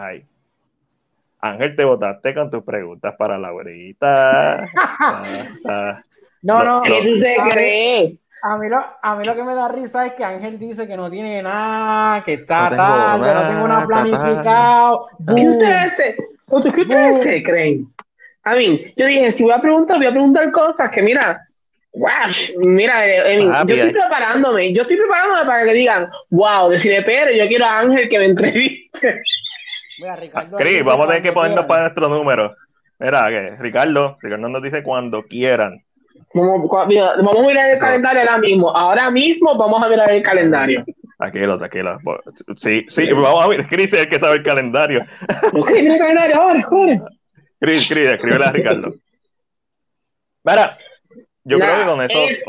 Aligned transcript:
Ay. 0.00 0.24
Ángel, 1.40 1.76
te 1.76 1.84
votaste 1.84 2.34
con 2.34 2.50
tus 2.50 2.64
preguntas 2.64 3.14
para 3.18 3.38
Laurita. 3.38 4.66
Ah, 5.00 5.22
ah. 5.68 6.02
No, 6.42 6.62
no. 6.64 6.82
¿Qué 6.82 7.00
tú 7.04 7.20
te 7.20 7.40
a 7.40 7.44
mí- 7.44 7.50
crees? 7.50 8.12
A 8.40 8.56
mí, 8.56 8.68
lo, 8.68 8.78
a 9.02 9.16
mí 9.16 9.24
lo 9.24 9.34
que 9.34 9.42
me 9.42 9.54
da 9.56 9.66
risa 9.68 10.06
es 10.06 10.12
que 10.12 10.22
Ángel 10.24 10.60
dice 10.60 10.86
que 10.86 10.96
no 10.96 11.10
tiene 11.10 11.42
nada, 11.42 12.22
que 12.22 12.34
está 12.34 12.70
No 12.70 12.76
tarde, 12.76 13.18
no 13.28 13.34
nada, 13.34 13.48
tengo 13.48 13.66
nada 13.68 13.86
planificado. 13.86 15.06
¿Qué 15.26 15.48
ustedes, 15.48 15.96
se- 15.96 16.16
oye, 16.46 16.72
¿qué 16.72 16.80
ustedes 16.82 17.22
se 17.22 17.42
creen? 17.42 17.88
A 18.44 18.54
mí, 18.54 18.92
yo 18.96 19.06
dije, 19.06 19.32
si 19.32 19.42
voy 19.42 19.52
a 19.54 19.60
preguntar, 19.60 19.96
voy 19.98 20.06
a 20.06 20.12
preguntar 20.12 20.52
cosas 20.52 20.88
que, 20.92 21.02
mira, 21.02 21.44
wow, 21.94 22.08
mira, 22.58 23.04
eh, 23.08 23.34
Emi, 23.34 23.48
Papi, 23.48 23.74
yo 23.76 23.84
estoy 23.84 24.00
preparándome, 24.00 24.72
yo 24.72 24.82
estoy 24.82 24.96
preparándome 24.98 25.44
para 25.44 25.64
que 25.64 25.72
digan, 25.72 26.08
wow, 26.30 26.68
decirle, 26.70 27.02
pero 27.02 27.32
yo 27.32 27.48
quiero 27.48 27.64
a 27.64 27.80
Ángel 27.80 28.08
que 28.08 28.18
me 28.20 28.24
entreviste. 28.26 29.22
Mira, 29.98 30.16
Ricardo. 30.16 30.56
Cris, 30.56 30.84
vamos 30.84 31.06
a 31.06 31.08
tener 31.08 31.22
que 31.22 31.32
ponernos 31.32 31.54
quieran. 31.66 31.68
para 31.68 31.82
nuestro 31.82 32.08
número. 32.08 32.54
Mira, 32.98 33.28
que 33.28 33.56
Ricardo, 33.62 34.16
Ricardo 34.20 34.48
nos 34.48 34.62
dice 34.62 34.82
cuando 34.82 35.22
quieran. 35.24 35.82
Vamos, 36.34 36.68
cua- 36.68 36.86
mira, 36.86 37.14
vamos 37.16 37.38
a 37.38 37.46
mirar 37.46 37.70
el 37.70 37.78
calendario 37.78 38.20
ahora 38.22 38.38
mismo. 38.38 38.76
Ahora 38.76 39.10
mismo 39.10 39.56
vamos 39.56 39.82
a 39.82 39.88
mirar 39.88 40.10
el 40.10 40.22
calendario. 40.22 40.84
Tranquilo, 41.16 41.58
tranquilo. 41.58 41.98
Sí, 42.56 42.84
sí, 42.88 43.10
vamos 43.12 43.44
a 43.44 43.48
ver. 43.48 43.66
Chris 43.66 43.92
es 43.92 44.00
el 44.02 44.08
que 44.08 44.18
sabe 44.18 44.36
el 44.36 44.42
calendario. 44.42 45.00
Ok, 45.52 45.70
mira 45.72 45.94
el 45.94 46.00
calendario 46.00 46.36
ahora, 46.42 46.62
joder. 46.62 47.00
Chris, 47.60 47.88
Chris, 47.88 48.06
escríbele 48.06 48.44
a 48.44 48.52
Ricardo. 48.52 48.94
Mira, 50.44 50.78
yo 51.44 51.58
creo 51.58 51.78
que 51.80 51.84
con 51.86 52.02
eso. 52.02 52.18
eh, 52.18 52.42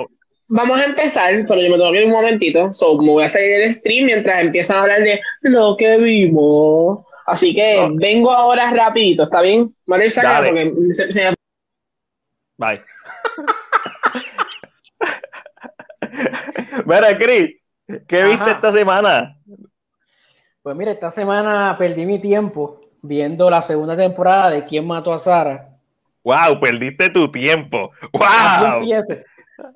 Vamos 0.52 0.80
a 0.80 0.86
empezar, 0.86 1.32
pero 1.48 1.62
yo 1.62 1.70
me 1.70 1.78
tengo 1.78 1.92
que 1.92 2.00
ir 2.00 2.06
un 2.06 2.12
momentito. 2.12 2.74
So, 2.74 2.98
me 2.98 3.12
voy 3.12 3.24
a 3.24 3.30
salir 3.30 3.60
del 3.60 3.72
stream 3.72 4.06
mientras 4.06 4.42
empiezan 4.42 4.78
a 4.78 4.82
hablar 4.82 5.02
de 5.02 5.20
lo 5.44 5.76
que 5.78 5.98
vimos. 6.00 7.06
Así 7.30 7.54
que 7.54 7.78
No. 7.88 7.96
vengo 7.96 8.32
ahora 8.32 8.72
rapidito, 8.72 9.24
¿está 9.24 9.42
bien? 9.42 9.76
Sacando 10.10 10.48
Dale. 10.48 10.72
porque 10.72 10.92
se, 10.92 11.12
se 11.12 11.30
me 11.30 11.36
Bye. 12.58 12.82
Mira, 16.86 17.18
Chris, 17.18 17.56
¿qué 18.08 18.24
viste 18.24 18.44
Ajá. 18.44 18.52
esta 18.52 18.72
semana? 18.72 19.38
Pues 20.62 20.76
mira, 20.76 20.92
esta 20.92 21.12
semana 21.12 21.76
perdí 21.78 22.06
mi 22.06 22.20
tiempo 22.20 22.82
viendo 23.02 23.50
la 23.50 23.62
segunda 23.62 23.96
temporada 23.96 24.50
de 24.50 24.66
¿Quién 24.66 24.86
mató 24.86 25.14
a 25.14 25.20
Sara? 25.20 25.70
Wow, 26.24 26.60
perdiste 26.60 27.10
tu 27.10 27.32
tiempo. 27.32 27.92
Así 28.20 28.66
Wow. 28.66 28.74
empiezo. 28.80 29.14
Así 29.14 29.24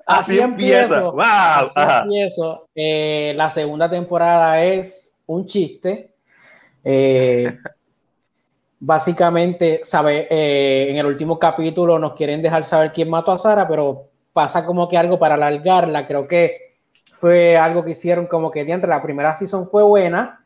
Así 0.06 0.40
empieza. 0.40 0.82
empiezo. 0.82 1.12
Wow. 1.12 1.22
Así 1.22 1.72
Ajá. 1.80 1.98
empiezo. 2.02 2.68
Eh, 2.74 3.32
la 3.36 3.48
segunda 3.48 3.90
temporada 3.90 4.62
es 4.62 5.16
un 5.26 5.46
chiste. 5.46 6.13
Eh, 6.84 7.58
básicamente, 8.78 9.80
sabe, 9.82 10.28
eh, 10.30 10.90
en 10.90 10.98
el 10.98 11.06
último 11.06 11.38
capítulo 11.38 11.98
nos 11.98 12.12
quieren 12.12 12.42
dejar 12.42 12.64
saber 12.64 12.92
quién 12.92 13.08
mató 13.08 13.32
a 13.32 13.38
Sara, 13.38 13.66
pero 13.66 14.10
pasa 14.32 14.64
como 14.66 14.88
que 14.88 14.98
algo 14.98 15.18
para 15.18 15.34
alargarla. 15.34 16.06
Creo 16.06 16.28
que 16.28 16.76
fue 17.12 17.56
algo 17.56 17.84
que 17.84 17.92
hicieron 17.92 18.26
como 18.26 18.50
que 18.50 18.60
entre 18.60 18.88
la 18.88 19.02
primera 19.02 19.34
season 19.34 19.66
fue 19.66 19.82
buena, 19.82 20.44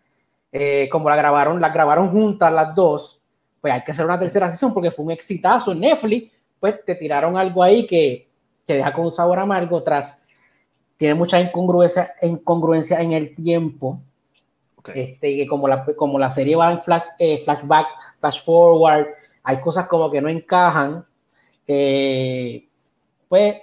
eh, 0.53 0.89
como 0.93 1.09
la 1.09 1.17
grabaron, 1.17 1.61
la 1.61 1.71
grabaron 1.71 2.11
juntas 2.11 2.53
las 2.53 2.75
dos, 2.75 3.21
pues 3.61 3.73
hay 3.73 3.83
que 3.83 3.91
hacer 3.91 4.05
una 4.05 4.19
tercera 4.19 4.49
season 4.49 4.73
porque 4.73 4.91
fue 4.91 5.05
un 5.05 5.11
exitazo 5.11 5.73
en 5.73 5.81
Netflix, 5.81 6.33
pues 6.61 6.85
te 6.85 6.95
tiraron 6.95 7.37
algo 7.37 7.63
ahí 7.63 7.87
que 7.87 8.29
te 8.65 8.75
deja 8.75 8.93
con 8.93 9.07
un 9.07 9.13
sabor 9.13 9.39
amargo 9.39 9.83
tras 9.83 10.25
tiene 10.97 11.15
mucha 11.15 11.41
incongruencia, 11.41 12.15
incongruencia 12.23 13.01
en 13.01 13.13
el 13.13 13.35
tiempo. 13.35 14.01
Ok. 14.89 14.97
Este, 14.97 15.37
que 15.37 15.47
como 15.47 15.69
la, 15.69 15.85
como 15.85 16.19
la 16.19 16.31
serie 16.31 16.57
va 16.57 16.73
en 16.73 16.81
flash, 16.81 17.05
eh, 17.19 17.43
flashback, 17.45 17.87
flash 18.21 18.43
forward, 18.43 19.07
hay 19.43 19.61
cosas 19.61 19.87
como 19.87 20.11
que 20.11 20.21
no 20.21 20.29
encajan. 20.29 21.05
Eh, 21.67 22.67
pues, 23.29 23.57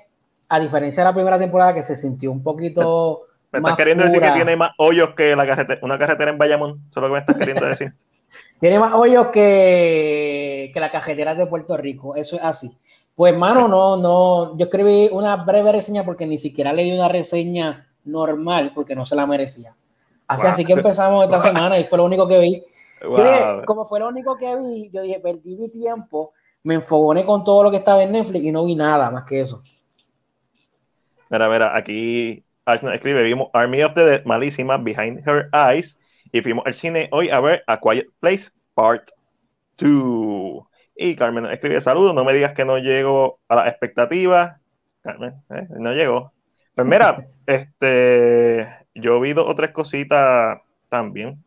a 0.47 0.59
diferencia 0.59 1.03
de 1.03 1.09
la 1.09 1.15
primera 1.15 1.39
temporada 1.39 1.73
que 1.73 1.83
se 1.83 1.95
sintió 1.95 2.31
un 2.31 2.43
poquito. 2.43 3.23
¿Me 3.51 3.59
más 3.59 3.71
estás 3.71 3.77
queriendo 3.77 4.03
decir 4.03 4.21
que 4.21 4.31
tiene 4.31 4.55
más 4.55 4.71
hoyos 4.77 5.15
que 5.15 5.35
la 5.35 5.47
carretera, 5.47 5.79
una 5.81 5.97
carretera 5.97 6.31
en 6.31 6.37
Bayamón? 6.37 6.81
¿Eso 6.89 6.99
es 6.99 7.01
lo 7.01 7.07
que 7.07 7.13
me 7.13 7.19
estás 7.19 7.37
queriendo 7.37 7.65
decir? 7.65 7.93
Tiene 8.59 8.79
más 8.79 8.93
hoyos 8.93 9.27
que, 9.27 10.71
que 10.73 10.79
la 10.79 10.91
cajetera 10.91 11.35
de 11.35 11.45
Puerto 11.45 11.77
Rico. 11.77 12.15
Eso 12.15 12.35
es 12.35 12.43
así. 12.43 12.77
Pues, 13.15 13.35
mano, 13.35 13.67
no, 13.67 13.95
no. 13.97 14.57
Yo 14.57 14.65
escribí 14.65 15.09
una 15.11 15.37
breve 15.37 15.71
reseña 15.71 16.03
porque 16.03 16.27
ni 16.27 16.37
siquiera 16.37 16.73
le 16.73 16.83
di 16.83 16.91
una 16.91 17.07
reseña 17.07 17.87
normal 18.03 18.71
porque 18.75 18.95
no 18.95 19.05
se 19.05 19.15
la 19.15 19.25
merecía. 19.25 19.75
Así, 20.27 20.43
Wow. 20.43 20.51
así 20.51 20.65
que 20.65 20.73
empezamos 20.73 21.23
esta 21.23 21.41
semana 21.41 21.77
y 21.77 21.83
fue 21.83 21.97
lo 21.97 22.05
único 22.05 22.27
que 22.27 22.39
vi. 22.39 22.63
Dije, 23.01 23.61
como 23.65 23.85
fue 23.85 23.99
lo 23.99 24.07
único 24.07 24.37
que 24.37 24.55
vi, 24.55 24.89
yo 24.91 25.01
dije, 25.01 25.19
perdí 25.19 25.55
mi 25.55 25.69
tiempo, 25.69 26.33
me 26.63 26.75
enfogoné 26.75 27.25
con 27.25 27.43
todo 27.43 27.63
lo 27.63 27.71
que 27.71 27.77
estaba 27.77 28.01
en 28.03 28.11
Netflix 28.11 28.43
y 28.45 28.51
no 28.51 28.65
vi 28.65 28.75
nada 28.75 29.11
más 29.11 29.25
que 29.25 29.41
eso. 29.41 29.61
Mira, 31.29 31.49
mira, 31.49 31.75
aquí 31.75 32.43
Ash 32.65 32.81
nos 32.81 32.93
escribe, 32.93 33.23
vimos 33.23 33.49
Army 33.53 33.83
of 33.83 33.93
the 33.93 34.03
Dead, 34.03 34.25
malísima, 34.25 34.77
Behind 34.77 35.21
Her 35.27 35.49
Eyes, 35.53 35.97
y 36.31 36.41
fuimos 36.41 36.65
al 36.65 36.73
cine 36.73 37.09
hoy 37.11 37.29
a 37.29 37.39
ver 37.39 37.63
A 37.67 37.79
Quiet 37.79 38.07
Place 38.19 38.49
Part 38.73 39.09
2. 39.77 40.63
Y 40.97 41.15
Carmen 41.15 41.45
escribe, 41.47 41.79
saludos, 41.81 42.15
no 42.15 42.23
me 42.23 42.33
digas 42.33 42.53
que 42.53 42.65
no 42.65 42.77
llego 42.77 43.39
a 43.47 43.55
las 43.55 43.67
expectativas. 43.67 44.59
Carmen, 45.01 45.35
¿eh? 45.51 45.67
no 45.77 45.91
llegó. 45.93 46.31
Pues 46.73 46.87
mira, 46.87 47.27
este, 47.45 48.67
yo 48.95 49.19
vi 49.19 49.33
dos 49.33 49.45
o 49.47 49.55
tres 49.55 49.71
cositas 49.71 50.59
también. 50.89 51.43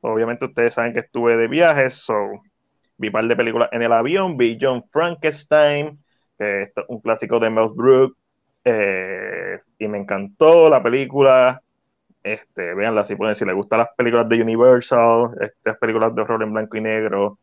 Obviamente 0.00 0.44
ustedes 0.44 0.74
saben 0.74 0.92
que 0.92 1.00
estuve 1.00 1.36
de 1.36 1.46
viaje, 1.48 1.88
so 1.90 2.42
vi 2.98 3.08
un 3.08 3.12
par 3.12 3.24
de 3.24 3.36
películas 3.36 3.68
en 3.72 3.82
el 3.82 3.92
avión, 3.92 4.36
vi 4.36 4.58
John 4.60 4.84
Frankenstein, 4.90 5.98
que 6.38 6.62
es 6.64 6.72
un 6.88 7.00
clásico 7.00 7.38
de 7.38 7.50
Mel 7.50 7.70
Brooks, 7.74 8.16
eh, 8.64 9.60
y 9.78 9.88
me 9.88 9.98
encantó 9.98 10.68
la 10.68 10.82
película. 10.82 11.62
Este, 12.22 12.74
véanla 12.74 13.04
si 13.04 13.16
pueden, 13.16 13.34
si 13.34 13.44
les 13.44 13.54
gustan 13.54 13.80
las 13.80 13.88
películas 13.96 14.28
de 14.28 14.42
Universal, 14.42 15.30
estas 15.40 15.76
películas 15.78 16.14
de 16.14 16.22
horror 16.22 16.42
en 16.42 16.52
blanco 16.52 16.76
y 16.76 16.80
negro. 16.80 17.38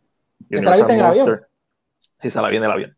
¿Esa 0.49 0.69
la 0.71 0.75
viste 0.77 0.93
en 0.93 0.99
el 0.99 1.05
avión? 1.05 1.41
Sí, 2.21 2.29
se 2.29 2.41
la 2.41 2.49
vi 2.49 2.57
en 2.57 2.63
el 2.63 2.71
avión. 2.71 2.97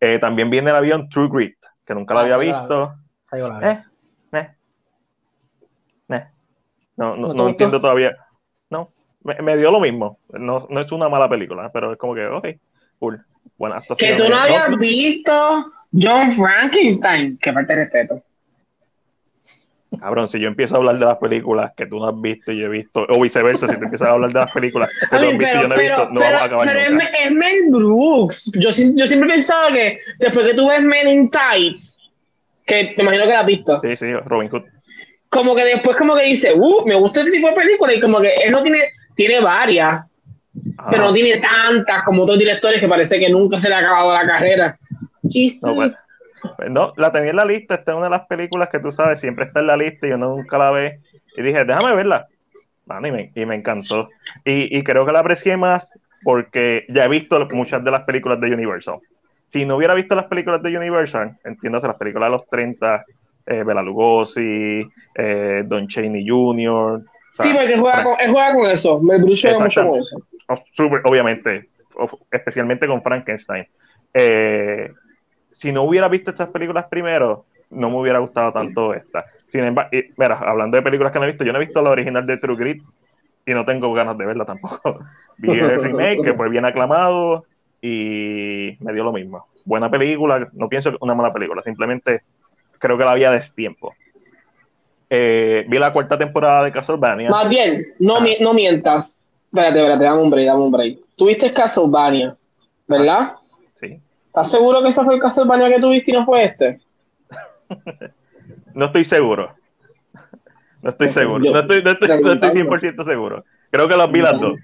Eh, 0.00 0.18
también 0.18 0.48
vi 0.48 0.58
en 0.58 0.68
el 0.68 0.76
avión 0.76 1.08
True 1.08 1.28
Grit, 1.30 1.58
que 1.84 1.94
nunca 1.94 2.14
la 2.14 2.20
Ah, 2.20 2.22
había 2.24 2.36
la 2.36 2.42
visto. 2.44 2.94
La 3.32 3.70
eh, 3.72 3.84
eh. 4.32 6.26
No, 6.98 7.16
no, 7.16 7.32
¿No 7.32 7.48
entiendo 7.48 7.80
todavía. 7.80 8.16
No, 8.70 8.90
me, 9.22 9.36
me 9.40 9.56
dio 9.56 9.70
lo 9.70 9.80
mismo. 9.80 10.18
No, 10.30 10.66
no 10.68 10.80
es 10.80 10.92
una 10.92 11.08
mala 11.08 11.28
película, 11.28 11.70
pero 11.72 11.92
es 11.92 11.98
como 11.98 12.14
que, 12.14 12.26
ok, 12.26 12.46
cool. 12.98 13.24
Buena 13.56 13.76
Que 13.76 13.82
actuación. 13.92 14.16
tú 14.18 14.28
no 14.28 14.36
habías 14.36 14.76
visto 14.78 15.72
John 15.92 16.32
Frankenstein. 16.32 17.38
Que 17.38 17.52
falta 17.52 17.74
de 17.74 17.84
respeto. 17.84 18.22
Cabrón, 20.00 20.28
si 20.28 20.38
yo 20.38 20.48
empiezo 20.48 20.74
a 20.74 20.78
hablar 20.78 20.98
de 20.98 21.06
las 21.06 21.16
películas 21.16 21.72
que 21.74 21.86
tú 21.86 21.98
no 21.98 22.08
has 22.08 22.20
visto 22.20 22.52
y 22.52 22.58
yo 22.60 22.66
he 22.66 22.68
visto, 22.68 23.06
o 23.08 23.20
viceversa, 23.22 23.66
si 23.66 23.76
tú 23.76 23.84
empiezas 23.84 24.08
a 24.08 24.12
hablar 24.12 24.30
de 24.32 24.38
las 24.40 24.52
películas 24.52 24.90
que 24.90 25.06
tú 25.06 25.16
has 25.16 25.22
visto 25.22 25.46
y 25.46 25.62
yo 25.62 25.68
no 25.68 25.74
he 25.74 25.80
visto, 25.80 26.10
no 26.10 26.20
vamos 26.20 26.42
a 26.42 26.44
acabar 26.44 26.66
pero 26.66 26.80
es, 26.80 26.90
nunca. 26.90 27.06
Es 27.06 27.32
Mel 27.32 27.70
Brooks. 27.70 28.52
Yo, 28.54 28.68
yo 28.70 29.06
siempre 29.06 29.30
he 29.30 29.32
pensado 29.34 29.72
que 29.72 30.00
después 30.18 30.46
que 30.46 30.54
tú 30.54 30.68
ves 30.68 30.82
Men 30.82 31.08
in 31.08 31.30
Tights, 31.30 31.98
que 32.66 32.94
me 32.98 33.02
imagino 33.04 33.24
que 33.24 33.30
la 33.30 33.40
has 33.40 33.46
visto, 33.46 33.80
Sí, 33.80 33.96
sí, 33.96 34.12
Robin 34.26 34.50
Hood. 34.50 34.64
Como 35.28 35.54
que 35.54 35.64
después 35.64 35.96
como 35.96 36.16
que 36.16 36.24
dice, 36.24 36.52
uh, 36.54 36.86
me 36.86 36.94
gusta 36.94 37.20
este 37.20 37.32
tipo 37.32 37.48
de 37.48 37.54
película 37.54 37.94
y 37.94 38.00
como 38.00 38.20
que 38.20 38.34
él 38.44 38.52
no 38.52 38.62
tiene, 38.62 38.80
tiene 39.14 39.40
varias, 39.40 40.04
Ah, 40.78 40.88
pero 40.90 41.04
no 41.04 41.12
tiene 41.12 41.40
tantas 41.40 42.04
como 42.04 42.22
otros 42.22 42.38
directores 42.38 42.80
que 42.80 42.88
parece 42.88 43.18
que 43.18 43.28
nunca 43.28 43.58
se 43.58 43.68
le 43.68 43.74
ha 43.74 43.78
acabado 43.78 44.12
la 44.12 44.26
carrera. 44.26 44.78
Chistes. 45.28 45.62
no, 45.62 45.74
pues, 45.74 45.98
pues 46.56 46.70
no, 46.70 46.92
la 46.96 47.12
tenía 47.12 47.30
en 47.30 47.36
la 47.36 47.44
lista, 47.44 47.74
esta 47.74 47.92
es 47.92 47.96
una 47.96 48.06
de 48.06 48.10
las 48.10 48.26
películas 48.26 48.68
que 48.70 48.78
tú 48.78 48.92
sabes, 48.92 49.20
siempre 49.20 49.46
está 49.46 49.60
en 49.60 49.66
la 49.66 49.76
lista 49.76 50.06
y 50.06 50.10
yo 50.10 50.16
nunca 50.16 50.56
la 50.56 50.70
ve. 50.70 51.00
Y 51.36 51.42
dije, 51.42 51.64
déjame 51.64 51.94
verla. 51.94 52.26
Y, 52.88 53.10
me, 53.10 53.32
y 53.34 53.44
me 53.44 53.54
encantó. 53.54 54.08
Y, 54.44 54.76
y 54.76 54.82
creo 54.82 55.04
que 55.04 55.12
la 55.12 55.20
aprecié 55.20 55.56
más 55.56 55.92
porque 56.22 56.86
ya 56.88 57.04
he 57.04 57.08
visto 57.08 57.46
muchas 57.52 57.84
de 57.84 57.90
las 57.90 58.04
películas 58.04 58.40
de 58.40 58.52
Universal. 58.52 58.98
Si 59.46 59.64
no 59.64 59.76
hubiera 59.76 59.94
visto 59.94 60.14
las 60.14 60.26
películas 60.26 60.62
de 60.62 60.76
Universal, 60.76 61.36
entiéndase, 61.44 61.86
las 61.86 61.96
películas 61.96 62.28
de 62.28 62.36
los 62.36 62.48
30, 62.48 63.04
eh, 63.48 63.64
Bela 63.64 63.82
Lugosi, 63.82 64.86
eh, 65.14 65.62
Don 65.66 65.88
Cheney 65.88 66.28
Jr. 66.28 67.02
sí, 67.32 67.48
porque 67.52 67.78
juega 67.78 68.04
con, 68.04 68.20
él 68.20 68.30
juega 68.30 68.54
con 68.54 68.70
eso. 68.70 69.00
Brooks 69.00 69.40
juega 69.40 69.60
mucho 69.60 69.86
con 69.86 69.98
eso. 69.98 70.22
Obviamente, 71.04 71.68
especialmente 72.30 72.86
con 72.86 73.02
Frankenstein. 73.02 73.66
Eh, 74.12 74.92
si 75.50 75.72
no 75.72 75.82
hubiera 75.82 76.08
visto 76.08 76.30
estas 76.30 76.48
películas 76.48 76.86
primero, 76.90 77.46
no 77.70 77.90
me 77.90 77.96
hubiera 77.96 78.18
gustado 78.18 78.52
tanto 78.52 78.92
esta. 78.92 79.24
Sin 79.48 79.64
embargo, 79.64 79.90
y, 79.92 80.12
mira, 80.16 80.38
hablando 80.38 80.76
de 80.76 80.82
películas 80.82 81.12
que 81.12 81.18
no 81.18 81.24
he 81.24 81.28
visto, 81.28 81.44
yo 81.44 81.52
no 81.52 81.60
he 81.60 81.64
visto 81.64 81.82
la 81.82 81.90
original 81.90 82.26
de 82.26 82.36
True 82.36 82.56
Grit 82.56 82.82
y 83.46 83.54
no 83.54 83.64
tengo 83.64 83.92
ganas 83.94 84.16
de 84.18 84.26
verla 84.26 84.44
tampoco. 84.44 85.00
Vi 85.38 85.58
el 85.58 85.82
remake, 85.82 86.22
que 86.22 86.34
fue 86.34 86.50
bien 86.50 86.66
aclamado 86.66 87.44
y 87.80 88.76
me 88.80 88.92
dio 88.92 89.04
lo 89.04 89.12
mismo. 89.12 89.46
Buena 89.64 89.90
película, 89.90 90.48
no 90.52 90.68
pienso 90.68 90.90
que 90.90 90.98
una 91.00 91.14
mala 91.14 91.32
película, 91.32 91.62
simplemente 91.62 92.22
creo 92.78 92.96
que 92.98 93.04
la 93.04 93.12
había 93.12 93.30
destiempo. 93.30 93.94
Eh, 95.10 95.64
vi 95.68 95.78
la 95.78 95.92
cuarta 95.92 96.18
temporada 96.18 96.64
de 96.64 96.72
Castlevania. 96.72 97.30
Más 97.30 97.48
bien, 97.48 97.86
no, 97.98 98.16
Ah. 98.16 98.20
mi- 98.20 98.36
no 98.40 98.52
mientas. 98.52 99.18
Espérate, 99.50 99.78
espérate, 99.78 100.04
dame 100.04 100.22
un 100.22 100.30
break, 100.30 100.46
dame 100.46 100.62
un 100.62 100.70
break. 100.72 100.98
Tuviste 101.16 101.52
Castlevania, 101.52 102.36
¿verdad? 102.86 103.34
Sí. 103.80 103.98
¿Estás 104.26 104.50
seguro 104.50 104.82
que 104.82 104.88
ese 104.90 105.02
fue 105.02 105.14
el 105.14 105.20
Castlevania 105.20 105.68
que 105.74 105.80
tuviste 105.80 106.10
y 106.10 106.14
no 106.14 106.24
fue 106.26 106.44
este? 106.44 106.80
No 108.74 108.86
estoy 108.86 109.04
seguro. 109.04 109.54
No 110.82 110.90
estoy 110.90 111.08
seguro. 111.08 111.44
yo- 111.44 111.52
No 111.52 111.60
estoy, 111.60 111.82
no 111.82 111.90
estoy, 111.90 112.08
no 112.22 112.32
estoy 112.32 112.50
100% 112.52 113.04
seguro. 113.04 113.44
Creo 113.70 113.88
que 113.88 113.96
los 113.96 114.12
vi 114.12 114.20
las 114.20 114.38
dos. 114.38 114.58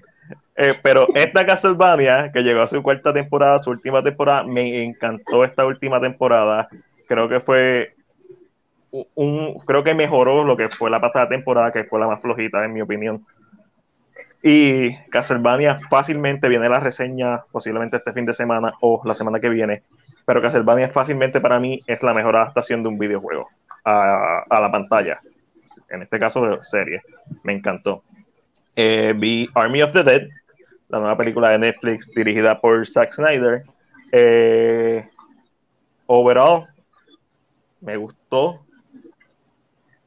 Eh, 0.55 0.73
pero 0.81 1.07
esta 1.15 1.45
Castlevania, 1.45 2.31
que 2.31 2.41
llegó 2.41 2.61
a 2.61 2.67
su 2.67 2.81
cuarta 2.81 3.11
temporada, 3.13 3.61
su 3.61 3.71
última 3.71 4.01
temporada, 4.01 4.43
me 4.43 4.83
encantó 4.83 5.43
esta 5.43 5.65
última 5.65 5.99
temporada. 5.99 6.69
Creo 7.07 7.27
que 7.27 7.39
fue 7.41 7.94
un, 9.15 9.59
creo 9.65 9.83
que 9.83 9.93
mejoró 9.93 10.43
lo 10.43 10.55
que 10.55 10.65
fue 10.65 10.89
la 10.89 11.01
pasada 11.01 11.29
temporada, 11.29 11.71
que 11.71 11.83
fue 11.85 11.99
la 11.99 12.07
más 12.07 12.21
flojita, 12.21 12.63
en 12.63 12.73
mi 12.73 12.81
opinión. 12.81 13.25
Y 14.41 14.95
Castlevania 15.09 15.77
fácilmente 15.89 16.47
viene 16.47 16.69
la 16.69 16.79
reseña, 16.79 17.43
posiblemente 17.51 17.97
este 17.97 18.13
fin 18.13 18.25
de 18.25 18.33
semana 18.33 18.73
o 18.81 19.01
la 19.03 19.13
semana 19.13 19.39
que 19.39 19.49
viene. 19.49 19.83
Pero 20.25 20.41
Castlevania 20.41 20.89
fácilmente 20.89 21.41
para 21.41 21.59
mí 21.59 21.79
es 21.87 22.01
la 22.03 22.13
mejor 22.13 22.35
adaptación 22.35 22.83
de 22.83 22.89
un 22.89 22.97
videojuego 22.97 23.49
a, 23.83 24.43
a 24.49 24.61
la 24.61 24.71
pantalla. 24.71 25.19
En 25.89 26.01
este 26.01 26.19
caso, 26.19 26.63
serie. 26.63 27.01
Me 27.43 27.53
encantó. 27.53 28.03
Eh, 28.75 29.13
vi 29.15 29.49
Army 29.55 29.81
of 29.81 29.93
the 29.93 30.03
Dead, 30.03 30.27
la 30.89 30.99
nueva 30.99 31.17
película 31.17 31.51
de 31.51 31.59
Netflix 31.59 32.09
dirigida 32.13 32.59
por 32.59 32.85
Zack 32.85 33.13
Snyder. 33.13 33.63
Eh, 34.11 35.07
overall, 36.07 36.67
me 37.81 37.97
gustó, 37.97 38.64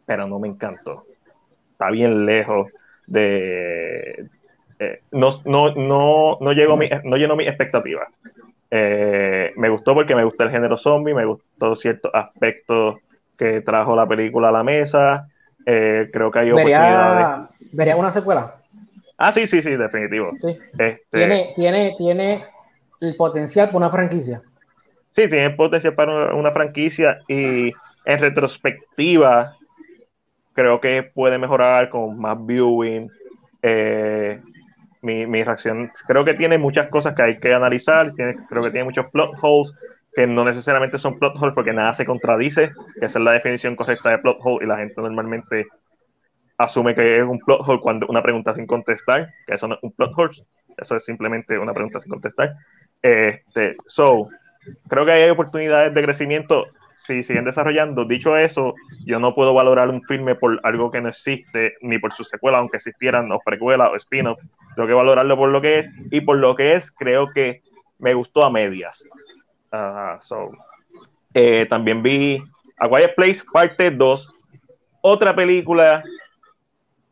pero 0.09 0.27
no 0.27 0.39
me 0.39 0.49
encantó. 0.49 1.05
Está 1.73 1.91
bien 1.91 2.25
lejos 2.25 2.73
de. 3.07 4.27
eh, 4.79 5.03
no, 5.13 5.29
no, 5.45 5.75
no, 5.75 6.39
no, 6.41 6.53
llegó 6.55 6.79
mi, 6.79 6.89
no 7.05 7.19
llenó 7.19 7.37
mis 7.37 7.47
expectativas. 7.47 8.09
Eh, 8.71 9.53
me 9.57 9.69
gustó 9.69 9.93
porque 9.93 10.15
me 10.15 10.25
gusta 10.25 10.45
el 10.45 10.51
género 10.51 10.79
zombie, 10.79 11.13
me 11.13 11.27
gustó 11.27 11.77
ciertos 11.77 12.11
aspectos 12.15 12.97
que 13.37 13.61
trajo 13.61 13.95
la 13.95 14.09
película 14.09 14.49
a 14.49 14.53
la 14.53 14.65
mesa. 14.65 15.29
Eh, 15.67 16.09
creo 16.11 16.31
que 16.31 16.39
hay 16.39 16.51
oportunidades. 16.53 17.27
Vería, 17.27 17.49
vería 17.73 17.97
una 17.97 18.11
secuela. 18.11 18.55
Ah, 19.19 19.31
sí, 19.33 19.47
sí, 19.47 19.61
sí, 19.61 19.77
definitivo. 19.77 20.31
Sí. 20.41 20.59
Este, 20.79 21.03
Tiene, 21.11 21.53
tiene, 21.55 21.95
tiene 21.99 22.45
el 23.03 23.15
potencial 23.15 23.67
para 23.67 23.77
una 23.77 23.91
franquicia. 23.91 24.41
Sí, 25.11 25.29
tiene 25.29 25.51
potencial 25.51 25.95
para 25.95 26.15
una, 26.15 26.35
una 26.35 26.51
franquicia 26.53 27.19
y 27.29 27.75
en 28.07 28.19
retrospectiva 28.21 29.58
creo 30.59 30.81
que 30.81 31.05
puede 31.05 31.39
mejorar 31.39 31.89
con 31.89 32.19
más 32.19 32.37
viewing. 32.45 33.09
Eh, 33.63 34.41
mi, 35.03 35.25
mi 35.25 35.45
reacción, 35.45 35.89
creo 36.09 36.25
que 36.25 36.35
tiene 36.35 36.59
muchas 36.59 36.89
cosas 36.89 37.15
que 37.15 37.23
hay 37.23 37.39
que 37.39 37.55
analizar, 37.55 38.13
creo 38.13 38.63
que 38.65 38.71
tiene 38.73 38.83
muchos 38.83 39.07
plot 39.13 39.37
holes 39.41 39.73
que 40.13 40.27
no 40.27 40.45
necesariamente 40.45 40.99
son 40.99 41.21
plot 41.21 41.37
holes 41.41 41.55
porque 41.55 41.73
nada 41.73 41.95
se 41.95 42.05
contradice, 42.05 42.73
esa 42.97 43.19
es 43.21 43.25
la 43.25 43.31
definición 43.31 43.77
correcta 43.77 44.11
de 44.11 44.19
plot 44.19 44.39
hole 44.43 44.65
y 44.65 44.69
la 44.69 44.79
gente 44.79 45.01
normalmente 45.01 45.69
asume 46.57 46.97
que 46.97 47.19
es 47.21 47.25
un 47.25 47.39
plot 47.39 47.61
hole 47.65 47.81
cuando 47.81 48.09
una 48.09 48.21
pregunta 48.21 48.53
sin 48.53 48.67
contestar, 48.67 49.33
que 49.47 49.55
eso 49.55 49.69
no 49.69 49.77
es 49.77 49.83
un 49.85 49.93
plot 49.93 50.13
hole, 50.17 50.45
eso 50.77 50.97
es 50.97 51.05
simplemente 51.05 51.57
una 51.57 51.73
pregunta 51.73 52.01
sin 52.01 52.11
contestar. 52.11 52.57
Este, 53.01 53.77
so, 53.87 54.29
creo 54.89 55.07
que 55.07 55.13
hay 55.13 55.31
oportunidades 55.31 55.95
de 55.95 56.03
crecimiento 56.03 56.67
si 57.09 57.25
siguen 57.25 57.45
desarrollando. 57.45 58.05
Dicho 58.05 58.37
eso, 58.37 58.75
yo 59.05 59.19
no 59.19 59.35
puedo 59.35 59.55
valorar 59.55 59.89
un 59.89 60.03
filme 60.03 60.35
por 60.35 60.61
algo 60.63 60.91
que 60.91 61.01
no 61.01 61.09
existe, 61.09 61.75
ni 61.81 61.99
por 61.99 62.13
su 62.13 62.23
secuela, 62.23 62.59
aunque 62.59 62.77
existieran, 62.77 63.33
o 63.33 63.41
precuela, 63.41 63.91
o 63.91 63.97
spin-off. 63.97 64.39
Tengo 64.77 64.87
que 64.87 64.95
valorarlo 64.95 65.37
por 65.37 65.49
lo 65.49 65.61
que 65.61 65.81
es, 65.81 65.87
y 66.11 66.21
por 66.21 66.37
lo 66.37 66.55
que 66.55 66.75
es, 66.75 66.93
creo 66.93 67.31
que 67.33 67.63
me 67.99 68.15
gustó 68.15 68.45
a 68.45 68.51
medias. 68.51 69.03
Uh, 69.73 70.21
so, 70.21 70.51
eh, 71.35 71.67
también 71.69 72.03
vi 72.03 72.43
A 72.79 72.89
Quiet 72.89 73.15
Place 73.15 73.43
parte 73.53 73.91
2, 73.91 74.29
otra 75.01 75.35
película 75.35 76.03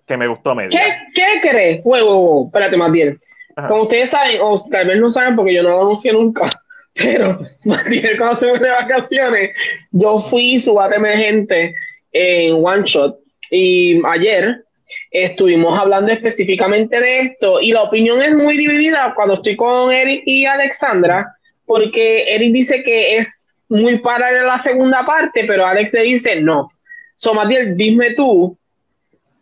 que 0.07 0.17
me 0.17 0.27
gustó 0.27 0.51
a 0.51 0.55
medias. 0.55 0.75
¿Qué, 0.75 1.23
qué 1.23 1.49
crees? 1.49 1.81
Huevo, 1.85 2.47
espérate, 2.47 2.77
Matiel. 2.77 3.17
Ajá. 3.57 3.69
Como 3.69 3.83
ustedes 3.85 4.11
saben, 4.11 4.39
o 4.43 4.63
tal 4.71 4.87
vez 4.87 5.01
no 5.01 5.11
saben 5.11 5.35
porque 5.35 5.55
yo 5.55 5.63
no 5.63 5.71
lo 5.71 5.81
anuncié 5.81 6.13
nunca, 6.13 6.51
pero 6.97 7.39
Matiel 7.65 8.19
cuando 8.19 8.37
se 8.37 8.49
fue 8.49 8.59
de 8.59 8.71
vacaciones, 8.71 9.51
yo 9.93 10.19
fui 10.19 10.59
su 10.59 10.75
bate 10.75 10.97
emergente 10.97 11.75
en 12.13 12.55
One 12.55 12.83
Shot 12.85 13.19
y 13.51 14.01
ayer 14.07 14.65
estuvimos 15.11 15.79
hablando 15.79 16.13
específicamente 16.13 17.01
de 17.01 17.21
esto 17.21 17.61
y 17.61 17.73
la 17.73 17.83
opinión 17.83 18.23
es 18.23 18.35
muy 18.35 18.57
dividida 18.57 19.13
cuando 19.15 19.35
estoy 19.35 19.57
con 19.57 19.93
Eric 19.93 20.23
y 20.27 20.47
Alexandra, 20.47 21.27
porque 21.65 22.35
Eric 22.35 22.53
dice 22.53 22.83
que 22.83 23.17
es 23.17 23.55
muy 23.69 23.99
paralela 23.99 24.45
a 24.45 24.57
la 24.57 24.59
segunda 24.59 25.05
parte, 25.05 25.45
pero 25.47 25.67
Alex 25.67 25.93
le 25.93 26.03
dice 26.03 26.41
no. 26.41 26.71
So, 27.17 27.35
Matiel, 27.35 27.77
dime 27.77 28.15
tú, 28.15 28.57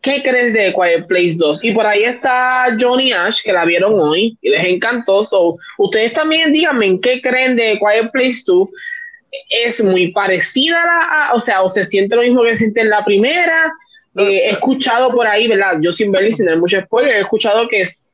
¿qué 0.04 0.22
crees 0.22 0.52
de 0.52 0.72
Quiet 0.74 1.06
Place 1.08 1.36
2? 1.38 1.64
Y 1.64 1.72
por 1.72 1.86
ahí 1.86 2.04
está 2.04 2.66
Johnny 2.78 3.12
Ash, 3.12 3.42
que 3.42 3.52
la 3.52 3.64
vieron 3.64 3.94
hoy 3.98 4.36
y 4.42 4.50
les 4.50 4.64
encantó. 4.66 5.24
So, 5.24 5.56
ustedes 5.78 6.12
también 6.12 6.52
díganme 6.52 7.00
qué 7.00 7.20
creen 7.22 7.56
de 7.56 7.78
Quiet 7.78 8.10
Place 8.12 8.42
2. 8.46 8.68
Es 9.64 9.82
muy 9.82 10.12
parecida 10.12 10.80
a 10.82 10.86
la, 10.86 11.26
a- 11.28 11.34
o 11.34 11.40
sea, 11.40 11.62
o 11.62 11.68
se 11.68 11.82
siente 11.84 12.14
lo 12.14 12.22
mismo 12.22 12.42
que 12.44 12.52
se 12.52 12.58
siente 12.58 12.82
en 12.82 12.90
la 12.90 13.04
primera. 13.04 13.72
Eh, 14.16 14.42
he 14.44 14.50
escuchado 14.50 15.10
por 15.12 15.26
ahí, 15.26 15.48
¿verdad? 15.48 15.78
Yo 15.80 15.90
sin 15.90 16.12
ver 16.12 16.24
y 16.26 16.32
sin 16.32 16.46
dar 16.46 16.58
mucho 16.58 16.80
spoiler, 16.82 17.16
he 17.16 17.20
escuchado 17.20 17.66
que 17.66 17.80
es, 17.80 18.08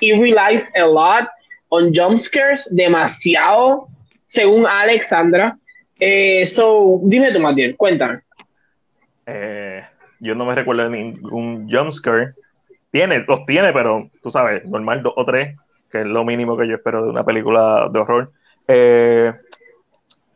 it 0.00 0.18
relies 0.18 0.72
a 0.74 0.86
lot 0.86 1.28
on 1.68 1.92
jump 1.94 2.18
scares, 2.18 2.66
demasiado, 2.74 3.86
según 4.26 4.66
Alexandra. 4.66 5.56
Eh, 6.00 6.44
so, 6.46 6.98
dime 7.04 7.30
tú, 7.32 7.40
Matiel, 7.40 7.76
cuéntame. 7.76 8.20
Eh, 9.26 9.65
yo 10.20 10.34
no 10.34 10.46
me 10.46 10.54
recuerdo 10.54 10.88
ningún 10.88 11.70
jumpscare. 11.70 12.34
Tiene, 12.90 13.24
los 13.26 13.44
tiene, 13.46 13.72
pero 13.72 14.10
tú 14.22 14.30
sabes, 14.30 14.64
normal 14.64 15.02
dos 15.02 15.14
o 15.16 15.24
tres, 15.24 15.56
que 15.90 16.00
es 16.00 16.06
lo 16.06 16.24
mínimo 16.24 16.56
que 16.56 16.68
yo 16.68 16.76
espero 16.76 17.04
de 17.04 17.10
una 17.10 17.24
película 17.24 17.88
de 17.92 17.98
horror. 17.98 18.32
Eh, 18.68 19.32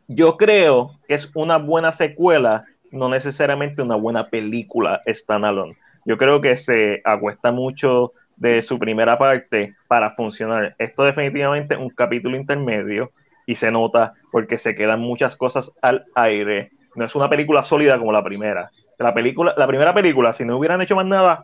yo 0.07 0.37
creo 0.37 0.99
que 1.07 1.15
es 1.15 1.31
una 1.33 1.57
buena 1.57 1.93
secuela, 1.93 2.65
no 2.91 3.09
necesariamente 3.09 3.81
una 3.81 3.95
buena 3.95 4.29
película 4.29 5.01
standalone. 5.07 5.77
Yo 6.05 6.17
creo 6.17 6.41
que 6.41 6.57
se 6.57 7.01
acuesta 7.05 7.51
mucho 7.51 8.13
de 8.35 8.61
su 8.63 8.79
primera 8.79 9.17
parte 9.17 9.75
para 9.87 10.11
funcionar. 10.11 10.75
Esto 10.79 11.03
definitivamente 11.03 11.75
es 11.75 11.79
un 11.79 11.89
capítulo 11.89 12.35
intermedio 12.35 13.11
y 13.45 13.55
se 13.55 13.71
nota 13.71 14.13
porque 14.31 14.57
se 14.57 14.75
quedan 14.75 14.99
muchas 14.99 15.35
cosas 15.35 15.71
al 15.81 16.05
aire. 16.15 16.71
No 16.95 17.05
es 17.05 17.15
una 17.15 17.29
película 17.29 17.63
sólida 17.63 17.97
como 17.97 18.11
la 18.11 18.23
primera. 18.23 18.71
La, 19.01 19.13
película, 19.13 19.53
la 19.57 19.67
primera 19.67 19.93
película, 19.93 20.33
si 20.33 20.45
no 20.45 20.57
hubieran 20.57 20.81
hecho 20.81 20.95
más 20.95 21.05
nada, 21.05 21.43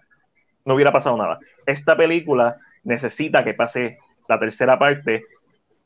no 0.66 0.76
hubiera 0.76 0.92
pasado 0.92 1.18
nada. 1.18 1.40
Esta 1.66 1.96
película 1.96 2.58
necesita 2.84 3.44
que 3.44 3.54
pase 3.54 3.98
la 4.28 4.40
tercera 4.40 4.78
parte 4.78 5.24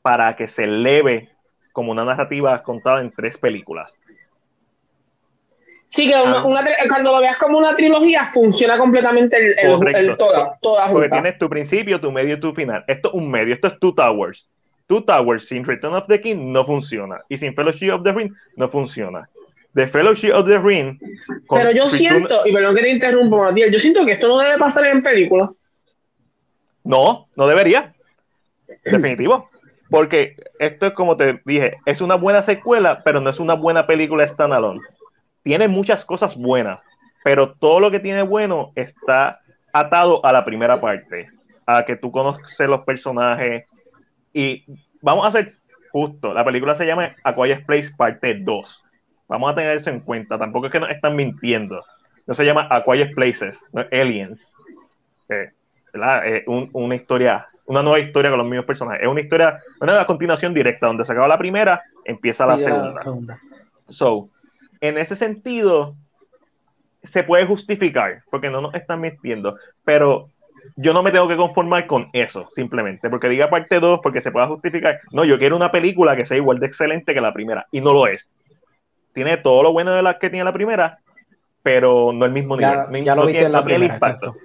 para 0.02 0.36
que 0.36 0.48
se 0.48 0.64
eleve 0.64 1.30
como 1.72 1.92
una 1.92 2.04
narrativa 2.04 2.62
contada 2.62 3.00
en 3.00 3.10
tres 3.12 3.38
películas. 3.38 3.98
Sí, 5.86 6.08
que 6.08 6.14
una, 6.14 6.38
Ah. 6.38 6.44
una 6.44 6.64
cuando 6.88 7.12
lo 7.12 7.20
veas 7.20 7.36
como 7.36 7.58
una 7.58 7.76
trilogía, 7.76 8.24
funciona 8.24 8.78
completamente 8.78 9.36
el, 9.36 9.58
el, 9.58 9.94
el 9.94 10.16
toda, 10.16 10.58
toda 10.62 10.90
Porque 10.90 11.10
tienes 11.10 11.36
tu 11.38 11.50
principio, 11.50 12.00
tu 12.00 12.10
medio 12.10 12.36
y 12.36 12.40
tu 12.40 12.54
final. 12.54 12.82
Esto 12.86 13.08
es 13.08 13.14
un 13.14 13.30
medio, 13.30 13.54
esto 13.54 13.68
es 13.68 13.78
Two 13.78 13.94
Towers. 13.94 14.48
Two 14.86 15.04
Towers 15.04 15.46
sin 15.46 15.64
Return 15.64 15.94
of 15.94 16.06
the 16.08 16.20
King 16.20 16.50
no 16.50 16.64
funciona. 16.64 17.20
Y 17.28 17.36
sin 17.36 17.54
Fellowship 17.54 17.90
of 17.90 18.02
the 18.04 18.12
Ring 18.12 18.32
no 18.56 18.68
funciona. 18.68 19.28
The 19.74 19.86
Fellowship 19.86 20.32
of 20.32 20.46
the 20.46 20.58
Ring. 20.58 20.98
Pero 21.48 21.70
yo 21.70 21.88
siento, 21.88 22.42
y 22.44 22.52
perdón 22.52 22.74
que 22.74 22.82
te 22.82 22.90
interrumpo, 22.90 23.38
Matías, 23.38 23.70
yo 23.70 23.80
siento 23.80 24.04
que 24.04 24.12
esto 24.12 24.28
no 24.28 24.38
debe 24.38 24.58
pasar 24.58 24.86
en 24.86 25.02
películas. 25.02 25.50
No, 26.84 27.28
no 27.36 27.46
debería. 27.46 27.94
Definitivo. 28.84 29.48
Porque 29.90 30.36
esto 30.58 30.86
es 30.86 30.92
como 30.94 31.16
te 31.16 31.40
dije, 31.44 31.76
es 31.84 32.00
una 32.00 32.14
buena 32.14 32.42
secuela, 32.42 33.02
pero 33.04 33.20
no 33.20 33.30
es 33.30 33.38
una 33.38 33.54
buena 33.54 33.86
película 33.86 34.26
standalone. 34.26 34.80
Tiene 35.42 35.68
muchas 35.68 36.04
cosas 36.04 36.36
buenas, 36.36 36.80
pero 37.24 37.52
todo 37.52 37.80
lo 37.80 37.90
que 37.90 38.00
tiene 38.00 38.22
bueno 38.22 38.72
está 38.74 39.40
atado 39.72 40.24
a 40.24 40.32
la 40.32 40.44
primera 40.44 40.80
parte, 40.80 41.28
a 41.66 41.84
que 41.84 41.96
tú 41.96 42.10
conoces 42.10 42.68
los 42.68 42.80
personajes. 42.80 43.66
Y 44.32 44.64
vamos 45.02 45.26
a 45.26 45.32
ser 45.32 45.54
justo, 45.90 46.32
la 46.32 46.44
película 46.44 46.74
se 46.74 46.86
llama 46.86 47.14
A 47.22 47.34
Quiet 47.34 47.66
Place 47.66 47.90
parte 47.96 48.34
2. 48.34 48.82
Vamos 49.32 49.50
a 49.50 49.54
tener 49.54 49.76
eso 49.76 49.88
en 49.90 50.00
cuenta. 50.00 50.38
Tampoco 50.38 50.66
es 50.66 50.72
que 50.72 50.80
nos 50.80 50.90
están 50.90 51.16
mintiendo. 51.16 51.82
No 52.26 52.34
se 52.34 52.44
llama 52.44 52.68
A 52.70 52.84
Quiet 52.84 53.14
Places, 53.14 53.58
no 53.72 53.80
es 53.80 53.88
Aliens. 53.92 54.54
Eh, 55.30 55.50
¿verdad? 55.92 56.26
Eh, 56.28 56.44
un- 56.46 56.68
una 56.74 56.94
historia, 56.94 57.46
una 57.64 57.82
nueva 57.82 57.98
historia 58.00 58.30
con 58.30 58.38
los 58.38 58.46
mismos 58.46 58.66
personajes. 58.66 59.02
Es 59.02 59.08
una 59.08 59.20
historia, 59.22 59.58
una 59.80 60.04
continuación 60.06 60.52
directa, 60.52 60.86
donde 60.86 61.04
se 61.06 61.12
acaba 61.12 61.28
la 61.28 61.38
primera, 61.38 61.82
empieza 62.04 62.44
la 62.46 62.56
segunda. 62.64 63.02
So, 63.88 64.28
en 64.80 64.98
ese 64.98 65.16
sentido, 65.16 65.94
se 67.02 67.24
puede 67.24 67.46
justificar, 67.46 68.22
porque 68.30 68.50
no 68.50 68.60
nos 68.60 68.74
están 68.74 69.00
mintiendo, 69.00 69.56
pero 69.84 70.28
yo 70.76 70.92
no 70.92 71.02
me 71.02 71.10
tengo 71.10 71.26
que 71.26 71.36
conformar 71.36 71.86
con 71.86 72.08
eso, 72.12 72.48
simplemente, 72.50 73.10
porque 73.10 73.28
diga 73.28 73.50
parte 73.50 73.80
2, 73.80 74.00
porque 74.02 74.20
se 74.20 74.30
pueda 74.30 74.46
justificar. 74.46 75.00
No, 75.10 75.24
yo 75.24 75.38
quiero 75.38 75.56
una 75.56 75.72
película 75.72 76.16
que 76.16 76.24
sea 76.26 76.36
igual 76.36 76.60
de 76.60 76.66
excelente 76.66 77.14
que 77.14 77.20
la 77.20 77.32
primera, 77.32 77.66
y 77.72 77.80
no 77.80 77.92
lo 77.92 78.06
es. 78.06 78.30
Tiene 79.12 79.36
todo 79.36 79.62
lo 79.62 79.72
bueno 79.72 79.92
de 79.92 80.02
la 80.02 80.18
que 80.18 80.30
tiene 80.30 80.44
la 80.44 80.52
primera, 80.52 80.98
pero 81.62 82.12
no 82.12 82.24
el 82.24 82.32
mismo 82.32 82.56
nivel. 82.56 83.04
Ya, 83.04 83.14
lo 83.14 83.22
no 83.22 83.28
tiene, 83.28 83.62
primera, 83.62 83.94
impacto. 83.94 84.36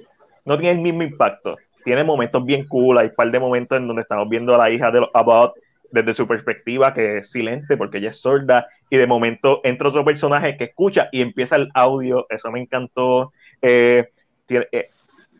No 0.46 0.58
tiene 0.58 0.72
el 0.76 0.82
mismo 0.82 1.04
impacto. 1.04 1.58
Tiene 1.84 2.04
momentos 2.04 2.44
bien 2.44 2.68
cool, 2.68 2.98
hay 2.98 3.08
un 3.08 3.16
par 3.16 3.32
de 3.32 3.40
momentos 3.40 3.78
en 3.78 3.88
donde 3.88 4.02
estamos 4.02 4.28
viendo 4.28 4.54
a 4.54 4.58
la 4.58 4.70
hija 4.70 4.92
de 4.92 5.02
los 5.02 5.10
About 5.14 5.54
desde 5.92 6.14
su 6.14 6.28
perspectiva, 6.28 6.94
que 6.94 7.20
es 7.20 7.32
silente 7.32 7.78
porque 7.78 8.00
ella 8.00 8.10
es 8.10 8.20
sorda, 8.20 8.68
y 8.90 8.98
de 8.98 9.08
momento 9.08 9.62
entra 9.64 9.88
otro 9.90 10.04
personaje 10.04 10.58
que 10.58 10.66
escucha 10.66 11.10
y 11.12 11.22
empieza 11.22 11.56
el 11.56 11.70
audio, 11.74 12.26
eso 12.30 12.52
me 12.52 12.60
encantó. 12.60 13.32
Eh, 13.62 14.10
eh, 14.50 14.90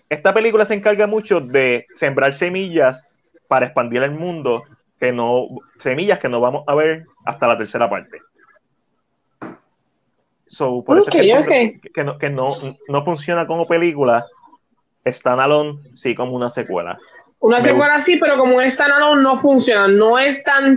esta 0.10 0.34
película 0.34 0.66
se 0.66 0.74
encarga 0.74 1.06
mucho 1.06 1.42
de 1.42 1.86
sembrar 1.96 2.34
semillas 2.34 3.06
para 3.48 3.66
expandir 3.66 4.04
el 4.04 4.12
mundo, 4.12 4.64
que 5.00 5.12
no, 5.12 5.48
semillas 5.80 6.20
que 6.20 6.30
no 6.30 6.40
vamos 6.40 6.64
a 6.68 6.76
ver 6.76 7.06
hasta 7.26 7.48
la 7.48 7.58
tercera 7.58 7.90
parte. 7.90 8.20
So, 10.48 10.84
por 10.84 11.00
eso 11.00 11.10
que, 11.12 11.80
que, 11.94 12.04
no, 12.04 12.18
que 12.18 12.30
no, 12.30 12.56
no 12.88 13.04
funciona 13.04 13.46
como 13.46 13.68
película, 13.68 14.26
standalone 15.06 15.80
sí 15.96 16.16
como 16.16 16.36
una 16.36 16.50
secuela. 16.50 16.98
Una 17.40 17.62
secuela 17.62 18.00
sí, 18.00 18.18
pero 18.18 18.38
como 18.38 18.62
es 18.62 18.74
standalone 18.74 19.22
no 19.22 19.38
funciona, 19.38 19.88
no 19.88 20.18
es 20.18 20.44
tan 20.44 20.74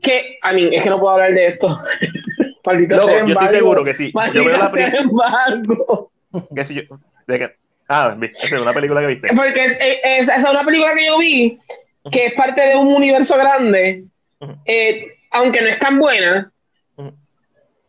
que, 0.00 0.38
a 0.42 0.52
mí, 0.52 0.68
es 0.72 0.82
que 0.82 0.90
no 0.90 1.00
puedo 1.00 1.14
hablar 1.14 1.32
de 1.32 1.48
esto. 1.48 1.68
Loco, 2.88 3.10
yo 3.26 3.40
estoy 3.40 3.48
seguro 3.48 3.84
que 3.84 3.94
sí. 3.94 4.12
Yo 4.34 4.44
veo 4.44 4.56
la 4.56 4.70
película. 4.70 5.80
Que 6.54 6.64
si 6.64 6.74
yo, 6.74 6.82
de 7.26 7.38
que, 7.38 7.50
ah, 7.88 8.16
es 8.20 8.52
una 8.52 8.74
película 8.74 9.00
que 9.00 9.06
viste. 9.06 9.28
Porque 9.36 9.64
es, 9.64 9.78
es, 9.80 10.28
es, 10.28 10.44
una 10.50 10.64
película 10.64 10.94
que 10.94 11.06
yo 11.06 11.18
vi, 11.18 11.58
que 12.10 12.26
es 12.26 12.34
parte 12.34 12.60
de 12.62 12.76
un 12.76 12.88
universo 12.88 13.36
grande, 13.36 14.04
eh, 14.64 15.06
aunque 15.30 15.62
no 15.62 15.68
es 15.68 15.78
tan 15.78 15.98
buena, 15.98 16.50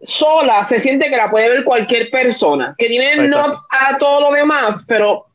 sola 0.02 0.64
se 0.64 0.80
siente 0.80 1.10
que 1.10 1.18
la 1.18 1.30
puede 1.30 1.50
ver 1.50 1.64
cualquier 1.64 2.10
persona, 2.10 2.76
que 2.78 2.88
tiene 2.88 3.28
notes 3.28 3.66
a 3.72 3.98
todo 3.98 4.30
lo 4.30 4.32
demás, 4.32 4.86
pero 4.88 5.26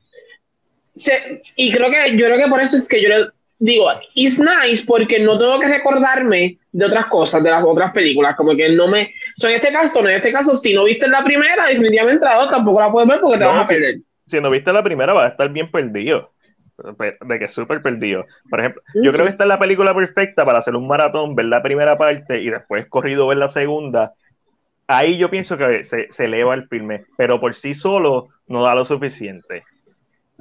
y 1.57 1.73
creo 1.73 1.91
que 1.91 2.17
yo 2.17 2.27
creo 2.27 2.39
que 2.39 2.51
por 2.51 2.61
eso 2.61 2.77
es 2.77 2.89
que 2.89 3.03
yo 3.03 3.09
le 3.09 3.27
digo, 3.59 3.87
it's 4.15 4.39
nice 4.39 4.85
porque 4.87 5.19
no 5.21 5.39
tengo 5.39 5.59
que 5.61 5.69
recordarme 5.69 6.59
de 6.73 6.85
otras 6.85 7.07
cosas, 7.07 7.43
de 7.43 7.51
las 7.51 7.65
otras 7.65 7.93
películas, 7.93 8.37
como 8.37 8.57
que 8.57 8.69
no 8.71 8.89
me, 8.89 9.13
so, 9.35 9.49
en 9.49 9.55
este 9.55 9.73
caso, 9.73 10.03
no 10.03 10.09
en 10.09 10.17
este 10.17 10.33
caso, 10.33 10.55
si 10.55 10.75
no 10.75 10.85
viste 10.85 11.09
la 11.09 11.23
primera, 11.23 11.67
definitivamente 11.67 12.25
la 12.25 12.39
otra 12.39 12.57
tampoco 12.57 12.81
la 12.81 12.91
puedes 12.91 13.09
ver 13.09 13.21
porque 13.21 13.39
te 13.39 13.45
vas 13.45 13.65
a 13.65 13.67
perder. 13.67 13.97
Si 14.27 14.41
no 14.41 14.51
viste 14.51 14.73
la 14.73 14.83
primera, 14.83 15.13
vas 15.13 15.27
a 15.27 15.29
estar 15.29 15.49
bien 15.51 15.71
perdido 15.71 16.33
de 16.99 17.39
que 17.39 17.49
súper 17.49 17.83
perdido. 17.83 18.27
Por 18.51 18.61
ejemplo, 18.61 18.83
yo 18.95 19.13
creo 19.13 19.27
que 19.27 19.33
esta 19.33 19.45
es 19.45 19.49
la 19.49 19.59
película 19.59 19.95
perfecta 19.95 20.45
para 20.45 20.59
hacer 20.59 20.75
un 20.75 20.89
maratón, 20.89 21.37
ver 21.37 21.47
la 21.47 21.63
primera 21.63 21.97
parte 21.97 22.41
y 22.41 22.51
después 22.51 22.87
corrido 22.89 23.27
ver 23.29 23.39
la 23.39 23.49
segunda 23.49 24.15
ahí 24.87 25.17
yo 25.17 25.31
pienso 25.31 25.57
que 25.57 25.85
se, 25.85 26.09
eleva 26.19 26.55
el 26.55 26.69
filme, 26.69 27.05
pero 27.17 27.41
por 27.41 27.55
sí 27.55 27.75
solo 27.75 28.29
no 28.47 28.63
da 28.63 28.75
lo 28.75 28.85
suficiente. 28.85 29.65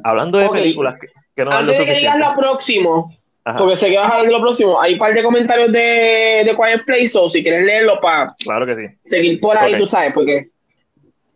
Hablando 0.04 0.38
de 0.38 0.50
películas 0.50 1.00
que, 1.00 1.46
no 1.46 1.52
dan 1.52 1.68
lo 1.68 1.74
suficiente. 1.74 2.08
Antes 2.08 2.28
de 2.28 2.32
lo 2.32 2.38
próximo, 2.38 3.18
porque 3.58 3.76
sé 3.76 3.90
que 3.90 3.98
vas 3.98 4.12
a 4.12 4.14
hablar 4.14 4.26
de 4.28 4.32
lo 4.32 4.42
próximo, 4.42 4.82
hay 4.82 4.94
un 4.94 5.00
par 5.00 5.14
de 5.14 5.24
comentarios 5.24 5.72
de, 5.72 6.44
de 6.46 6.56
Quiet 6.56 6.86
Place, 6.86 7.12
o 7.18 7.30
si 7.30 7.42
quieres 7.44 7.66
leerlo 7.66 8.00
para 8.00 8.36
claro 8.40 8.66
que 8.66 8.76
sí. 8.76 8.86
seguir 9.04 9.40
por 9.40 9.58
ahí, 9.58 9.78
tú 9.78 9.88
sabes, 9.88 10.14
porque 10.14 10.50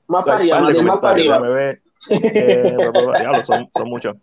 más 0.08 0.24
para 0.24 0.38
arriba, 0.38 0.60
más, 0.60 1.00
para 1.00 1.14
arriba. 1.14 1.42
Eh, 2.08 2.88
son, 3.44 3.68
son 3.76 3.90
muchos. 3.90 4.16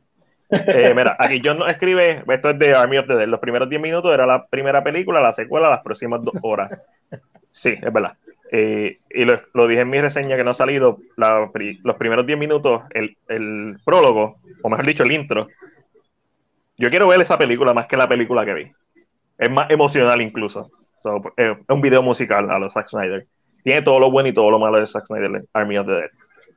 Eh, 0.52 0.92
mira, 0.94 1.16
aquí 1.18 1.40
John 1.42 1.58
nos 1.58 1.70
escribe, 1.70 2.22
esto 2.28 2.50
es 2.50 2.58
de 2.58 2.74
Army 2.74 2.98
of 2.98 3.06
the 3.06 3.14
Dead, 3.14 3.26
los 3.26 3.40
primeros 3.40 3.68
10 3.70 3.80
minutos 3.80 4.12
era 4.12 4.26
la 4.26 4.46
primera 4.46 4.84
película, 4.84 5.20
la 5.20 5.32
secuela, 5.32 5.70
las 5.70 5.82
próximas 5.82 6.22
dos 6.22 6.34
horas. 6.42 6.80
Sí, 7.50 7.70
es 7.70 7.92
verdad. 7.92 8.12
Eh, 8.54 8.98
y 9.08 9.24
lo, 9.24 9.66
dije 9.66 9.80
en 9.80 9.88
mi 9.88 9.98
reseña 9.98 10.36
que 10.36 10.44
no 10.44 10.50
ha 10.50 10.54
salido, 10.54 10.98
los 11.16 11.96
primeros 11.96 12.26
10 12.26 12.38
minutos, 12.38 12.82
el, 12.90 13.78
prólogo, 13.82 14.36
o 14.62 14.68
mejor 14.68 14.86
dicho, 14.86 15.04
el 15.04 15.12
intro. 15.12 15.48
Yo 16.76 16.90
quiero 16.90 17.08
ver 17.08 17.22
esa 17.22 17.38
película 17.38 17.72
más 17.72 17.86
que 17.86 17.96
la 17.96 18.06
película 18.06 18.44
que 18.44 18.52
vi. 18.52 18.72
Es 19.38 19.50
más 19.50 19.70
emocional 19.70 20.20
incluso. 20.20 20.70
Eh, 21.38 21.56
es 21.58 21.74
un 21.74 21.80
video 21.80 22.02
musical 22.02 22.50
a 22.50 22.58
los 22.58 22.74
Zack 22.74 22.88
Snyder. 22.88 23.26
Tiene 23.64 23.80
todo 23.80 23.98
lo 23.98 24.10
bueno 24.10 24.28
y 24.28 24.34
todo 24.34 24.50
lo 24.50 24.58
malo 24.58 24.78
de 24.78 24.86
Zack 24.86 25.06
Snyder, 25.06 25.44
Army 25.54 25.78
of 25.78 25.86
the 25.86 25.92
Dead. 25.92 26.10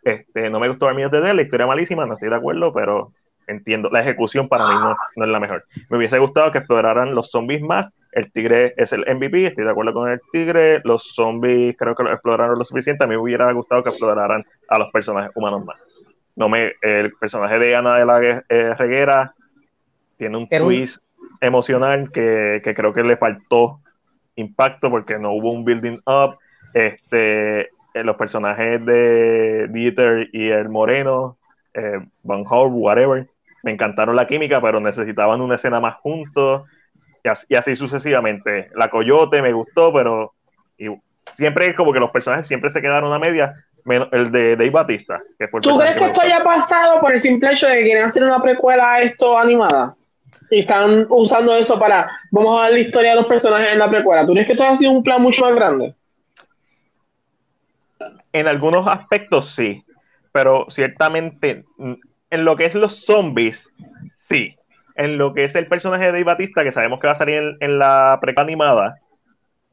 Este, 0.04 0.50
no 0.50 0.60
me 0.60 0.68
gustó 0.68 0.88
Army 0.88 1.06
of 1.06 1.12
the 1.12 1.22
Dead, 1.22 1.34
la 1.34 1.44
historia 1.44 1.66
malísima, 1.66 2.06
no 2.06 2.16
estoy 2.16 2.30
de 2.30 2.36
acuerdo, 2.36 2.74
pero 2.74 3.14
entiendo. 3.48 3.90
La 3.90 4.02
ejecución 4.02 4.50
para 4.50 4.68
mí 4.68 4.74
no, 4.74 4.98
no 5.16 5.24
es 5.24 5.32
la 5.32 5.40
mejor. 5.40 5.64
Me 5.90 5.98
hubiese 5.98 6.20
gustado 6.20 6.52
que 6.52 6.58
exploraran 6.58 7.16
los 7.16 7.32
zombies 7.32 7.62
más 7.62 7.90
el 8.16 8.32
tigre 8.32 8.74
es 8.78 8.94
el 8.94 9.02
MVP, 9.02 9.46
estoy 9.46 9.66
de 9.66 9.72
acuerdo 9.72 9.94
con 9.94 10.10
el 10.10 10.22
tigre. 10.32 10.80
Los 10.86 11.14
zombies 11.14 11.76
creo 11.78 11.96
que 11.96 12.04
lo 12.04 12.14
exploraron 12.14 12.58
lo 12.58 12.64
suficiente. 12.64 13.04
A 13.04 13.08
mí 13.08 13.14
me 13.14 13.22
hubiera 13.22 13.52
gustado 13.52 13.84
que 13.84 13.90
exploraran 13.90 14.46
a 14.70 14.80
los 14.80 14.90
personajes 14.92 15.32
humanos 15.36 15.66
más. 15.66 15.76
No 16.34 16.48
me, 16.48 16.72
el 16.82 17.12
personaje 17.20 17.60
de 17.60 17.76
Ana 17.76 17.98
de 17.98 18.06
la 18.06 18.44
eh, 18.48 18.74
Reguera 18.76 19.34
tiene 20.18 20.38
un 20.38 20.48
twist 20.48 20.98
emocional 21.42 22.10
que, 22.14 22.62
creo 22.64 22.94
que 22.94 23.04
le 23.04 23.18
faltó 23.18 23.82
impacto 24.38 24.90
porque 24.90 25.20
no 25.20 25.34
hubo 25.34 25.52
un 25.52 25.66
building 25.66 25.98
up. 26.06 26.38
Este, 26.74 27.62
eh, 27.62 28.04
los 28.06 28.16
personajes 28.16 28.86
de 28.86 29.68
Dieter 29.72 30.30
y 30.32 30.48
el 30.48 30.70
Moreno, 30.70 31.38
eh, 31.74 32.00
Van 32.24 32.46
Hall, 32.50 32.70
whatever, 32.72 33.28
me 33.64 33.72
encantaron 33.72 34.16
la 34.16 34.26
química, 34.26 34.62
pero 34.62 34.80
necesitaban 34.80 35.42
una 35.42 35.56
escena 35.56 35.82
más 35.82 35.96
juntos 35.96 36.64
y 37.50 37.56
así, 37.56 37.76
sucesivamente. 37.76 38.70
La 38.76 38.90
Coyote 38.90 39.42
me 39.42 39.54
gustó, 39.54 39.92
pero 39.92 40.34
siempre 41.36 41.68
es 41.68 41.76
como 41.76 41.92
que 41.92 42.00
los 42.00 42.12
personajes 42.12 42.48
siempre 42.48 42.72
se 42.72 42.82
quedaron 42.82 43.12
a 43.12 43.20
media, 43.20 43.54
menos 43.84 44.10
el 44.12 44.32
de 44.32 44.56
Dave 44.56 44.70
Batista. 44.70 45.22
¿Tú 45.62 45.78
crees 45.78 45.98
que, 45.98 46.06
esto 46.06 46.22
haya 46.22 46.44
pasado 46.44 47.00
por 47.02 47.12
el 47.14 47.20
simple 47.20 47.52
hecho 47.52 47.68
de 47.68 47.78
que 47.78 47.84
quieren 47.84 48.06
hacer 48.06 48.24
una 48.24 48.40
precuela 48.40 48.94
a 48.94 49.02
esto 49.02 49.38
animada? 49.38 49.96
Y 50.52 50.60
están 50.60 51.08
usando 51.10 51.56
eso 51.56 51.80
para, 51.80 52.08
vamos 52.30 52.60
a 52.60 52.66
ver 52.66 52.74
la 52.74 52.80
historia 52.80 53.10
de 53.12 53.16
los 53.18 53.26
personajes 53.26 53.70
en 53.72 53.80
la 53.80 53.90
precuela. 53.90 54.26
¿Tú 54.26 54.34
crees 54.34 54.46
que 54.46 54.54
esto 54.54 54.64
ha 54.64 54.76
sido 54.76 54.92
un 54.92 55.04
plan 55.04 55.22
mucho 55.22 55.44
más 55.44 55.56
grande? 55.56 55.96
En 58.32 58.48
algunos 58.48 58.88
aspectos 58.88 59.56
sí, 59.56 59.84
pero 60.32 60.68
ciertamente 60.70 61.64
en 62.30 62.46
lo 62.46 62.56
que 62.56 62.66
es 62.66 62.76
los 62.76 63.06
zombies, 63.06 63.72
sí 64.28 64.56
en 64.96 65.18
lo 65.18 65.34
que 65.34 65.44
es 65.44 65.56
el 65.56 65.68
personaje 65.68 66.06
de 66.06 66.12
Dave 66.12 66.24
Batista, 66.24 66.64
que 66.64 66.72
sabemos 66.72 67.00
que 67.00 67.08
va 67.08 67.14
a 67.14 67.18
salir 67.18 67.58
en, 67.60 67.80
la 67.80 68.18
pre 68.22 68.34
animada, 68.38 69.00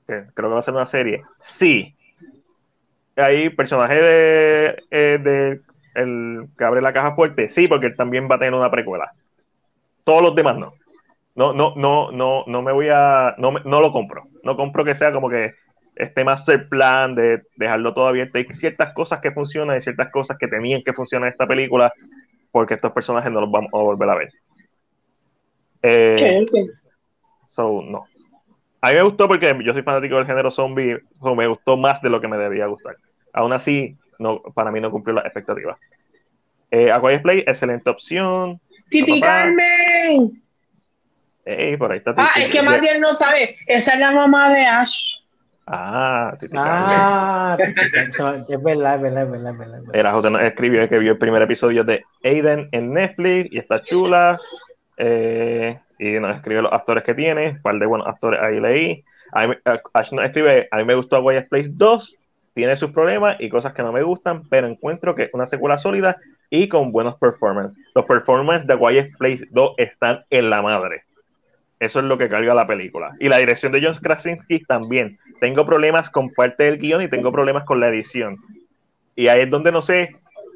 que 0.06 0.24
creo 0.34 0.48
que 0.48 0.54
va 0.54 0.58
a 0.58 0.62
ser 0.62 0.74
una 0.74 0.86
serie, 0.86 1.22
sí. 1.38 1.94
Hay 3.16 3.50
personaje 3.50 4.00
de, 4.00 4.82
eh, 4.90 5.60
el 5.94 6.46
que 6.56 6.64
abre 6.64 6.82
la 6.82 6.92
caja 6.92 7.14
fuerte, 7.14 7.48
sí, 7.48 7.66
porque 7.66 7.86
él 7.86 7.96
también 7.96 8.28
va 8.30 8.36
a 8.36 8.38
tener 8.38 8.54
una 8.54 8.70
precuela. 8.70 9.12
Todos 10.04 10.22
los 10.22 10.34
demás 10.34 10.56
no. 10.56 10.74
No, 11.34 11.52
no, 11.52 11.74
no, 11.76 12.10
no, 12.10 12.44
no 12.46 12.62
me 12.62 12.72
voy 12.72 12.88
a, 12.90 13.34
no, 13.38 13.52
no 13.52 13.80
lo 13.80 13.92
compro. 13.92 14.24
No 14.42 14.56
compro 14.56 14.84
que 14.84 14.94
sea 14.94 15.12
como 15.12 15.30
que 15.30 15.54
este 15.96 16.24
master 16.24 16.68
plan 16.68 17.14
de 17.14 17.42
dejarlo 17.56 17.94
todo 17.94 18.08
abierto. 18.08 18.38
Hay 18.38 18.46
ciertas 18.54 18.92
cosas 18.92 19.20
que 19.20 19.30
funcionan 19.30 19.78
y 19.78 19.82
ciertas 19.82 20.10
cosas 20.10 20.36
que 20.38 20.48
tenían 20.48 20.82
que 20.82 20.92
funcionar 20.92 21.28
en 21.28 21.32
esta 21.32 21.46
película 21.46 21.92
porque 22.50 22.74
estos 22.74 22.92
personajes 22.92 23.32
no 23.32 23.40
los 23.40 23.50
vamos 23.50 23.70
a 23.72 23.78
volver 23.78 24.10
a 24.10 24.14
ver. 24.14 24.32
Eh, 25.82 26.44
so, 27.48 27.82
no. 27.82 28.04
A 28.80 28.88
mí 28.88 28.94
me 28.94 29.02
gustó 29.02 29.28
porque 29.28 29.56
yo 29.64 29.72
soy 29.72 29.82
fanático 29.82 30.16
del 30.16 30.26
género 30.26 30.50
zombie, 30.50 30.98
me 31.36 31.46
gustó 31.46 31.76
más 31.76 32.02
de 32.02 32.10
lo 32.10 32.20
que 32.20 32.28
me 32.28 32.36
debía 32.36 32.66
gustar. 32.66 32.96
Aún 33.32 33.52
así, 33.52 33.96
no, 34.18 34.42
para 34.54 34.70
mí 34.70 34.80
no 34.80 34.90
cumplió 34.90 35.14
las 35.14 35.24
expectativas. 35.24 35.78
Eh, 36.70 36.90
Play, 37.22 37.40
excelente 37.40 37.90
opción. 37.90 38.60
¡Titi 38.88 39.20
Carmen! 39.20 40.42
Ey, 41.44 41.76
por 41.76 41.92
ahí 41.92 41.98
está 41.98 42.14
Ah, 42.16 42.32
es 42.36 42.50
que 42.50 42.62
Matiel 42.62 43.00
no 43.00 43.14
sabe. 43.14 43.56
Esa 43.66 43.94
es 43.94 44.00
la 44.00 44.12
mamá 44.12 44.52
de 44.52 44.64
Ash. 44.64 45.16
Ah, 45.66 46.34
Titi 46.40 46.56
ah, 46.58 47.56
es 47.58 48.62
verdad, 48.62 48.96
es 48.96 49.02
verdad, 49.02 49.22
es 49.22 49.30
verdad, 49.30 49.52
es 49.52 49.58
verdad. 49.58 49.82
Era 49.92 50.12
José 50.12 50.30
nos 50.30 50.42
escribió 50.42 50.88
que 50.88 50.98
vio 50.98 51.12
el 51.12 51.18
primer 51.18 51.42
episodio 51.42 51.84
de 51.84 52.04
Aiden 52.24 52.68
en 52.72 52.92
Netflix 52.92 53.52
y 53.52 53.58
está 53.58 53.80
chula. 53.80 54.38
Eh, 55.04 55.80
y 55.98 56.12
nos 56.20 56.36
escribe 56.36 56.62
los 56.62 56.72
actores 56.72 57.02
que 57.02 57.14
tiene, 57.14 57.50
un 57.50 57.62
par 57.62 57.76
de 57.76 57.86
buenos 57.86 58.06
actores 58.06 58.40
ahí 58.40 58.60
leí. 58.60 59.04
A 59.32 59.48
mí, 59.48 59.54
Ash 59.94 60.12
nos 60.12 60.24
escribe, 60.24 60.68
a 60.70 60.76
mí 60.76 60.84
me 60.84 60.94
gustó 60.94 61.26
Quiet 61.26 61.48
Place 61.48 61.70
2, 61.72 62.16
tiene 62.54 62.76
sus 62.76 62.92
problemas 62.92 63.36
y 63.40 63.48
cosas 63.48 63.72
que 63.72 63.82
no 63.82 63.90
me 63.90 64.04
gustan, 64.04 64.48
pero 64.48 64.68
encuentro 64.68 65.16
que 65.16 65.28
una 65.32 65.46
secuela 65.46 65.76
sólida 65.76 66.18
y 66.50 66.68
con 66.68 66.92
buenos 66.92 67.16
performances. 67.16 67.82
Los 67.96 68.04
performances 68.04 68.68
de 68.68 68.78
Quiet 68.78 69.16
Place 69.18 69.44
2 69.50 69.74
están 69.78 70.24
en 70.30 70.50
la 70.50 70.62
madre. 70.62 71.02
Eso 71.80 71.98
es 71.98 72.04
lo 72.04 72.16
que 72.16 72.28
carga 72.28 72.54
la 72.54 72.68
película. 72.68 73.16
Y 73.18 73.28
la 73.28 73.38
dirección 73.38 73.72
de 73.72 73.82
John 73.82 73.96
Krasinski 74.00 74.60
también. 74.60 75.18
Tengo 75.40 75.66
problemas 75.66 76.10
con 76.10 76.30
parte 76.30 76.62
del 76.62 76.78
guion 76.78 77.02
y 77.02 77.08
tengo 77.08 77.32
problemas 77.32 77.64
con 77.64 77.80
la 77.80 77.88
edición. 77.88 78.36
Y 79.16 79.26
ahí 79.26 79.40
es 79.40 79.50
donde 79.50 79.72
no 79.72 79.82
sé 79.82 80.14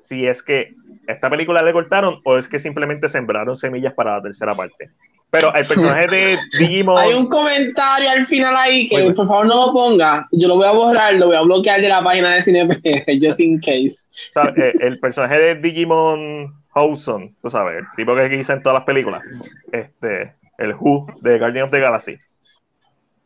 si 0.09 0.25
es 0.25 0.41
que 0.45 0.73
esta 1.07 1.31
película 1.31 1.63
le 1.63 1.73
cortaron 1.73 2.21
o 2.25 2.39
es 2.39 2.49
que 2.49 2.61
simplemente 2.61 3.09
sembraron 3.09 3.57
semillas 3.57 3.95
para 3.95 4.17
la 4.17 4.23
tercera 4.23 4.53
parte. 4.53 4.91
Pero 5.31 5.55
el 5.55 5.67
personaje 5.67 6.07
de 6.07 6.39
Digimon. 6.59 6.99
Hay 6.99 7.15
un 7.15 7.29
comentario 7.29 8.09
al 8.11 8.27
final 8.27 8.55
ahí 8.57 8.89
que 8.89 9.13
por 9.13 9.27
favor 9.27 9.47
no 9.47 9.67
lo 9.67 9.73
ponga. 9.73 10.29
Yo 10.33 10.49
lo 10.49 10.57
voy 10.57 10.67
a 10.67 10.73
borrar, 10.73 11.15
lo 11.15 11.27
voy 11.27 11.37
a 11.37 11.43
bloquear 11.43 11.81
de 11.81 11.89
la 11.89 12.03
página 12.03 12.35
de 12.35 12.43
CinePR, 12.43 13.05
just 13.21 13.41
in 13.41 13.61
case. 13.61 13.97
Eh, 14.57 14.73
el 14.81 14.99
personaje 15.01 15.39
de 15.39 15.55
Digimon 15.57 16.55
Houson, 16.71 17.35
tú 17.43 17.51
sabes, 17.51 17.79
el 17.79 17.85
tipo 17.97 18.15
que 18.15 18.31
quise 18.31 18.53
en 18.53 18.63
todas 18.63 18.79
las 18.79 18.85
películas, 18.85 19.25
este, 19.73 20.35
el 20.59 20.75
Who 20.75 21.07
de 21.23 21.39
Guardian 21.39 21.65
of 21.65 21.71
the 21.71 21.81
Galaxy. 21.81 22.17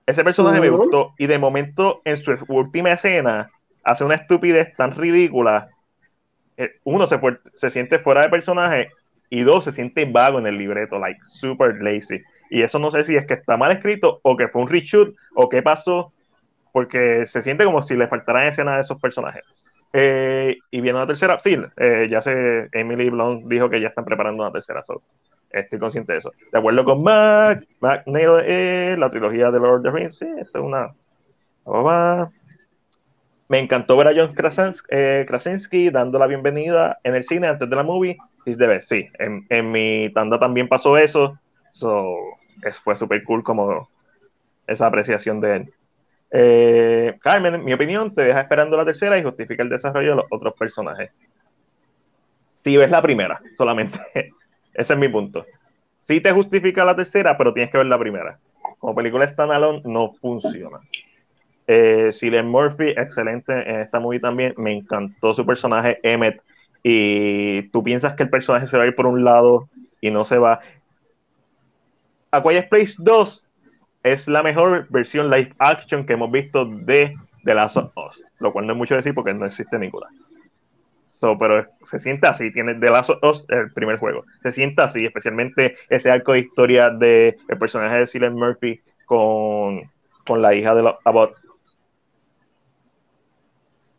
Ese 0.06 0.24
personaje 0.24 0.60
me 0.60 0.70
gustó 0.70 1.14
y 1.18 1.26
de 1.26 1.38
momento 1.38 2.00
en 2.04 2.16
su 2.16 2.36
última 2.48 2.92
escena 2.92 3.50
hace 3.84 4.04
una 4.04 4.16
estupidez 4.16 4.74
tan 4.76 4.96
ridícula. 4.96 5.68
Eh, 6.60 6.72
Uno 6.84 7.06
se, 7.06 7.18
se 7.54 7.70
siente 7.70 7.98
fuera 7.98 8.22
de 8.22 8.28
personaje 8.28 8.90
y 9.30 9.42
dos 9.42 9.64
se 9.64 9.72
siente 9.72 10.04
vago 10.04 10.38
en 10.38 10.46
el 10.46 10.58
libreto, 10.58 10.98
like 10.98 11.20
super 11.26 11.80
lazy. 11.80 12.20
Y 12.50 12.62
eso 12.62 12.78
no 12.78 12.90
sé 12.90 13.04
si 13.04 13.16
es 13.16 13.26
que 13.26 13.34
está 13.34 13.56
mal 13.56 13.72
escrito 13.72 14.20
o 14.22 14.36
que 14.36 14.48
fue 14.48 14.60
un 14.60 14.68
reshoot 14.68 15.14
o 15.34 15.48
qué 15.48 15.62
pasó, 15.62 16.12
porque 16.72 17.24
se 17.26 17.42
siente 17.42 17.64
como 17.64 17.82
si 17.82 17.94
le 17.94 18.08
faltaran 18.08 18.48
escenas 18.48 18.74
de 18.74 18.80
esos 18.82 19.00
personajes. 19.00 19.44
Eh, 19.92 20.58
y 20.70 20.80
viene 20.80 20.98
una 20.98 21.06
tercera, 21.06 21.38
sí, 21.38 21.56
eh, 21.76 22.08
ya 22.10 22.22
sé, 22.22 22.68
Emily 22.72 23.10
Blunt 23.10 23.46
dijo 23.46 23.70
que 23.70 23.80
ya 23.80 23.88
están 23.88 24.04
preparando 24.04 24.42
una 24.42 24.52
tercera, 24.52 24.84
so, 24.84 25.02
estoy 25.50 25.78
consciente 25.78 26.12
de 26.12 26.18
eso. 26.18 26.32
De 26.52 26.58
acuerdo 26.58 26.84
con 26.84 27.02
Mac, 27.02 27.64
Mac 27.80 28.02
nailed 28.06 28.92
it, 28.92 28.98
la 28.98 29.10
trilogía 29.10 29.50
de 29.50 29.58
Lord 29.58 29.78
of 29.78 29.82
the 29.82 29.90
Rings, 29.90 30.18
sí, 30.18 30.26
esto 30.38 30.58
es 30.58 30.64
una... 30.64 30.94
va. 31.66 32.28
Me 33.50 33.58
encantó 33.58 33.96
ver 33.96 34.06
a 34.06 34.12
John 34.14 34.32
eh, 34.90 35.24
Krasinski 35.26 35.90
dando 35.90 36.20
la 36.20 36.28
bienvenida 36.28 37.00
en 37.02 37.16
el 37.16 37.24
cine 37.24 37.48
antes 37.48 37.68
de 37.68 37.74
la 37.74 37.82
movie. 37.82 38.16
He's 38.46 38.56
the 38.56 38.68
best. 38.68 38.88
Sí, 38.88 39.08
en, 39.18 39.44
en 39.48 39.72
mi 39.72 40.08
tanda 40.14 40.38
también 40.38 40.68
pasó 40.68 40.96
eso. 40.96 41.36
So, 41.72 42.14
fue 42.84 42.94
súper 42.94 43.24
cool 43.24 43.42
como 43.42 43.88
esa 44.68 44.86
apreciación 44.86 45.40
de 45.40 45.56
él. 45.56 45.74
Eh, 46.30 47.18
Carmen, 47.20 47.56
en 47.56 47.64
mi 47.64 47.72
opinión, 47.72 48.14
te 48.14 48.22
deja 48.22 48.40
esperando 48.40 48.76
la 48.76 48.84
tercera 48.84 49.18
y 49.18 49.24
justifica 49.24 49.64
el 49.64 49.68
desarrollo 49.68 50.10
de 50.10 50.16
los 50.16 50.26
otros 50.30 50.54
personajes. 50.54 51.10
Si 52.54 52.76
ves 52.76 52.90
la 52.92 53.02
primera, 53.02 53.40
solamente. 53.58 53.98
Ese 54.74 54.92
es 54.92 54.98
mi 54.98 55.08
punto. 55.08 55.44
Sí 56.02 56.20
te 56.20 56.30
justifica 56.30 56.84
la 56.84 56.94
tercera, 56.94 57.36
pero 57.36 57.52
tienes 57.52 57.72
que 57.72 57.78
ver 57.78 57.88
la 57.88 57.98
primera. 57.98 58.38
Como 58.78 58.94
película 58.94 59.26
standalone 59.26 59.82
no 59.86 60.12
funciona. 60.20 60.78
Eh, 61.66 62.10
Cillian 62.12 62.48
Murphy, 62.48 62.90
excelente 62.90 63.52
en 63.52 63.80
esta 63.80 64.00
movie 64.00 64.20
también. 64.20 64.54
Me 64.56 64.72
encantó 64.72 65.34
su 65.34 65.46
personaje, 65.46 65.98
Emmet. 66.02 66.42
Y 66.82 67.68
tú 67.70 67.82
piensas 67.82 68.14
que 68.14 68.24
el 68.24 68.30
personaje 68.30 68.66
se 68.66 68.76
va 68.76 68.84
a 68.84 68.86
ir 68.86 68.94
por 68.94 69.06
un 69.06 69.24
lado 69.24 69.68
y 70.00 70.10
no 70.10 70.24
se 70.24 70.38
va. 70.38 70.60
A 72.32 72.42
Quiet 72.42 72.68
Place 72.68 72.94
2 72.98 73.44
es 74.02 74.28
la 74.28 74.42
mejor 74.42 74.86
versión 74.88 75.30
live 75.30 75.52
action 75.58 76.06
que 76.06 76.14
hemos 76.14 76.30
visto 76.30 76.64
de 76.64 77.14
The 77.44 77.54
Last 77.54 77.76
of 77.76 77.92
Us, 77.96 78.22
lo 78.38 78.52
cual 78.52 78.66
no 78.66 78.72
es 78.72 78.78
mucho 78.78 78.94
decir 78.94 79.14
porque 79.14 79.34
no 79.34 79.46
existe 79.46 79.78
ninguna. 79.78 80.06
Pero 81.20 81.66
se 81.84 82.00
siente 82.00 82.26
así, 82.26 82.50
tiene 82.50 82.76
The 82.76 82.90
Last 82.90 83.10
of 83.10 83.18
Us, 83.22 83.44
el 83.48 83.70
primer 83.72 83.98
juego, 83.98 84.24
se 84.42 84.52
siente 84.52 84.80
así, 84.80 85.04
especialmente 85.04 85.76
ese 85.90 86.10
arco 86.10 86.32
de 86.32 86.40
historia 86.40 86.90
de 86.90 87.36
el 87.48 87.58
personaje 87.58 87.96
de 87.96 88.06
Cillian 88.06 88.34
Murphy 88.34 88.80
con, 89.04 89.82
con 90.26 90.40
la 90.40 90.54
hija 90.54 90.74
de 90.74 90.82
los 90.82 90.94
Abbott. 91.04 91.36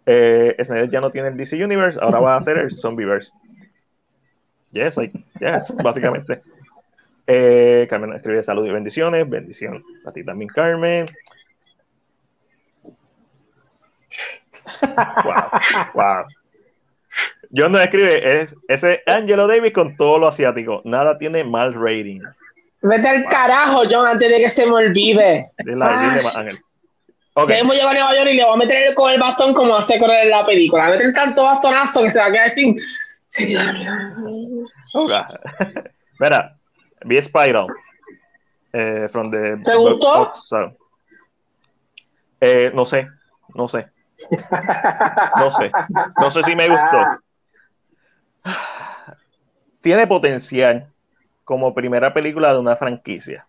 Eh, 0.05 0.55
Snyder 0.63 0.89
ya 0.89 1.01
no 1.01 1.12
tiene 1.12 1.29
el 1.29 1.38
DC 1.38 1.63
Universe, 1.63 2.00
ahora 2.01 2.20
va 2.20 2.36
a 2.36 2.38
hacer 2.38 2.58
el 2.58 2.72
Zombieverse. 2.77 3.31
Yes, 4.72 4.98
like, 4.98 5.17
yes, 5.39 5.75
básicamente. 5.84 6.41
Eh, 7.27 7.88
Carmen 7.89 8.13
escribe 8.13 8.41
salud 8.43 8.65
y 8.65 8.72
bendiciones. 8.72 9.29
Bendición 9.29 9.84
a 10.06 10.12
ti 10.12 10.23
también, 10.23 10.49
Carmen. 10.49 11.08
Wow, 14.82 15.93
wow. 15.93 16.26
John 17.54 17.73
nos 17.73 17.82
escribe, 17.82 18.41
es, 18.41 18.56
ese 18.69 19.02
Angelo 19.06 19.45
Davis 19.45 19.73
con 19.73 19.95
todo 19.97 20.19
lo 20.19 20.28
asiático. 20.28 20.82
Nada 20.86 21.17
tiene 21.17 21.43
mal 21.43 21.73
rating. 21.73 22.21
Vete 22.82 23.08
al 23.08 23.26
carajo, 23.26 23.84
John, 23.89 24.08
antes 24.08 24.30
de 24.30 24.38
que 24.39 24.49
se 24.49 24.65
me 24.65 24.73
olvide. 24.73 25.52
Dile, 25.60 25.73
dile 25.73 26.23
más, 26.23 26.36
Ángel. 26.36 26.58
Ok, 27.34 27.48
Queremos 27.48 27.76
llevar 27.76 27.96
a 27.96 28.00
Nueva 28.00 28.15
York 28.17 28.30
y 28.32 28.34
le 28.36 28.44
voy 28.44 28.54
a 28.54 28.58
meter 28.58 28.94
con 28.94 29.10
el 29.12 29.20
bastón 29.20 29.54
como 29.54 29.76
hace 29.76 29.98
con 30.00 30.10
la 30.10 30.46
película. 30.46 30.84
Le 30.84 30.89
voy 30.89 30.96
a 30.96 31.00
meter 31.00 31.13
tanto 31.13 31.44
bastonazo 31.44 32.04
que 32.04 32.12
se 32.12 32.20
va 32.20 32.26
a 32.26 32.32
quedar 32.32 32.52
sin. 32.52 32.78
Señor. 33.28 33.76
ok. 34.94 35.12
Mira, 36.20 36.58
vi 37.06 37.22
Spiral. 37.22 37.67
Eh, 38.74 39.08
from 39.12 39.32
the 39.32 39.58
¿Te 39.63 39.76
gustó? 39.76 40.17
Box, 40.26 40.48
so. 40.48 40.78
Eh, 42.41 42.72
no 42.74 42.86
sé, 42.86 43.08
no 43.54 43.67
sé. 43.67 43.88
No 45.38 45.52
sé. 45.52 45.72
No 46.20 46.32
sé 46.32 46.44
si 46.44 46.56
me 46.56 46.67
gustó. 46.70 46.98
Tiene 49.82 50.06
potencial 50.08 50.88
como 51.44 51.74
primera 51.74 52.13
película 52.13 52.54
de 52.54 52.60
una 52.60 52.76
franquicia, 52.76 53.46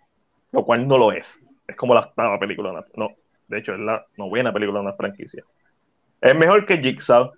lo 0.51 0.65
cual 0.65 0.87
no 0.89 0.99
lo 0.99 1.13
es. 1.13 1.41
Es 1.67 1.77
como 1.77 1.95
la 1.95 2.01
octava 2.01 2.39
película. 2.39 2.71
de 2.71 2.77
una- 2.77 2.87
No, 2.97 3.11
de 3.53 3.59
hecho, 3.59 3.75
es 3.75 3.83
la 3.83 4.07
novena 4.17 4.51
película 4.51 4.79
de 4.79 4.87
una 4.87 4.95
franquicia. 4.95 5.45
Es 6.23 6.35
mejor 6.35 6.65
que 6.65 6.79
Jigsaw, 6.79 7.33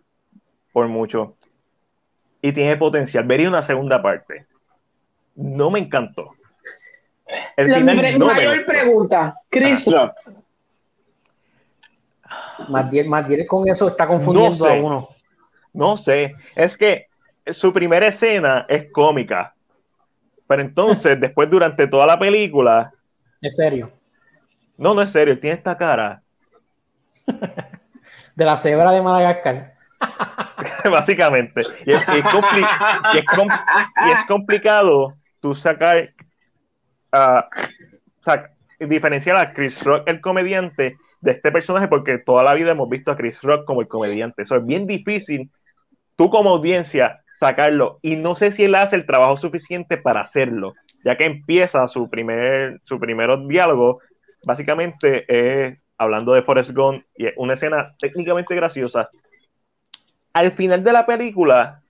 por 0.72 0.86
mucho. 0.86 1.36
Y 2.40 2.52
tiene 2.52 2.76
potencial. 2.76 3.24
Vería 3.24 3.48
una 3.48 3.64
segunda 3.64 4.00
parte. 4.00 4.46
No 5.34 5.72
me 5.72 5.80
encantó. 5.80 6.30
El 7.56 7.68
La 7.68 7.78
final 7.78 8.18
no 8.18 8.26
mayor 8.26 8.64
pregunta, 8.64 9.34
Chris 9.50 9.90
Rock. 9.90 10.12
Matiel, 12.68 13.08
Matiel 13.08 13.44
con 13.46 13.66
eso 13.66 13.88
está 13.88 14.06
confundiendo 14.06 14.50
No 14.50 14.64
sé. 14.64 14.70
a 14.70 14.80
uno. 14.82 15.08
No 15.72 15.96
sé, 15.96 16.34
es 16.54 16.76
que 16.76 17.08
su 17.50 17.72
primera 17.72 18.06
escena 18.06 18.66
es 18.68 18.92
cómica, 18.92 19.52
pero 20.46 20.62
entonces 20.62 21.18
después 21.20 21.50
durante 21.50 21.88
toda 21.88 22.06
la 22.06 22.18
película, 22.18 22.92
En 23.40 23.50
serio. 23.50 23.90
No, 24.76 24.94
no 24.94 25.02
es 25.02 25.10
serio, 25.12 25.38
tiene 25.40 25.56
esta 25.56 25.76
cara, 25.76 26.22
De 28.34 28.44
la 28.44 28.56
cebra 28.56 28.92
de 28.92 29.02
Madagascar. 29.02 29.74
básicamente, 30.90 31.62
y 31.86 31.92
es, 31.92 31.96
y 32.08 32.18
es 32.18 32.24
compli- 32.24 32.68
y 33.14 33.18
es 33.18 33.24
com- 33.24 33.48
y 33.48 34.10
es 34.10 34.24
complicado 34.26 35.14
tú 35.40 35.54
sacar, 35.54 36.10
ah, 37.12 37.48
sac- 38.24 38.50
diferenciar 38.80 39.36
a 39.36 39.52
Chris 39.54 39.82
Rock, 39.82 40.04
el 40.08 40.20
comediante, 40.20 40.96
de 41.20 41.30
este 41.32 41.50
personaje, 41.52 41.88
porque 41.88 42.18
toda 42.18 42.42
la 42.42 42.52
vida 42.52 42.72
hemos 42.72 42.88
visto 42.90 43.10
a 43.10 43.16
Chris 43.16 43.40
Rock 43.42 43.64
como 43.64 43.80
el 43.80 43.88
comediante, 43.88 44.42
eso 44.42 44.56
es 44.56 44.66
bien 44.66 44.86
difícil, 44.86 45.50
tú 46.16 46.30
como 46.30 46.50
audiencia, 46.50 47.20
sacarlo, 47.38 47.98
y 48.02 48.16
no 48.16 48.34
sé 48.34 48.52
si 48.52 48.64
él 48.64 48.74
hace 48.74 48.96
el 48.96 49.06
trabajo 49.06 49.36
suficiente 49.36 49.96
para 49.96 50.20
hacerlo, 50.20 50.74
ya 51.04 51.16
que 51.16 51.26
empieza 51.26 51.88
su 51.88 52.10
primer, 52.10 52.80
su 52.84 53.00
primer 53.00 53.30
diálogo, 53.48 54.00
básicamente 54.46 55.24
es 55.28 55.78
hablando 55.98 56.32
de 56.32 56.42
Forrest 56.42 56.72
Gump, 56.72 57.04
y 57.16 57.26
es 57.26 57.34
una 57.36 57.54
escena 57.54 57.94
técnicamente 57.98 58.54
graciosa. 58.54 59.08
Al 60.32 60.52
final 60.52 60.82
de 60.82 60.92
la 60.92 61.06
película, 61.06 61.80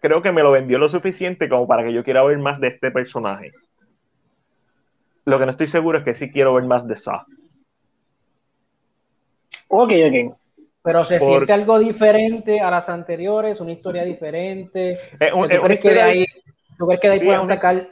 creo 0.00 0.22
que 0.22 0.32
me 0.32 0.42
lo 0.42 0.52
vendió 0.52 0.78
lo 0.78 0.88
suficiente 0.88 1.48
como 1.48 1.66
para 1.66 1.82
que 1.82 1.92
yo 1.92 2.04
quiera 2.04 2.22
ver 2.22 2.38
más 2.38 2.60
de 2.60 2.68
este 2.68 2.90
personaje. 2.90 3.52
Lo 5.24 5.38
que 5.38 5.44
no 5.44 5.50
estoy 5.50 5.66
seguro 5.68 5.98
es 5.98 6.04
que 6.04 6.14
sí 6.14 6.30
quiero 6.30 6.54
ver 6.54 6.64
más 6.64 6.86
de 6.86 6.96
Saw. 6.96 7.22
Ok, 9.68 9.90
ok. 10.06 10.36
Pero 10.84 11.04
se 11.04 11.18
Por- 11.18 11.28
siente 11.28 11.52
algo 11.52 11.78
diferente 11.78 12.60
a 12.60 12.70
las 12.70 12.88
anteriores, 12.88 13.60
una 13.60 13.70
historia 13.72 14.04
diferente. 14.04 14.98
Un- 15.34 15.48
¿Tú 15.48 15.60
crees 15.62 15.80
que 15.80 15.94
de 15.94 16.02
ahí, 16.02 16.26
¿tú 16.76 16.86
crees 16.86 17.00
que 17.00 17.08
de 17.08 17.14
ahí 17.14 17.20
Sí, 17.20 17.26
puedan 17.26 17.42
sí. 17.42 17.48
sacar 17.48 17.86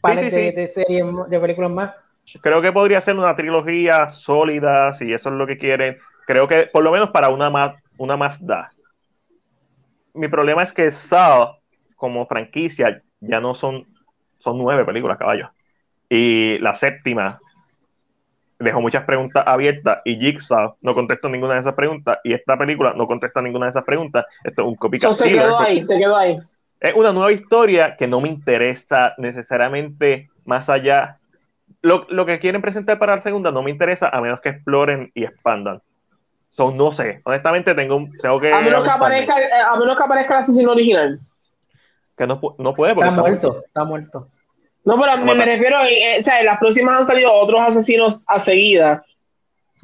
pares 0.00 0.24
sí, 0.24 0.30
de, 0.30 0.50
sí. 0.50 0.56
de 0.56 0.66
series, 0.66 1.04
de 1.28 1.40
películas 1.40 1.70
más? 1.70 1.94
Creo 2.40 2.62
que 2.62 2.72
podría 2.72 3.00
ser 3.00 3.16
una 3.16 3.36
trilogía 3.36 4.08
sólida, 4.08 4.92
si 4.94 5.12
eso 5.12 5.28
es 5.28 5.34
lo 5.34 5.46
que 5.46 5.58
quieren. 5.58 5.98
Creo 6.26 6.48
que 6.48 6.66
por 6.72 6.82
lo 6.82 6.92
menos 6.92 7.10
para 7.10 7.28
una 7.28 7.50
más, 7.50 7.74
una 7.98 8.16
más 8.16 8.44
da. 8.44 8.70
Mi 10.14 10.28
problema 10.28 10.62
es 10.62 10.72
que 10.72 10.90
Saw, 10.90 11.56
como 11.96 12.26
franquicia, 12.26 13.02
ya 13.20 13.40
no 13.40 13.54
son, 13.54 13.86
son 14.38 14.58
nueve 14.58 14.84
películas, 14.84 15.18
caballos. 15.18 15.50
Y 16.08 16.58
la 16.58 16.74
séptima 16.74 17.40
dejó 18.62 18.80
muchas 18.80 19.04
preguntas 19.04 19.44
abiertas 19.46 20.00
y 20.04 20.16
Jigsaw 20.16 20.76
no 20.80 20.94
contestó 20.94 21.28
ninguna 21.28 21.54
de 21.54 21.60
esas 21.60 21.74
preguntas 21.74 22.18
y 22.24 22.32
esta 22.32 22.56
película 22.56 22.94
no 22.94 23.06
contesta 23.06 23.42
ninguna 23.42 23.66
de 23.66 23.70
esas 23.70 23.84
preguntas. 23.84 24.26
Esto 24.44 24.62
es 24.62 24.68
un 24.68 24.74
copycat 24.76 25.10
Eso 25.10 25.24
se 25.24 25.30
quedó 25.30 25.58
ahí, 25.58 25.82
se 25.82 25.98
quedó 25.98 26.16
ahí. 26.16 26.38
es 26.80 26.94
una 26.94 27.12
nueva 27.12 27.32
historia 27.32 27.96
que 27.96 28.06
no 28.06 28.20
me 28.20 28.28
interesa 28.28 29.14
necesariamente 29.18 30.30
más 30.44 30.68
allá. 30.68 31.18
Lo, 31.82 32.06
lo 32.10 32.24
que 32.26 32.38
quieren 32.38 32.62
presentar 32.62 32.98
para 32.98 33.16
la 33.16 33.22
segunda 33.22 33.50
no 33.50 33.62
me 33.62 33.70
interesa 33.70 34.08
a 34.08 34.20
menos 34.20 34.40
que 34.40 34.50
exploren 34.50 35.10
y 35.14 35.24
expandan. 35.24 35.82
So, 36.52 36.70
no 36.70 36.92
sé. 36.92 37.20
Honestamente, 37.24 37.74
tengo, 37.74 37.96
un- 37.96 38.16
tengo 38.18 38.38
que. 38.40 38.52
A 38.52 38.60
menos 38.60 38.84
que 38.84 38.90
aparezca, 38.90 39.40
eh, 39.40 39.48
a 39.66 39.76
menos 39.76 39.96
que 39.96 40.02
aparezca 40.04 40.36
el 40.38 40.42
asesino 40.44 40.72
original. 40.72 41.18
Que 42.16 42.26
no, 42.26 42.40
no 42.58 42.74
puede 42.74 42.94
porque 42.94 43.08
Está 43.08 43.20
muerto, 43.20 43.62
está 43.66 43.84
muerto. 43.84 44.28
No, 44.84 45.00
pero 45.00 45.16
me, 45.18 45.34
me 45.34 45.44
refiero, 45.44 45.78
eh, 45.82 46.18
o 46.20 46.22
sea, 46.22 46.40
en 46.40 46.46
las 46.46 46.58
próximas 46.58 47.00
han 47.00 47.06
salido 47.06 47.32
otros 47.32 47.60
asesinos 47.62 48.24
a 48.28 48.38
seguida. 48.38 49.04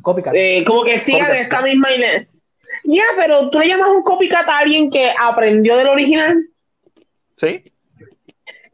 Copycat. 0.03 0.35
Eh, 0.37 0.65
como 0.67 0.85
que 0.85 0.99
sigan 0.99 1.23
Copycat. 1.27 1.43
esta 1.45 1.63
misma 1.63 1.91
idea. 1.93 2.27
Ya, 2.85 3.05
pero 3.17 3.49
tú 3.51 3.59
le 3.61 3.69
llamas 3.69 3.89
un 3.89 4.03
copycat 4.03 4.47
a 4.49 4.59
alguien 4.59 4.91
que 4.91 5.11
aprendió 5.21 5.77
del 5.77 5.89
original. 5.89 6.37
Sí. 7.37 7.65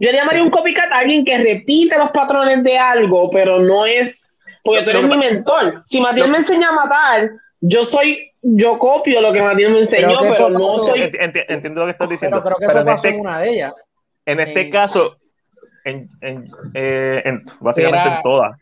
Yo 0.05 0.13
le 0.13 0.19
llamaría 0.19 0.43
un 0.43 0.51
copycat 0.51 0.93
a 0.93 0.99
alguien 0.99 1.25
que 1.25 1.39
repite 1.39 1.97
los 1.97 2.11
patrones 2.11 2.63
de 2.63 2.77
algo, 2.77 3.31
pero 3.31 3.59
no 3.59 3.87
es. 3.87 4.43
Porque 4.63 4.83
tú 4.83 4.91
eres 4.91 5.05
mi 5.05 5.17
mentor. 5.17 5.83
Si 5.87 6.01
Matías 6.01 6.29
me 6.29 6.39
enseña 6.39 6.69
a 6.69 6.73
matar, 6.73 7.31
yo 7.61 7.85
soy. 7.85 8.29
Yo 8.43 8.79
copio 8.79 9.23
lo 9.23 9.33
que 9.33 9.41
Matías 9.41 9.71
me 9.71 9.79
enseñó, 9.79 10.19
pero 10.21 10.51
no 10.51 10.69
pasó. 10.73 10.79
soy. 10.87 11.01
Enti- 11.01 11.19
enti- 11.19 11.45
entiendo 11.49 11.81
lo 11.81 11.87
que 11.87 11.93
estás 11.93 12.09
diciendo. 12.11 12.43
pero 12.45 12.57
creo 12.57 12.69
que 12.69 12.75
pero 12.75 12.81
eso 12.81 12.89
en 12.91 12.95
pasó 12.97 13.07
este, 13.09 13.21
una 13.21 13.39
de 13.41 13.51
ellas. 13.51 13.73
en 14.27 14.41
este 14.41 14.61
en- 14.61 14.71
caso, 14.71 15.17
en, 15.87 16.09
en, 16.21 16.51
eh, 16.75 17.23
en- 17.25 17.45
básicamente 17.61 18.07
Era- 18.07 18.17
en 18.17 18.23
todas. 18.23 18.59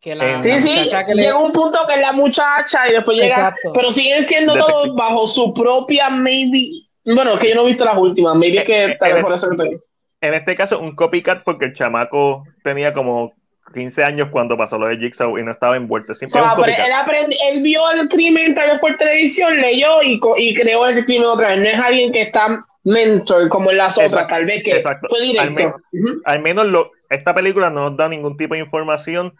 Que 0.00 0.16
la, 0.16 0.40
Sí, 0.40 0.50
la 0.50 0.58
sí, 0.58 0.90
le- 1.14 1.14
llega 1.22 1.38
un 1.38 1.52
punto 1.52 1.78
que 1.86 1.94
es 1.94 2.00
la 2.00 2.10
muchacha 2.12 2.88
y 2.88 2.92
después 2.92 3.16
llega. 3.16 3.28
Exacto. 3.36 3.72
Pero 3.72 3.92
siguen 3.92 4.24
siendo 4.26 4.54
todos 4.54 4.96
bajo 4.96 5.26
su 5.28 5.54
propia, 5.54 6.10
maybe. 6.10 6.81
Bueno, 7.04 7.38
que 7.38 7.48
yo 7.48 7.54
no 7.56 7.62
he 7.62 7.66
visto 7.68 7.84
las 7.84 7.96
últimas, 7.96 8.36
maybe 8.36 8.58
es 8.58 8.64
que 8.64 8.96
tal 8.98 9.12
vez 9.12 9.20
Eh, 9.20 9.22
por 9.22 9.32
eso 9.34 9.48
que 9.48 9.54
estoy. 9.56 9.80
En 10.20 10.34
este 10.34 10.54
caso, 10.56 10.78
un 10.78 10.94
copycat 10.94 11.42
porque 11.42 11.64
el 11.64 11.74
chamaco 11.74 12.44
tenía 12.62 12.92
como 12.92 13.32
15 13.74 14.04
años 14.04 14.28
cuando 14.30 14.56
pasó 14.56 14.78
lo 14.78 14.86
de 14.86 14.98
Jigsaw 14.98 15.36
y 15.38 15.42
no 15.42 15.50
estaba 15.52 15.76
envuelto. 15.76 16.12
O 16.12 16.14
Siempre 16.14 16.28
sea, 16.28 16.42
es 16.42 16.54
pero 16.54 16.86
copycat. 17.26 17.28
él, 17.50 17.62
vio 17.62 17.90
el 17.90 18.08
crimen 18.08 18.54
tal 18.54 18.70
vez 18.70 18.80
por 18.80 18.96
televisión, 18.96 19.60
leyó 19.60 20.02
y, 20.02 20.20
creó 20.54 20.86
el 20.86 21.04
crimen 21.04 21.26
otra 21.26 21.48
vez. 21.48 21.58
No 21.58 21.64
es 21.68 21.78
alguien 21.78 22.12
que 22.12 22.22
está 22.22 22.64
mentor 22.84 23.48
como 23.48 23.70
en 23.70 23.78
las 23.78 23.98
otras, 23.98 24.28
tal 24.28 24.44
vez 24.44 24.62
que 24.62 24.72
exacto. 24.72 25.08
fue 25.08 25.20
Al 25.20 25.24
directo. 25.54 25.76
Al 26.24 26.40
menos 26.40 26.66
lo, 26.66 26.90
esta 27.10 27.34
película 27.34 27.70
no 27.70 27.90
nos 27.90 27.96
da 27.96 28.08
ningún 28.08 28.36
tipo 28.36 28.54
de 28.54 28.60
información 28.60 29.34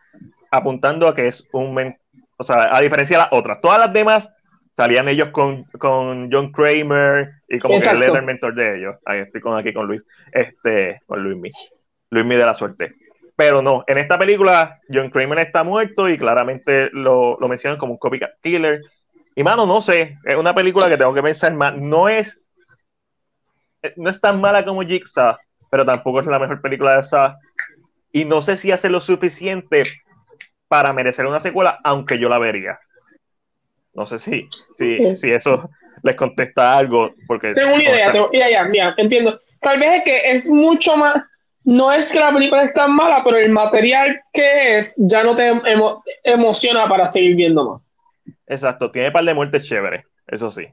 apuntando 0.51 1.07
a 1.09 1.14
que 1.14 1.29
es 1.29 1.44
un... 1.53 1.75
men- 1.75 1.96
o 2.38 2.44
sea, 2.44 2.70
a 2.72 2.81
diferencia 2.81 3.18
de 3.18 3.22
las 3.25 3.33
otras. 3.33 3.61
Todas 3.61 3.79
las 3.79 3.92
demás 3.92 4.29
salían 4.76 5.08
ellos 5.08 5.28
con, 5.30 5.64
con 5.78 6.30
John 6.32 6.52
Kramer 6.52 7.32
y 7.48 7.58
como 7.58 7.80
que 7.80 7.88
él 7.88 8.02
era 8.02 8.18
el 8.18 8.24
mentor 8.24 8.54
de 8.54 8.78
ellos. 8.78 8.96
Ahí 9.04 9.20
estoy 9.20 9.40
con, 9.40 9.58
aquí 9.58 9.72
con 9.72 9.87
Luis. 9.87 10.04
Este, 10.32 11.00
con 11.06 11.22
Luis 11.22 11.37
Mi. 11.37 11.50
Luis 12.11 12.26
Mi 12.26 12.37
de 12.37 12.46
la 12.46 12.54
suerte. 12.54 12.94
Pero 13.37 13.62
no, 13.62 13.85
en 13.87 13.98
esta 13.98 14.18
película 14.18 14.78
John 14.92 15.11
Kramer 15.11 15.38
está 15.38 15.64
muerto 15.64 16.08
y 16.08 16.18
claramente 16.18 16.90
lo, 16.92 17.38
lo 17.40 17.48
mencionan 17.48 17.78
como 17.78 17.92
un 17.92 17.98
copycat 17.98 18.32
killer. 18.42 18.80
Y 19.35 19.42
mano, 19.42 19.66
no 19.66 19.80
sé, 19.80 20.18
es 20.24 20.37
una 20.37 20.54
película 20.54 20.88
que 20.88 20.98
tengo 20.98 21.14
que 21.14 21.22
pensar 21.22 21.52
más. 21.54 21.76
No 21.76 22.08
es, 22.08 22.40
eh, 23.82 23.94
no 23.96 24.11
es 24.11 24.20
tan 24.20 24.40
mala 24.40 24.64
como 24.64 24.82
Jigsaw, 24.82 25.37
pero 25.70 25.87
tampoco 25.87 26.20
es 26.20 26.26
la 26.26 26.38
mejor 26.38 26.61
película 26.61 26.94
de 26.94 27.00
esa. 27.00 27.38
Y 28.12 28.26
no 28.26 28.42
sé 28.42 28.58
si 28.58 28.70
hace 28.70 28.90
lo 28.90 29.00
suficiente 29.00 29.85
para 30.68 30.92
merecer 30.92 31.26
una 31.26 31.40
secuela, 31.40 31.80
aunque 31.82 32.18
yo 32.18 32.28
la 32.28 32.38
vería. 32.38 32.78
No 33.94 34.07
sé 34.07 34.18
si, 34.18 34.48
si, 34.78 35.16
si 35.16 35.31
eso 35.31 35.68
les 36.02 36.16
contesta 36.16 36.76
algo, 36.76 37.12
porque 37.26 37.55
Tengo 37.55 37.74
una 37.74 37.83
idea, 37.83 38.12
tengo, 38.12 38.31
ya, 38.33 38.48
ya, 38.50 38.68
ya, 38.72 38.94
entiendo. 38.96 39.38
Tal 39.61 39.78
vez 39.78 39.98
es 39.98 40.02
que 40.05 40.31
es 40.31 40.48
mucho 40.48 40.96
más. 40.96 41.22
No 41.64 41.92
es 41.92 42.11
que 42.11 42.18
la 42.18 42.33
película 42.33 42.64
es 42.64 42.74
tan 42.74 42.92
mala, 42.96 43.22
pero 43.22 43.37
el 43.37 43.48
material 43.50 44.20
que 44.33 44.78
es 44.78 44.94
ya 44.98 45.22
no 45.22 45.37
te 45.37 45.52
emo- 45.52 46.02
emociona 46.24 46.88
para 46.88 47.07
seguir 47.07 47.37
viendo 47.37 47.64
más. 47.64 47.83
Exacto, 48.48 48.90
tiene 48.90 49.09
un 49.09 49.12
par 49.12 49.24
de 49.24 49.35
muertes 49.35 49.64
chéveres, 49.64 50.05
eso 50.26 50.50
sí. 50.50 50.66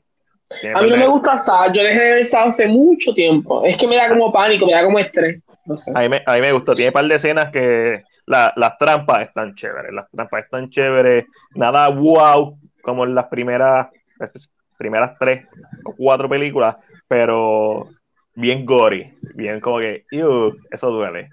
Tiene 0.62 0.76
A 0.80 0.82
mí 0.82 0.90
no 0.90 0.96
de- 0.96 1.02
me 1.02 1.08
gusta 1.08 1.38
Saw, 1.38 1.72
yo 1.72 1.84
dejé 1.84 2.00
de 2.02 2.12
ver 2.16 2.26
Saw 2.26 2.48
hace 2.48 2.68
mucho 2.68 3.14
tiempo. 3.14 3.64
Es 3.64 3.78
que 3.78 3.88
me 3.88 3.98
da 3.98 4.10
como 4.10 4.32
pánico, 4.32 4.66
me 4.66 4.74
da 4.74 4.84
como 4.84 4.98
estrés. 4.98 5.40
No 5.66 5.76
sé. 5.78 5.92
A 5.94 6.00
mí, 6.00 6.10
me, 6.10 6.24
a 6.26 6.34
mí 6.34 6.42
me 6.42 6.52
gustó, 6.54 6.74
tiene 6.74 6.90
un 6.90 6.94
par 6.94 7.06
de 7.06 7.16
escenas 7.16 7.52
que 7.52 8.02
la- 8.26 8.52
las 8.56 8.78
trampas 8.80 9.28
están 9.28 9.54
chéveres, 9.54 9.92
las 9.94 10.10
trampas 10.10 10.44
están 10.46 10.70
chéveres, 10.72 11.26
nada 11.54 11.90
wow 11.90 12.58
como 12.82 13.04
en 13.04 13.16
las 13.16 13.26
primeras, 13.26 13.88
las 14.18 14.52
primeras 14.78 15.18
tres 15.20 15.48
o 15.84 15.94
cuatro 15.96 16.30
películas, 16.30 16.78
pero 17.08 17.90
bien 18.36 18.66
gory, 18.66 19.18
bien 19.36 19.60
como 19.60 19.80
que, 19.80 20.06
eso 20.10 20.92
duele. 20.92 21.30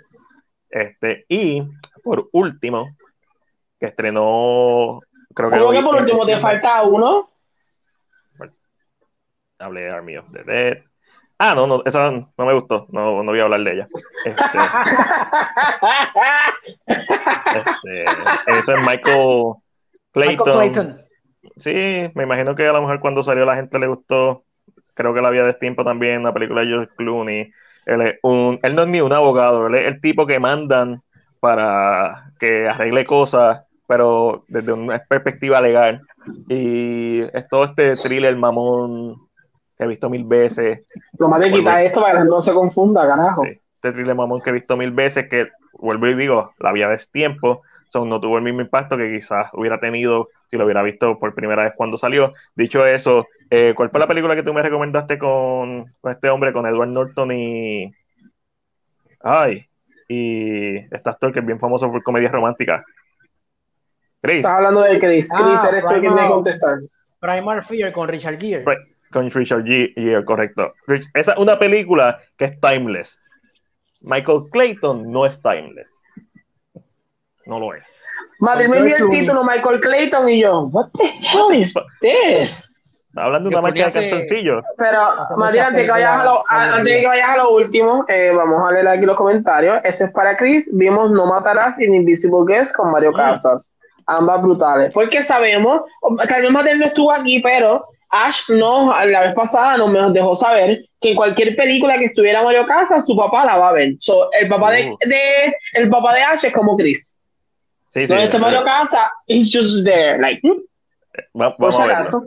Este, 0.69 1.25
y 1.29 1.63
por 2.03 2.29
último, 2.33 2.89
que 3.79 3.87
estrenó, 3.87 5.01
creo 5.35 5.51
que 5.51 5.57
Creo 5.57 5.71
que 5.71 5.79
hoy 5.79 5.85
por 5.85 5.97
último 5.97 6.27
te 6.27 6.39
falta 6.39 6.83
uno. 6.83 7.31
hablé 9.59 9.83
de 9.83 9.91
Army 9.91 10.17
of 10.17 10.27
the 10.33 10.43
Dead. 10.45 10.83
Ah, 11.39 11.55
no, 11.55 11.67
no, 11.67 11.83
esa 11.85 12.11
no 12.11 12.33
me 12.39 12.55
gustó, 12.55 12.87
no, 12.91 13.23
no 13.23 13.31
voy 13.31 13.41
a 13.41 13.45
hablar 13.45 13.61
de 13.61 13.73
ella. 13.73 13.89
Este, 14.25 14.59
Este, 17.57 18.05
eso 18.59 18.73
es 18.73 18.83
Michael 18.83 19.55
Clayton. 20.13 20.47
Michael 20.47 20.53
Clayton. 20.53 21.06
Sí, 21.57 22.11
me 22.15 22.25
imagino 22.25 22.55
que 22.55 22.67
a 22.67 22.73
lo 22.73 22.81
mejor 22.81 23.01
cuando 23.01 23.23
salió 23.23 23.45
la 23.45 23.57
gente 23.57 23.79
le 23.79 23.87
gustó. 23.87 24.45
Creo 24.95 25.13
que 25.13 25.21
la 25.21 25.29
había 25.29 25.45
de 25.45 25.55
tiempo 25.55 25.85
también, 25.85 26.23
la 26.23 26.33
película 26.33 26.63
de 26.63 26.69
George 26.69 26.93
Clooney. 26.97 27.53
Él, 27.85 28.01
es 28.01 28.19
un, 28.23 28.59
él 28.63 28.75
no 28.75 28.83
es 28.83 28.89
ni 28.89 29.01
un 29.01 29.13
abogado, 29.13 29.67
él 29.67 29.75
es 29.77 29.87
el 29.87 30.01
tipo 30.01 30.27
que 30.27 30.41
mandan 30.41 31.03
para 31.39 32.33
que 32.41 32.67
arregle 32.69 33.05
cosas, 33.05 33.65
pero 33.87 34.45
desde 34.49 34.73
una 34.73 34.99
perspectiva 34.99 35.61
legal. 35.61 36.01
Y 36.49 37.21
es 37.21 37.49
todo 37.49 37.65
este 37.65 37.95
thriller 37.95 38.35
mamón 38.37 39.17
que 39.77 39.85
he 39.85 39.87
visto 39.87 40.09
mil 40.09 40.25
veces. 40.25 40.87
Lo 41.19 41.29
más 41.29 41.41
de 41.41 41.53
quitar 41.53 41.83
esto 41.83 42.01
para 42.01 42.23
que 42.23 42.29
no 42.29 42.41
se 42.41 42.53
confunda, 42.53 43.07
carajo. 43.07 43.45
Sí, 43.45 43.61
este 43.75 43.93
thriller 43.93 44.15
mamón 44.15 44.41
que 44.41 44.51
he 44.51 44.55
visto 44.55 44.77
mil 44.77 44.91
veces, 44.91 45.29
que 45.29 45.49
vuelvo 45.75 46.09
y 46.09 46.15
digo, 46.15 46.53
la 46.59 46.71
había 46.71 46.89
de 46.89 46.99
tiempo, 47.13 47.63
son, 47.91 48.09
no 48.09 48.21
tuvo 48.21 48.39
el 48.39 48.45
mismo 48.45 48.63
impacto 48.63 48.97
que 48.97 49.13
quizás 49.13 49.49
hubiera 49.53 49.79
tenido 49.79 50.29
si 50.51 50.57
lo 50.57 50.65
hubiera 50.65 50.83
visto 50.83 51.19
por 51.19 51.35
primera 51.35 51.65
vez 51.65 51.73
cuando 51.77 51.97
salió. 51.97 52.35
Dicho 52.55 52.85
eso, 52.85 53.27
eh, 53.51 53.73
¿cuál 53.77 53.91
fue 53.91 54.01
la 54.01 54.07
película 54.07 54.35
que 54.37 54.43
tú 54.43 54.53
me 54.55 54.63
recomendaste 54.63 55.19
con, 55.19 55.93
con 56.01 56.13
este 56.13 56.29
hombre, 56.29 56.53
con 56.53 56.67
Edward 56.67 56.89
Norton 56.89 57.33
y. 57.33 57.93
Ay, 59.21 59.67
y 60.09 60.77
este 60.77 61.09
actor 61.11 61.33
que 61.33 61.41
es 61.41 61.47
bien 61.47 61.59
famoso 61.59 61.91
por 61.91 62.03
comedias 62.03 62.33
románticas? 62.33 62.85
Chris, 64.23 64.37
Estás 64.37 64.55
hablando 64.55 64.83
de 64.83 64.99
Chris. 64.99 65.33
Ah, 65.35 65.39
Chris, 65.43 65.65
eres 65.73 65.85
tú 65.85 66.01
tiene 66.01 66.23
que 66.23 66.29
contestar. 66.29 66.79
Primal 67.21 67.65
Fear 67.65 67.93
con 67.93 68.09
Richard 68.09 68.39
Gere. 68.41 68.65
Con 69.13 69.31
Richard. 69.31 69.65
Gere, 69.65 70.25
correcto. 70.25 70.75
Rich- 70.87 71.09
Esa 71.15 71.33
es 71.33 71.39
una 71.39 71.59
película 71.59 72.19
que 72.37 72.47
es 72.47 72.61
timeless. 72.61 73.21
Michael 74.03 74.43
Clayton 74.51 75.11
no 75.11 75.27
es 75.27 75.41
timeless. 75.41 75.91
No 77.47 77.59
lo 77.61 77.75
es. 77.75 77.89
Madre 78.39 78.69
me 78.69 78.79
envió 78.79 78.97
el 78.97 79.09
título 79.09 79.45
Michael 79.45 79.81
Clayton 79.81 80.29
y 80.29 80.41
yo, 80.41 80.63
what 80.73 80.89
the 80.99 81.05
hell 81.05 81.55
is 81.55 81.73
this? 82.01 82.63
Hablando 83.19 83.49
de 83.49 83.55
Yo 83.55 83.59
una 83.61 83.69
marca 83.71 83.87
de 83.87 83.93
calzoncillos. 83.93 84.63
Pero, 84.77 85.01
mucha 85.39 85.67
antes 85.69 85.73
de 85.81 85.85
que 85.87 85.91
vayas 85.91 86.21
a 86.21 86.25
lo, 86.25 86.43
antes 86.51 86.85
de 86.85 87.01
que 87.01 87.07
vayas 87.07 87.29
a 87.31 87.37
lo 87.39 87.51
último, 87.51 88.05
eh, 88.09 88.31
vamos 88.37 88.69
a 88.69 88.73
leer 88.73 88.87
aquí 88.89 89.07
los 89.07 89.17
comentarios. 89.17 89.81
Esto 89.85 90.05
es 90.05 90.11
para 90.13 90.37
Chris. 90.37 90.71
Vimos 90.77 91.11
No 91.13 91.25
Matarás 91.27 91.81
y 91.81 91.85
Invisible 91.85 92.41
Guest 92.47 92.77
con 92.77 92.91
Mario 92.93 93.13
Mm. 93.13 93.17
Casas. 93.17 93.71
Ambas 94.07 94.43
brutales. 94.43 94.93
Porque 94.93 95.23
sabemos, 95.23 95.81
tal 96.29 96.43
vez 96.43 96.51
Matías 96.51 96.77
no 96.77 96.85
estuvo 96.85 97.11
aquí, 97.11 97.41
pero 97.41 97.87
Ash 98.11 98.41
no, 98.49 98.93
la 99.07 99.21
vez 99.23 99.35
pasada 99.35 99.79
nos 99.79 100.13
dejó 100.13 100.37
saber 100.37 100.81
que 101.01 101.11
en 101.13 101.17
cualquier 101.17 101.57
película 101.57 101.99
que 101.99 102.05
estuviera 102.05 102.43
Mario 102.43 102.67
Casas, 102.67 103.07
su 103.07 103.17
papá 103.17 103.47
la 103.47 103.57
va 103.57 103.71
a 103.71 103.73
ver. 103.73 103.95
So, 103.99 104.31
el 104.39 104.47
papá 104.49 104.73
de, 104.73 104.91
Uh. 104.91 104.97
de- 105.09 105.57
el 105.73 105.89
papá 105.89 106.15
de 106.15 106.23
Ash 106.23 106.45
es 106.45 106.53
como 106.53 106.77
Chris. 106.77 107.16
Sí, 107.97 108.03
sí. 108.03 108.07
Donde 108.09 108.25
está 108.25 108.39
Mario 108.39 108.63
Casas, 108.65 109.07
he's 109.27 109.51
just 109.51 109.83
there, 109.85 110.19
like, 110.19 110.41
hmm, 110.47 110.61
va- 111.41 111.57
por 111.57 111.73
si 111.73 111.83
acaso. 111.83 112.25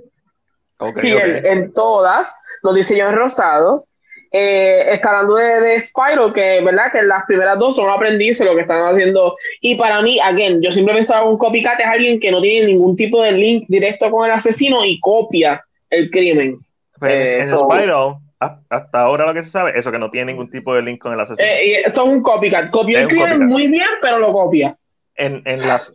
Ok, 0.80 1.04
Y 1.04 1.14
ok. 1.14 1.22
en, 1.24 1.46
en 1.46 1.74
todas, 1.74 2.42
nos 2.64 2.74
dice 2.74 3.00
John 3.00 3.14
Rosado, 3.14 3.86
eh, 4.32 4.94
está 4.94 5.10
hablando 5.10 5.36
de, 5.36 5.60
de 5.62 5.80
Spyro, 5.80 6.34
que 6.34 6.62
verdad 6.62 6.92
que 6.92 7.04
las 7.04 7.24
primeras 7.26 7.60
dos 7.60 7.76
son 7.76 7.88
aprendices 7.90 8.46
lo 8.48 8.56
que 8.56 8.62
están 8.62 8.82
haciendo. 8.82 9.36
Y 9.62 9.76
para 9.76 10.02
mí, 10.02 10.20
again, 10.20 10.60
yo 10.62 10.72
siempre 10.72 10.96
pensaba 10.96 11.24
un 11.30 11.38
copycat 11.38 11.80
es 11.80 11.86
alguien 11.86 12.20
que 12.20 12.32
no 12.32 12.42
tiene 12.42 12.66
ningún 12.68 12.96
tipo 12.96 13.22
de 13.22 13.32
link 13.34 13.66
directo 13.68 14.10
con 14.10 14.26
el 14.26 14.32
asesino 14.32 14.84
y 14.86 15.00
copia 15.00 15.64
el 15.92 16.10
crimen. 16.10 16.58
Eh, 17.06 17.38
en 17.38 17.44
so- 17.44 17.68
Spyro, 17.70 18.20
ha- 18.40 18.60
hasta 18.70 19.02
ahora 19.02 19.26
lo 19.28 19.34
que 19.36 19.44
se 19.44 19.50
sabe, 19.52 19.74
eso 19.78 19.92
que 19.92 20.00
no 20.00 20.10
tiene 20.10 20.32
ningún 20.32 20.50
tipo 20.50 20.74
de 20.74 20.82
link 20.82 21.00
con 21.00 21.14
el 21.14 21.20
asesino. 21.20 21.48
Eh, 21.48 21.84
son 21.92 22.10
un 22.10 22.22
copycat, 22.24 22.70
copia 22.72 23.02
el 23.02 23.08
crimen 23.08 23.30
copycat. 23.34 23.48
muy 23.50 23.68
bien, 23.68 23.88
pero 24.02 24.18
lo 24.20 24.32
copia. 24.32 24.76
En, 25.20 25.42
en 25.46 25.60
las 25.68 25.94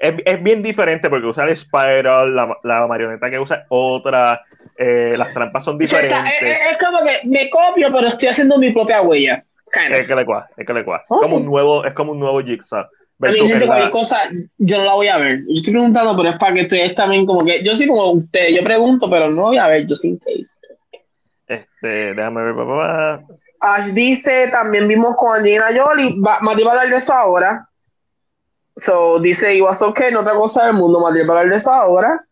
es, 0.00 0.14
es 0.24 0.42
bien 0.42 0.62
diferente 0.62 1.08
porque 1.08 1.26
usar 1.26 1.48
el 1.48 1.56
Spiral, 1.56 2.34
la, 2.34 2.58
la 2.64 2.86
marioneta 2.88 3.30
que 3.30 3.38
usa 3.38 3.56
es 3.58 3.62
otra, 3.68 4.42
eh, 4.76 5.14
las 5.16 5.32
trampas 5.32 5.64
son 5.64 5.80
O 5.80 5.86
sea, 5.86 6.00
está- 6.00 6.24
diferentes. 6.24 6.42
es, 6.42 6.66
es- 6.66 6.72
es 6.72 6.78
como 6.84 6.98
que 7.04 7.20
me 7.28 7.48
copio, 7.50 7.88
pero 7.92 8.08
estoy 8.08 8.28
haciendo 8.30 8.58
mi 8.58 8.72
propia 8.72 9.00
huella. 9.02 9.44
Kind 9.72 9.92
of. 9.92 10.00
Es 10.00 10.08
que 10.08 10.16
le 10.16 10.24
cuá, 10.24 10.48
es 10.56 10.66
que 10.66 10.72
le 10.74 10.84
cuá. 10.84 11.04
Ok. 11.08 11.22
Como 11.22 11.36
un 11.36 11.46
nuevo, 11.46 11.84
es 11.84 11.92
como 11.94 12.10
un 12.12 12.18
nuevo 12.18 12.40
Jigsaw. 12.42 12.80
A 13.24 13.28
mi 13.28 13.38
gente, 13.46 13.66
cualquier 13.66 13.90
cosa, 13.90 14.18
yo 14.58 14.78
no 14.78 14.84
la 14.84 14.94
voy 14.94 15.06
a 15.06 15.16
ver. 15.18 15.38
Yo 15.46 15.54
estoy 15.54 15.72
preguntando, 15.72 16.16
pero 16.16 16.30
es 16.30 16.36
para 16.36 16.54
que 16.54 16.62
ustedes 16.62 16.94
también, 16.96 17.24
como 17.24 17.44
que, 17.44 17.62
yo 17.62 17.76
sí 17.76 17.86
como 17.86 18.10
ustedes, 18.10 18.56
yo 18.56 18.64
pregunto, 18.64 19.08
pero 19.08 19.30
no 19.30 19.42
voy 19.42 19.58
a 19.58 19.68
ver, 19.68 19.86
yo 19.86 19.94
sin 19.94 20.18
case. 20.18 20.42
Este, 21.46 22.14
déjame 22.14 22.42
ver, 22.42 22.54
papá. 22.54 23.22
Ash 23.60 23.86
dice, 23.92 24.48
también 24.50 24.88
vimos 24.88 25.14
con 25.16 25.36
Angelina 25.38 25.66
Jolie, 25.68 26.16
Mati 26.16 26.62
va 26.64 26.70
a 26.70 26.74
hablar 26.74 26.88
de 26.90 26.96
eso 26.96 27.12
ahora. 27.12 27.68
So, 28.76 29.18
dice, 29.18 29.54
it 29.54 29.62
was 29.62 29.82
okay, 29.82 30.10
no 30.10 30.20
otra 30.20 30.34
cosa 30.34 30.64
del 30.66 30.74
mundo, 30.74 31.00
Mati 31.00 31.20
va 31.20 31.34
a 31.34 31.38
hablar 31.38 31.50
de 31.50 31.56
eso 31.56 31.72
ahora. 31.72 32.24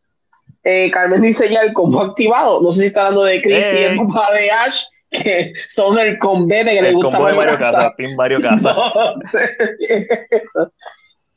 Eh, 0.63 0.91
Carmen 0.91 1.23
dice 1.23 1.51
ya 1.51 1.61
el 1.63 1.73
combo 1.73 2.03
activado. 2.03 2.61
No 2.63 2.71
sé 2.73 2.83
si 2.83 2.87
está 2.89 3.07
hablando 3.07 3.25
de 3.25 3.41
Chris 3.41 3.73
y 3.73 3.79
el 3.79 3.97
papá 3.97 4.33
de 4.33 4.51
Ash, 4.51 4.85
que 5.11 5.53
son 5.69 5.99
el 5.99 6.19
combate 6.19 6.73
que 6.75 6.83
le 6.83 6.93
gusta 6.93 7.17
a 7.17 7.21
Mario 7.21 7.59
Casas. 7.59 7.93
Mario 8.17 8.41
Casas. 8.41 8.77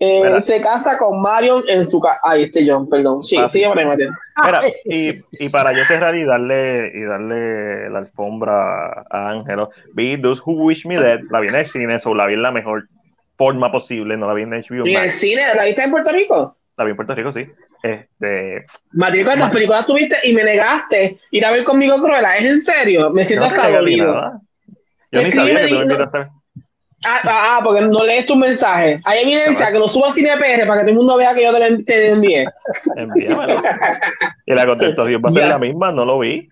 Eh, 0.05 0.41
se 0.41 0.59
casa 0.59 0.97
con 0.97 1.21
Marion 1.21 1.63
en 1.69 1.85
su 1.85 1.97
casa. 2.01 2.19
Ay, 2.23 2.43
este 2.43 2.67
John, 2.67 2.89
perdón. 2.89 3.23
Sí, 3.23 3.37
sigue 3.47 3.69
Mira, 3.73 4.61
y, 4.83 5.23
y 5.31 5.49
para 5.49 5.71
yo 5.71 5.85
cerrar 5.85 6.13
y 6.15 6.25
darle, 6.25 6.91
y 6.93 7.03
darle 7.03 7.89
la 7.89 7.99
alfombra 7.99 9.05
a 9.09 9.29
Ángelo, 9.29 9.69
vi 9.93 10.21
Those 10.21 10.41
Who 10.45 10.55
Wish 10.55 10.85
Me 10.85 10.99
Dead, 10.99 11.21
la 11.29 11.39
vi 11.39 11.47
en 11.47 11.55
el 11.55 11.67
cine, 11.67 11.97
o 12.03 12.15
la 12.15 12.25
vi 12.25 12.33
en 12.33 12.41
la 12.41 12.51
mejor 12.51 12.89
forma 13.37 13.71
posible, 13.71 14.17
no 14.17 14.27
la 14.27 14.33
vi 14.33 14.43
en 14.43 14.51
HBO. 14.51 14.85
¿Y 14.85 14.95
en 14.95 15.03
el 15.03 15.11
cine? 15.11 15.43
¿La 15.55 15.65
viste 15.65 15.83
en 15.83 15.91
Puerto 15.91 16.11
Rico? 16.11 16.57
La 16.77 16.83
vi 16.83 16.91
en 16.91 16.95
Puerto 16.95 17.15
Rico, 17.15 17.31
sí. 17.31 17.47
Este. 17.83 18.65
Matriz, 18.91 19.25
¿cuántas 19.25 19.51
películas 19.51 19.85
tuviste 19.85 20.17
y 20.23 20.33
me 20.33 20.43
negaste 20.43 21.17
ir 21.31 21.45
a 21.45 21.51
ver 21.51 21.63
conmigo 21.63 22.01
Cruella? 22.01 22.37
¿Es 22.37 22.45
en 22.45 22.59
serio? 22.59 23.09
Me 23.09 23.25
siento 23.25 23.45
hasta 23.45 23.69
dolido. 23.69 24.41
Yo 25.11 25.21
ni 25.21 25.31
sabía 25.31 25.61
que 25.61 25.67
tú 25.67 25.75
me 25.75 25.81
invitaste. 25.83 26.27
Ah, 27.05 27.19
ah, 27.23 27.57
ah, 27.57 27.61
porque 27.61 27.81
no 27.81 28.03
lees 28.05 28.25
tu 28.25 28.35
mensaje. 28.35 28.99
Hay 29.03 29.23
evidencia 29.23 29.71
que 29.71 29.77
lo 29.77 29.89
subo 29.89 30.05
a 30.05 30.13
Cine 30.13 30.37
PR 30.37 30.65
para 30.65 30.79
que 30.79 30.81
todo 30.81 30.89
el 30.89 30.95
mundo 30.95 31.17
vea 31.17 31.35
que 31.35 31.43
yo 31.43 31.53
te, 31.53 31.83
te 31.83 32.11
envié. 32.11 32.45
Envíamelo. 32.95 33.61
y 34.45 34.53
la 34.53 34.65
contestación 34.65 35.21
va 35.23 35.29
a 35.29 35.33
ser 35.33 35.47
la 35.49 35.59
misma, 35.59 35.91
no 35.91 36.05
lo 36.05 36.19
vi. 36.19 36.47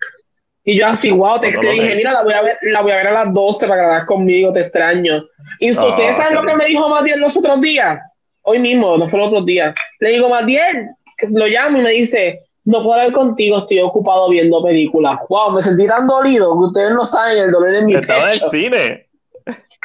Y 0.64 0.78
yo 0.78 0.86
así, 0.86 1.10
wow, 1.10 1.40
te 1.40 1.50
no 1.50 1.60
dije, 1.60 1.96
mira, 1.96 2.12
la 2.12 2.22
voy, 2.22 2.34
a 2.34 2.42
ver, 2.42 2.56
la 2.62 2.82
voy 2.82 2.92
a 2.92 2.96
ver 2.96 3.08
a 3.08 3.24
las 3.24 3.34
12 3.34 3.66
para 3.66 3.88
veas 3.88 4.04
conmigo, 4.04 4.52
te 4.52 4.60
extraño. 4.60 5.24
Y 5.58 5.70
ustedes 5.70 6.16
saben 6.16 6.34
lo 6.36 6.44
que 6.44 6.54
me 6.54 6.66
dijo 6.66 6.88
Matiel 6.88 7.20
los 7.20 7.36
otros 7.36 7.60
días. 7.60 7.98
Hoy 8.42 8.58
mismo, 8.60 8.96
no 8.96 9.08
fue 9.08 9.18
los 9.18 9.28
otros 9.28 9.46
días. 9.46 9.74
Le 9.98 10.10
digo, 10.10 10.28
Matiel, 10.28 10.88
lo 11.30 11.46
llamo 11.46 11.78
y 11.78 11.82
me 11.82 11.90
dice, 11.90 12.42
no 12.64 12.82
puedo 12.82 12.94
hablar 12.94 13.12
contigo, 13.12 13.58
estoy 13.58 13.80
ocupado 13.80 14.28
viendo 14.28 14.62
películas. 14.62 15.18
Wow, 15.28 15.52
me 15.52 15.62
sentí 15.62 15.86
tan 15.86 16.06
dolido 16.06 16.52
que 16.52 16.64
ustedes 16.66 16.92
no 16.92 17.04
saben 17.04 17.38
el 17.38 17.50
dolor 17.50 17.72
de 17.72 17.82
mi 17.82 17.94
Estaba 17.94 18.32
en 18.32 18.40
el 18.42 18.50
cine. 18.50 19.06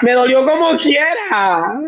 Me 0.04 0.14
dolió 0.14 0.46
como 0.46 0.76
quiera. 0.78 1.82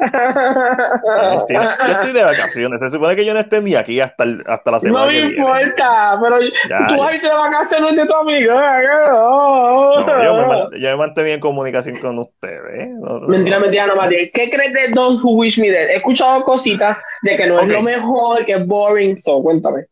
yo 1.48 1.92
estoy 1.92 2.14
de 2.14 2.24
vacaciones. 2.24 2.80
Se 2.80 2.90
supone 2.90 3.16
que 3.16 3.24
yo 3.24 3.36
no 3.36 3.40
esté 3.40 3.62
ni 3.62 3.76
aquí 3.76 4.02
hasta, 4.02 4.26
hasta 4.48 4.72
la 4.72 4.80
semana. 4.80 5.06
No 5.06 5.12
me 5.12 5.20
importa, 5.20 6.20
pero 6.20 6.40
tú 6.88 6.98
vas 6.98 7.10
a 7.10 7.16
irte 7.16 7.28
de 7.28 7.36
vacaciones 7.36 7.96
de 7.96 8.06
tu 8.08 8.16
amiga. 8.16 8.82
No, 9.12 10.24
yo, 10.24 10.70
me, 10.72 10.80
yo 10.80 10.90
me 10.90 10.96
mantenía 10.96 11.36
en 11.36 11.40
comunicación 11.40 11.98
con 11.98 12.18
ustedes. 12.18 12.90
mentira, 13.28 13.60
mentira, 13.60 13.86
no, 13.86 13.96
Mati. 13.96 14.32
¿Qué 14.34 14.50
crees 14.50 14.74
de 14.74 14.92
Those 14.96 15.24
Who 15.24 15.36
Wish 15.36 15.60
Me 15.60 15.70
Dead? 15.70 15.90
He 15.90 15.98
escuchado 15.98 16.44
cositas 16.44 16.98
de 17.22 17.38
que 17.38 17.46
no 17.46 17.60
es 17.60 17.68
lo 17.68 17.84
mejor, 17.84 18.44
que 18.44 18.54
es 18.54 18.66
boring. 18.66 19.20
So, 19.20 19.44
cuéntame. 19.44 19.86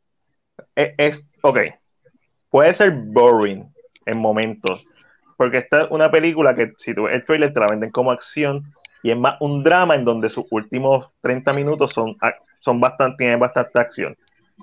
Es, 0.76 0.94
es, 0.98 1.24
ok. 1.44 1.60
Puede 2.50 2.74
ser 2.74 2.92
boring 2.92 3.64
en 4.08 4.18
momentos 4.18 4.87
porque 5.38 5.60
esta 5.60 5.84
es 5.84 5.92
una 5.92 6.12
película 6.12 6.56
que 6.56 6.74
si 6.80 6.94
tú 6.94 7.04
ves 7.04 7.16
el 7.16 7.26
trailer 7.26 7.54
te 7.54 7.60
la 7.60 7.68
venden 7.68 7.92
como 7.92 8.12
acción 8.12 8.74
y 9.04 9.12
es 9.12 9.18
más 9.18 9.38
un 9.40 9.64
drama 9.64 9.96
en 9.96 10.04
donde 10.04 10.30
sus 10.30 10.46
últimos 10.50 11.08
30 11.22 11.54
minutos 11.54 11.94
son, 11.94 12.18
son 12.60 12.82
bastante, 12.82 13.18
tienen 13.18 13.40
bastante 13.40 13.80
acción. 13.80 14.18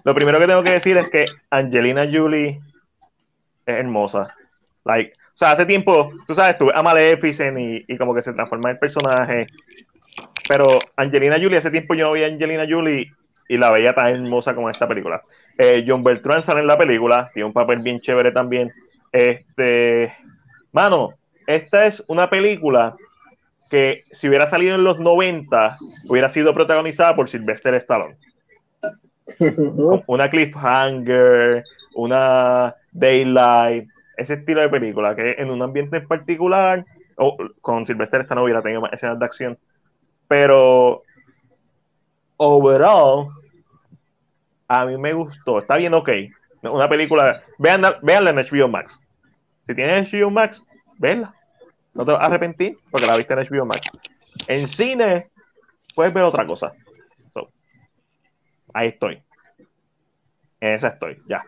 Lo 0.05 0.15
primero 0.15 0.39
que 0.41 0.47
tengo 0.47 0.63
que 0.63 0.73
decir 0.73 0.97
es 0.97 1.09
que 1.09 1.25
Angelina 1.51 2.07
Jolie 2.13 2.59
es 3.65 3.75
hermosa. 3.75 4.35
Like, 4.85 5.13
o 5.13 5.37
sea, 5.37 5.53
hace 5.53 5.65
tiempo, 5.65 6.11
tú 6.27 6.35
sabes, 6.35 6.59
tú 6.59 6.67
ves 6.67 6.77
a 6.77 6.83
Maleficent 6.83 7.59
y, 7.59 7.85
y 7.87 7.97
como 7.97 8.15
que 8.15 8.23
se 8.23 8.33
transforma 8.33 8.71
en 8.71 8.75
el 8.75 8.81
personaje. 8.81 9.47
Pero 10.49 10.65
Angelina 10.97 11.37
Jolie, 11.41 11.59
hace 11.59 11.71
tiempo 11.71 11.95
yo 11.95 12.07
no 12.07 12.13
veía 12.13 12.27
a 12.27 12.31
Angelina 12.31 12.67
Jolie 12.69 13.13
y 13.49 13.57
la 13.57 13.71
veía 13.71 13.95
tan 13.95 14.09
hermosa 14.09 14.55
como 14.55 14.69
esta 14.69 14.89
película. 14.89 15.23
Eh, 15.59 15.85
John 15.87 16.03
Beltrán 16.03 16.43
sale 16.43 16.61
en 16.61 16.67
la 16.67 16.79
película, 16.79 17.31
tiene 17.33 17.47
un 17.47 17.53
papel 17.53 17.81
bien 17.83 18.01
chévere 18.01 18.33
también. 18.33 18.73
Este, 19.13 20.13
Mano, 20.75 21.15
esta 21.47 21.87
es 21.87 22.03
una 22.09 22.29
película 22.29 22.97
que 23.71 24.01
si 24.11 24.29
hubiera 24.29 24.51
salido 24.51 24.75
en 24.75 24.83
los 24.83 24.99
90 24.99 25.79
hubiera 26.09 26.29
sido 26.31 26.53
protagonizada 26.53 27.15
por 27.15 27.29
Sylvester 27.29 27.75
Stallone. 27.75 28.17
una 30.09 30.29
cliffhanger, 30.29 31.63
una 31.95 32.75
daylight, 32.91 33.89
ese 34.17 34.35
estilo 34.35 34.63
de 34.63 34.69
película 34.69 35.15
que 35.15 35.37
en 35.39 35.53
un 35.53 35.63
ambiente 35.63 35.99
en 35.99 36.09
particular, 36.09 36.85
o 37.19 37.37
con 37.61 37.87
Sylvester 37.87 38.23
Stallone 38.23 38.47
hubiera 38.47 38.63
tenido 38.63 38.81
más 38.81 38.93
escenas 38.93 39.21
de 39.21 39.25
acción, 39.25 39.59
pero 40.27 41.05
overall 42.37 43.29
a 44.67 44.87
mí 44.87 44.99
me 44.99 45.13
gustó, 45.13 45.61
está 45.61 45.77
bien 45.77 45.95
ok, 45.95 46.11
una 46.63 46.89
película, 46.89 47.45
vean, 47.59 47.83
veanla 48.03 48.31
en 48.31 48.39
HBO 48.39 48.67
Max, 48.67 49.01
si 49.67 49.75
tienes 49.75 50.13
HBO 50.13 50.31
Max, 50.31 50.63
venla. 50.99 51.35
No 51.95 52.05
te 52.05 52.13
vas 52.13 52.23
a 52.23 52.27
arrepentir 52.27 52.77
porque 52.91 53.07
la 53.07 53.17
viste 53.17 53.35
en 53.35 53.41
HBO 53.41 53.67
Max. 53.67 53.81
En 54.49 54.69
cine, 54.69 55.31
puedes 55.95 56.13
ver 56.13 56.25
otra 56.25 56.47
cosa. 56.47 56.73
ahí 58.73 58.89
estoy. 58.89 59.23
En 60.61 60.75
esa 60.75 60.89
estoy, 60.89 61.23
ya. 61.29 61.45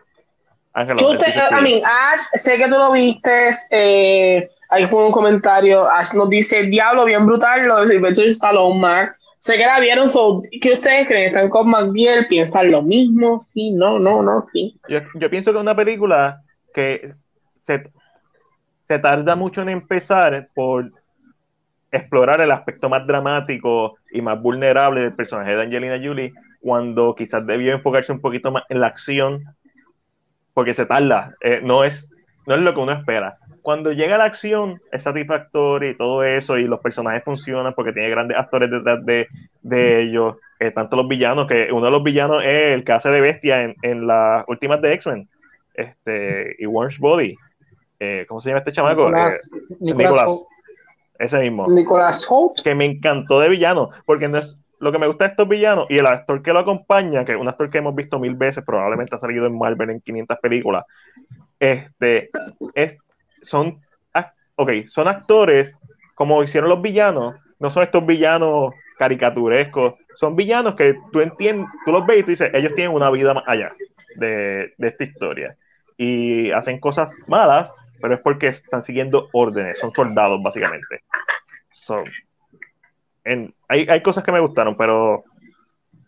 Ángel, 0.73 0.95
Ash, 1.83 2.21
sé 2.35 2.57
que 2.57 2.65
tú 2.65 2.77
lo 2.77 2.91
viste. 2.91 3.49
Eh, 3.71 4.49
ahí 4.69 4.87
fue 4.87 5.05
un 5.05 5.11
comentario. 5.11 5.87
Ash 5.89 6.13
nos 6.13 6.29
dice: 6.29 6.63
Diablo, 6.63 7.05
bien 7.05 7.25
brutal 7.25 7.67
lo 7.67 7.81
de 7.81 7.87
Sylvester 7.87 8.27
Stallone, 8.27 8.79
Mark. 8.79 9.17
Sé 9.39 9.57
que 9.57 9.65
la 9.65 9.79
vieron. 9.79 10.07
So, 10.07 10.43
¿Qué 10.61 10.73
ustedes 10.73 11.07
creen? 11.07 11.25
¿Están 11.27 11.49
con 11.49 11.69
McBeal? 11.69 12.27
¿Piensan 12.27 12.71
lo 12.71 12.83
mismo? 12.83 13.39
Sí, 13.39 13.71
no, 13.71 13.97
no, 13.97 14.21
no, 14.21 14.45
sí. 14.53 14.79
Yo, 14.87 14.99
yo 15.15 15.29
pienso 15.29 15.51
que 15.51 15.57
una 15.57 15.75
película 15.75 16.41
que 16.73 17.13
se, 17.65 17.91
se 18.87 18.99
tarda 18.99 19.35
mucho 19.35 19.61
en 19.61 19.69
empezar 19.69 20.47
por 20.55 20.91
explorar 21.91 22.41
el 22.41 22.51
aspecto 22.51 22.89
más 22.89 23.05
dramático 23.05 23.95
y 24.11 24.21
más 24.21 24.41
vulnerable 24.41 25.01
del 25.01 25.13
personaje 25.13 25.55
de 25.55 25.61
Angelina 25.63 25.99
Jolie, 26.01 26.33
cuando 26.59 27.15
quizás 27.15 27.45
debió 27.45 27.73
enfocarse 27.73 28.11
un 28.11 28.21
poquito 28.21 28.51
más 28.51 28.63
en 28.69 28.81
la 28.81 28.87
acción, 28.87 29.43
porque 30.53 30.73
se 30.73 30.85
tarda, 30.85 31.35
eh, 31.41 31.61
no, 31.63 31.83
es, 31.83 32.09
no 32.45 32.55
es 32.55 32.61
lo 32.61 32.73
que 32.73 32.79
uno 32.79 32.91
espera. 32.93 33.37
Cuando 33.61 33.91
llega 33.91 34.17
la 34.17 34.25
acción, 34.25 34.79
es 34.91 35.03
satisfactorio 35.03 35.91
y 35.91 35.97
todo 35.97 36.23
eso, 36.23 36.57
y 36.57 36.65
los 36.65 36.79
personajes 36.79 37.23
funcionan 37.23 37.73
porque 37.73 37.93
tiene 37.93 38.09
grandes 38.09 38.37
actores 38.37 38.71
detrás 38.71 39.05
de, 39.05 39.27
de 39.61 40.01
ellos, 40.03 40.37
eh, 40.59 40.71
tanto 40.71 40.95
los 40.95 41.07
villanos, 41.07 41.47
que 41.47 41.71
uno 41.71 41.85
de 41.85 41.91
los 41.91 42.03
villanos 42.03 42.43
es 42.43 42.73
el 42.73 42.83
que 42.83 42.93
hace 42.93 43.09
de 43.09 43.21
bestia 43.21 43.63
en, 43.63 43.75
en 43.81 44.07
las 44.07 44.45
últimas 44.47 44.81
de 44.81 44.93
X-Men, 44.93 45.29
este, 45.73 46.55
y 46.57 46.65
Orange 46.65 46.97
Body, 46.99 47.35
eh, 47.99 48.25
¿cómo 48.27 48.39
se 48.39 48.49
llama 48.49 48.59
este 48.59 48.71
chamaco? 48.71 49.09
Nicolás, 49.09 49.49
eh, 51.19 51.25
Ese 51.25 51.39
mismo. 51.39 51.67
Nicolás 51.67 52.25
Holt. 52.29 52.61
Que 52.63 52.75
me 52.75 52.85
encantó 52.85 53.39
de 53.39 53.49
villano, 53.49 53.89
porque 54.05 54.27
no 54.27 54.37
es 54.37 54.55
lo 54.79 54.91
que 54.91 54.99
me 54.99 55.07
gusta 55.07 55.25
de 55.25 55.31
estos 55.31 55.47
villanos 55.47 55.87
y 55.89 55.97
el 55.97 56.05
actor 56.05 56.41
que 56.41 56.53
lo 56.53 56.59
acompaña, 56.59 57.25
que 57.25 57.33
es 57.33 57.39
un 57.39 57.47
actor 57.47 57.69
que 57.69 57.79
hemos 57.79 57.95
visto 57.95 58.19
mil 58.19 58.35
veces, 58.35 58.63
probablemente 58.63 59.15
ha 59.15 59.19
salido 59.19 59.47
en 59.47 59.57
Marvel 59.57 59.89
en 59.89 60.01
500 60.01 60.37
películas, 60.39 60.85
este, 61.59 62.29
es, 62.75 62.97
son, 63.41 63.81
okay, 64.55 64.87
son 64.89 65.07
actores 65.07 65.75
como 66.13 66.43
hicieron 66.43 66.69
los 66.69 66.81
villanos, 66.81 67.35
no 67.59 67.71
son 67.71 67.83
estos 67.83 68.05
villanos 68.05 68.73
caricaturescos, 68.99 69.95
son 70.15 70.35
villanos 70.35 70.75
que 70.75 70.95
tú 71.11 71.21
entiendes, 71.21 71.67
tú 71.85 71.91
los 71.91 72.05
ves 72.05 72.19
y 72.19 72.23
tú 72.23 72.29
dices, 72.31 72.51
ellos 72.53 72.73
tienen 72.75 72.95
una 72.95 73.09
vida 73.09 73.33
más 73.33 73.43
allá 73.47 73.73
de, 74.15 74.73
de 74.77 74.87
esta 74.87 75.03
historia 75.03 75.55
y 75.97 76.51
hacen 76.51 76.79
cosas 76.79 77.09
malas, 77.27 77.71
pero 78.01 78.15
es 78.15 78.21
porque 78.21 78.47
están 78.47 78.83
siguiendo 78.83 79.29
órdenes, 79.33 79.79
son 79.79 79.93
soldados 79.93 80.41
básicamente. 80.41 81.03
hay, 83.67 83.87
hay, 83.89 84.01
cosas 84.01 84.23
que 84.23 84.31
me 84.31 84.39
gustaron, 84.39 84.75
pero 84.75 85.23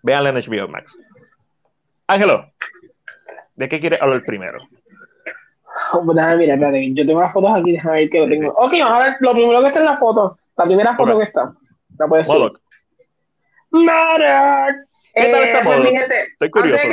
véanla 0.04 0.30
en 0.30 0.36
HBO 0.36 0.68
Max. 0.68 0.98
Ángelo, 2.08 2.52
¿de 3.56 3.70
qué 3.70 3.80
quieres 3.80 4.02
hablar 4.02 4.24
primero? 4.24 4.60
Oh, 5.94 6.04
pues 6.04 6.16
mira, 6.16 6.54
espérate, 6.54 6.94
yo 6.94 7.06
tengo 7.06 7.22
las 7.22 7.34
fotos 7.34 7.52
aquí, 7.56 7.72
déjame 7.72 8.00
ver 8.00 8.10
que 8.10 8.20
lo 8.20 8.28
tengo. 8.28 8.52
Ok, 8.54 8.74
vamos 8.74 8.94
a 8.94 9.04
ver 9.04 9.14
lo 9.20 9.32
primero 9.32 9.62
que 9.62 9.68
está 9.68 9.80
en 9.80 9.86
la 9.86 9.98
foto, 9.98 10.38
la 10.58 10.66
primera 10.66 10.96
foto 10.96 11.18
que 11.18 11.24
está. 11.26 11.54
La 11.98 12.08
puedes 12.08 12.28
ver. 12.28 12.52
¿Qué 15.14 15.30
tal 15.30 15.44
está 15.44 15.60
eh, 15.62 16.28
Estoy 16.34 16.50
curioso. 16.50 16.88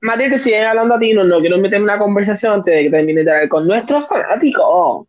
Mati, 0.00 0.30
te 0.30 0.38
siguen 0.38 0.64
hablando 0.64 0.94
a 0.94 0.98
ti, 0.98 1.12
no, 1.12 1.24
no 1.24 1.40
quiero 1.40 1.56
meterme 1.58 1.76
en 1.76 1.82
una 1.84 1.98
conversación 1.98 2.52
antes 2.52 2.74
de 2.74 2.84
que 2.84 2.90
termine 2.90 3.24
de 3.24 3.30
hablar 3.30 3.48
con 3.48 3.66
nuestros 3.66 4.06
fanáticos. 4.08 5.08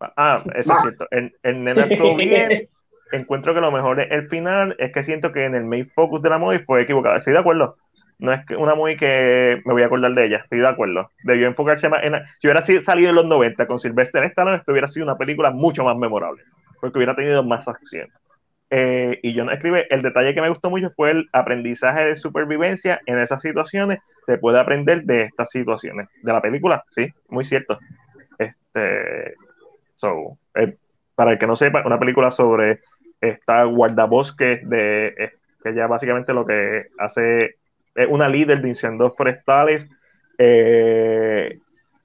Ah, 0.00 0.42
eso 0.54 0.72
es 0.72 0.80
cierto. 0.80 1.06
El, 1.10 1.34
el 1.42 1.64
nene 1.64 1.82
actuó 1.90 2.16
bien. 2.16 2.68
encuentro 3.12 3.54
que 3.54 3.60
lo 3.60 3.70
mejor 3.70 4.00
es 4.00 4.10
el 4.10 4.28
final, 4.28 4.76
es 4.78 4.92
que 4.92 5.04
siento 5.04 5.32
que 5.32 5.44
en 5.44 5.54
el 5.54 5.64
main 5.64 5.90
focus 5.94 6.22
de 6.22 6.30
la 6.30 6.38
movie 6.38 6.60
fue 6.60 6.82
equivocado. 6.82 7.16
Estoy 7.16 7.34
de 7.34 7.40
acuerdo. 7.40 7.76
No 8.18 8.32
es 8.32 8.40
una 8.56 8.74
movie 8.74 8.96
que 8.96 9.60
me 9.64 9.72
voy 9.72 9.82
a 9.82 9.86
acordar 9.86 10.12
de 10.12 10.26
ella, 10.26 10.38
estoy 10.38 10.58
de 10.58 10.68
acuerdo. 10.68 11.10
Debió 11.22 11.46
enfocarse 11.46 11.88
más 11.88 12.02
en. 12.02 12.14
Si 12.40 12.48
hubiera 12.48 12.64
salido 12.64 13.10
en 13.10 13.14
los 13.16 13.26
90 13.26 13.66
con 13.66 13.78
Sylvester 13.78 14.24
Stallone, 14.24 14.56
esto 14.56 14.72
hubiera 14.72 14.88
sido 14.88 15.04
una 15.04 15.16
película 15.16 15.50
mucho 15.52 15.84
más 15.84 15.96
memorable, 15.96 16.42
porque 16.80 16.98
hubiera 16.98 17.14
tenido 17.14 17.44
más 17.44 17.68
acción. 17.68 18.08
Eh, 18.70 19.18
y 19.22 19.34
no 19.34 19.50
escribe, 19.50 19.86
el 19.90 20.02
detalle 20.02 20.34
que 20.34 20.42
me 20.42 20.50
gustó 20.50 20.68
mucho 20.68 20.90
fue 20.94 21.12
el 21.12 21.28
aprendizaje 21.32 22.04
de 22.04 22.16
supervivencia 22.16 23.00
en 23.06 23.18
esas 23.18 23.40
situaciones. 23.40 24.00
Se 24.26 24.38
puede 24.38 24.58
aprender 24.58 25.04
de 25.04 25.22
estas 25.22 25.50
situaciones. 25.50 26.08
De 26.22 26.32
la 26.32 26.42
película, 26.42 26.84
sí, 26.90 27.08
muy 27.28 27.44
cierto. 27.44 27.78
Este, 28.38 29.34
so, 29.96 30.38
eh, 30.54 30.76
para 31.14 31.32
el 31.32 31.38
que 31.38 31.46
no 31.46 31.56
sepa, 31.56 31.82
una 31.86 31.98
película 31.98 32.30
sobre 32.30 32.80
esta 33.20 33.64
guardabosque 33.64 34.60
de 34.64 35.08
eh, 35.08 35.32
que 35.62 35.74
ya 35.74 35.86
básicamente 35.86 36.32
lo 36.32 36.46
que 36.46 36.86
hace 36.98 37.56
es 37.94 38.06
una 38.08 38.28
líder 38.28 38.60
de 38.60 38.68
incendios 38.68 39.12
forestales 39.16 39.88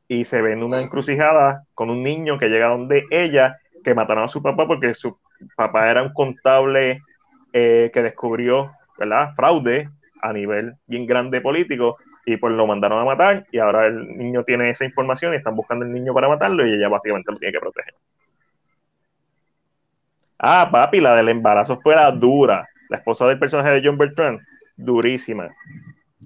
y 0.08 0.26
se 0.26 0.42
ve 0.42 0.54
en 0.54 0.64
una 0.64 0.82
encrucijada 0.82 1.66
con 1.76 1.92
un 1.92 2.02
niño 2.02 2.40
que 2.40 2.50
llega 2.50 2.70
donde 2.70 3.04
ella 3.12 3.58
que 3.84 3.94
mataron 3.94 4.24
a 4.24 4.28
su 4.28 4.42
papá 4.42 4.66
porque 4.66 4.94
su 4.94 5.18
papá 5.56 5.90
era 5.90 6.04
un 6.04 6.14
contable 6.14 7.02
eh, 7.52 7.92
que 7.94 8.02
descubrió, 8.02 8.72
¿verdad? 8.98 9.34
Fraude 9.36 9.90
a 10.22 10.34
nivel 10.34 10.76
bien 10.88 11.06
grande 11.06 11.42
político 11.42 11.98
y 12.26 12.38
pues 12.38 12.54
lo 12.54 12.66
mandaron 12.66 13.00
a 13.00 13.06
matar 13.06 13.46
y 13.52 13.60
ahora 13.60 13.88
el 13.88 14.18
niño 14.18 14.44
tiene 14.44 14.70
esa 14.70 14.86
información 14.86 15.34
y 15.34 15.38
están 15.38 15.56
buscando 15.56 15.86
el 15.86 15.92
niño 15.92 16.14
para 16.14 16.30
matarlo 16.30 16.66
y 16.66 16.74
ella 16.74 16.88
básicamente 16.88 17.32
lo 17.32 17.38
tiene 17.38 17.54
que 17.54 17.60
proteger. 17.60 17.94
Ah, 20.40 20.70
papi, 20.72 21.00
la 21.00 21.16
del 21.16 21.30
embarazo 21.30 21.80
fue 21.82 21.96
la 21.96 22.12
dura. 22.12 22.68
La 22.90 22.98
esposa 22.98 23.28
del 23.28 23.40
personaje 23.40 23.70
de 23.70 23.82
John 23.84 23.98
Bertrand, 23.98 24.42
durísima. 24.76 25.50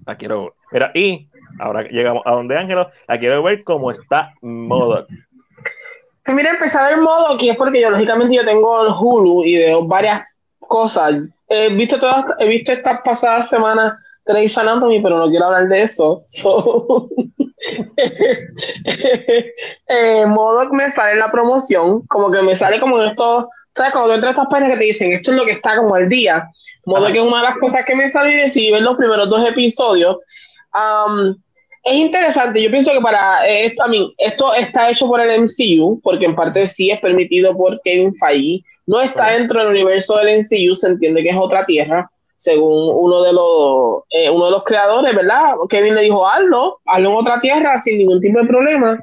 La 0.06 0.16
quiero 0.16 0.44
ver. 0.44 0.54
Mira, 0.72 0.92
y 0.94 1.30
ahora 1.60 1.84
llegamos 1.84 2.24
a 2.26 2.32
donde 2.32 2.58
Ángelo, 2.58 2.90
la 3.08 3.20
quiero 3.20 3.44
ver 3.44 3.64
cómo 3.64 3.92
está 3.92 4.34
Modoc. 4.42 5.08
Mira, 6.28 6.52
empecé 6.52 6.78
a 6.78 6.90
ver 6.90 7.00
modo 7.00 7.38
que 7.38 7.52
es 7.52 7.58
porque 7.58 7.82
yo 7.82 7.90
lógicamente 7.90 8.36
yo 8.36 8.46
tengo 8.46 8.86
el 8.86 8.94
Hulu 8.94 9.46
y 9.46 9.58
veo 9.58 9.88
varias 9.88 10.24
cosas. 10.60 11.16
He 11.48 11.74
visto 11.74 12.00
todas, 12.00 12.26
he 12.40 12.48
visto 12.48 12.74
estas 12.74 13.02
pasadas 13.02 13.50
semanas 13.50 13.94
Grey's 14.26 14.58
Anatomy, 14.58 15.02
pero 15.02 15.18
no 15.18 15.30
quiero 15.30 15.46
hablar 15.46 15.68
de 15.68 15.84
eso. 15.84 16.24
So, 16.38 17.10
eh, 19.88 20.26
modo 20.26 20.70
que 20.70 20.76
me 20.76 20.90
sale 20.90 21.14
en 21.14 21.20
la 21.20 21.32
promoción, 21.32 22.02
como 22.08 22.30
que 22.30 22.42
me 22.42 22.56
sale 22.56 22.80
como 22.80 23.02
en 23.02 23.10
esto, 23.10 23.50
¿sabes? 23.74 23.94
Cuando 23.94 24.10
tú 24.10 24.16
entras 24.16 24.30
a 24.30 24.42
estas 24.42 24.52
páginas 24.52 24.74
que 24.74 24.78
te 24.78 24.84
dicen 24.84 25.14
esto 25.14 25.32
es 25.32 25.38
lo 25.38 25.46
que 25.46 25.52
está 25.52 25.78
como 25.78 25.96
al 25.96 26.08
día. 26.08 26.48
Modo 26.86 27.08
que 27.08 27.18
es 27.18 27.24
una 27.24 27.38
de 27.38 27.50
las 27.50 27.58
cosas 27.58 27.84
que 27.86 27.96
me 27.96 28.10
sale 28.10 28.34
y 28.34 28.38
decidí 28.38 28.72
ver 28.72 28.82
los 28.82 28.96
primeros 28.96 29.30
dos 29.30 29.48
episodios. 29.48 30.18
Um, 30.74 31.36
es 31.88 31.96
interesante. 31.96 32.62
Yo 32.62 32.70
pienso 32.70 32.92
que 32.92 33.00
para 33.00 33.48
eh, 33.48 33.68
esto, 33.68 33.84
esto 34.18 34.54
está 34.54 34.90
hecho 34.90 35.08
por 35.08 35.22
el 35.22 35.44
MCU, 35.44 36.02
porque 36.04 36.26
en 36.26 36.36
parte 36.36 36.68
sí 36.68 36.92
es 36.92 37.00
permitido 37.00 37.56
por 37.56 37.80
Kevin 37.82 38.14
Feige. 38.14 38.66
No 38.86 39.00
está 39.00 39.30
dentro 39.30 39.60
del 39.60 39.70
universo 39.70 40.18
del 40.18 40.40
MCU, 40.40 40.76
se 40.76 40.88
entiende 40.90 41.24
que 41.24 41.30
es 41.30 41.38
otra 41.38 41.66
tierra, 41.66 42.12
según 42.36 42.92
uno 42.94 43.22
de 43.22 43.32
los, 43.32 44.04
eh, 44.10 44.30
uno 44.30 44.46
de 44.46 44.52
los 44.52 44.66
creadores, 44.66 45.16
¿verdad? 45.16 45.54
Kevin 45.70 45.96
le 45.96 46.02
dijo, 46.02 46.28
hazlo, 46.28 46.82
hazlo 46.86 47.10
en 47.10 47.16
otra 47.16 47.40
tierra 47.40 47.80
sin 47.80 48.00
ningún 48.00 48.20
tipo 48.20 48.42
de 48.42 48.48
problema. 48.48 49.02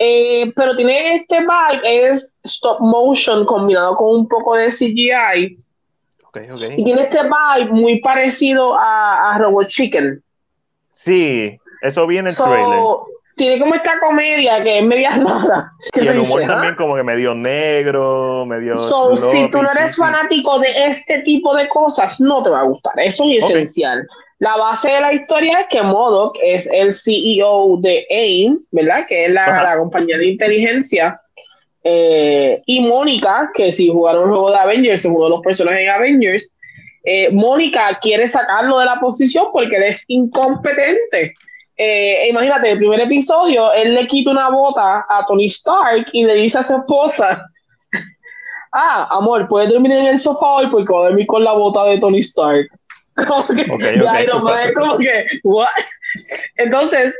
Eh, 0.00 0.52
pero 0.56 0.74
tiene 0.74 1.14
este 1.14 1.38
vibe, 1.40 2.08
es 2.10 2.34
stop 2.42 2.80
motion 2.80 3.44
combinado 3.46 3.94
con 3.94 4.10
un 4.10 4.28
poco 4.28 4.56
de 4.56 4.70
CGI. 4.70 5.56
Y 6.76 6.84
tiene 6.84 7.02
este 7.02 7.20
vibe 7.22 7.70
muy 7.70 8.00
parecido 8.00 8.74
a, 8.74 9.34
a 9.34 9.38
Robot 9.38 9.66
Chicken. 9.68 10.22
Sí, 10.92 11.58
eso 11.82 12.06
viene 12.06 12.30
en 12.30 12.34
el 12.34 12.36
trailer. 12.36 12.78
Tiene 13.36 13.60
como 13.60 13.74
esta 13.76 14.00
comedia 14.00 14.62
que 14.64 14.78
es 14.78 14.84
media 14.84 15.10
rara. 15.24 15.72
Y 15.94 16.06
el 16.06 16.18
humor 16.18 16.44
también 16.46 16.74
como 16.74 16.96
que 16.96 17.04
medio 17.04 17.34
negro, 17.34 18.44
medio... 18.44 18.74
So, 18.74 19.16
si 19.16 19.48
tú 19.50 19.62
no 19.62 19.70
eres 19.70 19.96
fanático 19.96 20.58
de 20.58 20.86
este 20.86 21.20
tipo 21.20 21.54
de 21.54 21.68
cosas, 21.68 22.20
no 22.20 22.42
te 22.42 22.50
va 22.50 22.60
a 22.60 22.64
gustar. 22.64 22.94
Eso 22.98 23.24
es 23.30 23.44
esencial. 23.44 24.06
La 24.40 24.56
base 24.56 24.90
de 24.90 25.00
la 25.00 25.12
historia 25.12 25.60
es 25.60 25.66
que 25.68 25.82
Modoc 25.82 26.36
es 26.42 26.68
el 26.72 26.92
CEO 26.92 27.76
de 27.80 28.06
AIM, 28.10 28.60
¿verdad? 28.70 29.06
Que 29.08 29.26
es 29.26 29.32
la, 29.32 29.76
compañía 29.78 30.18
de 30.18 30.26
inteligencia. 30.26 31.20
Eh, 31.82 32.56
y 32.66 32.80
Mónica, 32.80 33.50
que 33.54 33.72
si 33.72 33.88
jugaron 33.88 34.24
el 34.24 34.28
juego 34.30 34.50
de 34.50 34.58
Avengers, 34.58 35.04
es 35.04 35.10
uno 35.10 35.24
de 35.24 35.30
los 35.30 35.40
personajes 35.42 35.80
de 35.80 35.90
Avengers, 35.90 36.54
eh, 37.04 37.30
Mónica 37.32 37.98
quiere 38.00 38.26
sacarlo 38.26 38.78
de 38.78 38.84
la 38.84 39.00
posición 39.00 39.46
porque 39.52 39.76
él 39.76 39.84
es 39.84 40.04
incompetente. 40.08 41.34
Eh, 41.80 42.28
imagínate, 42.28 42.72
el 42.72 42.78
primer 42.78 43.00
episodio, 43.00 43.72
él 43.72 43.94
le 43.94 44.04
quita 44.08 44.32
una 44.32 44.50
bota 44.50 45.06
a 45.08 45.24
Tony 45.24 45.46
Stark 45.46 46.08
y 46.12 46.24
le 46.24 46.34
dice 46.34 46.58
a 46.58 46.62
su 46.64 46.74
esposa, 46.74 47.40
ah, 48.72 49.06
amor, 49.12 49.46
puedes 49.46 49.70
dormir 49.70 49.92
en 49.92 50.06
el 50.06 50.18
sofá 50.18 50.46
hoy 50.54 50.66
porque 50.70 50.92
voy 50.92 51.04
a 51.04 51.08
dormir 51.10 51.26
con 51.28 51.44
la 51.44 51.52
bota 51.52 51.84
de 51.84 51.98
Tony 52.00 52.18
Stark. 52.18 52.66
Entonces, 56.56 57.14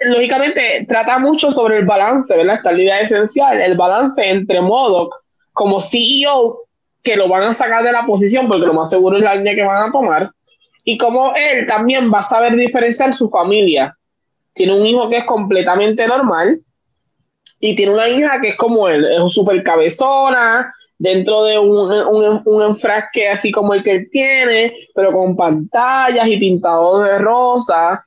lógicamente, 0.00 0.84
trata 0.86 1.18
mucho 1.18 1.50
sobre 1.50 1.78
el 1.78 1.86
balance, 1.86 2.36
¿verdad? 2.36 2.56
Esta 2.56 2.72
idea 2.74 3.00
esencial, 3.00 3.62
el 3.62 3.76
balance 3.78 4.22
entre 4.22 4.60
Modoc 4.60 5.14
como 5.54 5.80
CEO, 5.80 6.60
que 7.02 7.16
lo 7.16 7.28
van 7.28 7.44
a 7.44 7.52
sacar 7.52 7.82
de 7.82 7.92
la 7.92 8.04
posición 8.04 8.46
porque 8.46 8.66
lo 8.66 8.74
más 8.74 8.90
seguro 8.90 9.16
es 9.16 9.24
la 9.24 9.36
línea 9.36 9.54
que 9.54 9.64
van 9.64 9.88
a 9.88 9.92
tomar, 9.92 10.30
y 10.84 10.98
como 10.98 11.34
él 11.34 11.66
también 11.66 12.12
va 12.12 12.20
a 12.20 12.24
saber 12.24 12.56
diferenciar 12.56 13.14
su 13.14 13.30
familia 13.30 13.96
tiene 14.52 14.78
un 14.78 14.86
hijo 14.86 15.08
que 15.08 15.18
es 15.18 15.24
completamente 15.24 16.06
normal 16.06 16.60
y 17.60 17.74
tiene 17.74 17.94
una 17.94 18.08
hija 18.08 18.40
que 18.40 18.50
es 18.50 18.56
como 18.56 18.88
él, 18.88 19.04
es 19.04 19.32
súper 19.32 19.62
cabezona, 19.62 20.72
dentro 20.98 21.44
de 21.44 21.58
un, 21.58 21.90
un, 21.90 22.42
un, 22.44 22.62
enfrasque 22.62 23.28
así 23.28 23.50
como 23.50 23.74
el 23.74 23.82
que 23.82 23.92
él 23.92 24.08
tiene, 24.10 24.72
pero 24.94 25.12
con 25.12 25.34
pantallas 25.34 26.28
y 26.28 26.36
pintados 26.36 27.04
de 27.04 27.18
rosa. 27.18 28.06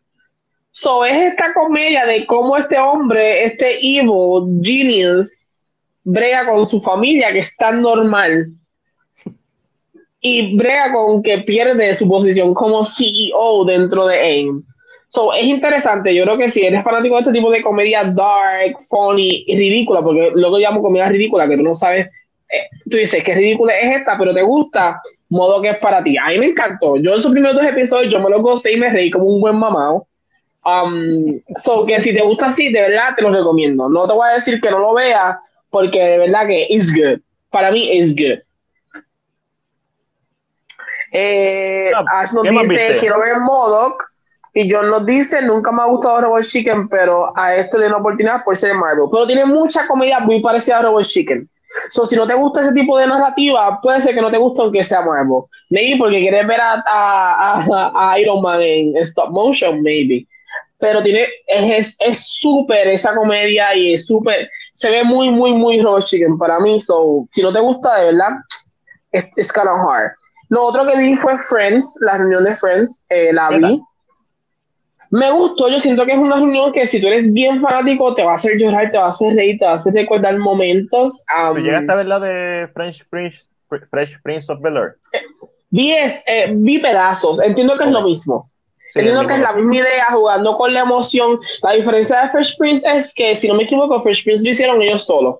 So 0.71 1.03
es 1.03 1.31
esta 1.31 1.53
comedia 1.53 2.05
de 2.05 2.25
cómo 2.25 2.55
este 2.55 2.77
hombre, 2.77 3.43
este 3.43 3.79
evil 3.79 4.61
genius, 4.61 5.63
brega 6.05 6.45
con 6.45 6.65
su 6.65 6.79
familia 6.79 7.33
que 7.33 7.39
es 7.39 7.55
tan 7.57 7.81
normal 7.81 8.51
y 10.21 10.55
brega 10.55 10.93
con 10.93 11.21
que 11.21 11.39
pierde 11.39 11.95
su 11.95 12.07
posición 12.07 12.53
como 12.53 12.83
CEO 12.83 13.65
dentro 13.65 14.07
de 14.07 14.19
AIM. 14.19 14.63
So, 15.15 15.33
es 15.33 15.45
interesante, 15.45 16.13
yo 16.13 16.23
creo 16.23 16.37
que 16.37 16.49
si 16.49 16.65
eres 16.65 16.83
fanático 16.83 17.15
de 17.15 17.21
este 17.21 17.31
tipo 17.31 17.49
de 17.49 17.61
comedia 17.61 18.03
dark, 18.03 18.75
funny 18.89 19.45
y 19.47 19.57
ridícula, 19.57 20.01
porque 20.01 20.31
luego 20.35 20.57
llamo 20.57 20.81
comedia 20.81 21.07
ridícula, 21.07 21.47
que 21.47 21.55
tú 21.55 21.63
no 21.63 21.73
sabes, 21.73 22.07
eh, 22.07 22.67
tú 22.89 22.97
dices 22.97 23.23
que 23.23 23.33
ridícula 23.33 23.79
es 23.79 24.01
esta, 24.01 24.17
pero 24.17 24.33
te 24.33 24.41
gusta, 24.41 25.01
modo 25.29 25.61
que 25.61 25.69
es 25.69 25.77
para 25.77 26.03
ti. 26.03 26.17
A 26.17 26.31
mí 26.31 26.39
me 26.39 26.47
encantó. 26.47 26.97
Yo 26.97 27.13
esos 27.13 27.31
primeros 27.31 27.55
dos 27.55 27.65
episodios, 27.65 28.11
yo 28.11 28.19
me 28.19 28.29
los 28.29 28.41
gocé 28.41 28.73
y 28.73 28.77
me 28.77 28.89
reí 28.89 29.09
como 29.09 29.23
un 29.23 29.39
buen 29.39 29.55
mamado. 29.55 30.05
Um, 30.65 31.39
so, 31.59 31.85
que 31.85 32.01
si 32.01 32.13
te 32.13 32.21
gusta 32.21 32.47
así, 32.47 32.69
de 32.73 32.81
verdad 32.81 33.15
te 33.15 33.21
lo 33.21 33.31
recomiendo. 33.31 33.87
No 33.87 34.09
te 34.09 34.13
voy 34.13 34.27
a 34.27 34.33
decir 34.33 34.59
que 34.59 34.69
no 34.69 34.79
lo 34.79 34.95
veas, 34.95 35.37
porque 35.69 36.03
de 36.03 36.17
verdad 36.17 36.45
que 36.45 36.67
es 36.69 36.93
good. 36.93 37.21
Para 37.51 37.71
mí 37.71 37.89
es 37.89 38.13
good. 38.13 38.39
Eh, 41.13 41.89
ah, 41.95 42.03
Ash 42.19 42.33
nos 42.33 42.43
dice, 42.43 42.97
quiero 42.99 43.17
ver 43.21 43.39
Modoc 43.39 44.04
y 44.57 44.71
John 44.71 44.89
nos 44.89 45.05
dice, 45.05 45.41
nunca 45.41 45.69
me 45.69 45.81
ha 45.81 45.85
gustado 45.85 46.21
Robot 46.21 46.43
Chicken, 46.43 46.87
pero 46.87 47.37
a 47.37 47.57
esto 47.57 47.77
le 47.77 47.83
doy 47.83 47.89
una 47.89 47.99
oportunidad 47.99 48.43
por 48.45 48.55
ser 48.55 48.73
Marvel. 48.73 49.03
Pero 49.11 49.27
tiene 49.27 49.43
mucha 49.43 49.85
comedia 49.85 50.21
muy 50.21 50.39
parecida 50.39 50.77
a 50.77 50.81
Robot 50.83 51.05
Chicken. 51.05 51.49
So, 51.89 52.05
si 52.05 52.15
no 52.15 52.25
te 52.25 52.35
gusta 52.35 52.61
ese 52.61 52.71
tipo 52.71 52.97
de 52.97 53.05
narrativa, 53.05 53.81
puede 53.81 53.99
ser 53.99 54.15
que 54.15 54.21
no 54.21 54.31
te 54.31 54.37
guste 54.37 54.61
aunque 54.61 54.81
sea 54.81 55.01
Marvel. 55.01 55.41
Maybe 55.69 55.97
porque 55.97 56.21
quieres 56.21 56.47
ver 56.47 56.61
a, 56.61 58.15
Iron 58.17 58.41
Man 58.41 58.61
en 58.61 58.95
stop 58.95 59.31
motion, 59.31 59.81
maybe. 59.81 60.25
Pero 60.79 61.03
tiene, 61.03 61.27
es 61.47 61.97
súper 62.39 62.87
esa 62.87 63.13
comedia 63.13 63.75
y 63.75 63.95
es 63.95 64.07
súper, 64.07 64.47
se 64.71 64.89
ve 64.89 65.03
muy, 65.03 65.31
muy, 65.31 65.53
muy 65.53 65.81
Robot 65.81 66.05
Chicken 66.05 66.37
para 66.37 66.61
mí. 66.61 66.79
So, 66.79 67.27
si 67.33 67.41
no 67.41 67.51
te 67.51 67.59
gusta, 67.59 67.97
de 67.97 68.05
verdad, 68.05 68.31
es 69.11 69.51
kind 69.51 69.67
of 69.67 69.79
hard. 69.85 70.13
Lo 70.47 70.63
otro 70.63 70.85
que 70.85 70.97
vi 70.97 71.13
fue 71.17 71.37
Friends, 71.37 71.97
la 72.05 72.19
reunión 72.19 72.45
de 72.45 72.55
Friends, 72.55 73.05
eh, 73.09 73.33
la 73.33 73.49
vi. 73.49 73.81
Me 75.15 75.31
gustó, 75.31 75.69
yo 75.69 75.79
siento 75.79 76.05
que 76.05 76.11
es 76.11 76.17
una 76.17 76.35
reunión 76.35 76.73
que 76.73 76.85
si 76.85 76.99
tú 76.99 77.07
eres 77.07 77.31
bien 77.31 77.61
fanático 77.61 78.13
te 78.15 78.23
va 78.25 78.31
a 78.31 78.35
hacer 78.35 78.57
llorar, 78.57 78.91
te 78.91 78.97
va 78.97 79.05
a 79.05 79.09
hacer 79.11 79.33
reír, 79.33 79.57
te 79.57 79.63
va 79.63 79.71
a 79.71 79.75
hacer 79.75 79.93
recordar 79.93 80.37
momentos. 80.37 81.23
Um, 81.33 81.57
¿Llegaste 81.57 81.89
a 81.89 81.95
ver 81.95 82.05
la 82.07 82.19
de 82.19 82.67
French 82.73 83.07
Prince, 83.09 83.45
Fresh 83.69 84.21
Prince 84.23 84.51
of 84.51 84.59
Bel 84.59 84.75
Air? 84.75 84.95
vi, 85.69 85.93
eh, 85.93 86.51
vi 86.53 86.79
pedazos, 86.79 87.41
entiendo 87.41 87.77
que 87.77 87.85
es 87.85 87.91
lo 87.91 88.01
mismo. 88.01 88.51
entiendo 88.93 89.25
que 89.25 89.35
es 89.35 89.39
la 89.39 89.53
misma 89.53 89.75
idea, 89.77 90.07
jugando 90.11 90.57
con 90.57 90.73
la 90.73 90.81
emoción. 90.81 91.39
La 91.63 91.71
diferencia 91.71 92.23
de 92.23 92.29
Fresh 92.31 92.57
Prince 92.57 92.85
es 92.85 93.13
que, 93.13 93.35
si 93.35 93.47
no 93.47 93.53
me 93.53 93.63
equivoco, 93.63 94.01
Fresh 94.01 94.25
Prince 94.25 94.43
lo 94.43 94.49
hicieron 94.51 94.81
ellos 94.81 95.05
solos. 95.05 95.37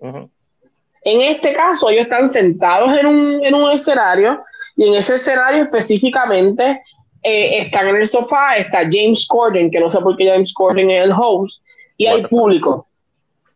En 0.00 1.20
este 1.22 1.54
caso, 1.54 1.88
ellos 1.88 2.02
están 2.02 2.28
sentados 2.28 2.92
en 2.98 3.06
un, 3.06 3.42
en 3.42 3.54
un 3.54 3.70
escenario 3.70 4.42
y 4.76 4.86
en 4.86 4.94
ese 4.96 5.14
escenario 5.14 5.62
específicamente 5.62 6.82
eh, 7.24 7.62
están 7.62 7.88
en 7.88 7.96
el 7.96 8.06
sofá, 8.06 8.56
está 8.56 8.80
James 8.82 9.26
Corden, 9.26 9.70
que 9.70 9.80
no 9.80 9.88
sé 9.88 9.98
por 10.00 10.16
qué 10.16 10.28
James 10.28 10.52
Corden 10.52 10.90
es 10.90 11.04
el 11.04 11.12
host, 11.12 11.64
y 11.96 12.06
hay 12.06 12.22
público. 12.26 12.86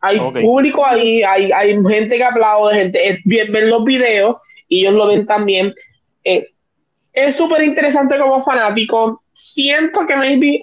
Hay 0.01 0.19
público 0.41 0.85
ahí, 0.85 1.21
hay, 1.23 1.51
hay 1.51 1.79
gente 1.83 2.17
que 2.17 2.23
aplaude, 2.23 2.73
gente, 2.73 3.19
ven 3.25 3.69
los 3.69 3.83
videos 3.83 4.37
y 4.69 4.81
ellos 4.81 4.93
lo 4.93 5.07
ven 5.07 5.25
también. 5.25 5.73
Eh, 6.23 6.47
es 7.13 7.35
súper 7.35 7.63
interesante 7.63 8.17
como 8.17 8.41
fanático. 8.41 9.19
Siento 9.33 10.07
que 10.07 10.15
maybe 10.15 10.61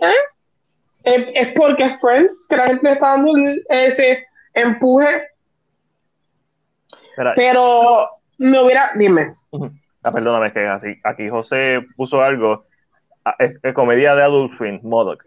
eh, 1.05 1.33
es 1.35 1.49
porque 1.49 1.91
Friends, 1.91 2.47
que 2.49 2.57
la 2.57 2.67
gente 2.67 2.91
está 2.91 3.09
dando 3.09 3.33
ese 3.69 4.25
empuje. 4.55 5.29
Pero 7.37 8.09
me 8.39 8.63
hubiera, 8.63 8.91
dime. 8.97 9.35
Ah, 10.03 10.13
perdóname, 10.13 10.53
que 10.53 10.65
así, 10.65 11.01
aquí 11.03 11.29
José 11.29 11.85
puso 11.97 12.23
algo. 12.23 12.65
Ah, 13.27 13.35
es, 13.41 13.75
comedia 13.75 14.15
de 14.15 14.23
Adult 14.23 14.57
Swim, 14.57 14.79
Modoc. 14.85 15.25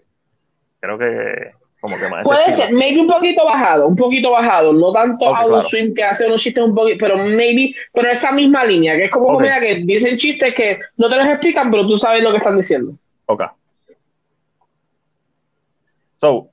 Creo 0.79 0.97
que 0.97 1.51
como 1.81 1.97
que 1.97 2.07
más. 2.07 2.23
Puede 2.23 2.53
ser, 2.53 2.71
maybe 2.71 3.01
un 3.01 3.07
poquito 3.07 3.43
bajado, 3.43 3.87
un 3.87 3.95
poquito 3.97 4.31
bajado, 4.31 4.71
no 4.71 4.93
tanto 4.93 5.35
Adult 5.35 5.65
Swim 5.65 5.93
que 5.93 6.05
hace 6.05 6.25
unos 6.25 6.41
chistes 6.41 6.63
un 6.63 6.73
poquito, 6.73 6.97
pero 6.97 7.17
maybe, 7.17 7.75
pero 7.93 8.09
esa 8.09 8.31
misma 8.31 8.63
línea, 8.63 8.95
que 8.95 9.05
es 9.05 9.11
como 9.11 9.33
comedia 9.33 9.59
que 9.59 9.81
dicen 9.83 10.15
chistes 10.15 10.55
que 10.55 10.79
no 10.95 11.09
te 11.09 11.17
los 11.17 11.27
explican, 11.27 11.69
pero 11.69 11.85
tú 11.85 11.97
sabes 11.97 12.23
lo 12.23 12.31
que 12.31 12.37
están 12.37 12.55
diciendo. 12.55 12.93
Ok. 13.25 13.43
So, 16.21 16.51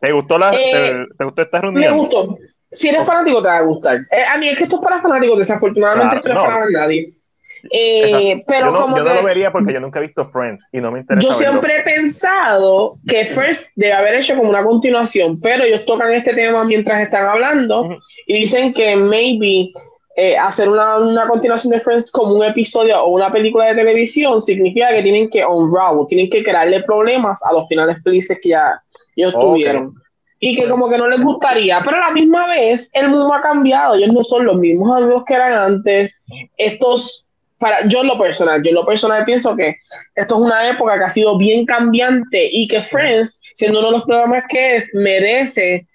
¿te, 0.00 0.12
gustó 0.12 0.38
la, 0.38 0.54
eh, 0.54 1.04
te, 1.18 1.24
gustó 1.24 1.42
esta 1.42 1.60
reunión? 1.60 1.92
Me 1.92 1.98
gustó. 1.98 2.38
Si 2.70 2.88
eres 2.88 3.04
fanático, 3.04 3.42
te 3.42 3.48
va 3.48 3.56
a 3.58 3.62
gustar. 3.62 3.98
Eh, 4.10 4.24
a 4.24 4.38
mí 4.38 4.48
es 4.48 4.56
que 4.56 4.64
esto 4.64 4.76
es 4.76 4.82
para 4.82 5.02
fanáticos, 5.02 5.38
desafortunadamente 5.38 6.16
esto 6.16 6.32
no 6.32 6.40
es 6.40 6.46
para 6.46 6.70
nadie. 6.70 7.12
Eh, 7.70 8.42
pero 8.46 8.66
yo 8.66 8.72
no, 8.72 8.80
como 8.82 8.96
yo 8.98 9.04
no 9.04 9.14
lo 9.14 9.22
vería 9.22 9.50
porque 9.52 9.72
yo 9.72 9.80
nunca 9.80 9.98
he 9.98 10.02
visto 10.02 10.28
Friends 10.30 10.64
y 10.72 10.80
no 10.80 10.90
me 10.90 11.00
interesa. 11.00 11.26
Yo 11.26 11.34
siempre 11.34 11.78
he 11.78 11.82
pensado 11.82 12.96
que 13.06 13.26
Friends 13.26 13.70
debe 13.76 13.92
haber 13.92 14.14
hecho 14.14 14.36
como 14.36 14.50
una 14.50 14.64
continuación, 14.64 15.40
pero 15.40 15.64
ellos 15.64 15.84
tocan 15.86 16.12
este 16.12 16.34
tema 16.34 16.64
mientras 16.64 17.02
están 17.02 17.26
hablando 17.26 17.88
y 18.26 18.34
dicen 18.34 18.72
que 18.72 18.96
maybe 18.96 19.72
hacer 20.40 20.68
una, 20.68 20.98
una, 20.98 21.28
continuación 21.28 21.72
de 21.72 21.80
Friends 21.80 22.10
como 22.10 22.34
un 22.34 22.44
episodio 22.44 23.00
o 23.04 23.10
una 23.10 23.30
película 23.30 23.66
de 23.66 23.76
televisión 23.76 24.42
significa 24.42 24.88
que 24.88 25.02
tienen 25.02 25.30
que 25.30 25.44
unravel, 25.46 26.06
tienen 26.08 26.28
que 26.28 26.42
crearle 26.42 26.82
problemas 26.82 27.40
a 27.44 27.52
los 27.52 27.68
finales 27.68 28.02
felices 28.02 28.38
que 28.42 28.48
ya 28.50 28.82
ellos 29.14 29.34
tuvieron. 29.34 29.94
Y 30.40 30.54
que 30.54 30.68
como 30.68 30.88
que 30.88 30.98
no 30.98 31.08
les 31.08 31.20
gustaría, 31.20 31.80
pero 31.84 31.96
a 31.96 32.08
la 32.08 32.10
misma 32.12 32.46
vez 32.46 32.90
el 32.92 33.08
mundo 33.08 33.32
ha 33.34 33.40
cambiado, 33.40 33.96
ellos 33.96 34.12
no 34.12 34.22
son 34.22 34.44
los 34.44 34.56
mismos 34.56 34.96
amigos 34.96 35.24
que 35.26 35.34
eran 35.34 35.52
antes. 35.52 36.22
Estos, 36.56 37.27
para 37.58 37.86
yo 37.88 38.00
en 38.00 38.06
lo 38.06 38.18
personal, 38.18 38.62
yo 38.62 38.70
en 38.70 38.74
lo 38.76 38.86
personal 38.86 39.24
pienso 39.24 39.56
que 39.56 39.76
esto 40.14 40.34
es 40.34 40.40
una 40.40 40.68
época 40.68 40.98
que 40.98 41.04
ha 41.04 41.10
sido 41.10 41.36
bien 41.36 41.66
cambiante 41.66 42.48
y 42.50 42.68
que 42.68 42.80
Friends, 42.80 43.40
siendo 43.54 43.80
uno 43.80 43.88
de 43.88 43.96
los 43.98 44.04
programas 44.04 44.44
que 44.48 44.76
es, 44.76 44.90
merece 44.94 45.86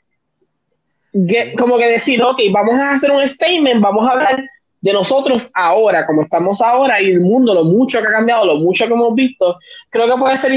como 1.58 1.78
que 1.78 1.88
decir, 1.88 2.22
ok, 2.22 2.40
vamos 2.52 2.76
a 2.80 2.94
hacer 2.94 3.12
un 3.12 3.28
statement, 3.28 3.82
vamos 3.82 4.08
a 4.08 4.14
hablar 4.14 4.44
de 4.82 4.94
nosotros 4.94 5.50
ahora, 5.54 6.06
como 6.06 6.24
estamos 6.24 6.60
ahora, 6.62 7.02
y 7.02 7.12
el 7.12 7.22
mundo, 7.22 7.54
lo 7.54 7.64
mucho 7.64 8.02
que 8.02 8.08
ha 8.08 8.12
cambiado, 8.12 8.46
lo 8.46 8.56
mucho 8.56 8.88
que 8.88 8.94
hemos 8.94 9.14
visto, 9.16 9.58
creo 9.90 10.08
que 10.08 10.20
puede 10.20 10.38
ser 10.38 10.52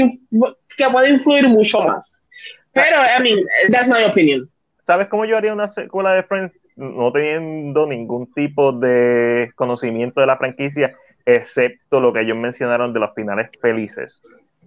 que 0.75 0.89
puede 0.89 1.11
influir 1.11 1.47
mucho 1.47 1.81
más. 1.81 2.25
Pero, 2.73 2.97
I 2.97 3.21
mean, 3.21 3.39
that's 3.71 3.87
my 3.87 4.03
opinion. 4.03 4.49
¿Sabes 4.85 5.07
cómo 5.07 5.25
yo 5.25 5.37
haría 5.37 5.53
una 5.53 5.69
secuela 5.69 6.13
de 6.13 6.23
Friends? 6.23 6.53
No 6.77 7.11
teniendo 7.11 7.87
ningún 7.87 8.31
tipo 8.33 8.71
de 8.71 9.51
conocimiento 9.55 10.21
de 10.21 10.27
la 10.27 10.37
franquicia, 10.37 10.95
excepto 11.25 11.99
lo 11.99 12.13
que 12.13 12.21
ellos 12.21 12.37
mencionaron 12.37 12.93
de 12.93 12.99
los 12.99 13.13
finales 13.13 13.49
felices. 13.61 14.21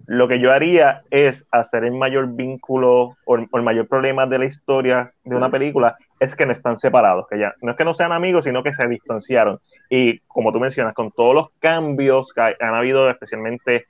Lo 0.07 0.27
que 0.27 0.39
yo 0.39 0.51
haría 0.51 1.03
es 1.09 1.47
hacer 1.51 1.83
el 1.83 1.93
mayor 1.93 2.35
vínculo 2.35 3.17
o 3.25 3.35
el, 3.35 3.63
mayor 3.63 3.87
problema 3.87 4.25
de 4.27 4.39
la 4.39 4.45
historia 4.45 5.13
de 5.23 5.35
una 5.35 5.49
película 5.49 5.95
es 6.19 6.35
que 6.35 6.45
no 6.45 6.53
están 6.53 6.77
separados, 6.77 7.27
que 7.27 7.39
ya 7.39 7.53
no 7.61 7.71
es 7.71 7.77
que 7.77 7.85
no 7.85 7.93
sean 7.93 8.11
amigos, 8.11 8.45
sino 8.45 8.63
que 8.63 8.73
se 8.73 8.87
distanciaron. 8.87 9.59
Y 9.89 10.19
como 10.27 10.51
tú 10.51 10.59
mencionas, 10.59 10.93
con 10.93 11.11
todos 11.11 11.35
los 11.35 11.47
cambios 11.59 12.31
que 12.33 12.41
han 12.41 12.73
habido, 12.73 13.09
especialmente 13.09 13.85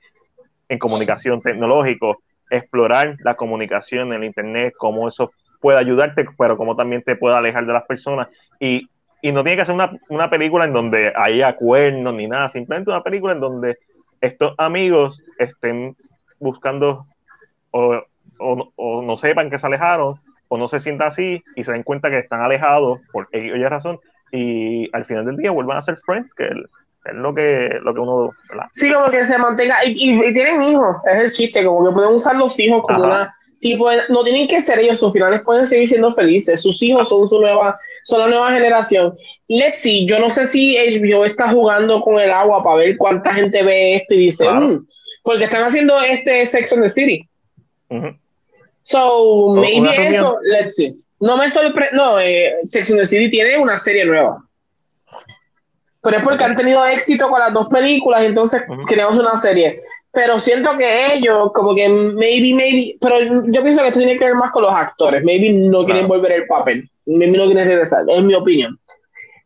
en 0.68 0.78
comunicación 0.78 1.40
tecnológico, 1.40 2.22
explorar 2.50 3.16
la 3.24 3.34
comunicación 3.34 4.08
en 4.08 4.14
el 4.14 4.24
Internet, 4.24 4.74
cómo 4.78 5.08
eso 5.08 5.32
puede 5.62 5.78
ayudarte, 5.78 6.26
pero 6.36 6.58
cómo 6.58 6.76
también 6.76 7.02
te 7.02 7.16
puede 7.16 7.36
alejar 7.36 7.64
de 7.64 7.72
las 7.72 7.84
personas. 7.84 8.28
Y, 8.60 8.90
y 9.22 9.32
no 9.32 9.42
tiene 9.42 9.56
que 9.56 9.64
ser 9.64 9.74
una, 9.74 9.92
una, 10.10 10.28
película 10.28 10.66
en 10.66 10.74
donde 10.74 11.12
haya 11.16 11.56
cuernos 11.56 12.12
ni 12.12 12.28
nada, 12.28 12.50
simplemente 12.50 12.90
una 12.90 13.02
película 13.02 13.32
en 13.32 13.40
donde 13.40 13.78
estos 14.20 14.54
amigos 14.58 15.22
estén 15.38 15.96
buscando 16.38 17.06
o, 17.70 18.02
o, 18.38 18.72
o 18.76 19.02
no 19.02 19.16
sepan 19.16 19.48
que 19.48 19.58
se 19.58 19.66
alejaron 19.66 20.16
o 20.48 20.58
no 20.58 20.68
se 20.68 20.80
sientan 20.80 21.08
así 21.08 21.42
y 21.56 21.64
se 21.64 21.72
den 21.72 21.82
cuenta 21.82 22.10
que 22.10 22.18
están 22.18 22.42
alejados 22.42 23.00
por 23.10 23.28
ellos 23.32 23.70
razón 23.70 24.00
y 24.32 24.88
al 24.94 25.04
final 25.04 25.26
del 25.26 25.36
día 25.36 25.50
vuelvan 25.50 25.78
a 25.78 25.82
ser 25.82 25.98
friends, 26.04 26.34
que 26.34 26.44
es 26.44 27.14
lo 27.14 27.34
que, 27.34 27.78
lo 27.82 27.94
que 27.94 28.00
uno. 28.00 28.30
Sí, 28.72 28.92
como 28.92 29.10
que 29.10 29.24
se 29.24 29.38
mantenga. 29.38 29.84
Y, 29.84 29.92
y, 29.92 30.32
tienen 30.32 30.62
hijos, 30.62 30.96
es 31.06 31.20
el 31.20 31.32
chiste, 31.32 31.64
como 31.64 31.86
que 31.86 31.94
pueden 31.94 32.14
usar 32.14 32.36
los 32.36 32.58
hijos 32.58 32.82
como 32.82 33.04
una. 33.04 33.36
Tipo, 33.62 33.88
no 34.08 34.24
tienen 34.24 34.48
que 34.48 34.60
ser 34.60 34.80
ellos, 34.80 34.98
sus 34.98 35.12
finales 35.12 35.40
pueden 35.42 35.64
seguir 35.64 35.88
siendo 35.88 36.12
felices. 36.12 36.60
Sus 36.60 36.82
hijos 36.82 37.08
son 37.08 37.28
su 37.28 37.40
nueva, 37.40 37.78
son 38.02 38.20
la 38.20 38.26
nueva 38.26 38.52
generación. 38.52 39.14
Lexi, 39.46 40.04
yo 40.04 40.18
no 40.18 40.28
sé 40.28 40.46
si 40.46 40.76
HBO 40.76 41.24
está 41.24 41.48
jugando 41.48 42.00
con 42.00 42.20
el 42.20 42.32
agua 42.32 42.64
para 42.64 42.76
ver 42.76 42.96
cuánta 42.96 43.32
gente 43.32 43.62
ve 43.62 43.94
esto 43.94 44.14
y 44.14 44.18
dice, 44.18 44.50
mm", 44.50 44.84
porque 45.22 45.44
están 45.44 45.62
haciendo 45.62 45.98
este 46.02 46.44
Sex 46.44 46.72
and 46.72 46.82
the 46.82 46.88
City. 46.88 47.28
So, 48.82 49.54
maybe 49.54 50.08
eso, 50.08 50.36
let's 50.42 50.74
see. 50.74 50.96
No 51.20 51.36
me 51.36 51.48
sorprende, 51.48 51.96
no, 51.96 52.18
eh, 52.18 52.54
Sex 52.62 52.90
and 52.90 52.98
the 52.98 53.06
City 53.06 53.30
tiene 53.30 53.58
una 53.58 53.78
serie 53.78 54.04
nueva 54.04 54.42
pero 56.02 56.16
es 56.16 56.24
porque 56.24 56.42
han 56.42 56.56
tenido 56.56 56.84
éxito 56.84 57.28
con 57.28 57.38
las 57.38 57.52
dos 57.54 57.68
películas, 57.68 58.22
y 58.22 58.26
entonces 58.26 58.62
creamos 58.88 59.16
una 59.18 59.36
serie. 59.36 59.82
Pero 60.12 60.38
siento 60.38 60.76
que 60.76 61.14
ellos, 61.14 61.52
como 61.54 61.74
que 61.74 61.88
maybe, 61.88 62.54
maybe, 62.54 62.96
pero 63.00 63.42
yo 63.46 63.62
pienso 63.62 63.80
que 63.80 63.88
esto 63.88 64.00
tiene 64.00 64.18
que 64.18 64.26
ver 64.26 64.34
más 64.34 64.52
con 64.52 64.62
los 64.62 64.72
actores. 64.72 65.24
Maybe 65.24 65.52
no 65.52 65.84
quieren 65.84 66.06
volver 66.06 66.32
el 66.32 66.46
papel. 66.46 66.88
Maybe 67.06 67.38
no 67.38 67.46
quieren 67.46 67.66
regresar, 67.66 68.04
es 68.06 68.22
mi 68.22 68.34
opinión. 68.34 68.78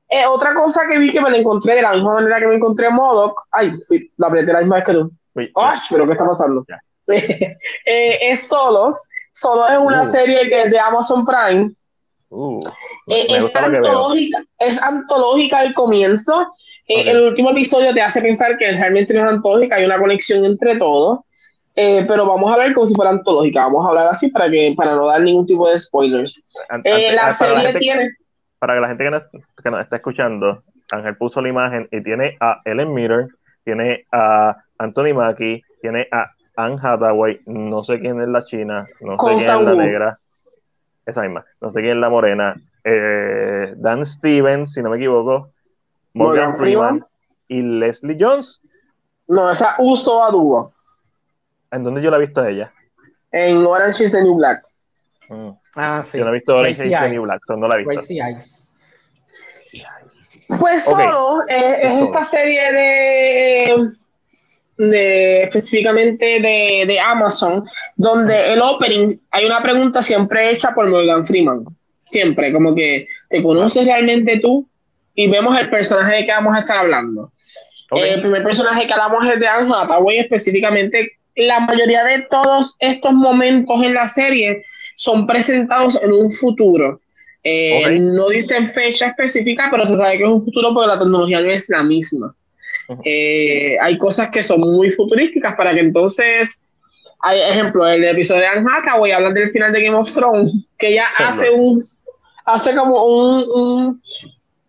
Eh, 0.08 0.26
otra 0.26 0.54
cosa 0.54 0.82
que 0.88 0.98
vi 0.98 1.10
que 1.10 1.20
me 1.20 1.30
la 1.30 1.38
encontré 1.38 1.76
de 1.76 1.82
la 1.82 1.92
misma 1.92 2.14
manera 2.14 2.38
que 2.40 2.46
me 2.46 2.56
encontré 2.56 2.90
Modoc. 2.90 3.46
Ay, 3.50 3.72
sí, 3.80 4.10
la 4.16 4.28
apreté 4.28 4.52
la 4.52 4.60
misma 4.60 4.76
vez 4.76 4.84
que 4.84 4.92
tú. 4.92 5.10
¡Ay! 5.54 5.78
pero 5.90 6.06
¿qué 6.06 6.12
está 6.12 6.26
pasando? 6.26 6.64
eh, 7.08 8.18
es 8.20 8.48
Solos. 8.48 8.96
Solos 9.32 9.70
es 9.70 9.78
una 9.78 10.02
uh. 10.02 10.06
serie 10.06 10.48
que 10.48 10.62
es 10.62 10.70
de 10.70 10.78
Amazon 10.78 11.24
Prime 11.24 11.72
Uh, 12.28 12.60
eh, 13.06 13.26
es, 13.28 13.54
antológica, 13.54 14.44
es 14.58 14.82
antológica 14.82 15.58
al 15.58 15.74
comienzo. 15.74 16.52
Eh, 16.88 17.10
el 17.10 17.20
último 17.22 17.50
episodio 17.50 17.92
te 17.92 18.00
hace 18.00 18.20
pensar 18.20 18.56
que 18.56 18.70
realmente 18.72 19.12
no 19.14 19.20
es 19.20 19.26
antológica, 19.26 19.76
hay 19.76 19.84
una 19.84 19.98
conexión 19.98 20.44
entre 20.44 20.76
todos. 20.76 21.20
Eh, 21.74 22.06
pero 22.08 22.24
vamos 22.26 22.50
a 22.50 22.56
ver 22.56 22.72
como 22.72 22.86
si 22.86 22.94
fuera 22.94 23.10
antológica. 23.10 23.64
Vamos 23.64 23.84
a 23.84 23.90
hablar 23.90 24.06
así 24.08 24.30
para 24.30 24.48
que 24.50 24.72
para 24.76 24.94
no 24.94 25.06
dar 25.06 25.20
ningún 25.20 25.46
tipo 25.46 25.68
de 25.68 25.78
spoilers. 25.78 26.42
la 26.84 27.30
serie 27.30 27.74
tiene. 27.78 28.10
Para 28.58 28.74
que 28.74 28.80
la 28.80 28.88
gente 28.88 29.04
que 29.04 29.10
nos, 29.10 29.22
que 29.62 29.70
nos, 29.70 29.80
está 29.80 29.96
escuchando, 29.96 30.62
Ángel 30.90 31.16
puso 31.16 31.42
la 31.42 31.50
imagen 31.50 31.88
y 31.90 32.02
tiene 32.02 32.36
a 32.40 32.62
Ellen 32.64 32.94
Mirror, 32.94 33.28
tiene 33.64 34.06
a 34.10 34.56
Anthony 34.78 35.12
Mackie, 35.14 35.62
tiene 35.82 36.08
a 36.10 36.30
Anne 36.56 36.78
Hathaway, 36.82 37.40
no 37.44 37.82
sé 37.82 38.00
quién 38.00 38.20
es 38.22 38.28
la 38.28 38.42
china, 38.42 38.86
no 39.00 39.18
sé 39.18 39.34
quién 39.34 39.38
es 39.38 39.64
la 39.64 39.74
negra 39.74 40.18
esa 41.04 41.22
misma, 41.22 41.44
no 41.60 41.70
sé 41.70 41.80
quién 41.80 41.94
es 41.94 42.00
la 42.00 42.08
morena, 42.08 42.56
eh, 42.82 43.74
Dan 43.76 44.04
Stevens, 44.04 44.72
si 44.72 44.82
no 44.82 44.90
me 44.90 44.96
equivoco, 44.96 45.52
Morgan, 46.16 46.56
Freeman, 46.56 47.04
y 47.48 47.62
Leslie 47.62 48.16
Jones. 48.18 48.60
No, 49.28 49.50
esa 49.50 49.76
uso 49.78 50.22
a 50.22 50.30
dúo. 50.30 50.72
¿En 51.70 51.84
dónde 51.84 52.02
yo 52.02 52.10
la 52.10 52.16
he 52.16 52.20
visto 52.20 52.40
a 52.40 52.48
ella? 52.48 52.72
En 53.32 53.66
Orange 53.66 54.04
is 54.04 54.12
the 54.12 54.22
New 54.22 54.36
Black. 54.36 54.62
Mm. 55.28 55.50
Ah, 55.74 56.02
sí. 56.04 56.18
Yo 56.18 56.24
no 56.24 56.30
he 56.30 56.34
visto 56.34 56.54
Orange 56.54 56.86
is 56.86 56.98
the 56.98 57.08
New 57.08 57.22
Black, 57.24 57.40
no 57.48 57.68
la 57.68 57.74
he 57.76 57.84
visto. 57.84 58.00
Pues 60.60 60.84
solo 60.84 61.42
eh, 61.48 61.78
es 61.82 61.94
esta 62.00 62.24
serie 62.24 62.72
de 62.72 63.92
de 64.78 65.44
específicamente 65.44 66.38
de, 66.40 66.84
de, 66.86 67.00
Amazon, 67.00 67.64
donde 67.96 68.52
el 68.52 68.60
opening 68.60 69.08
hay 69.30 69.46
una 69.46 69.62
pregunta 69.62 70.02
siempre 70.02 70.50
hecha 70.50 70.74
por 70.74 70.86
Morgan 70.88 71.24
Freeman. 71.24 71.64
Siempre, 72.04 72.52
como 72.52 72.74
que 72.74 73.08
te 73.30 73.42
conoces 73.42 73.86
realmente 73.86 74.38
tú 74.38 74.68
y 75.16 75.28
vemos 75.28 75.58
el 75.58 75.68
personaje 75.70 76.16
de 76.16 76.24
que 76.24 76.32
vamos 76.32 76.54
a 76.54 76.60
estar 76.60 76.76
hablando. 76.76 77.32
El 77.90 78.20
primer 78.20 78.44
personaje 78.44 78.86
que 78.86 78.92
hablamos 78.92 79.26
es 79.26 79.40
de 79.40 79.48
Anne 79.48 79.72
Hathaway, 79.74 80.18
específicamente 80.18 81.12
la 81.36 81.60
mayoría 81.60 82.04
de 82.04 82.26
todos 82.30 82.76
estos 82.80 83.12
momentos 83.12 83.82
en 83.82 83.94
la 83.94 84.08
serie 84.08 84.62
son 84.96 85.26
presentados 85.26 86.00
en 86.02 86.12
un 86.12 86.30
futuro. 86.30 87.00
Eh, 87.44 87.98
no 88.00 88.28
dicen 88.28 88.66
fecha 88.66 89.08
específica, 89.08 89.68
pero 89.70 89.86
se 89.86 89.96
sabe 89.96 90.18
que 90.18 90.24
es 90.24 90.30
un 90.30 90.44
futuro 90.44 90.74
porque 90.74 90.88
la 90.88 90.98
tecnología 90.98 91.40
no 91.40 91.50
es 91.50 91.68
la 91.68 91.82
misma. 91.82 92.34
Eh, 93.04 93.76
hay 93.80 93.98
cosas 93.98 94.30
que 94.30 94.42
son 94.42 94.60
muy 94.60 94.90
futurísticas 94.90 95.54
para 95.54 95.74
que 95.74 95.80
entonces, 95.80 96.64
hay 97.20 97.40
ejemplo, 97.40 97.86
el 97.86 98.04
episodio 98.04 98.42
de 98.42 98.46
Anne 98.48 98.66
Hathaway 98.68 99.12
hablan 99.12 99.34
del 99.34 99.50
final 99.50 99.72
de 99.72 99.82
Game 99.82 99.96
of 99.96 100.10
Thrones, 100.12 100.74
que 100.78 100.88
ella 100.88 101.06
hace 101.18 101.50
un 101.50 101.78
hace 102.46 102.74
como 102.74 103.04
un, 103.04 104.00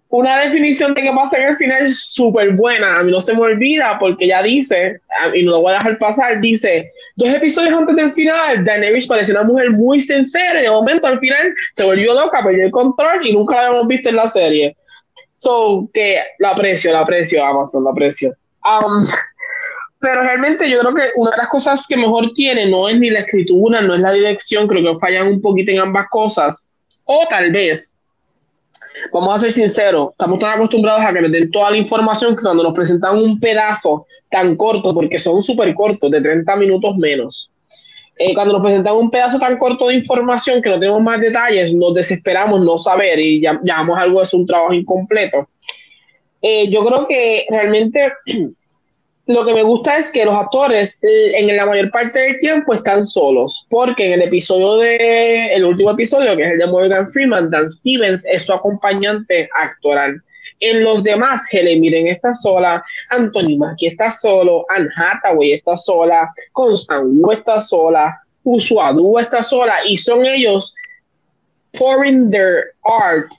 una 0.09 0.39
definición 0.39 0.93
de 0.93 1.01
qué 1.01 1.11
pasa 1.13 1.37
en 1.37 1.49
el 1.49 1.55
final 1.57 1.87
súper 1.89 2.51
buena. 2.53 2.99
A 2.99 3.03
mí 3.03 3.11
no 3.11 3.19
se 3.19 3.33
me 3.33 3.41
olvida 3.41 3.97
porque 3.99 4.25
ella 4.25 4.41
dice, 4.41 5.01
y 5.33 5.43
no 5.43 5.51
lo 5.51 5.61
voy 5.61 5.73
a 5.73 5.79
dejar 5.79 5.97
pasar, 5.97 6.39
dice, 6.39 6.91
dos 7.15 7.29
episodios 7.33 7.73
antes 7.73 7.95
del 7.95 8.11
final, 8.11 8.63
Daenerys 8.63 9.07
parecía 9.07 9.35
una 9.35 9.43
mujer 9.43 9.71
muy 9.71 9.99
sincera 9.99 10.59
y 10.59 10.63
de 10.63 10.69
momento 10.69 11.07
al 11.07 11.19
final 11.19 11.53
se 11.73 11.83
volvió 11.83 12.13
loca, 12.13 12.41
perdió 12.43 12.65
el 12.65 12.71
control 12.71 13.27
y 13.27 13.33
nunca 13.33 13.55
la 13.55 13.67
habíamos 13.67 13.87
visto 13.87 14.09
en 14.09 14.15
la 14.15 14.27
serie. 14.27 14.75
So, 15.35 15.89
que 15.93 16.19
la 16.39 16.51
aprecio, 16.51 16.91
la 16.93 17.01
aprecio, 17.01 17.43
Amazon, 17.43 17.83
la 17.83 17.91
aprecio. 17.91 18.33
Um, 18.63 19.05
pero 19.99 20.21
realmente 20.21 20.69
yo 20.69 20.79
creo 20.79 20.93
que 20.93 21.09
una 21.15 21.31
de 21.31 21.37
las 21.37 21.47
cosas 21.47 21.85
que 21.87 21.97
mejor 21.97 22.31
tiene 22.33 22.69
no 22.69 22.87
es 22.87 22.97
ni 22.97 23.09
la 23.09 23.19
escritura, 23.19 23.81
no 23.81 23.93
es 23.93 23.99
la 23.99 24.13
dirección, 24.13 24.67
creo 24.67 24.93
que 24.93 24.99
fallan 24.99 25.27
un 25.27 25.41
poquito 25.41 25.71
en 25.71 25.79
ambas 25.79 26.07
cosas. 26.09 26.65
O 27.03 27.25
tal 27.29 27.51
vez, 27.51 27.96
vamos 29.11 29.35
a 29.35 29.39
ser 29.39 29.51
sinceros, 29.51 30.11
estamos 30.11 30.39
tan 30.39 30.57
acostumbrados 30.57 31.01
a 31.03 31.13
que 31.13 31.21
nos 31.21 31.31
den 31.31 31.51
toda 31.51 31.71
la 31.71 31.77
información 31.77 32.35
que 32.35 32.43
cuando 32.43 32.63
nos 32.63 32.73
presentan 32.73 33.17
un 33.17 33.39
pedazo 33.39 34.05
tan 34.29 34.55
corto, 34.55 34.93
porque 34.93 35.19
son 35.19 35.41
súper 35.41 35.73
cortos, 35.73 36.11
de 36.11 36.21
30 36.21 36.55
minutos 36.55 36.97
menos, 36.97 37.51
eh, 38.19 38.33
cuando 38.33 38.53
nos 38.53 38.63
presentan 38.63 38.95
un 38.95 39.11
pedazo 39.11 39.37
tan 39.37 39.57
corto 39.57 39.87
de 39.87 39.95
información 39.95 40.61
que 40.61 40.69
no 40.69 40.79
tenemos 40.79 41.01
más 41.01 41.19
detalles, 41.21 41.73
nos 41.73 41.93
desesperamos 41.93 42.61
no 42.61 42.77
saber 42.77 43.19
y 43.19 43.41
llamamos 43.41 43.97
algo 43.97 44.21
es 44.21 44.33
un 44.33 44.45
trabajo 44.45 44.73
incompleto. 44.73 45.47
Eh, 46.41 46.69
yo 46.69 46.85
creo 46.85 47.07
que 47.07 47.45
realmente 47.49 48.11
lo 49.28 49.45
que 49.45 49.53
me 49.53 49.63
gusta 49.63 49.97
es 49.97 50.11
que 50.11 50.23
los 50.23 50.36
actores 50.36 50.97
en 51.01 51.55
la 51.55 51.65
mayor 51.65 51.91
parte 51.91 52.19
del 52.19 52.39
tiempo 52.39 52.73
están 52.73 53.05
solos, 53.05 53.67
porque 53.69 54.05
en 54.05 54.13
el 54.13 54.21
episodio 54.21 54.78
de, 54.78 55.53
el 55.53 55.65
último 55.65 55.91
episodio, 55.91 56.36
que 56.38 56.43
es 56.43 56.51
el 56.51 56.59
de 56.59 56.67
Morgan 56.67 57.07
Freeman, 57.07 57.49
Dan 57.49 57.67
Stevens 57.67 58.25
es 58.25 58.43
su 58.43 58.53
acompañante 58.53 59.49
actoral. 59.61 60.21
En 60.61 60.84
los 60.84 61.03
demás, 61.03 61.41
Helen 61.51 61.82
Miren 61.82 62.07
está 62.07 62.34
sola, 62.34 62.84
Anthony 63.09 63.57
Mackie 63.57 63.88
está 63.88 64.11
solo, 64.11 64.65
Anne 64.69 64.89
Hathaway 64.95 65.51
está 65.51 65.75
sola, 65.75 66.32
Constant 66.53 67.05
Wu 67.07 67.32
está 67.32 67.59
sola, 67.59 68.19
Usuadu 68.43 69.19
está 69.19 69.43
sola, 69.43 69.86
y 69.86 69.97
son 69.97 70.25
ellos 70.25 70.73
pouring 71.73 72.32
their 72.32 72.71
art 72.84 73.30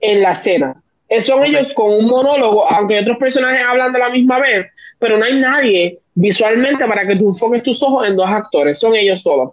en 0.00 0.22
la 0.22 0.32
escena. 0.32 0.80
Son 1.18 1.44
ellos 1.44 1.74
con 1.74 1.90
un 1.90 2.06
monólogo, 2.06 2.70
aunque 2.70 3.00
otros 3.00 3.18
personajes 3.18 3.62
hablan 3.66 3.92
de 3.92 3.98
la 3.98 4.10
misma 4.10 4.38
vez, 4.38 4.72
pero 4.98 5.18
no 5.18 5.24
hay 5.24 5.40
nadie 5.40 5.98
visualmente 6.14 6.86
para 6.86 7.06
que 7.06 7.16
tú 7.16 7.30
enfoques 7.30 7.62
tus 7.64 7.82
ojos 7.82 8.06
en 8.06 8.14
dos 8.14 8.28
actores, 8.28 8.78
son 8.78 8.94
ellos 8.94 9.22
solos. 9.22 9.50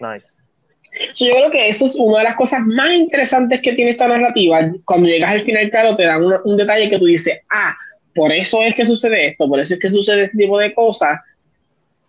Nice. 0.00 0.28
yo 1.24 1.32
creo 1.32 1.50
que 1.50 1.68
eso 1.68 1.86
es 1.86 1.96
una 1.96 2.18
de 2.18 2.24
las 2.24 2.36
cosas 2.36 2.60
más 2.60 2.92
interesantes 2.92 3.60
que 3.62 3.72
tiene 3.72 3.92
esta 3.92 4.06
narrativa. 4.06 4.68
Cuando 4.84 5.08
llegas 5.08 5.30
al 5.30 5.40
final, 5.40 5.70
claro, 5.70 5.96
te 5.96 6.04
dan 6.04 6.24
un 6.44 6.56
detalle 6.56 6.90
que 6.90 6.98
tú 6.98 7.06
dices, 7.06 7.40
ah, 7.50 7.74
por 8.14 8.32
eso 8.32 8.62
es 8.62 8.74
que 8.74 8.84
sucede 8.84 9.28
esto, 9.28 9.48
por 9.48 9.60
eso 9.60 9.74
es 9.74 9.80
que 9.80 9.90
sucede 9.90 10.24
este 10.24 10.36
tipo 10.36 10.58
de 10.58 10.74
cosas. 10.74 11.20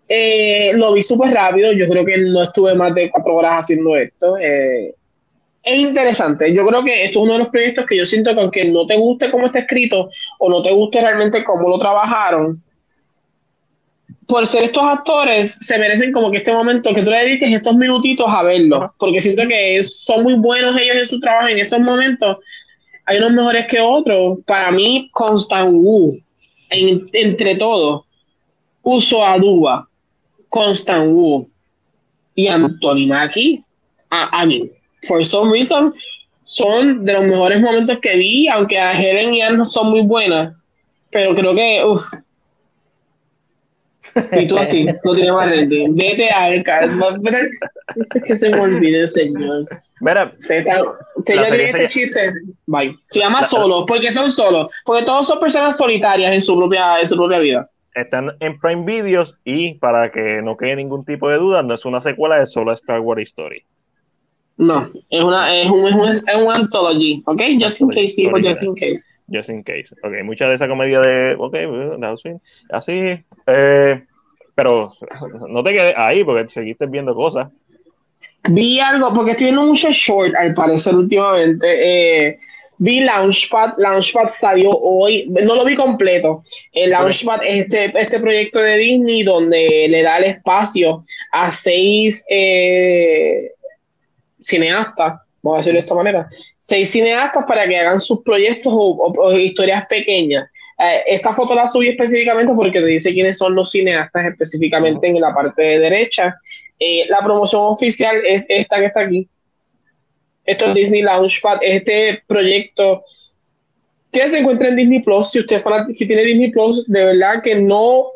Eh, 0.07 0.71
lo 0.73 0.91
vi 0.93 1.03
súper 1.03 1.31
rápido, 1.31 1.71
yo 1.71 1.87
creo 1.87 2.03
que 2.03 2.17
no 2.17 2.43
estuve 2.43 2.73
más 2.73 2.93
de 2.95 3.11
cuatro 3.11 3.35
horas 3.35 3.59
haciendo 3.59 3.95
esto. 3.95 4.37
Eh, 4.37 4.95
es 5.73 5.79
interesante. 5.79 6.53
Yo 6.53 6.65
creo 6.65 6.83
que 6.83 7.05
esto 7.05 7.19
es 7.19 7.23
uno 7.23 7.33
de 7.33 7.39
los 7.39 7.49
proyectos 7.49 7.85
que 7.85 7.97
yo 7.97 8.05
siento 8.05 8.33
que 8.33 8.41
aunque 8.41 8.65
no 8.65 8.85
te 8.85 8.97
guste 8.97 9.31
cómo 9.31 9.47
está 9.47 9.59
escrito 9.59 10.09
o 10.39 10.49
no 10.49 10.61
te 10.61 10.71
guste 10.71 11.01
realmente 11.01 11.43
cómo 11.43 11.69
lo 11.69 11.77
trabajaron, 11.77 12.61
por 14.29 14.45
ser 14.45 14.63
estos 14.63 14.83
actores, 14.83 15.57
se 15.59 15.77
merecen 15.79 16.11
como 16.11 16.29
que 16.29 16.37
este 16.37 16.53
momento, 16.53 16.93
que 16.93 17.01
tú 17.01 17.09
le 17.09 17.17
dediques 17.17 17.51
estos 17.51 17.75
minutitos 17.75 18.27
a 18.29 18.43
verlo, 18.43 18.93
porque 18.99 19.21
siento 19.21 19.47
que 19.47 19.81
son 19.81 20.23
muy 20.23 20.35
buenos 20.35 20.79
ellos 20.79 20.97
en 20.97 21.05
su 21.07 21.19
trabajo 21.19 21.47
en 21.47 21.57
esos 21.57 21.79
momentos. 21.79 22.37
Hay 23.05 23.17
unos 23.17 23.31
mejores 23.31 23.65
que 23.65 23.79
otros. 23.79 24.37
Para 24.45 24.71
mí, 24.71 25.09
Constant 25.13 25.71
Wu, 25.73 26.19
entre 26.69 27.55
todos, 27.55 28.03
Uso 28.83 29.25
Aduba, 29.25 29.89
Constant 30.47 31.11
Wu 31.11 31.49
y 32.35 32.47
Anthony 32.47 33.07
Mackie, 33.07 33.63
a, 34.11 34.45
mí, 34.45 34.69
for 35.07 35.23
some 35.23 35.51
reason, 35.51 35.93
son 36.43 37.05
de 37.05 37.13
los 37.13 37.23
mejores 37.23 37.61
momentos 37.61 37.99
que 37.99 38.15
vi, 38.17 38.47
aunque 38.47 38.79
a 38.79 38.99
Helen 38.99 39.33
y 39.33 39.41
Anne 39.41 39.65
son 39.65 39.89
muy 39.89 40.01
buenas, 40.01 40.53
pero 41.11 41.35
creo 41.35 41.55
que, 41.55 41.83
uff, 41.85 42.03
y 44.31 44.47
tú 44.47 44.57
así, 44.57 44.85
no 45.03 45.13
tienes 45.13 45.33
más 45.33 45.53
gente. 45.53 45.85
Vete 45.89 46.29
al 46.29 46.53
Es 46.55 48.23
que 48.23 48.35
se 48.37 48.49
me 48.49 48.59
olvide, 48.59 49.07
señor. 49.07 49.67
Mira, 50.01 50.33
se, 50.39 50.63
ya 50.63 50.83
tiene 51.25 51.69
este 51.69 51.87
chiste. 51.87 52.33
Bye. 52.65 52.97
Se 53.09 53.19
llama 53.19 53.43
Solo, 53.43 53.85
porque 53.85 54.11
son 54.11 54.29
solos. 54.29 54.69
Porque 54.85 55.03
todos 55.03 55.27
son 55.27 55.39
personas 55.39 55.77
solitarias 55.77 56.31
en 56.31 56.41
su 56.41 56.55
propia, 56.55 56.99
en 56.99 57.07
su 57.07 57.15
propia 57.15 57.39
vida. 57.39 57.69
Están 57.95 58.31
en 58.39 58.59
Prime 58.59 58.85
Videos 58.85 59.37
y 59.43 59.73
para 59.75 60.11
que 60.11 60.41
no 60.41 60.55
quede 60.55 60.77
ningún 60.77 61.03
tipo 61.03 61.29
de 61.29 61.37
duda, 61.37 61.63
no 61.63 61.73
es 61.73 61.83
una 61.85 62.01
secuela, 62.01 62.39
de 62.39 62.45
solo 62.45 62.71
Star 62.71 63.01
Wars 63.01 63.23
Story. 63.23 63.63
No, 64.59 64.87
es 65.09 65.23
una, 65.23 65.55
es 65.55 65.69
un, 65.71 65.87
es 65.87 65.95
un, 65.95 66.09
es 66.09 66.35
un 66.35 66.51
anthology, 66.51 67.23
¿ok? 67.25 67.41
Just 67.59 67.81
in 67.81 67.89
case, 67.89 68.13
people, 68.15 68.41
just 68.41 68.61
in 68.61 68.75
case 68.75 69.03
just 69.31 69.49
in 69.49 69.63
case. 69.63 69.95
Ok, 70.03 70.23
mucha 70.23 70.47
de 70.47 70.55
esa 70.55 70.67
comedia 70.67 70.99
de, 71.01 71.35
ok, 71.37 71.55
así, 72.71 73.23
eh, 73.47 74.03
pero 74.55 74.93
no 75.47 75.63
te 75.63 75.73
quedes 75.73 75.93
ahí 75.95 76.23
porque 76.23 76.49
seguiste 76.49 76.85
viendo 76.87 77.15
cosas. 77.15 77.47
Vi 78.49 78.79
algo, 78.79 79.13
porque 79.13 79.31
estoy 79.31 79.47
viendo 79.47 79.63
mucho 79.63 79.89
short 79.91 80.33
al 80.35 80.53
parecer 80.53 80.95
últimamente. 80.95 81.67
Eh, 81.67 82.39
vi 82.77 83.01
Launchpad, 83.01 83.73
Launchpad 83.77 84.29
salió 84.29 84.71
hoy, 84.71 85.27
no 85.29 85.55
lo 85.55 85.65
vi 85.65 85.75
completo. 85.75 86.43
El 86.71 86.91
Launchpad 86.91 87.43
es 87.43 87.65
este, 87.65 87.99
este 87.99 88.19
proyecto 88.19 88.59
de 88.59 88.77
Disney 88.77 89.23
donde 89.23 89.87
le 89.89 90.01
da 90.01 90.17
el 90.17 90.25
espacio 90.25 91.05
a 91.31 91.51
seis 91.51 92.25
eh, 92.29 93.51
cineastas, 94.49 95.21
vamos 95.41 95.57
a 95.57 95.59
decirlo 95.59 95.77
de 95.77 95.83
esta 95.85 95.95
manera, 95.95 96.29
seis 96.57 96.89
cineastas 96.89 97.45
para 97.47 97.67
que 97.67 97.77
hagan 97.77 97.99
sus 97.99 98.21
proyectos 98.23 98.73
o, 98.75 99.37
historias 99.37 99.85
pequeñas. 99.87 100.49
Eh, 100.77 101.03
esta 101.07 101.33
foto 101.33 101.55
la 101.55 101.67
subí 101.67 101.89
específicamente 101.89 102.53
porque 102.53 102.79
te 102.79 102.85
dice 102.85 103.13
quiénes 103.13 103.37
son 103.37 103.55
los 103.55 103.71
cineastas 103.71 104.25
específicamente 104.25 105.07
en 105.07 105.19
la 105.19 105.31
parte 105.31 105.61
de 105.61 105.79
derecha. 105.79 106.35
Eh, 106.79 107.05
la 107.09 107.19
promoción 107.19 107.61
oficial 107.63 108.17
es 108.25 108.45
esta 108.47 108.77
que 108.77 108.85
está 108.85 109.01
aquí. 109.01 109.27
Esto 110.45 110.65
es 110.67 110.73
Disney 110.73 111.01
Launchpad, 111.01 111.59
este 111.61 112.23
proyecto 112.25 113.03
que 114.11 114.27
se 114.27 114.39
encuentra 114.39 114.69
en 114.69 114.77
Disney 114.77 115.01
Plus. 115.01 115.31
Si 115.31 115.39
usted 115.39 115.61
si 115.95 116.07
tiene 116.07 116.23
Disney 116.23 116.51
Plus, 116.51 116.85
de 116.87 117.05
verdad 117.05 117.43
que 117.43 117.55
no, 117.55 118.07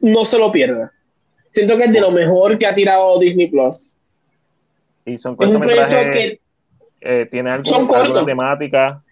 no 0.00 0.24
se 0.24 0.38
lo 0.38 0.52
pierda. 0.52 0.92
Siento 1.50 1.76
que 1.78 1.84
es 1.84 1.92
de 1.92 2.00
lo 2.00 2.10
mejor 2.10 2.58
que 2.58 2.66
ha 2.66 2.74
tirado 2.74 3.18
Disney 3.18 3.46
Plus. 3.46 3.96
Y 5.06 5.18
son 5.18 5.36
es 5.38 5.48
un 5.48 5.60
proyecto 5.60 5.96
que 6.12 6.40
eh, 7.06 7.28
¿Tiene 7.30 7.50
alguna 7.50 8.24
temática? 8.24 9.02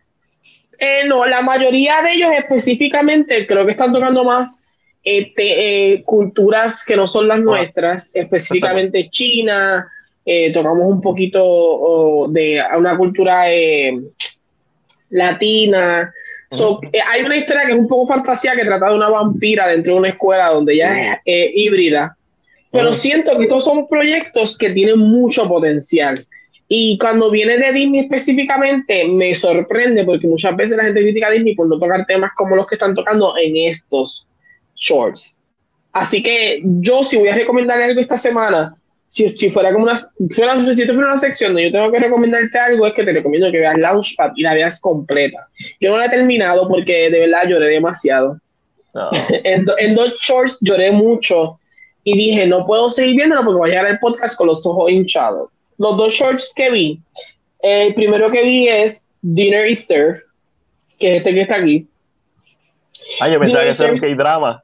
Eh, 0.79 1.03
no, 1.07 1.27
la 1.27 1.43
mayoría 1.43 2.01
de 2.01 2.15
ellos 2.15 2.31
específicamente 2.37 3.47
creo 3.47 3.67
que 3.67 3.73
están 3.73 3.93
tocando 3.93 4.25
más 4.25 4.63
este, 5.05 5.93
eh, 5.93 6.03
culturas 6.03 6.85
que 6.85 6.97
no 6.97 7.07
son 7.07 7.29
las 7.29 7.39
ah, 7.39 7.43
nuestras, 7.43 8.11
específicamente 8.15 9.11
China, 9.11 9.87
tocamos 10.55 10.95
un 10.95 11.01
poquito 11.03 12.29
de 12.31 12.63
una 12.79 12.97
cultura 12.97 13.45
latina. 15.11 16.13
hay 17.11 17.23
una 17.25 17.37
historia 17.37 17.67
que 17.67 17.73
es 17.73 17.79
un 17.79 17.89
poco 17.89 18.07
fantasía 18.07 18.55
que 18.55 18.65
trata 18.65 18.89
de 18.89 18.95
una 18.95 19.11
vampira 19.11 19.69
dentro 19.69 19.95
de 19.95 19.99
una 19.99 20.09
escuela 20.09 20.49
donde 20.49 20.75
ella 20.75 21.21
es 21.25 21.51
híbrida. 21.55 22.17
Pero 22.73 22.93
siento 22.93 23.37
que 23.37 23.45
estos 23.45 23.65
son 23.65 23.87
proyectos 23.87 24.57
que 24.57 24.71
tienen 24.71 24.99
mucho 24.99 25.47
potencial. 25.47 26.27
Y 26.69 26.97
cuando 26.97 27.31
viene 27.31 27.59
de 27.59 27.71
Disney 27.71 28.01
específicamente, 28.01 29.07
me 29.07 29.35
sorprende 29.35 30.05
porque 30.05 30.27
muchas 30.27 30.57
veces 30.57 30.79
la 30.79 30.85
gente 30.85 31.03
critica 31.03 31.27
a 31.27 31.31
Disney 31.33 31.55
por 31.55 31.69
no 31.69 31.79
tocar 31.79 32.07
temas 32.07 32.31
como 32.35 32.57
los 32.57 32.67
que 32.67 32.77
están 32.77 32.95
tocando 32.95 33.35
en 33.37 33.57
estos 33.69 34.27
shorts. 34.75 35.39
Así 35.93 36.23
que 36.23 36.63
yo, 36.65 37.03
si 37.03 37.19
voy 37.19 37.29
a 37.29 37.35
recomendar 37.35 37.81
algo 37.83 38.01
esta 38.01 38.17
semana, 38.17 38.75
si, 39.07 39.29
si 39.29 39.51
fuera 39.51 39.71
como 39.71 39.85
una, 39.85 39.97
si 39.99 40.29
fuera, 40.35 40.55
una 40.55 41.17
sección 41.19 41.53
donde 41.53 41.67
yo 41.67 41.73
tengo 41.73 41.93
que 41.93 41.99
recomendarte 41.99 42.59
algo, 42.59 42.87
es 42.87 42.95
que 42.95 43.05
te 43.05 43.13
recomiendo 43.13 43.53
que 43.53 43.59
veas 43.59 43.79
Launchpad 43.79 44.33
y 44.37 44.43
la 44.43 44.55
veas 44.55 44.81
completa. 44.81 45.49
Yo 45.79 45.91
no 45.91 45.99
la 45.99 46.07
he 46.07 46.09
terminado 46.09 46.67
porque 46.67 47.11
de 47.11 47.21
verdad 47.21 47.47
lloré 47.47 47.67
demasiado. 47.67 48.39
en, 49.45 49.67
en, 49.79 49.95
dos 49.95 50.17
shorts 50.23 50.59
lloré 50.63 50.91
mucho 50.91 51.59
y 52.05 52.17
dije, 52.17 52.47
no 52.47 52.65
puedo 52.65 52.91
seguir 52.91 53.17
viéndolo 53.17 53.45
porque 53.45 53.59
voy 53.59 53.69
a 53.69 53.73
llegar 53.73 53.87
al 53.87 53.99
podcast 53.99 54.37
con 54.37 54.49
los 54.49 54.65
ojos 54.67 54.91
hinchados 54.91 55.51
los 55.83 55.97
dos 55.97 56.13
shorts 56.13 56.53
que 56.55 56.71
vi, 56.71 57.01
El 57.61 57.95
primero 57.95 58.31
que 58.31 58.43
vi 58.43 58.69
es 58.69 59.07
Dinner 59.21 59.69
is 59.69 59.87
Served, 59.87 60.21
que 60.99 61.11
es 61.11 61.17
este 61.19 61.35
que 61.35 61.41
está 61.43 61.57
aquí. 61.57 61.87
Ah, 63.21 63.29
yo 63.29 63.41
pensaba 63.41 63.65
que 63.65 63.71
era 63.71 63.93
un 63.93 63.99
K-drama. 63.99 64.63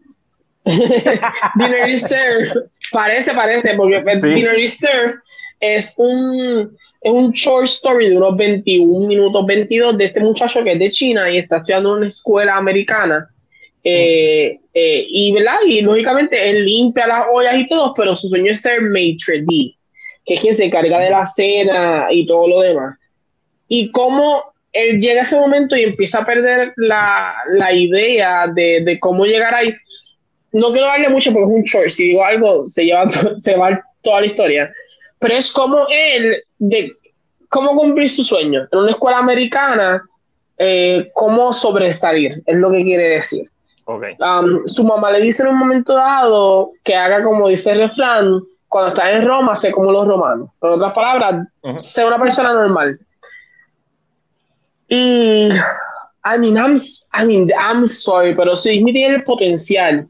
Dinner 0.65 1.89
is 1.89 2.03
Served. 2.03 2.53
Parece, 2.93 3.35
parece, 3.35 3.75
porque 3.75 4.01
Dinner 4.23 4.59
is 4.59 4.79
Served 4.79 5.17
es 5.61 5.95
un, 5.97 6.77
es 7.01 7.13
un 7.13 7.33
short 7.33 7.67
story 7.67 8.11
de 8.11 8.17
unos 8.17 8.37
21 8.37 9.07
minutos, 9.07 9.47
22, 9.47 9.99
de 9.99 10.05
este 10.07 10.21
muchacho 10.21 10.63
que 10.63 10.73
es 10.73 10.79
de 10.79 10.91
China 10.91 11.31
y 11.31 11.39
está 11.39 11.59
estudiando 11.59 11.91
en 11.91 11.99
una 11.99 12.09
escuela 12.09 12.57
americana. 12.57 13.29
Eh, 13.83 14.61
eh, 14.79 15.07
y, 15.09 15.33
¿verdad? 15.33 15.57
y 15.67 15.81
lógicamente 15.81 16.51
él 16.51 16.65
limpia 16.65 17.07
las 17.07 17.27
ollas 17.33 17.57
y 17.57 17.67
todo, 17.67 17.93
pero 17.95 18.15
su 18.15 18.29
sueño 18.29 18.53
es 18.53 18.61
ser 18.61 18.81
maitre 18.83 19.43
d', 19.43 19.77
que 20.25 20.35
es 20.35 20.41
quien 20.41 20.55
se 20.55 20.65
encarga 20.65 21.01
de 21.01 21.11
la 21.11 21.25
cena 21.25 22.07
y 22.11 22.27
todo 22.27 22.49
lo 22.49 22.61
demás. 22.61 22.99
Y 23.69 23.91
cómo 23.91 24.45
él 24.73 25.01
llega 25.01 25.21
a 25.21 25.23
ese 25.23 25.37
momento 25.37 25.77
y 25.77 25.83
empieza 25.83 26.19
a 26.19 26.27
perder 26.27 26.73
la, 26.77 27.35
la 27.59 27.73
idea 27.73 28.47
de, 28.47 28.83
de, 28.85 29.01
cómo 29.01 29.25
llegar 29.25 29.55
ahí. 29.55 29.75
No 30.53 30.71
quiero 30.73 30.87
darle 30.87 31.09
mucho 31.09 31.33
porque 31.33 31.51
es 31.51 31.57
un 31.57 31.63
short, 31.65 31.89
si 31.89 32.09
digo 32.09 32.25
algo 32.25 32.65
se 32.65 32.85
lleva, 32.85 33.09
se 33.09 33.57
va 33.57 33.83
toda 34.03 34.21
la 34.21 34.27
historia 34.27 34.73
pero 35.19 35.35
es 35.35 35.53
como 35.53 35.87
él, 35.91 36.43
de 36.59 36.93
cómo 37.49 37.75
cumplir 37.77 38.09
su 38.09 38.23
sueño. 38.23 38.69
En 38.71 38.79
una 38.79 38.93
escuela 38.93 39.19
americana, 39.19 40.03
eh, 40.59 41.11
cómo 41.15 41.53
sobresalir, 41.53 42.43
es 42.47 42.57
lo 42.57 42.71
que 42.71 42.83
quiere 42.83 43.11
decir. 43.11 43.49
Okay. 43.91 44.15
Um, 44.21 44.67
su 44.67 44.85
mamá 44.85 45.11
le 45.13 45.23
dice 45.23 45.43
en 45.43 45.49
un 45.49 45.59
momento 45.59 45.95
dado 45.95 46.73
que 46.85 46.95
haga 46.95 47.25
como 47.25 47.49
dice 47.49 47.73
el 47.73 47.79
refrán, 47.79 48.43
cuando 48.69 48.89
está 48.91 49.11
en 49.11 49.27
Roma, 49.27 49.57
sé 49.57 49.73
como 49.73 49.91
los 49.91 50.07
romanos. 50.07 50.51
En 50.61 50.69
otras 50.69 50.93
palabras, 50.93 51.47
sé 51.79 52.05
una 52.05 52.19
persona 52.19 52.53
normal. 52.53 53.01
Y, 54.89 55.49
I 55.49 56.39
mean, 56.39 56.57
I'm, 56.57 56.77
I 57.15 57.27
mean, 57.27 57.51
I'm 57.59 57.87
sorry, 57.87 58.35
pero 58.35 58.57
si 58.57 58.73
Disney 58.73 58.93
tiene 58.93 59.15
el 59.17 59.23
potencial 59.23 60.07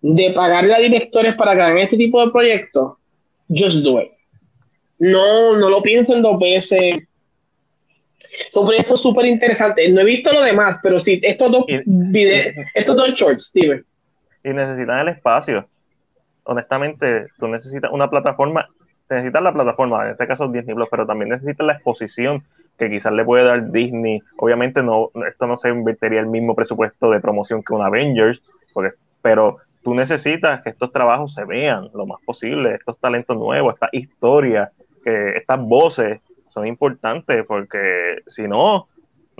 de 0.00 0.32
pagarle 0.34 0.74
a 0.74 0.78
directores 0.78 1.34
para 1.34 1.54
que 1.54 1.60
hagan 1.60 1.78
este 1.78 1.98
tipo 1.98 2.24
de 2.24 2.32
proyectos, 2.32 2.94
just 3.50 3.84
do 3.84 4.00
it 4.00 4.10
no, 5.00 5.56
no 5.56 5.68
lo 5.68 5.82
piensen 5.82 6.22
dos 6.22 6.38
veces. 6.38 7.02
Son 8.48 8.66
proyectos 8.66 9.02
súper 9.02 9.26
interesantes. 9.26 9.92
No 9.92 10.00
he 10.00 10.04
visto 10.04 10.32
lo 10.32 10.42
demás, 10.42 10.80
pero 10.82 10.98
sí, 10.98 11.20
estos 11.22 11.52
dos 11.52 11.64
videos, 11.86 12.54
estos 12.74 12.96
dos 12.96 13.12
shorts, 13.12 13.46
Steven. 13.46 13.84
Y 14.44 14.48
necesitan 14.50 15.00
el 15.00 15.08
espacio. 15.08 15.66
Honestamente, 16.44 17.26
tú 17.38 17.48
necesitas 17.48 17.90
una 17.92 18.08
plataforma, 18.08 18.68
necesitas 19.08 19.42
la 19.42 19.52
plataforma, 19.52 20.04
en 20.04 20.12
este 20.12 20.26
caso 20.26 20.48
Disney 20.48 20.74
Plus, 20.74 20.88
pero 20.90 21.06
también 21.06 21.28
necesitas 21.28 21.66
la 21.66 21.74
exposición 21.74 22.42
que 22.78 22.88
quizás 22.88 23.12
le 23.12 23.24
puede 23.24 23.44
dar 23.44 23.70
Disney. 23.70 24.20
Obviamente 24.38 24.82
no, 24.82 25.10
esto 25.28 25.46
no 25.46 25.58
se 25.58 25.68
invertiría 25.68 26.20
el 26.20 26.26
mismo 26.26 26.54
presupuesto 26.54 27.10
de 27.10 27.20
promoción 27.20 27.62
que 27.62 27.74
un 27.74 27.82
Avengers, 27.82 28.42
porque, 28.72 28.96
pero 29.20 29.58
tú 29.82 29.94
necesitas 29.94 30.62
que 30.62 30.70
estos 30.70 30.90
trabajos 30.90 31.34
se 31.34 31.44
vean 31.44 31.90
lo 31.94 32.06
más 32.06 32.20
posible, 32.24 32.74
estos 32.74 32.98
talentos 32.98 33.36
nuevos, 33.36 33.74
esta 33.74 33.88
historia, 33.92 34.72
que 35.04 35.36
estas 35.36 35.60
voces 35.60 36.20
son 36.52 36.66
importantes 36.66 37.44
porque 37.46 38.18
si 38.26 38.46
no, 38.46 38.88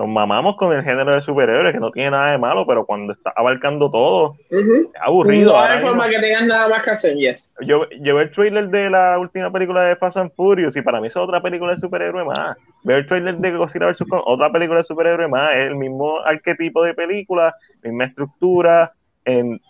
nos 0.00 0.08
mamamos 0.08 0.56
con 0.56 0.72
el 0.72 0.82
género 0.82 1.14
de 1.14 1.20
superhéroes 1.20 1.74
que 1.74 1.80
no 1.80 1.90
tiene 1.90 2.12
nada 2.12 2.32
de 2.32 2.38
malo, 2.38 2.66
pero 2.66 2.86
cuando 2.86 3.12
está 3.12 3.34
abarcando 3.36 3.90
todo, 3.90 4.36
es 4.48 4.64
aburrido. 4.98 5.52
No 5.52 5.60
hay 5.60 5.78
forma 5.78 6.08
que 6.08 6.18
tengan 6.18 6.48
nada 6.48 6.68
más 6.68 6.82
que 6.82 6.90
hacer, 6.90 7.16
yes. 7.16 7.54
Yo, 7.60 7.86
yo 8.00 8.14
veo 8.14 8.20
el 8.20 8.30
trailer 8.30 8.68
de 8.70 8.88
la 8.88 9.18
última 9.18 9.52
película 9.52 9.82
de 9.82 9.96
Fast 9.96 10.16
and 10.16 10.32
Furious 10.34 10.74
y 10.74 10.80
para 10.80 11.02
mí 11.02 11.08
es 11.08 11.16
otra 11.16 11.42
película 11.42 11.74
de 11.74 11.80
superhéroe 11.80 12.24
más. 12.24 12.56
Veo 12.82 12.96
el 12.96 13.06
trailer 13.06 13.36
de 13.36 13.50
Godzilla 13.52 13.88
vs. 13.88 14.06
otra 14.24 14.50
película 14.50 14.78
de 14.78 14.84
superhéroe 14.84 15.28
más. 15.28 15.50
Es 15.52 15.68
el 15.68 15.76
mismo 15.76 16.18
arquetipo 16.20 16.82
de 16.82 16.94
película, 16.94 17.54
misma 17.82 18.04
estructura, 18.04 18.92
en, 19.26 19.60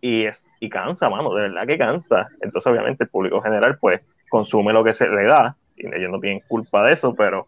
y, 0.00 0.26
es, 0.26 0.46
y 0.60 0.68
cansa, 0.68 1.10
mano, 1.10 1.34
de 1.34 1.48
verdad 1.48 1.66
que 1.66 1.78
cansa. 1.78 2.28
Entonces, 2.42 2.70
obviamente, 2.70 3.02
el 3.02 3.10
público 3.10 3.40
general, 3.40 3.76
pues, 3.80 4.02
consume 4.28 4.72
lo 4.72 4.84
que 4.84 4.94
se 4.94 5.08
le 5.08 5.24
da, 5.24 5.56
ellos 5.76 6.10
no 6.10 6.20
tienen 6.20 6.40
culpa 6.48 6.86
de 6.86 6.94
eso, 6.94 7.14
pero 7.14 7.46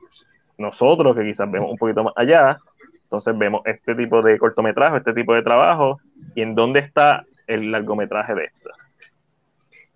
nosotros 0.57 1.17
que 1.17 1.25
quizás 1.25 1.51
vemos 1.51 1.71
un 1.71 1.79
poquito 1.79 2.05
más 2.05 2.13
allá, 2.17 2.59
entonces 3.05 3.37
vemos 3.39 3.63
este 3.65 3.95
tipo 3.95 4.21
de 4.23 4.39
cortometraje, 4.39 4.99
este 4.99 5.15
tipo 5.15 5.35
de 5.35 5.43
trabajo, 5.43 5.99
y 6.35 6.43
en 6.43 6.55
dónde 6.55 6.81
está 6.81 7.25
el 7.47 7.71
largometraje 7.71 8.35
de 8.35 8.45
esto. 8.45 8.71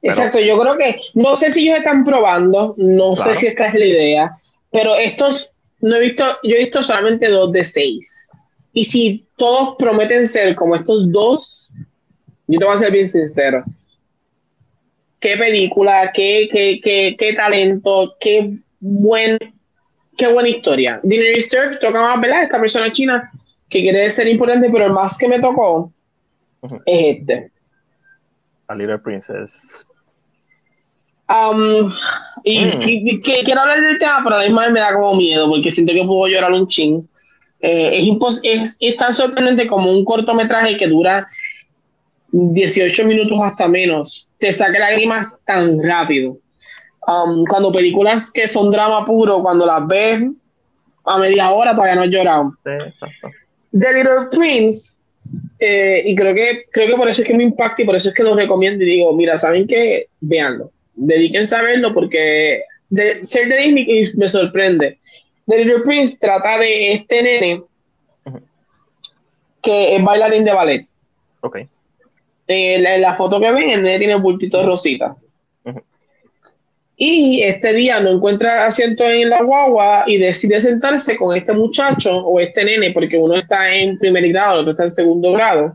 Exacto, 0.00 0.40
yo 0.40 0.58
creo 0.58 0.76
que, 0.76 1.00
no 1.14 1.36
sé 1.36 1.50
si 1.50 1.68
ellos 1.68 1.78
están 1.78 2.04
probando, 2.04 2.74
no 2.76 3.14
sé 3.14 3.34
si 3.34 3.46
esta 3.46 3.66
es 3.66 3.74
la 3.74 3.84
idea, 3.84 4.36
pero 4.70 4.96
estos, 4.96 5.54
no 5.80 5.94
he 5.94 6.00
visto, 6.00 6.24
yo 6.42 6.56
he 6.56 6.64
visto 6.64 6.82
solamente 6.82 7.28
dos 7.28 7.52
de 7.52 7.62
seis. 7.62 8.26
Y 8.72 8.84
si 8.84 9.26
todos 9.36 9.76
prometen 9.78 10.26
ser 10.26 10.56
como 10.56 10.74
estos 10.74 11.12
dos, 11.12 11.70
yo 12.48 12.58
te 12.58 12.64
voy 12.64 12.74
a 12.74 12.78
ser 12.78 12.90
bien 12.90 13.08
sincero, 13.08 13.64
qué 15.22 15.36
película, 15.36 16.10
qué, 16.12 16.48
qué, 16.50 16.80
qué, 16.82 17.14
qué 17.16 17.32
talento, 17.32 18.16
qué 18.20 18.58
buen, 18.80 19.38
qué 20.18 20.30
buena 20.30 20.48
historia. 20.48 21.00
Dinner 21.04 21.40
Surf 21.40 21.78
toca 21.80 22.02
más, 22.02 22.20
¿verdad? 22.20 22.42
Esta 22.42 22.60
persona 22.60 22.90
china 22.92 23.30
que 23.70 23.80
quiere 23.80 24.10
ser 24.10 24.26
importante, 24.26 24.68
pero 24.70 24.86
el 24.86 24.92
más 24.92 25.16
que 25.16 25.28
me 25.28 25.40
tocó 25.40 25.92
es 26.62 26.72
este. 26.86 27.50
A 28.66 28.74
Little 28.74 28.98
Princess. 28.98 29.86
Um, 31.28 31.90
y, 32.44 32.64
mm. 32.64 33.20
quiero 33.22 33.60
hablar 33.60 33.80
del 33.80 33.98
tema, 33.98 34.20
pero 34.24 34.36
además 34.36 34.72
me 34.72 34.80
da 34.80 34.92
como 34.92 35.14
miedo, 35.14 35.48
porque 35.48 35.70
siento 35.70 35.92
que 35.92 36.04
puedo 36.04 36.26
llorar 36.26 36.52
un 36.52 36.66
ching. 36.66 37.08
Eh, 37.60 37.98
es, 37.98 38.40
es, 38.42 38.76
es, 38.80 38.96
tan 38.96 39.14
sorprendente 39.14 39.68
como 39.68 39.92
un 39.92 40.04
cortometraje 40.04 40.76
que 40.76 40.88
dura 40.88 41.28
18 42.32 43.04
minutos 43.04 43.38
hasta 43.42 43.68
menos, 43.68 44.30
te 44.38 44.52
saca 44.52 44.78
lágrimas 44.78 45.40
tan 45.44 45.82
rápido. 45.82 46.38
Um, 47.06 47.44
cuando 47.44 47.70
películas 47.70 48.30
que 48.30 48.48
son 48.48 48.70
drama 48.70 49.04
puro, 49.04 49.42
cuando 49.42 49.66
las 49.66 49.86
ves 49.86 50.22
a 51.04 51.18
media 51.18 51.50
hora 51.50 51.74
todavía 51.74 51.96
no 51.96 52.02
has 52.02 52.08
llorado. 52.08 52.54
The 52.64 53.92
Little 53.92 54.28
Prince, 54.30 54.96
eh, 55.58 56.02
y 56.06 56.14
creo 56.14 56.34
que, 56.34 56.64
creo 56.70 56.88
que 56.88 56.96
por 56.96 57.08
eso 57.08 57.22
es 57.22 57.28
que 57.28 57.34
me 57.34 57.44
impacta 57.44 57.82
y 57.82 57.84
por 57.84 57.96
eso 57.96 58.08
es 58.08 58.14
que 58.14 58.22
lo 58.22 58.34
recomiendo 58.34 58.82
y 58.84 58.86
digo, 58.86 59.14
mira, 59.14 59.36
¿saben 59.36 59.66
qué? 59.66 60.06
Veanlo. 60.20 60.70
Dedíquense 60.94 61.54
a 61.54 61.62
verlo 61.62 61.92
porque 61.92 62.62
de, 62.88 63.24
ser 63.24 63.48
de 63.48 63.56
Disney 63.56 64.12
me 64.16 64.28
sorprende. 64.28 64.98
The 65.46 65.64
Little 65.64 65.80
Prince 65.80 66.16
trata 66.18 66.58
de 66.58 66.92
este 66.94 67.22
nene 67.22 67.62
que 69.60 69.96
es 69.96 70.02
bailarín 70.04 70.44
de 70.44 70.52
ballet. 70.52 70.86
Okay 71.40 71.68
eh, 72.52 72.98
la, 72.98 73.14
foto 73.14 73.40
que 73.40 73.50
ven, 73.50 73.70
el 73.70 73.82
nene 73.82 73.98
tiene 73.98 74.16
un 74.16 74.22
bultito 74.22 74.64
rosita. 74.64 75.16
Y 76.96 77.42
este 77.42 77.72
día 77.72 77.98
no 78.00 78.10
encuentra 78.10 78.66
asiento 78.66 79.04
en 79.04 79.28
la 79.28 79.42
guagua 79.42 80.04
y 80.06 80.18
decide 80.18 80.60
sentarse 80.60 81.16
con 81.16 81.36
este 81.36 81.52
muchacho 81.52 82.16
o 82.16 82.38
este 82.38 82.64
nene, 82.64 82.92
porque 82.92 83.18
uno 83.18 83.34
está 83.34 83.74
en 83.74 83.98
primer 83.98 84.28
grado, 84.28 84.54
el 84.54 84.60
otro 84.60 84.70
está 84.72 84.84
en 84.84 84.90
segundo 84.90 85.32
grado. 85.32 85.72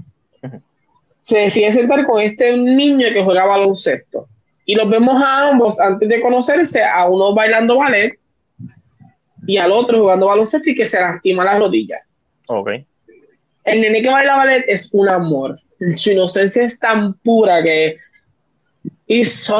Se 1.20 1.40
decide 1.40 1.72
sentar 1.74 2.06
con 2.06 2.22
este 2.22 2.56
niño 2.56 3.08
que 3.12 3.24
juega 3.24 3.46
baloncesto. 3.46 4.28
Y 4.66 4.76
los 4.76 4.90
vemos 4.90 5.22
a 5.22 5.50
ambos 5.50 5.80
antes 5.80 6.08
de 6.08 6.22
conocerse, 6.22 6.82
a 6.84 7.10
uno 7.10 7.34
bailando 7.34 7.78
ballet 7.78 8.18
y 9.46 9.58
al 9.58 9.72
otro 9.72 10.00
jugando 10.00 10.28
baloncesto 10.28 10.70
y 10.70 10.76
que 10.76 10.86
se 10.86 11.00
lastima 11.00 11.44
las 11.44 11.60
rodillas. 11.60 12.02
Okay. 12.48 12.86
El 13.66 13.82
nene 13.82 14.02
que 14.02 14.10
baila 14.10 14.38
ballet 14.38 14.64
es 14.68 14.90
un 14.94 15.10
amor 15.10 15.60
su 15.96 16.12
inocencia 16.12 16.64
es 16.64 16.80
tan 16.80 17.14
pura 17.16 17.62
que 17.64 17.98
hizo. 19.08 19.60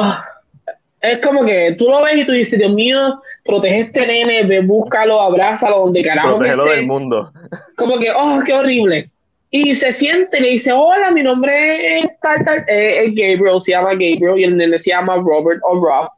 Es 1.00 1.18
como 1.18 1.44
que 1.44 1.74
tú 1.78 1.88
lo 1.88 2.02
ves 2.02 2.18
y 2.18 2.26
tú 2.26 2.32
dices, 2.32 2.58
Dios 2.58 2.72
mío, 2.72 3.20
protege 3.44 3.80
este 3.80 4.06
nene, 4.06 4.42
ve, 4.44 4.60
búscalo, 4.60 5.20
abrázalo, 5.20 5.80
donde 5.80 6.02
carajo. 6.02 6.38
Protégelo 6.38 6.66
del 6.66 6.86
mundo. 6.86 7.32
Como 7.76 7.98
que, 7.98 8.10
oh, 8.10 8.40
qué 8.44 8.52
horrible. 8.52 9.10
Y 9.50 9.74
se 9.74 9.92
siente, 9.92 10.40
le 10.40 10.48
dice, 10.48 10.72
hola, 10.72 11.10
mi 11.10 11.22
nombre 11.22 12.00
es 12.00 12.06
tal, 12.20 12.44
tal, 12.44 12.58
eh, 12.68 13.04
es 13.04 13.14
Gabriel, 13.14 13.60
se 13.60 13.70
llama 13.70 13.92
Gabriel, 13.92 14.38
y 14.38 14.44
el 14.44 14.56
nene 14.56 14.76
se 14.76 14.90
llama 14.90 15.16
Robert 15.16 15.60
o 15.62 15.74
Rob. 15.74 16.08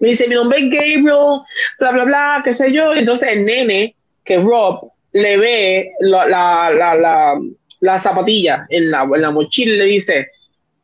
Me 0.00 0.08
dice, 0.08 0.28
mi 0.28 0.34
nombre 0.34 0.58
es 0.58 0.64
Gabriel, 0.64 1.40
bla, 1.78 1.92
bla, 1.92 2.04
bla, 2.04 2.42
qué 2.44 2.52
sé 2.52 2.72
yo. 2.72 2.92
Entonces 2.92 3.28
el 3.30 3.46
nene, 3.46 3.94
que 4.24 4.36
Rob, 4.38 4.90
le 5.12 5.36
ve 5.38 5.92
la, 6.00 6.26
la, 6.26 6.70
la, 6.70 6.94
la 6.94 7.40
la 7.86 7.98
zapatilla 7.98 8.66
en 8.68 8.90
la, 8.90 9.02
en 9.02 9.22
la 9.22 9.30
mochila 9.30 9.72
y 9.72 9.78
le 9.78 9.84
dice, 9.86 10.28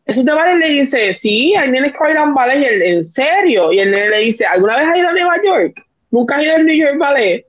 ¿eso 0.06 0.24
te 0.24 0.32
vale? 0.32 0.56
Le 0.56 0.72
dice, 0.80 1.12
sí, 1.12 1.54
hay 1.54 1.70
nenes 1.70 1.92
que 1.92 1.98
bailan 1.98 2.34
ballet, 2.34 2.82
en 2.82 3.04
serio. 3.04 3.72
Y 3.72 3.80
el 3.80 3.90
nene 3.90 4.08
le 4.10 4.18
dice, 4.18 4.46
¿alguna 4.46 4.78
vez 4.78 4.88
has 4.88 4.98
ido 4.98 5.08
a 5.08 5.12
Nueva 5.12 5.36
York? 5.44 5.82
¿Nunca 6.10 6.36
has 6.36 6.42
ido 6.44 6.56
a 6.56 6.58
New 6.58 6.76
York 6.76 6.98
Ballet? 6.98 7.46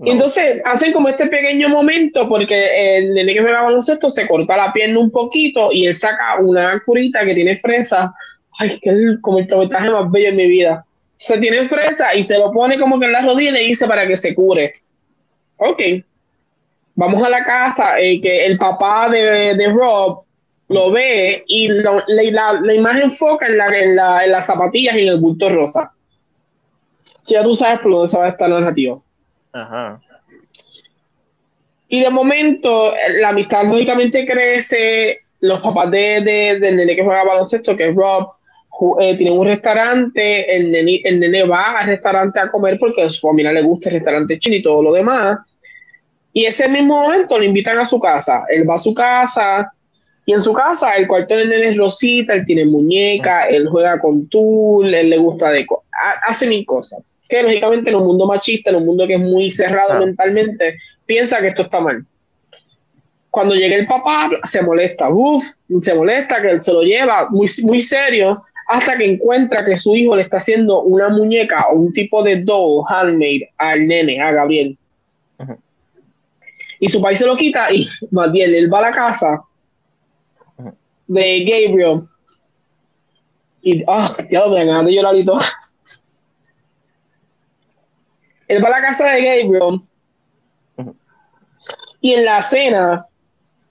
Y 0.00 0.10
entonces 0.10 0.62
hacen 0.64 0.92
como 0.92 1.08
este 1.08 1.26
pequeño 1.26 1.68
momento 1.68 2.28
porque 2.28 2.98
el 2.98 3.14
nene 3.14 3.34
que 3.34 3.40
juega 3.40 3.62
baloncesto 3.62 4.10
se 4.10 4.28
corta 4.28 4.56
la 4.56 4.72
pierna 4.72 5.00
un 5.00 5.10
poquito 5.10 5.72
y 5.72 5.86
él 5.86 5.94
saca 5.94 6.38
una 6.40 6.80
curita 6.86 7.24
que 7.24 7.34
tiene 7.34 7.56
fresa. 7.56 8.14
Ay, 8.60 8.78
que 8.80 8.90
es 8.90 8.96
como 9.20 9.40
el 9.40 9.46
trabajo 9.46 10.04
más 10.04 10.12
bello 10.12 10.28
en 10.28 10.36
mi 10.36 10.48
vida. 10.48 10.84
se 11.16 11.38
tiene 11.38 11.68
fresa 11.68 12.14
y 12.14 12.22
se 12.22 12.38
lo 12.38 12.52
pone 12.52 12.78
como 12.78 13.00
que 13.00 13.06
en 13.06 13.12
la 13.12 13.22
rodilla 13.22 13.50
y 13.50 13.52
le 13.54 13.60
dice 13.60 13.88
para 13.88 14.06
que 14.06 14.14
se 14.14 14.34
cure. 14.34 14.72
Ok. 15.56 15.82
Vamos 16.98 17.22
a 17.22 17.28
la 17.28 17.44
casa, 17.44 18.00
eh, 18.00 18.20
que 18.20 18.44
el 18.44 18.58
papá 18.58 19.08
de, 19.08 19.54
de, 19.54 19.68
Rob 19.68 20.24
lo 20.66 20.90
ve 20.90 21.44
y 21.46 21.68
la, 21.68 22.02
la, 22.08 22.74
imagen 22.74 23.02
enfoca 23.02 23.46
en, 23.46 23.56
la, 23.56 23.66
en, 23.68 23.94
la, 23.94 24.24
en 24.24 24.32
las 24.32 24.46
zapatillas 24.46 24.96
y 24.96 25.02
en 25.02 25.08
el 25.10 25.20
bulto 25.20 25.48
rosa. 25.48 25.92
Si 27.22 27.34
ya 27.34 27.44
tú 27.44 27.54
sabes 27.54 27.78
por 27.78 27.92
dónde 27.92 28.08
se 28.08 28.18
va 28.18 28.26
a 28.26 28.30
estar 28.30 28.50
narrativo. 28.50 29.04
Ajá. 29.52 30.00
Y 31.86 32.00
de 32.00 32.10
momento, 32.10 32.92
la 33.20 33.28
amistad 33.28 33.62
lógicamente 33.66 34.26
crece. 34.26 35.20
Los 35.38 35.60
papás 35.60 35.92
de, 35.92 36.20
de, 36.22 36.58
del 36.58 36.78
nene 36.78 36.96
que 36.96 37.04
juega 37.04 37.22
baloncesto, 37.22 37.76
que 37.76 37.90
es 37.90 37.94
Rob, 37.94 38.32
eh, 39.00 39.16
tienen 39.16 39.38
un 39.38 39.46
restaurante. 39.46 40.56
El 40.56 40.72
nene, 40.72 41.00
el 41.04 41.20
nene 41.20 41.44
va 41.44 41.78
al 41.78 41.86
restaurante 41.86 42.40
a 42.40 42.50
comer 42.50 42.76
porque 42.76 43.02
a 43.02 43.08
su 43.08 43.20
familia 43.24 43.52
le 43.52 43.62
gusta 43.62 43.88
el 43.88 43.94
restaurante 43.94 44.36
chino 44.40 44.56
y 44.56 44.62
todo 44.64 44.82
lo 44.82 44.92
demás. 44.92 45.38
Y 46.38 46.46
ese 46.46 46.68
mismo 46.68 47.02
momento 47.02 47.36
lo 47.36 47.42
invitan 47.42 47.78
a 47.78 47.84
su 47.84 47.98
casa. 47.98 48.44
Él 48.48 48.62
va 48.70 48.76
a 48.76 48.78
su 48.78 48.94
casa. 48.94 49.72
Y 50.24 50.32
en 50.32 50.40
su 50.40 50.52
casa, 50.52 50.92
el 50.92 51.08
cuarto 51.08 51.34
del 51.34 51.48
nene 51.48 51.70
es 51.70 51.76
rosita, 51.76 52.32
él 52.32 52.44
tiene 52.44 52.64
muñeca, 52.64 53.48
él 53.48 53.66
juega 53.66 53.98
con 53.98 54.28
tul, 54.28 54.94
él 54.94 55.10
le 55.10 55.18
gusta 55.18 55.50
de 55.50 55.66
hace 56.28 56.46
mil 56.46 56.64
cosas. 56.64 57.00
Que 57.28 57.42
lógicamente 57.42 57.90
en 57.90 57.96
un 57.96 58.04
mundo 58.04 58.24
machista, 58.28 58.70
en 58.70 58.76
un 58.76 58.86
mundo 58.86 59.04
que 59.08 59.14
es 59.14 59.20
muy 59.20 59.50
cerrado 59.50 59.98
mentalmente, 59.98 60.76
piensa 61.06 61.40
que 61.40 61.48
esto 61.48 61.62
está 61.62 61.80
mal. 61.80 62.06
Cuando 63.30 63.56
llega 63.56 63.74
el 63.74 63.88
papá, 63.88 64.30
se 64.44 64.62
molesta, 64.62 65.08
uff, 65.10 65.44
se 65.82 65.92
molesta 65.92 66.40
que 66.40 66.50
él 66.50 66.60
se 66.60 66.72
lo 66.72 66.82
lleva 66.82 67.28
muy, 67.30 67.48
muy 67.64 67.80
serio 67.80 68.36
hasta 68.68 68.96
que 68.96 69.06
encuentra 69.06 69.64
que 69.64 69.76
su 69.76 69.96
hijo 69.96 70.14
le 70.14 70.22
está 70.22 70.36
haciendo 70.36 70.82
una 70.82 71.08
muñeca 71.08 71.66
o 71.72 71.80
un 71.80 71.92
tipo 71.92 72.22
de 72.22 72.42
doll 72.44 72.84
handmade 72.88 73.50
al 73.56 73.88
nene, 73.88 74.20
a 74.20 74.30
Gabriel. 74.30 74.78
Y 76.80 76.88
su 76.88 77.00
país 77.00 77.18
se 77.18 77.26
lo 77.26 77.36
quita 77.36 77.72
y 77.72 77.88
bien 78.32 78.54
él 78.54 78.72
va 78.72 78.78
a 78.78 78.82
la 78.82 78.90
casa 78.90 79.42
de 81.06 81.44
Gabriel. 81.44 82.02
Y, 83.62 83.82
ah, 83.88 84.14
oh, 84.18 84.22
tío, 84.24 84.48
me 84.50 84.64
ganas 84.64 84.86
de 84.86 84.94
llorarito. 84.94 85.36
Él 88.46 88.64
va 88.64 88.68
a 88.68 88.70
la 88.70 88.80
casa 88.80 89.10
de 89.10 89.22
Gabriel 89.22 89.82
y 92.00 92.14
en 92.14 92.24
la 92.24 92.42
cena 92.42 93.06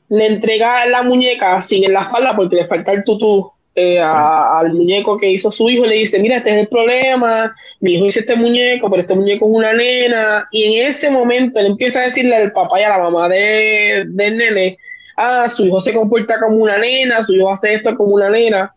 le 0.10 0.26
entrega 0.26 0.86
la 0.86 1.04
muñeca 1.04 1.60
sin 1.62 1.84
en 1.84 1.94
la 1.94 2.06
falda 2.06 2.36
porque 2.36 2.58
le 2.58 2.66
falta 2.66 2.92
el 2.92 3.04
tutú 3.04 3.52
eh, 3.80 4.00
al 4.00 4.74
muñeco 4.74 5.20
que 5.20 5.30
hizo 5.30 5.52
su 5.52 5.70
hijo 5.70 5.86
y 5.86 5.90
le 5.90 5.96
dice, 5.98 6.18
mira, 6.18 6.38
este 6.38 6.50
es 6.50 6.56
el 6.62 6.68
problema, 6.68 7.56
mi 7.80 7.94
hijo 7.94 8.08
hizo 8.08 8.22
este 8.22 8.36
muñeco, 8.36 8.90
pero 8.90 9.02
este 9.02 9.14
muñeco 9.14 9.46
es 9.46 9.52
una 9.56 9.72
nena. 9.72 10.48
Y 10.52 10.64
en 10.64 10.88
ese 10.88 11.12
momento 11.12 11.60
él 11.60 11.68
empieza 11.68 12.00
a 12.00 12.06
decirle 12.06 12.36
al 12.36 12.52
papá 12.54 12.80
y 12.80 12.84
a 12.84 12.90
la 12.90 12.98
mamá 12.98 13.30
de, 13.30 14.06
del 14.08 14.38
nene, 14.38 14.80
ah, 15.16 15.48
su 15.48 15.68
hijo 15.68 15.80
se 15.80 15.94
comporta 15.94 16.40
como 16.40 16.58
una 16.58 16.80
nena, 16.80 17.22
su 17.22 17.36
hijo 17.36 17.52
hace 17.52 17.76
esto 17.76 17.96
como 17.96 18.16
una 18.16 18.32
nena. 18.32 18.74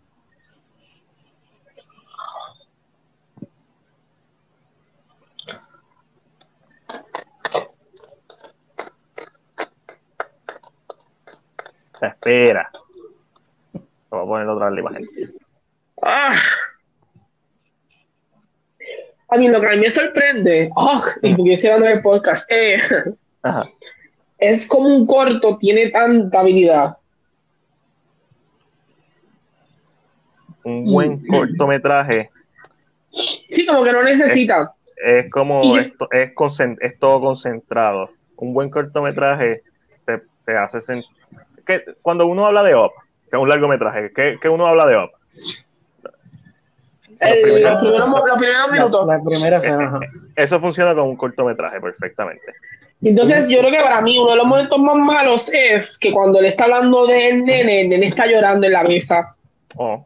espera. 12.02 12.70
Voy 14.10 14.20
a 14.20 14.26
poner 14.26 14.48
otra 14.48 14.78
imagen. 14.78 15.08
Ah. 16.02 16.42
A 19.28 19.36
mí 19.36 19.48
lo 19.48 19.60
que 19.60 19.66
a 19.68 19.70
mí 19.70 19.76
me 19.78 19.90
sorprende, 19.90 20.70
oh, 20.74 21.02
y 21.22 21.34
porque 21.34 21.52
estoy 21.52 21.70
hablando 21.70 21.94
del 21.94 22.02
podcast, 22.02 22.50
eh, 22.50 22.78
es 24.38 24.66
como 24.66 24.88
un 24.88 25.06
corto 25.06 25.56
tiene 25.56 25.90
tanta 25.90 26.40
habilidad. 26.40 26.96
Un 30.64 30.84
buen 30.84 31.22
mm. 31.22 31.26
cortometraje. 31.28 32.30
Sí, 33.50 33.64
como 33.64 33.84
que 33.84 33.92
no 33.92 34.02
necesita. 34.02 34.74
Es, 34.96 35.30
como, 35.30 35.76
es, 35.76 35.92
todo 36.98 37.20
concentrado. 37.20 38.10
Un 38.36 38.52
buen 38.52 38.68
cortometraje 38.68 39.62
te, 40.04 40.22
te 40.44 40.56
hace 40.56 40.80
sentir 40.80 41.20
cuando 42.02 42.26
uno 42.26 42.46
habla 42.46 42.62
de 42.62 42.74
OP, 42.74 42.92
que 43.30 43.36
es 43.36 43.42
un 43.42 43.48
largometraje, 43.48 44.12
¿qué, 44.14 44.38
qué 44.40 44.48
uno 44.48 44.66
habla 44.66 44.86
de 44.86 44.96
OP? 44.96 45.10
los, 47.20 48.38
primeros, 48.38 48.72
minutos. 48.72 49.06
La, 49.06 49.22
primera 49.22 49.58
eh, 49.58 50.04
eh, 50.04 50.08
Eso 50.36 50.58
funciona 50.58 50.94
como 50.94 51.10
un 51.10 51.16
cortometraje 51.16 51.80
perfectamente. 51.80 52.54
Entonces, 53.02 53.48
yo 53.48 53.60
creo 53.60 53.70
que 53.70 53.82
para 53.82 54.00
mí 54.00 54.18
uno 54.18 54.30
de 54.32 54.36
los 54.36 54.46
momentos 54.46 54.78
más 54.78 54.96
malos 54.96 55.50
es 55.52 55.96
que 55.98 56.12
cuando 56.12 56.40
le 56.40 56.48
está 56.48 56.64
hablando 56.64 57.06
del 57.06 57.44
nene, 57.44 57.82
el 57.82 57.88
nene 57.88 58.06
está 58.06 58.26
llorando 58.26 58.66
en 58.66 58.72
la 58.72 58.82
mesa. 58.82 59.34
Oh. 59.76 60.04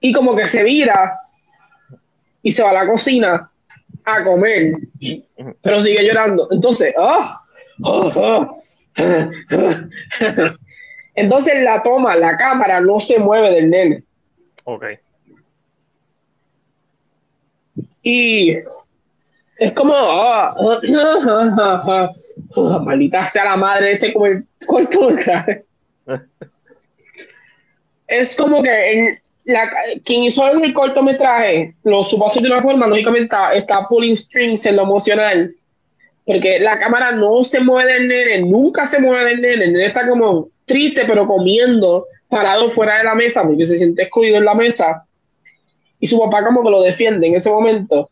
Y 0.00 0.12
como 0.12 0.34
que 0.34 0.46
se 0.46 0.62
vira 0.62 1.20
y 2.42 2.50
se 2.50 2.62
va 2.62 2.70
a 2.70 2.74
la 2.74 2.86
cocina 2.86 3.50
a 4.04 4.24
comer, 4.24 4.74
pero 5.60 5.80
sigue 5.80 6.04
llorando. 6.04 6.48
Entonces, 6.50 6.94
¡ah! 6.98 7.42
¡Oh! 7.82 8.10
¡Oh! 8.14 8.62
Entonces 11.14 11.62
la 11.62 11.82
toma, 11.82 12.16
la 12.16 12.36
cámara 12.36 12.80
no 12.80 12.98
se 12.98 13.18
mueve 13.18 13.52
del 13.52 13.70
nene. 13.70 14.02
Ok. 14.64 14.84
Y 18.02 18.56
es 19.58 19.72
como, 19.74 19.92
oh, 19.94 20.80
maldita 22.84 23.24
sea 23.24 23.44
la 23.44 23.56
madre, 23.56 23.92
este 23.92 24.12
como 24.12 24.26
el 24.26 24.44
cortometraje. 24.66 25.64
es 28.06 28.36
como 28.36 28.62
que 28.62 29.18
la, 29.44 29.70
quien 30.04 30.24
hizo 30.24 30.46
el 30.50 30.72
cortometraje 30.72 31.74
lo 31.84 32.02
supo 32.02 32.26
hacer 32.26 32.42
de 32.42 32.48
una 32.48 32.62
forma, 32.62 32.86
lógicamente 32.86 33.24
está, 33.24 33.54
está 33.54 33.86
pulling 33.88 34.16
strings 34.16 34.66
en 34.66 34.76
lo 34.76 34.82
emocional 34.82 35.54
porque 36.24 36.60
la 36.60 36.78
cámara 36.78 37.12
no 37.12 37.42
se 37.42 37.60
mueve 37.60 37.92
del 37.92 38.08
nene, 38.08 38.40
nunca 38.42 38.84
se 38.84 39.00
mueve 39.00 39.30
del 39.30 39.40
nene, 39.40 39.64
el 39.64 39.72
nene 39.72 39.86
está 39.86 40.08
como 40.08 40.48
triste, 40.64 41.04
pero 41.06 41.26
comiendo, 41.26 42.06
parado 42.28 42.70
fuera 42.70 42.98
de 42.98 43.04
la 43.04 43.14
mesa, 43.14 43.42
porque 43.42 43.66
se 43.66 43.78
siente 43.78 44.04
escondido 44.04 44.36
en 44.36 44.44
la 44.44 44.54
mesa, 44.54 45.04
y 45.98 46.06
su 46.06 46.18
papá 46.18 46.44
como 46.44 46.62
que 46.62 46.70
lo 46.70 46.82
defiende 46.82 47.26
en 47.26 47.34
ese 47.34 47.50
momento. 47.50 48.10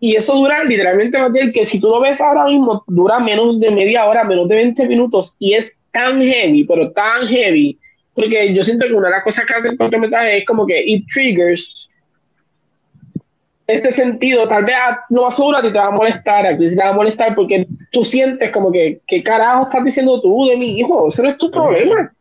Y 0.00 0.16
eso 0.16 0.34
dura 0.34 0.62
literalmente, 0.64 1.18
Matiel, 1.18 1.52
que 1.52 1.64
si 1.64 1.80
tú 1.80 1.88
lo 1.88 2.00
ves 2.00 2.20
ahora 2.20 2.44
mismo, 2.44 2.84
dura 2.86 3.18
menos 3.18 3.58
de 3.58 3.70
media 3.70 4.04
hora, 4.04 4.24
menos 4.24 4.48
de 4.48 4.56
20 4.56 4.86
minutos, 4.86 5.36
y 5.38 5.54
es 5.54 5.72
tan 5.90 6.20
heavy, 6.20 6.64
pero 6.64 6.90
tan 6.92 7.26
heavy, 7.26 7.78
porque 8.14 8.54
yo 8.54 8.62
siento 8.62 8.86
que 8.86 8.92
una 8.92 9.08
de 9.08 9.14
las 9.14 9.24
cosas 9.24 9.46
que 9.46 9.54
hace 9.54 9.68
el 9.68 9.78
cortometraje 9.78 10.38
es 10.38 10.46
como 10.46 10.66
que 10.66 10.82
it 10.86 11.06
triggers 11.12 11.88
este 13.74 13.92
sentido, 13.92 14.48
tal 14.48 14.64
vez 14.64 14.76
no 15.10 15.22
más 15.22 15.36
seguro 15.36 15.58
a 15.58 15.62
ti 15.62 15.72
te 15.72 15.78
va 15.78 15.86
a 15.86 15.90
molestar, 15.90 16.46
a 16.46 16.56
ti 16.56 16.66
te 16.66 16.82
va 16.82 16.90
a 16.90 16.94
molestar 16.94 17.34
porque 17.34 17.66
tú 17.90 18.04
sientes 18.04 18.50
como 18.50 18.72
que, 18.72 19.00
¿qué 19.06 19.22
carajo 19.22 19.64
estás 19.64 19.84
diciendo 19.84 20.20
tú 20.20 20.46
de 20.46 20.56
mi 20.56 20.78
hijo? 20.78 21.08
Eso 21.08 21.22
no 21.22 21.30
es 21.30 21.38
tu 21.38 21.50
problema. 21.50 22.12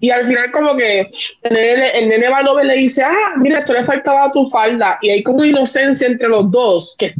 Y 0.00 0.10
al 0.10 0.26
final 0.26 0.52
como 0.52 0.76
que 0.76 1.00
el 1.00 1.52
nene, 1.52 1.98
el 1.98 2.08
nene 2.10 2.28
le 2.64 2.74
dice, 2.74 3.02
ah, 3.02 3.36
mira, 3.38 3.60
esto 3.60 3.72
le 3.72 3.84
faltaba 3.84 4.24
a 4.24 4.30
tu 4.30 4.46
falda. 4.48 4.98
Y 5.00 5.08
hay 5.08 5.22
como 5.22 5.38
una 5.38 5.48
inocencia 5.48 6.06
entre 6.06 6.28
los 6.28 6.50
dos 6.50 6.94
que 6.98 7.06
es 7.06 7.14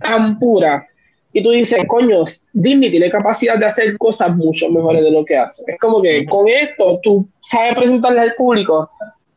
tan 0.00 0.38
pura. 0.38 0.86
Y 1.32 1.42
tú 1.42 1.50
dices, 1.50 1.80
coño, 1.88 2.22
Disney 2.52 2.90
tiene 2.90 3.10
capacidad 3.10 3.56
de 3.56 3.66
hacer 3.66 3.98
cosas 3.98 4.36
mucho 4.36 4.68
mejores 4.68 5.02
de 5.02 5.10
lo 5.10 5.24
que 5.24 5.36
hace. 5.36 5.64
Es 5.66 5.78
como 5.80 6.00
que 6.00 6.24
con 6.26 6.48
esto 6.48 7.00
tú 7.02 7.26
sabes 7.40 7.74
presentarle 7.74 8.20
al 8.20 8.34
público 8.34 8.90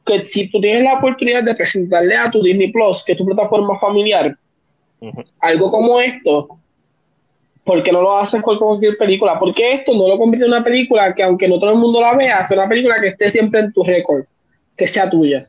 que 0.05 0.23
si 0.23 0.49
tú 0.49 0.59
tienes 0.59 0.83
la 0.83 0.97
oportunidad 0.97 1.43
de 1.43 1.55
presentarle 1.55 2.15
a 2.15 2.29
tu 2.29 2.41
Disney 2.41 2.71
Plus, 2.71 3.03
que 3.03 3.13
es 3.13 3.17
tu 3.17 3.25
plataforma 3.25 3.77
familiar, 3.77 4.35
algo 5.39 5.71
como 5.71 5.99
esto, 5.99 6.57
¿por 7.63 7.81
qué 7.83 7.91
no 7.91 8.01
lo 8.01 8.17
haces 8.17 8.41
con 8.41 8.57
cualquier 8.57 8.97
película? 8.97 9.37
Porque 9.39 9.73
esto 9.73 9.93
no 9.95 10.07
lo 10.07 10.17
convierte 10.17 10.45
en 10.45 10.53
una 10.53 10.63
película 10.63 11.13
que, 11.13 11.23
aunque 11.23 11.47
no 11.47 11.59
todo 11.59 11.71
el 11.71 11.77
mundo 11.77 12.01
la 12.01 12.15
vea, 12.15 12.43
sea 12.43 12.57
una 12.57 12.69
película 12.69 12.99
que 12.99 13.07
esté 13.07 13.29
siempre 13.29 13.61
en 13.61 13.73
tu 13.73 13.83
récord, 13.83 14.25
que 14.75 14.87
sea 14.87 15.09
tuya. 15.09 15.47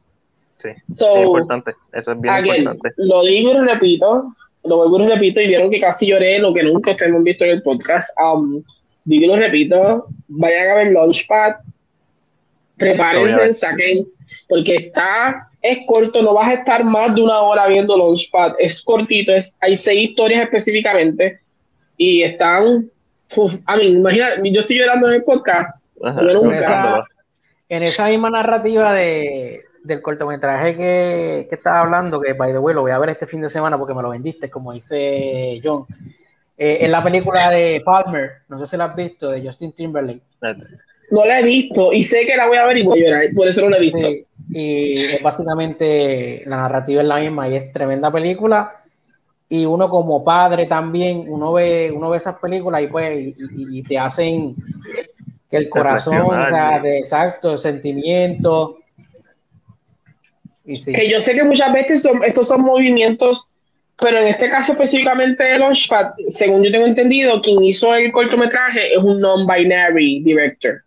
Sí, 0.56 0.68
es 0.68 1.24
importante. 1.24 1.72
Eso 1.92 2.12
es 2.12 2.20
bien 2.20 2.46
importante. 2.46 2.90
Lo 2.96 3.24
digo 3.24 3.52
y 3.52 3.66
repito, 3.66 4.34
lo 4.64 4.88
vuelvo 4.88 5.00
y 5.00 5.12
repito, 5.12 5.40
y 5.40 5.48
vieron 5.48 5.70
que 5.70 5.80
casi 5.80 6.06
lloré 6.06 6.38
lo 6.38 6.54
que 6.54 6.62
nunca 6.62 6.92
ustedes 6.92 7.12
han 7.12 7.24
visto 7.24 7.44
en 7.44 7.50
el 7.50 7.62
podcast. 7.62 8.08
Um, 8.20 8.62
digo 9.04 9.24
y 9.24 9.26
lo 9.26 9.36
repito, 9.36 10.06
vayan 10.28 10.68
a 10.68 10.74
ver 10.74 10.92
Launchpad, 10.92 11.56
prepárense, 12.76 13.52
saquen 13.52 14.06
porque 14.48 14.76
está, 14.76 15.48
es 15.62 15.78
corto, 15.86 16.22
no 16.22 16.34
vas 16.34 16.48
a 16.48 16.54
estar 16.54 16.84
más 16.84 17.14
de 17.14 17.22
una 17.22 17.40
hora 17.40 17.66
viendo 17.66 17.96
Launchpad, 17.96 18.54
es 18.58 18.82
cortito, 18.82 19.32
es, 19.32 19.56
hay 19.60 19.76
seis 19.76 20.10
historias 20.10 20.42
específicamente 20.42 21.40
y 21.96 22.22
están, 22.22 22.90
a 23.66 23.76
mí, 23.76 23.86
imagina, 23.86 24.30
yo 24.42 24.60
estoy 24.60 24.78
llorando 24.78 25.08
en 25.08 25.14
el 25.14 25.24
podcast. 25.24 25.76
en, 27.68 27.82
esa, 27.82 28.08
misma 28.08 28.30
narrativa 28.30 28.92
de, 28.92 29.62
del 29.82 30.02
cortometraje 30.02 30.76
que, 30.76 31.46
que 31.48 31.54
estaba 31.54 31.80
hablando, 31.80 32.20
que 32.20 32.32
by 32.32 32.52
the 32.52 32.58
way 32.58 32.74
lo 32.74 32.82
voy 32.82 32.90
a 32.90 32.98
ver 32.98 33.10
este 33.10 33.26
fin 33.26 33.40
de 33.40 33.48
semana 33.48 33.78
porque 33.78 33.94
me 33.94 34.02
lo 34.02 34.10
vendiste, 34.10 34.50
como 34.50 34.72
dice 34.72 35.60
John. 35.62 35.86
Eh, 36.56 36.78
en 36.82 36.92
la 36.92 37.02
película 37.02 37.50
de 37.50 37.82
Palmer, 37.84 38.42
no 38.48 38.58
sé 38.58 38.66
si 38.66 38.76
la 38.76 38.84
has 38.86 38.96
visto, 38.96 39.30
de 39.30 39.44
Justin 39.44 39.72
Timberlake. 39.72 40.22
No 41.10 41.24
la 41.24 41.40
he 41.40 41.42
visto 41.42 41.92
y 41.92 42.02
sé 42.02 42.26
que 42.26 42.36
la 42.36 42.46
voy 42.46 42.56
a 42.56 42.64
ver 42.66 42.78
y 42.78 42.82
voy 42.82 43.00
a 43.00 43.04
llorar, 43.04 43.24
por 43.34 43.48
eso 43.48 43.60
no 43.62 43.70
la 43.70 43.76
he 43.76 43.80
visto. 43.80 44.08
y 44.50 45.22
básicamente 45.22 46.42
la 46.46 46.56
narrativa 46.56 47.02
es 47.02 47.08
la 47.08 47.16
misma 47.16 47.48
y 47.48 47.56
es 47.56 47.72
tremenda 47.72 48.10
película. 48.10 48.80
Y 49.48 49.66
uno 49.66 49.88
como 49.88 50.24
padre 50.24 50.66
también, 50.66 51.26
uno 51.28 51.52
ve, 51.52 51.92
uno 51.94 52.10
ve 52.10 52.16
esas 52.16 52.36
películas 52.36 52.82
y 52.82 52.86
pues 52.86 53.34
y, 53.36 53.82
te 53.82 53.98
hacen 53.98 54.56
que 55.50 55.56
el 55.56 55.68
corazón, 55.68 56.34
o 56.34 56.48
sea, 56.48 56.80
de 56.80 56.98
exacto, 56.98 57.56
sentimiento. 57.56 58.78
Y 60.64 60.78
sí. 60.78 60.92
Que 60.92 61.10
yo 61.10 61.20
sé 61.20 61.34
que 61.34 61.44
muchas 61.44 61.72
veces 61.72 62.02
son, 62.02 62.24
estos 62.24 62.48
son 62.48 62.62
movimientos 62.62 63.48
pero 64.00 64.18
en 64.18 64.28
este 64.28 64.50
caso 64.50 64.72
específicamente 64.72 65.44
de 65.44 65.58
Launchpad, 65.58 66.14
según 66.28 66.64
yo 66.64 66.72
tengo 66.72 66.86
entendido, 66.86 67.40
quien 67.40 67.62
hizo 67.62 67.94
el 67.94 68.10
cortometraje 68.10 68.92
es 68.92 68.98
un 68.98 69.20
non-binary 69.20 70.22
director. 70.22 70.82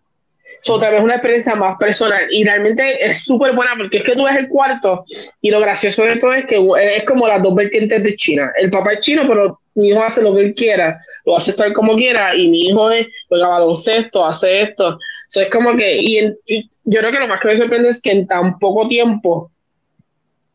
So, 0.62 0.80
tal 0.80 0.94
vez 0.94 1.04
una 1.04 1.16
experiencia 1.16 1.56
más 1.56 1.78
personal 1.78 2.24
y 2.32 2.44
realmente 2.44 3.06
es 3.06 3.24
súper 3.24 3.54
buena 3.54 3.72
porque 3.78 3.98
es 3.98 4.04
que 4.04 4.16
tú 4.16 4.24
ves 4.24 4.38
el 4.38 4.50
cuarto 4.50 5.04
y 5.42 5.52
lo 5.52 5.60
gracioso 5.60 6.04
de 6.04 6.18
todo 6.18 6.34
es 6.34 6.46
que 6.46 6.56
es 6.56 7.04
como 7.06 7.28
las 7.28 7.42
dos 7.42 7.56
vertientes 7.56 8.04
de 8.04 8.16
China. 8.16 8.52
El 8.58 8.70
papá 8.70 8.94
es 8.94 9.00
chino, 9.02 9.24
pero 9.28 9.60
mi 9.76 9.90
hijo 9.90 10.04
hace 10.04 10.22
lo 10.22 10.36
que 10.36 10.42
él 10.42 10.54
quiera, 10.56 11.00
lo 11.26 11.38
hace 11.38 11.54
tal 11.54 11.74
como 11.74 11.96
quiera 11.96 12.36
y 12.36 12.48
mi 12.48 12.68
hijo 12.68 12.90
es, 12.92 13.08
juega 13.30 13.48
baloncesto, 13.48 14.26
hace 14.26 14.64
esto. 14.64 14.98
So, 15.30 15.42
es 15.42 15.50
como 15.50 15.76
que, 15.76 15.98
y, 15.98 16.20
y 16.48 16.70
yo 16.86 17.00
creo 17.00 17.12
que 17.12 17.20
lo 17.20 17.28
más 17.28 17.42
que 17.42 17.50
me 17.50 17.56
sorprende 17.56 17.90
es 17.90 18.02
que 18.02 18.12
en 18.12 18.28
tan 18.28 18.58
poco 18.60 18.88
tiempo 18.88 19.52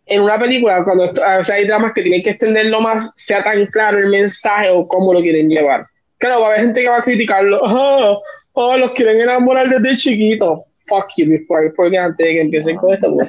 en 0.07 0.23
una 0.23 0.39
película, 0.39 0.85
cuando 0.85 1.05
o 1.05 1.45
sea, 1.45 1.57
hay 1.57 1.67
dramas 1.67 1.93
que 1.95 2.03
tienen 2.03 2.23
que 2.23 2.31
extenderlo 2.31 2.81
más, 2.81 3.11
sea 3.15 3.43
tan 3.43 3.67
claro 3.67 3.99
el 3.99 4.09
mensaje 4.09 4.69
o 4.71 4.87
cómo 4.87 5.15
lo 5.15 5.21
quieren 5.21 5.49
llevar. 5.49 5.87
Claro, 6.19 6.41
va 6.41 6.49
a 6.49 6.51
haber 6.51 6.67
gente 6.67 6.83
que 6.83 6.89
va 6.89 6.99
a 6.99 7.03
criticarlo. 7.03 7.61
Oh, 7.63 8.21
oh 8.53 8.77
los 8.77 8.93
quieren 8.93 9.21
enamorar 9.21 9.69
desde 9.69 9.97
chiquito. 9.97 10.65
Fuck 10.89 11.13
you 11.17 11.29
before, 11.29 11.99
antes 11.99 12.19
de 12.19 12.33
que 12.33 12.41
empiecen 12.41 12.77
con 12.77 12.93
esto. 12.93 13.15
Pues. 13.15 13.29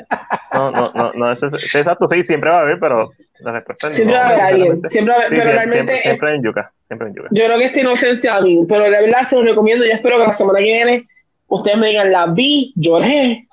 No, 0.53 0.71
no, 0.71 0.91
no, 0.93 1.13
no, 1.13 1.31
eso 1.31 1.47
es, 1.47 1.75
exacto, 1.75 2.07
sí, 2.09 2.23
siempre 2.23 2.49
va 2.49 2.59
a 2.59 2.61
haber, 2.61 2.79
pero 2.79 3.11
la 3.39 3.51
respuesta 3.53 3.91
Siempre 3.91 4.17
va 4.17 4.23
a 4.23 4.27
haber 4.27 4.41
alguien, 4.41 4.81
siempre 4.89 5.13
va 5.13 5.21
a 5.21 5.25
haber, 5.25 5.39
pero 5.39 5.51
realmente. 5.51 6.01
Siempre, 6.01 6.35
en 6.35 6.43
yuca, 6.43 6.71
siempre 6.87 7.07
en 7.07 7.15
yuca. 7.15 7.27
Yo 7.31 7.45
creo 7.45 7.57
que 7.59 7.65
esta 7.65 7.79
inocencia 7.79 8.35
a 8.35 8.41
mí, 8.41 8.65
pero 8.67 8.89
la 8.89 9.01
verdad 9.01 9.21
se 9.21 9.35
los 9.35 9.45
recomiendo. 9.45 9.85
Yo 9.85 9.91
espero 9.91 10.17
que 10.17 10.23
la 10.23 10.33
semana 10.33 10.59
que 10.59 10.65
viene 10.65 11.07
ustedes 11.47 11.77
me 11.77 11.87
digan, 11.89 12.11
la 12.11 12.27
vi, 12.27 12.73
lloré, 12.75 13.47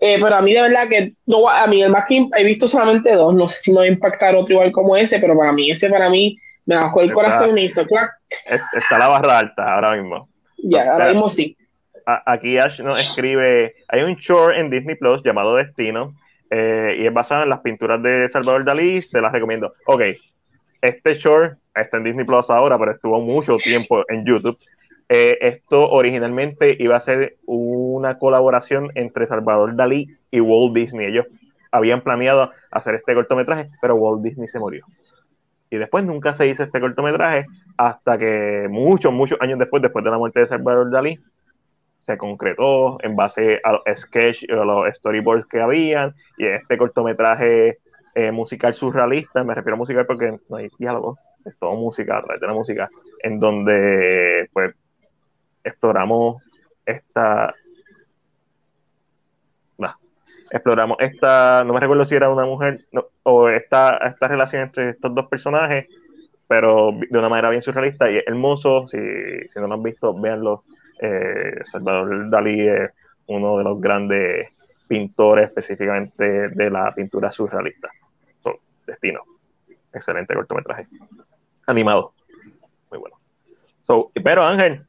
eh, 0.00 0.18
pero 0.20 0.34
a 0.34 0.42
mí 0.42 0.52
de 0.52 0.62
verdad 0.62 0.88
que 0.88 1.12
no, 1.26 1.48
a 1.48 1.66
mí 1.66 1.82
el 1.82 1.90
más 1.90 2.06
que 2.06 2.26
he 2.36 2.44
visto 2.44 2.66
solamente 2.66 3.12
dos, 3.12 3.34
no 3.34 3.46
sé 3.46 3.60
si 3.60 3.70
me 3.70 3.78
va 3.78 3.84
a 3.84 3.88
impactar 3.88 4.34
otro 4.34 4.54
igual 4.54 4.72
como 4.72 4.96
ese, 4.96 5.18
pero 5.18 5.36
para 5.36 5.52
mí 5.52 5.70
ese 5.70 5.88
para 5.88 6.08
mí 6.08 6.36
me 6.66 6.76
bajó 6.76 7.00
el 7.00 7.12
corazón 7.12 7.50
y 7.50 7.52
me 7.52 7.64
hizo 7.64 7.84
clac. 7.86 8.10
Está 8.28 8.98
la 8.98 9.08
barra 9.08 9.38
alta 9.38 9.74
ahora 9.74 9.96
mismo. 9.96 10.28
Ya, 10.62 10.92
ahora 10.92 11.12
mismo 11.12 11.28
sí. 11.28 11.56
Aquí 12.04 12.58
Ash 12.58 12.80
nos 12.80 13.00
escribe, 13.00 13.74
hay 13.88 14.02
un 14.02 14.14
short 14.14 14.56
en 14.56 14.70
Disney 14.70 14.96
Plus 14.96 15.22
llamado 15.22 15.54
Destino 15.54 16.14
eh, 16.50 16.96
y 16.98 17.06
es 17.06 17.12
basado 17.12 17.44
en 17.44 17.48
las 17.48 17.60
pinturas 17.60 18.02
de 18.02 18.28
Salvador 18.28 18.64
Dalí, 18.64 19.00
se 19.00 19.20
las 19.20 19.32
recomiendo. 19.32 19.74
Ok, 19.86 20.02
este 20.80 21.14
short 21.14 21.58
está 21.74 21.98
en 21.98 22.04
Disney 22.04 22.26
Plus 22.26 22.50
ahora, 22.50 22.76
pero 22.78 22.92
estuvo 22.92 23.20
mucho 23.20 23.56
tiempo 23.58 24.02
en 24.08 24.24
YouTube 24.24 24.58
eh, 25.14 25.36
esto 25.42 25.90
originalmente 25.90 26.74
iba 26.78 26.96
a 26.96 27.00
ser 27.00 27.36
una 27.44 28.18
colaboración 28.18 28.90
entre 28.94 29.26
Salvador 29.26 29.76
Dalí 29.76 30.08
y 30.30 30.40
Walt 30.40 30.74
Disney. 30.74 31.08
Ellos 31.08 31.26
habían 31.70 32.00
planeado 32.00 32.50
hacer 32.70 32.94
este 32.94 33.12
cortometraje, 33.12 33.68
pero 33.82 33.96
Walt 33.96 34.22
Disney 34.22 34.48
se 34.48 34.58
murió. 34.58 34.86
Y 35.72 35.78
después 35.78 36.04
nunca 36.04 36.34
se 36.34 36.46
hizo 36.46 36.62
este 36.62 36.80
cortometraje 36.80 37.46
hasta 37.78 38.18
que 38.18 38.66
muchos, 38.70 39.10
muchos 39.10 39.40
años 39.40 39.58
después, 39.58 39.82
después 39.82 40.04
de 40.04 40.10
la 40.10 40.18
muerte 40.18 40.40
de 40.40 40.46
Salvador 40.46 40.90
Dalí, 40.90 41.18
se 42.04 42.18
concretó 42.18 43.02
en 43.02 43.16
base 43.16 43.58
a 43.64 43.72
los 43.72 43.82
sketches 43.96 44.42
y 44.42 44.52
a 44.52 44.64
los 44.64 44.94
storyboards 44.94 45.46
que 45.46 45.62
habían 45.62 46.14
y 46.36 46.44
este 46.44 46.76
cortometraje 46.76 47.78
eh, 48.14 48.30
musical 48.30 48.74
surrealista, 48.74 49.44
me 49.44 49.54
refiero 49.54 49.76
a 49.76 49.78
musical 49.78 50.04
porque 50.04 50.38
no 50.50 50.56
hay 50.56 50.68
diálogo, 50.78 51.16
es 51.46 51.56
todo 51.58 51.74
música, 51.74 52.18
a 52.18 52.22
través 52.22 52.40
de 52.42 52.46
la 52.46 52.52
música, 52.52 52.90
en 53.22 53.40
donde 53.40 54.50
pues 54.52 54.74
exploramos 55.64 56.42
esta. 56.84 57.54
Exploramos 60.52 60.98
esta. 61.00 61.64
No 61.64 61.72
me 61.72 61.80
recuerdo 61.80 62.04
si 62.04 62.14
era 62.14 62.28
una 62.28 62.44
mujer 62.44 62.80
o 63.22 63.48
esta, 63.48 63.96
esta 63.96 64.28
relación 64.28 64.62
entre 64.62 64.90
estos 64.90 65.14
dos 65.14 65.26
personajes, 65.26 65.88
pero 66.46 66.92
de 66.92 67.18
una 67.18 67.28
manera 67.28 67.50
bien 67.50 67.62
surrealista 67.62 68.10
y 68.10 68.18
hermoso. 68.18 68.86
Si, 68.88 68.98
si 68.98 69.58
no 69.58 69.66
lo 69.66 69.74
han 69.74 69.82
visto, 69.82 70.14
véanlo. 70.14 70.64
Eh, 71.00 71.62
Salvador 71.64 72.30
Dalí 72.30 72.68
es 72.68 72.90
uno 73.26 73.58
de 73.58 73.64
los 73.64 73.80
grandes 73.80 74.50
pintores 74.86 75.46
específicamente 75.48 76.50
de 76.50 76.70
la 76.70 76.92
pintura 76.94 77.32
surrealista. 77.32 77.90
Destino. 78.86 79.22
Excelente 79.92 80.34
cortometraje. 80.34 80.86
Animado. 81.66 82.12
Muy 82.90 82.98
bueno. 82.98 83.16
pero 84.22 84.44
Ángel, 84.44 84.84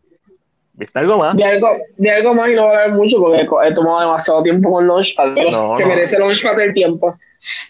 ¿Viste 0.74 1.00
algo 1.00 1.18
más? 1.18 1.38
De 1.38 1.44
algo, 1.44 1.70
de 1.98 2.12
algo 2.12 2.34
más 2.34 2.50
y 2.50 2.56
no 2.56 2.66
voy 2.66 2.76
a 2.76 2.80
ver 2.88 2.92
mucho 2.92 3.18
porque 3.18 3.42
he 3.42 3.74
tomado 3.74 4.00
demasiado 4.00 4.42
tiempo 4.42 4.72
con 4.72 4.88
Launchpad, 4.88 5.36
pero 5.36 5.78
se 5.78 5.86
merece 5.86 6.18
Launchpad 6.18 6.60
el 6.60 6.74
tiempo. 6.74 7.16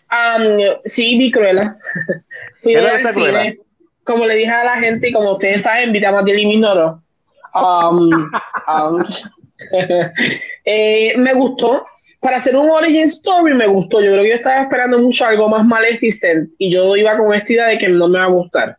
Um, 0.09 0.57
sí, 0.85 1.17
vi 1.17 1.31
Cruella. 1.31 1.75
Fui 2.63 2.75
a 2.75 2.81
ver 2.81 3.05
cine. 3.07 3.57
Como 4.05 4.25
le 4.25 4.35
dije 4.35 4.51
a 4.51 4.63
la 4.63 4.77
gente 4.77 5.09
y 5.09 5.13
como 5.13 5.33
ustedes 5.33 5.63
saben, 5.63 5.87
invité 5.87 6.05
a 6.05 6.11
Matilde 6.11 6.45
Minoro. 6.45 7.01
Um, 7.55 8.09
um, 8.67 9.03
eh, 10.65 11.13
me 11.17 11.33
gustó. 11.33 11.85
Para 12.21 12.37
hacer 12.37 12.55
un 12.55 12.69
origin 12.69 13.03
story 13.03 13.53
me 13.53 13.67
gustó. 13.67 14.01
Yo 14.01 14.11
creo 14.13 14.23
que 14.23 14.29
yo 14.29 14.35
estaba 14.35 14.61
esperando 14.61 14.97
mucho 14.97 15.25
algo 15.25 15.49
más 15.49 15.65
maleficent 15.65 16.53
y 16.57 16.71
yo 16.71 16.95
iba 16.95 17.17
con 17.17 17.33
esta 17.33 17.51
idea 17.51 17.65
de 17.67 17.77
que 17.77 17.89
no 17.89 18.07
me 18.07 18.19
va 18.19 18.25
a 18.25 18.29
gustar. 18.29 18.77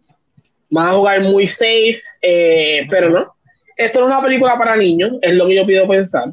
Va 0.75 0.91
a 0.91 0.95
jugar 0.95 1.21
muy 1.21 1.47
safe, 1.47 2.01
eh, 2.23 2.87
pero 2.91 3.11
no 3.11 3.35
esto 3.77 4.01
no 4.01 4.07
es 4.07 4.13
una 4.13 4.23
película 4.23 4.57
para 4.57 4.77
niños, 4.77 5.13
es 5.23 5.35
lo 5.35 5.47
que 5.47 5.57
yo 5.57 5.67
pido 5.67 5.89
pensar. 5.89 6.31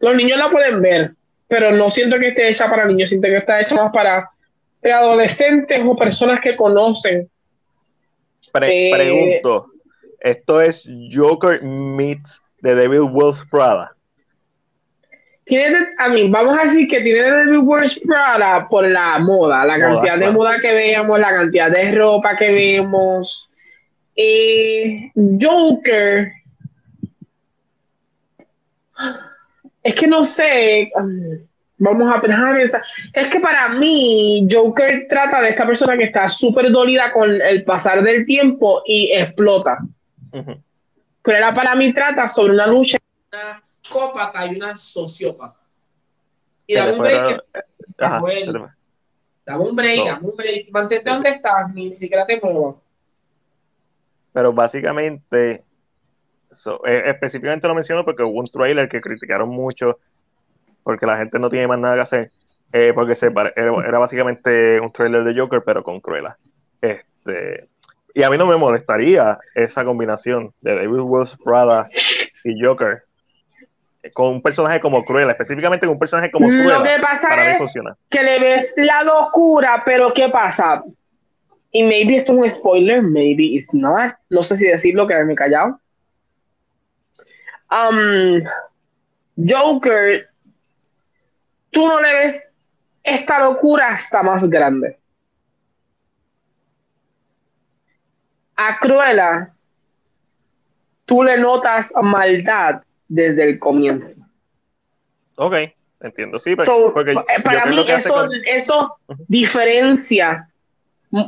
Los 0.00 0.14
niños 0.14 0.38
la 0.38 0.50
pueden 0.50 0.80
ver, 0.80 1.12
pero 1.46 1.72
no 1.72 1.90
siento 1.90 2.18
que 2.18 2.28
esté 2.28 2.48
hecha 2.48 2.68
para 2.68 2.86
niños, 2.86 3.08
siento 3.08 3.28
que 3.28 3.38
está 3.38 3.60
hecha 3.60 3.74
más 3.74 3.92
para 3.92 4.30
adolescentes 4.82 5.80
o 5.84 5.96
personas 5.96 6.40
que 6.40 6.56
conocen. 6.56 7.28
Eh, 8.62 8.90
pregunto, 8.92 9.66
¿esto 10.20 10.60
es 10.60 10.88
Joker 11.12 11.62
meets 11.62 12.40
The 12.62 12.74
Devil 12.74 13.08
Wears 13.10 13.44
Prada? 13.50 13.92
Tiene, 15.44 15.88
a 15.96 16.08
mí, 16.08 16.28
vamos 16.28 16.58
a 16.60 16.64
decir 16.64 16.86
que 16.86 17.00
tiene 17.00 17.22
Devil 17.22 17.58
Wears 17.58 17.98
Prada 18.00 18.68
por 18.68 18.86
la 18.86 19.18
moda, 19.18 19.64
la 19.64 19.78
cantidad 19.78 20.18
de 20.18 20.30
moda 20.30 20.60
que 20.60 20.72
veamos, 20.72 21.18
la 21.18 21.34
cantidad 21.34 21.70
de 21.70 21.92
ropa 21.92 22.36
que 22.36 22.52
vemos. 22.52 23.50
Eh, 24.14 25.10
Joker 25.40 26.32
es 29.82 29.94
que 29.94 30.06
no 30.06 30.24
sé, 30.24 30.90
um, 30.94 31.38
vamos 31.78 32.10
a 32.14 32.20
pensar, 32.20 32.58
es 33.12 33.28
que 33.30 33.40
para 33.40 33.68
mí 33.70 34.46
Joker 34.50 35.06
trata 35.08 35.40
de 35.40 35.50
esta 35.50 35.66
persona 35.66 35.96
que 35.96 36.04
está 36.04 36.28
súper 36.28 36.70
dolida 36.70 37.12
con 37.12 37.30
el 37.30 37.64
pasar 37.64 38.02
del 38.02 38.24
tiempo 38.24 38.82
y 38.86 39.12
explota. 39.12 39.78
Pero 41.22 41.54
para 41.54 41.74
mí 41.74 41.92
trata 41.92 42.28
sobre 42.28 42.52
una 42.52 42.66
lucha 42.66 42.98
una 43.30 43.60
psicópata 43.62 44.46
y 44.46 44.56
una 44.56 44.74
sociópata. 44.76 45.60
Y 46.66 46.74
dame 46.74 46.92
un 46.92 46.98
break. 46.98 47.44
dame 47.96 48.16
un 48.16 48.22
break, 49.76 50.06
dame 50.06 50.28
un 50.28 50.36
break. 50.36 50.70
Mantente 50.70 51.10
donde 51.10 51.30
estás, 51.30 51.72
ni 51.74 51.94
siquiera 51.94 52.26
te 52.26 52.40
muevas. 52.42 52.76
Pero 54.32 54.52
básicamente 54.52 55.64
eh, 56.86 57.02
específicamente 57.06 57.68
lo 57.68 57.74
menciono 57.74 58.04
porque 58.04 58.22
hubo 58.22 58.40
un 58.40 58.46
trailer 58.46 58.88
que 58.88 59.00
criticaron 59.00 59.48
mucho 59.48 59.98
porque 60.82 61.04
la 61.04 61.18
gente 61.18 61.38
no 61.38 61.50
tiene 61.50 61.66
más 61.66 61.78
nada 61.78 61.96
que 61.96 62.00
hacer. 62.00 62.30
Eh, 62.72 62.92
porque 62.94 63.14
se 63.14 63.26
era, 63.26 63.98
básicamente 63.98 64.80
un 64.80 64.92
trailer 64.92 65.24
de 65.24 65.38
Joker, 65.38 65.62
pero 65.64 65.82
con 65.82 66.00
Cruella. 66.00 66.36
Este, 66.80 67.68
y 68.14 68.22
a 68.22 68.30
mí 68.30 68.38
no 68.38 68.46
me 68.46 68.56
molestaría 68.56 69.38
esa 69.54 69.84
combinación 69.84 70.52
de 70.60 70.74
David 70.74 71.00
Wells 71.00 71.36
Prada 71.44 71.88
y 72.44 72.62
Joker 72.62 73.02
con 74.14 74.28
un 74.28 74.42
personaje 74.42 74.80
como 74.80 75.04
Cruella, 75.04 75.32
específicamente 75.32 75.86
con 75.86 75.94
un 75.94 75.98
personaje 75.98 76.30
como 76.30 76.46
Cruella. 76.46 76.78
Lo 76.78 76.84
que 76.84 76.98
pasa 77.02 77.52
es 77.52 77.74
que 78.08 78.22
le 78.22 78.40
ves 78.40 78.72
la 78.76 79.02
locura, 79.02 79.82
pero 79.84 80.12
¿qué 80.14 80.28
pasa? 80.28 80.82
Y 81.70 81.82
maybe 81.82 82.16
esto 82.16 82.32
es 82.32 82.38
un 82.38 82.50
spoiler, 82.50 83.02
maybe 83.02 83.44
it's 83.44 83.74
not. 83.74 84.14
No 84.30 84.42
sé 84.42 84.56
si 84.56 84.66
decirlo, 84.66 85.06
quedarme 85.06 85.34
callado. 85.34 85.78
Um, 87.70 88.42
Joker, 89.36 90.28
tú 91.70 91.86
no 91.86 92.00
le 92.00 92.12
ves 92.14 92.52
esta 93.02 93.40
locura 93.40 93.94
está 93.94 94.22
más 94.22 94.48
grande. 94.48 94.98
A 98.56 98.78
Cruella, 98.80 99.52
tú 101.04 101.22
le 101.22 101.38
notas 101.38 101.92
maldad 102.02 102.82
desde 103.06 103.50
el 103.50 103.58
comienzo. 103.58 104.20
Ok, 105.36 105.54
entiendo, 106.00 106.38
sí. 106.40 106.56
So, 106.64 106.92
porque 106.92 107.14
pa- 107.14 107.24
yo 107.36 107.42
para 107.44 107.66
mí 107.66 107.78
eso, 107.88 108.12
con- 108.14 108.30
eso 108.46 108.96
diferencia, 109.28 110.48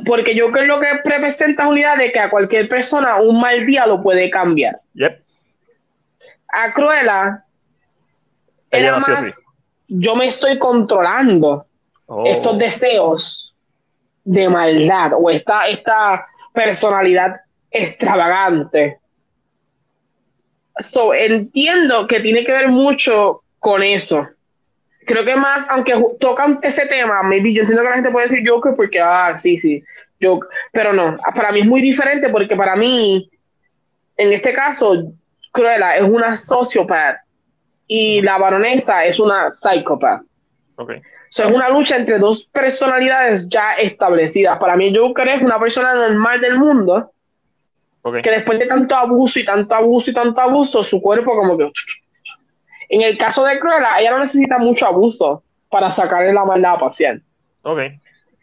porque 0.05 0.35
yo 0.35 0.51
creo 0.51 0.79
que 0.81 1.01
representa 1.05 1.69
unidad 1.69 1.97
de 1.97 2.11
que 2.11 2.19
a 2.19 2.29
cualquier 2.29 2.67
persona 2.67 3.15
un 3.21 3.39
mal 3.39 3.65
día 3.65 3.87
lo 3.87 4.03
puede 4.03 4.29
cambiar. 4.29 4.81
Yep, 4.93 5.20
A 6.51 6.73
Cruella 6.73 7.45
ella 8.71 8.87
era 8.87 8.99
más, 8.99 9.41
yo 9.87 10.15
me 10.15 10.27
estoy 10.27 10.57
controlando 10.57 11.65
Oh, 12.13 12.25
estos 12.25 12.57
deseos 12.57 13.55
de 14.25 14.49
maldad 14.49 15.13
o 15.17 15.29
esta, 15.29 15.69
esta 15.69 16.27
personalidad 16.53 17.39
extravagante. 17.71 18.99
So, 20.81 21.13
entiendo 21.13 22.07
que 22.07 22.19
tiene 22.19 22.43
que 22.43 22.51
ver 22.51 22.67
mucho 22.67 23.43
con 23.59 23.81
eso. 23.81 24.27
Creo 25.05 25.23
que 25.23 25.37
más, 25.37 25.65
aunque 25.69 25.93
tocan 26.19 26.59
ese 26.63 26.85
tema, 26.87 27.23
maybe 27.23 27.53
yo 27.53 27.61
entiendo 27.61 27.81
que 27.81 27.89
la 27.89 27.95
gente 27.95 28.11
puede 28.11 28.27
decir 28.27 28.43
Joker 28.45 28.73
porque, 28.75 28.99
ah, 28.99 29.37
sí, 29.37 29.55
sí, 29.55 29.81
Joker, 30.21 30.49
pero 30.73 30.91
no, 30.91 31.15
para 31.33 31.53
mí 31.53 31.61
es 31.61 31.65
muy 31.65 31.81
diferente 31.81 32.27
porque 32.27 32.57
para 32.57 32.75
mí, 32.75 33.31
en 34.17 34.33
este 34.33 34.53
caso, 34.53 35.13
Cruella 35.51 35.97
es 35.97 36.03
una 36.03 36.35
sociópata 36.35 37.23
y 37.87 38.21
la 38.21 38.37
baronesa 38.37 39.03
es 39.05 39.19
una 39.19 39.51
psicópata. 39.51 40.23
ok. 40.75 40.91
O 40.91 41.33
sea, 41.33 41.47
es 41.47 41.53
una 41.53 41.69
lucha 41.69 41.95
entre 41.95 42.19
dos 42.19 42.43
personalidades 42.45 43.47
ya 43.47 43.75
establecidas. 43.75 44.59
Para 44.59 44.75
mí, 44.75 44.93
Joker 44.93 45.29
es 45.29 45.41
una 45.41 45.57
persona 45.59 45.93
normal 45.95 46.41
del 46.41 46.57
mundo 46.57 47.13
ok. 48.01 48.17
que 48.21 48.31
después 48.31 48.59
de 48.59 48.65
tanto 48.65 48.93
abuso 48.95 49.39
y 49.39 49.45
tanto 49.45 49.73
abuso 49.73 50.11
y 50.11 50.13
tanto 50.13 50.41
abuso, 50.41 50.83
su 50.83 51.01
cuerpo 51.01 51.33
como 51.33 51.57
que... 51.57 51.71
En 52.89 53.01
el 53.01 53.17
caso 53.17 53.45
de 53.45 53.57
Cruella, 53.59 53.97
ella 54.01 54.11
no 54.11 54.19
necesita 54.19 54.57
mucho 54.57 54.85
abuso 54.85 55.41
para 55.69 55.89
sacarle 55.89 56.33
la 56.33 56.43
maldad 56.43 56.73
a 56.73 56.79
paciente. 56.79 57.25
Ok. 57.61 57.79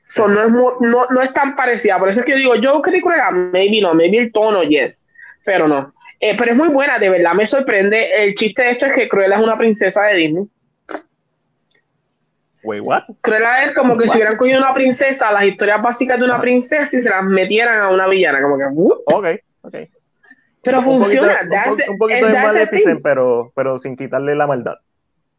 So, 0.07 0.27
no, 0.27 0.43
es 0.43 0.51
no, 0.51 1.07
no 1.11 1.21
es 1.21 1.33
tan 1.35 1.55
parecida. 1.55 1.99
Por 1.99 2.09
eso 2.09 2.21
es 2.21 2.27
que 2.27 2.33
yo 2.33 2.39
digo, 2.39 2.73
Joker 2.73 2.95
y 2.95 3.03
Cruella, 3.03 3.31
maybe 3.31 3.83
no, 3.83 3.93
maybe 3.93 4.17
el 4.17 4.33
tono, 4.33 4.63
yes. 4.63 5.13
Pero 5.45 5.69
no. 5.69 5.93
Eh, 6.21 6.37
pero 6.37 6.51
es 6.53 6.57
muy 6.57 6.69
buena, 6.69 6.99
de 6.99 7.09
verdad 7.11 7.33
me 7.35 7.47
sorprende. 7.47 8.25
El 8.25 8.35
chiste 8.35 8.63
de 8.63 8.71
esto 8.73 8.87
es 8.87 8.93
que 8.95 9.09
Cruella 9.09 9.37
es 9.37 9.43
una 9.43 9.57
princesa 9.57 10.03
de 10.05 10.17
Disney. 10.17 10.45
Wait, 12.65 12.83
what? 12.83 13.05
Cruella 13.21 13.65
es 13.65 13.75
como 13.75 13.97
que 13.97 14.09
si 14.09 14.17
hubieran 14.17 14.37
cogido 14.37 14.59
una 14.59 14.73
princesa, 14.73 15.31
las 15.31 15.45
historias 15.45 15.81
básicas 15.81 16.19
de 16.19 16.25
una 16.25 16.41
princesa 16.41 16.97
y 16.97 17.01
se 17.01 17.09
las 17.09 17.25
metieran 17.25 17.81
a 17.81 17.89
una 17.91 18.09
villana, 18.09 18.43
como 18.43 18.59
que 18.59 18.65
¡uh! 18.73 18.93
Ok, 19.07 19.27
ok. 19.63 19.75
pero 20.63 20.79
Un 20.81 20.85
funciona. 20.85 21.39
poquito- 21.39 21.71
un, 21.71 21.77
po- 21.87 21.93
un 21.93 21.99
poquito 21.99 22.27
de 22.27 22.33
Maleficent, 22.33 23.01
pero, 23.03 23.53
pero 23.55 23.79
sin 23.79 23.97
quitarle 23.97 24.35
la 24.35 24.47
maldad. 24.49 24.75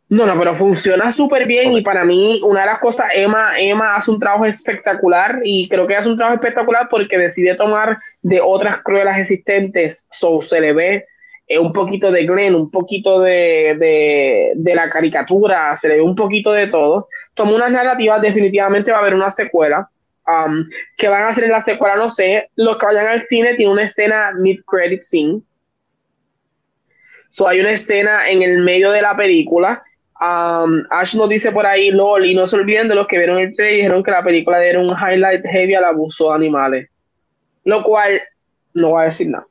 No, 0.09 0.25
no, 0.25 0.37
pero 0.39 0.55
funciona 0.55 1.11
súper 1.11 1.45
bien 1.45 1.71
y 1.73 1.81
para 1.81 2.03
mí 2.03 2.41
una 2.43 2.61
de 2.61 2.65
las 2.65 2.79
cosas, 2.79 3.09
Emma, 3.13 3.59
Emma 3.59 3.95
hace 3.95 4.09
un 4.09 4.19
trabajo 4.19 4.45
espectacular 4.45 5.39
y 5.43 5.69
creo 5.69 5.85
que 5.85 5.95
hace 5.95 6.09
un 6.09 6.17
trabajo 6.17 6.35
espectacular 6.35 6.87
porque 6.89 7.17
decide 7.19 7.55
tomar 7.55 7.99
de 8.23 8.41
otras 8.41 8.81
cruelas 8.81 9.19
existentes, 9.19 10.07
so 10.09 10.41
se 10.41 10.61
le 10.61 10.73
ve 10.73 11.05
eh, 11.47 11.59
un 11.59 11.71
poquito 11.73 12.11
de 12.11 12.25
Glenn, 12.25 12.55
un 12.55 12.71
poquito 12.71 13.21
de, 13.21 13.75
de, 13.79 14.53
de 14.55 14.75
la 14.75 14.89
caricatura, 14.89 15.77
se 15.77 15.89
le 15.89 15.95
ve 15.97 16.01
un 16.01 16.15
poquito 16.15 16.51
de 16.53 16.67
todo. 16.67 17.07
Toma 17.35 17.55
unas 17.55 17.71
narrativas, 17.71 18.21
definitivamente 18.21 18.91
va 18.91 18.97
a 18.97 19.01
haber 19.01 19.13
una 19.13 19.29
secuela. 19.29 19.89
Um, 20.27 20.63
que 20.95 21.07
van 21.07 21.23
a 21.23 21.29
hacer 21.29 21.45
en 21.45 21.51
la 21.51 21.61
secuela, 21.61 21.95
no 21.95 22.09
sé. 22.09 22.49
Los 22.55 22.77
que 22.77 22.85
vayan 22.85 23.07
al 23.07 23.21
cine 23.21 23.55
tiene 23.55 23.71
una 23.71 23.83
escena 23.83 24.31
mid-credit 24.37 25.01
scene. 25.01 25.41
So 27.29 27.47
hay 27.47 27.59
una 27.59 27.71
escena 27.71 28.29
en 28.29 28.43
el 28.43 28.59
medio 28.59 28.91
de 28.91 29.01
la 29.01 29.17
película. 29.17 29.81
Um, 30.21 30.83
Ash 30.89 31.15
nos 31.15 31.29
dice 31.29 31.51
por 31.51 31.65
ahí, 31.65 31.91
LOL, 31.91 32.25
y 32.25 32.35
no 32.35 32.45
se 32.45 32.57
olviden 32.57 32.89
de 32.89 32.95
los 32.95 33.07
que 33.07 33.17
vieron 33.17 33.39
el 33.39 33.55
trailer 33.55 33.77
dijeron 33.77 34.03
que 34.03 34.11
la 34.11 34.23
película 34.23 34.63
era 34.63 34.79
un 34.79 34.89
highlight 34.89 35.45
heavy 35.45 35.75
al 35.75 35.85
abuso 35.85 36.29
de 36.29 36.35
animales. 36.35 36.89
Lo 37.63 37.83
cual 37.83 38.21
no 38.73 38.89
voy 38.89 39.03
a 39.03 39.05
decir 39.05 39.29
nada. 39.29 39.45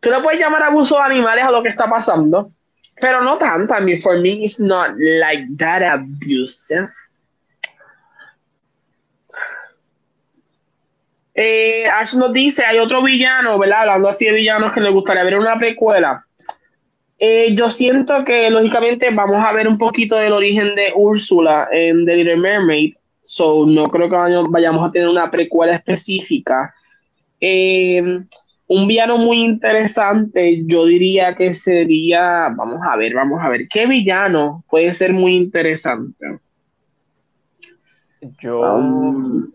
Tú 0.00 0.10
le 0.10 0.20
puedes 0.22 0.40
llamar 0.40 0.62
abuso 0.62 0.96
de 0.96 1.02
animales 1.02 1.44
a 1.44 1.50
lo 1.50 1.62
que 1.62 1.68
está 1.68 1.90
pasando, 1.90 2.52
pero 3.00 3.22
no 3.22 3.36
tanto. 3.36 3.74
I 3.74 4.00
for 4.00 4.18
me, 4.18 4.44
it's 4.44 4.58
not 4.58 4.92
like 4.96 5.46
that 5.58 5.82
abusive. 5.82 6.88
Eh, 11.34 11.86
Ash 11.86 12.14
nos 12.14 12.32
dice, 12.32 12.64
hay 12.64 12.78
otro 12.78 13.02
villano, 13.02 13.58
¿verdad? 13.58 13.80
Hablando 13.80 14.08
así 14.08 14.24
de 14.24 14.32
villanos 14.32 14.72
que 14.72 14.80
le 14.80 14.88
gustaría 14.90 15.22
ver 15.22 15.38
una 15.38 15.58
precuela. 15.58 16.25
Eh, 17.18 17.54
yo 17.54 17.70
siento 17.70 18.24
que 18.24 18.50
lógicamente 18.50 19.08
vamos 19.10 19.42
a 19.42 19.52
ver 19.52 19.66
un 19.68 19.78
poquito 19.78 20.16
del 20.16 20.32
origen 20.32 20.74
de 20.74 20.92
Úrsula 20.94 21.68
en 21.72 22.04
The 22.04 22.16
Little 22.16 22.36
Mermaid, 22.36 22.94
so 23.22 23.64
no 23.66 23.88
creo 23.88 24.08
que 24.08 24.16
vayamos, 24.50 24.88
a 24.88 24.92
tener 24.92 25.08
una 25.08 25.30
precuela 25.30 25.74
específica. 25.74 26.74
Eh, 27.40 28.20
un 28.68 28.88
villano 28.88 29.16
muy 29.16 29.42
interesante, 29.42 30.64
yo 30.66 30.84
diría 30.86 31.34
que 31.34 31.52
sería, 31.52 32.52
vamos 32.54 32.80
a 32.82 32.96
ver, 32.96 33.14
vamos 33.14 33.40
a 33.42 33.48
ver, 33.48 33.68
¿qué 33.68 33.86
villano 33.86 34.64
puede 34.68 34.92
ser 34.92 35.12
muy 35.12 35.36
interesante? 35.36 36.38
Yo, 38.42 38.60
Um, 38.60 39.52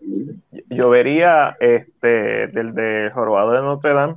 yo 0.70 0.90
vería 0.90 1.56
este 1.60 2.46
del 2.48 2.74
de 2.74 3.10
Jorobado 3.12 3.52
de 3.52 3.60
Notre 3.60 3.92
Dame. 3.92 4.14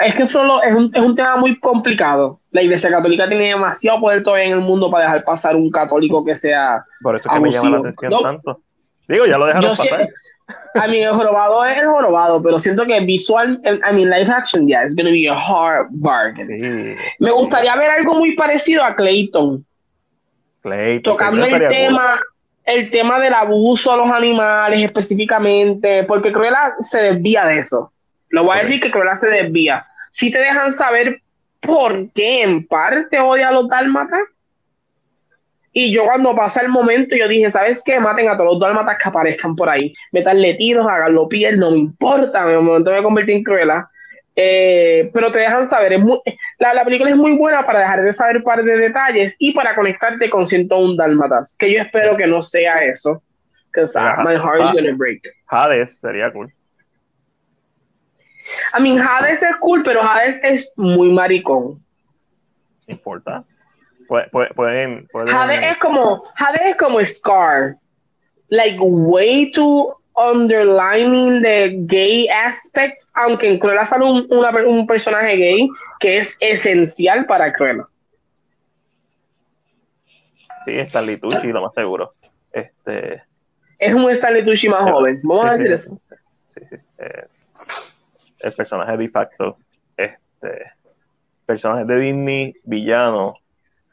Es 0.00 0.14
que 0.14 0.26
solo 0.26 0.62
es 0.62 0.74
un, 0.74 0.90
es 0.94 1.02
un 1.02 1.14
tema 1.14 1.36
muy 1.36 1.58
complicado. 1.60 2.40
La 2.50 2.62
Iglesia 2.62 2.90
Católica 2.90 3.28
tiene 3.28 3.48
demasiado 3.48 4.00
poder 4.00 4.22
todavía 4.22 4.46
en 4.46 4.52
el 4.52 4.60
mundo 4.60 4.90
para 4.90 5.04
dejar 5.04 5.24
pasar 5.24 5.56
un 5.56 5.70
católico 5.70 6.24
que 6.24 6.34
sea. 6.34 6.84
Por 7.02 7.16
eso 7.16 7.28
es 7.28 7.34
que 7.34 7.40
me 7.40 7.50
llama 7.50 7.70
la 7.70 7.78
atención 7.78 8.10
No. 8.12 8.20
tanto. 8.20 8.60
Digo, 9.08 9.26
ya 9.26 9.38
lo 9.38 9.46
dejaron 9.46 9.70
pasar. 9.70 10.08
a 10.74 10.86
mí 10.86 10.98
el 10.98 11.12
jorobado 11.12 11.64
es 11.64 11.80
el 11.80 11.86
jorobado, 11.86 12.42
pero 12.42 12.58
siento 12.58 12.84
que 12.86 13.00
visual, 13.00 13.60
I 13.64 13.94
mean, 13.94 14.10
live 14.10 14.30
action, 14.32 14.66
yeah, 14.66 14.82
it's 14.82 14.94
gonna 14.96 15.10
be 15.10 15.28
a 15.28 15.34
hard 15.34 15.88
bargain. 15.90 16.48
Sí, 16.48 17.02
Me 17.18 17.30
gustaría 17.30 17.74
ver 17.76 17.90
algo 17.90 18.14
muy 18.14 18.34
parecido 18.34 18.82
a 18.84 18.94
Clayton, 18.94 19.64
Clayton, 20.62 21.02
tocando 21.02 21.44
el 21.44 21.50
cool. 21.58 21.68
tema, 21.68 22.20
el 22.64 22.90
tema 22.90 23.20
del 23.20 23.34
abuso 23.34 23.92
a 23.92 23.96
los 23.96 24.10
animales 24.10 24.84
específicamente, 24.84 26.04
porque 26.04 26.32
Cruella 26.32 26.74
se 26.78 27.02
desvía 27.02 27.46
de 27.46 27.58
eso. 27.60 27.92
Lo 28.30 28.44
voy 28.44 28.58
a 28.58 28.62
decir 28.62 28.80
que 28.80 28.90
Cruella 28.90 29.16
se 29.16 29.28
desvía. 29.28 29.86
Si 30.10 30.30
te 30.30 30.38
dejan 30.38 30.72
saber 30.72 31.20
por 31.60 32.10
qué 32.12 32.42
en 32.42 32.66
parte 32.66 33.20
odia 33.20 33.48
a 33.48 33.52
los 33.52 33.68
dálmatas. 33.68 34.20
Y 35.72 35.92
yo 35.92 36.04
cuando 36.04 36.34
pasa 36.34 36.62
el 36.62 36.68
momento, 36.68 37.14
yo 37.14 37.28
dije, 37.28 37.50
¿sabes 37.50 37.82
qué? 37.84 38.00
Maten 38.00 38.28
a 38.28 38.36
todos 38.36 38.54
los 38.54 38.60
dálmatas 38.60 38.96
que 39.00 39.08
aparezcan 39.08 39.54
por 39.54 39.68
ahí. 39.68 39.94
Metanle 40.10 40.54
tiros, 40.54 40.86
háganlo 40.88 41.28
piel, 41.28 41.60
no 41.60 41.70
me 41.70 41.78
importa. 41.78 42.42
En 42.42 42.48
el 42.56 42.60
momento 42.62 42.90
me 42.90 43.02
convertí 43.02 43.32
en 43.32 43.44
Cruella. 43.44 43.88
Eh, 44.34 45.10
pero 45.12 45.30
te 45.30 45.40
dejan 45.40 45.66
saber, 45.66 45.92
es 45.92 46.00
muy, 46.00 46.18
la, 46.58 46.72
la 46.72 46.84
película 46.84 47.10
es 47.10 47.16
muy 47.16 47.32
buena 47.36 47.64
para 47.66 47.80
dejar 47.80 48.02
de 48.02 48.12
saber 48.12 48.38
un 48.38 48.42
par 48.42 48.62
de 48.64 48.76
detalles 48.78 49.36
y 49.38 49.52
para 49.52 49.74
conectarte 49.74 50.30
con 50.30 50.46
101 50.46 50.94
dálmatas, 50.96 51.56
que 51.58 51.72
yo 51.74 51.82
espero 51.82 52.16
que 52.16 52.26
no 52.26 52.40
sea 52.42 52.82
eso. 52.84 53.22
Because 53.66 53.96
Ajá. 53.98 54.22
my 54.22 54.36
heart 54.36 54.62
is 54.62 54.68
Ah. 54.70 54.72
gonna 54.74 54.94
break. 54.96 55.20
Hades 55.48 55.98
sería 56.00 56.32
cool. 56.32 56.50
I 58.76 58.82
mean, 58.82 59.00
Hades 59.00 59.42
es 59.42 59.56
cool, 59.56 59.82
pero 59.82 60.02
Hades 60.02 60.38
es 60.42 60.72
muy 60.76 61.12
maricón. 61.12 61.82
No 62.86 62.94
importa. 62.94 63.44
Pu- 64.08 64.28
pu- 64.30 64.54
Pueden, 64.54 65.06
pueden, 65.12 65.34
Hades 65.34 65.60
es 65.72 65.78
como, 65.78 66.24
Hades 66.36 66.62
es 66.64 66.76
como 66.76 67.04
Scar. 67.04 67.76
Like, 68.48 68.78
way 68.80 69.50
too 69.52 69.94
underlining 70.16 71.40
the 71.40 71.76
gay 71.86 72.26
aspects, 72.28 73.10
aunque 73.14 73.48
en 73.48 73.58
Cruella 73.60 73.84
sale 73.84 74.04
un, 74.04 74.26
una- 74.30 74.50
un 74.66 74.86
personaje 74.86 75.36
gay 75.36 75.68
que 76.00 76.18
es 76.18 76.36
esencial 76.40 77.26
para 77.26 77.52
Cruella. 77.52 77.86
Sí, 80.64 80.72
está 80.78 81.00
Litucci, 81.00 81.46
lo 81.48 81.62
más 81.62 81.72
seguro. 81.74 82.12
Este, 82.52 83.22
Es 83.78 83.94
un 83.94 84.10
Stanley 84.10 84.44
Tucci 84.44 84.68
más 84.68 84.82
joven. 84.90 85.20
Vamos 85.22 85.46
a 85.46 85.52
decir 85.56 85.78
sí. 85.78 85.84
eso. 85.84 86.00
sí, 86.54 86.76
sí, 86.76 86.86
eh, 86.98 87.24
el 88.40 88.52
personaje 88.52 88.96
de 88.96 89.08
facto, 89.08 89.56
este, 89.96 90.72
personaje 91.46 91.84
de 91.84 92.00
Disney, 92.00 92.54
villano. 92.64 93.34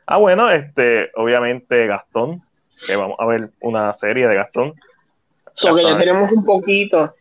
Ah, 0.05 0.17
bueno, 0.17 0.49
este, 0.49 1.09
obviamente 1.15 1.87
Gastón, 1.87 2.41
que 2.85 2.95
vamos 2.95 3.17
a 3.19 3.25
ver 3.25 3.41
una 3.61 3.93
serie 3.93 4.27
de 4.27 4.35
Gastón. 4.35 4.73
So 5.53 5.75
que 5.75 5.83
ya 5.83 5.97
tenemos 5.97 6.31
un 6.31 6.45
poquito. 6.45 7.13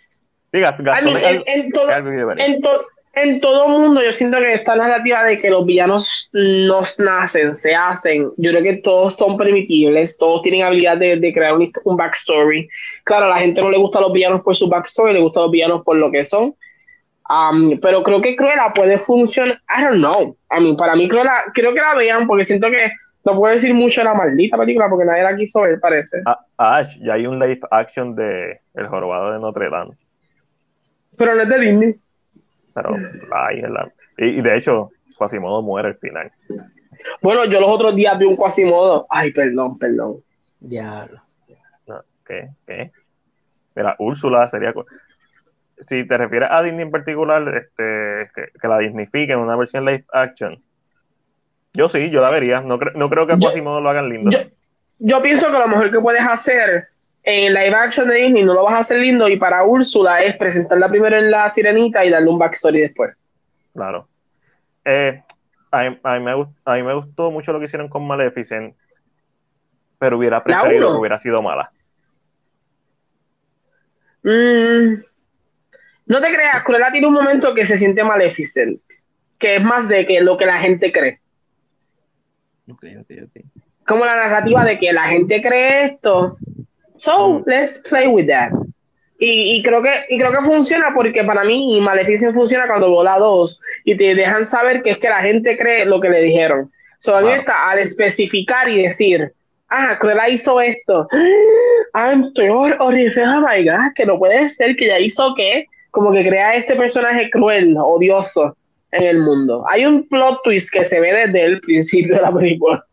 sí, 0.53 0.59
I 0.59 0.61
Gastón 0.61 0.85
mean, 1.05 1.43
en, 1.47 1.73
todo- 1.73 1.91
en 1.91 2.61
to- 2.61 2.85
en 3.17 3.41
mundo 3.67 4.03
yo 4.03 4.13
siento 4.13 4.37
que 4.39 4.53
esta 4.53 4.77
narrativa 4.77 5.25
de 5.25 5.39
que 5.39 5.49
los 5.49 5.65
villanos 5.65 6.29
no 6.33 6.83
nacen, 6.99 7.55
se 7.55 7.75
hacen, 7.75 8.31
yo 8.37 8.51
creo 8.51 8.63
que 8.63 8.77
todos 8.77 9.15
son 9.15 9.39
permitibles, 9.39 10.19
todos 10.19 10.43
tienen 10.43 10.63
habilidad 10.63 10.99
de, 10.99 11.33
crear 11.33 11.55
un, 11.55 11.73
un, 11.85 11.97
backstory. 11.97 12.69
Claro, 13.05 13.25
a 13.25 13.29
la 13.31 13.39
gente 13.39 13.63
no 13.63 13.71
le 13.71 13.79
gusta 13.79 14.01
a 14.01 14.03
los 14.03 14.13
villanos 14.13 14.43
por 14.43 14.55
su 14.55 14.69
backstory, 14.69 15.15
le 15.15 15.21
gusta 15.23 15.41
a 15.41 15.43
los 15.45 15.51
villanos 15.51 15.83
por 15.83 15.97
lo 15.97 16.11
que 16.11 16.25
son. 16.25 16.55
Um, 17.29 17.79
pero 17.81 18.03
creo 18.03 18.21
que 18.21 18.37
Cruella 18.37 18.73
puede 18.75 18.99
funcionar, 18.99 19.59
I 19.77 19.83
don't 19.83 19.99
know. 19.99 20.37
I 20.51 20.61
mean, 20.63 20.77
para 20.77 20.95
mí 20.95 21.09
Cruella, 21.09 21.45
creo 21.53 21.75
que 21.75 21.81
la 21.81 21.95
vean 21.95 22.27
porque 22.27 22.45
siento 22.45 22.71
que 22.71 22.93
no 23.25 23.35
puedo 23.35 23.53
decir 23.53 23.75
mucho 23.75 24.01
de 24.01 24.05
la 24.05 24.15
maldita 24.15 24.57
película 24.57 24.89
porque 24.89 25.05
nadie 25.05 25.25
la 25.25 25.37
quiso 25.37 25.63
ver, 25.63 25.81
parece. 25.81 26.23
Ah, 26.27 26.39
ah 26.59 26.87
ya 27.01 27.15
hay 27.15 27.27
un 27.27 27.39
live 27.41 27.61
action 27.71 28.15
de 28.15 28.61
El 28.75 28.87
Jorobado 28.87 29.33
de 29.33 29.41
Notre 29.41 29.69
Dame. 29.69 29.97
Pero 31.19 31.35
no 31.35 31.43
es 31.43 31.49
de 31.49 31.59
Disney. 31.59 31.95
Pero 32.75 32.97
hay, 33.33 33.63
y, 34.19 34.41
de 34.41 34.57
hecho, 34.57 34.91
Quasimodo 35.17 35.63
muere 35.63 35.89
al 35.89 35.97
final. 35.97 36.31
Bueno, 37.21 37.45
yo 37.47 37.61
los 37.61 37.71
otros 37.71 37.97
días 37.97 38.19
vi 38.19 38.27
un 38.27 38.37
Quasimodo. 38.37 39.07
Ay, 39.09 39.33
perdón, 39.33 39.79
perdón. 39.79 40.17
Diablo. 40.61 41.21
¿Qué? 42.27 42.49
¿Qué? 42.67 42.91
Mira, 43.75 43.95
Úrsula 43.99 44.49
sería. 44.51 44.73
Si 45.89 46.05
te 46.07 46.17
refieres 46.17 46.49
a 46.51 46.63
Disney 46.63 46.83
en 46.83 46.91
particular, 46.91 47.43
este, 47.55 48.31
que, 48.35 48.69
la 48.69 48.79
Disneyfiquen 48.79 49.39
en 49.39 49.39
una 49.41 49.57
versión 49.57 49.85
live 49.85 50.05
action, 50.13 50.63
yo 51.75 51.89
sí, 51.89 52.11
yo 52.11 52.23
la 52.23 52.31
vería. 52.31 52.61
No, 52.61 52.79
no 52.95 53.11
creo 53.11 53.27
que 53.27 53.35
a 53.35 53.39
Quasimodo 53.39 53.81
lo 53.81 53.91
hagan 53.91 54.09
lindo. 54.09 54.31
Yo, 54.99 55.23
pienso 55.23 55.47
que 55.47 55.59
lo 55.59 55.69
mejor 55.69 55.91
que 55.91 56.01
puedes 56.01 56.23
hacer 56.23 56.89
en 57.23 57.53
live 57.53 57.75
action 57.75 58.09
de 58.09 58.15
Disney 58.15 58.45
no 58.45 58.55
lo 58.55 58.65
vas 58.65 58.75
a 58.75 58.79
hacer 58.79 59.01
lindo 59.01 59.29
y 59.29 59.37
para 59.37 59.65
Úrsula 59.65 60.23
es 60.23 60.37
presentarla 60.37 60.89
primero 60.89 61.19
en 61.19 61.31
la 61.31 61.51
sirenita 61.51 62.05
y 62.05 62.11
darle 62.11 62.31
un 62.31 62.39
backstory 62.39 62.81
después. 62.81 63.15
Claro. 63.75 64.09
Eh, 64.85 65.23
a, 65.71 65.83
mí, 65.83 66.23
me, 66.83 66.95
gustó 66.95 67.31
mucho 67.31 67.53
lo 67.53 67.59
que 67.59 67.67
hicieron 67.67 67.89
con 67.89 68.07
Maleficent, 68.07 68.75
pero 69.99 70.17
hubiera 70.17 70.43
preferido 70.43 70.93
que 70.93 70.99
hubiera 70.99 71.19
sido 71.19 71.43
mala. 71.43 71.71
Mm, 74.23 74.95
no 76.07 76.21
te 76.21 76.33
creas, 76.33 76.63
Cruella 76.65 76.91
tiene 76.93 77.09
un 77.09 77.15
momento 77.15 77.55
que 77.55 77.65
se 77.65 77.79
siente 77.79 78.05
Maleficent, 78.05 78.81
que 79.39 79.57
es 79.57 79.63
más 79.63 79.89
de 79.89 80.07
que 80.07 80.21
lo 80.21 80.37
que 80.37 80.47
la 80.47 80.59
gente 80.61 80.93
cree. 80.93 81.21
Como 83.87 84.05
la 84.05 84.17
narrativa 84.17 84.65
de 84.65 84.79
que 84.79 84.93
la 84.93 85.09
gente 85.09 85.41
cree 85.43 85.85
esto. 85.85 86.37
So, 86.97 87.41
mm. 87.41 87.43
let's 87.47 87.81
play 87.89 88.07
with 88.07 88.27
that. 88.29 88.51
Y, 89.19 89.63
creo 89.63 89.83
que, 89.83 89.93
y 90.11 90.19
creo 90.19 90.31
que 90.31 90.43
funciona 90.45 90.93
porque 90.95 91.25
para 91.25 91.43
mí 91.43 91.81
Maleficent 91.81 92.35
funciona 92.35 92.67
cuando 92.67 92.91
vola 92.91 93.19
dos 93.19 93.63
y 93.85 93.97
te 93.97 94.15
dejan 94.15 94.47
saber 94.47 94.83
que 94.83 94.91
es 94.91 94.99
que 94.99 95.09
la 95.09 95.23
gente 95.23 95.57
cree 95.57 95.87
lo 95.87 96.01
que 96.01 96.11
le 96.11 96.21
dijeron. 96.21 96.71
So, 96.99 97.17
al 97.17 97.79
especificar 97.79 98.69
y 98.69 98.83
decir, 98.83 99.33
ah, 99.69 99.97
Cruella 99.99 100.29
hizo 100.29 100.61
esto. 100.61 101.09
Ah, 101.99 102.13
estoy 102.13 102.49
horrible, 102.51 103.23
oh 103.27 103.41
my 103.41 103.65
God, 103.65 103.95
que 103.95 104.05
no 104.05 104.19
puede 104.19 104.51
ser 104.51 104.77
que 104.77 104.87
ya 104.87 104.99
hizo 104.99 105.35
qué. 105.35 105.67
Como 105.91 106.13
que 106.13 106.27
crea 106.27 106.55
este 106.55 106.77
personaje 106.77 107.31
cruel, 107.31 107.77
odioso 107.79 108.57
en 108.93 109.03
el 109.03 109.21
mundo. 109.21 109.65
Hay 109.69 109.85
un 109.87 110.07
plot 110.09 110.41
twist 110.45 110.71
que 110.73 110.85
se 110.85 111.01
ve 111.01 111.13
desde 111.13 111.45
el 111.45 111.61
principio 111.61 112.17
de 112.17 112.23
la 112.23 112.33
película. 112.33 112.85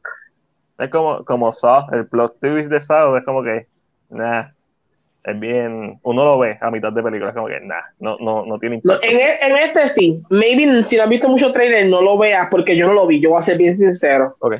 Es 0.79 0.89
como, 0.89 1.23
como 1.25 1.53
Saw, 1.53 1.87
el 1.93 2.07
plot 2.07 2.39
twist 2.39 2.69
de 2.69 2.81
Saw 2.81 3.15
es 3.17 3.23
como 3.23 3.43
que, 3.43 3.67
nah, 4.09 4.45
es 5.23 5.39
bien, 5.39 5.99
uno 6.03 6.25
lo 6.25 6.39
ve 6.39 6.57
a 6.59 6.69
mitad 6.71 6.91
de 6.91 7.03
película, 7.03 7.29
es 7.29 7.35
como 7.35 7.47
que, 7.47 7.59
nah, 7.61 7.81
no, 7.99 8.17
no, 8.19 8.45
no 8.45 8.59
tiene 8.59 8.75
impacto. 8.77 9.03
en, 9.03 9.17
e, 9.17 9.39
en, 9.41 9.57
este 9.57 9.87
sí, 9.87 10.21
maybe 10.29 10.83
si 10.83 10.97
no 10.97 11.03
has 11.03 11.09
visto 11.09 11.29
mucho 11.29 11.53
trailer, 11.53 11.87
no 11.87 12.01
lo 12.01 12.17
veas 12.17 12.47
porque 12.51 12.75
yo 12.75 12.87
no 12.87 12.93
lo 12.93 13.07
vi, 13.07 13.19
yo 13.19 13.29
voy 13.29 13.39
a 13.39 13.43
ser 13.43 13.57
bien 13.57 13.75
sincero. 13.75 14.35
Okay. 14.39 14.59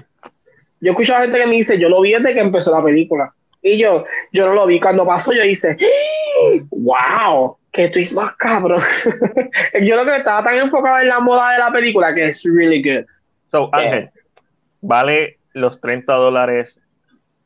Yo 0.80 0.92
escucho 0.92 1.16
a 1.16 1.22
gente 1.22 1.40
que 1.40 1.46
me 1.46 1.56
dice, 1.56 1.80
yo 1.80 1.90
lo 1.90 2.02
vi 2.02 2.12
desde 2.12 2.34
que 2.34 2.42
empezó 2.42 2.72
la 2.72 2.84
película. 2.84 3.34
Y 3.62 3.78
yo, 3.78 4.04
yo 4.34 4.46
no 4.46 4.54
lo 4.54 4.66
vi. 4.66 4.82
Cuando 4.82 5.06
pasó, 5.06 5.32
yo 5.32 5.42
hice, 5.44 5.78
wow, 6.72 7.56
que 7.74 7.90
twist 7.90 8.14
más 8.14 8.36
cabrón. 8.38 8.82
yo 9.82 9.96
lo 9.96 10.06
que 10.06 10.16
estaba 10.16 10.44
tan 10.44 10.56
enfocado 10.56 11.00
en 11.00 11.10
la 11.10 11.20
moda 11.20 11.52
de 11.52 11.58
la 11.58 11.72
película 11.72 12.14
que 12.14 12.28
es 12.28 12.44
really 12.46 12.82
good. 12.82 13.06
So, 13.52 13.70
Ángel, 13.74 14.12
¿vale 14.82 15.40
los 15.54 15.82
30 15.82 16.14
dólares 16.14 16.80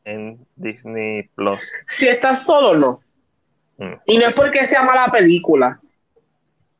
en 0.03 0.37
Disney 0.57 1.29
Plus? 1.33 1.59
Si 1.87 2.07
estás 2.09 2.45
solo, 2.45 2.77
no. 2.77 3.01
Mm. 3.77 3.99
Y 4.05 4.17
no 4.17 4.27
es 4.27 4.33
porque 4.35 4.65
sea 4.65 4.83
mala 4.83 5.07
película. 5.11 5.79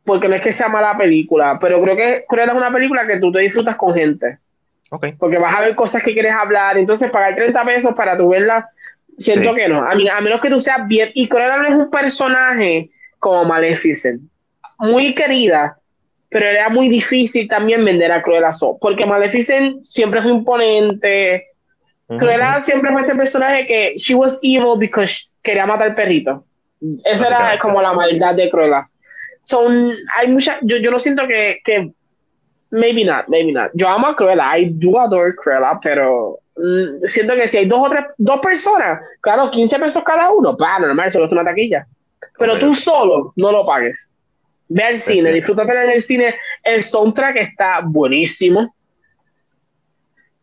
Porque 0.04 0.28
no 0.28 0.36
es 0.36 0.42
que 0.42 0.52
sea 0.52 0.68
mala 0.68 0.98
película, 0.98 1.58
pero 1.60 1.82
creo 1.82 1.96
que 1.96 2.26
creo 2.28 2.46
que 2.46 2.52
es 2.52 2.58
una 2.58 2.72
película 2.72 3.08
que 3.08 3.20
tú 3.20 3.32
te 3.32 3.40
disfrutas 3.40 3.76
con 3.78 3.94
gente. 3.94 4.40
Okay. 4.90 5.14
Porque 5.14 5.38
vas 5.38 5.56
a 5.56 5.62
ver 5.62 5.76
cosas 5.76 6.04
que 6.04 6.14
quieres 6.14 6.34
hablar. 6.34 6.78
Entonces, 6.78 7.12
pagar 7.12 7.36
30 7.36 7.64
pesos 7.66 7.94
para 7.94 8.18
tu 8.18 8.30
verla, 8.30 8.70
siento 9.18 9.54
que 9.54 9.68
no. 9.68 9.84
A, 9.84 9.96
mí, 9.96 10.08
a 10.08 10.22
menos 10.22 10.40
que 10.40 10.50
tú 10.50 10.60
seas 10.60 10.88
bien. 10.88 11.12
Y 11.14 11.28
Cruella 11.28 11.58
no 11.58 11.66
es 11.66 11.76
un 11.76 11.90
personaje 11.90 12.90
como 13.30 13.46
Maleficent. 13.46 14.22
Muy 14.80 15.14
querida, 15.14 15.78
pero 16.30 16.46
era 16.46 16.70
muy 16.70 16.90
difícil 16.90 17.48
también 17.48 17.84
vender 17.84 18.12
a 18.12 18.22
Cruella 18.22 18.54
So, 18.54 18.78
porque 18.80 19.06
Maleficent 19.06 19.84
siempre 19.84 20.22
fue 20.22 20.32
imponente. 20.32 21.48
Cruella 22.18 22.60
siempre 22.62 22.92
fue 22.92 23.02
este 23.02 23.16
personaje 23.16 23.66
que 23.66 23.94
she 23.98 24.16
was 24.16 24.38
evil 24.42 24.78
because 24.78 25.30
quería 25.42 25.66
matar 25.66 25.88
al 25.88 25.96
perrito. 25.96 26.46
Esa 27.04 27.28
era 27.28 27.60
como 27.60 27.82
la 27.82 27.94
maldad 27.94 28.36
de 28.36 28.50
Cruella. 28.50 28.90
Son, 29.44 29.92
hay 30.16 30.28
mucha, 30.28 30.60
yo, 30.62 30.78
yo 30.78 30.92
no 30.92 31.00
siento 31.00 31.26
que, 31.28 31.60
que, 31.64 31.92
maybe 32.72 33.04
not, 33.04 33.28
maybe 33.28 33.52
not. 33.52 33.72
Yo 33.74 33.88
amo 33.88 34.08
a 34.08 34.16
Cruella, 34.16 34.58
I 34.58 34.70
do 34.74 35.00
adore 35.00 35.36
Cruella, 35.36 35.80
pero 35.82 36.40
mm, 36.58 37.08
siento 37.08 37.36
que 37.36 37.48
si 37.48 37.58
hay 37.58 37.68
dos 37.68 37.80
o 37.82 37.90
tres, 37.90 38.06
dos 38.18 38.40
personas, 38.42 39.00
claro, 39.22 39.50
15 39.50 39.80
pesos 39.80 40.04
cada 40.06 40.32
uno, 40.32 40.58
para 40.58 40.80
normal, 40.80 41.08
eso 41.08 41.24
es 41.24 41.32
una 41.32 41.46
taquilla. 41.46 41.88
Pero 42.38 42.60
tú 42.60 42.74
solo 42.76 43.34
no 43.36 43.52
lo 43.52 43.66
pagues. 43.66 44.14
Ve 44.70 44.84
al 44.84 44.98
cine, 44.98 45.32
disfrútate 45.32 45.72
en 45.84 45.92
el 45.92 46.02
cine. 46.02 46.36
El 46.64 46.84
soundtrack 46.84 47.38
está 47.38 47.82
buenísimo. 47.84 48.76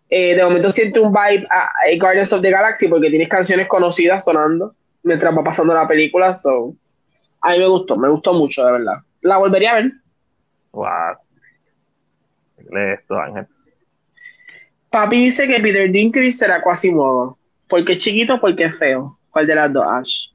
Eh, 0.08 0.36
de 0.36 0.44
momento 0.44 0.70
siento 0.70 1.02
un 1.02 1.12
vibe 1.12 1.46
a, 1.50 1.70
Guardians 1.98 2.32
of 2.32 2.42
the 2.42 2.50
Galaxy 2.50 2.88
porque 2.88 3.10
tienes 3.10 3.28
canciones 3.28 3.66
conocidas 3.66 4.24
sonando 4.24 4.74
mientras 5.02 5.36
va 5.36 5.44
pasando 5.44 5.74
la 5.74 5.86
película. 5.86 6.34
So. 6.34 6.74
A 7.40 7.52
mí 7.52 7.58
me 7.58 7.68
gustó, 7.68 7.96
me 7.96 8.08
gustó 8.08 8.32
mucho, 8.32 8.64
de 8.64 8.72
verdad. 8.72 8.96
La 9.22 9.36
volvería 9.36 9.72
a 9.72 9.74
ver. 9.74 9.92
Wow. 10.72 10.88
esto, 12.92 13.18
Ángel. 13.18 13.46
Papi 14.90 15.16
dice 15.16 15.46
que 15.46 15.60
Peter 15.60 15.90
Dinklage 15.90 16.30
será 16.30 16.62
modo 16.92 17.36
Porque 17.68 17.92
es 17.92 17.98
chiquito, 17.98 18.40
porque 18.40 18.64
es 18.64 18.78
feo. 18.78 19.18
¿Cuál 19.30 19.46
de 19.46 19.54
las 19.56 19.72
dos, 19.72 19.86
Ash? 19.86 20.28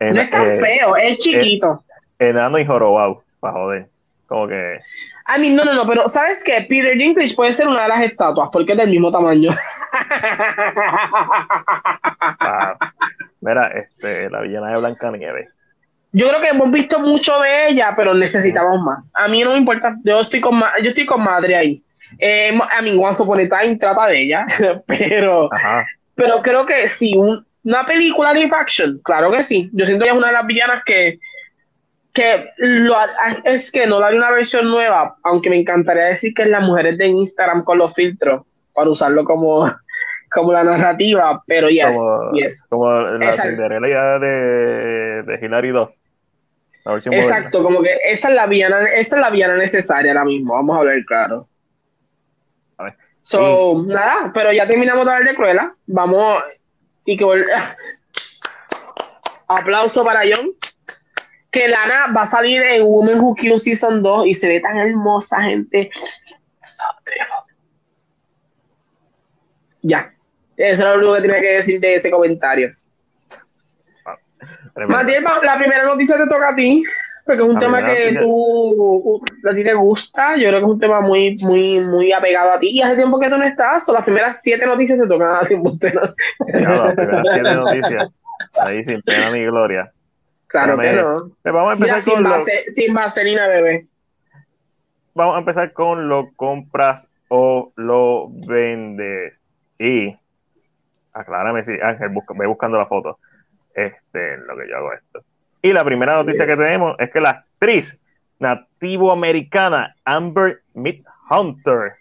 No 0.00 0.20
es 0.20 0.30
tan 0.30 0.50
eh, 0.50 0.56
feo, 0.56 0.96
es 0.96 1.18
chiquito. 1.18 1.82
enano 2.18 2.58
y 2.58 2.66
jorobado, 2.66 3.22
para 3.40 3.54
joder. 3.54 3.86
Como 4.26 4.46
que. 4.48 4.78
A 5.24 5.38
mí, 5.38 5.50
no, 5.50 5.64
no, 5.64 5.74
no, 5.74 5.86
pero 5.86 6.06
¿sabes 6.08 6.42
qué? 6.44 6.66
Peter 6.68 6.96
Dinklage 6.96 7.34
puede 7.34 7.52
ser 7.52 7.66
una 7.66 7.82
de 7.82 7.88
las 7.88 8.02
estatuas 8.02 8.50
porque 8.52 8.72
es 8.72 8.78
del 8.78 8.90
mismo 8.90 9.10
tamaño. 9.10 9.50
Mira, 13.40 13.66
este, 13.74 14.30
la 14.30 14.40
villana 14.42 14.72
de 14.72 14.78
Blanca 14.78 15.10
Nieve. 15.10 15.48
Yo 16.12 16.28
creo 16.28 16.40
que 16.40 16.48
hemos 16.48 16.70
visto 16.70 16.98
mucho 16.98 17.38
de 17.40 17.68
ella, 17.68 17.92
pero 17.96 18.14
necesitamos 18.14 18.80
más. 18.80 19.04
A 19.14 19.28
mí 19.28 19.42
no 19.42 19.52
me 19.52 19.58
importa, 19.58 19.94
yo 20.04 20.20
estoy 20.20 20.40
con, 20.40 20.60
yo 20.82 20.88
estoy 20.88 21.04
con 21.06 21.22
madre 21.22 21.56
ahí. 21.56 21.82
Eh, 22.18 22.58
a 22.70 22.80
mí, 22.80 22.96
Once 22.98 23.22
Upon 23.22 23.40
a 23.40 23.48
Time 23.48 23.76
trata 23.76 24.06
de 24.06 24.22
ella, 24.22 24.46
pero, 24.86 25.50
pero 26.14 26.40
creo 26.42 26.64
que 26.64 26.88
si 26.88 27.14
un, 27.14 27.44
una 27.68 27.84
película 27.84 28.32
live 28.32 28.50
action, 28.54 28.98
claro 29.04 29.30
que 29.30 29.42
sí. 29.42 29.68
Yo 29.74 29.84
siento 29.84 30.04
que 30.04 30.10
es 30.10 30.16
una 30.16 30.28
de 30.28 30.32
las 30.32 30.46
villanas 30.46 30.82
que, 30.86 31.18
que 32.14 32.48
lo, 32.56 32.96
es 33.44 33.70
que 33.70 33.86
no 33.86 34.00
la 34.00 34.06
hay 34.06 34.16
una 34.16 34.30
versión 34.30 34.70
nueva, 34.70 35.16
aunque 35.22 35.50
me 35.50 35.60
encantaría 35.60 36.04
decir 36.04 36.32
que 36.32 36.42
es 36.42 36.48
las 36.48 36.62
mujeres 36.62 36.96
de 36.96 37.08
Instagram 37.08 37.64
con 37.64 37.76
los 37.76 37.94
filtros, 37.94 38.46
para 38.72 38.88
usarlo 38.88 39.22
como, 39.24 39.66
como 40.32 40.52
la 40.52 40.64
narrativa, 40.64 41.42
pero 41.46 41.68
yes, 41.68 41.94
como, 41.94 42.32
yes. 42.32 42.64
Como 42.70 42.90
la 42.90 43.32
Cinderella 43.32 44.18
de, 44.18 45.22
de 45.24 45.38
Hilary 45.42 45.68
2. 45.68 45.90
Exacto, 47.10 47.62
como 47.62 47.82
que 47.82 47.98
esta 48.02 48.28
es 48.28 48.34
la 48.34 48.46
villana, 48.46 48.86
esta 48.86 49.16
es 49.16 49.20
la 49.20 49.28
villana 49.28 49.56
necesaria 49.56 50.12
ahora 50.12 50.24
mismo, 50.24 50.54
vamos 50.54 50.74
a 50.74 50.78
hablar 50.78 51.04
claro. 51.04 51.46
A 52.78 52.84
ver. 52.84 52.94
So, 53.20 53.84
nada, 53.86 54.30
pero 54.32 54.54
ya 54.54 54.66
terminamos 54.66 55.04
de 55.04 55.12
hablar 55.12 55.28
de 55.28 55.36
Cruella. 55.36 55.74
Vamos, 55.86 56.42
y 57.08 57.16
que 57.16 57.24
aplauso 59.48 60.04
para 60.04 60.20
John 60.20 60.50
que 61.50 61.66
Lana 61.66 62.12
va 62.14 62.20
a 62.22 62.26
salir 62.26 62.62
en 62.62 62.82
Women 62.82 63.20
Who 63.20 63.34
Kill 63.34 63.58
Season 63.58 64.02
2 64.02 64.26
y 64.26 64.34
se 64.34 64.46
ve 64.46 64.60
tan 64.60 64.76
hermosa 64.76 65.40
gente. 65.40 65.90
Ya. 69.80 70.12
Eso 70.58 70.82
es 70.82 70.86
lo 70.86 70.96
único 70.96 71.14
que 71.14 71.20
tenía 71.22 71.40
que 71.40 71.54
decir 71.54 71.80
de 71.80 71.94
ese 71.94 72.10
comentario. 72.10 72.76
Matías, 74.86 75.22
la 75.42 75.56
primera 75.56 75.84
noticia 75.84 76.18
te 76.18 76.26
toca 76.26 76.50
a 76.50 76.54
ti 76.54 76.84
Porque 77.28 77.42
es 77.42 77.48
un 77.48 77.54
La 77.56 77.60
tema 77.60 77.84
que 77.84 78.16
tú, 78.22 79.20
a 79.46 79.54
ti 79.54 79.62
te 79.62 79.74
gusta, 79.74 80.36
yo 80.36 80.48
creo 80.48 80.60
que 80.60 80.64
es 80.64 80.72
un 80.72 80.80
tema 80.80 81.02
muy, 81.02 81.36
muy, 81.42 81.78
muy 81.80 82.10
apegado 82.10 82.52
a 82.52 82.58
ti. 82.58 82.68
Y 82.70 82.80
hace 82.80 82.96
tiempo 82.96 83.20
que 83.20 83.28
tú 83.28 83.36
no 83.36 83.44
estás, 83.44 83.86
o 83.86 83.92
las 83.92 84.02
primeras 84.04 84.40
siete 84.40 84.64
noticias 84.64 84.98
te 84.98 85.06
tocan 85.06 85.36
a 85.36 85.40
ti. 85.46 85.54
usted 85.62 85.92
no- 85.92 86.00
las 86.86 86.94
primeras 86.96 87.26
siete 87.34 87.54
noticias. 87.54 88.08
Ahí 88.62 88.82
sin 88.82 89.02
pena 89.02 89.30
ni 89.30 89.44
gloria. 89.44 89.92
Claro 90.46 90.78
que 90.78 90.90
no. 90.94 91.12
Pues 91.42 91.54
vamos 91.54 91.72
a 91.72 91.74
Mira, 91.76 91.96
empezar 91.98 92.02
sin, 92.02 92.14
con 92.14 92.22
lo, 92.22 92.30
vase- 92.30 92.64
sin 92.74 92.94
vaselina, 92.94 93.46
bebé. 93.46 93.86
vamos 95.12 95.36
a 95.36 95.38
empezar 95.40 95.72
con 95.74 96.08
lo 96.08 96.30
compras 96.34 97.10
o 97.28 97.72
lo 97.76 98.28
vendes. 98.30 99.38
Y 99.78 100.16
aclárame 101.12 101.62
si 101.62 101.72
Ángel 101.82 102.08
busca, 102.08 102.32
ve 102.38 102.46
buscando 102.46 102.78
la 102.78 102.86
foto. 102.86 103.18
Este, 103.74 104.32
en 104.32 104.46
lo 104.46 104.56
que 104.56 104.66
yo 104.66 104.78
hago 104.78 104.94
esto. 104.94 105.20
Y 105.62 105.72
la 105.72 105.84
primera 105.84 106.16
noticia 106.16 106.46
que 106.46 106.56
tenemos 106.56 106.94
es 106.98 107.10
que 107.10 107.20
la 107.20 107.30
actriz 107.30 107.96
nativo-americana 108.38 109.96
Amber 110.04 110.62
Hunter, 111.30 111.92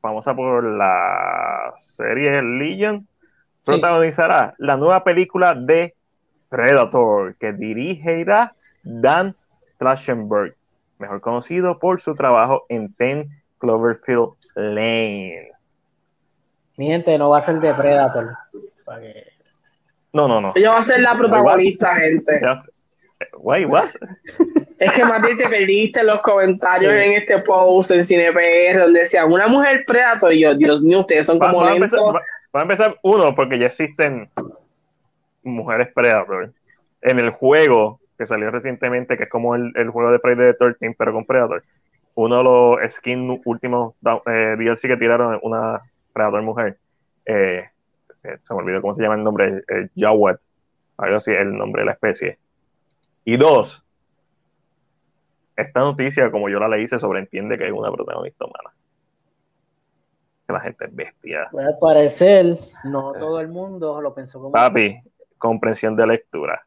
famosa 0.00 0.34
por 0.34 0.62
la 0.64 1.72
serie 1.76 2.42
Legion, 2.42 3.06
Sí. 3.64 3.72
protagonizará 3.72 4.54
la 4.58 4.76
nueva 4.76 5.04
película 5.04 5.54
de 5.54 5.94
Predator 6.48 7.36
que 7.36 7.52
dirigirá 7.52 8.54
Dan 8.82 9.36
Trachtenberg, 9.78 10.56
mejor 10.98 11.20
conocido 11.20 11.78
por 11.78 12.00
su 12.00 12.14
trabajo 12.14 12.66
en 12.68 12.92
Ten 12.94 13.30
Cloverfield 13.58 14.30
Lane. 14.56 15.52
Mi 16.76 16.86
gente 16.88 17.16
no 17.16 17.30
va 17.30 17.38
a 17.38 17.40
ser 17.42 17.60
de 17.60 17.72
Predator. 17.72 18.36
No, 20.12 20.26
no, 20.28 20.40
no. 20.40 20.52
Ella 20.56 20.70
va 20.70 20.78
a 20.80 20.82
ser 20.82 21.00
la 21.00 21.16
protagonista, 21.16 21.94
gente. 21.96 22.40
Ya- 22.42 22.60
Wait, 23.38 23.68
what? 23.68 23.84
Es 24.78 24.92
que 24.92 25.04
Matías 25.04 25.38
te 25.38 25.48
perdiste 25.48 26.02
los 26.02 26.20
comentarios 26.22 26.92
Sí. 26.92 26.98
en 27.00 27.12
este 27.12 27.38
post 27.40 27.90
en 27.92 28.04
CinePR 28.04 28.80
donde 28.80 29.00
decía 29.00 29.24
una 29.24 29.46
mujer 29.46 29.84
predator 29.86 30.32
y 30.32 30.40
yo, 30.40 30.54
Dios 30.54 30.82
mío, 30.82 31.00
ustedes 31.00 31.26
son 31.26 31.38
como 31.38 31.60
va 31.60 31.68
a 31.68 31.70
lentos. 31.72 31.92
empezar, 31.92 32.14
va- 32.16 32.22
va 32.54 32.60
a 32.60 32.62
empezar 32.62 32.96
uno, 33.02 33.34
porque 33.34 33.58
ya 33.58 33.66
existen 33.66 34.28
mujeres 35.42 35.88
Predator. 35.94 36.52
En 37.02 37.18
el 37.18 37.30
juego 37.30 38.00
que 38.18 38.26
salió 38.26 38.50
recientemente, 38.50 39.16
que 39.16 39.24
es 39.24 39.28
como 39.30 39.54
el, 39.56 39.72
el 39.76 39.90
juego 39.90 40.12
de 40.12 40.18
Predator 40.18 40.76
13, 40.78 40.94
pero 40.98 41.12
con 41.12 41.24
Predator. 41.24 41.62
Uno 42.14 42.38
de 42.38 42.44
los 42.44 42.92
skins 42.92 43.40
últimos 43.44 43.94
eh, 44.26 44.54
DLC 44.58 44.82
que 44.82 44.96
tiraron 44.96 45.38
una 45.42 45.80
Predator 46.12 46.42
mujer. 46.42 46.76
Eh, 47.26 47.64
eh, 48.24 48.36
se 48.46 48.54
me 48.54 48.60
olvidó 48.60 48.80
cómo 48.82 48.94
se 48.94 49.02
llama 49.02 49.14
el 49.16 49.24
nombre, 49.24 49.62
Jawad, 49.96 50.36
algo 50.98 51.16
así, 51.16 51.32
el 51.32 51.56
nombre 51.56 51.82
de 51.82 51.86
la 51.86 51.92
especie. 51.92 52.38
Y 53.24 53.36
dos, 53.36 53.84
esta 55.56 55.80
noticia, 55.80 56.30
como 56.30 56.48
yo 56.48 56.58
la 56.58 56.68
leí, 56.68 56.86
se 56.86 56.98
sobreentiende 56.98 57.56
que 57.58 57.66
es 57.66 57.72
una 57.72 57.90
protagonista 57.92 58.44
humana. 58.44 58.74
Que 60.46 60.52
la 60.52 60.60
gente 60.60 60.84
es 60.86 60.94
bestia. 60.94 61.48
Pues, 61.52 61.66
al 61.66 61.78
parecer, 61.78 62.56
no 62.84 63.12
todo 63.12 63.40
el 63.40 63.48
mundo 63.48 64.00
lo 64.00 64.12
pensó 64.12 64.40
como. 64.40 64.52
Papi, 64.52 65.00
comprensión 65.38 65.94
de 65.94 66.06
lectura. 66.06 66.62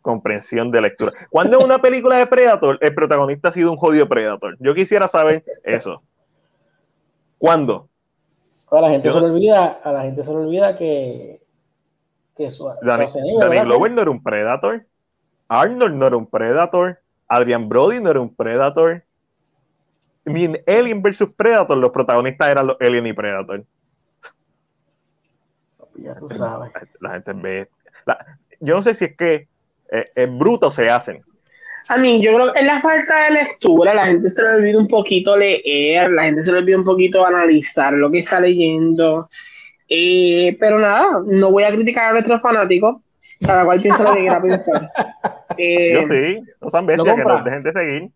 Comprensión 0.00 0.70
de 0.70 0.80
lectura. 0.80 1.12
Cuando 1.30 1.58
en 1.58 1.64
una 1.64 1.80
película 1.80 2.16
de 2.18 2.26
Predator, 2.26 2.78
el 2.80 2.94
protagonista 2.94 3.48
ha 3.48 3.52
sido 3.52 3.70
un 3.70 3.76
jodido 3.76 4.08
Predator. 4.08 4.56
Yo 4.58 4.74
quisiera 4.74 5.06
saber 5.06 5.44
eso. 5.64 6.02
¿Cuándo? 7.38 7.88
A 8.70 8.80
la 8.80 8.90
gente 8.90 9.08
Yo- 9.08 9.14
se 9.14 9.20
le 9.20 9.26
olvida, 9.26 9.80
a 9.84 9.92
la 9.92 10.02
gente 10.02 10.22
se 10.22 10.30
le 10.32 10.38
olvida 10.38 10.74
que, 10.74 11.40
que 12.36 12.50
su, 12.50 12.66
Danny, 12.82 13.06
Danny. 13.40 13.60
Glover 13.64 13.92
no 13.92 14.02
era 14.02 14.10
un 14.10 14.22
Predator. 14.22 14.84
Arnold 15.48 15.94
no 15.94 16.06
era 16.06 16.16
un 16.16 16.26
Predator. 16.26 16.98
Adrian 17.28 17.68
Brody 17.68 18.00
no 18.00 18.10
era 18.10 18.20
un 18.20 18.34
Predator. 18.34 19.02
Ni 20.24 20.44
en 20.44 20.62
Alien 20.66 21.02
vs 21.02 21.32
Predator 21.36 21.76
los 21.76 21.90
protagonistas 21.90 22.48
eran 22.48 22.66
los 22.68 22.76
Alien 22.80 23.06
y 23.06 23.12
Predator. 23.12 23.64
Ya 25.96 26.14
tú 26.14 26.28
sabes. 26.30 26.72
La 27.00 27.10
gente 27.12 27.32
ve. 27.34 27.68
la- 28.06 28.38
yo 28.60 28.74
no 28.76 28.82
sé 28.82 28.94
si 28.94 29.06
es 29.06 29.16
que 29.16 29.48
eh, 29.90 30.10
es 30.14 30.38
bruto 30.38 30.70
se 30.70 30.88
hacen. 30.88 31.22
A 31.88 31.96
mí, 31.98 32.22
yo 32.24 32.34
creo 32.34 32.52
que 32.52 32.60
es 32.60 32.64
la 32.64 32.80
falta 32.80 33.24
de 33.24 33.30
lectura, 33.32 33.92
la 33.92 34.06
gente 34.06 34.28
se 34.30 34.40
le 34.42 34.50
olvida 34.54 34.78
un 34.78 34.86
poquito 34.86 35.36
leer, 35.36 36.12
la 36.12 36.22
gente 36.24 36.44
se 36.44 36.52
le 36.52 36.58
olvida 36.58 36.78
un 36.78 36.84
poquito 36.84 37.26
analizar 37.26 37.92
lo 37.92 38.08
que 38.10 38.20
está 38.20 38.38
leyendo. 38.40 39.28
Eh, 39.94 40.56
pero 40.58 40.80
nada, 40.80 41.20
no 41.26 41.50
voy 41.50 41.64
a 41.64 41.70
criticar 41.70 42.08
a 42.08 42.12
nuestros 42.12 42.40
fanáticos, 42.40 43.02
cada 43.44 43.62
cual 43.66 43.78
piensa 43.78 44.02
lo 44.02 44.14
que 44.14 44.20
quiera 44.20 44.40
pensar. 44.40 44.90
Eh, 45.58 45.92
Yo 45.92 46.02
sí, 46.04 46.42
no 46.62 46.70
sean 46.70 46.86
bestias 46.86 47.06
¿Lo 47.06 47.14
que 47.14 47.28
nos 47.28 47.44
dejen 47.44 47.62
de 47.62 47.72
seguir. 47.72 48.10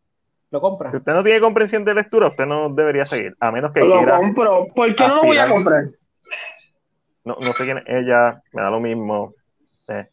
Lo 0.50 0.58
compra. 0.58 0.90
Si 0.90 0.96
usted 0.96 1.12
no 1.12 1.22
tiene 1.22 1.38
comprensión 1.38 1.84
de 1.84 1.92
lectura, 1.92 2.28
usted 2.28 2.46
no 2.46 2.70
debería 2.70 3.04
seguir, 3.04 3.36
a 3.38 3.52
menos 3.52 3.74
que 3.74 3.80
lo 3.80 3.98
quiera. 3.98 4.16
compro. 4.16 4.68
¿Por 4.74 4.94
qué 4.94 5.06
no 5.06 5.16
lo 5.16 5.24
voy 5.24 5.36
a 5.36 5.46
comprar? 5.46 5.84
No, 7.26 7.36
no 7.38 7.52
sé 7.52 7.64
quién 7.64 7.76
es 7.76 7.84
ella, 7.88 8.42
me 8.54 8.62
da 8.62 8.70
lo 8.70 8.80
mismo. 8.80 9.34
Eh, 9.88 10.06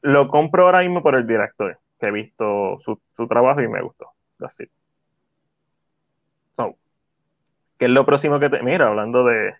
lo 0.00 0.28
compro 0.28 0.64
ahora 0.64 0.80
mismo 0.80 1.02
por 1.02 1.16
el 1.16 1.26
director, 1.26 1.78
que 2.00 2.06
he 2.06 2.12
visto 2.12 2.78
su, 2.78 2.98
su 3.14 3.28
trabajo 3.28 3.60
y 3.60 3.68
me 3.68 3.82
gustó. 3.82 4.06
It. 4.40 4.70
So, 6.56 6.76
¿Qué 7.78 7.84
es 7.84 7.90
lo 7.90 8.06
próximo 8.06 8.40
que 8.40 8.48
te. 8.48 8.62
Mira, 8.62 8.88
hablando 8.88 9.22
de, 9.24 9.52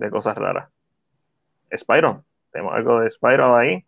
de 0.00 0.10
cosas 0.10 0.36
raras. 0.36 0.68
Spyro. 1.76 2.24
Tenemos 2.52 2.74
algo 2.74 2.98
de 3.00 3.10
Spyro 3.10 3.56
ahí. 3.56 3.84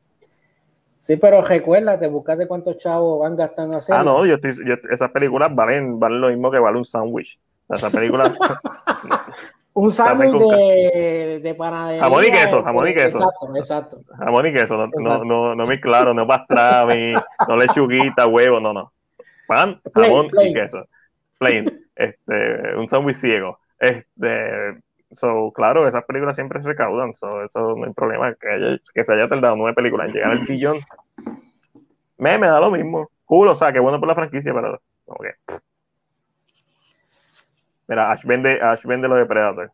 Sí, 1.00 1.16
pero 1.16 1.42
recuérdate, 1.42 2.08
buscate 2.08 2.48
cuántos 2.48 2.78
chavos 2.78 3.22
van 3.22 3.36
gastando 3.38 3.76
a 3.76 3.78
hacer. 3.78 3.96
Ah, 3.96 4.04
no, 4.04 4.26
yo 4.26 4.36
estoy, 4.36 4.54
yo- 4.66 4.76
esas 4.92 5.12
películas 5.12 5.54
valen, 5.56 6.00
valen 6.00 6.20
lo 6.22 6.30
mismo 6.30 6.52
que 6.52 6.60
vale 6.60 6.78
un 6.78 6.84
sándwich. 6.86 7.40
O 7.68 7.76
sea, 7.76 7.88
Esas 7.88 7.94
películas, 8.00 8.38
Un 9.74 9.92
sándwich 9.92 10.34
de, 10.34 11.40
de 11.42 11.56
panadería. 11.56 12.04
Jamón 12.04 12.24
y 12.26 12.32
queso, 12.32 12.64
jamón 12.64 12.88
y 12.88 12.94
queso. 12.94 13.18
Exacto, 13.20 13.56
exacto. 13.56 13.98
jamón 14.18 14.46
y 14.48 14.54
queso, 14.54 14.78
no, 14.78 14.88
no, 14.88 14.94
Exacto. 15.00 15.26
no, 15.26 15.56
no 15.56 15.66
muy 15.66 15.80
claro, 15.80 16.14
no 16.14 16.28
pastrami, 16.28 17.14
no 17.48 17.56
lechuguita, 17.58 18.28
huevo, 18.28 18.60
no, 18.60 18.74
no. 18.74 18.92
Pan, 19.48 19.80
Plain, 19.94 20.12
jamón 20.12 20.30
y 20.46 20.54
queso. 20.54 20.86
Plain. 21.38 21.86
Este, 21.96 22.76
un 22.78 22.90
sándwich 22.90 23.18
ciego. 23.18 23.60
Este, 23.80 24.78
so, 25.12 25.52
claro, 25.54 25.88
esas 25.88 26.04
películas 26.06 26.36
siempre 26.36 26.62
se 26.62 26.68
recaudan, 26.68 27.14
so, 27.14 27.44
eso 27.44 27.76
no 27.76 27.86
hay 27.86 27.94
problema. 27.94 28.34
Que, 28.36 28.50
haya- 28.50 28.80
que 28.94 29.04
se 29.04 29.14
haya 29.14 29.30
tardado 29.30 29.56
nueve 29.56 29.74
películas 29.76 30.10
en 30.10 30.16
llegar 30.16 30.32
al 30.32 30.46
billón, 30.46 30.78
me, 32.18 32.38
me 32.38 32.48
da 32.48 32.60
lo 32.60 32.72
mismo. 32.72 33.10
Cool, 33.26 33.48
o 33.50 33.56
sea, 33.56 33.72
que 33.72 33.80
bueno 33.80 34.00
por 34.00 34.08
la 34.10 34.16
franquicia, 34.16 34.54
pero. 34.54 34.82
Mira, 37.90 38.12
Ash 38.12 38.24
vende, 38.24 38.62
Ash 38.62 38.86
vende 38.86 39.08
lo 39.08 39.16
de 39.16 39.26
Predator. 39.26 39.72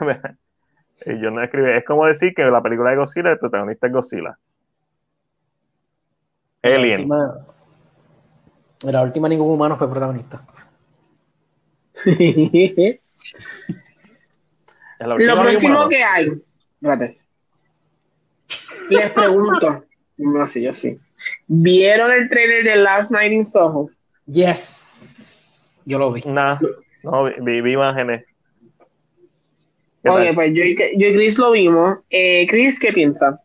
y 1.06 1.20
yo 1.20 1.30
no 1.30 1.40
escribe, 1.42 1.76
es 1.76 1.84
como 1.84 2.06
decir 2.06 2.34
que 2.34 2.42
la 2.42 2.60
película 2.60 2.90
de 2.90 2.96
Godzilla, 2.96 3.30
el 3.30 3.38
protagonista 3.38 3.86
es 3.86 3.92
Godzilla. 3.92 4.36
Alien. 6.62 7.08
La 7.08 7.16
última, 7.16 7.46
en 8.82 8.92
la 8.92 9.02
última 9.02 9.28
ningún 9.28 9.50
humano 9.50 9.76
fue 9.76 9.88
protagonista. 9.88 10.44
Lo 14.98 15.16
próximo 15.16 15.74
humano. 15.74 15.88
que 15.88 16.02
hay. 16.02 16.32
Espérate. 16.74 17.20
Les 18.90 19.10
pregunto. 19.12 19.84
No 20.20 20.48
sé, 20.48 20.62
yo 20.62 20.72
sí. 20.72 20.98
¿Vieron 21.46 22.10
el 22.10 22.28
trailer 22.28 22.64
de 22.64 22.74
Last 22.74 23.12
Night 23.12 23.30
in 23.32 23.44
Soho? 23.44 23.88
Yes. 24.26 25.37
Yo 25.88 25.98
lo 25.98 26.12
vi. 26.12 26.20
Nah, 26.26 26.60
no, 27.02 27.24
vi, 27.24 27.62
vi- 27.62 27.72
imágenes. 27.72 28.26
¿Qué 30.02 30.10
Oye, 30.10 30.26
tal? 30.26 30.34
pues 30.34 30.54
yo 30.54 30.62
y, 30.62 30.76
yo 30.76 31.08
y 31.08 31.14
Chris 31.14 31.38
lo 31.38 31.50
vimos. 31.50 31.98
Eh, 32.10 32.46
Chris, 32.46 32.78
¿qué 32.78 32.92
piensa? 32.92 33.40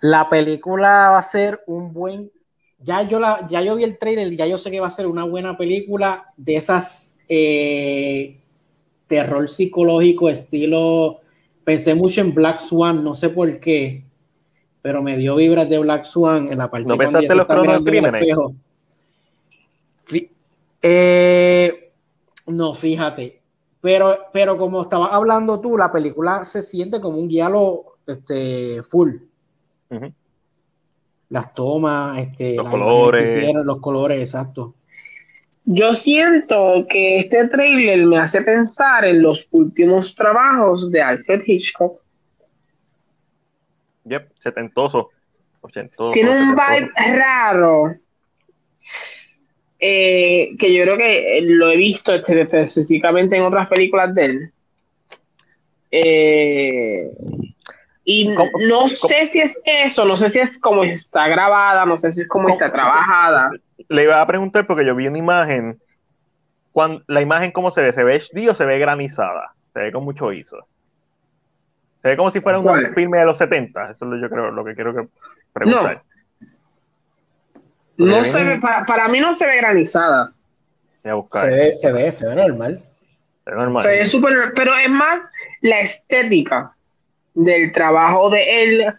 La 0.00 0.28
película 0.28 1.10
va 1.10 1.18
a 1.18 1.22
ser 1.22 1.62
un 1.66 1.92
buen 1.92 2.30
ya 2.78 3.02
yo, 3.02 3.20
la, 3.20 3.46
ya 3.48 3.62
yo 3.62 3.76
vi 3.76 3.84
el 3.84 3.98
trailer 3.98 4.32
y 4.32 4.36
ya 4.36 4.46
yo 4.46 4.58
sé 4.58 4.70
que 4.70 4.80
va 4.80 4.88
a 4.88 4.90
ser 4.90 5.06
una 5.06 5.24
buena 5.24 5.56
película 5.56 6.26
de 6.36 6.56
esas 6.56 7.16
eh, 7.28 8.38
terror 9.06 9.48
psicológico 9.48 10.28
estilo. 10.28 11.20
Pensé 11.64 11.94
mucho 11.94 12.20
en 12.20 12.34
Black 12.34 12.58
Swan, 12.58 13.02
no 13.02 13.14
sé 13.14 13.30
por 13.30 13.60
qué, 13.60 14.04
pero 14.82 15.02
me 15.02 15.16
dio 15.16 15.36
vibras 15.36 15.68
de 15.68 15.78
Black 15.78 16.04
Swan 16.04 16.52
en 16.52 16.58
la 16.58 16.70
parte 16.70 16.88
¿No 16.88 16.98
pensaste 16.98 17.34
los 17.34 17.46
cronos 17.46 17.82
crímenes? 17.84 18.28
Eh, 20.88 21.92
no, 22.46 22.72
fíjate. 22.72 23.42
Pero, 23.80 24.18
pero 24.32 24.56
como 24.56 24.82
estabas 24.82 25.12
hablando 25.12 25.60
tú, 25.60 25.76
la 25.76 25.90
película 25.90 26.44
se 26.44 26.62
siente 26.62 27.00
como 27.00 27.18
un 27.18 27.28
guialo 27.28 27.98
este, 28.06 28.82
full. 28.84 29.16
Las 31.28 31.54
tomas, 31.54 32.18
este, 32.18 32.54
los 32.54 32.70
colores. 32.70 33.54
los 33.64 33.80
colores, 33.80 34.20
exacto. 34.20 34.74
Yo 35.64 35.92
siento 35.92 36.86
que 36.88 37.18
este 37.18 37.48
trailer 37.48 38.06
me 38.06 38.18
hace 38.18 38.42
pensar 38.42 39.04
en 39.04 39.22
los 39.22 39.48
últimos 39.50 40.14
trabajos 40.14 40.92
de 40.92 41.02
Alfred 41.02 41.42
Hitchcock. 41.44 42.00
Yep, 44.04 44.30
setentoso. 44.40 45.10
Tiene 46.12 46.30
un 46.30 46.50
vibe 46.54 46.92
raro. 47.16 47.96
Eh, 49.88 50.56
que 50.58 50.74
yo 50.74 50.82
creo 50.82 50.96
que 50.96 51.38
lo 51.42 51.70
he 51.70 51.76
visto 51.76 52.12
este, 52.12 52.40
específicamente 52.40 53.36
en 53.36 53.44
otras 53.44 53.68
películas 53.68 54.12
de 54.16 54.24
él. 54.24 54.52
Eh, 55.92 57.08
y 58.04 58.34
no 58.68 58.88
sé 58.88 59.28
si 59.28 59.40
es 59.42 59.56
eso, 59.64 60.04
no 60.04 60.16
sé 60.16 60.30
si 60.30 60.40
es 60.40 60.58
como 60.58 60.82
está 60.82 61.28
grabada, 61.28 61.86
no 61.86 61.96
sé 61.96 62.12
si 62.12 62.22
es 62.22 62.28
como 62.28 62.48
está 62.48 62.72
trabajada. 62.72 63.52
Le 63.88 64.02
iba 64.02 64.20
a 64.20 64.26
preguntar 64.26 64.66
porque 64.66 64.84
yo 64.84 64.96
vi 64.96 65.06
una 65.06 65.18
imagen. 65.18 65.80
Cuando, 66.72 67.04
la 67.06 67.20
imagen, 67.20 67.52
¿cómo 67.52 67.70
se 67.70 67.82
ve? 67.82 67.92
¿Se 67.92 68.02
ve 68.02 68.16
HD 68.18 68.50
o 68.50 68.56
se 68.56 68.66
ve 68.66 68.80
granizada? 68.80 69.54
Se 69.72 69.78
ve 69.78 69.92
con 69.92 70.02
mucho 70.02 70.32
ISO. 70.32 70.66
Se 72.02 72.08
ve 72.08 72.16
como 72.16 72.32
si 72.32 72.40
fuera 72.40 72.58
un 72.58 72.92
filme 72.92 73.18
de 73.18 73.24
los 73.24 73.38
70. 73.38 73.90
Eso 73.92 74.04
es 74.04 74.10
lo, 74.10 74.18
yo 74.20 74.28
creo, 74.28 74.50
lo 74.50 74.64
que 74.64 74.74
quiero 74.74 74.92
que 74.92 75.06
preguntar. 75.52 75.94
No, 75.94 76.15
se 77.98 78.44
ve, 78.44 78.60
para, 78.60 79.08
mí 79.08 79.20
no 79.20 79.32
se 79.32 79.46
ve 79.46 79.56
granizada. 79.56 80.32
Se 81.02 81.10
ve, 81.10 81.72
se 81.72 81.92
ve, 81.92 82.12
se 82.12 82.28
ve 82.28 82.34
normal. 82.34 82.82
Se 83.44 83.50
ve 83.50 83.56
normal. 83.56 83.82
Se 83.82 83.88
ve 83.88 84.04
súper, 84.04 84.52
pero 84.54 84.74
es 84.76 84.90
más 84.90 85.30
la 85.60 85.80
estética 85.80 86.72
del 87.34 87.72
trabajo 87.72 88.30
de 88.30 88.62
él. 88.62 88.94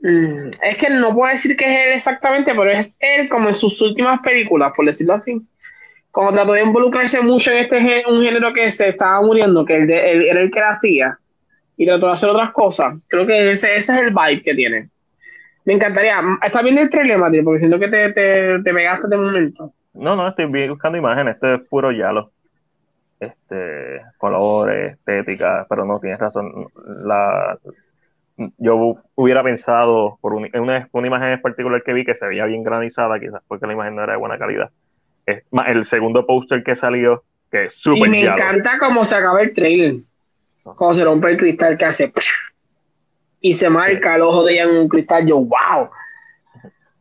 Mm, 0.00 0.50
es 0.62 0.78
que 0.78 0.90
no 0.90 1.14
puedo 1.14 1.30
decir 1.30 1.56
que 1.56 1.64
es 1.64 1.86
él 1.86 1.92
exactamente, 1.94 2.52
pero 2.54 2.70
es 2.70 2.96
él 3.00 3.28
como 3.28 3.48
en 3.48 3.54
sus 3.54 3.80
últimas 3.80 4.20
películas, 4.20 4.72
por 4.74 4.86
decirlo 4.86 5.14
así. 5.14 5.40
Como 6.10 6.32
trató 6.32 6.52
de 6.52 6.62
involucrarse 6.62 7.20
mucho 7.20 7.50
en 7.52 7.58
este 7.58 8.04
un 8.06 8.22
género 8.22 8.52
que 8.52 8.70
se 8.70 8.88
estaba 8.88 9.20
muriendo, 9.22 9.64
que 9.64 9.74
era 9.74 10.40
el 10.40 10.50
que 10.50 10.60
la 10.60 10.70
hacía, 10.70 11.18
y 11.76 11.86
trató 11.86 12.06
de 12.06 12.12
hacer 12.12 12.28
otras 12.30 12.52
cosas. 12.52 12.94
Creo 13.08 13.26
que 13.26 13.50
ese, 13.50 13.76
ese 13.76 13.92
es 13.92 13.98
el 13.98 14.10
vibe 14.10 14.42
que 14.42 14.54
tiene. 14.54 14.91
Me 15.64 15.74
encantaría. 15.74 16.20
¿Estás 16.42 16.62
viendo 16.62 16.80
el 16.80 16.90
trailer, 16.90 17.18
Mati? 17.18 17.42
Porque 17.42 17.60
siento 17.60 17.78
que 17.78 17.88
te, 17.88 18.12
te, 18.12 18.62
te 18.62 18.74
pegaste 18.74 19.08
de 19.08 19.16
momento. 19.16 19.72
No, 19.94 20.16
no, 20.16 20.28
estoy 20.28 20.68
buscando 20.68 20.98
imágenes. 20.98 21.34
Este 21.34 21.54
es 21.54 21.60
puro 21.68 21.92
yalo 21.92 22.32
este, 23.22 24.02
colores, 24.18 24.94
estética, 24.94 25.66
pero 25.68 25.84
no, 25.84 26.00
tienes 26.00 26.18
razón. 26.18 26.66
La, 27.04 27.58
yo 28.58 28.96
hubiera 29.14 29.42
pensado, 29.42 30.18
por 30.20 30.34
una, 30.34 30.48
una, 30.54 31.06
imagen 31.06 31.28
en 31.28 31.40
particular 31.40 31.82
que 31.82 31.92
vi 31.92 32.04
que 32.04 32.14
se 32.14 32.26
veía 32.26 32.46
bien 32.46 32.64
granizada, 32.64 33.20
quizás 33.20 33.42
porque 33.46 33.66
la 33.66 33.74
imagen 33.74 33.96
no 33.96 34.02
era 34.02 34.14
de 34.14 34.18
buena 34.18 34.38
calidad. 34.38 34.70
Es 35.26 35.44
más, 35.50 35.68
el 35.68 35.84
segundo 35.84 36.26
póster 36.26 36.64
que 36.64 36.74
salió, 36.74 37.22
que 37.50 37.66
es 37.66 37.76
súper 37.76 38.08
Y 38.08 38.10
me 38.10 38.22
encanta 38.22 38.78
cómo 38.78 39.04
se 39.04 39.14
acaba 39.14 39.40
el 39.42 39.52
trailer. 39.52 39.96
Cómo 40.64 40.92
se 40.92 41.04
rompe 41.04 41.30
el 41.30 41.36
cristal 41.36 41.76
que 41.76 41.84
hace. 41.84 42.12
Y 43.42 43.52
se 43.52 43.68
marca 43.68 44.16
el 44.16 44.22
ojo 44.22 44.44
de 44.44 44.54
ella 44.54 44.62
en 44.62 44.76
un 44.78 44.88
cristal. 44.88 45.26
Yo, 45.26 45.38
wow. 45.38 45.90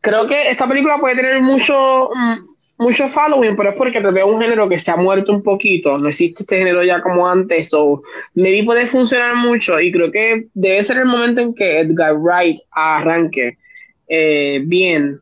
Creo 0.02 0.28
que 0.28 0.50
esta 0.50 0.68
película 0.68 0.98
puede 0.98 1.16
tener 1.16 1.40
mucho, 1.42 2.10
mm, 2.14 2.52
mucho 2.80 3.08
following, 3.10 3.56
pero 3.56 3.70
es 3.70 3.76
porque 3.76 4.02
te 4.02 4.12
veo 4.12 4.26
un 4.26 4.42
género 4.42 4.68
que 4.68 4.80
se 4.80 4.90
ha 4.90 4.96
muerto 4.96 5.32
un 5.32 5.44
poquito, 5.44 6.00
no 6.00 6.08
existe 6.08 6.42
este 6.42 6.58
género 6.58 6.84
ya 6.84 7.00
como 7.00 7.30
antes, 7.30 7.72
o 7.76 8.02
maybe 8.34 8.66
puede 8.66 8.88
funcionar 8.88 9.36
mucho 9.36 9.80
y 9.80 9.92
creo 9.92 10.12
que 10.12 10.48
debe 10.56 10.84
ser 10.84 10.98
el 10.98 11.06
momento 11.06 11.42
en 11.42 11.54
que 11.54 11.82
Edgar 11.82 12.16
Wright 12.16 12.62
arranque 12.72 13.60
eh, 14.08 14.62
bien, 14.66 15.22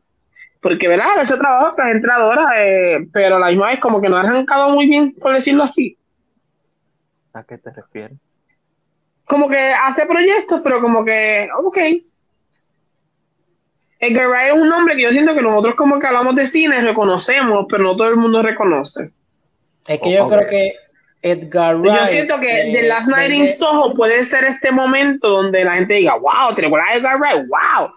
porque 0.62 0.88
verdad, 0.88 1.20
ese 1.20 1.36
trabajo 1.36 1.76
que 1.76 1.82
es 1.82 1.94
entradora, 1.96 2.48
eh, 2.56 3.06
pero 3.12 3.38
la 3.38 3.48
misma 3.48 3.68
vez 3.68 3.80
como 3.80 4.00
que 4.00 4.08
no 4.08 4.16
ha 4.16 4.20
arrancado 4.20 4.70
muy 4.70 4.86
bien, 4.86 5.12
por 5.12 5.34
decirlo 5.34 5.64
así. 5.64 5.98
¿A 7.34 7.44
qué 7.44 7.58
te 7.58 7.70
refieres? 7.70 8.18
Como 9.30 9.48
que 9.48 9.72
hace 9.72 10.06
proyectos, 10.06 10.60
pero 10.60 10.80
como 10.80 11.04
que, 11.04 11.48
ok, 11.56 11.78
Edgar 14.00 14.28
Wright 14.28 14.56
es 14.56 14.60
un 14.60 14.68
nombre 14.68 14.96
que 14.96 15.02
yo 15.02 15.12
siento 15.12 15.36
que 15.36 15.40
nosotros 15.40 15.76
como 15.76 16.00
que 16.00 16.08
hablamos 16.08 16.34
de 16.34 16.48
cine 16.48 16.82
reconocemos, 16.82 17.66
pero 17.70 17.84
no 17.84 17.96
todo 17.96 18.08
el 18.08 18.16
mundo 18.16 18.42
reconoce. 18.42 19.12
Es 19.86 20.00
que 20.00 20.14
yo 20.14 20.28
creo 20.28 20.48
que 20.48 20.72
Edgar 21.22 21.76
Wright... 21.76 22.00
Yo 22.00 22.06
siento 22.06 22.40
que 22.40 22.70
The 22.72 22.82
Last 22.88 23.06
Night 23.06 23.30
in 23.30 23.46
Soho 23.46 23.94
puede 23.94 24.24
ser 24.24 24.42
este 24.42 24.72
momento 24.72 25.28
donde 25.28 25.62
la 25.62 25.74
gente 25.74 25.94
diga, 25.94 26.16
wow, 26.16 26.52
¿te 26.56 26.62
recuerdas 26.62 26.88
a 26.90 26.96
Edgar 26.96 27.20
Wright? 27.20 27.46
¡Wow! 27.46 27.92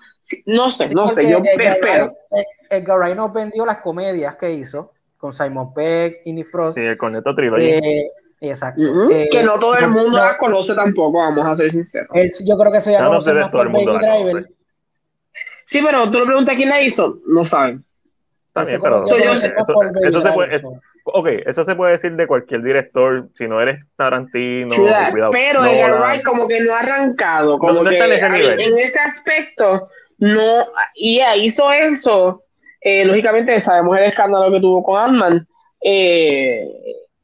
no 0.46 0.70
sé, 0.70 0.94
no 0.94 1.08
sé, 1.08 1.28
yo 1.28 1.40
Edgar 1.40 1.78
espero. 1.78 2.12
Wright, 2.30 2.48
Edgar 2.70 3.00
Wright 3.00 3.16
nos 3.16 3.34
vendió 3.34 3.66
las 3.66 3.80
comedias 3.80 4.36
que 4.36 4.52
hizo 4.52 4.94
con 5.18 5.34
Simon 5.34 5.74
Peck, 5.74 6.18
Innie 6.26 6.44
Frost. 6.44 6.78
Sí, 6.78 6.86
con 6.96 7.14
Neto 7.14 7.34
Trilogy. 7.34 7.72
Eh, 7.72 8.12
exacto. 8.49 8.82
Eh, 9.11 9.30
que 9.32 9.44
no 9.44 9.60
todo 9.60 9.76
el 9.76 9.90
mundo 9.90 10.18
la 10.18 10.38
conoce 10.38 10.74
tampoco, 10.76 11.20
vamos 11.20 11.45
a 11.45 11.56
ser 11.56 11.72
sinceros. 11.72 12.10
yo 12.45 12.57
creo 12.57 12.72
que 12.72 12.82
se 12.82 12.91
llama 12.91 13.06
no, 13.06 13.11
más 13.14 13.49
por 13.49 13.72
Baby 13.72 13.86
Driver. 13.86 14.48
Sí, 15.65 15.82
pero 15.84 16.11
tú 16.11 16.20
le 16.20 16.26
preguntas 16.26 16.56
quién 16.56 16.70
la 16.70 16.82
hizo, 16.82 17.20
no 17.26 17.44
saben. 17.44 17.84
pero 18.53 19.02
eso, 19.02 19.18
se 20.22 20.32
puede, 20.34 20.61
ok, 21.06 21.28
eso 21.45 21.64
se 21.64 21.76
puede 21.76 21.94
decir 21.94 22.15
de 22.15 22.28
cualquier 22.28 22.64
director, 22.64 23.30
si 23.38 23.48
no 23.48 23.61
eres 23.61 23.84
Tarantino, 23.95 24.76
cuidado, 24.76 25.32
pero 25.32 25.65
Edgar 25.65 26.02
Wright 26.02 26.24
como 26.24 26.48
que 26.48 26.60
no 26.60 26.74
ha 26.74 26.80
arrancado, 26.80 27.57
como 27.60 27.84
que 27.84 27.98
en 27.98 28.78
ese, 28.78 28.99
aspecto 28.99 29.90
no, 30.18 30.65
y 30.95 31.22
hizo 31.38 31.72
eso, 31.72 32.44
eh, 32.82 33.06
lógicamente 33.06 33.60
sabemos 33.60 33.98
el 33.98 34.06
escándalo 34.06 34.52
que 34.52 34.60
tuvo 34.60 34.84
con 34.84 34.99
Ant-Man, 34.99 35.48
eh, 35.82 36.68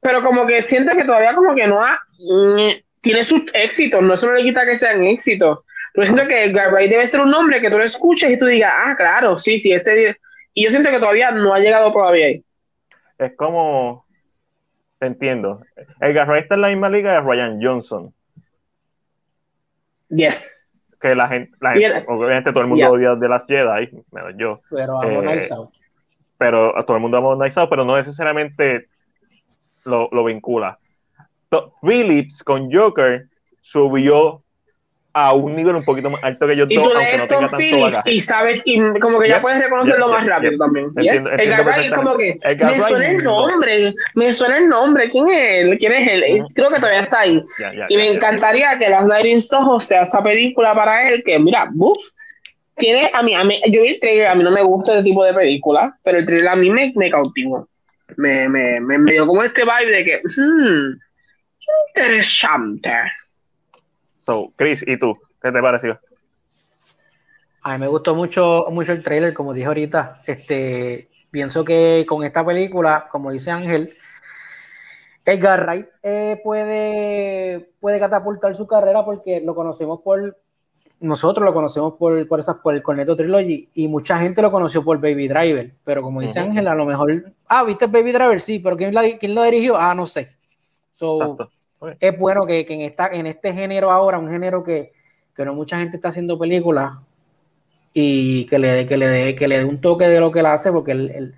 pero 0.01 0.23
como 0.23 0.45
que 0.45 0.61
siento 0.61 0.95
que 0.95 1.05
todavía 1.05 1.35
como 1.35 1.55
que 1.55 1.67
no 1.67 1.83
ha, 1.83 1.99
mm, 2.19 2.81
tiene 3.01 3.23
sus 3.23 3.43
éxitos, 3.53 4.01
no 4.01 4.13
eso 4.13 4.27
no 4.27 4.33
le 4.33 4.43
quita 4.43 4.65
que 4.65 4.77
sean 4.77 5.03
éxitos, 5.03 5.59
pero 5.93 6.07
siento 6.07 6.27
que 6.27 6.53
Wright 6.53 6.89
debe 6.89 7.07
ser 7.07 7.21
un 7.21 7.31
nombre 7.31 7.61
que 7.61 7.69
tú 7.69 7.77
lo 7.77 7.83
escuches 7.83 8.31
y 8.31 8.37
tú 8.37 8.45
digas, 8.45 8.71
ah, 8.75 8.95
claro, 8.95 9.37
sí, 9.37 9.57
sí, 9.59 9.71
este. 9.73 10.17
Y 10.53 10.63
yo 10.63 10.69
siento 10.69 10.89
que 10.91 10.99
todavía 10.99 11.31
no 11.31 11.53
ha 11.53 11.59
llegado 11.59 11.91
todavía 11.91 12.27
ahí. 12.27 12.43
Es 13.17 13.35
como. 13.35 14.05
Te 14.99 15.07
entiendo. 15.07 15.61
Edgar 16.01 16.27
Wright 16.27 16.43
está 16.43 16.55
en 16.55 16.61
la 16.61 16.67
misma 16.69 16.89
liga 16.89 17.13
de 17.13 17.21
Ryan 17.21 17.59
Johnson. 17.61 18.13
Yes. 20.09 20.55
Que 20.99 21.15
la 21.15 21.29
gente, 21.29 21.55
la 21.61 21.71
gente 21.71 22.03
obviamente 22.07 22.51
todo 22.51 22.61
el 22.61 22.67
mundo 22.67 22.91
odia 22.91 23.15
de 23.15 23.29
las 23.29 23.45
Jedi, 23.47 23.89
menos 24.11 24.33
yo. 24.37 24.61
Pero 24.69 25.01
amo 25.01 25.23
eh, 25.23 25.47
Out. 25.51 25.69
Pero 26.37 26.73
todo 26.85 26.97
el 26.97 27.01
mundo 27.01 27.17
ama 27.17 27.45
Nice 27.45 27.57
Out, 27.57 27.69
pero 27.69 27.85
no 27.85 27.95
necesariamente 27.95 28.88
lo, 29.89 30.09
lo 30.11 30.23
vincula. 30.23 30.79
Phillips 31.81 32.43
con 32.43 32.71
Joker 32.71 33.25
subió 33.61 34.43
a 35.13 35.33
un 35.33 35.55
nivel 35.55 35.75
un 35.75 35.83
poquito 35.83 36.09
más 36.09 36.23
alto 36.23 36.47
que 36.47 36.55
yo, 36.55 36.67
todo, 36.67 36.95
aunque 36.95 37.17
no 37.17 37.27
tenga 37.27 37.49
tanto. 37.49 38.09
Y 38.09 38.19
sabes, 38.19 38.61
y 38.65 38.79
como 38.99 39.19
que 39.19 39.29
ya 39.29 39.41
puedes 39.41 39.59
reconocerlo 39.59 40.09
más 40.09 40.25
rápido 40.25 40.57
también. 40.57 40.91
el 40.95 41.93
como 41.95 42.15
que 42.15 42.37
me 42.43 42.79
suena 42.79 43.09
el 43.09 43.23
nombre, 43.23 43.93
me 44.15 44.31
suena 44.31 44.57
el 44.57 44.69
nombre, 44.69 45.09
¿quién 45.09 45.27
es 45.27 45.61
él? 45.61 45.77
¿Quién 45.79 45.91
es 45.93 46.07
él? 46.07 46.43
Creo 46.53 46.69
que 46.69 46.75
todavía 46.75 47.01
está 47.01 47.21
ahí. 47.21 47.43
y 47.89 47.97
me 47.97 48.09
encantaría 48.09 48.77
que 48.77 48.89
Las 48.89 49.05
Night 49.05 49.25
in 49.25 49.41
Soho 49.41 49.79
sea 49.79 50.03
esta 50.03 50.21
película 50.21 50.75
para 50.75 51.09
él, 51.09 51.23
que 51.23 51.39
mira, 51.39 51.69
buff, 51.73 51.99
tiene, 52.75 53.09
a 53.13 53.21
mí, 53.23 53.35
a 53.35 53.43
mí, 53.43 53.59
yo 53.71 53.81
vi 53.81 53.89
el 53.89 53.99
trailer, 53.99 54.27
a 54.27 54.35
mí 54.35 54.43
no 54.43 54.51
me 54.51 54.61
gusta 54.61 54.93
este 54.93 55.03
tipo 55.03 55.25
de 55.25 55.33
película, 55.33 55.97
pero 56.03 56.19
el 56.19 56.25
trailer 56.25 56.47
a 56.49 56.55
mí 56.55 56.69
me, 56.69 56.93
me 56.95 57.09
cautivó. 57.09 57.67
Me, 58.19 58.49
me, 58.49 58.81
me, 58.81 59.13
dio 59.13 59.25
como 59.25 59.41
este 59.43 59.63
vibe 59.63 59.91
de 59.91 60.03
que, 60.03 60.21
hmm, 60.25 60.99
interesante. 61.95 62.91
Chris, 64.57 64.83
¿y 64.85 64.97
tú? 64.99 65.17
¿Qué 65.41 65.53
te 65.53 65.61
pareció? 65.61 65.97
A 67.61 67.73
mí 67.73 67.79
me 67.79 67.87
gustó 67.87 68.15
mucho, 68.15 68.65
mucho 68.71 68.91
el 68.91 69.01
trailer, 69.01 69.33
como 69.33 69.53
dije 69.53 69.67
ahorita. 69.67 70.21
Este, 70.25 71.09
pienso 71.31 71.63
que 71.63 72.05
con 72.05 72.25
esta 72.25 72.45
película, 72.45 73.07
como 73.09 73.31
dice 73.31 73.51
Ángel, 73.51 73.93
Edgar 75.23 75.65
Wright 75.65 75.87
eh, 76.03 76.41
puede, 76.43 77.71
puede 77.79 77.99
catapultar 77.99 78.53
su 78.53 78.67
carrera 78.67 79.05
porque 79.05 79.39
lo 79.39 79.55
conocemos 79.55 80.01
por 80.01 80.37
nosotros 80.99 81.45
lo 81.45 81.53
conocemos 81.53 81.93
por, 81.93 82.27
por, 82.27 82.39
esas, 82.39 82.57
por 82.57 82.75
el 82.75 82.83
Corneto 82.83 83.15
Trilogy 83.15 83.69
y 83.73 83.87
mucha 83.87 84.17
gente 84.19 84.41
lo 84.41 84.51
conoció 84.51 84.83
por 84.83 84.99
Baby 84.99 85.27
Driver, 85.27 85.71
pero 85.83 86.01
como 86.01 86.21
dice 86.21 86.39
Ángel, 86.39 86.67
a 86.67 86.75
lo 86.75 86.85
mejor, 86.85 87.33
ah, 87.47 87.63
¿viste 87.63 87.87
Baby 87.87 88.11
Driver? 88.11 88.41
Sí, 88.41 88.59
pero 88.59 88.75
¿quién, 88.75 88.93
la, 88.93 89.03
quién 89.17 89.33
lo 89.33 89.43
dirigió? 89.43 89.77
Ah, 89.77 89.95
no 89.95 90.05
sé. 90.05 90.35
Es 91.99 92.17
bueno 92.17 92.45
que, 92.45 92.65
que, 92.65 92.73
en, 92.73 92.81
esta, 92.81 93.07
en 93.07 93.27
este 93.27 93.53
género 93.53 93.91
ahora, 93.91 94.19
un 94.19 94.29
género 94.29 94.63
que, 94.63 94.91
que 95.35 95.45
no 95.45 95.53
mucha 95.53 95.77
gente 95.77 95.95
está 95.95 96.09
haciendo 96.09 96.37
películas 96.37 96.97
y 97.93 98.45
que 98.47 98.59
le 98.59 98.67
dé 98.69 98.85
que 98.85 98.97
le 98.97 99.07
dé 99.07 99.35
que 99.35 99.47
le 99.47 99.59
dé 99.59 99.65
un 99.65 99.81
toque 99.81 100.07
de 100.07 100.19
lo 100.19 100.31
que 100.31 100.39
él 100.39 100.45
hace, 100.45 100.71
porque 100.71 100.91
el, 100.91 101.09
el 101.11 101.35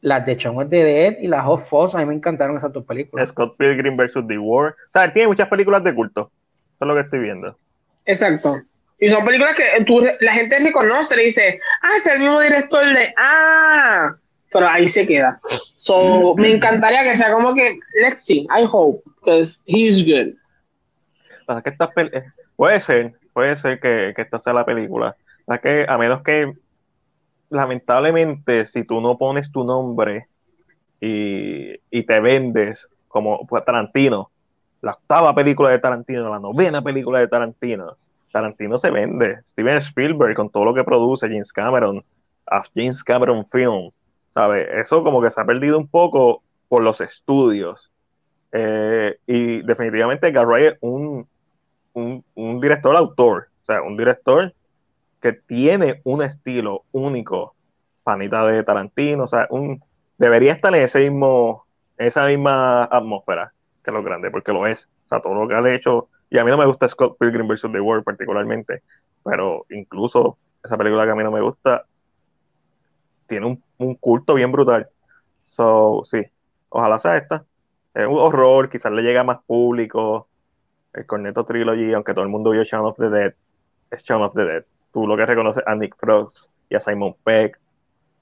las 0.00 0.24
de 0.24 0.36
Chong 0.36 0.66
de 0.68 0.84
Dead 0.84 1.16
y 1.20 1.28
las 1.28 1.44
Hot 1.44 1.60
Fuzz, 1.60 1.94
a 1.94 1.98
mí 1.98 2.06
me 2.06 2.14
encantaron 2.14 2.56
esas 2.56 2.72
dos 2.72 2.84
películas. 2.84 3.28
Scott 3.28 3.56
Pilgrim 3.58 3.96
vs. 3.96 4.26
The 4.26 4.38
War. 4.38 4.70
O 4.72 4.92
sea, 4.92 5.04
él 5.04 5.12
tiene 5.12 5.28
muchas 5.28 5.48
películas 5.48 5.84
de 5.84 5.94
culto. 5.94 6.30
Eso 6.76 6.84
es 6.84 6.88
lo 6.88 6.94
que 6.94 7.00
estoy 7.00 7.18
viendo. 7.20 7.56
Exacto. 8.06 8.56
Y 9.00 9.08
son 9.08 9.24
películas 9.24 9.56
que 9.56 9.84
tú, 9.84 10.06
la 10.20 10.32
gente 10.32 10.58
reconoce, 10.58 11.16
le 11.16 11.24
dice, 11.24 11.58
ah, 11.82 11.96
es 11.98 12.06
el 12.06 12.20
mismo 12.20 12.38
director 12.40 12.84
de, 12.84 13.14
ah, 13.16 14.14
pero 14.52 14.68
ahí 14.68 14.88
se 14.88 15.06
queda. 15.06 15.40
So, 15.74 16.34
me 16.36 16.52
encantaría 16.52 17.04
que 17.04 17.16
sea 17.16 17.32
como 17.32 17.54
que, 17.54 17.78
let's 18.02 18.26
see, 18.26 18.46
I 18.50 18.66
hope, 18.70 19.02
because 19.16 19.62
he's 19.66 20.04
good. 20.04 20.34
O 21.46 21.62
que 21.62 21.70
esta 21.70 21.90
eh, 21.96 22.24
puede 22.56 22.80
ser, 22.80 23.14
puede 23.32 23.56
ser 23.56 23.80
que, 23.80 24.12
que 24.14 24.22
esta 24.22 24.38
sea 24.38 24.52
la 24.52 24.66
película. 24.66 25.16
Sea, 25.46 25.58
que 25.58 25.86
a 25.88 25.96
menos 25.96 26.22
que, 26.22 26.52
lamentablemente, 27.48 28.66
si 28.66 28.84
tú 28.84 29.00
no 29.00 29.16
pones 29.16 29.50
tu 29.50 29.64
nombre 29.64 30.26
y, 31.00 31.72
y 31.90 32.02
te 32.02 32.20
vendes 32.20 32.86
como 33.08 33.46
pues, 33.46 33.64
Tarantino, 33.64 34.30
la 34.82 34.92
octava 34.92 35.34
película 35.34 35.70
de 35.70 35.78
Tarantino, 35.78 36.28
la 36.28 36.38
novena 36.38 36.82
película 36.82 37.20
de 37.20 37.28
Tarantino, 37.28 37.96
Tarantino 38.30 38.78
se 38.78 38.90
vende. 38.90 39.40
Steven 39.46 39.78
Spielberg 39.78 40.34
con 40.34 40.50
todo 40.50 40.64
lo 40.64 40.74
que 40.74 40.84
produce, 40.84 41.28
James 41.28 41.52
Cameron, 41.52 42.04
a 42.46 42.62
James 42.74 43.02
Cameron 43.02 43.44
Film, 43.46 43.90
¿sabes? 44.34 44.68
Eso 44.72 45.02
como 45.02 45.20
que 45.22 45.30
se 45.30 45.40
ha 45.40 45.44
perdido 45.44 45.78
un 45.78 45.88
poco 45.88 46.42
por 46.68 46.82
los 46.82 47.00
estudios. 47.00 47.90
Eh, 48.52 49.16
y 49.26 49.62
definitivamente 49.62 50.32
Garray 50.32 50.66
es 50.66 50.78
un, 50.80 51.26
un, 51.94 52.60
director 52.60 52.96
autor, 52.96 53.48
o 53.62 53.64
sea, 53.64 53.82
un 53.82 53.96
director 53.96 54.52
que 55.20 55.32
tiene 55.32 56.00
un 56.04 56.22
estilo 56.22 56.84
único, 56.90 57.54
panita 58.02 58.44
de 58.46 58.64
Tarantino, 58.64 59.24
o 59.24 59.28
sea, 59.28 59.46
un, 59.50 59.82
debería 60.18 60.52
estar 60.52 60.74
en 60.74 60.82
ese 60.82 60.98
mismo, 61.08 61.64
esa 61.96 62.26
misma 62.26 62.84
atmósfera 62.84 63.52
que 63.84 63.92
lo 63.92 64.02
grande, 64.02 64.30
porque 64.30 64.52
lo 64.52 64.66
es. 64.66 64.88
O 65.06 65.08
sea, 65.08 65.20
todo 65.20 65.34
lo 65.34 65.48
que 65.48 65.54
ha 65.54 65.74
hecho 65.74 66.08
y 66.30 66.38
a 66.38 66.44
mí 66.44 66.50
no 66.50 66.56
me 66.56 66.66
gusta 66.66 66.88
Scott 66.88 67.18
Pilgrim 67.18 67.48
vs. 67.48 67.72
The 67.72 67.80
World 67.80 68.04
particularmente, 68.04 68.82
pero 69.24 69.66
incluso 69.68 70.38
esa 70.64 70.78
película 70.78 71.04
que 71.04 71.10
a 71.10 71.14
mí 71.14 71.24
no 71.24 71.32
me 71.32 71.40
gusta 71.40 71.84
tiene 73.26 73.60
un, 73.78 73.94
culto 73.96 74.34
bien 74.34 74.50
brutal. 74.50 74.88
So, 75.56 76.02
sí, 76.04 76.22
ojalá 76.68 76.98
sea 76.98 77.16
esta. 77.16 77.44
Es 77.94 78.06
un 78.06 78.18
horror, 78.18 78.68
quizás 78.68 78.92
le 78.92 79.02
llegue 79.02 79.18
a 79.18 79.24
más 79.24 79.38
público. 79.46 80.28
El 80.92 81.06
Corneto 81.06 81.44
Trilogy, 81.44 81.92
aunque 81.92 82.12
todo 82.12 82.24
el 82.24 82.30
mundo 82.30 82.50
vio 82.50 82.64
Shaun 82.64 82.86
of 82.86 82.96
the 82.96 83.08
Dead, 83.08 83.34
es 83.90 84.02
Shaun 84.02 84.22
of 84.22 84.34
the 84.34 84.44
Dead. 84.44 84.64
Tú 84.92 85.06
lo 85.06 85.16
que 85.16 85.26
reconoces 85.26 85.62
a 85.66 85.76
Nick 85.76 85.96
Frost 85.96 86.50
y 86.68 86.74
a 86.74 86.80
Simon 86.80 87.14
Peck, 87.22 87.58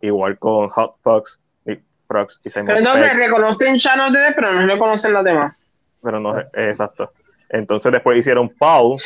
igual 0.02 0.38
con 0.38 0.68
Hot 0.68 0.96
Fox, 1.02 1.38
Nick 1.64 1.82
Frost 2.06 2.46
y 2.46 2.50
Simon 2.50 2.66
Pero 2.66 2.78
entonces 2.78 3.16
reconocen 3.16 3.76
Shaun 3.76 4.00
of 4.00 4.12
the 4.12 4.18
Dead, 4.18 4.34
pero 4.34 4.52
no 4.52 4.66
reconocen 4.66 5.14
los 5.14 5.24
demás. 5.24 5.70
Pero 6.02 6.20
no, 6.20 6.38
exacto. 6.52 7.12
Entonces 7.48 7.92
después 7.92 8.18
hicieron 8.18 8.50
Paul, 8.50 8.98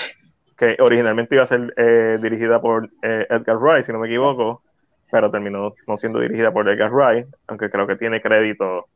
que 0.56 0.76
originalmente 0.80 1.34
iba 1.34 1.44
a 1.44 1.48
ser 1.48 1.72
eh, 1.76 2.18
dirigida 2.20 2.60
por 2.60 2.90
eh, 3.02 3.26
Edgar 3.30 3.56
Wright, 3.58 3.84
si 3.84 3.92
no 3.92 3.98
me 3.98 4.08
equivoco, 4.08 4.62
pero 5.10 5.30
terminó 5.30 5.74
no 5.86 5.98
siendo 5.98 6.20
dirigida 6.20 6.52
por 6.52 6.68
Edgar 6.68 6.92
Wright, 6.92 7.26
aunque 7.46 7.70
creo 7.70 7.86
que 7.86 7.96
tiene 7.96 8.22
crédito 8.22 8.86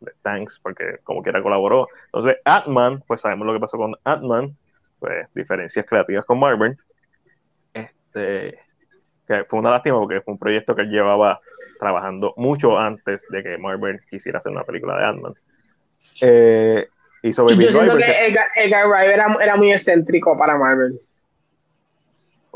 de 0.00 0.12
Thanks, 0.22 0.60
porque 0.62 0.98
como 1.04 1.22
quiera 1.22 1.42
colaboró. 1.42 1.88
Entonces, 2.06 2.36
Atman, 2.44 3.02
pues 3.06 3.20
sabemos 3.20 3.46
lo 3.46 3.52
que 3.54 3.60
pasó 3.60 3.76
con 3.76 3.94
Atman, 4.04 4.56
pues 4.98 5.26
diferencias 5.34 5.86
creativas 5.86 6.24
con 6.24 6.38
Marvel. 6.38 6.76
Este, 7.72 8.58
que 9.26 9.44
fue 9.44 9.58
una 9.58 9.70
lástima 9.70 9.98
porque 9.98 10.20
fue 10.20 10.32
un 10.34 10.38
proyecto 10.38 10.74
que 10.74 10.82
él 10.82 10.90
llevaba 10.90 11.40
trabajando 11.78 12.34
mucho 12.36 12.78
antes 12.78 13.24
de 13.30 13.42
que 13.42 13.58
Marvel 13.58 14.00
quisiera 14.08 14.38
hacer 14.38 14.52
una 14.52 14.64
película 14.64 14.98
de 14.98 15.04
Atman. 15.04 15.34
Eh, 16.20 16.88
y 17.22 17.32
sobre 17.32 17.56
Yo 17.56 17.70
siento 17.70 17.96
que 17.96 18.26
Edgar, 18.56 18.88
Wright 18.88 19.10
era, 19.40 19.56
muy 19.56 19.72
excéntrico 19.72 20.36
para 20.36 20.58
Marvel. 20.58 20.98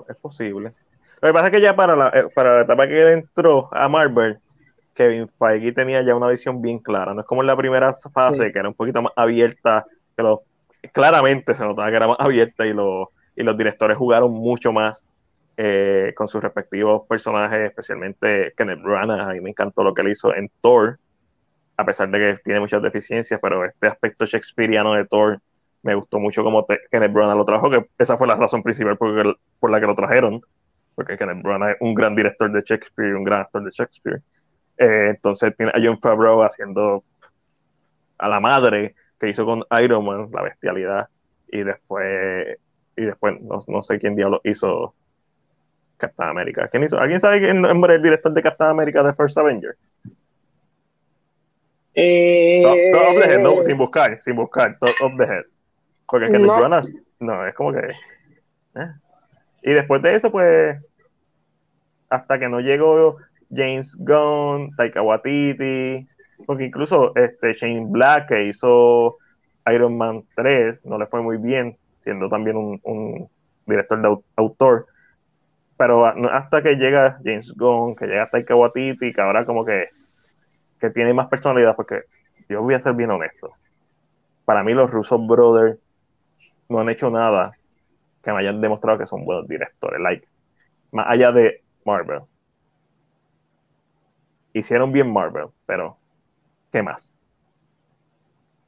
Es 0.09 0.17
posible. 0.17 0.73
Lo 1.23 1.29
que 1.29 1.33
pasa 1.33 1.47
es 1.47 1.53
que 1.53 1.61
ya 1.61 1.75
para 1.75 1.97
la, 1.97 2.09
eh, 2.09 2.25
para 2.35 2.57
la 2.57 2.63
etapa 2.63 2.87
que 2.87 3.01
él 3.01 3.09
entró 3.09 3.69
a 3.73 3.89
Marvel, 3.89 4.39
Kevin 4.95 5.29
Feige 5.39 5.73
tenía 5.73 6.03
ya 6.03 6.15
una 6.15 6.29
visión 6.29 6.61
bien 6.61 6.79
clara. 6.79 7.15
No 7.15 7.21
es 7.21 7.27
como 7.27 7.43
en 7.43 7.47
la 7.47 7.57
primera 7.57 7.95
fase, 8.13 8.53
que 8.53 8.59
era 8.59 8.69
un 8.69 8.75
poquito 8.75 9.03
más 9.03 9.13
abierta, 9.15 9.87
que 10.17 10.23
lo, 10.23 10.43
claramente 10.93 11.55
se 11.55 11.65
notaba 11.65 11.89
que 11.91 11.97
era 11.97 12.09
más 12.09 12.19
abierta 12.19 12.67
y, 12.67 12.73
lo, 12.73 13.11
y 13.37 13.43
los 13.43 13.57
directores 13.57 13.97
jugaron 13.97 14.33
mucho 14.33 14.73
más 14.73 15.07
eh, 15.57 16.13
con 16.17 16.29
sus 16.29 16.43
respectivos 16.43 17.07
personajes, 17.09 17.69
especialmente 17.69 18.53
Kenneth 18.57 18.83
Branagh. 18.83 19.31
A 19.31 19.33
mí 19.33 19.41
me 19.41 19.51
encantó 19.51 19.85
lo 19.85 19.95
que 19.95 20.03
él 20.03 20.11
hizo 20.11 20.35
en 20.35 20.51
Thor, 20.61 20.99
a 21.77 21.85
pesar 21.85 22.11
de 22.11 22.19
que 22.19 22.43
tiene 22.43 22.61
muchas 22.61 22.83
deficiencias, 22.83 23.39
pero 23.41 23.65
este 23.65 23.87
aspecto 23.87 24.25
shakespeariano 24.25 24.95
de 24.95 25.05
Thor 25.05 25.41
me 25.83 25.95
gustó 25.95 26.19
mucho 26.19 26.43
como 26.43 26.67
Kenneth 26.91 27.13
Branagh 27.13 27.37
lo 27.37 27.45
trajo, 27.45 27.71
que 27.71 27.87
esa 27.99 28.17
fue 28.17 28.27
la 28.27 28.35
razón 28.35 28.63
principal 28.63 28.97
por, 28.97 29.71
la 29.71 29.81
que 29.81 29.87
lo 29.87 29.95
trajeron, 29.95 30.41
porque 30.95 31.17
Kenneth 31.17 31.43
Branagh 31.43 31.73
es 31.73 31.77
un 31.81 31.95
gran 31.95 32.17
director 32.17 32.51
de 32.51 32.63
Shakespeare, 32.63 33.15
un 33.15 33.25
gran 33.25 33.43
actor 33.43 33.63
de 33.63 33.71
Shakespeare. 33.71 34.21
Eh, 34.79 35.11
entonces 35.11 35.55
tiene 35.57 35.73
a 35.75 35.81
John 35.83 36.01
Favreau 36.01 36.43
haciendo 36.43 37.05
a 38.19 38.29
la 38.29 38.41
madre 38.41 38.95
que 39.21 39.29
hizo 39.29 39.45
con 39.45 39.63
Iron 39.83 40.05
Man, 40.05 40.29
la 40.33 40.43
bestialidad, 40.43 41.09
y 41.49 41.63
después, 41.63 42.59
y 42.97 43.03
después 43.03 43.41
no, 43.41 43.61
no 43.69 43.83
sé 43.83 43.99
quién 43.99 44.17
diablo 44.17 44.41
hizo 44.45 44.95
Captain 45.97 46.29
America. 46.29 46.69
¿Quién 46.69 46.85
hizo? 46.85 46.99
¿Alguien 46.99 47.21
sabe 47.21 47.41
quién 47.41 47.65
es 47.65 47.71
el 47.71 48.03
director 48.03 48.33
de 48.33 48.43
Captain 48.43 48.71
America 48.71 49.03
de 49.03 49.15
First 49.15 49.39
Avenger? 49.39 49.77
Eh, 51.99 52.61
top, 52.93 53.09
of 53.09 53.15
the 53.17 53.25
head, 53.25 53.41
no, 53.41 53.63
sin 53.63 53.79
buscar, 53.79 54.21
sin 54.21 54.37
buscar, 54.37 54.77
top 54.79 54.95
of 55.03 55.17
the 55.17 55.25
head. 55.25 55.45
Porque 56.07 56.31
que 56.31 56.39
no. 56.39 56.69
no, 57.21 57.47
es 57.47 57.55
como 57.55 57.73
que. 57.73 57.81
Eh. 58.75 58.93
Y 59.63 59.73
después 59.73 60.03
de 60.03 60.15
eso, 60.15 60.31
pues, 60.31 60.79
hasta 62.11 62.39
que 62.39 62.51
no 62.51 62.61
llegó 62.61 63.17
James 63.51 63.97
Gunn, 63.99 64.77
Taika 64.77 65.01
Waititi, 65.01 66.07
porque 66.47 66.65
incluso 66.65 67.17
este 67.17 67.55
Shane 67.55 67.87
Black, 67.89 68.29
que 68.29 68.45
hizo 68.45 69.17
Iron 69.73 69.97
Man 69.97 70.23
3, 70.37 70.85
no 70.85 70.99
le 70.99 71.07
fue 71.07 71.23
muy 71.23 71.39
bien, 71.39 71.79
siendo 72.05 72.29
también 72.29 72.59
un, 72.59 72.79
un 72.85 73.29
director 73.65 74.03
de 74.03 74.19
autor. 74.37 74.87
Pero 75.79 76.05
hasta 76.05 76.63
que 76.63 76.77
llega 76.77 77.19
James 77.25 77.55
Gunn, 77.57 77.97
que 77.97 78.07
llega 78.07 78.29
Taika 78.29 78.55
Waititi, 78.55 79.15
que 79.15 79.21
ahora 79.23 79.47
como 79.47 79.65
que 79.65 79.89
que 80.81 80.91
tiene 80.91 81.15
más 81.15 81.29
personalidad, 81.29 81.77
porque 81.77 82.03
yo 82.49 82.63
voy 82.63 82.75
a 82.75 82.81
ser 82.81 82.95
bien 82.95 83.11
honesto. 83.11 83.53
Para 84.45 84.63
mí 84.63 84.75
los 84.75 84.91
Russo 84.91 85.19
Brothers 85.19 85.79
no 86.69 86.81
han 86.81 86.89
hecho 86.89 87.11
nada 87.11 87.53
que 88.23 88.33
me 88.33 88.41
hayan 88.41 88.61
demostrado 88.61 88.99
que 88.99 89.07
son 89.07 89.25
buenos 89.25 89.47
directores. 89.47 90.01
Like, 90.01 90.27
más 90.93 91.07
allá 91.09 91.33
de 91.33 91.63
Marvel. 91.85 92.23
Hicieron 94.53 94.91
bien 94.91 95.13
Marvel, 95.13 95.47
pero 95.67 95.97
¿qué 96.73 96.83
más? 96.83 97.13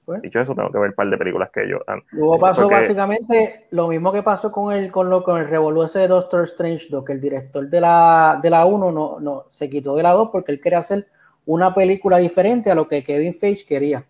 Pues, 0.04 0.22
Dicho 0.22 0.40
eso, 0.40 0.54
tengo 0.54 0.70
que 0.70 0.78
ver 0.78 0.90
un 0.90 0.94
par 0.94 1.10
de 1.10 1.18
películas 1.18 1.50
que 1.52 1.64
ellos 1.64 1.82
han. 1.86 2.02
Luego 2.12 2.38
pasó 2.38 2.68
básicamente 2.68 3.66
lo 3.72 3.88
mismo 3.88 4.10
que 4.10 4.22
pasó 4.22 4.50
con 4.50 4.72
el, 4.72 4.90
con 4.90 5.10
lo, 5.10 5.22
con 5.22 5.38
el 5.38 5.48
revolú 5.48 5.82
ese 5.82 5.98
de 5.98 6.08
Doctor 6.08 6.44
Strange 6.44 6.86
2, 6.88 7.04
que 7.04 7.12
el 7.12 7.20
director 7.20 7.68
de 7.68 7.80
la, 7.80 8.38
de 8.42 8.48
la 8.48 8.64
1 8.64 8.90
no, 8.90 9.20
no, 9.20 9.44
se 9.50 9.68
quitó 9.68 9.94
de 9.96 10.02
la 10.02 10.12
2 10.12 10.30
porque 10.32 10.52
él 10.52 10.60
quería 10.60 10.78
hacer 10.78 11.08
una 11.48 11.74
película 11.74 12.18
diferente 12.18 12.70
a 12.70 12.74
lo 12.74 12.86
que 12.86 13.02
Kevin 13.02 13.32
Feige 13.32 13.64
quería. 13.64 14.04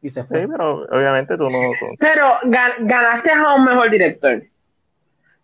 Y 0.00 0.08
se 0.08 0.24
fue. 0.24 0.40
Sí, 0.40 0.46
pero 0.50 0.84
obviamente 0.84 1.36
tú 1.36 1.50
no. 1.50 1.58
Pero 1.98 2.24
ganaste 2.42 3.30
a 3.32 3.54
un 3.54 3.66
mejor 3.66 3.90
director. 3.90 4.42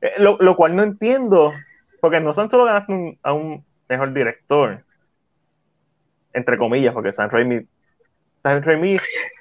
Eh, 0.01 0.13
lo, 0.19 0.57
cual 0.57 0.75
no 0.75 0.83
entiendo, 0.83 1.53
porque 2.01 2.21
no 2.21 2.33
son 2.33 2.51
solo 2.51 2.65
ganaste 2.65 3.19
a 3.23 3.35
un 3.35 3.63
mejor 3.87 4.15
director, 4.15 4.83
entre 6.33 6.57
comillas, 6.57 6.95
porque 6.95 7.13
San 7.13 7.29
Raimi. 7.29 7.67
San 8.43 8.63
Raimi 8.63 8.99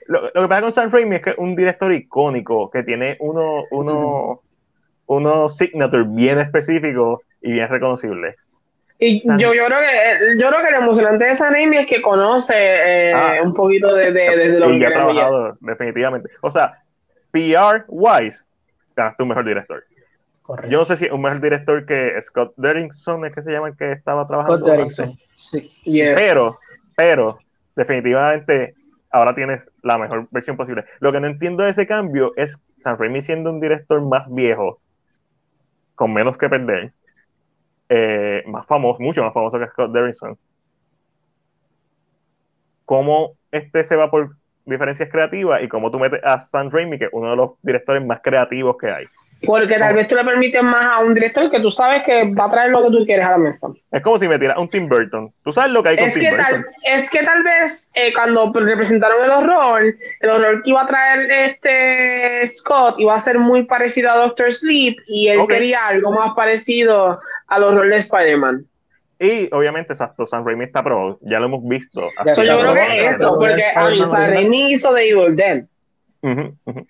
lo, 0.08 0.34
que 0.34 0.48
pasa 0.50 0.62
con 0.64 0.74
San 0.74 0.92
Raimi 0.92 1.16
es 1.16 1.22
que 1.22 1.30
es 1.30 1.38
un 1.38 1.56
director 1.56 1.94
icónico 1.94 2.70
que 2.70 2.84
tiene 2.84 3.16
uno, 3.22 3.64
uno, 3.72 4.42
uno 5.06 5.50
signature 5.50 6.04
bien 6.08 6.40
específico 6.40 7.22
y 7.42 7.54
bien 7.54 7.70
reconocible. 7.70 8.36
Y 9.06 9.22
yo, 9.38 9.54
yo, 9.54 9.66
creo 9.66 9.80
que 9.80 10.42
yo 10.42 10.48
creo 10.48 10.66
que 10.66 10.72
lo 10.72 10.78
emocionante 10.78 11.26
de 11.26 11.36
Sanemi 11.36 11.78
es 11.78 11.88
que 11.88 12.02
conoce 12.02 12.54
eh, 12.56 13.14
ah. 13.14 13.40
un 13.44 13.54
poquito 13.54 13.94
de, 13.94 14.12
de, 14.12 14.38
de, 14.38 14.60
lo 14.60 14.68
que 14.68 14.86
ha 14.86 14.92
trabajado, 14.92 15.58
definitivamente. 15.60 16.30
O 16.42 16.50
sea, 16.50 16.82
PR 17.32 17.84
wise, 17.90 18.46
ganaste 18.96 19.24
un 19.24 19.30
mejor 19.30 19.46
director. 19.46 19.84
Correcto. 20.42 20.72
Yo 20.72 20.80
no 20.80 20.86
sé 20.86 20.98
si 20.98 21.06
es 21.06 21.12
un 21.12 21.22
mejor 21.22 21.42
director 21.42 21.86
que 21.86 22.22
Scott 22.22 22.54
Derrickson, 22.58 23.26
es 23.26 23.34
que 23.34 23.42
se 23.42 23.52
llama 23.52 23.70
el 23.70 23.78
que 23.78 23.92
estaba 23.92 24.26
trabajando. 24.28 24.60
Scott 24.60 24.70
Derrickson, 24.70 25.18
sí. 25.36 25.70
Pero, 26.16 26.56
pero, 26.96 27.40
definitivamente, 27.76 28.76
ahora 29.10 29.36
tienes 29.36 29.70
la 29.82 29.98
mejor 29.98 30.28
versión 30.32 30.56
posible. 30.56 30.86
Lo 31.00 31.12
que 31.12 31.20
no 31.20 31.28
entiendo 31.28 31.64
de 31.64 31.72
ese 31.72 31.88
cambio 31.88 32.32
es 32.36 32.58
San 32.80 32.98
Raimi 32.98 33.22
siendo 33.22 33.50
un 33.50 33.60
director 33.60 34.02
más 34.02 34.34
viejo, 34.34 34.80
con 35.96 36.14
menos 36.14 36.38
que 36.38 36.50
perder, 36.50 36.94
eh, 37.96 38.44
más 38.48 38.66
famoso, 38.66 39.04
mucho 39.04 39.22
más 39.22 39.32
famoso 39.32 39.60
que 39.60 39.68
Scott 39.68 39.92
Derrickson. 39.92 40.36
¿Cómo 42.86 43.34
este 43.52 43.84
se 43.84 43.96
va 43.96 44.10
por 44.10 44.32
diferencias 44.66 45.10
creativas 45.12 45.62
y 45.62 45.68
cómo 45.68 45.92
tú 45.92 46.00
metes 46.00 46.20
a 46.24 46.40
Sam 46.40 46.72
Raimi, 46.72 46.98
que 46.98 47.06
es 47.06 47.12
uno 47.14 47.30
de 47.30 47.36
los 47.36 47.52
directores 47.62 48.04
más 48.04 48.20
creativos 48.24 48.78
que 48.80 48.90
hay? 48.90 49.06
Porque 49.46 49.78
tal 49.78 49.94
vez 49.94 50.08
tú 50.08 50.16
le 50.16 50.24
permites 50.24 50.64
más 50.64 50.86
a 50.86 51.00
un 51.00 51.14
director 51.14 51.52
que 51.52 51.60
tú 51.60 51.70
sabes 51.70 52.02
que 52.04 52.34
va 52.34 52.46
a 52.46 52.52
traer 52.52 52.72
lo 52.72 52.82
que 52.84 52.92
tú 52.92 53.06
quieres 53.06 53.26
a 53.26 53.32
la 53.32 53.38
mesa. 53.38 53.68
Es 53.92 54.02
como 54.02 54.18
si 54.18 54.28
me 54.28 54.40
tiras 54.40 54.58
un 54.58 54.70
Tim 54.70 54.88
Burton. 54.88 55.32
Tú 55.44 55.52
sabes 55.52 55.72
lo 55.72 55.84
que 55.84 55.90
hay 55.90 55.98
con 55.98 56.06
es 56.06 56.14
Tim 56.14 56.24
que 56.24 56.30
Burton. 56.32 56.46
Tal, 56.48 56.66
es 56.86 57.10
que 57.10 57.24
tal 57.24 57.44
vez 57.44 57.90
eh, 57.94 58.14
cuando 58.14 58.52
representaron 58.54 59.24
el 59.24 59.30
horror, 59.30 59.82
el 60.22 60.30
horror 60.30 60.64
que 60.64 60.70
iba 60.70 60.82
a 60.82 60.88
traer 60.88 61.30
este 61.30 62.48
Scott 62.48 62.96
iba 63.00 63.14
a 63.14 63.20
ser 63.20 63.38
muy 63.38 63.66
parecido 63.66 64.12
a 64.12 64.16
Doctor 64.16 64.52
Sleep 64.52 64.98
y 65.08 65.28
él 65.28 65.42
quería 65.48 65.88
algo 65.88 66.12
más 66.12 66.34
parecido 66.36 67.20
al 67.48 67.64
horror 67.64 67.88
de 67.90 67.98
Spider-Man. 67.98 68.66
Y 69.20 69.48
obviamente, 69.54 69.94
exacto, 69.94 70.26
San 70.26 70.46
Raimi 70.46 70.66
está 70.66 70.84
pro, 70.84 71.18
ya 71.22 71.40
lo 71.40 71.46
hemos 71.46 71.68
visto. 71.68 72.10
yo 72.26 72.34
creo 72.34 72.74
que 72.74 73.08
es 73.08 73.16
eso, 73.16 73.36
porque 73.40 73.64
a 73.76 73.90
mí 73.90 74.06
San 74.06 74.32
Raimi 74.32 74.72
hizo 74.72 74.94
de 74.94 75.10
Evil 75.10 75.36
Dead. 75.36 75.64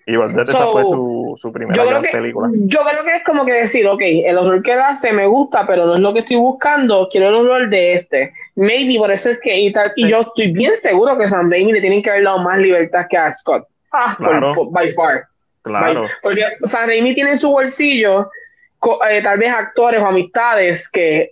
Y 0.06 0.40
esa 0.40 0.66
fue 0.68 0.82
su, 0.84 1.36
su 1.40 1.52
primera 1.52 1.74
yo 1.84 2.02
película. 2.12 2.48
Yo 2.52 2.80
creo 2.80 3.04
que 3.04 3.16
es 3.16 3.24
como 3.24 3.44
que 3.44 3.52
decir, 3.52 3.86
ok, 3.86 4.00
el 4.00 4.38
horror 4.38 4.62
que 4.62 4.72
hace 4.72 5.12
me 5.12 5.26
gusta, 5.26 5.66
pero 5.66 5.86
no 5.86 5.94
es 5.94 6.00
lo 6.00 6.12
que 6.12 6.20
estoy 6.20 6.36
buscando, 6.36 7.08
quiero 7.10 7.28
el 7.28 7.34
horror 7.34 7.68
de 7.68 7.94
este. 7.94 8.32
Maybe 8.54 8.96
por 8.96 9.10
eso 9.10 9.30
es 9.30 9.40
que, 9.40 9.58
y, 9.58 9.72
tal, 9.72 9.92
y 9.96 10.08
yo 10.08 10.20
estoy 10.20 10.52
bien 10.52 10.76
seguro 10.78 11.18
que 11.18 11.28
Sam 11.28 11.50
Raimi 11.50 11.72
le 11.72 11.80
tienen 11.80 12.00
que 12.00 12.10
haber 12.10 12.24
dado 12.24 12.38
más 12.38 12.58
libertad 12.58 13.06
que 13.10 13.16
a 13.16 13.32
Scott. 13.32 13.66
Ah, 13.92 14.14
claro. 14.16 14.52
by 14.70 14.92
far. 14.92 15.24
Claro. 15.62 16.06
porque 16.22 16.42
Sam 16.66 16.88
Raimi 16.88 17.14
tiene 17.14 17.30
en 17.30 17.36
su 17.38 17.50
bolsillo 17.50 18.28
eh, 19.08 19.22
tal 19.22 19.38
vez 19.38 19.52
actores 19.52 20.00
o 20.00 20.06
amistades 20.06 20.88
que 20.88 21.30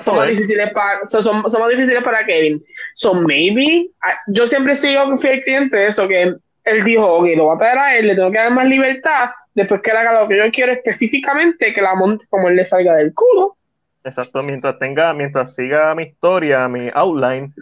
son 0.00 0.16
más, 0.16 0.28
difíciles 0.28 0.72
para, 0.72 1.04
son, 1.04 1.22
son, 1.22 1.60
más 1.60 1.70
difíciles 1.70 2.02
para 2.02 2.24
Kevin. 2.24 2.62
So 2.94 3.14
maybe, 3.14 3.90
ah, 4.02 4.18
yo 4.28 4.46
siempre 4.46 4.74
sigo 4.76 5.16
fiel 5.18 5.42
cliente 5.44 5.76
de 5.76 5.86
eso, 5.88 6.08
que 6.08 6.34
él 6.64 6.84
dijo, 6.84 7.06
ok, 7.06 7.28
lo 7.36 7.44
voy 7.44 7.54
a 7.54 7.58
traer 7.58 7.78
a 7.78 7.96
él, 7.96 8.08
le 8.08 8.14
tengo 8.14 8.30
que 8.30 8.38
dar 8.38 8.50
más 8.50 8.66
libertad, 8.66 9.30
después 9.54 9.80
que 9.82 9.90
él 9.90 9.96
haga 9.96 10.20
lo 10.20 10.28
que 10.28 10.36
yo 10.36 10.50
quiero 10.50 10.72
específicamente, 10.72 11.72
que 11.72 11.82
la 11.82 11.94
monte 11.94 12.26
como 12.28 12.48
él 12.48 12.56
le 12.56 12.64
salga 12.64 12.94
del 12.96 13.14
culo. 13.14 13.56
Exacto, 14.04 14.42
mientras 14.42 14.78
tenga, 14.78 15.12
mientras 15.12 15.54
siga 15.54 15.94
mi 15.94 16.04
historia, 16.04 16.66
mi 16.68 16.90
outline, 16.94 17.52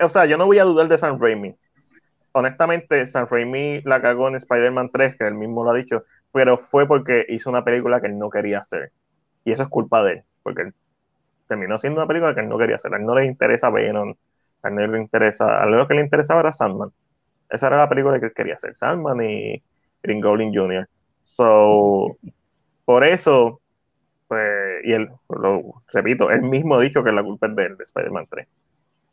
o 0.00 0.08
sea, 0.08 0.26
yo 0.26 0.36
no 0.36 0.46
voy 0.46 0.58
a 0.58 0.64
dudar 0.64 0.88
de 0.88 0.98
San 0.98 1.20
Raimi. 1.20 1.54
Honestamente, 2.32 3.06
San 3.06 3.28
Raimi 3.28 3.82
la 3.82 4.00
cagó 4.00 4.28
en 4.28 4.36
Spider-Man 4.36 4.90
3, 4.92 5.16
que 5.16 5.26
él 5.26 5.34
mismo 5.34 5.64
lo 5.64 5.70
ha 5.70 5.74
dicho, 5.74 6.04
pero 6.32 6.58
fue 6.58 6.86
porque 6.86 7.26
hizo 7.28 7.50
una 7.50 7.64
película 7.64 8.00
que 8.00 8.08
él 8.08 8.18
no 8.18 8.30
quería 8.30 8.58
hacer. 8.60 8.92
Y 9.44 9.52
eso 9.52 9.64
es 9.64 9.68
culpa 9.68 10.02
de 10.02 10.12
él, 10.12 10.22
porque 10.42 10.62
él 10.62 10.74
terminó 11.48 11.78
siendo 11.78 12.00
una 12.00 12.08
película 12.08 12.34
que 12.34 12.40
él 12.40 12.48
no 12.48 12.58
quería 12.58 12.76
hacer. 12.76 12.94
A 12.94 12.96
él 12.96 13.04
no 13.04 13.14
le 13.14 13.26
interesa 13.26 13.70
Venom, 13.70 14.14
a 14.62 14.68
él 14.68 14.74
no 14.74 14.86
le 14.86 15.00
interesa, 15.00 15.62
a 15.62 15.66
lo 15.66 15.86
que 15.86 15.94
le 15.94 16.02
interesaba 16.02 16.40
era 16.40 16.52
Sandman. 16.52 16.90
Esa 17.50 17.66
era 17.66 17.78
la 17.78 17.88
película 17.88 18.18
que 18.18 18.26
él 18.26 18.32
quería 18.34 18.54
hacer, 18.54 18.74
Sandman 18.74 19.22
y 19.22 19.62
Green 20.02 20.20
Goblin 20.20 20.54
Jr. 20.54 20.88
So, 21.24 22.16
por 22.84 23.04
eso, 23.04 23.60
pues, 24.28 24.84
y 24.84 24.92
él, 24.92 25.10
lo 25.28 25.82
repito, 25.92 26.30
él 26.30 26.42
mismo 26.42 26.76
ha 26.76 26.82
dicho 26.82 27.04
que 27.04 27.12
la 27.12 27.22
culpa 27.22 27.46
es 27.48 27.56
de 27.56 27.66
él, 27.66 27.76
de 27.76 27.84
Spider-Man 27.84 28.26
3. 28.30 28.48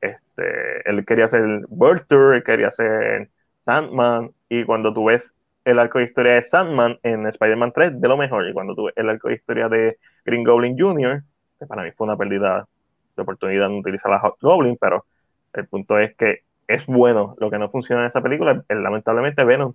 Este, 0.02 0.90
él 0.90 1.06
quería 1.06 1.26
hacer 1.26 1.66
Tour, 2.08 2.36
él 2.36 2.44
quería 2.44 2.68
hacer 2.70 3.30
Sandman, 3.66 4.32
y 4.48 4.64
cuando 4.64 4.94
tú 4.94 5.06
ves 5.06 5.36
el 5.66 5.80
arco 5.80 6.00
de 6.00 6.06
historia 6.06 6.34
de 6.34 6.42
Sandman 6.42 7.00
en 7.04 7.28
Spider-Man 7.28 7.72
3, 7.74 8.02
de 8.02 8.08
lo 8.08 8.18
mejor, 8.18 8.48
y 8.48 8.54
cuando 8.54 8.76
tú 8.76 8.86
ves 8.86 8.94
el 8.98 9.10
arco 9.10 9.28
de 9.28 9.36
historia 9.36 9.70
de 9.70 9.98
Green 10.26 10.44
Goblin 10.44 10.78
Jr., 10.78 11.24
que 11.60 11.66
para 11.66 11.84
mí 11.84 11.92
fue 11.92 12.08
una 12.08 12.18
pérdida 12.18 12.68
de 13.16 13.22
oportunidad 13.22 13.70
de 13.70 13.80
utilizar 13.80 14.12
a 14.14 14.20
Hot 14.20 14.38
Goblin, 14.42 14.78
pero 14.80 15.06
el 15.54 15.68
punto 15.68 16.00
es 16.00 16.16
que 16.16 16.44
es 16.68 16.86
bueno. 16.86 17.36
Lo 17.40 17.50
que 17.50 17.58
no 17.58 17.70
funciona 17.70 18.04
en 18.04 18.08
esa 18.08 18.22
película 18.22 18.64
es 18.68 18.78
lamentablemente 18.78 19.44
Venom, 19.44 19.74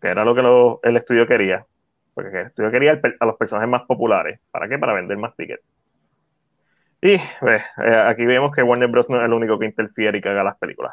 que 0.00 0.08
era 0.08 0.24
lo 0.24 0.34
que 0.34 0.88
el 0.88 0.96
estudio 0.96 1.26
quería. 1.26 1.66
Porque 2.14 2.40
el 2.40 2.46
estudio 2.48 2.70
quería 2.70 3.00
a 3.20 3.26
los 3.26 3.36
personajes 3.36 3.70
más 3.70 3.82
populares. 3.82 4.40
¿Para 4.50 4.68
qué? 4.68 4.78
Para 4.78 4.92
vender 4.92 5.16
más 5.16 5.34
tickets. 5.36 5.62
Y 7.02 7.14
eh, 7.14 7.62
aquí 8.06 8.26
vemos 8.26 8.54
que 8.54 8.62
Warner 8.62 8.88
Bros. 8.88 9.08
no 9.08 9.18
es 9.18 9.24
el 9.24 9.32
único 9.32 9.58
que 9.58 9.66
interfiere 9.66 10.20
y 10.22 10.28
haga 10.28 10.44
las 10.44 10.58
películas. 10.58 10.92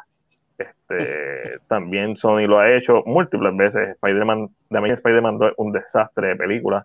Este, 0.58 1.60
también 1.68 2.16
Sony 2.16 2.46
lo 2.46 2.58
ha 2.58 2.72
hecho 2.72 3.02
múltiples 3.06 3.56
veces. 3.56 3.90
Spider-Man, 3.90 4.48
The 4.68 4.92
Spider-Man 4.92 5.38
es 5.42 5.52
un 5.56 5.72
desastre 5.72 6.28
de 6.28 6.36
película. 6.36 6.84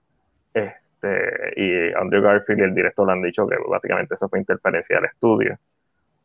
Este, 0.53 1.53
y 1.55 1.93
Andrew 1.93 2.21
Garfield 2.21 2.59
y 2.59 2.63
el 2.63 2.75
director 2.75 3.07
le 3.07 3.13
han 3.13 3.23
dicho 3.23 3.47
que 3.47 3.55
básicamente 3.67 4.13
eso 4.13 4.29
fue 4.29 4.39
interferencia 4.39 4.97
del 4.97 5.05
estudio. 5.05 5.57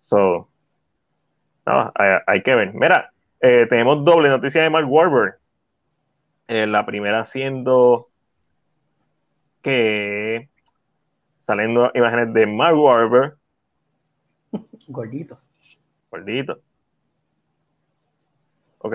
So, 0.05 0.49
no, 1.67 1.93
hay, 1.95 2.43
que 2.43 2.55
ver. 2.55 2.75
Mira, 2.75 3.13
eh, 3.41 3.67
tenemos 3.69 4.05
doble 4.05 4.29
noticia 4.29 4.63
de 4.63 4.71
Mark 4.71 4.91
Wahlberg. 4.91 5.39
Eh, 6.49 6.67
la 6.67 6.85
primera 6.87 7.25
siendo 7.25 8.07
que 9.63 10.49
saliendo 11.47 11.91
imágenes 11.95 12.33
de 12.33 12.47
Mark 12.47 12.79
Wahlberg. 12.79 13.37
Gordito. 14.89 15.39
Gordito. 16.11 16.61
Ok. 18.79 18.95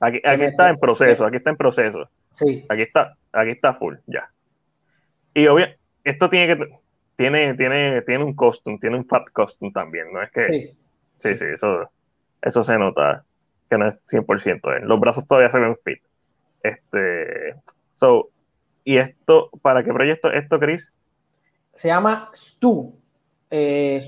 Aquí, 0.00 0.20
aquí 0.24 0.42
está 0.42 0.68
en 0.68 0.78
proceso, 0.78 1.24
aquí 1.24 1.36
está 1.36 1.50
en 1.50 1.56
proceso. 1.56 2.10
Sí. 2.30 2.64
Aquí 2.68 2.82
está, 2.82 3.16
aquí 3.32 3.50
está 3.50 3.72
full, 3.72 3.96
ya. 4.06 4.30
Y 5.34 5.46
obvio, 5.46 5.66
esto 6.04 6.28
tiene 6.28 6.56
que 6.56 6.82
tiene, 7.16 7.54
tiene, 7.54 8.02
tiene 8.02 8.24
un 8.24 8.34
costume, 8.34 8.78
tiene 8.80 8.96
un 8.96 9.06
fat 9.06 9.30
costume 9.32 9.70
también, 9.72 10.12
¿no? 10.12 10.22
Es 10.22 10.30
que. 10.30 10.42
Sí, 10.42 10.76
sí, 11.20 11.36
sí, 11.36 11.44
eso, 11.54 11.90
eso 12.40 12.64
se 12.64 12.76
nota 12.78 13.24
que 13.70 13.78
no 13.78 13.88
es 13.88 13.94
100%. 14.06 14.80
Los 14.80 15.00
brazos 15.00 15.26
todavía 15.26 15.50
se 15.50 15.60
ven 15.60 15.76
fit. 15.76 16.02
Este. 16.62 17.54
So, 18.00 18.30
¿y 18.84 18.96
esto, 18.96 19.50
para 19.62 19.84
qué 19.84 19.92
proyecto 19.92 20.32
esto, 20.32 20.58
Chris? 20.58 20.92
Se 21.72 21.88
llama 21.88 22.30
Stu. 22.34 22.98
Eh, 23.50 24.02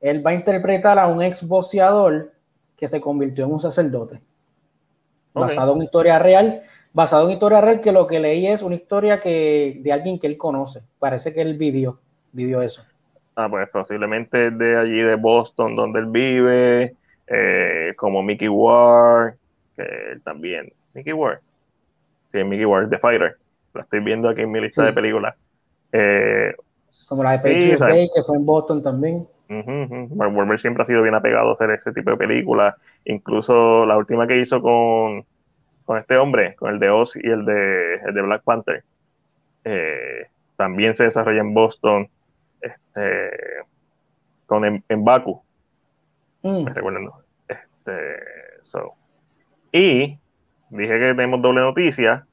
él 0.00 0.24
va 0.24 0.30
a 0.30 0.34
interpretar 0.34 0.98
a 0.98 1.08
un 1.08 1.22
ex 1.22 1.46
boxeador 1.46 2.32
que 2.82 2.88
se 2.88 3.00
convirtió 3.00 3.44
en 3.44 3.52
un 3.52 3.60
sacerdote. 3.60 4.20
Basado 5.32 5.76
en 5.76 5.82
historia 5.82 6.18
real 6.18 6.62
basado 6.92 7.26
en 7.26 7.34
historia 7.34 7.60
real 7.60 7.80
que 7.80 7.92
lo 7.92 8.08
que 8.08 8.18
leí 8.18 8.44
es 8.48 8.60
una 8.60 8.74
historia 8.74 9.20
que 9.20 9.78
de 9.80 9.92
alguien 9.92 10.18
que 10.18 10.26
él 10.26 10.36
conoce. 10.36 10.82
Parece 10.98 11.32
que 11.32 11.42
él 11.42 11.56
vivió 11.56 12.00
vivió 12.32 12.60
eso? 12.60 12.82
Ah, 13.36 13.48
pues 13.48 13.68
posiblemente 13.70 14.50
de 14.50 14.76
allí 14.76 15.00
de 15.00 15.14
Boston, 15.14 15.76
donde 15.76 16.00
él 16.00 16.06
vive, 16.06 16.96
eh, 17.28 17.94
como 17.96 18.20
Mickey 18.20 18.48
Ward, 18.48 19.34
que 19.76 20.18
también, 20.24 20.72
Mickey 20.92 21.12
Ward, 21.12 21.38
sí, 22.32 22.42
Mickey 22.42 22.64
Ward, 22.64 22.90
The 22.90 22.98
Fighter, 22.98 23.36
la 23.74 23.82
estoy 23.82 24.00
viendo 24.00 24.28
aquí 24.28 24.40
en 24.40 24.50
mi 24.50 24.60
lista 24.60 24.82
de 24.82 24.92
películas. 24.92 25.36
Eh, 25.92 26.52
como 27.08 27.22
la 27.22 27.32
de 27.32 27.38
Patriots 27.38 27.78
Day, 27.78 28.10
que 28.12 28.24
fue 28.24 28.36
en 28.36 28.44
Boston 28.44 28.82
también. 28.82 29.24
Uh 29.60 30.58
siempre 30.58 30.82
ha 30.82 30.86
sido 30.86 31.02
bien 31.02 31.14
apegado 31.14 31.50
a 31.50 31.52
hacer 31.52 31.70
ese 31.70 31.92
tipo 31.92 32.10
de 32.10 32.16
películas, 32.16 32.74
incluso 33.04 33.84
la 33.86 33.96
última 33.96 34.26
que 34.26 34.40
hizo 34.40 34.62
con, 34.62 35.24
con 35.84 35.98
este 35.98 36.16
hombre, 36.16 36.54
con 36.56 36.72
el 36.72 36.78
de 36.78 36.90
Oz 36.90 37.16
y 37.16 37.28
el 37.28 37.44
de, 37.44 37.96
el 37.96 38.14
de 38.14 38.22
Black 38.22 38.42
Panther, 38.42 38.84
eh, 39.64 40.26
también 40.56 40.94
se 40.94 41.04
desarrolla 41.04 41.40
en 41.40 41.54
Boston 41.54 42.08
este, 42.60 43.30
con 44.46 44.64
en, 44.64 45.04
Baku. 45.04 45.42
Mm. 46.42 46.66
Este, 47.48 47.92
Y 49.72 50.18
dije 50.70 50.98
que 50.98 51.14
tenemos 51.14 51.42
doble 51.42 51.60
noticia. 51.60 52.26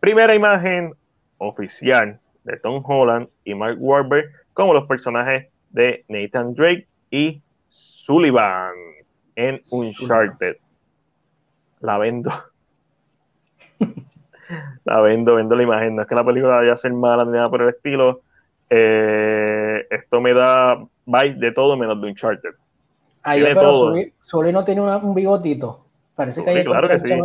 Primera 0.00 0.34
imagen 0.34 0.94
oficial 1.38 2.20
de 2.44 2.56
Tom 2.58 2.82
Holland 2.84 3.28
y 3.44 3.54
Mark 3.54 3.76
Wahlberg 3.78 4.26
como 4.54 4.72
los 4.74 4.86
personajes 4.86 5.48
de 5.70 6.04
Nathan 6.08 6.54
Drake 6.54 6.86
y 7.10 7.40
Sullivan 7.68 8.74
en 9.36 9.60
Uncharted. 9.70 10.56
La 11.80 11.98
vendo. 11.98 12.30
la 14.84 15.00
vendo, 15.00 15.34
vendo 15.34 15.54
la 15.54 15.62
imagen. 15.62 15.96
No 15.96 16.02
es 16.02 16.08
que 16.08 16.14
la 16.14 16.24
película 16.24 16.56
vaya 16.56 16.72
a 16.72 16.76
ser 16.76 16.92
mala 16.92 17.24
ni 17.24 17.32
nada 17.32 17.50
por 17.50 17.62
el 17.62 17.68
estilo, 17.68 18.22
eh, 18.70 19.86
esto 19.90 20.20
me 20.20 20.34
da 20.34 20.84
vibes 21.06 21.40
de 21.40 21.52
todo 21.52 21.76
menos 21.76 22.00
de 22.00 22.08
Uncharted. 22.08 22.54
Ahí, 23.22 23.42
pero 23.42 23.92
Sully, 24.20 24.52
no 24.52 24.64
tiene 24.64 24.80
un 24.80 25.14
bigotito. 25.14 25.84
Parece 26.14 26.44
que 26.44 26.64
claro 26.64 26.88
que 26.88 27.00
sí. 27.00 27.20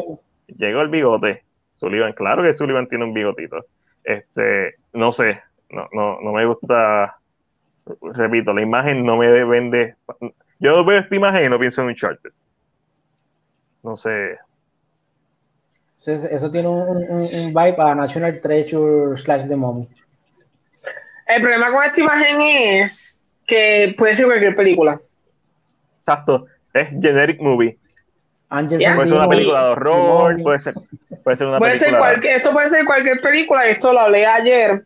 Llegó 0.57 0.81
el 0.81 0.89
bigote. 0.89 1.43
Sullivan, 1.75 2.13
claro 2.13 2.43
que 2.43 2.53
Sullivan 2.53 2.87
tiene 2.87 3.05
un 3.05 3.13
bigotito. 3.13 3.65
Este, 4.03 4.75
no 4.93 5.11
sé, 5.11 5.41
no, 5.69 5.87
no, 5.91 6.19
no 6.21 6.31
me 6.31 6.45
gusta, 6.45 7.17
repito, 8.01 8.53
la 8.53 8.61
imagen 8.61 9.05
no 9.05 9.17
me 9.17 9.43
vende. 9.43 9.95
Yo 10.59 10.83
veo 10.85 10.99
esta 10.99 11.15
imagen 11.15 11.45
y 11.45 11.49
no 11.49 11.59
pienso 11.59 11.81
en 11.81 11.89
Uncharted. 11.89 12.31
No 13.83 13.97
sé. 13.97 14.37
Eso 16.05 16.51
tiene 16.51 16.67
un, 16.67 17.09
un, 17.09 17.47
vibe 17.53 17.75
a 17.77 17.95
National 17.95 18.41
Treasure 18.41 19.17
slash 19.17 19.47
The 19.47 19.55
Mommy. 19.55 19.87
El 21.27 21.41
problema 21.41 21.71
con 21.71 21.83
esta 21.83 22.01
imagen 22.01 22.41
es 22.41 23.21
que 23.47 23.95
puede 23.97 24.15
ser 24.15 24.25
cualquier 24.25 24.55
película. 24.55 24.99
Exacto, 25.99 26.47
es 26.73 26.89
generic 26.89 27.39
movie. 27.39 27.77
puede 28.49 29.05
ser 29.05 29.13
una 29.13 29.29
película 29.29 29.63
de 29.63 29.71
horror, 29.71 30.43
puede 30.43 30.59
ser, 30.59 30.73
puede 31.23 31.37
ser 31.37 31.47
una 31.47 31.59
película. 31.59 32.19
esto 32.21 32.51
puede 32.51 32.69
ser 32.69 32.85
cualquier 32.85 33.21
película, 33.21 33.67
y 33.67 33.71
esto 33.71 33.93
lo 33.93 34.01
hablé 34.01 34.25
ayer. 34.25 34.83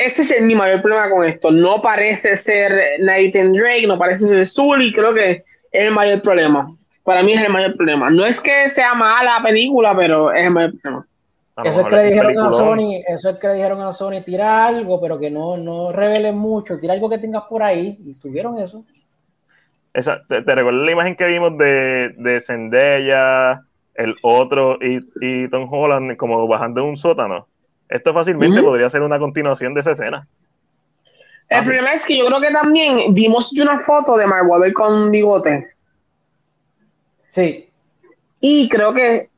Ese 0.00 0.22
es 0.22 0.42
mi 0.42 0.54
mayor 0.54 0.80
problema 0.80 1.10
con 1.10 1.26
esto. 1.26 1.50
No 1.50 1.82
parece 1.82 2.34
ser 2.34 2.72
Nathan 3.00 3.52
Drake, 3.52 3.86
no 3.86 3.98
parece 3.98 4.26
ser 4.26 4.46
Sully, 4.46 4.94
creo 4.94 5.12
que 5.12 5.30
es 5.30 5.42
el 5.72 5.90
mayor 5.90 6.22
problema. 6.22 6.74
Para 7.04 7.22
mí 7.22 7.34
es 7.34 7.42
el 7.42 7.52
mayor 7.52 7.76
problema. 7.76 8.08
No 8.08 8.24
es 8.24 8.40
que 8.40 8.70
sea 8.70 8.94
mala 8.94 9.38
la 9.38 9.42
película, 9.42 9.94
pero 9.94 10.32
es 10.32 10.44
el 10.44 10.52
mayor 10.52 10.72
problema. 10.80 11.06
Eso 11.64 11.80
es 11.82 11.86
que 11.86 11.96
le 11.96 12.04
dijeron 12.04 12.38
a 12.38 12.50
Sony, 12.50 13.02
eso 13.06 13.28
es 13.28 13.36
que 13.36 13.48
le 13.48 13.54
dijeron 13.56 13.82
a 13.82 13.92
Sony, 13.92 14.22
tira 14.24 14.66
algo, 14.66 14.98
pero 15.02 15.18
que 15.18 15.30
no, 15.30 15.58
no 15.58 15.92
revelen 15.92 16.38
mucho, 16.38 16.78
tira 16.78 16.94
algo 16.94 17.10
que 17.10 17.18
tengas 17.18 17.42
por 17.42 17.62
ahí, 17.62 17.98
y 18.02 18.12
estuvieron 18.12 18.56
eso. 18.56 18.82
Esa, 19.92 20.22
te, 20.26 20.40
recuerdo 20.40 20.82
la 20.82 20.92
imagen 20.92 21.14
que 21.14 21.26
vimos 21.26 21.58
de, 21.58 22.14
de 22.16 22.40
Zendaya, 22.40 23.60
el 23.96 24.14
otro 24.22 24.78
y, 24.80 25.00
y, 25.20 25.48
Tom 25.50 25.70
Holland 25.70 26.16
como 26.16 26.48
bajando 26.48 26.80
de 26.80 26.86
un 26.86 26.96
sótano. 26.96 27.49
Esto 27.90 28.14
fácilmente 28.14 28.62
podría 28.62 28.88
ser 28.88 29.02
una 29.02 29.18
continuación 29.18 29.74
de 29.74 29.80
esa 29.80 29.92
escena. 29.92 30.26
El 31.48 31.64
problema 31.64 31.92
es 31.94 32.06
que 32.06 32.16
yo 32.16 32.26
creo 32.26 32.40
que 32.40 32.52
también 32.52 33.12
vimos 33.12 33.52
una 33.54 33.80
foto 33.80 34.16
de 34.16 34.26
Mark 34.26 34.48
Wahlberg 34.48 34.72
con 34.72 35.10
bigote. 35.10 35.74
Sí. 37.30 37.68
Y 38.40 38.68
creo 38.68 38.94
que, 38.94 39.28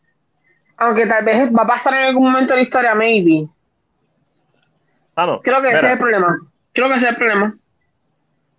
aunque 0.77 1.07
tal 1.07 1.25
vez 1.25 1.51
va 1.51 1.63
a 1.63 1.67
pasar 1.67 1.95
en 1.95 2.01
algún 2.01 2.31
momento 2.31 2.53
de 2.53 2.59
la 2.59 2.63
historia, 2.63 2.95
maybe. 2.95 3.49
Ah, 5.17 5.25
no. 5.25 5.41
Creo 5.41 5.63
que 5.63 5.71
ese 5.71 5.87
es 5.87 5.93
el 5.95 5.99
problema. 5.99 6.37
Creo 6.75 6.89
que 6.89 6.95
ese 6.97 7.07
es 7.07 7.13
el 7.13 7.17
problema. 7.17 7.57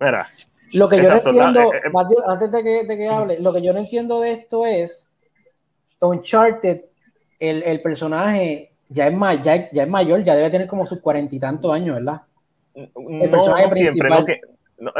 Mira, 0.00 0.28
lo 0.72 0.88
que 0.88 0.96
yo 1.00 1.08
no 1.08 1.16
entiendo, 1.16 1.72
eh, 1.72 1.80
eh, 1.84 2.22
antes 2.26 2.50
de 2.50 2.64
que, 2.64 2.84
de 2.84 2.96
que, 2.96 3.08
hable, 3.08 3.38
lo 3.38 3.52
que 3.52 3.62
yo 3.62 3.72
no 3.72 3.78
entiendo 3.78 4.20
de 4.20 4.32
esto 4.32 4.66
es 4.66 5.14
Uncharted, 6.00 6.80
el, 7.38 7.62
el 7.62 7.80
personaje 7.80 8.73
ya 8.88 9.08
es, 9.08 9.42
ya, 9.42 9.70
ya, 9.70 9.82
es 9.82 9.88
mayor, 9.88 10.22
ya 10.24 10.34
debe 10.34 10.50
tener 10.50 10.66
como 10.66 10.86
sus 10.86 11.00
cuarenta 11.00 11.34
y 11.34 11.38
tantos 11.38 11.72
años, 11.72 11.96
¿verdad? 11.96 12.22
El 12.74 13.30
personaje 13.30 13.68
principal. 13.68 14.26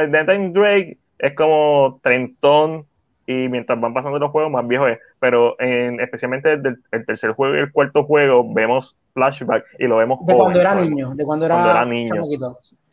Nathan 0.08 0.52
Drake 0.52 0.98
es 1.18 1.34
como 1.34 1.98
trentón 2.02 2.86
y 3.26 3.48
mientras 3.48 3.80
van 3.80 3.94
pasando 3.94 4.18
los 4.18 4.30
juegos 4.30 4.50
más 4.52 4.66
viejo 4.66 4.86
es, 4.86 4.98
pero 5.18 5.58
en, 5.58 5.98
especialmente 6.00 6.56
desde 6.58 6.78
el, 6.92 7.06
tercer 7.06 7.32
juego 7.32 7.56
y 7.56 7.60
el 7.60 7.72
cuarto 7.72 8.04
juego 8.04 8.52
vemos 8.52 8.96
flashback 9.14 9.64
y 9.78 9.86
lo 9.86 9.96
vemos 9.96 10.24
de 10.26 10.34
cuando 10.34 10.60
era 10.60 10.74
niño, 10.74 11.14
de 11.14 11.24
cuando 11.24 11.46
era, 11.46 11.84
niño. 11.84 12.22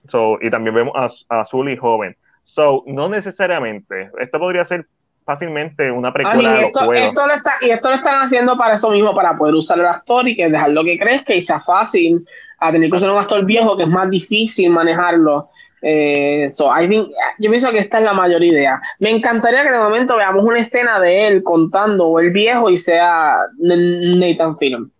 So, 0.08 0.38
y 0.42 0.50
también 0.50 0.76
vemos 0.76 0.94
a, 1.30 1.42
a 1.42 1.46
Zully 1.46 1.78
joven. 1.78 2.16
So, 2.44 2.84
no 2.88 3.08
necesariamente. 3.08 4.10
Esto 4.20 4.40
podría 4.40 4.66
ser 4.66 4.88
fácilmente 5.26 5.92
una 5.92 6.12
precuela 6.12 6.54
de 6.54 6.66
esto, 6.66 6.94
esto 6.94 7.28
lo 7.28 7.34
está, 7.34 7.54
y 7.62 7.70
esto 7.70 7.90
lo 7.90 7.96
están 7.96 8.24
haciendo 8.24 8.58
para 8.58 8.76
eso 8.76 8.90
mismo, 8.90 9.14
para 9.14 9.38
poder 9.38 9.56
usar 9.56 9.80
el 9.80 9.86
actor 9.86 10.28
y 10.28 10.36
que 10.36 10.50
dejarlo 10.50 10.84
que 10.84 10.98
crezca 10.98 11.34
y 11.34 11.42
sea 11.42 11.60
fácil 11.60 12.26
a 12.60 12.72
tener 12.72 12.90
que 12.90 12.96
usar 12.96 13.12
un 13.12 13.18
actor 13.18 13.46
viejo 13.46 13.78
que 13.78 13.84
es 13.84 13.90
más 13.90 14.10
difícil 14.10 14.70
manejarlo. 14.70 15.50
Eh, 15.82 16.48
so, 16.48 16.72
I 16.76 16.88
think, 16.88 17.10
yo 17.40 17.50
pienso 17.50 17.72
que 17.72 17.80
esta 17.80 17.98
es 17.98 18.04
la 18.04 18.14
mayor 18.14 18.44
idea. 18.44 18.80
Me 19.00 19.10
encantaría 19.10 19.64
que 19.64 19.72
de 19.72 19.80
momento 19.80 20.16
veamos 20.16 20.44
una 20.44 20.60
escena 20.60 21.00
de 21.00 21.28
él 21.28 21.44
contando 21.44 22.08
o 22.08 22.20
el 22.20 22.32
viejo 22.32 22.70
y 22.70 22.78
sea 22.78 23.38
Nathan 23.58 24.58
Film. 24.58 24.92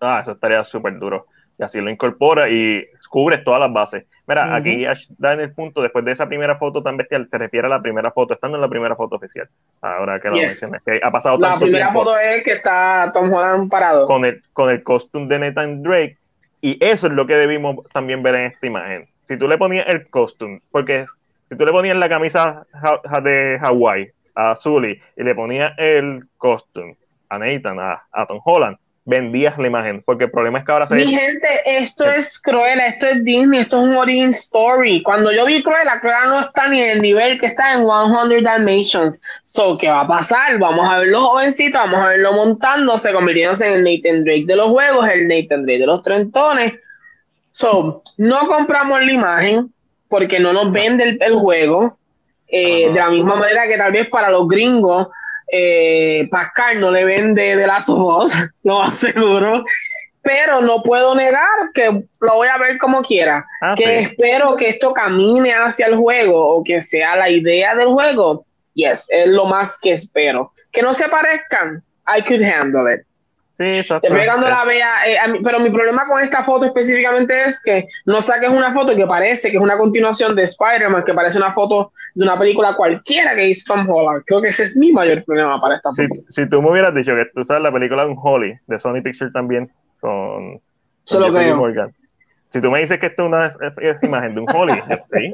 Ah, 0.00 0.20
eso 0.22 0.32
estaría 0.32 0.62
súper 0.64 0.98
duro. 0.98 1.26
Y 1.58 1.62
así 1.62 1.80
lo 1.80 1.90
incorpora 1.90 2.50
y 2.50 2.84
cubre 3.08 3.38
todas 3.38 3.60
las 3.60 3.72
bases. 3.72 4.04
Mira, 4.26 4.54
aquí 4.54 4.84
da 5.18 5.34
en 5.34 5.40
el 5.40 5.52
punto, 5.52 5.82
después 5.82 6.04
de 6.04 6.12
esa 6.12 6.28
primera 6.28 6.56
foto 6.56 6.82
tan 6.82 6.96
bestial, 6.96 7.28
se 7.28 7.38
refiere 7.38 7.66
a 7.66 7.70
la 7.70 7.82
primera 7.82 8.12
foto, 8.12 8.34
estando 8.34 8.56
en 8.56 8.60
la 8.60 8.68
primera 8.68 8.94
foto 8.94 9.16
oficial. 9.16 9.48
Ahora 9.80 10.20
que 10.20 10.28
lo 10.28 10.36
mencioné, 10.36 10.78
que 10.84 11.00
ha 11.02 11.10
pasado 11.10 11.38
La 11.38 11.58
primera 11.58 11.92
foto 11.92 12.16
es 12.16 12.44
que 12.44 12.52
está 12.52 13.10
Tom 13.12 13.32
Holland 13.32 13.68
parado. 13.68 14.06
Con 14.06 14.24
el, 14.24 14.40
con 14.52 14.70
el 14.70 14.82
costume 14.84 15.26
de 15.26 15.38
Nathan 15.40 15.82
Drake, 15.82 16.18
y 16.60 16.78
eso 16.84 17.08
es 17.08 17.12
lo 17.12 17.26
que 17.26 17.34
debimos 17.34 17.84
también 17.92 18.22
ver 18.22 18.36
en 18.36 18.46
esta 18.52 18.66
imagen. 18.66 19.08
Si 19.26 19.36
tú 19.36 19.48
le 19.48 19.58
ponías 19.58 19.86
el 19.88 20.08
costume, 20.08 20.60
porque 20.70 21.06
si 21.48 21.56
tú 21.56 21.66
le 21.66 21.72
ponías 21.72 21.96
la 21.96 22.08
camisa 22.08 22.64
de 23.24 23.58
Hawaii 23.60 24.08
a 24.36 24.54
Zully 24.54 25.00
y 25.16 25.22
le 25.24 25.34
ponías 25.34 25.72
el 25.78 26.24
costume 26.38 26.96
a 27.28 27.38
Nathan, 27.38 27.78
a 27.80 28.26
Tom 28.28 28.40
Holland, 28.44 28.76
vendías 29.04 29.58
la 29.58 29.66
imagen, 29.66 30.02
porque 30.04 30.24
el 30.24 30.30
problema 30.30 30.60
es 30.60 30.64
que 30.64 30.72
ahora 30.72 30.86
se... 30.86 30.94
Mi 30.94 31.06
gente, 31.06 31.48
esto 31.64 32.04
es 32.04 32.38
Cruella, 32.38 32.86
esto 32.86 33.06
es 33.06 33.24
Disney, 33.24 33.60
esto 33.60 33.82
es 33.82 33.88
un 33.88 33.96
origin 33.96 34.30
story. 34.30 35.02
Cuando 35.02 35.32
yo 35.32 35.44
vi 35.44 35.62
Cruella, 35.62 35.98
Cruella 36.00 36.26
no 36.26 36.40
está 36.40 36.68
ni 36.68 36.80
en 36.80 36.90
el 36.90 37.02
nivel 37.02 37.38
que 37.38 37.46
está 37.46 37.72
en 37.72 37.86
100 37.86 38.42
Dalmatians. 38.44 39.20
So, 39.42 39.76
¿qué 39.76 39.88
va 39.88 40.02
a 40.02 40.06
pasar? 40.06 40.58
Vamos 40.58 40.88
a 40.88 41.00
verlo 41.00 41.20
jovencito, 41.20 41.78
vamos 41.78 42.00
a 42.00 42.08
verlo 42.08 42.32
montándose, 42.32 43.12
convirtiéndose 43.12 43.66
en 43.66 43.72
el 43.74 43.84
Nathan 43.84 44.24
Drake 44.24 44.44
de 44.46 44.56
los 44.56 44.68
juegos, 44.68 45.08
el 45.08 45.26
Nathan 45.26 45.64
Drake 45.64 45.80
de 45.80 45.86
los 45.86 46.02
trentones. 46.02 46.74
So, 47.50 48.02
no 48.18 48.46
compramos 48.46 49.04
la 49.04 49.12
imagen 49.12 49.72
porque 50.08 50.38
no 50.38 50.52
nos 50.52 50.70
vende 50.70 51.18
el, 51.20 51.34
juego. 51.34 51.98
Eh, 52.46 52.90
de 52.92 52.98
la 52.98 53.08
misma 53.08 53.34
manera 53.34 53.66
que 53.66 53.78
tal 53.78 53.92
vez 53.92 54.08
para 54.10 54.28
los 54.28 54.46
gringos 54.46 55.08
eh, 55.54 56.26
Pascal 56.30 56.80
no 56.80 56.90
le 56.90 57.04
vende 57.04 57.56
de 57.56 57.66
las 57.66 57.88
ojos, 57.90 58.32
lo 58.64 58.82
aseguro, 58.82 59.64
pero 60.22 60.62
no 60.62 60.82
puedo 60.82 61.14
negar 61.14 61.46
que 61.74 62.04
lo 62.20 62.34
voy 62.34 62.48
a 62.48 62.56
ver 62.56 62.78
como 62.78 63.02
quiera, 63.02 63.46
ah, 63.60 63.74
que 63.76 64.00
espero 64.00 64.56
que 64.56 64.70
esto 64.70 64.94
camine 64.94 65.52
hacia 65.52 65.86
el 65.86 65.96
juego 65.96 66.56
o 66.56 66.64
que 66.64 66.80
sea 66.80 67.16
la 67.16 67.28
idea 67.28 67.74
del 67.74 67.88
juego. 67.88 68.46
Yes, 68.74 69.04
es 69.10 69.26
lo 69.26 69.44
más 69.44 69.78
que 69.78 69.92
espero. 69.92 70.52
Que 70.70 70.80
no 70.80 70.94
se 70.94 71.06
parezcan, 71.08 71.82
I 72.06 72.22
could 72.22 72.42
handle 72.42 72.90
it. 72.90 73.02
Sí, 73.62 73.88
la 73.88 74.64
vea, 74.64 75.06
eh, 75.06 75.40
pero 75.44 75.60
mi 75.60 75.70
problema 75.70 76.06
con 76.06 76.20
esta 76.20 76.42
foto 76.42 76.64
específicamente 76.66 77.44
es 77.44 77.62
que 77.62 77.86
no 78.06 78.20
saques 78.20 78.50
una 78.50 78.72
foto 78.72 78.96
que 78.96 79.06
parece 79.06 79.50
que 79.50 79.56
es 79.56 79.62
una 79.62 79.78
continuación 79.78 80.34
de 80.34 80.42
Spider-Man, 80.42 81.04
que 81.04 81.14
parece 81.14 81.38
una 81.38 81.52
foto 81.52 81.92
de 82.14 82.24
una 82.24 82.38
película 82.38 82.74
cualquiera 82.74 83.34
que 83.34 83.48
hizo 83.48 83.72
Tom 83.72 83.88
Holland. 83.88 84.24
Creo 84.26 84.42
que 84.42 84.48
ese 84.48 84.64
es 84.64 84.76
mi 84.76 84.92
mayor 84.92 85.24
problema 85.24 85.60
para 85.60 85.76
esta 85.76 85.90
foto. 85.90 86.22
Si, 86.28 86.48
tú 86.48 86.60
me 86.60 86.70
hubieras 86.70 86.94
dicho 86.94 87.14
que 87.14 87.26
tú 87.34 87.44
sabes 87.44 87.62
la 87.62 87.72
película 87.72 88.04
de 88.04 88.10
un 88.10 88.18
Holly, 88.20 88.54
de 88.66 88.78
Sony 88.78 89.02
Pictures 89.02 89.32
también, 89.32 89.70
con, 90.00 90.60
Solo 91.04 91.30
Morgan. 91.56 91.92
Si 92.52 92.60
tú 92.60 92.70
me 92.70 92.80
dices 92.80 92.98
que 92.98 93.06
esto 93.06 93.24
es 93.24 93.28
una 93.28 93.96
imagen 94.02 94.34
de 94.34 94.40
un 94.40 94.46
Holly, 94.54 94.82
sí. 95.12 95.32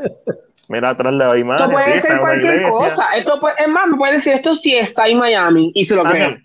Mira 0.68 0.90
atrás 0.90 1.14
la 1.14 1.36
imagen. 1.36 1.64
Esto 1.64 1.72
puede 1.72 2.00
ser 2.00 2.18
cualquier 2.20 2.62
cosa. 2.64 3.06
Esto 3.16 3.40
es 3.56 3.68
más, 3.68 3.88
me 3.88 3.96
puede 3.96 4.12
decir 4.14 4.34
esto 4.34 4.54
si 4.54 4.76
está 4.76 5.08
en 5.08 5.18
Miami 5.18 5.72
y 5.74 5.84
se 5.84 5.96
lo 5.96 6.04
creo. 6.04 6.36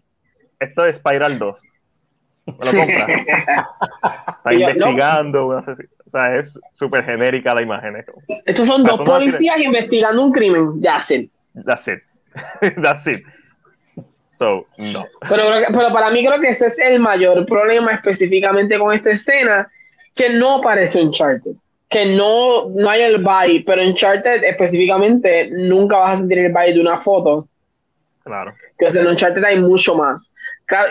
Esto 0.60 0.85
es 0.85 0.95
Spiral 0.95 1.38
2 1.38 1.61
lo 2.45 2.56
compra. 2.56 3.68
Está 4.38 4.53
investigando, 4.53 5.48
o 5.48 5.61
sea, 6.07 6.38
es 6.38 6.60
súper 6.74 7.06
genérica 7.06 7.53
la 7.56 7.61
imagen. 7.61 8.03
Estos 8.45 8.68
son 8.68 8.84
dos 8.84 9.02
policías 9.02 9.60
investigando 9.60 10.24
un 10.24 10.32
crimen. 10.32 10.82
That's 10.82 11.11
it. 11.11 11.32
That's 11.65 11.88
it. 11.88 12.02
That's 12.82 13.07
it. 13.07 13.26
So, 14.40 14.65
no. 14.78 15.06
Pero, 15.30 15.44
pero 15.72 15.94
para 15.94 16.10
mí 16.10 16.26
creo 16.26 16.41
que 16.41 16.49
ese 16.49 16.68
es 16.68 16.80
el 16.80 16.99
mayor 16.99 17.45
problema 17.45 17.91
específicamente 17.91 18.78
con 18.78 18.94
esta 18.94 19.11
escena, 19.11 19.70
que 20.15 20.30
no 20.30 20.60
parece 20.61 21.02
Uncharted. 21.02 21.53
Que 21.88 22.06
no, 22.07 22.70
no 22.70 22.90
hay 22.90 23.03
el 23.03 23.20
vibe, 23.20 23.64
pero 23.65 23.82
en 23.82 23.90
Uncharted 23.90 24.44
específicamente 24.44 25.49
nunca 25.52 25.98
vas 25.98 26.14
a 26.14 26.18
sentir 26.18 26.40
el 26.40 26.52
vibe 26.52 26.74
de 26.74 26.82
una 26.82 26.98
foto. 26.98 27.48
Claro. 28.24 28.53
Que 28.78 28.88
en 28.88 29.07
Uncharted 29.07 29.44
hay 29.44 29.60
mucho 29.60 29.95
más 29.95 30.32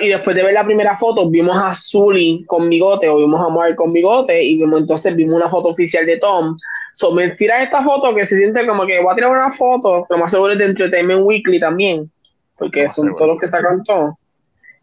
y 0.00 0.08
después 0.08 0.36
de 0.36 0.42
ver 0.42 0.54
la 0.54 0.64
primera 0.64 0.96
foto, 0.96 1.28
vimos 1.30 1.56
a 1.60 1.72
Zully 1.74 2.44
con 2.46 2.68
bigote 2.68 3.08
o 3.08 3.16
vimos 3.16 3.40
a 3.40 3.48
Mark 3.48 3.74
con 3.76 3.92
bigote 3.92 4.42
y 4.42 4.62
entonces 4.62 5.16
vimos 5.16 5.34
una 5.34 5.48
foto 5.48 5.68
oficial 5.68 6.06
de 6.06 6.18
Tom. 6.18 6.56
So, 6.92 7.10
me 7.12 7.24
esta 7.24 7.82
foto 7.82 8.14
que 8.14 8.26
se 8.26 8.36
siente 8.36 8.66
como 8.66 8.84
que 8.84 9.00
voy 9.00 9.12
a 9.12 9.14
tirar 9.14 9.30
una 9.30 9.50
foto, 9.50 10.06
lo 10.08 10.18
más 10.18 10.30
seguro 10.30 10.52
es 10.52 10.58
de 10.58 10.66
Entertainment 10.66 11.22
Weekly 11.24 11.58
también, 11.58 12.10
porque 12.58 12.88
son 12.90 13.14
todos 13.16 13.28
los 13.28 13.40
que 13.40 13.46
sacan 13.46 13.82
todo. 13.84 14.18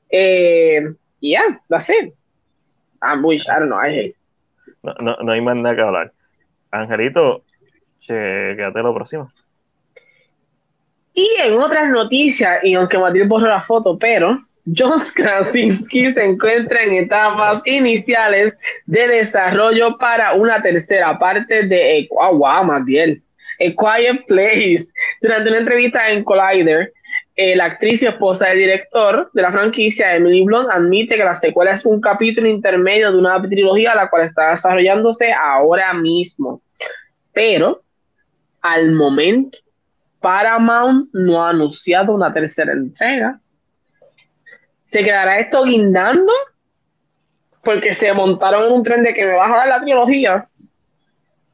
Eh, 0.10 0.82
yeah, 1.20 1.62
that's 1.70 1.90
it. 1.90 2.14
I'm 3.02 3.24
wish, 3.24 3.46
I 3.48 3.60
don't 3.60 3.70
know, 3.70 3.80
I 3.80 3.96
hate. 3.96 4.16
No, 4.82 4.94
no, 5.02 5.16
no 5.22 5.32
hay 5.32 5.42
más 5.42 5.56
nada 5.56 5.76
que 5.76 5.82
hablar. 5.82 6.14
Angelito, 6.72 7.44
che, 8.00 8.56
quédate 8.56 8.80
lo 8.82 8.94
próximo. 8.94 9.30
Y 11.14 11.28
en 11.42 11.54
otras 11.60 11.90
noticias, 11.90 12.64
y 12.64 12.74
aunque 12.74 12.98
Matilde 12.98 13.28
borró 13.28 13.48
la 13.48 13.62
foto, 13.62 13.98
pero 14.00 14.38
John 14.76 15.00
Krasinski 15.16 16.14
se 16.14 16.24
encuentra 16.24 16.84
en 16.84 16.94
etapas 16.94 17.62
iniciales 17.66 18.58
de 18.86 19.08
desarrollo 19.08 19.98
para 19.98 20.34
una 20.34 20.62
tercera 20.62 21.18
parte 21.18 21.64
de 21.64 22.08
oh, 22.12 22.48
A 22.48 22.84
Quiet 22.86 24.26
Place. 24.28 24.86
Durante 25.22 25.50
una 25.50 25.60
entrevista 25.60 26.10
en 26.10 26.24
Collider, 26.24 26.94
eh, 27.36 27.56
la 27.56 27.66
actriz 27.66 28.02
y 28.02 28.06
esposa 28.06 28.48
del 28.48 28.60
director 28.60 29.30
de 29.34 29.42
la 29.42 29.52
franquicia, 29.52 30.16
Emily 30.16 30.44
Blunt, 30.44 30.70
admite 30.70 31.16
que 31.16 31.24
la 31.24 31.34
secuela 31.34 31.72
es 31.72 31.86
un 31.86 32.02
capítulo 32.02 32.48
intermedio 32.48 33.12
de 33.12 33.18
una 33.18 33.42
trilogía 33.42 33.96
la 33.96 34.10
cual 34.10 34.28
está 34.28 34.52
desarrollándose 34.52 35.32
ahora 35.32 35.94
mismo. 35.94 36.62
Pero, 37.32 37.82
al 38.62 38.92
momento, 38.92 39.58
Paramount 40.20 41.10
no 41.14 41.42
ha 41.42 41.52
anunciado 41.52 42.14
una 42.14 42.34
tercera 42.34 42.74
entrega. 42.74 43.40
¿Se 44.90 45.04
quedará 45.04 45.38
esto 45.38 45.64
guindando? 45.66 46.34
Porque 47.64 47.94
se 47.94 48.12
montaron 48.12 48.64
en 48.64 48.72
un 48.72 48.82
tren 48.82 49.04
de 49.04 49.14
que 49.14 49.24
me 49.24 49.34
vas 49.34 49.52
a 49.52 49.58
dar 49.58 49.68
la 49.68 49.82
trilogía, 49.82 50.50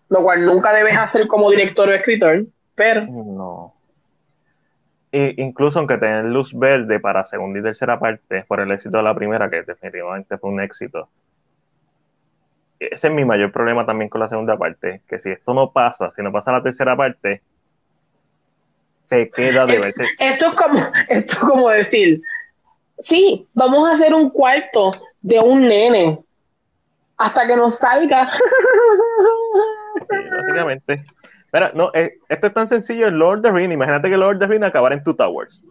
lo 0.07 0.23
cual 0.23 0.45
nunca 0.45 0.71
debes 0.71 0.97
hacer 0.97 1.27
como 1.27 1.51
director 1.51 1.89
o 1.89 1.91
escritor, 1.91 2.45
pero... 2.75 3.01
No. 3.01 3.73
incluso 5.11 5.79
aunque 5.79 5.97
tengan 5.97 6.31
luz 6.31 6.57
verde 6.57 7.01
para 7.01 7.25
segunda 7.25 7.59
y 7.59 7.63
tercera 7.63 7.99
parte 7.99 8.45
por 8.47 8.61
el 8.61 8.71
éxito 8.71 8.95
de 8.95 9.03
la 9.03 9.13
primera, 9.13 9.49
que 9.49 9.63
definitivamente 9.63 10.37
fue 10.37 10.51
un 10.51 10.61
éxito, 10.61 11.09
ese 12.79 13.07
es 13.07 13.13
mi 13.13 13.25
mayor 13.25 13.51
problema 13.51 13.85
también 13.85 14.07
con 14.07 14.21
la 14.21 14.29
segunda 14.29 14.57
parte, 14.57 15.01
que 15.09 15.19
si 15.19 15.31
esto 15.31 15.53
no 15.53 15.73
pasa, 15.73 16.09
si 16.11 16.23
no 16.23 16.31
pasa 16.31 16.53
la 16.53 16.63
tercera 16.63 16.95
parte, 16.95 17.41
se 19.09 19.29
queda 19.29 19.65
de 19.65 19.75
esto, 19.75 20.03
esto 20.19 20.45
es 20.47 20.53
como 20.53 20.79
esto 21.09 21.33
es 21.33 21.39
como 21.39 21.69
decir, 21.69 22.21
sí, 22.99 23.47
vamos 23.53 23.87
a 23.87 23.93
hacer 23.93 24.13
un 24.13 24.29
cuarto 24.29 24.91
de 25.21 25.39
un 25.39 25.61
nene 25.61 26.19
hasta 27.17 27.47
que 27.47 27.55
nos 27.55 27.77
salga. 27.79 28.29
Sí, 30.09 30.15
básicamente. 30.29 31.05
Pero 31.51 31.71
no, 31.73 31.91
eh, 31.93 32.19
esto 32.27 32.47
es 32.47 32.53
tan 32.53 32.67
sencillo, 32.67 33.07
el 33.07 33.17
Lord 33.17 33.37
of 33.37 33.43
the 33.43 33.51
Rings. 33.51 33.73
Imagínate 33.73 34.09
que 34.09 34.17
Lord 34.17 34.35
of 34.35 34.39
the 34.39 34.47
Rings 34.47 34.65
acabara 34.65 34.95
en 34.95 35.03
Two 35.03 35.15
Towers. 35.15 35.61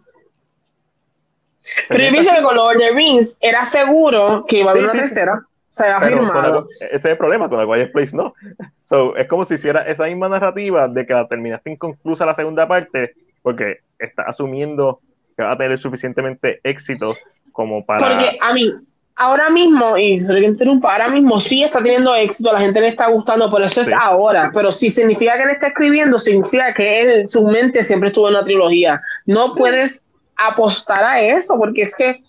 Pero 1.89 2.03
yo 2.03 2.11
pienso 2.11 2.33
que 2.33 2.41
con 2.41 2.55
Lord 2.55 2.77
of 2.77 2.81
the 2.81 2.91
Rings 2.91 3.37
era 3.39 3.65
seguro 3.65 4.45
que 4.47 4.59
iba 4.59 4.71
a 4.71 4.73
haber 4.73 4.85
una 4.85 4.93
tercera. 4.93 5.41
Se 5.69 5.85
había 5.85 6.07
firmado. 6.07 6.67
ese 6.79 6.95
es 6.95 7.05
el 7.05 7.17
problema, 7.17 7.49
con 7.49 7.59
la 7.59 7.65
Quiet 7.65 7.91
Place 7.91 8.15
no. 8.15 8.33
So, 8.85 9.15
es 9.15 9.27
como 9.27 9.45
si 9.45 9.55
hiciera 9.55 9.81
esa 9.87 10.05
misma 10.05 10.29
narrativa 10.29 10.87
de 10.87 11.05
que 11.07 11.13
la 11.13 11.27
terminaste 11.27 11.71
inconclusa 11.71 12.25
la 12.25 12.35
segunda 12.35 12.67
parte, 12.67 13.15
porque 13.41 13.79
está 13.97 14.23
asumiendo 14.23 15.01
que 15.35 15.43
va 15.43 15.53
a 15.53 15.57
tener 15.57 15.77
suficientemente 15.77 16.59
éxito 16.63 17.15
como 17.51 17.85
para. 17.85 18.07
Porque 18.07 18.37
a 18.41 18.53
mí, 18.53 18.71
ahora 19.15 19.49
mismo, 19.49 19.97
y 19.97 20.19
se 20.19 20.39
interrumpa, 20.39 20.93
ahora 20.93 21.07
mismo 21.09 21.39
sí 21.39 21.63
está 21.63 21.79
teniendo 21.79 22.13
éxito, 22.15 22.51
la 22.51 22.59
gente 22.59 22.81
le 22.81 22.87
está 22.87 23.07
gustando, 23.07 23.49
pero 23.49 23.65
eso 23.65 23.81
es 23.81 23.91
ahora. 23.93 24.51
Pero 24.53 24.71
si 24.71 24.89
significa 24.89 25.37
que 25.37 25.43
él 25.43 25.49
está 25.51 25.67
escribiendo, 25.67 26.19
significa 26.19 26.73
que 26.73 27.01
él, 27.01 27.27
su 27.27 27.45
mente 27.45 27.83
siempre 27.83 28.09
estuvo 28.09 28.27
en 28.29 28.35
una 28.35 28.45
trilogía. 28.45 29.01
No 29.25 29.53
puedes 29.53 30.03
apostar 30.37 31.03
a 31.03 31.21
eso, 31.21 31.57
porque 31.57 31.83
es 31.83 31.95
que, 31.95 32.21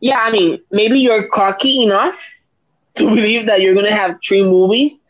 yeah, 0.00 0.28
I 0.28 0.32
mean, 0.32 0.62
maybe 0.70 1.00
you're 1.00 1.28
cocky 1.28 1.84
enough 1.84 2.16
to 2.94 3.10
believe 3.10 3.46
that 3.46 3.60
you're 3.60 3.74
going 3.74 3.86
to 3.86 3.94
have 3.94 4.18
three 4.26 4.42
movies, 4.42 5.02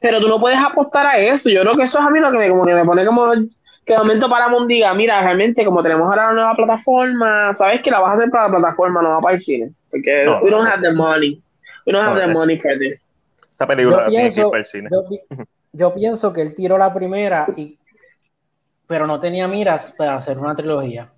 pero 0.00 0.20
tú 0.20 0.28
no 0.28 0.38
puedes 0.38 0.58
apostar 0.58 1.06
a 1.06 1.18
eso. 1.18 1.48
Yo 1.48 1.62
creo 1.62 1.76
que 1.76 1.84
eso 1.84 1.98
es 1.98 2.06
a 2.06 2.10
mí 2.10 2.20
lo 2.20 2.30
que 2.30 2.38
me, 2.38 2.48
como 2.48 2.66
que 2.66 2.74
me 2.74 2.84
pone 2.84 3.06
como 3.06 3.32
que 3.84 3.92
de 3.92 3.98
momento 3.98 4.28
Paramount 4.28 4.66
diga, 4.66 4.94
mira, 4.94 5.20
realmente 5.20 5.64
como 5.64 5.82
tenemos 5.82 6.08
ahora 6.08 6.28
la 6.28 6.32
nueva 6.32 6.54
plataforma, 6.54 7.52
sabes 7.52 7.82
que 7.82 7.90
la 7.90 8.00
vas 8.00 8.12
a 8.12 8.14
hacer 8.14 8.30
para 8.30 8.44
la 8.44 8.58
plataforma, 8.58 9.02
no 9.02 9.10
va 9.10 9.20
para 9.20 9.34
el 9.34 9.40
cine, 9.40 9.72
porque 9.90 10.24
no, 10.24 10.40
we 10.40 10.50
don't 10.50 10.66
have 10.66 10.82
the 10.82 10.92
money, 10.92 11.42
we 11.86 11.92
don't 11.92 12.06
have 12.06 12.20
the 12.20 12.32
money 12.32 12.58
for 12.58 12.78
this. 12.78 13.14
Esta 13.52 13.66
película 13.66 14.04
yo 14.04 14.10
pienso, 14.10 14.50
para 14.50 14.62
el 14.62 14.66
cine. 14.66 14.88
Yo, 14.90 15.38
yo, 15.72 15.94
pienso 15.94 16.32
que 16.32 16.42
él 16.42 16.54
tiró 16.54 16.78
la 16.78 16.92
primera, 16.94 17.46
y, 17.56 17.78
pero 18.86 19.06
no 19.06 19.20
tenía 19.20 19.46
miras 19.48 19.92
para 19.96 20.16
hacer 20.16 20.38
una 20.38 20.56
trilogía. 20.56 21.10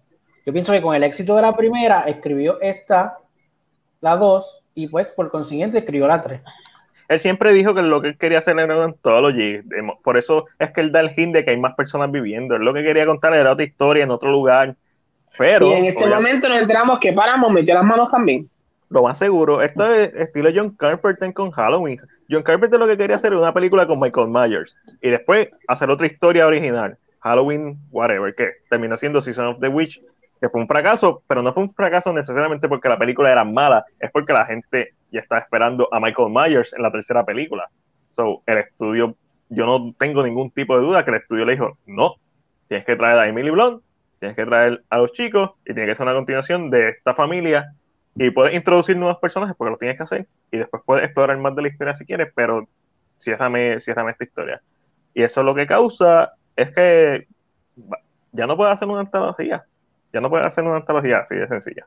Yo 0.44 0.52
pienso 0.52 0.72
que 0.72 0.82
con 0.82 0.94
el 0.94 1.04
éxito 1.04 1.36
de 1.36 1.42
la 1.42 1.54
primera, 1.54 2.02
escribió 2.02 2.60
esta, 2.60 3.18
la 4.00 4.16
dos, 4.16 4.62
y 4.74 4.88
pues 4.88 5.06
por 5.06 5.30
consiguiente 5.30 5.78
escribió 5.78 6.06
la 6.06 6.22
tres 6.22 6.40
él 7.08 7.20
siempre 7.20 7.52
dijo 7.52 7.74
que 7.74 7.82
lo 7.82 8.00
que 8.00 8.08
él 8.08 8.18
quería 8.18 8.38
hacer 8.38 8.58
era 8.58 8.76
un 8.76 8.82
anthology. 8.82 9.60
Por 10.02 10.16
eso 10.16 10.46
es 10.58 10.72
que 10.72 10.80
él 10.80 10.92
da 10.92 11.00
el 11.00 11.12
hint 11.16 11.34
de 11.34 11.44
que 11.44 11.52
hay 11.52 11.56
más 11.56 11.74
personas 11.74 12.10
viviendo. 12.10 12.56
Él 12.56 12.62
lo 12.62 12.74
que 12.74 12.82
quería 12.82 13.06
contar 13.06 13.34
era 13.34 13.52
otra 13.52 13.64
historia 13.64 14.04
en 14.04 14.10
otro 14.10 14.30
lugar. 14.30 14.74
Pero. 15.38 15.68
Y 15.68 15.74
en 15.74 15.84
este 15.86 16.06
momento 16.06 16.48
nos 16.48 16.62
enteramos 16.62 16.98
que 16.98 17.12
Paramount 17.12 17.54
metió 17.54 17.74
las 17.74 17.84
manos 17.84 18.10
también. 18.10 18.48
Lo 18.88 19.02
más 19.02 19.18
seguro. 19.18 19.62
Esto 19.62 19.92
es 19.92 20.14
estilo 20.14 20.50
John 20.54 20.70
Carpenter 20.70 21.32
con 21.32 21.50
Halloween. 21.50 22.00
John 22.30 22.42
Carpenter 22.42 22.78
lo 22.78 22.86
que 22.86 22.96
quería 22.96 23.16
hacer 23.16 23.32
era 23.32 23.40
una 23.40 23.54
película 23.54 23.86
con 23.86 24.00
Michael 24.00 24.28
Myers. 24.28 24.76
Y 25.00 25.10
después 25.10 25.48
hacer 25.68 25.90
otra 25.90 26.06
historia 26.06 26.46
original. 26.46 26.96
Halloween, 27.20 27.78
whatever, 27.90 28.34
que 28.34 28.50
terminó 28.70 28.96
siendo 28.96 29.20
Season 29.20 29.46
of 29.46 29.60
the 29.60 29.68
Witch, 29.68 30.00
que 30.40 30.48
fue 30.48 30.60
un 30.60 30.68
fracaso, 30.68 31.22
pero 31.26 31.42
no 31.42 31.52
fue 31.52 31.64
un 31.64 31.74
fracaso 31.74 32.12
necesariamente 32.12 32.68
porque 32.68 32.88
la 32.88 32.98
película 32.98 33.32
era 33.32 33.44
mala, 33.44 33.84
es 33.98 34.10
porque 34.12 34.32
la 34.32 34.46
gente 34.46 34.94
ya 35.16 35.20
está 35.20 35.38
esperando 35.38 35.88
a 35.92 36.00
Michael 36.00 36.30
Myers 36.30 36.72
en 36.72 36.82
la 36.82 36.92
tercera 36.92 37.24
película. 37.24 37.68
So, 38.14 38.42
el 38.46 38.58
estudio, 38.58 39.16
yo 39.48 39.66
no 39.66 39.94
tengo 39.98 40.22
ningún 40.22 40.50
tipo 40.50 40.76
de 40.76 40.82
duda 40.84 41.04
que 41.04 41.10
el 41.10 41.16
estudio 41.16 41.44
le 41.44 41.52
dijo, 41.52 41.78
no, 41.86 42.16
tienes 42.68 42.86
que 42.86 42.96
traer 42.96 43.18
a 43.18 43.28
Emily 43.28 43.50
Blunt, 43.50 43.82
tienes 44.18 44.36
que 44.36 44.46
traer 44.46 44.82
a 44.90 44.98
los 44.98 45.12
chicos 45.12 45.50
y 45.64 45.74
tiene 45.74 45.86
que 45.86 45.94
ser 45.94 46.04
una 46.04 46.14
continuación 46.14 46.70
de 46.70 46.90
esta 46.90 47.14
familia 47.14 47.72
y 48.14 48.30
puedes 48.30 48.54
introducir 48.54 48.96
nuevos 48.96 49.18
personajes 49.18 49.54
porque 49.56 49.72
lo 49.72 49.78
tienes 49.78 49.96
que 49.96 50.02
hacer 50.02 50.26
y 50.50 50.58
después 50.58 50.82
puedes 50.86 51.04
explorar 51.04 51.36
más 51.38 51.54
de 51.54 51.62
la 51.62 51.68
historia 51.68 51.96
si 51.96 52.06
quieres, 52.06 52.32
pero 52.34 52.66
ciérrame, 53.20 53.80
ciérrame 53.80 54.12
esta 54.12 54.24
historia. 54.24 54.62
Y 55.12 55.22
eso 55.22 55.42
lo 55.42 55.54
que 55.54 55.66
causa 55.66 56.32
es 56.56 56.74
que 56.74 57.26
ya 58.32 58.46
no 58.46 58.56
puede 58.56 58.72
hacer 58.72 58.88
una 58.88 59.00
antología. 59.00 59.64
Ya 60.12 60.20
no 60.20 60.30
puede 60.30 60.44
hacer 60.44 60.64
una 60.64 60.76
antología 60.76 61.18
así 61.18 61.34
de 61.34 61.48
sencilla. 61.48 61.86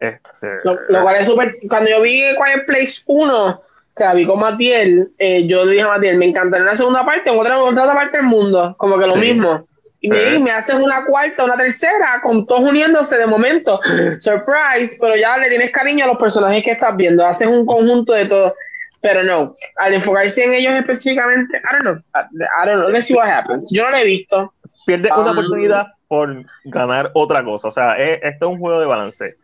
Este, 0.00 0.60
lo, 0.64 1.02
cual 1.02 1.16
es 1.16 1.26
súper. 1.26 1.54
Cuando 1.68 1.90
yo 1.90 2.00
vi 2.00 2.20
Quiet 2.20 2.66
Place 2.66 3.02
1, 3.06 3.62
que 3.96 4.04
la 4.04 4.14
vi 4.14 4.26
con 4.26 4.38
Matiel, 4.38 5.10
eh, 5.18 5.46
yo 5.46 5.64
le 5.64 5.72
dije 5.72 5.82
a 5.82 5.88
Matiel, 5.88 6.18
me 6.18 6.26
encantaría 6.26 6.66
la 6.66 6.76
segunda 6.76 7.04
parte, 7.04 7.30
en 7.30 7.38
otra, 7.38 7.60
otra 7.60 7.94
parte 7.94 8.18
del 8.18 8.26
mundo, 8.26 8.74
como 8.78 8.98
que 8.98 9.06
lo 9.06 9.16
mismo. 9.16 9.66
Y 10.00 10.08
me, 10.08 10.36
eh. 10.36 10.38
me 10.38 10.52
una 10.76 11.04
cuarta, 11.06 11.44
una 11.44 11.56
tercera, 11.56 12.20
con 12.22 12.46
todos 12.46 12.62
uniéndose 12.62 13.18
de 13.18 13.26
momento. 13.26 13.80
Surprise, 14.20 14.96
pero 15.00 15.16
ya 15.16 15.36
le 15.38 15.48
tienes 15.48 15.72
cariño 15.72 16.04
a 16.04 16.08
los 16.08 16.18
personajes 16.18 16.62
que 16.62 16.70
estás 16.72 16.96
viendo, 16.96 17.26
haces 17.26 17.48
un 17.48 17.66
conjunto 17.66 18.12
de 18.12 18.26
todo. 18.26 18.54
Pero 19.00 19.22
no, 19.22 19.54
al 19.76 19.94
enfocarse 19.94 20.44
en 20.44 20.54
ellos 20.54 20.74
específicamente, 20.74 21.58
I 21.58 21.72
don't 21.72 21.82
know, 21.82 22.24
I 22.24 22.66
don't 22.66 22.80
know, 22.80 22.90
let's 22.90 23.06
see 23.06 23.14
what 23.14 23.28
happens. 23.28 23.68
Yo 23.72 23.84
no 23.84 23.90
lo 23.90 23.96
he 23.96 24.04
visto. 24.04 24.52
Pierde 24.86 25.08
una 25.12 25.30
um, 25.30 25.38
oportunidad 25.38 25.86
por 26.08 26.44
ganar 26.64 27.10
otra 27.14 27.44
cosa, 27.44 27.68
o 27.68 27.72
sea, 27.72 27.96
esto 27.96 28.46
es 28.46 28.52
un 28.52 28.58
juego 28.58 28.80
de 28.80 28.86
balance 28.86 29.36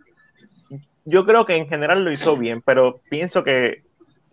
yo 1.05 1.25
creo 1.25 1.45
que 1.47 1.57
en 1.57 1.69
general 1.69 2.05
lo 2.05 2.11
hizo 2.11 2.37
bien, 2.37 2.63
pero 2.65 3.01
pienso 3.11 3.45
que 3.45 3.83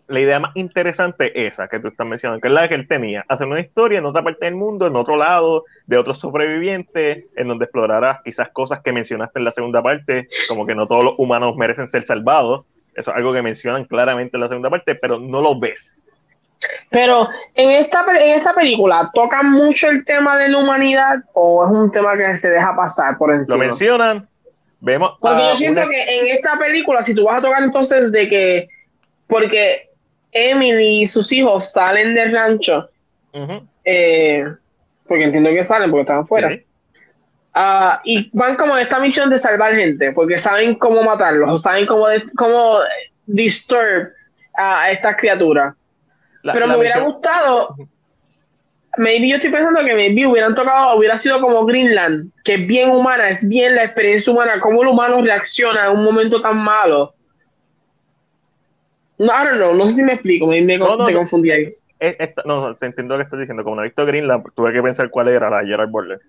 la 0.08 0.20
idea 0.20 0.40
más 0.40 0.54
interesante 0.56 1.46
es 1.46 1.54
esa 1.54 1.68
que 1.68 1.80
tú 1.80 1.88
estás 1.88 2.06
mencionando, 2.06 2.40
que 2.40 2.48
es 2.48 2.54
la 2.54 2.68
que 2.68 2.74
él 2.74 2.86
tenía, 2.86 3.24
hacer 3.28 3.46
una 3.46 3.60
historia 3.60 3.98
en 3.98 4.06
otra 4.06 4.22
parte 4.22 4.44
del 4.44 4.54
mundo, 4.54 4.86
en 4.86 4.96
otro 4.96 5.16
lado, 5.16 5.64
de 5.86 5.96
otros 5.96 6.18
sobrevivientes, 6.18 7.24
en 7.36 7.48
donde 7.48 7.64
explorarás 7.64 8.20
quizás 8.22 8.50
cosas 8.50 8.80
que 8.82 8.92
mencionaste 8.92 9.38
en 9.38 9.44
la 9.44 9.52
segunda 9.52 9.82
parte, 9.82 10.26
como 10.48 10.66
que 10.66 10.74
no 10.74 10.86
todos 10.86 11.04
los 11.04 11.14
humanos 11.18 11.56
merecen 11.56 11.90
ser 11.90 12.04
salvados, 12.04 12.64
eso 12.94 13.10
es 13.10 13.16
algo 13.16 13.32
que 13.32 13.42
mencionan 13.42 13.84
claramente 13.86 14.36
en 14.36 14.42
la 14.42 14.48
segunda 14.48 14.68
parte, 14.68 14.94
pero 14.94 15.18
no 15.18 15.40
lo 15.40 15.58
ves. 15.58 15.96
Pero 16.90 17.28
en 17.54 17.70
esta, 17.70 18.04
en 18.10 18.38
esta 18.38 18.54
película, 18.54 19.10
¿tocan 19.14 19.50
mucho 19.50 19.88
el 19.88 20.04
tema 20.04 20.36
de 20.36 20.48
la 20.48 20.58
humanidad 20.58 21.16
o 21.32 21.64
es 21.64 21.70
un 21.72 21.90
tema 21.90 22.16
que 22.16 22.36
se 22.36 22.50
deja 22.50 22.76
pasar 22.76 23.18
por 23.18 23.32
encima? 23.32 23.56
Lo 23.56 23.64
mencionan, 23.64 24.28
Vemos 24.84 25.12
porque 25.20 25.42
yo 25.42 25.56
siento 25.56 25.88
que 25.88 26.18
en 26.18 26.26
esta 26.26 26.58
película, 26.58 27.04
si 27.04 27.14
tú 27.14 27.24
vas 27.24 27.38
a 27.38 27.42
tocar 27.42 27.62
entonces 27.62 28.10
de 28.10 28.28
que, 28.28 28.68
porque 29.28 29.90
Emily 30.32 31.02
y 31.02 31.06
sus 31.06 31.30
hijos 31.30 31.70
salen 31.70 32.16
del 32.16 32.32
rancho, 32.32 32.90
eh, 33.84 34.44
porque 35.06 35.24
entiendo 35.24 35.50
que 35.50 35.62
salen 35.62 35.88
porque 35.88 36.00
están 36.00 36.18
afuera, 36.18 36.58
ah, 37.54 38.00
y 38.04 38.28
van 38.36 38.56
como 38.56 38.76
en 38.76 38.82
esta 38.82 38.98
misión 38.98 39.30
de 39.30 39.38
salvar 39.38 39.76
gente, 39.76 40.10
porque 40.10 40.36
saben 40.36 40.74
cómo 40.74 41.04
matarlos, 41.04 41.48
o 41.48 41.58
saben 41.60 41.86
cómo, 41.86 42.06
cómo 42.36 42.80
disturb 43.26 44.08
a 44.54 44.90
estas 44.90 45.16
criaturas. 45.16 45.76
Pero 46.42 46.66
me 46.66 46.76
hubiera 46.76 46.98
gustado 46.98 47.76
maybe 48.98 49.28
yo 49.28 49.36
estoy 49.36 49.50
pensando 49.50 49.80
que 49.84 49.94
maybe 49.94 50.26
hubieran 50.26 50.54
tocado, 50.54 50.98
hubiera 50.98 51.18
sido 51.18 51.40
como 51.40 51.64
Greenland, 51.64 52.30
que 52.44 52.54
es 52.54 52.66
bien 52.66 52.90
humana, 52.90 53.30
es 53.30 53.46
bien 53.46 53.74
la 53.74 53.84
experiencia 53.84 54.32
humana, 54.32 54.60
cómo 54.60 54.82
el 54.82 54.88
humano 54.88 55.22
reacciona 55.22 55.86
en 55.86 55.98
un 55.98 56.04
momento 56.04 56.40
tan 56.40 56.58
malo. 56.58 57.14
No, 59.18 59.26
I 59.26 59.46
don't 59.46 59.56
know, 59.56 59.74
no 59.74 59.86
sé 59.86 59.94
si 59.94 60.02
me 60.02 60.14
explico, 60.14 60.46
me, 60.46 60.60
me 60.62 60.78
no, 60.78 61.04
te 61.04 61.14
confundí 61.14 61.50
ahí. 61.50 61.68
no, 62.44 62.74
te 62.76 62.86
entiendo 62.86 63.14
lo 63.14 63.18
que 63.18 63.24
estás 63.24 63.38
diciendo. 63.38 63.62
Como 63.62 63.76
no 63.76 63.82
he 63.82 63.86
visto 63.86 64.04
Greenland, 64.04 64.44
tuve 64.54 64.72
que 64.72 64.82
pensar 64.82 65.10
cuál 65.10 65.28
era 65.28 65.48
la 65.48 65.64
Gerard 65.64 65.90
Butler. 65.90 66.20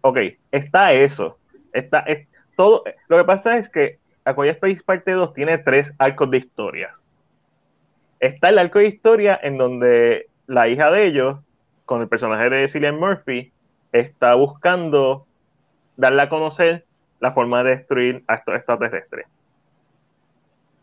Ok, 0.00 0.18
está 0.50 0.92
eso. 0.92 1.38
Está, 1.72 2.00
es, 2.00 2.26
todo, 2.56 2.84
lo 3.08 3.18
que 3.18 3.24
pasa 3.24 3.56
es 3.56 3.68
que 3.68 3.98
A 4.24 4.34
Quiet 4.34 4.58
Place 4.58 4.82
parte 4.84 5.12
2 5.12 5.32
tiene 5.34 5.58
tres 5.58 5.92
arcos 5.98 6.30
de 6.30 6.38
historia. 6.38 6.94
Está 8.20 8.48
el 8.48 8.58
arco 8.58 8.78
de 8.78 8.88
historia 8.88 9.38
en 9.42 9.58
donde 9.58 10.26
la 10.46 10.68
hija 10.68 10.90
de 10.90 11.06
ellos, 11.06 11.38
con 11.84 12.00
el 12.00 12.08
personaje 12.08 12.50
de 12.50 12.68
Cillian 12.68 12.98
Murphy, 12.98 13.52
está 13.92 14.34
buscando 14.34 15.26
darle 15.96 16.22
a 16.22 16.28
conocer 16.28 16.84
la 17.20 17.32
forma 17.32 17.62
de 17.62 17.76
destruir 17.76 18.24
a 18.26 18.34
estos 18.34 18.56
extraterrestres. 18.56 19.26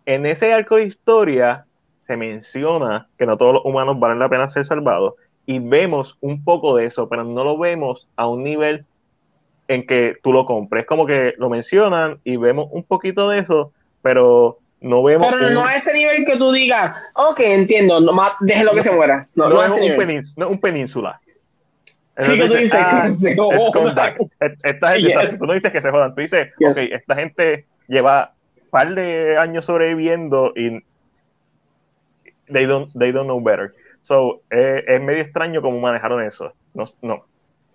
En 0.06 0.26
ese 0.26 0.54
arco 0.54 0.78
de 0.78 0.86
historia 0.86 1.66
se 2.08 2.18
menciona 2.18 3.08
que 3.18 3.26
no 3.26 3.38
todos 3.38 3.54
los 3.54 3.66
humanos 3.66 4.00
valen 4.00 4.20
la 4.20 4.30
pena 4.30 4.48
ser 4.48 4.66
salvados 4.66 5.14
y 5.46 5.60
vemos 5.60 6.18
un 6.22 6.44
poco 6.44 6.76
de 6.76 6.86
eso, 6.86 7.10
pero 7.10 7.24
no 7.24 7.44
lo 7.44 7.58
vemos 7.58 8.08
a 8.16 8.28
un 8.28 8.44
nivel 8.44 8.86
en 9.68 9.86
que 9.86 10.16
tú 10.24 10.34
lo 10.34 10.46
compres. 10.46 10.86
Como 10.86 11.06
que 11.06 11.34
lo 11.38 11.50
mencionan 11.50 12.20
y 12.24 12.38
vemos 12.38 12.68
un 12.72 12.84
poquito 12.84 13.30
de 13.30 13.40
eso, 13.40 13.72
pero 14.02 14.60
no 14.82 15.04
vemos. 15.04 15.32
Pero 15.32 15.52
no 15.52 15.66
a 15.66 15.76
este 15.76 15.94
nivel 15.94 16.26
que 16.26 16.38
tú 16.38 16.52
digas, 16.52 16.96
ok, 17.16 17.40
entiendo, 17.40 18.00
nomás 18.00 18.34
déjelo 18.42 18.74
que 18.74 18.84
se 18.84 18.92
muera. 18.92 19.28
No, 19.36 19.48
no, 19.48 19.56
no, 19.56 19.64
es 19.64 19.72
este 19.72 19.82
un, 19.82 20.24
no 20.38 20.46
es 20.46 20.52
un 20.52 20.60
península. 20.60 21.22
Sí, 22.18 22.38
que 22.38 22.48
tú 22.48 22.54
dices 22.56 22.76
ah, 22.76 23.04
que 23.08 23.14
se 23.14 23.36
jodan. 23.36 24.16
Esta 24.64 24.92
gente, 24.92 25.38
tú 25.38 25.46
no 25.46 25.54
dices 25.54 25.72
que 25.72 25.82
se 25.82 25.90
jodan, 25.90 26.14
tú 26.14 26.22
dices, 26.22 26.50
Yes. 26.58 26.72
ok, 26.72 26.78
esta 26.78 27.16
gente 27.16 27.66
lleva 27.88 28.34
un 28.56 28.70
par 28.70 28.94
de 28.96 29.38
años 29.38 29.66
sobreviviendo 29.66 30.52
y 30.56 30.84
they 32.52 32.66
don't, 32.66 32.92
they 32.98 33.12
don't 33.12 33.28
know 33.28 33.42
better. 33.42 33.74
So, 34.02 34.42
eh, 34.50 34.84
es 34.88 35.02
medio 35.02 35.22
extraño 35.22 35.62
cómo 35.62 35.80
manejaron 35.80 36.24
eso. 36.24 36.54
No, 36.74 36.86
no, 37.02 37.26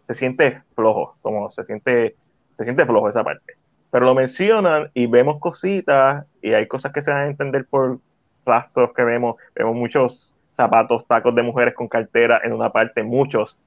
se 0.09 0.15
siente 0.15 0.62
flojo, 0.74 1.16
como 1.23 1.51
se 1.53 1.65
siente, 1.65 2.16
se 2.57 2.65
siente 2.65 2.85
flojo 2.85 3.09
esa 3.09 3.23
parte. 3.23 3.55
Pero 3.90 4.06
lo 4.06 4.14
mencionan 4.14 4.90
y 4.94 5.06
vemos 5.06 5.38
cositas 5.40 6.26
y 6.42 6.52
hay 6.52 6.66
cosas 6.66 6.92
que 6.92 7.02
se 7.02 7.10
dan 7.10 7.20
a 7.20 7.26
entender 7.26 7.66
por 7.66 7.98
rastros 8.44 8.92
que 8.94 9.02
vemos. 9.04 9.36
Vemos 9.54 9.74
muchos 9.74 10.34
zapatos, 10.52 11.06
tacos 11.06 11.34
de 11.34 11.42
mujeres 11.42 11.74
con 11.74 11.88
cartera 11.88 12.40
en 12.42 12.52
una 12.52 12.70
parte, 12.70 13.02
muchos. 13.02 13.58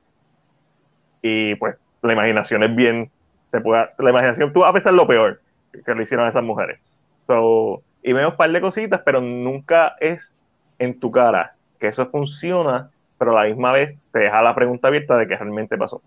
Y 1.22 1.56
pues 1.56 1.76
la 2.02 2.14
imaginación 2.14 2.64
es 2.64 2.76
bien, 2.76 3.12
se 3.52 3.62
puede, 3.62 3.90
la 3.98 4.10
imaginación 4.10 4.54
tú 4.54 4.62
vas 4.62 4.70
a 4.70 4.74
pensar 4.74 4.94
lo 4.94 5.08
peor 5.08 5.42
que 5.86 5.96
le 5.96 6.04
hicieron 6.04 6.26
a 6.26 6.30
esas 6.30 6.44
mujeres. 6.44 6.80
So, 7.28 7.84
y 8.02 8.14
vemos 8.14 8.32
un 8.32 8.38
par 8.38 8.52
de 8.52 8.62
cositas, 8.62 9.02
pero 9.06 9.22
nunca 9.22 9.96
es 10.00 10.34
en 10.80 11.00
tu 11.00 11.12
cara 11.12 11.56
que 11.80 11.88
eso 11.88 12.08
funciona, 12.08 12.90
pero 13.18 13.38
a 13.38 13.44
la 13.44 13.50
misma 13.50 13.72
vez 13.72 13.98
te 14.12 14.20
deja 14.20 14.42
la 14.42 14.56
pregunta 14.56 14.88
abierta 14.88 15.18
de 15.18 15.28
qué 15.28 15.36
realmente 15.36 15.78
pasó. 15.78 16.02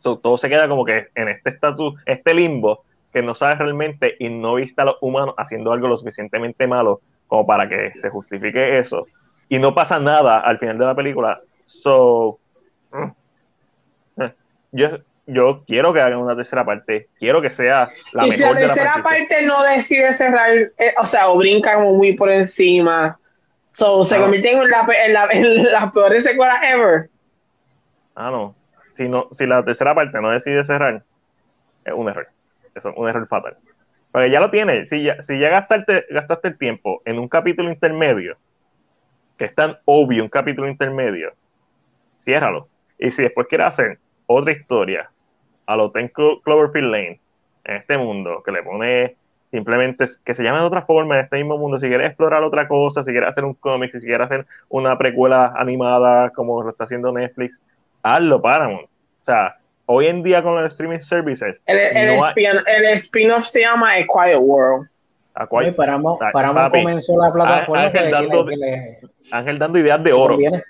So, 0.00 0.18
todo 0.18 0.38
se 0.38 0.48
queda 0.48 0.68
como 0.68 0.84
que 0.84 1.08
en 1.14 1.28
este 1.28 1.50
estatus, 1.50 1.94
este 2.06 2.34
limbo, 2.34 2.84
que 3.16 3.22
no 3.22 3.34
sabes 3.34 3.56
realmente 3.56 4.14
y 4.18 4.28
no 4.28 4.56
viste 4.56 4.82
a 4.82 4.84
los 4.84 4.96
humanos 5.00 5.34
haciendo 5.38 5.72
algo 5.72 5.88
lo 5.88 5.96
suficientemente 5.96 6.66
malo 6.66 7.00
como 7.28 7.46
para 7.46 7.66
que 7.66 7.92
se 7.98 8.10
justifique 8.10 8.78
eso. 8.78 9.06
Y 9.48 9.58
no 9.58 9.74
pasa 9.74 9.98
nada 9.98 10.40
al 10.40 10.58
final 10.58 10.76
de 10.76 10.84
la 10.84 10.94
película. 10.94 11.40
So, 11.64 12.38
mm, 12.92 14.20
eh, 14.20 14.34
yo, 14.72 14.98
yo 15.24 15.64
quiero 15.66 15.94
que 15.94 16.02
hagan 16.02 16.18
una 16.18 16.36
tercera 16.36 16.62
parte. 16.66 17.08
Quiero 17.18 17.40
que 17.40 17.48
sea 17.48 17.88
la 18.12 18.26
y 18.26 18.32
si 18.32 18.40
mejor 18.42 18.54
la 18.56 18.60
de 18.60 18.66
la 18.66 18.74
tercera 18.74 19.02
parte 19.02 19.46
no 19.46 19.62
decide 19.62 20.12
cerrar, 20.12 20.50
eh, 20.76 20.94
o 20.98 21.06
sea, 21.06 21.30
o 21.30 21.38
brinca 21.38 21.76
como 21.76 21.94
muy 21.94 22.12
por 22.12 22.30
encima, 22.30 23.18
so, 23.70 24.04
se 24.04 24.16
Ah. 24.16 24.20
convierte 24.20 24.52
en 24.52 24.68
la, 24.68 24.86
en 25.06 25.12
la, 25.14 25.28
en 25.30 25.72
la 25.72 25.90
peor 25.90 26.14
secuela 26.16 26.60
ever. 26.70 27.08
Ah, 28.14 28.30
no. 28.30 28.54
Si, 28.98 29.08
no. 29.08 29.30
si 29.32 29.46
la 29.46 29.64
tercera 29.64 29.94
parte 29.94 30.20
no 30.20 30.28
decide 30.28 30.62
cerrar, 30.64 31.02
es 31.82 31.94
un 31.94 32.10
error. 32.10 32.28
Es 32.76 32.84
un 32.84 33.08
error 33.08 33.26
fatal. 33.26 33.56
Porque 34.12 34.30
ya 34.30 34.40
lo 34.40 34.50
tiene. 34.50 34.86
Si 34.86 35.02
ya, 35.02 35.20
si 35.22 35.38
ya 35.38 35.48
gastaste, 35.50 36.06
gastaste 36.10 36.48
el 36.48 36.58
tiempo 36.58 37.02
en 37.04 37.18
un 37.18 37.28
capítulo 37.28 37.70
intermedio, 37.70 38.36
que 39.36 39.46
es 39.46 39.54
tan 39.54 39.76
obvio 39.84 40.22
un 40.22 40.28
capítulo 40.28 40.68
intermedio, 40.68 41.32
ciérralo. 42.24 42.68
Y 42.98 43.10
si 43.10 43.22
después 43.22 43.46
quieres 43.48 43.68
hacer 43.68 43.98
otra 44.26 44.52
historia 44.52 45.10
a 45.66 45.76
lo 45.76 45.90
Ten 45.90 46.08
Clo- 46.08 46.40
Cloverfield 46.42 46.90
Lane 46.90 47.20
en 47.64 47.76
este 47.76 47.98
mundo, 47.98 48.42
que 48.44 48.52
le 48.52 48.62
pone 48.62 49.16
simplemente 49.50 50.06
que 50.24 50.34
se 50.34 50.42
llame 50.42 50.60
de 50.60 50.66
otra 50.66 50.82
forma 50.82 51.18
en 51.18 51.24
este 51.24 51.36
mismo 51.36 51.58
mundo, 51.58 51.78
si 51.78 51.88
quieres 51.88 52.08
explorar 52.08 52.42
otra 52.42 52.66
cosa, 52.68 53.04
si 53.04 53.10
quieres 53.10 53.28
hacer 53.30 53.44
un 53.44 53.54
cómic, 53.54 53.92
si 53.92 54.00
quieres 54.00 54.26
hacer 54.26 54.46
una 54.68 54.96
precuela 54.98 55.52
animada 55.56 56.30
como 56.30 56.62
lo 56.62 56.70
está 56.70 56.84
haciendo 56.84 57.12
Netflix, 57.12 57.58
hazlo, 58.02 58.40
Paramount. 58.40 58.86
O 58.86 59.24
sea, 59.24 59.56
hoy 59.86 60.06
en 60.08 60.22
día 60.22 60.42
con 60.42 60.54
los 60.62 60.72
streaming 60.72 61.00
services, 61.00 61.56
El, 61.66 61.78
el, 61.78 62.16
no 62.16 62.24
hay- 62.24 62.30
spin- 62.32 62.62
el 62.66 62.84
spin-off 62.94 63.44
se 63.46 63.60
llama 63.60 63.92
A 63.92 63.96
Quiet 63.96 64.38
World. 64.38 64.88
¿a 65.34 65.46
Oye, 65.50 65.68
Ay, 65.68 65.72
Paramount 65.74 66.18
papi. 66.18 66.82
comenzó 66.82 67.12
la 67.20 67.32
plataforma 67.32 67.82
Ángel 67.84 68.02
que, 68.04 68.10
dando- 68.10 68.46
que 68.46 68.56
le, 68.56 68.66
que 69.00 69.06
le- 69.06 69.08
Ángel 69.32 69.58
dando 69.58 69.78
ideas 69.78 70.02
de 70.02 70.12
oro. 70.12 70.28
conviene. 70.34 70.62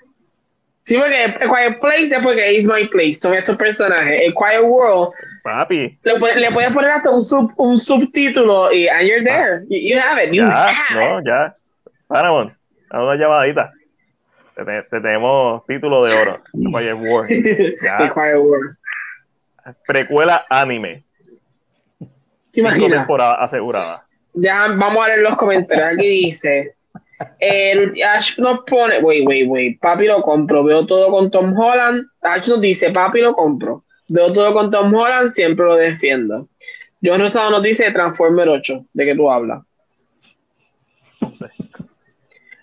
Sí, 0.83 0.97
porque 0.97 1.23
A 1.23 1.39
Quiet 1.39 1.79
Place 1.81 2.03
es 2.15 2.19
porque 2.23 2.53
It's 2.53 2.65
My 2.65 2.87
Place, 2.87 3.13
son 3.13 3.33
estos 3.33 3.57
personajes. 3.57 4.29
A 4.29 4.33
Quiet 4.33 4.63
World, 4.63 5.09
Papi, 5.43 5.97
le, 6.03 6.35
le 6.41 6.51
puedes 6.51 6.71
poner 6.73 6.91
hasta 6.91 7.09
un, 7.09 7.23
sub, 7.23 7.51
un 7.57 7.77
subtítulo 7.79 8.71
y 8.71 8.87
and 8.89 9.01
you're 9.07 9.23
there. 9.23 9.63
You, 9.69 9.77
you 9.95 9.99
have 10.01 10.21
it. 10.23 10.31
You 10.33 10.43
ya, 10.45 10.67
have 10.67 10.95
no, 10.95 11.19
it. 11.19 11.25
ya. 11.25 11.53
Paramount, 12.07 12.53
a 12.89 13.03
una 13.03 13.15
llamadita. 13.15 13.71
Te, 14.55 14.63
te- 14.65 14.83
te 14.83 15.01
tenemos 15.01 15.65
título 15.65 16.03
de 16.03 16.13
oro. 16.13 16.41
Quiet 16.53 16.95
War. 16.95 17.27
Ya. 17.83 17.97
A 18.05 18.09
Quiet 18.13 18.37
World. 18.37 18.75
Precuela 19.85 20.45
anime. 20.49 21.03
¿Te 22.51 22.61
imaginas? 22.61 22.99
temporadas 22.99 23.37
aseguradas. 23.39 24.01
Ya 24.33 24.67
vamos 24.67 25.03
a 25.03 25.07
leer 25.07 25.19
los 25.21 25.37
comentarios. 25.37 25.93
Aquí 25.93 26.07
dice: 26.07 26.75
el, 27.39 28.01
Ash 28.03 28.37
nos 28.39 28.61
pone, 28.61 28.99
wait, 28.99 29.27
wait, 29.27 29.47
wait. 29.47 29.79
Papi 29.79 30.05
lo 30.05 30.21
compro. 30.21 30.63
Veo 30.63 30.85
todo 30.85 31.11
con 31.11 31.31
Tom 31.31 31.57
Holland. 31.57 32.05
Ash 32.21 32.47
nos 32.47 32.61
dice: 32.61 32.91
Papi 32.91 33.21
lo 33.21 33.33
compro. 33.33 33.83
Veo 34.07 34.31
todo 34.31 34.53
con 34.53 34.71
Tom 34.71 34.93
Holland. 34.93 35.29
Siempre 35.29 35.65
lo 35.65 35.75
defiendo. 35.75 36.47
John 37.03 37.19
Rosado 37.19 37.51
nos 37.51 37.63
dice: 37.63 37.91
Transformer 37.91 38.47
8. 38.49 38.85
¿De 38.93 39.05
qué 39.05 39.15
tú 39.15 39.29
hablas? 39.29 39.63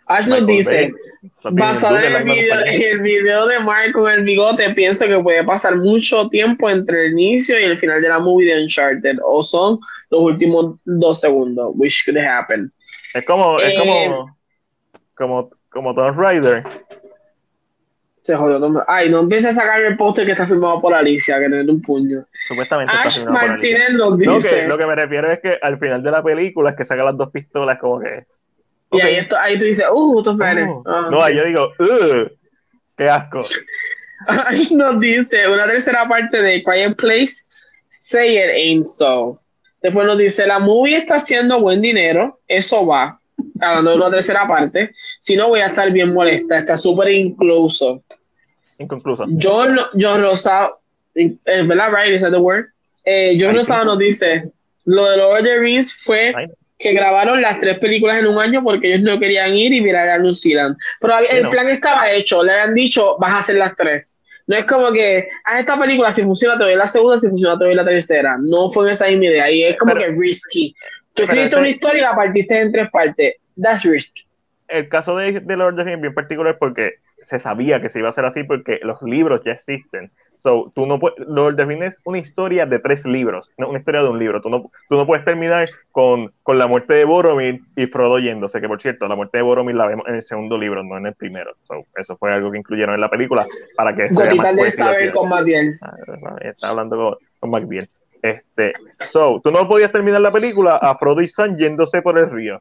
Ash 0.06 0.26
nos 0.26 0.40
Michael 0.42 0.46
dice: 0.46 0.80
Bay. 0.80 0.92
Duke 1.42 1.50
en 1.54 1.58
es 1.68 1.82
el, 1.82 2.24
video, 2.24 2.64
el 2.64 3.00
video 3.00 3.46
de 3.46 3.58
Mark 3.60 3.92
con 3.92 4.10
el 4.10 4.24
bigote, 4.24 4.70
pienso 4.74 5.06
que 5.06 5.18
puede 5.20 5.42
pasar 5.44 5.76
mucho 5.76 6.28
tiempo 6.28 6.68
entre 6.68 7.06
el 7.06 7.12
inicio 7.12 7.58
y 7.58 7.64
el 7.64 7.78
final 7.78 8.02
de 8.02 8.08
la 8.08 8.18
movie 8.18 8.54
de 8.54 8.62
Uncharted, 8.62 9.18
o 9.24 9.42
son 9.42 9.78
los 10.10 10.20
últimos 10.20 10.76
dos 10.84 11.20
segundos, 11.20 11.72
which 11.76 12.04
could 12.04 12.18
happen. 12.18 12.70
Es 13.14 13.24
como, 13.24 13.58
es 13.60 13.74
Eh, 13.74 13.78
como, 13.78 14.36
como, 15.14 15.50
como 15.70 15.94
Tomb 15.94 16.18
Raider. 16.18 16.62
Se 18.22 18.34
jodió. 18.36 18.58
no 18.58 18.70
me- 18.70 18.80
Ay, 18.88 19.10
no 19.10 19.20
empieces 19.20 19.48
a 19.56 19.60
sacar 19.60 19.82
el 19.82 19.96
póster 19.96 20.24
que 20.24 20.32
está 20.32 20.46
firmado 20.46 20.80
por 20.80 20.94
Alicia, 20.94 21.38
que 21.38 21.46
tiene 21.48 21.70
un 21.70 21.82
puño. 21.82 22.24
Supuestamente 22.48 22.92
está 22.94 23.06
Ash 23.06 23.20
por 23.22 23.28
Alicia. 23.36 23.48
Martínez 23.48 23.90
nos 23.92 24.18
No, 24.18 24.34
dice. 24.36 24.60
que, 24.60 24.66
lo 24.66 24.78
que 24.78 24.86
me 24.86 24.94
refiero 24.94 25.30
es 25.30 25.40
que 25.40 25.58
al 25.60 25.78
final 25.78 26.02
de 26.02 26.10
la 26.10 26.22
película 26.22 26.70
es 26.70 26.76
que 26.76 26.84
saca 26.86 27.04
las 27.04 27.16
dos 27.18 27.30
pistolas 27.30 27.78
como 27.78 28.00
que. 28.00 28.24
Y 28.96 29.00
ahí, 29.00 29.14
esto, 29.16 29.36
ahí 29.38 29.58
tú 29.58 29.64
dices, 29.64 29.86
uh, 29.92 30.22
Tom 30.22 30.38
Banner. 30.38 30.66
Oh. 30.68 30.82
Ah, 30.86 31.08
No, 31.10 31.28
yo 31.30 31.44
digo, 31.44 31.72
"Ugh, 31.78 32.30
qué 32.96 33.08
asco. 33.08 33.40
Nos 34.72 35.00
dice 35.00 35.48
una 35.48 35.66
tercera 35.66 36.08
parte 36.08 36.40
de 36.42 36.62
Quiet 36.62 36.96
Place, 36.96 37.34
Say 37.90 38.36
It 38.38 38.50
Ain't 38.54 38.86
So. 38.86 39.40
Después 39.82 40.06
nos 40.06 40.16
dice, 40.16 40.46
la 40.46 40.58
movie 40.58 40.96
está 40.96 41.16
haciendo 41.16 41.60
buen 41.60 41.82
dinero, 41.82 42.40
eso 42.48 42.86
va. 42.86 43.20
Hablando 43.60 43.90
de 43.90 43.96
una 43.98 44.10
tercera 44.10 44.48
parte. 44.48 44.94
Si 45.18 45.36
no, 45.36 45.48
voy 45.48 45.60
a 45.60 45.66
estar 45.66 45.90
bien 45.92 46.14
molesta, 46.14 46.56
está 46.56 46.78
súper 46.78 47.10
incluso. 47.10 48.02
Inconcluso. 48.78 49.26
John, 49.38 49.78
John 50.00 50.22
Rosado, 50.22 50.78
eh, 51.14 51.36
¿verdad, 51.44 51.90
right? 51.92 52.14
Is 52.14 52.22
that 52.22 52.30
the 52.30 52.38
word? 52.38 52.68
Eh, 53.04 53.36
John 53.38 53.54
I 53.56 53.58
Rosado 53.58 53.84
nos 53.84 53.98
dice, 53.98 54.50
lo 54.86 55.06
de 55.10 55.18
Lord 55.18 55.40
of 55.40 55.44
the 55.44 55.58
Rings 55.58 55.92
fue. 55.92 56.32
Que 56.84 56.92
grabaron 56.92 57.40
las 57.40 57.58
tres 57.58 57.78
películas 57.78 58.18
en 58.18 58.26
un 58.26 58.38
año 58.38 58.62
porque 58.62 58.88
ellos 58.88 59.00
no 59.00 59.18
querían 59.18 59.54
ir 59.54 59.72
y 59.72 59.80
mirar 59.80 60.06
a 60.10 60.18
New 60.18 60.34
Zealand. 60.34 60.76
Pero 61.00 61.18
el 61.18 61.48
plan 61.48 61.66
estaba 61.68 62.10
hecho, 62.10 62.44
le 62.44 62.52
habían 62.52 62.74
dicho, 62.74 63.16
vas 63.18 63.32
a 63.32 63.38
hacer 63.38 63.56
las 63.56 63.74
tres. 63.74 64.20
No 64.46 64.54
es 64.54 64.66
como 64.66 64.92
que, 64.92 65.26
haz 65.44 65.60
esta 65.60 65.80
película, 65.80 66.12
si 66.12 66.22
funciona 66.22 66.58
te 66.58 66.64
doy 66.64 66.76
la 66.76 66.86
segunda, 66.86 67.18
si 67.18 67.28
funciona 67.28 67.58
te 67.58 67.64
doy 67.64 67.74
la 67.74 67.86
tercera. 67.86 68.36
No 68.38 68.68
fue 68.68 68.84
en 68.84 68.92
esa 68.92 69.06
misma 69.06 69.24
idea 69.24 69.50
y 69.50 69.64
es 69.64 69.78
como 69.78 69.94
Pero- 69.94 70.12
que 70.12 70.20
risky. 70.20 70.76
Tú 71.14 71.22
escribiste 71.22 71.56
una 71.56 71.68
historia 71.70 71.98
y 71.98 72.02
la 72.02 72.14
partiste 72.14 72.60
en 72.60 72.70
tres 72.72 72.90
partes. 72.90 73.36
That's 73.60 73.84
risky. 73.84 74.26
El 74.68 74.88
caso 74.90 75.16
de, 75.16 75.40
de 75.40 75.56
Lord 75.56 75.72
of 75.72 75.76
the 75.78 75.84
Rings 75.84 75.96
es 75.96 76.02
bien 76.02 76.14
particular 76.14 76.58
porque 76.58 76.96
se 77.22 77.38
sabía 77.38 77.80
que 77.80 77.88
se 77.88 78.00
iba 78.00 78.08
a 78.08 78.10
hacer 78.10 78.26
así 78.26 78.44
porque 78.44 78.80
los 78.82 79.00
libros 79.00 79.40
ya 79.46 79.52
existen. 79.52 80.10
So, 80.44 80.70
tú 80.74 80.84
no 80.84 81.00
puedes, 81.00 81.26
Lord 81.26 81.54
of 81.54 81.56
the 81.56 81.64
Rings 81.64 81.86
es 81.86 82.00
una 82.04 82.18
historia 82.18 82.66
de 82.66 82.78
tres 82.78 83.06
libros, 83.06 83.50
no 83.56 83.70
una 83.70 83.78
historia 83.78 84.02
de 84.02 84.10
un 84.10 84.18
libro. 84.18 84.42
Tú 84.42 84.50
no, 84.50 84.70
tú 84.90 84.96
no 84.98 85.06
puedes 85.06 85.24
terminar 85.24 85.66
con, 85.90 86.34
con 86.42 86.58
la 86.58 86.66
muerte 86.66 86.92
de 86.92 87.06
Boromir 87.06 87.62
y 87.76 87.86
Frodo 87.86 88.18
yéndose, 88.18 88.60
que 88.60 88.68
por 88.68 88.78
cierto, 88.78 89.08
la 89.08 89.16
muerte 89.16 89.38
de 89.38 89.42
Boromir 89.42 89.74
la 89.74 89.86
vemos 89.86 90.06
en 90.06 90.16
el 90.16 90.22
segundo 90.22 90.58
libro, 90.58 90.84
no 90.84 90.98
en 90.98 91.06
el 91.06 91.14
primero. 91.14 91.54
So, 91.66 91.86
eso 91.96 92.18
fue 92.18 92.30
algo 92.30 92.50
que 92.50 92.58
incluyeron 92.58 92.94
en 92.94 93.00
la 93.00 93.08
película 93.08 93.46
para 93.74 93.96
que 93.96 94.10
sea 94.10 94.16
más 94.16 94.26
Gotitas 94.26 94.44
del 94.44 94.58
cohesiva. 94.58 94.84
saber 94.84 95.12
con. 95.12 95.32
Ah, 95.32 96.36
está 96.42 96.68
hablando 96.68 97.18
con, 97.40 97.50
con. 97.50 97.68
Este, 98.20 98.72
so, 98.98 99.40
tú 99.42 99.50
no 99.50 99.66
podías 99.66 99.92
terminar 99.92 100.20
la 100.20 100.30
película 100.30 100.76
a 100.76 100.98
Frodo 100.98 101.22
y 101.22 101.28
Sam 101.28 101.56
yéndose 101.56 102.02
por 102.02 102.18
el 102.18 102.28
río. 102.30 102.60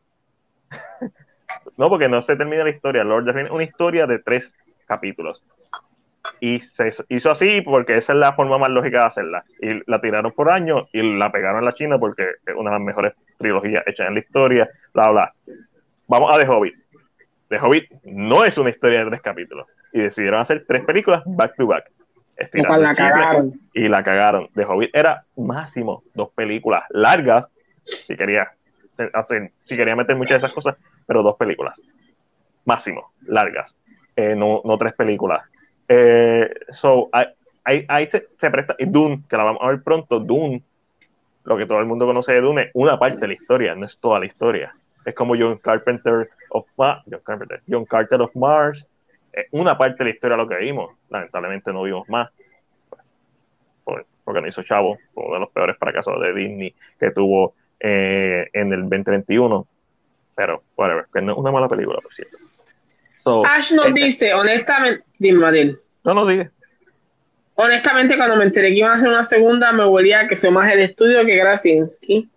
no, 1.77 1.89
porque 1.89 2.07
no 2.07 2.21
se 2.21 2.37
termina 2.37 2.63
la 2.63 2.69
historia. 2.69 3.03
Lord 3.03 3.23
of 3.23 3.25
the 3.25 3.33
Rings 3.33 3.49
es 3.49 3.53
una 3.53 3.63
historia 3.65 4.07
de 4.07 4.19
tres 4.19 4.55
capítulos. 4.85 5.43
Y 6.43 6.59
se 6.59 6.89
hizo 7.07 7.31
así 7.31 7.61
porque 7.61 7.95
esa 7.95 8.11
es 8.11 8.19
la 8.19 8.33
forma 8.33 8.57
más 8.57 8.67
lógica 8.67 8.99
de 8.99 9.05
hacerla. 9.05 9.45
Y 9.61 9.89
la 9.89 10.01
tiraron 10.01 10.33
por 10.33 10.51
años 10.51 10.89
y 10.91 11.01
la 11.17 11.31
pegaron 11.31 11.59
en 11.59 11.65
la 11.65 11.73
China 11.73 11.97
porque 11.97 12.31
es 12.45 12.53
una 12.53 12.71
de 12.71 12.79
las 12.79 12.85
mejores 12.85 13.13
trilogías 13.37 13.81
hechas 13.87 14.09
en 14.09 14.15
la 14.15 14.19
historia, 14.19 14.69
bla, 14.93 15.09
bla. 15.11 15.33
Vamos 16.09 16.35
a 16.35 16.41
The 16.41 16.45
Hobbit. 16.49 16.75
The 17.47 17.59
Hobbit 17.59 17.91
no 18.03 18.43
es 18.43 18.57
una 18.57 18.71
historia 18.71 19.05
de 19.05 19.11
tres 19.11 19.21
capítulos. 19.21 19.67
Y 19.93 20.01
decidieron 20.01 20.41
hacer 20.41 20.65
tres 20.67 20.83
películas 20.83 21.23
back 21.25 21.55
to 21.55 21.65
back. 21.65 21.89
La 22.55 22.93
cagaron. 22.93 23.53
Y 23.73 23.87
la 23.87 24.03
cagaron. 24.03 24.49
The 24.53 24.65
Hobbit 24.65 24.93
era 24.93 25.23
máximo 25.37 26.03
dos 26.13 26.29
películas 26.31 26.83
largas, 26.89 27.45
si 27.83 28.17
quería 28.17 28.51
hacer, 29.13 29.53
si 29.63 29.77
quería 29.77 29.95
meter 29.95 30.17
muchas 30.17 30.41
de 30.41 30.47
esas 30.47 30.53
cosas, 30.53 30.75
pero 31.07 31.23
dos 31.23 31.37
películas. 31.37 31.81
Máximo, 32.65 33.13
largas. 33.27 33.77
Eh, 34.17 34.35
no, 34.35 34.61
no 34.65 34.77
tres 34.77 34.93
películas. 34.93 35.41
Eh, 35.95 36.49
so, 36.69 37.09
ahí, 37.11 37.85
ahí 37.87 38.07
se, 38.07 38.27
se, 38.39 38.49
presta. 38.49 38.75
Y 38.79 38.85
Dune, 38.85 39.23
que 39.29 39.37
la 39.37 39.43
vamos 39.43 39.61
a 39.61 39.67
ver 39.67 39.83
pronto, 39.83 40.19
Dune, 40.19 40.63
lo 41.43 41.57
que 41.57 41.65
todo 41.65 41.79
el 41.79 41.85
mundo 41.85 42.05
conoce 42.05 42.33
de 42.33 42.41
Dune, 42.41 42.63
es 42.63 42.71
una 42.73 42.97
parte 42.97 43.17
de 43.17 43.27
la 43.27 43.33
historia, 43.33 43.75
no 43.75 43.85
es 43.85 43.97
toda 43.97 44.19
la 44.19 44.25
historia. 44.25 44.73
Es 45.05 45.13
como 45.13 45.35
John 45.37 45.57
Carpenter 45.57 46.29
of 46.49 46.65
John, 46.77 47.21
Carpenter, 47.23 47.61
John 47.69 47.85
Carter 47.85 48.21
of 48.21 48.35
Mars, 48.35 48.85
es 49.31 49.47
una 49.51 49.77
parte 49.77 49.97
de 49.99 50.03
la 50.05 50.09
historia 50.11 50.37
lo 50.37 50.47
que 50.47 50.57
vimos. 50.57 50.91
Lamentablemente 51.09 51.73
no 51.73 51.83
vimos 51.83 52.07
más. 52.07 52.29
porque 54.23 54.39
no 54.39 54.47
hizo 54.47 54.63
Chavo, 54.63 54.97
uno 55.15 55.33
de 55.33 55.39
los 55.41 55.49
peores 55.49 55.77
fracasos 55.77 56.19
de 56.21 56.33
Disney 56.33 56.73
que 56.97 57.11
tuvo 57.11 57.55
eh, 57.79 58.47
en 58.53 58.71
el 58.71 58.81
2021. 58.83 59.67
Pero, 60.35 60.63
whatever, 60.77 61.05
que 61.13 61.21
no 61.21 61.33
es 61.33 61.37
una 61.37 61.51
mala 61.51 61.67
película, 61.67 61.99
por 62.01 62.13
cierto. 62.13 62.37
Ash 63.45 63.73
nos 63.73 63.87
este- 63.87 63.99
dice, 63.99 64.33
honestamente, 64.33 65.03
dime. 65.19 65.77
No, 66.03 66.13
no, 66.13 66.25
diga. 66.25 66.51
Honestamente, 67.55 68.17
cuando 68.17 68.35
me 68.35 68.45
enteré 68.45 68.69
que 68.69 68.79
iban 68.79 68.91
a 68.91 68.95
hacer 68.95 69.09
una 69.09 69.23
segunda, 69.23 69.71
me 69.71 69.85
volvía 69.85 70.27
que 70.27 70.35
fue 70.35 70.49
más 70.49 70.71
el 70.71 70.81
estudio 70.81 71.25
que 71.25 71.39
Krasinski. 71.39 72.29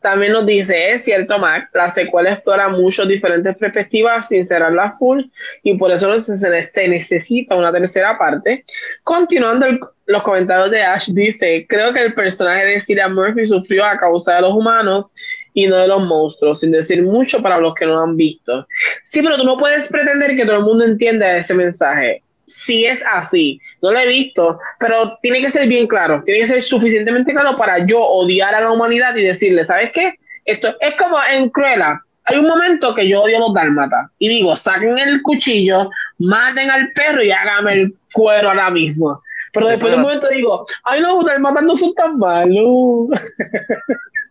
También 0.00 0.32
nos 0.32 0.46
dice, 0.46 0.92
es 0.92 1.04
cierto, 1.04 1.38
Mac, 1.38 1.68
la 1.74 1.90
secuela 1.90 2.32
explora 2.32 2.68
muchas 2.68 3.06
diferentes 3.06 3.54
perspectivas 3.56 4.28
sin 4.28 4.46
cerrarla 4.46 4.92
full 4.92 5.24
y 5.62 5.76
por 5.76 5.90
eso 5.90 6.16
se, 6.16 6.88
necesita 6.88 7.54
una 7.54 7.70
tercera 7.70 8.16
parte. 8.16 8.64
Continuando 9.04 9.66
los 10.06 10.22
comentarios 10.22 10.70
de 10.70 10.82
Ash, 10.82 11.10
dice, 11.10 11.66
creo 11.68 11.92
que 11.92 12.02
el 12.02 12.14
personaje 12.14 12.64
de 12.64 12.80
Cillian 12.80 13.14
Murphy 13.14 13.44
sufrió 13.44 13.84
a 13.84 13.98
causa 13.98 14.36
de 14.36 14.40
los 14.42 14.54
humanos 14.54 15.10
y 15.52 15.66
no 15.66 15.76
de 15.76 15.88
los 15.88 16.02
monstruos, 16.02 16.60
sin 16.60 16.70
decir 16.70 17.02
mucho 17.02 17.42
para 17.42 17.58
los 17.58 17.74
que 17.74 17.84
no 17.84 17.96
lo 17.96 18.02
han 18.02 18.16
visto. 18.16 18.66
Sí, 19.04 19.20
pero 19.20 19.36
tú 19.36 19.44
no 19.44 19.58
puedes 19.58 19.86
pretender 19.88 20.34
que 20.34 20.46
todo 20.46 20.56
el 20.56 20.64
mundo 20.64 20.84
entienda 20.84 21.36
ese 21.36 21.52
mensaje. 21.52 22.22
Si 22.50 22.84
es 22.84 23.02
así, 23.10 23.60
no 23.82 23.92
lo 23.92 23.98
he 23.98 24.08
visto, 24.08 24.58
pero 24.78 25.16
tiene 25.22 25.40
que 25.40 25.50
ser 25.50 25.68
bien 25.68 25.86
claro, 25.86 26.22
tiene 26.24 26.40
que 26.40 26.46
ser 26.46 26.62
suficientemente 26.62 27.32
claro 27.32 27.54
para 27.56 27.86
yo 27.86 28.00
odiar 28.00 28.54
a 28.54 28.60
la 28.60 28.70
humanidad 28.70 29.14
y 29.16 29.22
decirle, 29.22 29.64
¿sabes 29.64 29.92
qué? 29.92 30.14
Esto 30.44 30.74
es 30.80 30.94
como 30.96 31.16
en 31.30 31.48
Cruella. 31.50 32.00
Hay 32.24 32.38
un 32.38 32.46
momento 32.46 32.94
que 32.94 33.08
yo 33.08 33.22
odio 33.22 33.38
a 33.38 33.40
los 33.40 33.54
dálmatas 33.54 34.10
y 34.18 34.28
digo, 34.28 34.54
saquen 34.54 34.98
el 34.98 35.22
cuchillo, 35.22 35.90
maten 36.18 36.70
al 36.70 36.92
perro 36.92 37.22
y 37.22 37.30
háganme 37.30 37.72
el 37.72 37.94
cuero 38.12 38.50
ahora 38.50 38.70
mismo. 38.70 39.22
Pero 39.52 39.68
después 39.68 39.90
de 39.90 39.96
un 39.96 40.02
momento 40.02 40.28
digo, 40.28 40.64
ay 40.84 41.00
no, 41.00 41.16
los 41.16 41.24
dálmatas 41.24 41.62
no 41.62 41.74
son 41.76 41.94
tan 41.94 42.18
malos. 42.18 43.08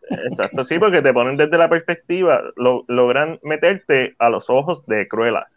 Exacto, 0.09 0.63
sí, 0.63 0.79
porque 0.79 1.01
te 1.01 1.13
ponen 1.13 1.35
desde 1.35 1.57
la 1.57 1.69
perspectiva, 1.69 2.41
lo, 2.55 2.83
logran 2.87 3.39
meterte 3.43 4.15
a 4.19 4.29
los 4.29 4.49
ojos 4.49 4.85
de 4.87 5.07
Cruella. 5.07 5.47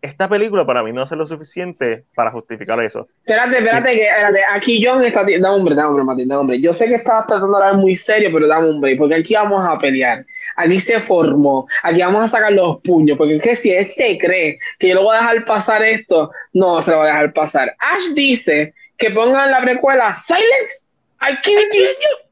Esta 0.00 0.28
película 0.28 0.64
para 0.64 0.82
mí 0.82 0.92
no 0.92 1.02
hace 1.02 1.16
lo 1.16 1.26
suficiente 1.26 2.04
para 2.14 2.30
justificar 2.30 2.82
eso. 2.84 3.08
Espérate, 3.24 3.58
espérate, 3.58 3.92
que 3.96 4.06
espérate. 4.06 4.40
aquí 4.52 4.84
John 4.84 5.04
está. 5.04 5.24
Da 5.40 5.52
hombre, 5.52 5.74
da 5.74 5.88
hombre, 5.88 6.04
Martín, 6.04 6.28
da 6.28 6.38
hombre. 6.38 6.60
Yo 6.60 6.72
sé 6.72 6.86
que 6.86 6.96
estabas 6.96 7.26
tratando 7.26 7.58
de 7.58 7.64
hablar 7.64 7.80
muy 7.80 7.96
serio, 7.96 8.30
pero 8.32 8.46
da 8.46 8.60
hombre, 8.60 8.94
porque 8.96 9.16
aquí 9.16 9.34
vamos 9.34 9.66
a 9.66 9.76
pelear. 9.76 10.24
Aquí 10.56 10.78
se 10.78 11.00
formó, 11.00 11.66
aquí 11.82 12.00
vamos 12.00 12.24
a 12.24 12.28
sacar 12.28 12.52
los 12.52 12.80
puños, 12.82 13.18
porque 13.18 13.36
es 13.36 13.42
que 13.42 13.56
si 13.56 13.70
él 13.70 13.90
se 13.90 14.18
cree 14.18 14.58
que 14.78 14.88
yo 14.88 14.94
lo 14.94 15.02
voy 15.02 15.16
a 15.16 15.20
dejar 15.20 15.44
pasar 15.44 15.82
esto, 15.82 16.30
no 16.52 16.80
se 16.80 16.92
lo 16.92 16.98
voy 16.98 17.06
a 17.06 17.12
dejar 17.12 17.32
pasar. 17.32 17.76
Ash 17.78 18.14
dice 18.14 18.74
que 18.96 19.10
pongan 19.10 19.50
la 19.50 19.60
precuela 19.60 20.14
Silence, 20.14 20.88
I 21.20 21.32
hear 21.44 21.62
you 21.72 22.28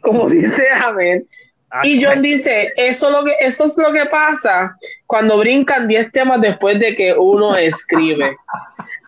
como 0.00 0.28
dice 0.28 0.64
Amén. 0.84 1.26
Ah, 1.70 1.86
y 1.86 2.02
John 2.02 2.22
dice, 2.22 2.72
eso, 2.76 3.10
lo 3.10 3.24
que, 3.24 3.34
eso 3.40 3.64
es 3.64 3.76
lo 3.76 3.92
que 3.92 4.06
pasa 4.06 4.74
cuando 5.06 5.38
brincan 5.38 5.86
10 5.86 6.12
temas 6.12 6.40
después 6.40 6.78
de 6.80 6.94
que 6.94 7.12
uno 7.12 7.56
escribe. 7.56 8.36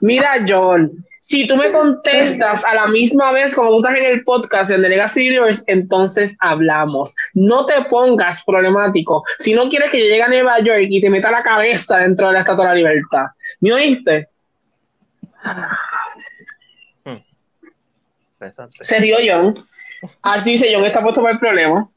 Mira, 0.01 0.45
John, 0.47 0.93
si 1.21 1.47
tú 1.47 1.57
me 1.57 1.71
contestas 1.71 2.65
a 2.65 2.75
la 2.75 2.87
misma 2.89 3.31
vez 3.31 3.55
como 3.55 3.71
tú 3.71 3.77
estás 3.79 3.99
en 3.99 4.05
el 4.07 4.25
podcast 4.25 4.71
en 4.71 4.83
The 4.83 4.89
Legacy 4.89 5.29
Universe, 5.29 5.63
entonces 5.69 6.37
hablamos. 6.41 7.15
No 7.35 7.67
te 7.67 7.85
pongas 7.85 8.43
problemático. 8.45 9.23
Si 9.39 9.55
no 9.55 9.69
quieres 9.69 9.91
que 9.91 10.01
yo 10.01 10.07
llegue 10.07 10.23
a 10.23 10.29
Nueva 10.29 10.59
York 10.61 10.87
y 10.89 11.01
te 11.01 11.09
meta 11.09 11.31
la 11.31 11.43
cabeza 11.43 11.99
dentro 11.99 12.27
de 12.27 12.33
la 12.33 12.41
Estatua 12.41 12.65
de 12.65 12.71
la 12.71 12.75
Libertad. 12.75 13.27
¿Me 13.61 13.73
oíste? 13.73 14.29
Hmm. 17.05 17.19
Se 18.81 19.01
dio 19.01 19.19
John. 19.25 19.55
Ash 20.23 20.43
dice, 20.43 20.71
John 20.75 20.85
está 20.85 21.03
puesto 21.03 21.21
para 21.21 21.35
el 21.35 21.39
problema. 21.39 21.89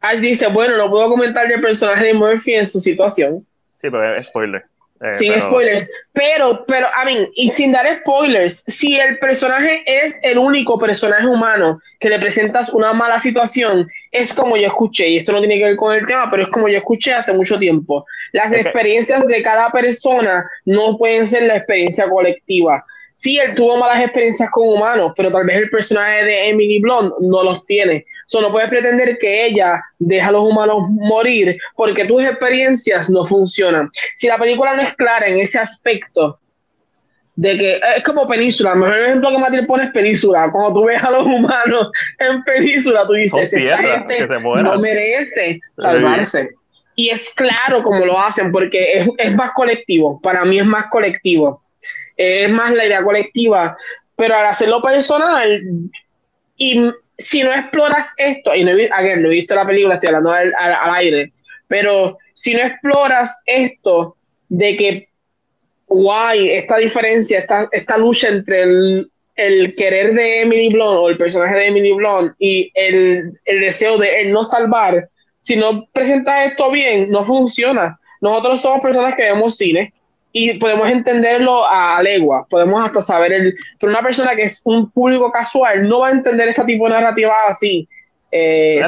Ash 0.00 0.20
dice, 0.20 0.46
bueno, 0.48 0.76
no 0.76 0.90
puedo 0.90 1.08
comentar 1.08 1.48
del 1.48 1.60
personaje 1.60 2.06
de 2.06 2.14
Murphy 2.14 2.54
en 2.54 2.66
su 2.66 2.80
situación. 2.80 3.46
Sí, 3.80 3.88
pero 3.90 4.14
es 4.14 4.26
spoiler. 4.26 4.64
Eh, 5.00 5.12
sin 5.12 5.40
spoilers. 5.40 5.90
Pero, 6.12 6.64
pero, 6.66 6.86
a 6.94 7.06
mí, 7.06 7.26
y 7.34 7.50
sin 7.50 7.72
dar 7.72 7.86
spoilers, 8.00 8.62
si 8.66 8.98
el 8.98 9.18
personaje 9.18 9.82
es 9.86 10.18
el 10.22 10.36
único 10.36 10.78
personaje 10.78 11.26
humano 11.26 11.80
que 11.98 12.10
le 12.10 12.18
presentas 12.18 12.68
una 12.70 12.92
mala 12.92 13.18
situación, 13.18 13.86
es 14.12 14.34
como 14.34 14.58
yo 14.58 14.66
escuché, 14.66 15.08
y 15.08 15.16
esto 15.18 15.32
no 15.32 15.38
tiene 15.38 15.56
que 15.56 15.64
ver 15.64 15.76
con 15.76 15.94
el 15.94 16.06
tema, 16.06 16.28
pero 16.30 16.42
es 16.42 16.50
como 16.50 16.68
yo 16.68 16.78
escuché 16.78 17.14
hace 17.14 17.32
mucho 17.32 17.58
tiempo. 17.58 18.04
Las 18.32 18.52
experiencias 18.52 19.26
de 19.26 19.42
cada 19.42 19.70
persona 19.70 20.44
no 20.66 20.98
pueden 20.98 21.26
ser 21.26 21.44
la 21.44 21.56
experiencia 21.56 22.08
colectiva 22.08 22.84
sí, 23.20 23.38
él 23.38 23.54
tuvo 23.54 23.76
malas 23.76 24.00
experiencias 24.00 24.48
con 24.50 24.68
humanos, 24.68 25.12
pero 25.14 25.30
tal 25.30 25.44
vez 25.44 25.58
el 25.58 25.68
personaje 25.68 26.24
de 26.24 26.48
Emily 26.48 26.80
Blunt 26.80 27.12
no 27.20 27.44
los 27.44 27.66
tiene. 27.66 28.06
So, 28.30 28.40
no 28.40 28.52
puedes 28.52 28.68
pretender 28.68 29.18
que 29.18 29.46
ella 29.46 29.82
deja 29.98 30.28
a 30.28 30.32
los 30.32 30.44
humanos 30.44 30.88
morir 30.90 31.56
porque 31.76 32.04
tus 32.04 32.22
experiencias 32.22 33.10
no 33.10 33.24
funcionan. 33.24 33.90
Si 34.14 34.28
la 34.28 34.38
película 34.38 34.74
no 34.76 34.82
es 34.82 34.94
clara 34.94 35.26
en 35.26 35.38
ese 35.38 35.58
aspecto, 35.58 36.38
de 37.36 37.56
que 37.56 37.80
es 37.96 38.04
como 38.04 38.26
Península, 38.26 38.72
el 38.72 38.78
mejor 38.78 38.98
ejemplo 38.98 39.30
que 39.30 39.38
Matilde 39.38 39.66
pone 39.66 39.84
es 39.84 39.90
Península. 39.90 40.50
Cuando 40.52 40.74
tú 40.74 40.86
ves 40.86 41.02
a 41.02 41.10
los 41.10 41.26
humanos 41.26 41.90
en 42.18 42.42
Península, 42.44 43.06
tú 43.06 43.14
dices, 43.14 43.52
esta 43.52 43.78
gente 43.78 44.28
no 44.62 44.78
merece 44.78 45.60
salvarse. 45.76 46.50
Y 46.96 47.08
es 47.08 47.30
claro 47.34 47.82
cómo 47.82 48.04
lo 48.04 48.20
hacen, 48.20 48.52
porque 48.52 48.92
es, 48.92 49.08
es 49.16 49.34
más 49.34 49.52
colectivo. 49.52 50.20
Para 50.20 50.44
mí 50.44 50.58
es 50.58 50.66
más 50.66 50.86
colectivo 50.90 51.62
es 52.20 52.50
más 52.50 52.74
la 52.74 52.84
idea 52.84 53.02
colectiva, 53.02 53.76
pero 54.16 54.36
al 54.36 54.46
hacerlo 54.46 54.82
personal, 54.82 55.62
y 56.56 56.92
si 57.20 57.42
no 57.42 57.52
exploras 57.52 58.12
esto, 58.16 58.54
y 58.54 58.64
no 58.64 58.72
he, 58.72 58.88
no 58.88 59.28
he 59.28 59.30
visto 59.30 59.54
la 59.54 59.66
película, 59.66 59.94
estoy 59.94 60.08
hablando 60.08 60.32
al, 60.32 60.52
aire, 60.94 61.32
pero 61.68 62.18
si 62.34 62.54
no 62.54 62.60
exploras 62.60 63.40
esto 63.46 64.16
de 64.48 64.76
que, 64.76 65.08
guay, 65.86 66.50
esta 66.50 66.78
diferencia, 66.78 67.38
esta, 67.38 67.68
esta 67.72 67.98
lucha 67.98 68.28
entre 68.28 68.62
el, 68.62 69.10
el 69.36 69.74
querer 69.74 70.14
de 70.14 70.42
Emily 70.42 70.68
Blunt 70.68 70.98
o 70.98 71.08
el 71.08 71.16
personaje 71.16 71.54
de 71.54 71.66
Emily 71.66 71.92
Blunt 71.92 72.32
y 72.38 72.70
el, 72.74 73.38
el 73.44 73.60
deseo 73.60 73.98
de 73.98 74.22
él 74.22 74.32
no 74.32 74.44
salvar, 74.44 75.08
si 75.40 75.56
no 75.56 75.86
presentas 75.92 76.46
esto 76.46 76.70
bien, 76.70 77.10
no 77.10 77.24
funciona. 77.24 77.98
Nosotros 78.20 78.60
somos 78.60 78.80
personas 78.82 79.14
que 79.14 79.22
vemos 79.22 79.56
cine, 79.56 79.92
y 80.32 80.58
podemos 80.58 80.88
entenderlo 80.88 81.66
a 81.68 82.02
legua, 82.02 82.46
podemos 82.48 82.84
hasta 82.84 83.00
saber 83.00 83.32
el, 83.32 83.54
pero 83.78 83.92
una 83.92 84.02
persona 84.02 84.36
que 84.36 84.44
es 84.44 84.60
un 84.64 84.90
público 84.90 85.30
casual 85.32 85.88
no 85.88 86.00
va 86.00 86.08
a 86.08 86.12
entender 86.12 86.48
este 86.48 86.64
tipo 86.64 86.84
de 86.84 86.90
narrativa 86.90 87.34
así. 87.48 87.88
Eh, 88.30 88.80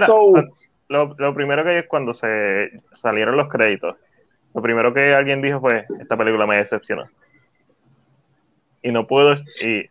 lo, 0.88 1.14
lo, 1.18 1.34
primero 1.34 1.64
que 1.64 1.80
es 1.80 1.86
cuando 1.88 2.14
se 2.14 2.70
salieron 2.94 3.36
los 3.36 3.48
créditos, 3.48 3.96
lo 4.54 4.62
primero 4.62 4.94
que 4.94 5.14
alguien 5.14 5.42
dijo 5.42 5.60
fue, 5.60 5.84
esta 6.00 6.16
película 6.16 6.46
me 6.46 6.58
decepcionó. 6.58 7.08
Y 8.82 8.92
no 8.92 9.06
puedo, 9.06 9.34
y, 9.62 9.88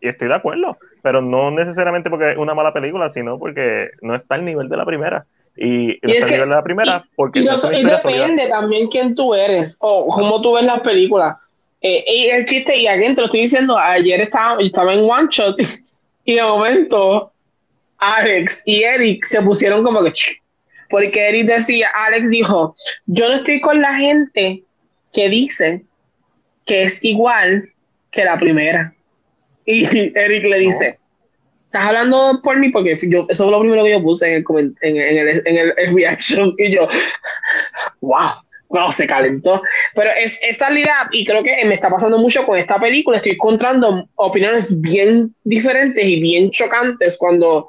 y 0.00 0.08
estoy 0.08 0.28
de 0.28 0.34
acuerdo, 0.34 0.78
pero 1.02 1.22
no 1.22 1.50
necesariamente 1.50 2.10
porque 2.10 2.32
es 2.32 2.36
una 2.36 2.54
mala 2.54 2.72
película, 2.72 3.10
sino 3.10 3.38
porque 3.38 3.90
no 4.02 4.14
está 4.14 4.36
al 4.36 4.44
nivel 4.44 4.68
de 4.68 4.76
la 4.76 4.84
primera. 4.84 5.26
Y, 5.60 5.98
y 6.02 6.16
es 6.16 6.24
que, 6.24 6.46
la 6.46 6.62
primera, 6.62 7.04
porque. 7.16 7.40
Y, 7.40 7.84
depende 7.84 8.46
también 8.48 8.88
quién 8.88 9.14
tú 9.14 9.34
eres 9.34 9.76
o 9.80 10.06
cómo 10.08 10.40
tú 10.40 10.54
ves 10.54 10.64
las 10.64 10.80
películas. 10.80 11.36
Eh, 11.80 12.04
y 12.06 12.26
el 12.26 12.44
chiste, 12.46 12.76
y 12.76 12.86
alguien 12.86 13.14
te 13.14 13.20
lo 13.20 13.26
estoy 13.26 13.42
diciendo, 13.42 13.76
ayer 13.76 14.20
estaba, 14.20 14.60
estaba 14.60 14.94
en 14.94 15.00
One 15.00 15.28
Shot 15.30 15.56
y 16.24 16.34
de 16.34 16.42
momento 16.42 17.32
Alex 17.98 18.62
y 18.66 18.82
Eric 18.82 19.24
se 19.24 19.40
pusieron 19.42 19.84
como 19.84 20.02
que 20.02 20.12
porque 20.90 21.28
Eric 21.28 21.46
decía, 21.46 21.88
Alex 21.94 22.30
dijo, 22.30 22.74
yo 23.06 23.28
no 23.28 23.36
estoy 23.36 23.60
con 23.60 23.80
la 23.80 23.94
gente 23.94 24.62
que 25.12 25.28
dice 25.28 25.82
que 26.64 26.82
es 26.82 26.98
igual 27.02 27.70
que 28.10 28.24
la 28.24 28.38
primera. 28.38 28.94
Y 29.66 29.84
Eric 30.18 30.44
le 30.44 30.58
dice, 30.58 30.97
estás 31.68 31.84
hablando 31.84 32.40
por 32.42 32.58
mí 32.58 32.70
porque 32.70 32.96
yo, 33.02 33.26
eso 33.28 33.44
fue 33.44 33.52
lo 33.52 33.60
primero 33.60 33.84
que 33.84 33.90
yo 33.90 34.02
puse 34.02 34.26
en 34.26 34.44
el, 34.48 34.74
en, 34.80 35.28
el, 35.28 35.42
en 35.44 35.56
el, 35.76 35.94
reaction 35.94 36.54
y 36.56 36.72
yo, 36.72 36.88
wow, 38.00 38.30
wow, 38.70 38.90
se 38.90 39.06
calentó. 39.06 39.60
Pero 39.94 40.10
es, 40.18 40.40
es 40.42 40.58
realidad 40.58 41.08
y 41.12 41.26
creo 41.26 41.42
que 41.42 41.62
me 41.66 41.74
está 41.74 41.90
pasando 41.90 42.18
mucho 42.18 42.46
con 42.46 42.56
esta 42.56 42.80
película. 42.80 43.18
Estoy 43.18 43.32
encontrando 43.32 44.08
opiniones 44.14 44.80
bien 44.80 45.34
diferentes 45.44 46.02
y 46.02 46.20
bien 46.20 46.50
chocantes 46.50 47.18
cuando 47.18 47.68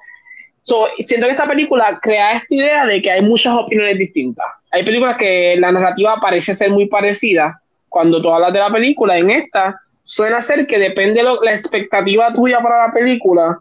siento 0.63 1.25
que 1.25 1.31
esta 1.31 1.47
película 1.47 1.99
crea 2.01 2.31
esta 2.31 2.55
idea 2.55 2.85
de 2.85 3.01
que 3.01 3.11
hay 3.11 3.21
muchas 3.21 3.53
opiniones 3.53 3.97
distintas. 3.97 4.45
Hay 4.71 4.83
películas 4.85 5.17
que 5.17 5.57
la 5.57 5.71
narrativa 5.71 6.19
parece 6.21 6.55
ser 6.55 6.69
muy 6.69 6.87
parecida. 6.87 7.61
Cuando 7.89 8.21
tú 8.21 8.31
hablas 8.31 8.53
de 8.53 8.59
la 8.59 8.71
película, 8.71 9.17
en 9.17 9.31
esta, 9.31 9.79
suena 10.03 10.41
ser 10.41 10.67
que 10.67 10.77
depende 10.77 11.21
de 11.21 11.29
la 11.41 11.53
expectativa 11.53 12.31
tuya 12.33 12.59
para 12.61 12.87
la 12.87 12.93
película, 12.93 13.59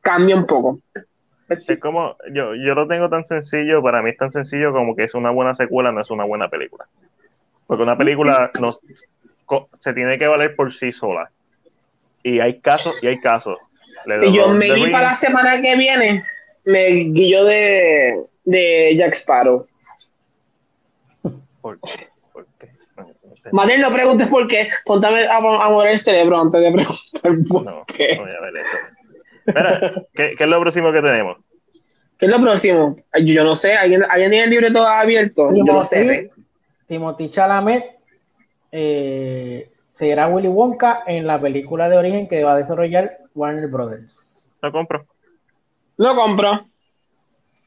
cambia 0.00 0.36
un 0.36 0.46
poco. 0.46 0.80
Es 1.48 1.78
como, 1.80 2.16
yo, 2.32 2.54
yo 2.54 2.74
lo 2.74 2.86
tengo 2.86 3.10
tan 3.10 3.26
sencillo, 3.26 3.82
para 3.82 4.02
mí 4.02 4.10
es 4.10 4.16
tan 4.16 4.30
sencillo 4.30 4.72
como 4.72 4.94
que 4.94 5.04
es 5.04 5.14
una 5.14 5.30
buena 5.30 5.54
secuela, 5.54 5.90
no 5.90 6.00
es 6.00 6.10
una 6.10 6.24
buena 6.24 6.48
película. 6.48 6.86
Porque 7.66 7.82
una 7.82 7.98
película 7.98 8.50
no, 8.60 8.78
se 9.80 9.92
tiene 9.92 10.18
que 10.18 10.28
valer 10.28 10.54
por 10.54 10.72
sí 10.72 10.92
sola. 10.92 11.30
Y 12.22 12.38
hay 12.38 12.60
casos 12.60 13.02
y 13.02 13.08
hay 13.08 13.18
casos 13.20 13.58
y 14.22 14.36
yo 14.36 14.48
me 14.48 14.72
di 14.72 14.90
para 14.90 15.10
la 15.10 15.14
semana 15.14 15.60
que 15.60 15.76
viene, 15.76 16.24
me 16.64 16.88
guillo 16.88 17.44
de, 17.44 18.24
de 18.44 18.96
Jack 18.96 19.14
Sparrow. 19.14 19.66
¿Por 21.60 21.78
qué? 21.80 22.08
¿Por 22.32 22.46
qué? 22.58 23.78
no 23.78 23.92
preguntes 23.92 24.28
por 24.28 24.46
qué. 24.46 24.68
Póntame 24.84 25.26
a, 25.26 25.40
mover 25.40 25.90
el 25.90 25.98
cerebro 25.98 26.40
antes 26.40 26.60
de 26.60 26.72
preguntar 26.72 27.48
por 27.48 27.64
no, 27.64 27.84
qué. 27.86 28.16
No 28.16 28.22
voy 28.22 28.30
a 28.30 28.40
ver 28.40 28.56
eso. 28.56 28.76
Espera, 29.50 29.94
¿qué, 30.14 30.34
¿qué, 30.36 30.44
es 30.44 30.50
lo 30.50 30.60
próximo 30.60 30.92
que 30.92 31.02
tenemos? 31.02 31.38
¿Qué 32.18 32.26
es 32.26 32.32
lo 32.32 32.40
próximo? 32.40 32.96
Yo 33.24 33.44
no 33.44 33.54
sé. 33.54 33.74
¿Alguien, 33.74 34.04
¿alguien 34.08 34.30
tiene 34.30 34.44
el 34.44 34.50
libreto 34.50 34.86
abierto? 34.86 35.50
Yo 35.54 35.64
no 35.64 35.82
sé. 35.82 36.30
Timothy 36.86 37.30
Chalamet 37.30 37.84
eh, 38.72 39.70
será 39.92 40.28
Willy 40.28 40.48
Wonka 40.48 41.02
en 41.06 41.26
la 41.26 41.40
película 41.40 41.88
de 41.88 41.96
origen 41.96 42.28
que 42.28 42.44
va 42.44 42.52
a 42.52 42.56
desarrollar 42.56 43.18
Warner 43.34 43.68
Brothers. 43.68 44.50
Lo 44.60 44.72
compro. 44.72 45.06
Lo 45.96 46.14
compro. 46.14 46.66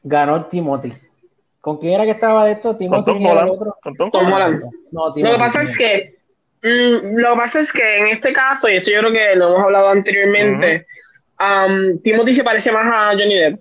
Ganó 0.02 0.46
Timothy. 0.46 0.92
¿Con 1.60 1.78
quién 1.78 1.94
era 1.94 2.04
que 2.04 2.10
estaba 2.10 2.44
de 2.44 2.52
esto? 2.52 2.76
Timothy 2.76 3.12
Con 3.12 3.22
Tom 3.22 3.48
otro? 3.48 3.76
Con 3.82 3.96
Tom, 3.96 4.32
Holland. 4.32 4.62
No, 4.92 5.08
lo 5.08 5.14
que 5.14 5.38
pasa 5.38 5.62
es 5.62 5.76
que 5.76 6.18
mm, 6.62 7.16
lo 7.16 7.30
que 7.30 7.36
pasa 7.36 7.60
es 7.60 7.72
que 7.72 7.98
en 8.00 8.06
este 8.08 8.32
caso, 8.32 8.68
y 8.68 8.76
esto 8.76 8.90
yo 8.90 9.00
creo 9.00 9.12
que 9.12 9.34
lo 9.36 9.48
hemos 9.48 9.60
hablado 9.60 9.88
anteriormente, 9.88 10.86
um, 11.44 11.98
Timothy 12.02 12.34
se 12.34 12.44
parece 12.44 12.72
más 12.72 12.86
a 12.86 13.10
Johnny 13.12 13.36
Depp. 13.36 13.60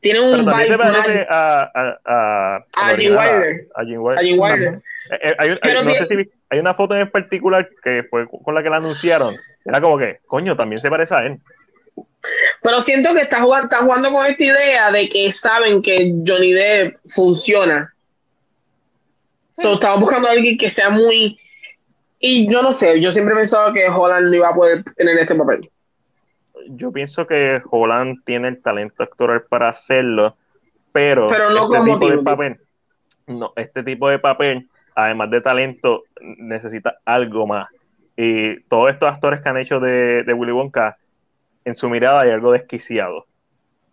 Tiene 0.00 0.20
un 0.20 0.46
vibe 0.46 0.68
se 0.68 0.78
parece 0.78 1.26
a, 1.28 1.70
a, 1.74 2.00
a, 2.04 2.56
a, 2.74 2.96
Jim 2.96 3.16
Wilder. 3.16 3.66
A 3.74 3.84
Jim 3.84 4.38
Wilder. 4.38 4.80
Eh, 5.10 5.18
eh, 5.22 5.58
hay, 5.62 5.84
no 5.84 5.90
sé 5.90 6.06
si 6.06 6.30
hay 6.50 6.58
una 6.58 6.74
foto 6.74 6.96
en 6.96 7.10
particular 7.10 7.68
que 7.82 8.04
fue 8.08 8.26
con 8.28 8.54
la 8.54 8.62
que 8.62 8.70
la 8.70 8.76
anunciaron, 8.76 9.36
era 9.64 9.80
como 9.80 9.98
que, 9.98 10.20
coño, 10.26 10.56
también 10.56 10.80
se 10.80 10.90
parece 10.90 11.14
a 11.14 11.26
él. 11.26 11.40
Pero 12.62 12.80
siento 12.80 13.14
que 13.14 13.22
está 13.22 13.40
jugando, 13.40 13.66
está 13.66 13.78
jugando 13.78 14.12
con 14.12 14.26
esta 14.26 14.44
idea 14.44 14.90
de 14.92 15.08
que 15.08 15.30
saben 15.32 15.82
que 15.82 16.14
Johnny 16.26 16.52
Depp 16.52 16.98
funciona. 17.06 17.92
So, 19.54 19.74
estaba 19.74 19.96
buscando 19.96 20.28
a 20.28 20.32
alguien 20.32 20.58
que 20.58 20.68
sea 20.68 20.90
muy. 20.90 21.38
Y 22.18 22.50
yo 22.50 22.62
no 22.62 22.72
sé, 22.72 23.00
yo 23.00 23.10
siempre 23.10 23.34
he 23.34 23.38
pensado 23.38 23.72
que 23.72 23.88
Holland 23.88 24.28
no 24.28 24.36
iba 24.36 24.48
a 24.48 24.54
poder 24.54 24.84
tener 24.96 25.18
este 25.18 25.34
papel. 25.34 25.68
Yo 26.68 26.92
pienso 26.92 27.26
que 27.26 27.62
Holland 27.70 28.22
tiene 28.24 28.48
el 28.48 28.62
talento 28.62 29.02
actoral 29.02 29.42
para 29.48 29.68
hacerlo, 29.68 30.36
pero, 30.92 31.26
pero 31.26 31.50
no 31.50 31.74
este 31.74 31.92
tipo 31.92 32.10
de 32.10 32.18
papel, 32.18 32.60
no, 33.26 33.52
este 33.56 33.82
tipo 33.82 34.08
de 34.08 34.18
papel, 34.18 34.68
además 34.94 35.30
de 35.30 35.40
talento, 35.40 36.04
necesita 36.20 36.98
algo 37.04 37.46
más. 37.46 37.68
Y 38.16 38.60
todos 38.62 38.90
estos 38.90 39.12
actores 39.12 39.42
que 39.42 39.48
han 39.48 39.58
hecho 39.58 39.78
de, 39.78 40.24
Willy 40.32 40.52
Wonka, 40.52 40.96
en 41.64 41.76
su 41.76 41.88
mirada 41.88 42.22
hay 42.22 42.30
algo 42.30 42.52
desquiciado 42.52 43.26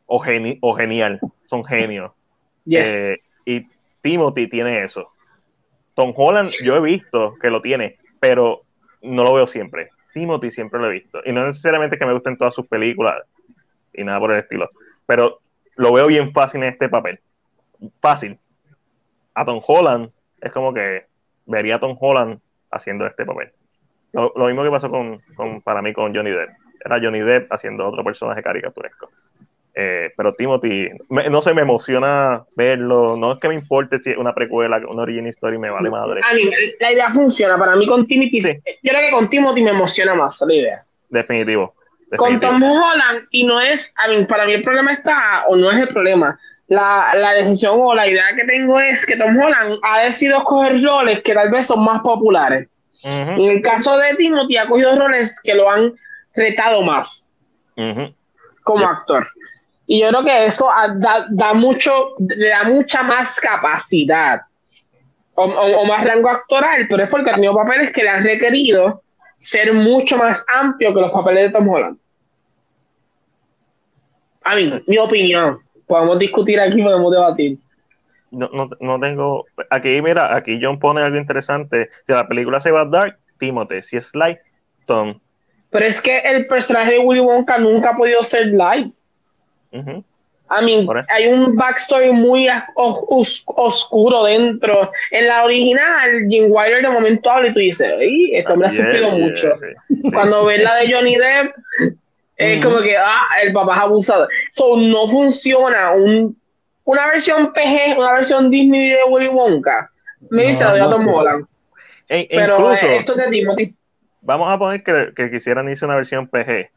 o, 0.06 0.24
o 0.62 0.76
genial, 0.76 1.20
son 1.48 1.66
genios. 1.66 2.12
Eh, 2.70 3.18
y 3.46 3.68
Timothy 4.02 4.48
tiene 4.48 4.84
eso. 4.84 5.10
Tom 5.96 6.14
Holland, 6.16 6.52
yo 6.64 6.76
he 6.76 6.82
visto 6.82 7.36
que 7.42 7.50
lo 7.50 7.62
tiene, 7.62 7.98
pero 8.20 8.62
no 9.02 9.24
lo 9.24 9.34
veo 9.34 9.48
siempre. 9.48 9.90
Timothy 10.14 10.52
siempre 10.52 10.80
lo 10.80 10.88
he 10.88 10.94
visto. 10.94 11.22
Y 11.26 11.32
no 11.32 11.46
necesariamente 11.48 11.98
que 11.98 12.06
me 12.06 12.14
gusten 12.14 12.38
todas 12.38 12.56
sus 12.56 12.68
películas 12.68 13.24
y 13.94 14.04
nada 14.04 14.20
por 14.20 14.32
el 14.32 14.40
estilo, 14.40 14.68
pero 15.06 15.40
lo 15.76 15.94
veo 15.94 16.08
bien 16.08 16.32
fácil 16.32 16.64
en 16.64 16.70
este 16.70 16.90
papel. 16.90 17.20
Fácil. 18.02 18.40
A 19.34 19.46
Tom 19.46 19.62
Holland 19.66 20.12
es 20.42 20.52
como 20.52 20.74
que 20.74 21.08
vería 21.46 21.76
a 21.76 21.80
Tom 21.80 21.98
Holland 22.00 22.40
haciendo 22.72 23.06
este 23.06 23.26
papel. 23.26 23.52
Lo, 24.14 24.46
mismo 24.46 24.64
que 24.64 24.70
pasó 24.70 24.90
con, 24.90 25.22
para 25.64 25.82
mí 25.82 25.92
con 25.92 26.14
Johnny 26.16 26.30
Depp. 26.30 26.52
Era 26.86 27.00
Johnny 27.02 27.22
Depp 27.22 27.52
haciendo 27.52 27.88
otro 27.88 28.04
personaje 28.04 28.44
caricaturesco. 28.44 29.10
Eh, 29.76 30.12
pero 30.16 30.34
Timothy, 30.34 30.90
no 31.10 31.42
sé, 31.42 31.54
me 31.54 31.64
emociona 31.64 32.44
verlo. 32.56 33.18
No 33.18 33.34
es 33.34 33.40
que 33.40 33.48
me 33.48 33.56
importe 33.56 34.00
si 34.00 34.12
es 34.12 34.18
una 34.18 34.34
precuela, 34.34 34.80
una 34.88 35.02
origin 35.02 35.28
story, 35.28 35.58
me 35.58 35.70
vale 35.70 35.90
madre. 35.90 36.22
A 36.30 36.34
mí, 36.36 36.50
la 36.80 36.92
idea 36.92 37.10
funciona. 37.10 37.58
Para 37.58 37.76
mí, 37.76 37.88
con 37.88 38.06
Timothy, 38.06 38.40
yo 38.42 38.92
creo 38.92 39.02
que 39.02 39.12
con 39.12 39.30
Timothy 39.30 39.62
me 39.62 39.72
emociona 39.72 40.14
más 40.14 40.40
la 40.48 40.54
idea. 40.54 40.84
Definitivo. 41.10 41.74
Con 42.18 42.40
Tom 42.40 42.62
Holland, 42.62 43.28
y 43.32 43.44
no 43.44 43.60
es, 43.60 43.92
a 43.98 44.08
mí, 44.08 44.24
para 44.26 44.46
mí 44.46 44.54
el 44.54 44.62
problema 44.62 44.94
está, 44.94 45.46
o 45.48 45.56
no 45.56 45.72
es 45.72 45.80
el 45.80 45.88
problema. 45.88 46.40
La, 46.68 47.12
la 47.16 47.34
decisión 47.34 47.76
o 47.78 47.96
la 47.96 48.08
idea 48.08 48.36
que 48.36 48.46
tengo 48.46 48.80
es 48.80 49.06
que 49.06 49.18
Tom 49.18 49.36
Holland 49.36 49.80
ha 49.82 50.02
decidido 50.02 50.38
escoger 50.38 50.82
roles 50.84 51.22
que 51.22 51.34
tal 51.34 51.50
vez 51.50 51.66
son 51.68 51.84
más 51.84 52.02
populares. 52.02 52.76
En 53.04 53.42
el 53.42 53.62
caso 53.62 53.98
de 53.98 54.16
Timothy 54.16 54.56
ha 54.56 54.68
cogido 54.68 54.96
roles 54.96 55.38
que 55.44 55.56
lo 55.56 55.70
han 55.70 55.94
retado 56.36 56.82
más 56.84 57.36
como 58.64 58.88
actor. 58.88 59.28
Y 59.86 60.02
yo 60.02 60.10
creo 60.10 60.24
que 60.24 60.46
eso 60.46 60.70
da, 61.30 61.54
mucho, 61.54 62.16
le 62.20 62.50
da 62.50 62.64
mucha 62.64 63.04
más 63.04 63.40
capacidad 63.40 64.42
o, 65.36 65.86
más 65.86 66.06
rango 66.06 66.30
actoral, 66.30 66.88
pero 66.88 67.04
es 67.04 67.10
porque 67.10 67.32
ha 67.32 67.36
tenido 67.36 67.56
papeles 67.56 67.92
que 67.92 68.04
le 68.04 68.10
han 68.10 68.24
requerido 68.24 69.02
ser 69.38 69.74
mucho 69.74 70.18
más 70.18 70.46
amplio 70.56 70.94
que 70.94 71.02
los 71.02 71.12
papeles 71.12 71.44
de 71.44 71.50
Tom 71.50 71.68
Holland. 71.68 71.98
A 74.44 74.56
mí, 74.56 74.84
mi 74.88 74.98
opinión. 74.98 75.60
Podemos 75.86 76.18
discutir 76.18 76.60
aquí, 76.60 76.82
podemos 76.82 77.12
debatir 77.12 77.58
no, 78.34 78.50
no, 78.52 78.70
no, 78.80 79.00
tengo. 79.00 79.46
Aquí, 79.70 80.02
mira, 80.02 80.36
aquí 80.36 80.60
John 80.62 80.80
pone 80.80 81.02
algo 81.02 81.18
interesante. 81.18 81.90
Si 82.06 82.14
la 82.14 82.28
película 82.28 82.60
se 82.60 82.72
va 82.72 82.82
a 82.82 82.86
dark, 82.86 83.18
Timothy. 83.40 83.82
Si 83.82 83.98
es 83.98 84.14
light, 84.16 84.40
Tom. 84.88 85.20
Pero 85.70 85.86
es 85.86 86.02
que 86.02 86.20
el 86.20 86.48
personaje 86.48 86.94
de 86.94 87.00
Willy 87.00 87.22
Wonka 87.22 87.58
nunca 87.60 87.92
ha 87.92 87.98
podido 87.98 88.24
ser 88.24 88.48
light. 88.48 88.94
I 89.74 90.64
mean, 90.64 90.88
hay 91.10 91.28
un 91.28 91.56
backstory 91.56 92.12
muy 92.12 92.48
oscuro 92.76 94.24
dentro. 94.26 94.92
En 95.10 95.28
la 95.28 95.46
original, 95.46 96.28
Jim 96.30 96.46
Wilder 96.50 96.84
de 96.84 96.90
momento 96.90 97.32
habla 97.32 97.48
y 97.48 97.54
tú 97.54 97.60
dices, 97.60 97.92
Ay, 97.98 98.36
esto 98.36 98.56
me 98.56 98.68
ha 98.68 98.70
sufrido 98.70 99.12
mucho. 99.12 99.56
Cuando 100.12 100.46
ves 100.46 100.62
la 100.62 100.76
de 100.76 100.94
Johnny 100.94 101.16
Depp, 101.16 101.56
es 102.36 102.64
como 102.64 102.82
que, 102.82 102.96
ah, 102.98 103.22
el 103.42 103.54
papá 103.54 103.76
es 103.76 103.82
abusado. 103.82 104.28
So, 104.52 104.78
no 104.78 105.08
funciona 105.08 105.92
un 105.92 106.38
una 106.86 107.08
versión 107.08 107.54
PG, 107.54 107.98
una 107.98 108.14
versión 108.14 108.50
Disney 108.50 108.90
de 108.90 109.04
Willy 109.08 109.30
Wonka, 109.30 109.90
me 110.30 110.48
dice 110.48 110.64
no, 110.64 110.92
Tom 110.92 111.08
Holland. 111.08 111.46
E, 112.10 112.28
Pero 112.30 112.74
eh, 112.74 112.98
esto 112.98 113.14
es 113.14 113.18
de 113.18 113.30
Timothy. 113.30 113.76
Vamos 114.22 114.52
a 114.52 114.58
poner 114.58 114.84
que, 114.84 115.14
que 115.16 115.32
quisieran 115.32 115.70
irse 115.70 115.86
una 115.86 115.96
versión 115.96 116.28
PG. 116.28 116.70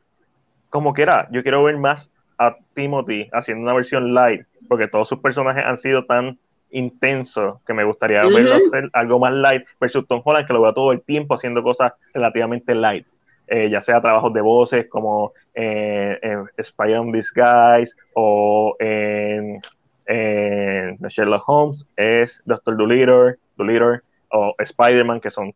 Como 0.70 0.92
quiera, 0.92 1.28
yo 1.30 1.42
quiero 1.42 1.62
ver 1.64 1.76
más 1.76 2.10
a 2.38 2.56
Timothy 2.74 3.28
haciendo 3.32 3.64
una 3.64 3.74
versión 3.74 4.14
light, 4.14 4.46
porque 4.68 4.88
todos 4.88 5.08
sus 5.08 5.18
personajes 5.18 5.64
han 5.64 5.78
sido 5.78 6.04
tan 6.04 6.38
intensos 6.70 7.62
que 7.66 7.72
me 7.72 7.84
gustaría 7.84 8.22
verlo 8.22 8.54
hacer 8.54 8.90
algo 8.92 9.18
más 9.18 9.32
light, 9.32 9.64
versus 9.80 10.06
Tom 10.06 10.20
Holland, 10.24 10.46
que 10.46 10.52
lo 10.52 10.62
veo 10.62 10.74
todo 10.74 10.92
el 10.92 11.02
tiempo 11.02 11.34
haciendo 11.34 11.62
cosas 11.62 11.92
relativamente 12.12 12.74
light. 12.74 13.06
Eh, 13.48 13.70
ya 13.70 13.80
sea 13.80 14.00
trabajos 14.00 14.32
de 14.32 14.40
voces 14.40 14.88
como 14.88 15.32
eh, 15.54 16.18
en 16.20 16.46
Spy 16.64 16.94
on 16.94 17.12
Disguise 17.12 17.94
o 18.14 18.74
en 18.80 19.60
eh, 20.06 20.96
Sherlock 21.08 21.48
Holmes 21.48 21.86
es 21.96 22.42
Doctor 22.44 22.76
Dolittle, 22.76 23.36
Dolittle 23.56 24.00
o 24.30 24.52
Spider-Man, 24.58 25.20
que 25.20 25.30
son 25.30 25.54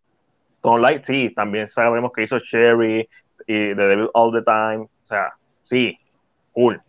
Tom 0.61 0.81
Light, 0.81 1.05
sí, 1.05 1.33
también 1.35 1.67
sabemos 1.69 2.13
que 2.13 2.23
hizo 2.23 2.39
Sherry 2.39 3.09
y 3.47 3.75
The 3.75 3.75
Devil 3.75 4.11
All 4.15 4.33
the 4.33 4.43
Time, 4.43 4.83
o 4.83 5.07
sea, 5.07 5.33
sí, 5.65 5.99
cool. 6.61 6.81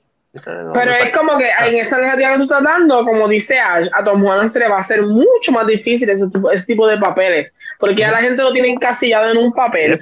Pero 0.73 0.93
es 0.93 1.09
como 1.09 1.37
que 1.37 1.49
en 1.49 1.75
esa 1.75 1.97
narrativa 1.97 2.31
que 2.31 2.37
tú 2.37 2.43
estás 2.43 2.63
dando, 2.63 3.03
como 3.03 3.27
dice 3.27 3.59
Ash, 3.59 3.89
a 3.93 4.03
Tom 4.03 4.23
Holland 4.23 4.49
se 4.49 4.59
le 4.59 4.69
va 4.69 4.77
a 4.77 4.79
hacer 4.79 5.01
mucho 5.01 5.51
más 5.51 5.67
difícil 5.67 6.09
ese 6.09 6.29
tipo, 6.29 6.49
ese 6.49 6.65
tipo 6.65 6.87
de 6.87 6.97
papeles, 6.97 7.53
porque 7.79 7.97
ya 7.97 8.11
la 8.11 8.21
gente 8.21 8.41
lo 8.41 8.53
tiene 8.53 8.69
encasillado 8.69 9.29
en 9.29 9.37
un 9.37 9.51
papel. 9.51 9.99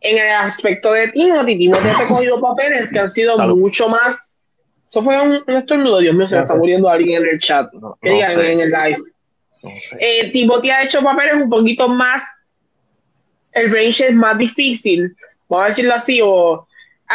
En 0.00 0.18
el 0.18 0.30
aspecto 0.32 0.92
de 0.92 1.08
Timothy, 1.08 1.58
Timothy 1.58 1.88
ha 1.88 2.06
cogido 2.06 2.40
papeles 2.40 2.92
que 2.92 3.00
han 3.00 3.10
sido 3.10 3.36
mucho 3.56 3.88
más. 3.88 4.36
Eso 4.84 5.02
fue 5.02 5.20
un, 5.20 5.42
un 5.44 5.56
estornudo, 5.56 5.98
Dios 5.98 6.14
mío, 6.14 6.28
se 6.28 6.36
me 6.36 6.42
está 6.42 6.54
muriendo 6.54 6.88
alguien 6.88 7.22
en 7.22 7.30
el 7.30 7.38
chat. 7.40 7.68
que 8.00 8.10
digan 8.10 8.40
en 8.40 8.60
el 8.60 8.70
live. 8.70 8.98
Eh, 9.98 10.30
Timothy 10.30 10.70
ha 10.70 10.84
hecho 10.84 11.02
papeles 11.02 11.34
un 11.34 11.48
poquito 11.48 11.88
más. 11.88 12.22
El 13.50 13.72
range 13.72 14.08
es 14.08 14.14
más 14.14 14.36
difícil, 14.36 15.16
vamos 15.48 15.64
a 15.64 15.68
decirlo 15.68 15.94
así, 15.94 16.20
o 16.22 16.66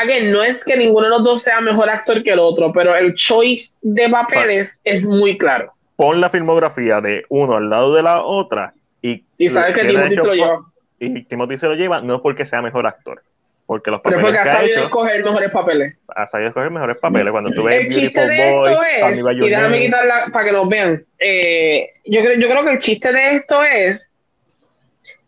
again, 0.02 0.32
no 0.32 0.44
es 0.44 0.64
que 0.64 0.78
ninguno 0.78 1.06
de 1.06 1.10
los 1.10 1.24
dos 1.24 1.44
sea 1.44 1.62
mejor 1.62 1.90
actor 1.90 2.24
que 2.24 2.32
el 2.32 2.40
otro, 2.40 2.72
pero 2.72 2.96
el 2.96 3.16
choice 3.16 3.78
de 3.82 4.10
papeles 4.10 4.82
es 4.84 5.06
muy 5.06 5.38
claro. 5.38 5.74
Pon 5.96 6.22
la 6.22 6.30
filmografía 6.30 7.02
de 7.02 7.24
uno 7.30 7.58
al 7.58 7.70
lado 7.70 7.94
de 7.94 8.04
la 8.04 8.24
otra 8.24 8.74
y, 9.02 9.24
y 9.38 9.50
sabes 9.50 9.76
que 9.76 9.86
Timothy 9.86 10.16
se 10.16 10.28
lo 10.28 10.34
lleva. 10.34 10.60
Y 11.00 11.24
Timothy 11.24 11.58
se 11.58 11.68
lo 11.68 11.76
lleva 11.76 12.02
no 12.02 12.16
es 12.16 12.22
porque 12.22 12.46
sea 12.46 12.62
mejor 12.62 12.86
actor, 12.88 13.22
porque 13.66 13.92
los 13.92 14.02
papeles. 14.02 14.24
Pero 14.24 14.34
porque 14.34 14.50
ha 14.50 14.54
sabido 14.54 14.84
escoger 14.84 15.24
mejores 15.24 15.52
papeles. 15.52 15.98
Ha 16.16 16.28
sabido 16.28 16.50
escoger 16.50 16.72
mejores 16.72 16.98
papeles. 16.98 17.32
Cuando 17.32 17.52
tú 17.52 17.64
ves 17.64 17.86
el 17.86 17.92
chiste 17.92 18.28
de 18.28 18.50
esto 18.50 18.84
es, 18.84 19.26
y 19.32 19.50
déjame 19.50 19.82
quitarla 19.82 20.28
para 20.32 20.46
que 20.46 20.52
nos 20.52 20.68
vean. 20.70 21.06
Eh, 21.18 21.90
yo, 22.06 22.22
creo, 22.22 22.40
yo 22.40 22.50
creo 22.50 22.64
que 22.64 22.72
el 22.72 22.80
chiste 22.80 23.12
de 23.12 23.36
esto 23.36 23.64
es 23.64 24.12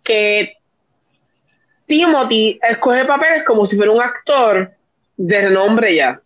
que 0.04 0.54
Timothy 1.92 2.58
escoge 2.64 3.04
papeles 3.04 3.44
como 3.46 3.66
si 3.66 3.76
fuera 3.76 3.92
un 3.92 4.02
actor 4.02 4.72
de 5.18 5.42
renombre 5.42 5.94
ya. 5.94 6.22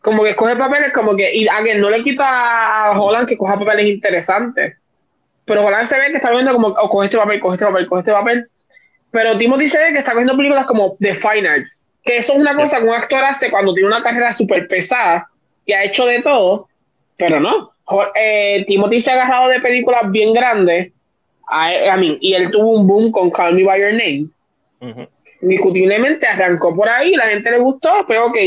Como 0.00 0.24
que 0.24 0.30
escoge 0.30 0.56
papeles 0.56 0.92
como 0.92 1.14
que, 1.14 1.32
y 1.32 1.46
a 1.46 1.60
no 1.76 1.88
le 1.88 2.02
quito 2.02 2.24
a 2.26 3.00
Holland 3.00 3.28
que 3.28 3.38
coja 3.38 3.56
papeles 3.56 3.86
interesantes. 3.86 4.76
Pero 5.44 5.64
Holland 5.64 5.86
se 5.86 5.96
ve 5.96 6.10
que 6.10 6.16
está 6.16 6.32
viendo 6.32 6.52
como, 6.52 6.66
o 6.66 6.76
oh, 6.80 6.88
coge 6.88 7.06
este 7.06 7.16
papel, 7.16 7.38
coge 7.38 7.54
este 7.54 7.64
papel, 7.64 7.86
coge 7.86 8.00
este 8.00 8.10
papel. 8.10 8.48
Pero 9.12 9.38
Timothy 9.38 9.68
se 9.68 9.78
ve 9.78 9.92
que 9.92 9.98
está 9.98 10.10
cogiendo 10.10 10.36
películas 10.36 10.66
como 10.66 10.96
The 10.98 11.14
Finals. 11.14 11.84
Que 12.02 12.16
eso 12.16 12.32
es 12.32 12.40
una 12.40 12.56
cosa 12.56 12.78
que 12.78 12.84
un 12.84 12.94
actor 12.94 13.22
hace 13.22 13.52
cuando 13.52 13.74
tiene 13.74 13.88
una 13.88 14.02
carrera 14.02 14.32
súper 14.32 14.66
pesada 14.66 15.28
y 15.64 15.74
ha 15.74 15.84
hecho 15.84 16.06
de 16.06 16.22
todo. 16.22 16.66
Pero 17.16 17.38
no. 17.38 17.70
Eh, 18.16 18.64
Timothy 18.66 18.98
se 18.98 19.12
ha 19.12 19.14
agarrado 19.14 19.48
de 19.48 19.60
películas 19.60 20.10
bien 20.10 20.34
grandes. 20.34 20.90
A, 21.46 21.96
mí, 21.98 22.18
y 22.20 22.34
él 22.34 22.50
tuvo 22.50 22.70
un 22.70 22.88
boom 22.88 23.12
con 23.12 23.30
Call 23.30 23.54
Me 23.54 23.62
By 23.62 23.80
Your 23.80 23.92
Name 23.92 24.28
Indiscutiblemente 25.40 26.26
arrancó 26.26 26.74
por 26.74 26.88
ahí, 26.88 27.14
la 27.14 27.24
gente 27.24 27.50
le 27.50 27.58
gustó, 27.58 28.04
pero 28.06 28.26
ok, 28.26 28.38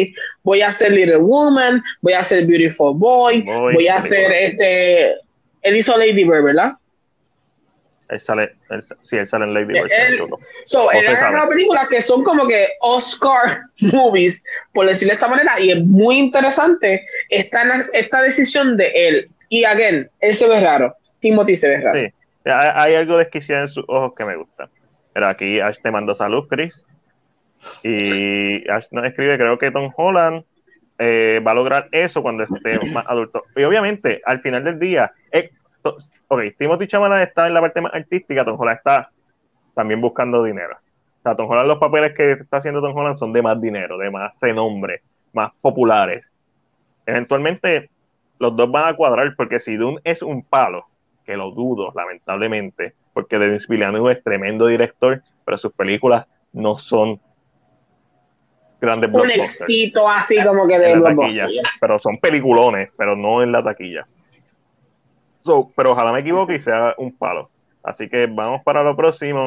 voy 0.44 0.62
a 0.62 0.70
hacer 0.70 0.92
Little 0.92 1.18
Woman, 1.18 1.84
voy 2.02 2.14
a 2.14 2.20
hacer 2.20 2.46
Beautiful 2.46 2.94
Boy, 2.96 3.42
voy 3.44 3.88
a 3.88 3.98
hacer 3.98 4.32
este. 4.32 5.16
Él 5.62 5.76
hizo 5.76 5.98
Lady 5.98 6.24
Bird, 6.24 6.44
¿verdad? 6.44 6.74
Él 8.08 8.20
sale, 8.20 8.52
sí, 9.02 9.18
él 9.18 9.28
sale 9.28 9.46
en 9.46 9.54
Lady 9.54 9.74
Bird. 9.74 9.92
Él, 9.92 10.22
so, 10.66 10.92
él 10.92 11.08
agarra 11.08 11.50
películas 11.50 11.90
que 11.90 12.02
son 12.02 12.24
como 12.24 12.48
que 12.48 12.70
Oscar 12.80 13.62
movies, 13.94 14.44
por 14.74 14.86
decirlo 14.86 15.12
de 15.12 15.16
esta 15.16 15.28
manera, 15.28 15.60
y 15.60 15.72
es 15.72 15.84
muy 15.84 16.18
interesante 16.18 17.06
esta, 17.30 17.64
esta 17.94 18.22
decisión 18.22 18.78
de 18.78 18.92
él. 18.96 19.28
Y 19.50 19.66
again, 19.66 20.10
él 20.22 20.34
se 20.34 20.48
ve 20.48 20.62
raro. 20.62 20.96
Timothy 21.20 21.56
se 21.56 21.70
ve 21.70 21.82
raro. 21.82 22.00
Sí, 22.00 22.14
hay 22.50 22.96
algo 22.96 23.18
desquiciado 23.18 23.64
en 23.64 23.68
sus 23.68 23.84
ojos 23.88 24.14
que 24.16 24.24
me 24.24 24.36
gusta. 24.36 24.70
Pero 25.16 25.30
aquí 25.30 25.62
Ash 25.62 25.80
te 25.82 25.92
manda 25.92 26.14
salud, 26.14 26.46
Chris. 26.50 26.84
Y 27.84 28.70
Ash 28.70 28.88
nos 28.92 29.06
escribe, 29.06 29.38
creo 29.38 29.58
que 29.58 29.72
Tom 29.72 29.90
Holland 29.96 30.44
eh, 31.00 31.42
va 31.42 31.52
a 31.52 31.56
lograr 31.56 31.88
eso 31.94 32.22
cuando 32.22 32.44
esté 32.44 32.78
más 32.92 33.06
adulto. 33.08 33.46
Y 33.56 33.64
obviamente, 33.64 34.22
al 34.26 34.42
final 34.42 34.66
del 34.66 34.78
día, 34.78 35.14
eh, 35.32 35.52
ok, 36.28 36.42
Timothy 36.58 36.84
está 36.84 37.48
en 37.48 37.54
la 37.54 37.62
parte 37.62 37.80
más 37.80 37.94
artística, 37.94 38.44
Tom 38.44 38.60
Holland 38.60 38.76
está 38.76 39.10
también 39.74 40.02
buscando 40.02 40.44
dinero. 40.44 40.76
O 41.20 41.22
sea, 41.24 41.34
Tom 41.34 41.50
Holland, 41.50 41.70
los 41.70 41.80
papeles 41.80 42.14
que 42.14 42.32
está 42.32 42.58
haciendo 42.58 42.82
Tom 42.82 42.94
Holland 42.94 43.18
son 43.18 43.32
de 43.32 43.42
más 43.42 43.62
dinero, 43.62 43.98
de 43.98 44.12
más 44.12 44.36
renombre, 44.42 45.02
más 45.32 45.54
populares. 45.62 46.26
Eventualmente, 47.06 47.90
los 48.38 48.54
dos 48.54 48.70
van 48.70 48.94
a 48.94 48.98
cuadrar, 48.98 49.34
porque 49.38 49.62
si 49.62 49.78
Dune 49.78 50.02
es 50.04 50.22
un 50.22 50.44
palo, 50.44 50.88
que 51.26 51.36
lo 51.36 51.52
dudo, 51.52 51.92
lamentablemente, 51.96 52.94
porque 53.14 53.38
Denis 53.38 53.68
Villeneuve 53.68 54.14
es 54.14 54.24
tremendo 54.24 54.68
director, 54.68 55.22
pero 55.44 55.58
sus 55.58 55.74
películas 55.74 56.28
no 56.54 56.78
son 56.78 57.20
grandes 58.80 59.12
Un 59.12 59.32
éxito 59.32 60.08
así 60.08 60.42
como 60.44 60.68
que 60.68 60.78
de 60.78 61.02
taquilla, 61.02 61.48
pero 61.80 62.00
son 62.00 62.18
peliculones, 62.20 62.90
pero 62.98 63.16
no 63.16 63.42
en 63.42 63.52
la 63.52 63.64
taquilla. 63.64 64.08
pero 65.76 65.92
ojalá 65.92 66.12
me 66.12 66.20
equivoque 66.20 66.56
y 66.56 66.60
sea 66.62 66.94
un 66.98 67.16
palo. 67.18 67.50
Así 67.84 68.10
que 68.10 68.28
vamos 68.28 68.64
para 68.64 68.84
lo 68.84 68.96
próximo. 68.96 69.46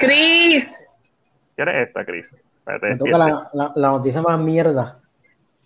Chris. 0.00 0.86
¿Quién 1.54 1.68
es 1.68 1.88
esta, 1.88 2.04
Chris? 2.04 2.34
me 2.66 2.96
toca 2.96 3.18
la, 3.18 3.72
la 3.74 3.88
noticia 3.88 4.20
más 4.20 4.38
mierda. 4.38 5.00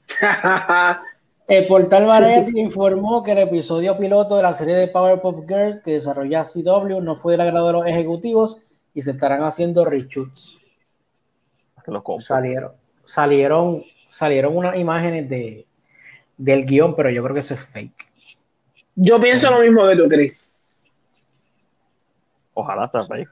El 1.52 1.66
portal 1.66 2.06
Variety 2.06 2.58
informó 2.58 3.22
que 3.22 3.32
el 3.32 3.38
episodio 3.40 3.98
piloto 3.98 4.36
de 4.36 4.42
la 4.42 4.54
serie 4.54 4.74
de 4.74 4.88
Powerpuff 4.88 5.46
Girls 5.46 5.82
que 5.82 5.92
desarrolla 5.92 6.44
CW 6.44 7.02
no 7.02 7.16
fue 7.16 7.34
del 7.34 7.42
agrado 7.42 7.66
de 7.66 7.72
los 7.74 7.86
ejecutivos 7.86 8.56
y 8.94 9.02
se 9.02 9.10
estarán 9.10 9.42
haciendo 9.42 9.84
reshoots. 9.84 10.58
Salieron, 12.20 12.72
salieron, 13.04 13.84
salieron 14.10 14.56
unas 14.56 14.78
imágenes 14.78 15.28
de, 15.28 15.66
del 16.38 16.64
guion, 16.64 16.96
pero 16.96 17.10
yo 17.10 17.22
creo 17.22 17.34
que 17.34 17.40
eso 17.40 17.52
es 17.52 17.60
fake. 17.60 18.10
Yo 18.94 19.20
pienso 19.20 19.50
lo 19.50 19.60
mismo 19.60 19.86
de 19.86 19.96
tú, 19.96 20.08
Chris. 20.08 20.54
Ojalá 22.54 22.88
sea 22.88 23.02
fake. 23.02 23.28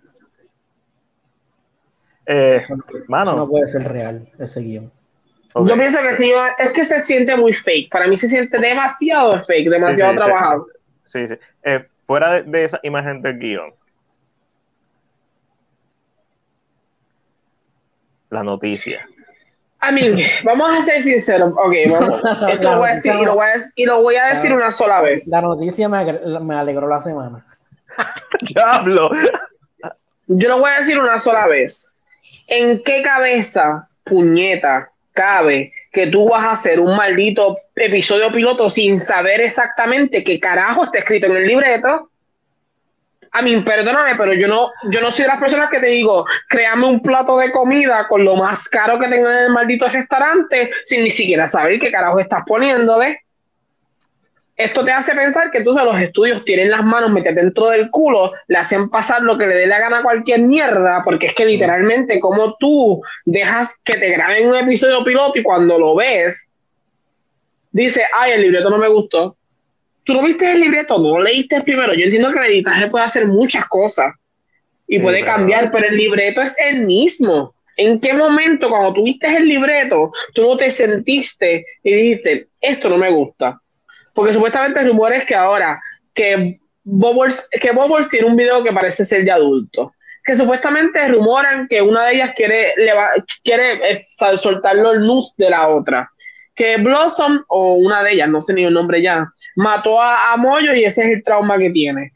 Eh, 2.26 2.60
mano. 3.09 3.34
no 3.34 3.48
puede 3.48 3.66
ser 3.66 3.90
real, 3.90 4.30
ese 4.38 4.60
guion. 4.60 4.92
Yo 5.55 5.74
pienso 5.74 6.01
que 6.01 6.12
sí, 6.14 6.32
es 6.59 6.70
que 6.72 6.85
se 6.85 7.01
siente 7.01 7.36
muy 7.36 7.52
fake. 7.52 7.90
Para 7.90 8.06
mí 8.06 8.16
se 8.16 8.28
siente 8.28 8.59
demasiado 8.59 9.40
fake, 9.44 9.68
demasiado 9.68 10.14
trabajado. 10.14 10.66
Sí, 11.05 11.27
sí. 11.27 11.35
Eh, 11.64 11.85
fuera 12.06 12.43
de, 12.43 12.64
esa 12.64 12.78
imagen 12.85 13.20
del 13.20 13.39
guion. 13.39 13.74
La 18.31 18.44
noticia. 18.44 19.09
A 19.81 19.90
mí, 19.90 20.24
vamos 20.44 20.78
a 20.78 20.82
ser 20.82 21.02
sinceros. 21.02 21.52
Ok, 21.56 21.74
vamos. 21.90 22.22
Esto 22.48 22.70
lo 22.70 22.78
voy 22.78 22.90
a 22.90 22.94
decir 22.94 23.14
y 23.14 23.24
lo 23.24 23.35
voy 23.35 23.47
a, 23.47 23.60
y 23.74 23.86
lo 23.86 24.02
voy 24.02 24.16
a 24.16 24.27
decir 24.27 24.52
una 24.52 24.70
sola 24.70 25.01
vez. 25.01 25.27
La 25.27 25.40
noticia 25.40 25.89
me, 25.89 26.05
me 26.40 26.55
alegró 26.55 26.86
la 26.86 27.01
semana. 27.01 27.44
Diablo. 28.43 29.10
Yo 30.28 30.48
lo 30.48 30.60
voy 30.60 30.70
a 30.70 30.78
decir 30.78 31.01
una 31.01 31.18
sola 31.18 31.48
vez. 31.48 31.89
¿En 32.47 32.82
qué 32.85 33.02
cabeza, 33.02 33.89
puñeta, 34.05 34.93
cabe 35.20 35.72
que 35.92 36.06
tú 36.06 36.26
vas 36.26 36.44
a 36.44 36.52
hacer 36.52 36.80
un 36.80 36.97
maldito 36.97 37.56
episodio 37.76 38.32
piloto 38.32 38.70
sin 38.70 38.98
saber 38.98 39.42
exactamente 39.42 40.24
qué 40.24 40.40
carajo 40.40 40.84
está 40.84 41.01
escrito 41.01 41.26
en 41.26 41.36
el 41.36 41.47
libreto. 41.47 42.09
A 43.32 43.42
mí, 43.42 43.60
perdóname, 43.60 44.14
pero 44.16 44.32
yo 44.32 44.48
no, 44.48 44.70
yo 44.90 45.01
no 45.01 45.10
soy 45.10 45.24
de 45.24 45.28
las 45.28 45.38
personas 45.38 45.68
que 45.70 45.78
te 45.78 45.86
digo, 45.86 46.24
créame 46.48 46.86
un 46.86 47.01
plato 47.01 47.36
de 47.36 47.52
comida 47.52 48.09
con 48.09 48.24
lo 48.24 48.34
más 48.34 48.66
caro 48.68 48.98
que 48.98 49.09
tengo 49.09 49.28
en 49.30 49.38
el 49.38 49.51
maldito 49.51 49.86
restaurante, 49.88 50.70
sin 50.84 51.05
ni 51.05 51.10
siquiera 51.10 51.47
saber 51.47 51.78
qué 51.78 51.92
carajo 51.92 52.18
estás 52.18 52.42
poniéndole 52.47 53.20
esto 54.65 54.85
te 54.85 54.93
hace 54.93 55.15
pensar 55.15 55.51
que 55.51 55.59
entonces 55.59 55.85
los 55.85 56.01
estudios 56.01 56.45
tienen 56.45 56.70
las 56.70 56.85
manos 56.85 57.11
metidas 57.11 57.37
dentro 57.37 57.69
del 57.69 57.91
culo, 57.91 58.32
le 58.49 58.59
hacen 58.59 58.91
pasar 58.91 59.23
lo 59.23 59.39
que 59.39 59.47
le 59.47 59.55
dé 59.55 59.66
la 59.66 59.78
gana 59.78 59.99
a 59.99 60.03
cualquier 60.03 60.41
mierda, 60.41 61.03
porque 61.05 61.27
es 61.27 61.35
que 61.35 61.47
literalmente 61.47 62.20
como 62.20 62.57
tú 62.59 63.03
dejas 63.24 63.74
que 63.85 63.95
te 63.95 64.11
graben 64.11 64.49
un 64.49 64.57
episodio 64.57 65.03
piloto 65.05 65.39
y 65.39 65.43
cuando 65.43 65.78
lo 65.78 65.95
ves, 65.95 66.51
dice, 67.73 68.05
ay, 68.15 68.32
el 68.32 68.43
libreto 68.43 68.70
no 68.70 68.78
me 68.78 68.89
gustó. 68.89 69.37
Tú 70.05 70.15
no 70.15 70.23
viste 70.23 70.51
el 70.51 70.61
libreto, 70.61 70.99
no 70.99 71.19
lo 71.19 71.23
leíste 71.23 71.61
primero. 71.62 71.95
Yo 71.95 72.05
entiendo 72.05 72.32
que 72.32 72.39
el 72.39 72.53
editaje 72.53 72.89
puede 72.89 73.05
hacer 73.05 73.27
muchas 73.27 73.66
cosas 73.66 74.15
y 74.87 74.99
puede 74.99 75.24
cambiar, 75.24 75.70
pero 75.70 75.87
el 75.87 75.97
libreto 75.97 76.43
es 76.43 76.55
el 76.59 76.85
mismo. 76.85 77.55
¿En 77.77 78.01
qué 78.01 78.12
momento, 78.12 78.69
cuando 78.69 78.93
tuviste 78.93 79.27
el 79.28 79.47
libreto, 79.47 80.11
tú 80.35 80.43
no 80.43 80.57
te 80.57 80.70
sentiste 80.70 81.65
y 81.82 81.95
dijiste, 81.95 82.49
esto 82.61 82.89
no 82.89 82.99
me 82.99 83.11
gusta? 83.11 83.61
Porque 84.15 84.32
supuestamente 84.32 84.81
el 84.81 84.89
rumor 84.89 85.12
es 85.12 85.24
que 85.24 85.35
ahora 85.35 85.81
que 86.15 86.61
Bubbles, 86.85 87.49
que 87.61 87.73
Bubbles 87.73 88.09
tiene 88.09 88.27
un 88.27 88.37
video 88.37 88.62
que 88.62 88.73
parece 88.73 89.05
ser 89.05 89.24
de 89.24 89.31
adulto. 89.31 89.93
Que 90.24 90.37
supuestamente 90.37 91.09
rumoran 91.09 91.66
que 91.69 91.81
una 91.81 92.07
de 92.07 92.15
ellas 92.15 92.32
quiere, 92.37 92.74
le 92.77 92.93
quiere 93.43 93.81
soltar 94.37 94.77
los 94.77 94.99
nudes 94.99 95.35
de 95.39 95.51
la 95.51 95.69
otra. 95.69 96.11
Que 96.55 96.77
Blossom, 96.77 97.43
o 97.49 97.74
una 97.74 98.03
de 98.03 98.12
ellas, 98.12 98.28
no 98.28 98.43
sé 98.43 98.53
ni 98.53 98.65
el 98.65 98.74
nombre 98.74 99.01
ya, 99.01 99.27
mató 99.57 100.01
a, 100.01 100.32
a 100.32 100.37
Moyo 100.37 100.74
y 100.74 100.85
ese 100.85 101.05
es 101.05 101.09
el 101.11 101.23
trauma 101.23 101.57
que 101.57 101.70
tiene. 101.70 102.12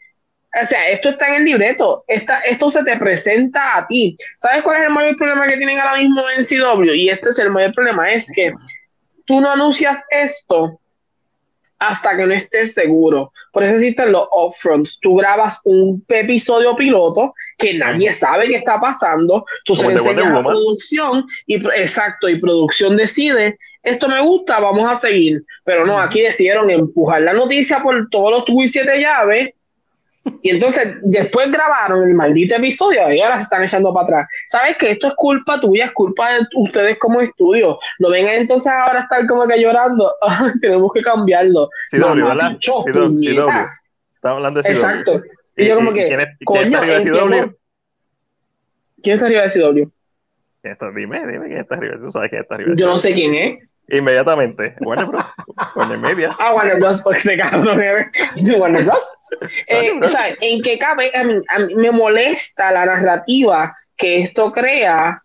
O 0.63 0.67
sea, 0.67 0.89
esto 0.89 1.11
está 1.11 1.29
en 1.29 1.35
el 1.37 1.45
libreto. 1.45 2.05
Esta, 2.07 2.41
esto 2.41 2.69
se 2.71 2.85
te 2.85 2.97
presenta 2.99 3.79
a 3.79 3.87
ti. 3.87 4.17
¿Sabes 4.37 4.63
cuál 4.63 4.83
es 4.83 4.89
el 4.89 4.95
mayor 4.95 5.17
problema 5.17 5.49
que 5.49 5.57
tienen 5.57 5.81
ahora 5.81 5.97
mismo 5.99 6.23
en 6.29 6.45
CW? 6.45 6.93
Y 6.95 7.09
este 7.09 7.31
es 7.31 7.39
el 7.39 7.51
mayor 7.51 7.73
problema, 7.73 8.13
es 8.13 8.31
que 8.35 8.53
tú 9.25 9.41
no 9.41 9.51
anuncias 9.51 10.05
esto 10.11 10.79
hasta 11.79 12.17
que 12.17 12.27
no 12.27 12.35
estés 12.35 12.75
seguro. 12.75 13.33
Por 13.53 13.63
eso 13.63 13.75
existen 13.75 14.13
los 14.13 14.29
upfronts. 14.35 14.99
Tú 15.01 15.17
grabas 15.17 15.61
un 15.65 16.05
episodio 16.09 16.75
piloto 16.77 17.35
que 17.59 17.75
nadie 17.75 18.13
sabe 18.13 18.47
qué 18.47 18.57
está 18.57 18.79
pasando. 18.79 19.45
Tú 19.65 19.75
se 19.75 19.87
enseñas 19.87 20.33
a 20.33 20.43
producción 20.43 21.27
y 21.47 21.57
exacto, 21.57 22.29
y 22.29 22.41
producción 22.41 22.97
decide, 22.97 23.59
esto 23.83 24.09
me 24.09 24.21
gusta, 24.23 24.61
vamos 24.61 24.91
a 24.91 24.95
seguir. 24.95 25.45
Pero 25.65 25.87
no, 25.87 26.01
aquí 26.01 26.21
decidieron 26.21 26.71
empujar 26.71 27.23
la 27.23 27.33
noticia 27.33 27.83
por 27.83 28.09
todos 28.11 28.31
los 28.31 28.45
tubos 28.45 28.65
y 28.65 28.69
siete 28.69 29.01
llaves 29.01 29.51
y 30.43 30.51
entonces 30.51 30.97
después 31.03 31.51
grabaron 31.51 32.09
el 32.09 32.15
maldito 32.15 32.55
episodio 32.57 33.13
y 33.13 33.21
ahora 33.21 33.37
se 33.37 33.45
están 33.45 33.63
echando 33.63 33.93
para 33.93 34.05
atrás. 34.05 34.29
¿Sabes 34.47 34.77
que 34.77 34.91
esto 34.93 35.09
es 35.09 35.15
culpa 35.15 35.61
tuya, 35.61 35.87
es 35.87 35.93
culpa 35.93 36.33
de 36.33 36.47
ustedes 36.57 36.99
como 36.99 37.21
estudio? 37.21 37.79
No 37.99 38.11
vengan 38.11 38.35
entonces 38.35 38.73
ahora 38.73 39.01
a 39.01 39.03
estar 39.03 39.27
como 39.27 39.47
que 39.47 39.61
llorando. 39.61 40.13
Tenemos 40.61 40.93
que 40.93 41.03
cambiarlo. 41.03 41.69
Sí, 41.91 41.99
no, 41.99 42.15
¿verdad? 42.15 42.57
Estamos 42.61 44.37
hablando 44.37 44.63
de 44.63 44.69
CW. 44.69 44.77
Exacto. 44.77 45.23
Y, 45.57 45.67
yo 45.67 45.77
como 45.77 45.93
que, 45.93 46.07
¿quién, 46.09 46.21
coño, 46.45 46.61
está 46.63 46.79
arriba 46.79 46.99
de 46.99 47.11
CW? 47.11 47.57
¿Quién 49.03 49.15
está 49.15 49.27
arriba 49.27 49.43
de 49.43 49.51
CW? 49.51 49.91
Dime, 50.95 51.27
dime 51.27 51.47
quién 51.47 51.59
está 51.59 51.75
arriba. 51.75 51.97
Tú 51.99 52.11
sabes 52.11 52.31
quién 52.31 52.43
está 52.43 52.55
arriba. 52.55 52.73
Yo 52.75 52.87
no 52.87 52.97
sé 52.97 53.13
quién 53.13 53.35
es. 53.35 53.59
Inmediatamente. 53.89 54.75
Warner 54.81 55.07
Bros. 55.07 55.27
Warner 55.77 55.99
Media. 55.99 56.37
Ah, 56.39 56.55
Warner 56.55 56.79
Bros. 56.79 57.03
Porque 57.03 57.21
se 57.21 57.37
cabrón. 57.37 57.79
Warner 58.59 58.85
Bros. 58.85 59.03
Eh, 59.67 59.93
o 60.03 60.09
sea, 60.09 60.35
en 60.41 60.63
qué 60.63 60.79
cabe, 60.79 61.11
a 61.15 61.25
mí, 61.25 61.75
me 61.75 61.91
molesta 61.91 62.71
la 62.71 62.87
narrativa 62.87 63.75
que 63.97 64.21
esto 64.21 64.53
crea, 64.53 65.23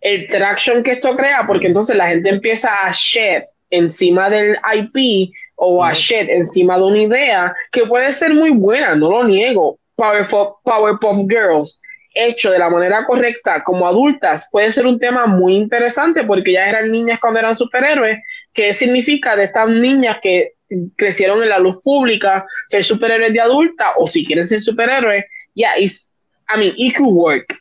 el 0.00 0.28
traction 0.28 0.82
que 0.82 0.92
esto 0.92 1.16
crea, 1.16 1.44
porque 1.46 1.66
entonces 1.66 1.96
la 1.96 2.08
gente 2.08 2.28
empieza 2.28 2.86
a 2.86 2.90
shed 2.92 3.44
encima 3.70 4.30
del 4.30 4.56
IP 4.74 5.34
o 5.56 5.84
a 5.84 5.92
shed 5.92 6.28
encima 6.30 6.76
de 6.76 6.82
una 6.84 6.98
idea 6.98 7.54
que 7.72 7.86
puede 7.86 8.12
ser 8.12 8.32
muy 8.32 8.50
buena, 8.50 8.94
no 8.94 9.10
lo 9.10 9.24
niego. 9.24 9.78
Powerpop, 9.96 10.58
Powerpop 10.62 11.28
Girls 11.28 11.80
hecho 12.26 12.50
de 12.50 12.58
la 12.58 12.70
manera 12.70 13.04
correcta 13.06 13.62
como 13.62 13.86
adultas 13.86 14.48
puede 14.50 14.72
ser 14.72 14.86
un 14.86 14.98
tema 14.98 15.26
muy 15.26 15.56
interesante 15.56 16.24
porque 16.24 16.52
ya 16.52 16.68
eran 16.68 16.90
niñas 16.90 17.20
cuando 17.20 17.40
eran 17.40 17.56
superhéroes. 17.56 18.18
¿Qué 18.52 18.72
significa 18.72 19.36
de 19.36 19.44
estas 19.44 19.68
niñas 19.68 20.18
que 20.22 20.52
crecieron 20.96 21.42
en 21.42 21.48
la 21.48 21.58
luz 21.58 21.78
pública 21.82 22.44
ser 22.66 22.84
superhéroes 22.84 23.32
de 23.32 23.40
adulta 23.40 23.92
o 23.96 24.06
si 24.06 24.24
quieren 24.24 24.48
ser 24.48 24.60
superhéroes? 24.60 25.24
Ya, 25.54 25.74
yeah, 25.76 25.90
I 26.54 26.58
mean, 26.58 26.74
it 26.76 26.96
could 26.96 27.12
work. 27.12 27.58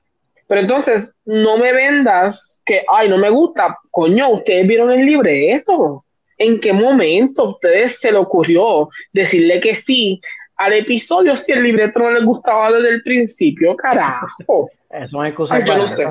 Pero 0.48 0.62
entonces, 0.62 1.14
no 1.26 1.58
me 1.58 1.74
vendas 1.74 2.62
que, 2.66 2.84
ay, 2.92 3.10
no 3.10 3.18
me 3.18 3.30
gusta. 3.30 3.78
Coño, 3.92 4.30
ustedes 4.30 4.68
vieron 4.68 4.92
el 4.92 5.06
libreto. 5.06 6.06
¿En 6.38 6.60
qué 6.60 6.72
momento 6.72 7.52
ustedes 7.52 8.00
se 8.00 8.12
le 8.12 8.20
ocurrió 8.20 8.90
decirle 9.12 9.60
que 9.60 9.76
sí 9.76 10.22
al 10.58 10.74
episodio 10.74 11.36
si 11.36 11.52
el 11.52 11.64
libreto 11.64 12.00
no 12.00 12.12
les 12.12 12.26
gustaba 12.26 12.72
desde 12.72 12.90
el 12.90 13.04
principio, 13.04 13.76
carajo. 13.76 14.70
Eso 14.90 15.24
es 15.24 15.34
cosa 15.34 15.64
yo 15.64 15.78
no 15.78 15.88
sé. 15.88 16.08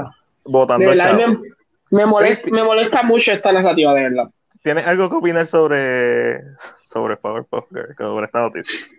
me, 1.90 2.06
molesta, 2.06 2.50
me 2.50 2.62
molesta 2.62 3.02
mucho 3.02 3.32
esta 3.32 3.52
narrativa, 3.52 3.92
de 3.94 4.02
verdad. 4.04 4.30
¿Tienes 4.62 4.86
algo 4.86 5.08
que 5.08 5.16
opinar 5.16 5.46
sobre, 5.46 6.40
sobre 6.84 7.16
Powerpuff 7.16 7.68
Girl, 7.70 7.94
sobre 7.96 8.26
esta 8.26 8.40
noticia? 8.40 8.96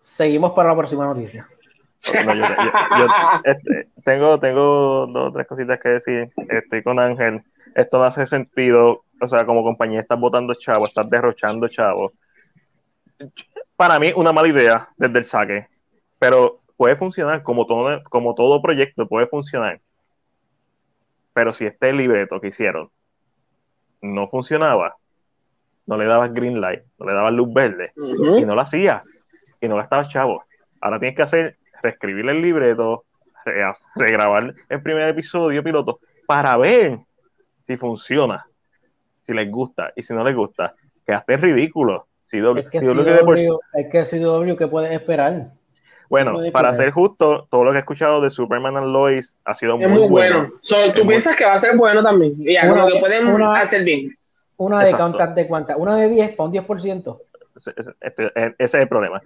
Seguimos 0.00 0.52
para 0.52 0.70
la 0.70 0.76
próxima 0.76 1.04
noticia. 1.06 1.46
Este, 3.44 3.88
tengo, 4.04 4.38
tengo 4.38 5.06
dos 5.08 5.28
o 5.28 5.32
tres 5.32 5.46
cositas 5.48 5.80
que 5.80 5.88
decir. 5.88 6.30
Estoy 6.48 6.82
con 6.84 7.00
Ángel. 7.00 7.42
Esto 7.74 7.98
no 7.98 8.04
hace 8.04 8.26
sentido. 8.28 9.02
O 9.20 9.26
sea, 9.26 9.44
como 9.44 9.64
compañía 9.64 10.00
estás 10.00 10.20
votando 10.20 10.54
chavos, 10.54 10.90
estás 10.90 11.10
derrochando 11.10 11.66
chavos 11.66 12.12
para 13.76 13.98
mí 14.00 14.12
una 14.16 14.32
mala 14.32 14.48
idea 14.48 14.88
desde 14.96 15.18
el 15.18 15.24
saque, 15.24 15.68
pero 16.18 16.60
puede 16.76 16.96
funcionar 16.96 17.42
como 17.42 17.66
todo, 17.66 18.02
como 18.04 18.34
todo 18.34 18.62
proyecto, 18.62 19.06
puede 19.06 19.26
funcionar. 19.26 19.80
Pero 21.32 21.52
si 21.52 21.66
este 21.66 21.92
libreto 21.92 22.40
que 22.40 22.48
hicieron 22.48 22.90
no 24.00 24.28
funcionaba, 24.28 24.96
no 25.86 25.96
le 25.96 26.06
dabas 26.06 26.32
green 26.32 26.60
light, 26.60 26.82
no 26.98 27.06
le 27.06 27.12
dabas 27.12 27.32
luz 27.32 27.52
verde, 27.52 27.92
y 27.96 28.44
no 28.44 28.54
lo 28.54 28.60
hacía, 28.60 29.04
y 29.60 29.68
no 29.68 29.76
gastabas 29.76 30.08
chavo. 30.08 30.44
Ahora 30.80 30.98
tienes 30.98 31.16
que 31.16 31.22
hacer, 31.22 31.58
reescribir 31.82 32.28
el 32.28 32.42
libreto, 32.42 33.04
regrabar 33.94 34.54
el 34.68 34.82
primer 34.82 35.08
episodio 35.08 35.62
piloto, 35.62 36.00
para 36.26 36.56
ver 36.56 36.98
si 37.66 37.76
funciona, 37.76 38.46
si 39.26 39.32
les 39.32 39.50
gusta, 39.50 39.92
y 39.94 40.02
si 40.02 40.12
no 40.14 40.24
les 40.24 40.34
gusta, 40.34 40.74
quedaste 41.04 41.36
ridículo 41.36 42.06
es 42.32 42.68
que 42.68 42.80
CW, 42.80 43.58
es 43.74 43.86
que 43.88 44.02
CW, 44.02 44.56
¿qué 44.56 44.66
puedes 44.66 44.90
esperar? 44.92 45.50
Bueno, 46.08 46.34
para 46.52 46.76
ser 46.76 46.90
justo, 46.92 47.46
todo 47.50 47.64
lo 47.64 47.72
que 47.72 47.78
he 47.78 47.80
escuchado 47.80 48.20
de 48.20 48.30
Superman 48.30 48.76
and 48.76 48.88
Lois 48.88 49.34
ha 49.44 49.54
sido 49.54 49.76
muy, 49.76 49.88
muy 49.88 50.08
bueno. 50.08 50.48
¿Tú 50.94 51.06
piensas 51.06 51.36
que 51.36 51.44
va 51.44 51.54
a 51.54 51.60
ser 51.60 51.76
bueno 51.76 52.02
también? 52.02 52.34
Y 52.38 52.56
algo 52.56 52.86
que 52.86 53.00
pueden 53.00 53.42
hacer 53.42 53.84
bien. 53.84 54.16
Una 54.56 54.82
de 54.82 54.92
cuántas 54.92 55.34
de 55.34 55.46
cuántas, 55.46 55.76
una 55.76 55.96
de 55.96 56.08
10 56.08 56.34
para 56.34 56.48
un 56.48 56.54
10%. 56.54 57.18
Ese, 57.56 57.72
este, 58.00 58.32
ese 58.36 58.54
es 58.58 58.74
el 58.74 58.88
problema. 58.88 59.20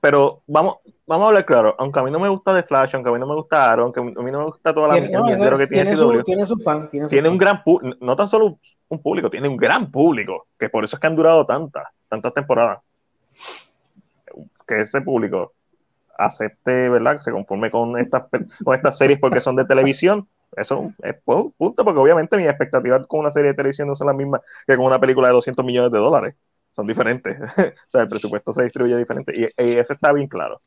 Pero 0.00 0.42
vamos, 0.46 0.76
vamos 1.06 1.24
a 1.24 1.28
hablar 1.28 1.44
claro, 1.44 1.74
aunque 1.78 1.98
a 1.98 2.02
mí 2.02 2.10
no 2.10 2.20
me 2.20 2.28
gusta 2.28 2.54
The 2.54 2.62
Flash, 2.62 2.94
aunque 2.94 3.10
a 3.10 3.12
mí 3.12 3.18
no 3.18 3.26
me 3.26 3.34
gusta 3.34 3.70
Aaron, 3.70 3.84
aunque 3.86 4.00
a 4.00 4.22
mí 4.22 4.30
no 4.30 4.38
me 4.38 4.44
gusta 4.44 4.74
toda 4.74 4.88
la 4.88 5.00
no, 5.00 5.24
que 5.58 5.66
tiene, 5.66 5.66
tiene, 5.66 5.96
su, 5.96 6.22
tiene 6.22 6.46
su 6.46 6.56
fan. 6.56 6.88
Tiene, 6.90 7.08
tiene 7.08 7.28
un 7.28 7.38
gran, 7.38 7.62
no 8.00 8.16
tan 8.16 8.28
solo 8.28 8.58
un 8.92 9.02
público, 9.02 9.30
tiene 9.30 9.48
un 9.48 9.56
gran 9.56 9.90
público, 9.90 10.46
que 10.58 10.68
por 10.68 10.84
eso 10.84 10.96
es 10.96 11.00
que 11.00 11.06
han 11.06 11.16
durado 11.16 11.46
tantas, 11.46 11.84
tantas 12.08 12.34
temporadas. 12.34 12.80
Que 14.66 14.82
ese 14.82 15.00
público 15.00 15.54
acepte, 16.16 16.90
¿verdad? 16.90 17.20
Se 17.20 17.32
conforme 17.32 17.70
con 17.70 17.98
estas, 17.98 18.24
con 18.62 18.74
estas 18.74 18.98
series 18.98 19.18
porque 19.18 19.40
son 19.40 19.56
de 19.56 19.64
televisión. 19.64 20.28
Eso 20.54 20.92
es 21.02 21.14
punto, 21.24 21.84
porque 21.84 22.00
obviamente 22.00 22.36
mis 22.36 22.46
expectativas 22.46 23.06
con 23.06 23.20
una 23.20 23.30
serie 23.30 23.52
de 23.52 23.56
televisión 23.56 23.88
no 23.88 23.96
son 23.96 24.08
las 24.08 24.16
mismas 24.16 24.42
que 24.66 24.76
con 24.76 24.84
una 24.84 25.00
película 25.00 25.28
de 25.28 25.34
200 25.34 25.64
millones 25.64 25.90
de 25.90 25.98
dólares. 25.98 26.34
Son 26.72 26.86
diferentes. 26.86 27.40
o 27.58 27.90
sea, 27.90 28.02
el 28.02 28.08
presupuesto 28.08 28.52
se 28.52 28.64
distribuye 28.64 28.96
diferente. 28.96 29.32
Y, 29.34 29.44
eso 29.56 29.94
está 29.94 30.12
bien 30.12 30.28
claro. 30.28 30.60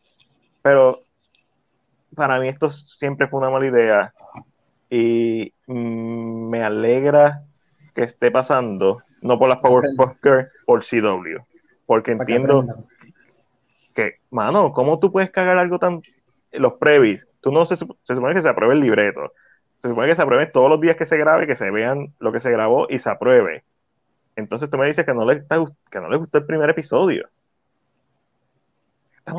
Pero 0.63 1.03
para 2.15 2.39
mí 2.39 2.47
esto 2.47 2.71
siempre 2.71 3.27
fue 3.27 3.39
una 3.39 3.51
mala 3.51 3.67
idea. 3.67 4.13
Y 4.89 5.53
mm, 5.67 6.49
me 6.49 6.63
alegra 6.63 7.43
que 7.95 8.03
esté 8.03 8.29
pasando, 8.29 9.01
no 9.21 9.39
por 9.39 9.49
las 9.49 9.59
Powerpuff 9.59 10.17
Girls, 10.21 10.49
por 10.65 10.83
CW. 10.83 11.39
Porque 11.85 12.11
entiendo 12.11 12.65
que, 13.93 14.19
mano, 14.29 14.73
¿cómo 14.73 14.99
tú 14.99 15.11
puedes 15.11 15.31
cagar 15.31 15.57
algo 15.57 15.79
tan. 15.79 16.01
Los 16.51 16.73
previs, 16.73 17.27
tú 17.41 17.51
no 17.51 17.65
se, 17.65 17.75
se 17.75 18.15
supone 18.15 18.33
que 18.33 18.41
se 18.41 18.49
apruebe 18.49 18.75
el 18.75 18.81
libreto. 18.81 19.33
Se 19.81 19.89
supone 19.89 20.07
que 20.07 20.15
se 20.15 20.21
apruebe 20.21 20.45
todos 20.47 20.69
los 20.69 20.79
días 20.79 20.95
que 20.95 21.05
se 21.05 21.17
grabe, 21.17 21.47
que 21.47 21.55
se 21.55 21.69
vean 21.69 22.13
lo 22.19 22.31
que 22.31 22.39
se 22.39 22.51
grabó 22.51 22.87
y 22.89 22.99
se 22.99 23.09
apruebe. 23.09 23.63
Entonces 24.35 24.69
tú 24.69 24.77
me 24.77 24.87
dices 24.87 25.05
que 25.05 25.13
no 25.13 25.25
le, 25.25 25.43
que 25.91 25.99
no 25.99 26.09
le 26.09 26.17
gustó 26.17 26.37
el 26.37 26.45
primer 26.45 26.69
episodio. 26.69 27.29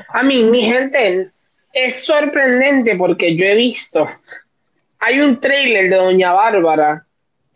A 0.08 0.22
mí, 0.22 0.44
mi 0.44 0.62
gente, 0.62 1.30
es 1.72 2.04
sorprendente 2.04 2.96
porque 2.96 3.36
yo 3.36 3.46
he 3.46 3.54
visto. 3.54 4.08
Hay 4.98 5.20
un 5.20 5.40
trailer 5.40 5.90
de 5.90 5.96
Doña 5.96 6.32
Bárbara 6.32 7.05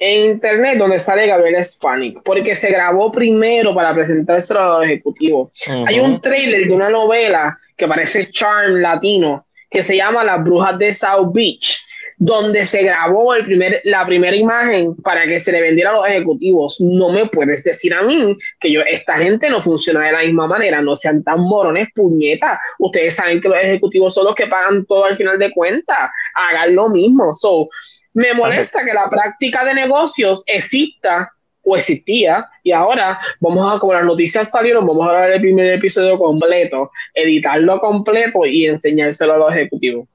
en 0.00 0.30
internet 0.30 0.78
donde 0.78 0.98
sale 0.98 1.26
Gabriel 1.26 1.62
Spanik, 1.62 2.22
porque 2.24 2.54
se 2.54 2.70
grabó 2.70 3.12
primero 3.12 3.74
para 3.74 3.94
presentarse 3.94 4.54
a 4.54 4.78
los 4.78 4.84
ejecutivos. 4.84 5.50
Hay 5.86 6.00
un 6.00 6.20
trailer 6.22 6.66
de 6.66 6.74
una 6.74 6.88
novela 6.88 7.56
que 7.76 7.86
parece 7.86 8.30
Charm 8.30 8.80
latino, 8.80 9.46
que 9.70 9.82
se 9.82 9.96
llama 9.96 10.24
Las 10.24 10.42
Brujas 10.42 10.78
de 10.78 10.94
South 10.94 11.32
Beach, 11.34 11.78
donde 12.16 12.64
se 12.64 12.82
grabó 12.82 13.34
el 13.34 13.44
primer, 13.44 13.80
la 13.84 14.06
primera 14.06 14.34
imagen 14.34 14.94
para 14.96 15.26
que 15.26 15.38
se 15.38 15.52
le 15.52 15.60
vendiera 15.60 15.90
a 15.90 15.94
los 15.94 16.06
ejecutivos. 16.06 16.80
No 16.80 17.10
me 17.10 17.26
puedes 17.26 17.62
decir 17.62 17.92
a 17.92 18.02
mí 18.02 18.36
que 18.58 18.72
yo, 18.72 18.80
esta 18.82 19.18
gente 19.18 19.50
no 19.50 19.60
funciona 19.60 20.06
de 20.06 20.12
la 20.12 20.22
misma 20.22 20.46
manera, 20.46 20.80
no 20.80 20.96
sean 20.96 21.22
tan 21.22 21.40
morones, 21.40 21.88
puñetas. 21.94 22.58
Ustedes 22.78 23.16
saben 23.16 23.40
que 23.40 23.48
los 23.48 23.58
ejecutivos 23.58 24.14
son 24.14 24.24
los 24.24 24.34
que 24.34 24.46
pagan 24.46 24.84
todo 24.86 25.04
al 25.04 25.16
final 25.16 25.38
de 25.38 25.50
cuentas. 25.50 26.10
Hagan 26.34 26.74
lo 26.74 26.88
mismo. 26.88 27.34
So, 27.34 27.68
me 28.14 28.34
molesta 28.34 28.84
que 28.84 28.92
la 28.92 29.08
práctica 29.08 29.64
de 29.64 29.74
negocios 29.74 30.42
exista 30.46 31.32
o 31.62 31.76
existía 31.76 32.48
y 32.62 32.72
ahora 32.72 33.18
vamos 33.40 33.72
a, 33.72 33.78
como 33.78 33.92
las 33.92 34.04
noticias 34.04 34.50
salieron, 34.50 34.86
vamos 34.86 35.08
a 35.08 35.12
ver 35.12 35.32
el 35.32 35.40
primer 35.40 35.74
episodio 35.74 36.18
completo, 36.18 36.90
editarlo 37.14 37.80
completo 37.80 38.46
y 38.46 38.66
enseñárselo 38.66 39.34
a 39.34 39.38
los 39.38 39.52
ejecutivos. 39.52 40.08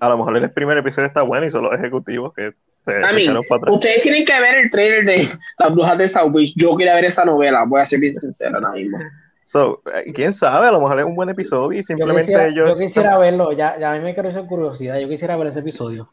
A 0.00 0.08
lo 0.08 0.18
mejor 0.18 0.36
el 0.36 0.50
primer 0.50 0.78
episodio 0.78 1.06
está 1.06 1.22
bueno 1.22 1.46
y 1.46 1.50
son 1.50 1.64
los 1.64 1.74
ejecutivos 1.74 2.32
que 2.34 2.52
se, 2.84 3.04
a 3.04 3.12
mí, 3.12 3.28
Ustedes 3.66 4.00
tienen 4.00 4.24
que 4.24 4.40
ver 4.40 4.56
el 4.56 4.70
trailer 4.70 5.04
de 5.04 5.28
Las 5.58 5.74
Brujas 5.74 5.98
de 5.98 6.08
South 6.08 6.32
Beach. 6.32 6.54
Yo 6.56 6.74
quería 6.74 6.94
ver 6.94 7.04
esa 7.04 7.24
novela, 7.24 7.64
voy 7.66 7.82
a 7.82 7.86
ser 7.86 8.00
bien 8.00 8.14
sincero 8.14 8.56
ahora 8.56 8.72
mismo. 8.72 8.98
So, 9.44 9.82
eh, 9.94 10.12
quién 10.14 10.32
sabe, 10.32 10.68
a 10.68 10.72
lo 10.72 10.80
mejor 10.80 10.98
es 11.00 11.04
un 11.04 11.14
buen 11.14 11.28
episodio 11.28 11.80
y 11.80 11.82
simplemente 11.82 12.20
yo 12.20 12.38
quisiera, 12.38 12.68
yo 12.68 12.78
quisiera 12.78 13.18
verlo, 13.18 13.52
ya, 13.52 13.78
ya 13.78 13.92
a 13.92 13.96
mí 13.96 14.04
me 14.04 14.14
creó 14.14 14.28
esa 14.28 14.46
curiosidad, 14.46 14.98
yo 14.98 15.08
quisiera 15.08 15.36
ver 15.36 15.48
ese 15.48 15.60
episodio. 15.60 16.10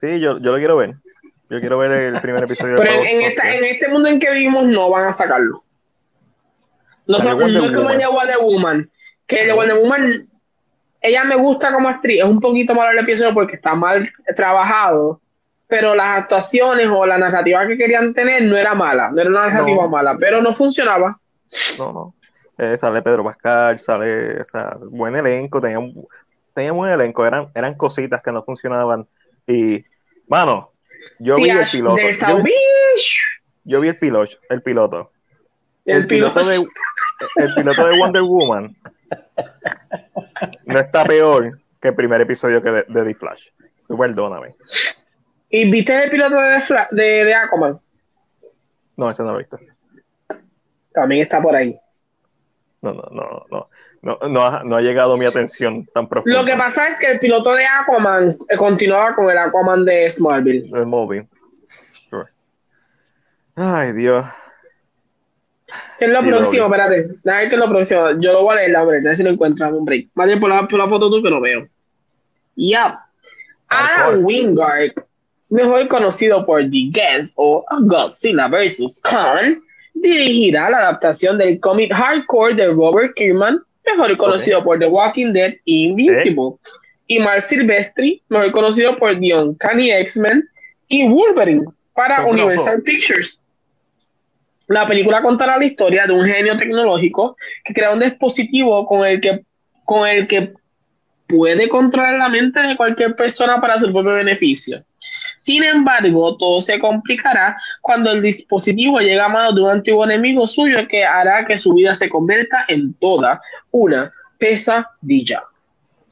Sí, 0.00 0.20
yo, 0.20 0.38
yo 0.38 0.52
lo 0.52 0.58
quiero 0.58 0.76
ver. 0.76 0.94
Yo 1.50 1.60
quiero 1.60 1.78
ver 1.78 1.92
el 1.92 2.20
primer 2.20 2.44
episodio 2.44 2.76
Pero 2.76 2.92
de 2.92 2.98
en, 2.98 3.06
en 3.06 3.22
esta, 3.22 3.54
en 3.54 3.64
este 3.64 3.88
mundo 3.88 4.08
en 4.08 4.18
que 4.20 4.30
vivimos 4.30 4.64
no 4.66 4.90
van 4.90 5.06
a 5.06 5.12
sacarlo. 5.12 5.64
No, 7.06 7.18
son- 7.18 7.38
no 7.38 7.64
es 7.64 7.74
como 7.74 7.90
el 7.90 7.98
de 7.98 8.06
Wonder 8.06 8.38
Woman. 8.40 8.90
Que 9.26 9.40
el 9.42 9.46
de 9.48 9.52
Wonder 9.54 9.78
Woman, 9.78 10.28
ella 11.00 11.24
me 11.24 11.36
gusta 11.36 11.72
como 11.72 11.88
actriz. 11.88 12.18
Es 12.20 12.24
un 12.28 12.40
poquito 12.40 12.74
malo 12.74 12.90
el 12.90 12.98
episodio 12.98 13.32
porque 13.34 13.56
está 13.56 13.74
mal 13.74 14.10
trabajado. 14.36 15.20
Pero 15.66 15.94
las 15.94 16.18
actuaciones 16.18 16.88
o 16.90 17.04
la 17.06 17.18
narrativa 17.18 17.66
que 17.66 17.76
querían 17.76 18.14
tener 18.14 18.42
no 18.42 18.56
era 18.56 18.74
mala. 18.74 19.10
No 19.10 19.20
era 19.20 19.30
una 19.30 19.48
narrativa 19.48 19.82
No. 19.82 19.88
mala, 19.88 20.16
pero 20.18 20.40
no 20.40 20.54
funcionaba. 20.54 21.18
No, 21.78 21.92
no. 21.92 22.14
Eh, 22.56 22.76
sale 22.78 23.02
Pedro 23.02 23.22
Pascal, 23.22 23.78
sale, 23.78 24.40
o 24.40 24.44
sea, 24.44 24.76
buen 24.90 25.14
elenco, 25.14 25.60
tenía 25.60 25.78
un, 25.78 26.06
tenía 26.54 26.72
buen 26.72 26.90
elenco, 26.90 27.24
eran, 27.24 27.48
eran 27.54 27.74
cositas 27.74 28.20
que 28.22 28.32
no 28.32 28.42
funcionaban. 28.42 29.06
Y, 29.46 29.84
mano, 30.28 30.72
yo 31.18 31.36
vi 31.36 31.50
el 31.50 31.66
piloto. 31.70 31.96
Yo, 32.00 32.42
Beach. 32.42 33.18
yo 33.64 33.80
vi 33.80 33.88
el 33.88 33.96
piloto, 33.96 34.36
el 34.50 34.62
piloto. 34.62 35.12
El 35.84 36.06
piloto. 36.06 36.44
de 36.46 36.56
el 37.36 37.54
piloto 37.54 37.86
de 37.86 37.98
Wonder 37.98 38.22
Woman 38.22 38.76
no 40.66 40.78
está 40.78 41.04
peor 41.04 41.60
que 41.80 41.88
el 41.88 41.94
primer 41.94 42.20
episodio 42.20 42.62
que 42.62 42.70
de, 42.70 42.84
de 42.88 43.04
The 43.04 43.14
Flash. 43.14 43.48
Tú 43.88 43.96
perdóname. 43.96 44.54
¿Y 45.48 45.70
viste 45.70 46.04
el 46.04 46.10
piloto 46.10 46.36
de, 46.36 46.60
Fla- 46.60 46.88
de, 46.90 47.24
de 47.24 47.34
Aquaman? 47.34 47.80
No, 48.96 49.10
ese 49.10 49.22
no 49.22 49.30
lo 49.32 49.36
he 49.36 49.38
visto. 49.38 49.58
También 50.92 51.22
está 51.22 51.40
por 51.40 51.56
ahí. 51.56 51.78
No, 52.82 52.92
no, 52.92 53.02
no, 53.10 53.46
no. 53.50 53.70
No, 54.00 54.18
no, 54.28 54.44
ha, 54.44 54.62
no 54.64 54.76
ha 54.76 54.80
llegado 54.80 55.16
mi 55.16 55.26
atención 55.26 55.86
tan 55.92 56.08
profunda. 56.08 56.38
Lo 56.38 56.44
que 56.46 56.56
pasa 56.56 56.88
es 56.88 57.00
que 57.00 57.10
el 57.10 57.18
piloto 57.18 57.52
de 57.54 57.64
Aquaman 57.66 58.36
eh, 58.48 58.56
continuaba 58.56 59.14
con 59.14 59.28
el 59.28 59.36
Aquaman 59.36 59.84
de 59.84 60.08
Smallville. 60.08 60.70
El 60.72 60.86
móvil. 60.86 61.26
Sure. 61.64 62.26
Ay, 63.56 63.92
Dios. 63.92 64.24
¿Qué 65.98 66.04
es 66.04 66.10
lo 66.12 66.22
Sí, 66.22 66.28
próximo? 66.28 66.64
Espérate. 66.66 67.08
Déjame 67.24 67.48
qué 67.48 67.54
es 67.54 67.60
lo 67.60 67.68
próximo. 67.68 68.10
Yo 68.20 68.32
lo 68.32 68.42
voy 68.42 68.56
a 68.56 68.60
leer, 68.60 68.76
hombre. 68.76 68.98
A 68.98 69.02
ver 69.02 69.16
si 69.16 69.24
lo 69.24 69.30
encontramos, 69.30 69.78
hombre. 69.78 70.08
Más 70.14 70.26
bien 70.28 70.38
por 70.40 70.48
la, 70.48 70.66
por 70.66 70.78
la 70.78 70.88
foto 70.88 71.10
tú 71.10 71.22
que 71.22 71.30
lo 71.30 71.40
veo. 71.40 71.66
Yep. 72.54 72.94
Adam. 73.68 74.24
Wingard, 74.24 74.92
mejor 75.50 75.88
conocido 75.88 76.46
por 76.46 76.62
The 76.62 76.90
Guest 76.90 77.34
o 77.36 77.64
Godzilla 77.82 78.48
vs. 78.48 79.00
Khan, 79.02 79.60
dirigirá 79.94 80.70
la 80.70 80.78
adaptación 80.78 81.36
del 81.36 81.60
cómic 81.60 81.92
hardcore 81.92 82.54
de 82.54 82.68
Robert 82.68 83.14
Kirkman, 83.14 83.60
mejor 83.96 84.16
conocido 84.16 84.62
por 84.62 84.78
The 84.78 84.86
Walking 84.86 85.32
Dead 85.32 85.52
e 85.52 85.60
Invincible, 85.64 86.56
y 87.06 87.18
Mark 87.18 87.42
Silvestri, 87.42 88.22
mejor 88.28 88.52
conocido 88.52 88.96
por 88.96 89.18
The 89.18 89.34
Uncanny 89.34 89.90
X-Men 89.90 90.48
y 90.88 91.08
Wolverine, 91.08 91.64
para 91.94 92.16
Son 92.18 92.30
Universal 92.30 92.82
Pictures. 92.82 93.40
La 94.68 94.86
película 94.86 95.22
contará 95.22 95.56
la 95.56 95.64
historia 95.64 96.06
de 96.06 96.12
un 96.12 96.26
genio 96.26 96.56
tecnológico 96.58 97.36
que 97.64 97.72
crea 97.72 97.92
un 97.92 98.00
dispositivo 98.00 98.86
con 98.86 99.06
el 99.06 99.20
que, 99.20 99.44
con 99.84 100.06
el 100.06 100.26
que 100.26 100.52
puede 101.26 101.68
controlar 101.68 102.18
la 102.18 102.28
mente 102.28 102.60
de 102.60 102.76
cualquier 102.76 103.16
persona 103.16 103.60
para 103.60 103.80
su 103.80 103.90
propio 103.90 104.14
beneficio. 104.14 104.84
Sin 105.48 105.64
embargo, 105.64 106.36
todo 106.36 106.60
se 106.60 106.78
complicará 106.78 107.56
cuando 107.80 108.12
el 108.12 108.20
dispositivo 108.20 108.98
llega 109.00 109.24
a 109.24 109.28
manos 109.30 109.54
de 109.54 109.62
un 109.62 109.70
antiguo 109.70 110.04
enemigo 110.04 110.46
suyo 110.46 110.86
que 110.86 111.06
hará 111.06 111.46
que 111.46 111.56
su 111.56 111.72
vida 111.72 111.94
se 111.94 112.10
convierta 112.10 112.66
en 112.68 112.92
toda 112.92 113.40
una 113.70 114.12
pesadilla. 114.36 115.44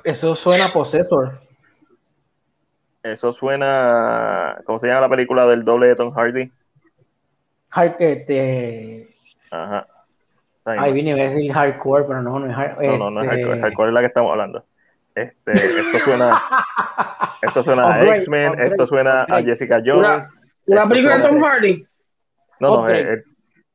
Eso 0.02 0.34
suena 0.34 0.64
a 0.64 0.68
Possessor. 0.72 1.38
Eso 3.02 3.34
suena. 3.34 4.56
¿Cómo 4.64 4.78
se 4.78 4.86
llama 4.86 5.02
la 5.02 5.10
película 5.10 5.46
del 5.46 5.66
doble 5.66 5.88
de 5.88 5.96
Tom 5.96 6.14
Hardy? 6.14 6.50
Hard- 7.72 7.96
este, 7.98 9.14
Ajá. 9.50 9.86
Ay, 10.64 10.78
ahí 10.80 10.92
vine 10.94 11.12
a 11.12 11.16
decir 11.28 11.52
hardcore, 11.52 12.04
pero 12.08 12.22
no, 12.22 12.38
no 12.38 12.50
es 12.50 12.56
hard- 12.56 12.78
no, 12.86 12.96
no, 12.96 13.10
no 13.10 13.20
es 13.20 13.26
este, 13.28 13.42
hardcore. 13.42 13.60
Hardcore 13.60 13.88
es 13.90 13.94
la 13.94 14.00
que 14.00 14.06
estamos 14.06 14.30
hablando. 14.32 14.64
Este, 15.16 15.52
esto 15.52 15.98
suena. 16.04 16.42
Esto 17.42 17.62
suena 17.62 17.86
a 17.94 18.04
X-Men, 18.16 18.60
esto 18.60 18.86
suena 18.86 19.22
a. 19.24 19.42
Jessica 19.42 19.80
Jones. 19.84 20.30
Una 20.66 20.86
película 20.88 21.18
de 21.18 21.28
Tom 21.28 21.42
Hardy. 21.42 21.86
No, 22.60 22.76
no, 22.82 22.88
eh, 22.90 23.24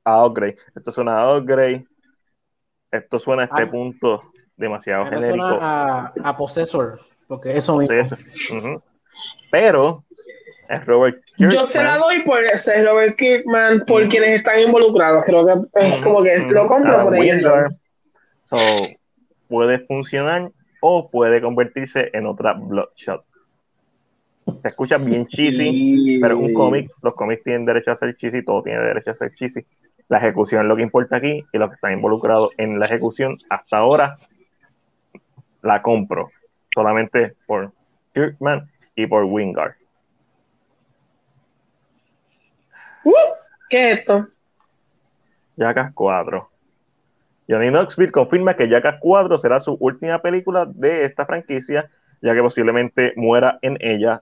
a 0.05 0.25
Upgrade. 0.25 0.57
Esto 0.75 0.91
suena 0.91 1.19
a 1.19 1.37
Upgrade. 1.37 1.85
Esto 2.91 3.17
suena 3.19 3.41
a 3.43 3.45
este 3.45 3.63
Ah. 3.63 3.71
punto 3.71 4.21
demasiado 4.55 5.05
genérico. 5.05 5.49
suena 5.49 5.99
a, 6.05 6.13
a 6.23 6.37
Possessor, 6.37 6.99
porque 7.27 7.57
eso 7.57 7.77
mismo. 7.77 7.95
Pero 9.51 10.03
es 10.69 10.85
Robert 10.85 11.21
Yo 11.37 11.49
se 11.65 11.79
la 11.81 11.93
Kirkman. 11.93 11.99
doy 11.99 12.21
por 12.23 12.43
ese 12.43 12.85
Robert 12.85 13.17
Kirkman, 13.17 13.79
por 13.87 14.05
Mm. 14.05 14.09
quienes 14.09 14.29
están 14.37 14.59
involucrados. 14.59 15.25
Creo 15.25 15.45
que 15.45 15.53
es 15.79 15.93
Ujú, 15.95 16.03
como 16.03 16.23
que 16.23 16.37
ujú. 16.39 16.51
lo 16.51 16.67
compro 16.67 16.93
Adam 16.93 17.05
por 17.05 17.15
ellos. 17.15 17.43
So, 18.49 18.57
puede 19.47 19.79
funcionar 19.85 20.51
o 20.81 21.09
puede 21.09 21.41
convertirse 21.41 22.09
en 22.11 22.25
otra 22.25 22.53
Bloodshot. 22.53 23.23
Se 24.61 24.67
escucha 24.67 24.97
bien 24.97 25.27
cheesy, 25.27 26.19
pero 26.19 26.37
un 26.37 26.53
cómic. 26.53 26.91
Los 27.01 27.13
cómics 27.13 27.43
tienen 27.43 27.65
derecho 27.65 27.91
a 27.91 27.95
ser 27.95 28.15
cheesy, 28.15 28.43
todo 28.43 28.63
tiene 28.63 28.81
derecho 28.81 29.11
a 29.11 29.13
ser 29.13 29.33
cheesy. 29.33 29.65
La 30.09 30.17
ejecución 30.17 30.63
es 30.63 30.67
lo 30.67 30.75
que 30.75 30.81
importa 30.81 31.15
aquí 31.15 31.45
y 31.53 31.57
los 31.57 31.69
que 31.69 31.75
están 31.75 31.93
involucrados 31.93 32.49
en 32.57 32.79
la 32.79 32.85
ejecución 32.85 33.37
hasta 33.49 33.77
ahora 33.77 34.17
la 35.61 35.81
compro 35.81 36.31
solamente 36.73 37.35
por 37.45 37.71
Kirkman 38.13 38.69
y 38.95 39.05
por 39.05 39.23
Wingard. 39.23 39.75
Uh, 43.03 43.13
¿Qué 43.69 43.91
es 43.91 43.99
esto? 43.99 44.27
Jackass 45.55 45.93
4. 45.93 46.50
Johnny 47.51 47.69
Knoxville 47.69 48.13
confirma 48.13 48.53
que 48.53 48.69
Jackass 48.69 48.95
4 49.01 49.37
será 49.37 49.59
su 49.59 49.75
última 49.81 50.21
película 50.21 50.65
de 50.65 51.03
esta 51.03 51.25
franquicia, 51.25 51.89
ya 52.21 52.33
que 52.33 52.41
posiblemente 52.41 53.11
muera 53.17 53.59
en 53.61 53.77
ella 53.81 54.21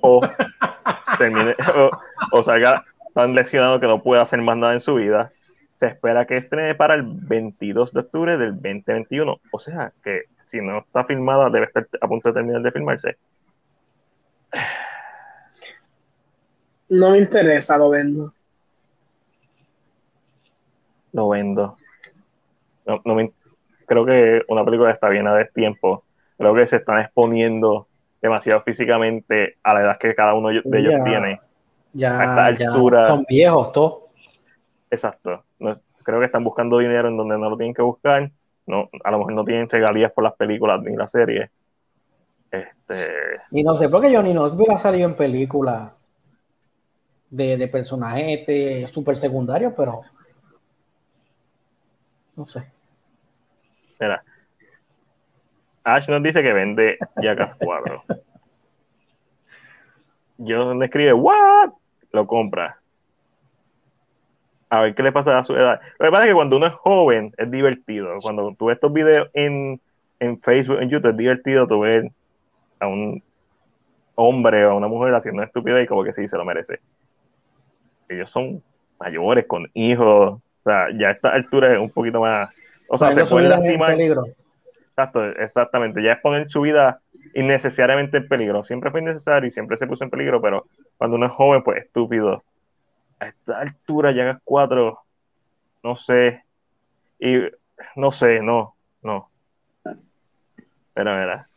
o 0.00 0.22
termine 1.18 1.54
o, 1.76 1.90
o 2.32 2.42
salga 2.42 2.86
tan 3.14 3.34
lesionado 3.34 3.80
que 3.80 3.86
no 3.86 4.02
pueda 4.02 4.22
hacer 4.22 4.40
más 4.40 4.56
nada 4.56 4.72
en 4.72 4.80
su 4.80 4.94
vida. 4.94 5.28
Se 5.74 5.88
espera 5.88 6.26
que 6.26 6.36
estrene 6.36 6.74
para 6.74 6.94
el 6.94 7.02
22 7.04 7.92
de 7.92 8.00
octubre 8.00 8.38
del 8.38 8.54
2021. 8.54 9.40
O 9.52 9.58
sea 9.58 9.92
que 10.02 10.22
si 10.46 10.62
no 10.62 10.78
está 10.78 11.04
filmada, 11.04 11.50
debe 11.50 11.66
estar 11.66 11.86
a 12.00 12.08
punto 12.08 12.30
de 12.30 12.34
terminar 12.34 12.62
de 12.62 12.72
filmarse. 12.72 13.18
No 16.88 17.10
me 17.10 17.18
interesa, 17.18 17.76
lo 17.76 17.90
vendo. 17.90 18.32
Lo 21.12 21.28
vendo. 21.28 21.76
No, 22.86 23.00
no 23.04 23.14
me- 23.14 23.32
creo 23.86 24.04
que 24.06 24.42
una 24.48 24.64
película 24.64 24.90
está 24.90 25.08
bien 25.08 25.26
a 25.26 25.44
tiempo. 25.46 26.04
Creo 26.38 26.54
que 26.54 26.66
se 26.66 26.76
están 26.76 27.00
exponiendo 27.00 27.86
demasiado 28.22 28.62
físicamente 28.62 29.56
a 29.62 29.74
la 29.74 29.80
edad 29.82 29.98
que 29.98 30.14
cada 30.14 30.34
uno 30.34 30.48
de 30.48 30.78
ellos 30.78 30.94
Ya. 30.98 31.04
tiene. 31.04 31.40
Ya, 31.92 32.18
A 32.20 32.24
esta 32.24 32.50
ya 32.64 32.68
altura. 32.68 33.06
son 33.08 33.24
viejos 33.28 33.72
todos. 33.72 33.94
Exacto. 34.90 35.44
No, 35.58 35.74
creo 36.04 36.20
que 36.20 36.26
están 36.26 36.44
buscando 36.44 36.78
dinero 36.78 37.08
en 37.08 37.16
donde 37.16 37.36
no 37.38 37.50
lo 37.50 37.56
tienen 37.56 37.74
que 37.74 37.82
buscar. 37.82 38.30
No, 38.66 38.88
a 39.02 39.10
lo 39.10 39.18
mejor 39.18 39.32
no 39.32 39.44
tienen 39.44 39.68
regalías 39.68 40.12
por 40.12 40.22
las 40.24 40.34
películas 40.34 40.80
ni 40.82 40.94
las 40.96 41.10
series. 41.10 41.50
Este, 42.50 43.06
Y 43.52 43.62
no 43.62 43.74
sé 43.74 43.88
por 43.88 44.00
qué 44.02 44.14
Johnny 44.14 44.32
Knoxville 44.32 44.74
ha 44.74 44.78
salido 44.78 45.08
en 45.08 45.14
películas 45.16 45.92
de, 47.30 47.56
de 47.56 47.68
personajes 47.68 48.24
este, 48.40 48.86
súper 48.88 49.16
secundarios, 49.16 49.72
pero 49.76 50.02
no 52.36 52.46
sé. 52.46 52.70
mira. 54.00 54.22
Ash 55.84 56.08
nos 56.08 56.22
dice 56.22 56.42
que 56.42 56.52
vende 56.52 56.98
Jackass 57.16 57.56
4. 57.58 58.04
Yo 60.38 60.74
me 60.74 60.86
escribe, 60.86 61.12
¿what? 61.12 61.70
Lo 62.12 62.26
compra. 62.26 62.78
A 64.68 64.82
ver 64.82 64.94
qué 64.94 65.02
le 65.02 65.12
pasa 65.12 65.38
a 65.38 65.42
su 65.42 65.54
edad. 65.54 65.80
Lo 65.98 66.06
que 66.06 66.10
pasa 66.10 66.24
es 66.24 66.30
que 66.30 66.34
cuando 66.34 66.56
uno 66.56 66.66
es 66.66 66.74
joven 66.74 67.32
es 67.36 67.50
divertido. 67.50 68.18
Cuando 68.20 68.54
tú 68.58 68.66
ves 68.66 68.76
estos 68.76 68.92
videos 68.92 69.28
en, 69.34 69.80
en 70.20 70.40
Facebook, 70.40 70.80
en 70.80 70.90
YouTube, 70.90 71.10
es 71.10 71.16
divertido 71.16 71.66
tú 71.66 71.80
ver 71.80 72.10
a 72.78 72.86
un 72.86 73.22
hombre 74.14 74.64
o 74.66 74.72
a 74.72 74.74
una 74.74 74.88
mujer 74.88 75.14
haciendo 75.14 75.38
una 75.38 75.46
estupidez 75.46 75.84
y 75.84 75.86
como 75.86 76.04
que 76.04 76.12
sí, 76.12 76.28
se 76.28 76.36
lo 76.36 76.44
merece. 76.44 76.80
Ellos 78.08 78.30
son 78.30 78.62
mayores, 78.98 79.46
con 79.46 79.68
hijos. 79.74 80.40
O 80.60 80.62
sea, 80.62 80.88
ya 80.98 81.08
a 81.08 81.10
esta 81.12 81.30
altura 81.30 81.72
es 81.72 81.78
un 81.78 81.90
poquito 81.90 82.20
más. 82.20 82.50
O 82.88 82.98
sea, 82.98 83.08
Poniendo 83.08 83.26
se 83.26 83.36
en 83.36 83.48
lastimar. 83.48 83.90
peligro. 83.96 84.24
Exacto, 84.88 85.24
exactamente. 85.24 86.02
Ya 86.02 86.12
es 86.12 86.20
poner 86.20 86.50
su 86.50 86.60
vida 86.60 87.00
innecesariamente 87.34 88.18
en 88.18 88.28
peligro. 88.28 88.64
Siempre 88.64 88.90
fue 88.90 89.00
innecesario 89.00 89.48
y 89.48 89.52
siempre 89.52 89.78
se 89.78 89.86
puso 89.86 90.04
en 90.04 90.10
peligro, 90.10 90.40
pero 90.40 90.66
cuando 90.98 91.16
uno 91.16 91.26
es 91.26 91.32
joven, 91.32 91.62
pues 91.62 91.84
estúpido. 91.84 92.42
A 93.20 93.28
esta 93.28 93.60
altura 93.60 94.12
ya 94.12 94.30
es 94.30 94.38
cuatro, 94.44 95.00
no 95.82 95.96
sé. 95.96 96.42
Y 97.18 97.38
no 97.96 98.12
sé, 98.12 98.40
no, 98.40 98.74
no. 99.02 99.28
Espera, 100.88 101.12
espera. 101.12 101.49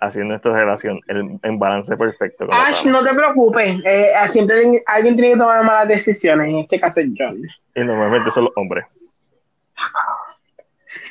Haciendo 0.00 0.34
esta 0.34 0.50
relación 0.52 1.00
el, 1.08 1.38
en 1.42 1.58
balance 1.58 1.96
perfecto. 1.96 2.46
Ash, 2.50 2.84
no 2.86 3.02
te 3.02 3.14
preocupes, 3.14 3.80
eh, 3.84 4.12
siempre 4.28 4.82
alguien 4.86 5.16
tiene 5.16 5.32
que 5.32 5.38
tomar 5.38 5.64
malas 5.64 5.88
decisiones, 5.88 6.48
en 6.48 6.58
este 6.58 6.80
caso 6.80 7.00
es 7.00 7.08
John. 7.16 7.42
Y 7.74 7.80
normalmente 7.80 8.30
son 8.30 8.44
los 8.44 8.52
hombres. 8.56 8.84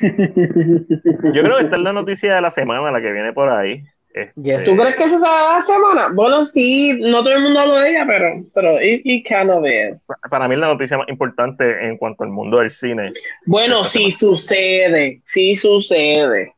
Yo 0.00 1.42
creo 1.42 1.56
que 1.56 1.64
esta 1.64 1.76
es 1.76 1.82
la 1.82 1.92
noticia 1.92 2.34
de 2.34 2.40
la 2.40 2.50
semana, 2.50 2.90
la 2.90 3.00
que 3.00 3.12
viene 3.12 3.32
por 3.32 3.48
ahí. 3.48 3.84
Este, 4.14 4.64
¿Tú 4.64 4.76
crees 4.76 4.96
que 4.96 5.04
esa 5.04 5.18
será 5.18 5.54
la 5.54 5.60
semana? 5.60 6.08
Bueno, 6.12 6.44
sí, 6.44 6.98
no 6.98 7.22
todo 7.22 7.34
el 7.34 7.42
mundo 7.42 7.60
habla 7.60 7.82
de 7.82 7.90
ella, 7.90 8.04
pero, 8.06 8.44
pero 8.54 8.82
it, 8.82 9.02
it 9.04 9.26
kind 9.26 9.50
of 9.50 9.64
is. 9.64 10.06
Para 10.30 10.48
mí 10.48 10.54
es 10.54 10.60
la 10.60 10.68
noticia 10.68 10.98
más 10.98 11.08
importante 11.08 11.86
en 11.86 11.96
cuanto 11.98 12.24
al 12.24 12.30
mundo 12.30 12.58
del 12.58 12.70
cine. 12.70 13.12
Bueno, 13.46 13.84
sí 13.84 14.10
sucede, 14.10 15.20
sí 15.24 15.54
sucede. 15.54 16.54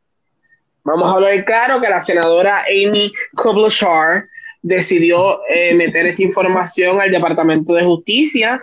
Vamos 0.84 1.08
a 1.08 1.16
hablar 1.16 1.44
claro 1.44 1.80
que 1.80 1.88
la 1.88 2.00
senadora 2.00 2.64
Amy 2.64 3.12
Klobuchar 3.36 4.24
decidió 4.62 5.40
eh, 5.48 5.74
meter 5.74 6.06
esta 6.06 6.22
información 6.22 7.00
al 7.00 7.10
Departamento 7.10 7.74
de 7.74 7.84
Justicia 7.84 8.60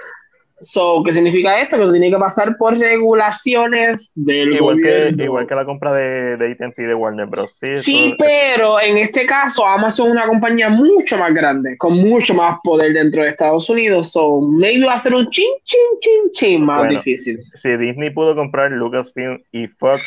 So, 0.60 1.04
¿Qué 1.06 1.14
significa 1.14 1.60
esto? 1.62 1.78
Que 1.78 1.92
tiene 1.92 2.10
que 2.10 2.18
pasar 2.18 2.58
por 2.58 2.78
regulaciones 2.78 4.12
del 4.16 4.54
igual 4.54 4.82
Que, 4.82 5.24
igual 5.24 5.46
que 5.46 5.54
la 5.54 5.66
compra 5.66 5.94
de, 5.94 6.36
de 6.38 6.52
AT&T 6.52 6.82
de 6.82 6.96
Warner 6.96 7.28
Bros. 7.28 7.56
Sí, 7.74 8.16
pero 8.18 8.82
en 8.82 8.98
este 8.98 9.28
caso 9.28 9.66
Amazon 9.66 10.08
es 10.08 10.14
una 10.14 10.26
compañía 10.26 10.70
mucho 10.70 11.18
más 11.18 11.32
grande, 11.34 11.78
con 11.78 11.98
mucho 11.98 12.34
más 12.34 12.58
poder 12.64 12.94
dentro 12.94 13.22
de 13.22 13.30
Estados 13.30 13.70
Unidos. 13.70 14.12
So, 14.12 14.42
maybe 14.42 14.86
va 14.86 14.94
a 14.94 14.98
ser 14.98 15.14
un 15.14 15.30
chin, 15.30 15.52
chin, 15.64 15.80
chin, 16.00 16.32
chin 16.34 16.66
más 16.66 16.90
difícil. 16.90 17.40
Si 17.44 17.78
Disney 17.78 18.10
pudo 18.10 18.36
comprar 18.36 18.72
Lucasfilm 18.72 19.40
y 19.52 19.68
Fox... 19.68 20.02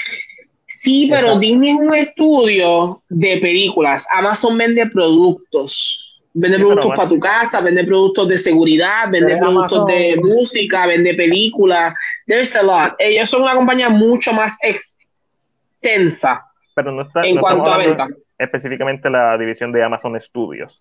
Sí, 0.83 1.09
pero 1.11 1.39
Disney 1.39 1.71
es 1.71 1.77
un 1.77 1.95
estudio 1.95 3.03
de 3.09 3.37
películas. 3.37 4.07
Amazon 4.11 4.57
vende 4.57 4.87
productos 4.87 6.07
Vende 6.33 6.59
productos 6.61 6.93
para 6.95 7.09
tu 7.09 7.19
casa, 7.19 7.61
vende 7.61 7.83
productos 7.83 8.29
de 8.29 8.39
seguridad, 8.39 9.11
vende 9.11 9.37
productos 9.37 9.85
de 9.87 10.17
música, 10.23 10.87
vende 10.87 11.13
películas. 11.15 11.93
There's 12.25 12.55
a 12.55 12.63
lot. 12.63 12.95
Ellos 13.01 13.29
son 13.29 13.43
una 13.43 13.57
compañía 13.57 13.89
mucho 13.89 14.33
más 14.33 14.57
extensa 14.63 16.41
pero 16.75 16.93
no 16.93 17.03
está, 17.03 17.27
en 17.27 17.39
cuanto 17.39 17.71
a 17.71 17.79
venta. 17.79 18.09
Específicamente 18.39 19.11
la 19.11 19.37
división 19.37 19.73
de 19.73 19.83
Amazon 19.83 20.19
Studios. 20.21 20.81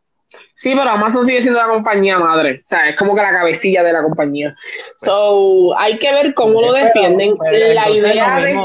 Sí, 0.53 0.73
pero 0.75 0.91
Amazon 0.91 1.25
sigue 1.25 1.41
siendo 1.41 1.59
la 1.59 1.67
compañía 1.67 2.19
madre. 2.19 2.61
O 2.63 2.67
sea, 2.67 2.87
es 2.87 2.95
como 2.95 3.15
que 3.15 3.21
la 3.21 3.31
cabecilla 3.31 3.83
de 3.83 3.91
la 3.91 4.03
compañía. 4.03 4.55
So, 4.97 5.77
hay 5.77 5.97
que 5.97 6.13
ver 6.13 6.33
cómo 6.35 6.61
lo 6.61 6.71
defienden. 6.71 7.35
la 7.41 7.89
idea 7.89 8.39
de. 8.39 8.57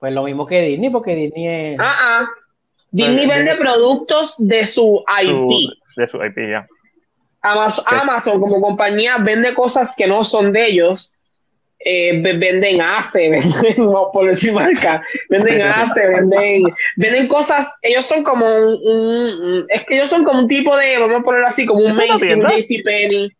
Pues 0.00 0.12
lo 0.12 0.24
mismo 0.24 0.46
que 0.46 0.62
Disney, 0.62 0.90
porque 0.90 1.14
Disney 1.14 1.46
es. 1.46 1.78
Ah, 1.78 1.94
ah. 2.00 2.28
Disney 2.90 3.26
pues, 3.26 3.38
vende 3.38 3.54
productos 3.56 4.34
de 4.38 4.64
su 4.64 5.04
IP 5.22 5.70
de 5.96 6.08
su 6.08 6.16
IP 6.22 6.36
ya. 6.50 6.66
Amazon, 7.42 8.40
como 8.40 8.60
compañía 8.60 9.16
vende 9.18 9.54
cosas 9.54 9.94
que 9.96 10.06
no 10.06 10.24
son 10.24 10.52
de 10.52 10.66
ellos. 10.66 11.14
Eh, 11.82 12.20
venden 12.20 12.82
ACE, 12.82 13.30
venden, 13.30 13.90
por 14.12 14.28
decir 14.28 14.52
marca, 14.52 15.02
venden 15.30 15.62
ACE, 15.62 16.08
venden, 16.08 16.64
venden 16.96 17.26
cosas, 17.26 17.72
ellos 17.80 18.04
son 18.04 18.22
como 18.22 18.44
un, 18.44 19.64
es 19.66 19.86
que 19.86 19.94
ellos 19.94 20.10
son 20.10 20.24
como 20.24 20.40
un 20.40 20.46
tipo 20.46 20.76
de, 20.76 20.98
vamos 20.98 21.20
a 21.20 21.24
ponerlo 21.24 21.46
así, 21.46 21.64
como 21.64 21.80
un 21.80 21.96
Macy, 21.96 22.82
Penny. 22.82 23.32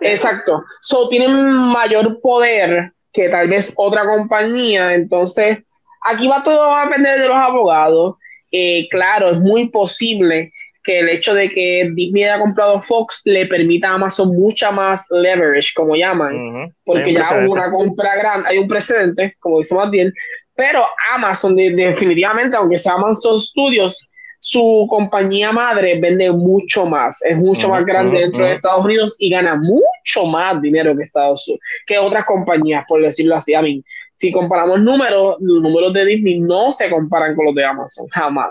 Exacto. 0.00 0.64
So, 0.80 1.08
tienen 1.08 1.32
mayor 1.46 2.20
poder 2.20 2.92
que 3.12 3.28
tal 3.28 3.48
vez 3.48 3.72
otra 3.76 4.04
compañía. 4.04 4.94
Entonces, 4.94 5.58
aquí 6.04 6.28
va 6.28 6.44
todo 6.44 6.74
a 6.74 6.84
depender 6.84 7.20
de 7.20 7.28
los 7.28 7.36
abogados. 7.36 8.16
Eh, 8.52 8.86
claro, 8.88 9.30
es 9.30 9.40
muy 9.40 9.68
posible 9.68 10.50
que 10.84 11.00
el 11.00 11.08
hecho 11.08 11.34
de 11.34 11.48
que 11.48 11.90
Disney 11.94 12.24
haya 12.24 12.38
comprado 12.38 12.80
Fox 12.82 13.22
le 13.24 13.46
permita 13.46 13.88
a 13.88 13.94
Amazon 13.94 14.28
mucha 14.36 14.70
más 14.70 15.06
leverage, 15.10 15.72
como 15.74 15.96
llaman, 15.96 16.72
porque 16.84 17.14
ya 17.14 17.42
hubo 17.42 17.54
una 17.54 17.70
compra 17.70 18.14
grande, 18.16 18.48
hay 18.50 18.58
un 18.58 18.68
precedente, 18.68 19.32
como 19.40 19.58
dice 19.58 19.74
bien, 19.90 20.12
pero 20.54 20.84
Amazon 21.14 21.56
definitivamente, 21.56 22.56
aunque 22.56 22.76
sea 22.76 22.92
Amazon 22.92 23.38
Studios, 23.38 24.10
su 24.38 24.86
compañía 24.90 25.52
madre 25.52 25.98
vende 25.98 26.30
mucho 26.30 26.84
más, 26.84 27.22
es 27.22 27.38
mucho 27.38 27.70
más 27.70 27.86
grande 27.86 28.20
dentro 28.20 28.44
de 28.44 28.56
Estados 28.56 28.84
Unidos 28.84 29.16
y 29.18 29.30
gana 29.30 29.56
mucho 29.56 30.26
más 30.26 30.60
dinero 30.60 30.94
que 30.94 31.04
Estados 31.04 31.48
Unidos, 31.48 31.64
que 31.86 31.96
otras 31.96 32.26
compañías, 32.26 32.84
por 32.86 33.00
decirlo 33.00 33.36
así. 33.36 33.54
A 33.54 33.62
mí, 33.62 33.82
si 34.14 34.32
comparamos 34.32 34.80
números, 34.80 35.36
los 35.40 35.62
números 35.62 35.92
de 35.92 36.06
Disney 36.06 36.40
no 36.40 36.72
se 36.72 36.88
comparan 36.88 37.34
con 37.34 37.46
los 37.46 37.54
de 37.54 37.64
Amazon, 37.64 38.06
jamás. 38.08 38.50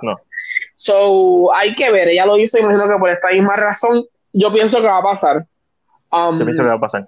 So, 0.75 1.53
hay 1.53 1.73
que 1.73 1.91
ver, 1.91 2.09
ella 2.09 2.25
lo 2.25 2.37
hizo, 2.37 2.59
imagino 2.59 2.87
que 2.87 2.99
por 2.99 3.09
esta 3.09 3.29
misma 3.31 3.55
razón, 3.55 4.03
yo 4.33 4.51
pienso 4.51 4.81
que 4.81 4.87
va 4.87 4.99
a 4.99 5.03
pasar. 5.03 5.45
Um, 6.11 6.39
yo 6.39 6.45
pienso 6.45 6.63
que 6.63 6.69
va 6.69 6.75
a 6.75 6.79
pasar. 6.79 7.07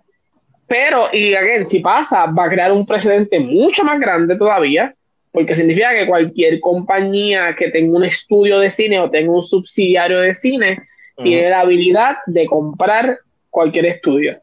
Pero, 0.67 1.09
y 1.11 1.35
again, 1.35 1.67
si 1.67 1.79
pasa, 1.79 2.25
va 2.27 2.45
a 2.45 2.49
crear 2.49 2.71
un 2.71 2.85
precedente 2.85 3.39
mucho 3.39 3.83
más 3.83 3.99
grande 3.99 4.35
todavía, 4.35 4.95
porque 5.31 5.53
significa 5.53 5.91
que 5.91 6.07
cualquier 6.07 6.59
compañía 6.59 7.53
que 7.55 7.69
tenga 7.69 7.95
un 7.95 8.05
estudio 8.05 8.59
de 8.59 8.71
cine 8.71 8.99
o 8.99 9.09
tenga 9.09 9.31
un 9.31 9.43
subsidiario 9.43 10.21
de 10.21 10.33
cine 10.33 10.81
tiene 11.21 11.49
la 11.49 11.61
habilidad 11.61 12.17
de 12.25 12.45
comprar 12.45 13.19
cualquier 13.49 13.85
estudio. 13.85 14.39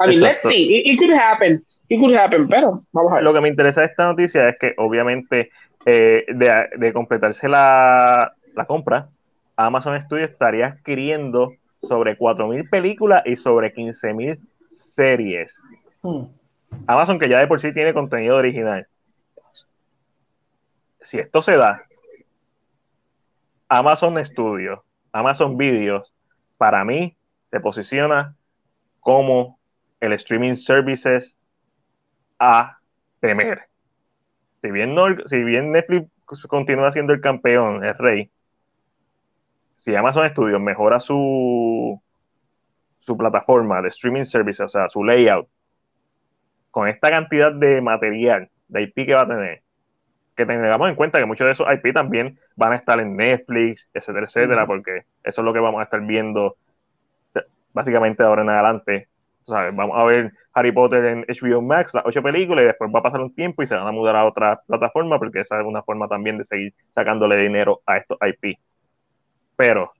I 0.00 0.06
mean, 0.06 0.20
let's 0.20 0.46
see, 0.46 0.82
it, 0.84 0.98
could 0.98 1.10
happen, 1.10 1.64
it 1.88 1.98
could 1.98 2.14
happen, 2.14 2.48
pero 2.48 2.84
vamos 2.92 3.12
a 3.12 3.16
ver. 3.16 3.24
Lo 3.24 3.32
que 3.32 3.40
me 3.40 3.48
interesa 3.48 3.80
de 3.80 3.88
esta 3.88 4.06
noticia 4.06 4.48
es 4.48 4.56
que 4.58 4.74
obviamente 4.76 5.50
eh, 5.86 6.24
de, 6.28 6.92
completarse 6.92 7.48
la, 7.48 8.32
compra, 8.66 9.08
Amazon 9.56 10.00
Studios 10.04 10.30
estaría 10.30 10.66
adquiriendo 10.66 11.54
sobre 11.82 12.16
4.000 12.16 12.70
películas 12.70 13.22
y 13.26 13.36
sobre 13.36 13.74
15.000 13.74 14.38
series. 14.68 15.60
Hmm. 16.02 16.24
Amazon 16.86 17.18
que 17.18 17.28
ya 17.28 17.38
de 17.38 17.46
por 17.46 17.60
sí 17.60 17.72
tiene 17.72 17.92
contenido 17.92 18.36
original. 18.36 18.86
Si 21.02 21.18
esto 21.18 21.42
se 21.42 21.56
da, 21.56 21.84
Amazon 23.68 24.24
Studios, 24.24 24.80
Amazon 25.12 25.56
Videos, 25.56 26.12
para 26.56 26.84
mí 26.84 27.16
se 27.50 27.60
posiciona 27.60 28.34
como 29.00 29.57
el 30.00 30.12
streaming 30.12 30.56
services 30.56 31.36
a 32.38 32.78
temer 33.20 33.68
si 34.62 34.70
bien, 34.70 34.94
si 35.26 35.44
bien 35.44 35.72
Netflix 35.72 36.10
continúa 36.48 36.92
siendo 36.92 37.12
el 37.12 37.20
campeón, 37.20 37.84
el 37.84 37.96
rey, 37.96 38.30
si 39.78 39.94
Amazon 39.94 40.28
Studios 40.30 40.60
mejora 40.60 41.00
su, 41.00 42.00
su 43.00 43.16
plataforma 43.16 43.80
de 43.80 43.88
streaming 43.88 44.24
service, 44.24 44.62
o 44.62 44.68
sea, 44.68 44.88
su 44.88 45.04
layout, 45.04 45.48
con 46.70 46.88
esta 46.88 47.10
cantidad 47.10 47.52
de 47.52 47.80
material, 47.80 48.50
de 48.68 48.82
IP 48.82 49.06
que 49.06 49.14
va 49.14 49.22
a 49.22 49.28
tener, 49.28 49.62
que 50.36 50.44
tengamos 50.44 50.88
en 50.88 50.96
cuenta 50.96 51.18
que 51.18 51.24
muchos 51.24 51.46
de 51.46 51.52
esos 51.52 51.66
IP 51.72 51.94
también 51.94 52.38
van 52.56 52.72
a 52.72 52.76
estar 52.76 53.00
en 53.00 53.16
Netflix, 53.16 53.88
etcétera, 53.94 54.26
etcétera, 54.26 54.66
porque 54.66 55.04
eso 55.22 55.40
es 55.40 55.44
lo 55.44 55.52
que 55.52 55.60
vamos 55.60 55.80
a 55.80 55.84
estar 55.84 56.00
viendo 56.00 56.56
básicamente 57.72 58.22
ahora 58.22 58.42
en 58.42 58.50
adelante. 58.50 59.08
Vamos 59.48 59.96
a 59.96 60.04
ver 60.04 60.32
Harry 60.54 60.72
Potter 60.72 61.04
en 61.04 61.24
HBO 61.28 61.62
Max, 61.62 61.92
las 61.94 62.04
ocho 62.06 62.22
películas, 62.22 62.64
y 62.64 62.66
después 62.66 62.90
va 62.94 63.00
a 63.00 63.02
pasar 63.02 63.20
un 63.20 63.34
tiempo 63.34 63.62
y 63.62 63.66
se 63.66 63.74
van 63.74 63.86
a 63.86 63.92
mudar 63.92 64.16
a 64.16 64.24
otra 64.24 64.60
plataforma, 64.66 65.18
porque 65.18 65.40
esa 65.40 65.60
es 65.60 65.66
una 65.66 65.82
forma 65.82 66.08
también 66.08 66.38
de 66.38 66.44
seguir 66.44 66.74
sacándole 66.94 67.36
dinero 67.36 67.80
a 67.86 67.98
estos 67.98 68.18
IP. 68.20 68.58
Pero 69.56 69.92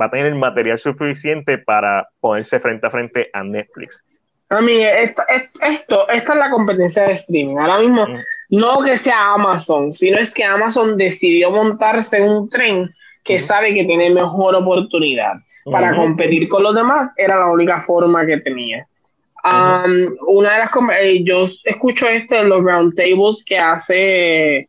va 0.00 0.06
a 0.06 0.10
tener 0.10 0.26
el 0.26 0.34
material 0.34 0.78
suficiente 0.78 1.58
para 1.58 2.08
ponerse 2.20 2.60
frente 2.60 2.86
a 2.86 2.90
frente 2.90 3.30
a 3.32 3.42
Netflix. 3.42 4.04
A 4.48 4.60
mí, 4.60 4.82
esto, 4.82 5.22
esto, 5.60 6.08
esta 6.10 6.32
es 6.34 6.38
la 6.38 6.50
competencia 6.50 7.04
de 7.04 7.12
streaming. 7.12 7.56
Ahora 7.56 7.78
mismo, 7.78 8.06
mm. 8.06 8.18
no 8.50 8.82
que 8.82 8.98
sea 8.98 9.32
Amazon, 9.32 9.94
sino 9.94 10.18
es 10.18 10.34
que 10.34 10.44
Amazon 10.44 10.98
decidió 10.98 11.50
montarse 11.50 12.18
en 12.18 12.24
un 12.24 12.50
tren 12.50 12.90
que 13.24 13.36
mm. 13.36 13.38
sabe 13.38 13.74
que 13.74 13.84
tiene 13.84 14.10
mejor 14.10 14.54
oportunidad. 14.54 15.36
Para 15.70 15.96
competir 15.96 16.48
con 16.48 16.62
los 16.62 16.74
demás 16.74 17.14
era 17.16 17.38
la 17.38 17.46
única 17.46 17.80
forma 17.80 18.26
que 18.26 18.38
tenía. 18.38 18.86
Um, 19.44 20.16
una 20.28 20.52
de 20.52 20.58
las 20.58 20.70
eh, 21.00 21.24
yo 21.24 21.42
escucho 21.42 22.08
esto 22.08 22.36
en 22.36 22.48
los 22.48 22.62
roundtables 22.62 23.44
que 23.44 23.58
hace 23.58 24.68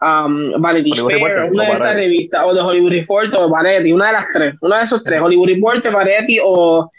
um, 0.00 0.58
Vanity 0.62 0.92
Fair, 0.92 1.50
una 1.52 1.64
de 1.66 1.72
estas 1.72 1.94
revistas, 1.94 2.42
o 2.46 2.54
de 2.54 2.60
Hollywood 2.62 2.92
Report 2.92 3.34
o 3.34 3.50
Vanity, 3.50 3.92
una 3.92 4.06
de 4.06 4.12
las 4.14 4.26
tres, 4.32 4.54
una 4.62 4.78
de 4.78 4.84
esos 4.84 5.04
tres, 5.04 5.20
Hollywood 5.20 5.48
Report, 5.48 5.84
Vanity 5.92 6.38
o 6.42 6.90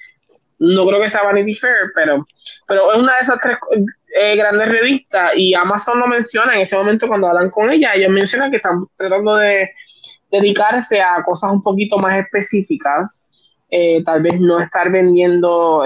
no 0.60 0.86
creo 0.86 1.02
que 1.02 1.08
sea 1.08 1.24
Vanity 1.24 1.56
Fair, 1.56 1.92
pero, 1.96 2.28
pero 2.68 2.94
es 2.94 3.00
una 3.00 3.16
de 3.16 3.22
esas 3.22 3.40
tres 3.42 3.58
eh, 4.16 4.36
grandes 4.36 4.70
revistas 4.70 5.32
y 5.36 5.56
Amazon 5.56 6.00
lo 6.00 6.06
menciona 6.06 6.54
en 6.54 6.62
ese 6.62 6.78
momento 6.78 7.08
cuando 7.08 7.28
hablan 7.28 7.50
con 7.50 7.72
ella, 7.72 7.96
ellos 7.96 8.12
mencionan 8.12 8.52
que 8.52 8.58
están 8.58 8.86
tratando 8.98 9.38
de 9.38 9.68
dedicarse 10.30 11.02
a 11.02 11.24
cosas 11.24 11.52
un 11.52 11.64
poquito 11.64 11.98
más 11.98 12.20
específicas, 12.20 13.26
eh, 13.72 14.04
tal 14.04 14.22
vez 14.22 14.40
no 14.40 14.60
estar 14.60 14.92
vendiendo 14.92 15.84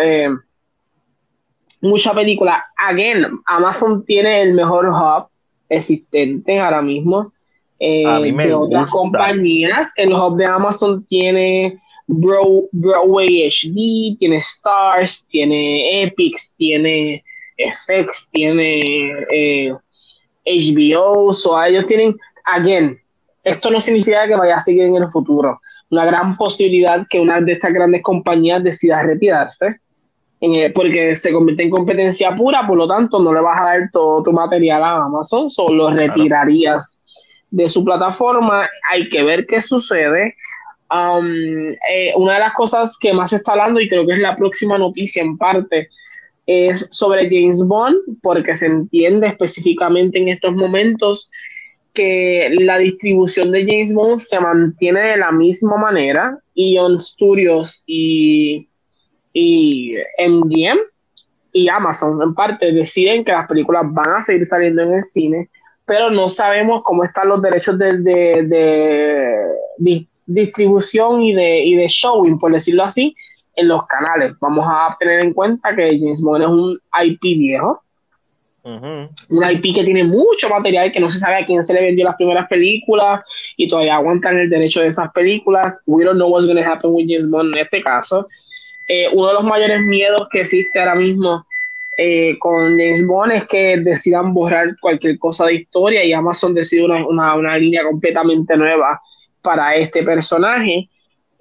mucha 1.84 2.14
película. 2.14 2.66
Again, 2.78 3.26
Amazon 3.46 4.04
tiene 4.06 4.42
el 4.42 4.54
mejor 4.54 4.88
hub 4.88 5.28
existente 5.70 6.60
ahora 6.60 6.82
mismo. 6.82 7.32
eh, 7.80 8.06
A 8.06 8.20
mí 8.20 8.32
me 8.32 8.48
de 8.48 8.54
otras 8.54 8.84
gusta. 8.84 8.98
compañías. 8.98 9.94
En 9.98 10.10
los 10.12 10.22
hubs 10.22 10.38
de 10.38 10.46
Amazon 10.46 11.04
tiene 11.06 11.80
Bro- 12.08 12.70
Broadway 12.72 13.48
HD, 13.50 14.16
tiene 14.18 14.38
Stars, 14.38 15.28
tiene 15.28 16.04
Epics, 16.04 16.54
tiene 16.58 17.24
FX, 17.58 18.30
tiene 18.32 19.10
eh, 19.32 19.74
HBO. 20.46 21.34
So, 21.34 21.62
ellos 21.64 21.86
tienen, 21.86 22.16
again, 22.46 23.00
esto 23.44 23.70
no 23.70 23.80
significa 23.82 24.28
que 24.28 24.36
vaya 24.36 24.56
a 24.56 24.60
seguir 24.60 24.84
en 24.84 24.96
el 24.96 25.10
futuro. 25.10 25.60
Una 25.90 26.06
gran 26.06 26.38
posibilidad 26.38 27.06
que 27.10 27.20
una 27.20 27.40
de 27.42 27.52
estas 27.54 27.74
grandes 27.74 28.02
compañías 28.02 28.64
decida 28.64 29.04
retirarse, 29.04 29.68
el- 29.68 29.76
porque 30.76 31.16
se 31.16 31.32
convierte 31.32 31.64
en 31.64 31.70
competencia 31.70 32.36
pura, 32.36 32.68
por 32.68 32.78
lo 32.78 32.88
tanto 32.88 33.20
no 33.20 33.34
le 33.34 33.40
vas 33.40 33.62
a 33.62 33.66
dar 33.66 33.90
todo 33.92 34.24
tu 34.24 34.34
material 34.34 34.84
a 34.84 35.04
Amazon, 35.04 35.50
solo 35.50 35.90
retirarías 35.90 37.02
de 37.50 37.70
su 37.70 37.86
plataforma. 37.86 38.68
Hay 38.92 39.08
que 39.08 39.24
ver 39.24 39.46
qué 39.46 39.62
sucede. 39.62 40.36
Um, 40.92 41.72
eh, 41.90 42.14
una 42.18 42.34
de 42.34 42.40
las 42.40 42.54
cosas 42.54 42.98
que 43.00 43.14
más 43.14 43.30
se 43.30 43.38
está 43.38 43.54
hablando, 43.54 43.80
y 43.80 43.88
creo 43.88 44.06
que 44.06 44.14
es 44.14 44.20
la 44.20 44.36
próxima 44.36 44.78
noticia 44.78 45.22
en 45.22 45.38
parte, 45.38 45.88
es 46.46 46.90
sobre 46.92 47.30
James 47.30 47.66
Bond, 47.66 47.96
porque 48.22 48.54
se 48.54 48.66
entiende 48.66 49.28
específicamente 49.28 50.20
en 50.20 50.28
estos 50.28 50.54
momentos 50.54 51.32
que 51.94 52.50
la 52.60 52.80
distribución 52.80 53.52
de 53.52 53.66
James 53.66 53.94
Bond 53.94 54.18
se 54.18 54.40
mantiene 54.40 55.00
de 55.00 55.18
la 55.18 55.32
misma 55.32 55.78
manera. 55.78 56.38
Ion 56.56 57.00
Studios 57.00 57.84
y, 57.88 58.68
y 59.34 59.96
MGM 60.20 60.78
y 61.52 61.68
Amazon 61.68 62.22
en 62.22 62.34
parte 62.34 62.72
deciden 62.72 63.24
que 63.26 63.32
las 63.32 63.48
películas 63.48 63.84
van 63.88 64.14
a 64.18 64.22
seguir 64.22 64.46
saliendo 64.46 64.82
en 64.84 64.94
el 64.94 65.04
cine, 65.04 65.50
pero 65.86 66.10
no 66.10 66.30
sabemos 66.30 66.82
cómo 66.84 67.04
están 67.04 67.28
los 67.30 67.42
derechos 67.42 67.78
de, 67.78 67.98
de- 68.00 68.44
de 68.44 69.36
di- 69.78 70.08
distribución 70.26 71.22
y 71.22 71.34
de, 71.34 71.60
y 71.66 71.76
de 71.76 71.88
showing, 71.88 72.38
por 72.40 72.54
decirlo 72.54 72.84
así, 72.84 73.16
en 73.56 73.68
los 73.68 73.86
canales. 73.88 74.34
Vamos 74.40 74.66
a 74.68 74.96
tener 75.00 75.20
en 75.20 75.34
cuenta 75.34 75.76
que 75.76 75.98
James 76.00 76.22
Bond 76.24 76.44
es 76.44 76.50
un 76.50 76.80
IP 77.04 77.22
viejo, 77.22 77.82
un 79.30 79.44
IP 79.52 79.76
que 79.76 79.84
tiene 79.84 80.06
mucho 80.06 80.48
material 80.50 80.92
que 80.92 81.00
no 81.02 81.10
se 81.10 81.20
sabe 81.20 81.36
a 81.36 81.46
quién 81.46 81.62
se 81.62 81.74
le 81.74 81.82
vendió 81.82 82.06
las 82.06 82.16
primeras 82.16 82.48
películas 82.48 83.22
y 83.58 83.68
todavía 83.68 83.96
aguantan 83.96 84.38
el 84.40 84.50
derecho 84.50 84.80
de 84.80 84.88
esas 84.88 85.12
películas. 85.12 85.84
We 85.86 86.06
don't 86.06 86.16
know 86.16 86.30
what's 86.30 86.46
going 86.48 86.58
to 86.64 86.64
happen 86.68 86.92
with 86.94 87.08
James 87.10 87.30
Bond 87.30 87.54
en 87.54 87.60
este 87.60 87.82
caso. 87.84 88.28
Eh, 88.88 89.08
uno 89.14 89.28
de 89.28 89.34
los 89.34 89.44
mayores 89.44 89.82
miedos 89.82 90.28
que 90.30 90.42
existe 90.42 90.80
ahora 90.80 90.96
mismo 90.96 91.42
eh, 91.98 92.38
con 92.40 92.72
James 92.78 93.06
Bond 93.06 93.32
es 93.34 93.46
que 93.48 93.78
decidan 93.78 94.34
borrar 94.34 94.76
cualquier 94.82 95.18
cosa 95.20 95.46
de 95.46 95.56
historia 95.56 96.04
y 96.04 96.12
Amazon 96.14 96.54
decide 96.54 96.86
una, 96.86 97.06
una, 97.06 97.36
una 97.36 97.58
línea 97.58 97.84
completamente 97.84 98.58
nueva 98.58 99.00
para 99.42 99.76
este 99.76 100.04
personaje. 100.04 100.90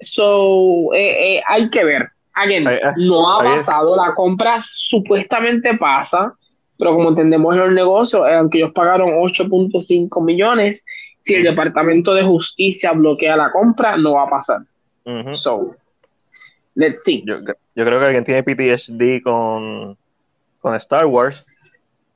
So, 0.01 0.93
eh, 0.94 1.36
eh, 1.36 1.43
hay 1.48 1.70
que 1.70 1.85
ver. 1.85 2.09
Again, 2.35 2.66
ahí- 2.66 2.78
no 3.09 3.31
ha 3.31 3.43
pasado, 3.56 3.97
la 3.97 4.14
compra 4.14 4.56
supuestamente 4.60 5.77
pasa, 5.77 6.35
pero 6.78 6.94
como 6.94 7.10
entendemos 7.10 7.55
en 7.55 7.60
los 7.60 7.73
negocios, 7.73 8.23
aunque 8.28 8.59
ellos 8.59 8.73
pagaron 8.74 9.10
8.5 9.20 10.20
millones, 10.23 10.85
si 11.20 11.35
el 11.35 11.44
Departamento 11.44 12.14
de 12.14 12.24
Justicia 12.24 12.93
bloquea 12.93 13.36
la 13.36 13.52
compra, 13.52 13.97
no 13.97 14.14
va 14.14 14.24
a 14.24 14.28
pasar. 14.28 14.60
So, 15.35 15.74
let's 16.74 17.03
see. 17.03 17.23
Yo, 17.27 17.39
yo 17.74 17.85
creo 17.85 18.01
que 18.01 18.07
alguien 18.07 18.24
tiene 18.24 18.43
PTSD 18.43 19.23
con, 19.23 19.97
con 20.61 20.74
Star 20.77 21.07
Wars, 21.07 21.47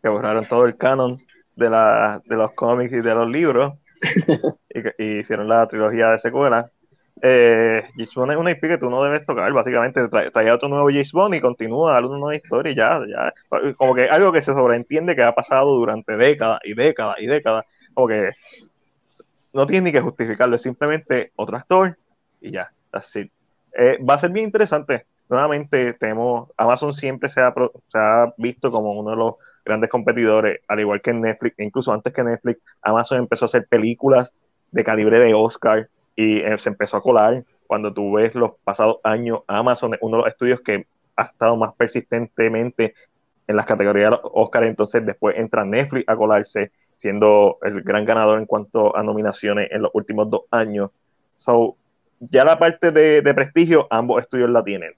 que 0.02 0.08
borraron 0.08 0.44
todo 0.44 0.66
el 0.66 0.76
canon 0.76 1.18
de, 1.56 1.70
la, 1.70 2.22
de 2.24 2.36
los 2.36 2.52
cómics 2.52 2.92
y 2.92 3.00
de 3.00 3.14
los 3.14 3.28
libros, 3.28 3.74
y, 4.98 5.18
hicieron 5.18 5.48
la 5.48 5.66
trilogía 5.66 6.10
de 6.10 6.20
secuela. 6.20 6.70
Eh, 7.22 7.82
James 7.94 8.14
Bond 8.14 8.32
es 8.32 8.36
una 8.36 8.50
IP 8.50 8.60
que 8.60 8.78
tú 8.78 8.90
no 8.90 9.02
debes 9.02 9.24
tocar, 9.24 9.50
básicamente 9.50 10.06
trae, 10.08 10.30
trae 10.30 10.52
otro 10.52 10.68
nuevo 10.68 10.88
James 10.88 11.12
Bond 11.12 11.34
y 11.34 11.40
continúa 11.40 11.94
dando 11.94 12.10
una 12.10 12.18
nueva 12.18 12.36
historia 12.36 12.72
y 12.72 12.74
ya, 12.74 13.00
ya, 13.08 13.32
como 13.76 13.94
que 13.94 14.02
algo 14.04 14.32
que 14.32 14.42
se 14.42 14.52
sobreentiende 14.52 15.16
que 15.16 15.22
ha 15.22 15.34
pasado 15.34 15.74
durante 15.76 16.14
décadas 16.14 16.60
y 16.62 16.74
décadas 16.74 17.16
y 17.18 17.26
décadas, 17.26 17.64
como 17.94 18.08
que 18.08 18.32
no 19.54 19.66
tienes 19.66 19.84
ni 19.84 19.92
que 19.92 20.02
justificarlo, 20.02 20.56
es 20.56 20.62
simplemente 20.62 21.32
otro 21.36 21.56
actor 21.56 21.96
y 22.42 22.50
ya, 22.50 22.70
así. 22.92 23.30
Va 24.08 24.14
a 24.14 24.20
ser 24.20 24.30
bien 24.30 24.46
interesante. 24.46 25.06
Nuevamente, 25.28 25.94
tenemos, 25.94 26.50
Amazon 26.56 26.92
siempre 26.92 27.28
se 27.28 27.40
ha, 27.40 28.34
visto 28.36 28.70
como 28.70 28.92
uno 28.92 29.10
de 29.10 29.16
los 29.16 29.34
grandes 29.64 29.90
competidores, 29.90 30.60
al 30.68 30.80
igual 30.80 31.02
que 31.02 31.12
Netflix, 31.12 31.58
incluso 31.58 31.92
antes 31.92 32.12
que 32.12 32.22
Netflix, 32.22 32.60
Amazon 32.82 33.18
empezó 33.18 33.44
a 33.44 33.46
hacer 33.46 33.66
películas 33.66 34.32
de 34.70 34.84
calibre 34.84 35.18
de 35.18 35.34
Oscar 35.34 35.88
y 36.14 36.38
eh, 36.38 36.56
se 36.58 36.68
empezó 36.68 36.96
a 36.96 37.02
colar. 37.02 37.44
Cuando 37.66 37.92
tú 37.92 38.12
ves 38.12 38.36
los 38.36 38.52
pasados 38.62 38.98
años, 39.02 39.40
Amazon 39.48 39.94
es 39.94 40.00
uno 40.00 40.18
de 40.18 40.22
los 40.22 40.32
estudios 40.32 40.60
que 40.60 40.86
ha 41.16 41.24
estado 41.24 41.56
más 41.56 41.74
persistentemente 41.74 42.94
en 43.48 43.56
las 43.56 43.66
categorías 43.66 44.10
de 44.10 44.18
Oscar, 44.22 44.64
entonces 44.64 45.04
después 45.04 45.36
entra 45.36 45.64
Netflix 45.64 46.08
a 46.08 46.16
colarse, 46.16 46.70
siendo 46.98 47.58
el 47.62 47.82
gran 47.82 48.04
ganador 48.04 48.38
en 48.38 48.46
cuanto 48.46 48.96
a 48.96 49.02
nominaciones 49.02 49.70
en 49.72 49.82
los 49.82 49.90
últimos 49.94 50.30
dos 50.30 50.42
años. 50.50 50.90
So, 51.38 51.76
ya 52.20 52.44
la 52.44 52.58
parte 52.58 52.90
de, 52.90 53.34
prestigio, 53.34 53.86
ambos 53.90 54.22
estudios 54.22 54.50
la 54.50 54.64
tienen. 54.64 54.94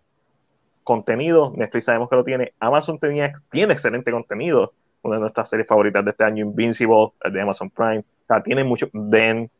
Contenido, 0.84 1.52
Netflix 1.56 1.84
sabemos 1.86 2.08
que 2.08 2.16
lo 2.16 2.24
tiene. 2.24 2.52
Amazon 2.60 2.98
tenía, 2.98 3.32
tiene 3.50 3.74
excelente 3.74 4.10
contenido. 4.10 4.72
Una 5.02 5.16
de 5.16 5.20
nuestras 5.22 5.48
series 5.48 5.68
favoritas 5.68 6.04
de 6.04 6.10
este 6.10 6.24
año, 6.24 6.44
Invincible, 6.44 7.12
de 7.30 7.40
Amazon 7.40 7.70
Prime. 7.70 8.00
O 8.00 8.26
sea, 8.26 8.42
tiene 8.42 8.64
mucho, 8.64 8.88
Den, 8.92 9.50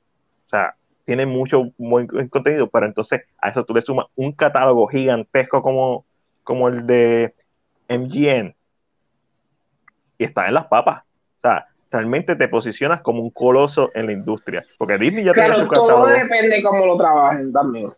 o 0.46 0.48
sea, 0.48 0.74
tiene 1.04 1.26
mucho 1.26 1.70
buen 1.78 2.06
contenido, 2.28 2.68
pero 2.68 2.86
entonces 2.86 3.22
a 3.38 3.48
eso 3.48 3.64
tú 3.64 3.74
le 3.74 3.82
sumas 3.82 4.06
un 4.14 4.32
catálogo 4.32 4.86
gigantesco 4.88 5.62
como, 5.62 6.04
como 6.44 6.68
el 6.68 6.86
de 6.86 7.34
MGM 7.88 8.52
y 10.18 10.24
está 10.24 10.48
en 10.48 10.54
las 10.54 10.66
papas. 10.66 11.02
O 11.02 11.40
sea, 11.40 11.66
realmente 11.90 12.36
te 12.36 12.48
posicionas 12.48 13.00
como 13.02 13.22
un 13.22 13.30
coloso 13.30 13.90
en 13.94 14.06
la 14.06 14.12
industria. 14.12 14.64
Porque 14.78 14.98
Disney 14.98 15.24
ya 15.24 15.32
tiene 15.32 15.48
Claro, 15.48 15.62
su 15.64 15.68
todo 15.68 15.86
catálogo. 15.86 16.06
depende 16.08 16.62
cómo 16.62 16.86
lo 16.86 16.96
trabajen 16.96 17.52
también. 17.52 17.88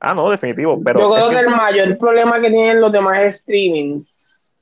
Ah, 0.00 0.14
no, 0.14 0.28
definitivo. 0.30 0.80
Pero 0.84 1.00
Yo 1.00 1.12
creo 1.14 1.28
que 1.30 1.34
que- 1.36 1.40
el 1.42 1.48
mayor 1.50 1.98
problema 1.98 2.40
que 2.40 2.50
tienen 2.50 2.80
los 2.80 2.92
demás 2.92 3.36
streamings 3.36 4.52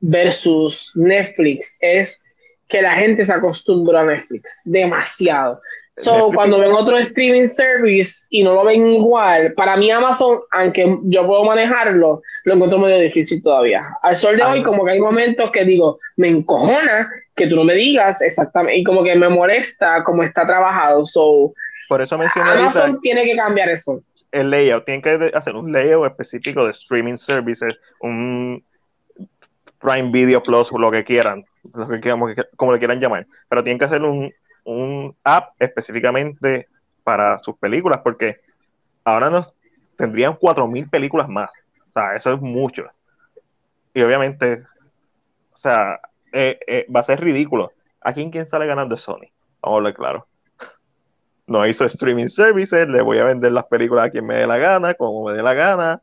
versus 0.00 0.92
Netflix 0.94 1.76
es 1.80 2.20
que 2.68 2.82
la 2.82 2.92
gente 2.94 3.24
se 3.24 3.32
acostumbra 3.32 4.00
a 4.00 4.04
Netflix 4.04 4.60
demasiado. 4.64 5.60
So, 5.96 6.12
Netflix- 6.12 6.34
cuando 6.34 6.58
ven 6.58 6.72
otro 6.72 6.98
streaming 6.98 7.46
service 7.46 8.26
y 8.30 8.42
no 8.42 8.54
lo 8.54 8.64
ven 8.64 8.86
igual, 8.86 9.52
para 9.54 9.76
mí 9.76 9.90
Amazon, 9.90 10.40
aunque 10.50 10.98
yo 11.04 11.26
puedo 11.26 11.44
manejarlo, 11.44 12.22
lo 12.44 12.54
encuentro 12.54 12.78
medio 12.78 12.98
difícil 12.98 13.42
todavía. 13.42 13.86
Al 14.02 14.16
sol 14.16 14.36
de 14.36 14.42
Ah, 14.42 14.50
hoy, 14.50 14.62
como 14.62 14.84
que 14.84 14.92
hay 14.92 15.00
momentos 15.00 15.50
que 15.52 15.64
digo, 15.64 16.00
me 16.16 16.28
encojona 16.28 17.08
que 17.34 17.46
tú 17.46 17.56
no 17.56 17.64
me 17.64 17.74
digas 17.74 18.20
exactamente, 18.22 18.78
y 18.78 18.84
como 18.84 19.02
que 19.02 19.14
me 19.16 19.28
molesta 19.28 20.04
cómo 20.04 20.22
está 20.22 20.46
trabajado. 20.46 21.04
So, 21.04 21.52
por 21.88 22.00
eso 22.02 22.16
mencioné 22.16 22.50
Amazon 22.50 23.00
tiene 23.00 23.24
que 23.24 23.36
cambiar 23.36 23.68
eso. 23.68 24.02
el 24.32 24.50
layout. 24.50 24.84
Tienen 24.84 25.02
que 25.02 25.32
hacer 25.34 25.56
un 25.56 25.72
layout 25.72 26.10
específico 26.10 26.64
de 26.64 26.70
streaming 26.70 27.16
services, 27.16 27.78
un 28.00 28.62
Prime 29.78 30.10
Video 30.10 30.42
Plus, 30.42 30.70
lo 30.72 30.90
que 30.90 31.04
quieran, 31.04 31.44
lo 31.74 31.88
que 31.88 32.00
quieran, 32.00 32.20
como 32.56 32.72
le 32.72 32.78
quieran 32.78 33.00
llamar. 33.00 33.26
Pero 33.48 33.62
tienen 33.62 33.78
que 33.78 33.84
hacer 33.84 34.02
un, 34.02 34.32
un 34.64 35.14
app 35.24 35.54
específicamente 35.58 36.68
para 37.02 37.38
sus 37.38 37.56
películas, 37.58 38.00
porque 38.02 38.40
ahora 39.04 39.28
nos 39.28 39.52
tendrían 39.96 40.34
4.000 40.34 40.88
películas 40.88 41.28
más. 41.28 41.50
O 41.90 41.92
sea, 41.92 42.16
eso 42.16 42.32
es 42.32 42.40
mucho. 42.40 42.84
Y 43.92 44.02
obviamente, 44.02 44.62
o 45.52 45.58
sea, 45.58 46.00
eh, 46.34 46.58
eh, 46.66 46.86
va 46.94 47.00
a 47.00 47.04
ser 47.04 47.20
ridículo. 47.20 47.72
¿A 48.02 48.12
quién, 48.12 48.30
quién 48.30 48.46
sale 48.46 48.66
ganando 48.66 48.96
Sony? 48.96 49.30
Vamos 49.62 49.76
a 49.76 49.78
hablar 49.78 49.94
claro. 49.94 50.26
No 51.46 51.66
hizo 51.66 51.84
streaming 51.84 52.28
services, 52.28 52.88
le 52.88 53.02
voy 53.02 53.18
a 53.18 53.24
vender 53.24 53.52
las 53.52 53.64
películas 53.64 54.06
a 54.06 54.10
quien 54.10 54.26
me 54.26 54.34
dé 54.34 54.46
la 54.46 54.56
gana, 54.58 54.94
como 54.94 55.26
me 55.28 55.34
dé 55.34 55.42
la 55.42 55.52
gana, 55.54 56.00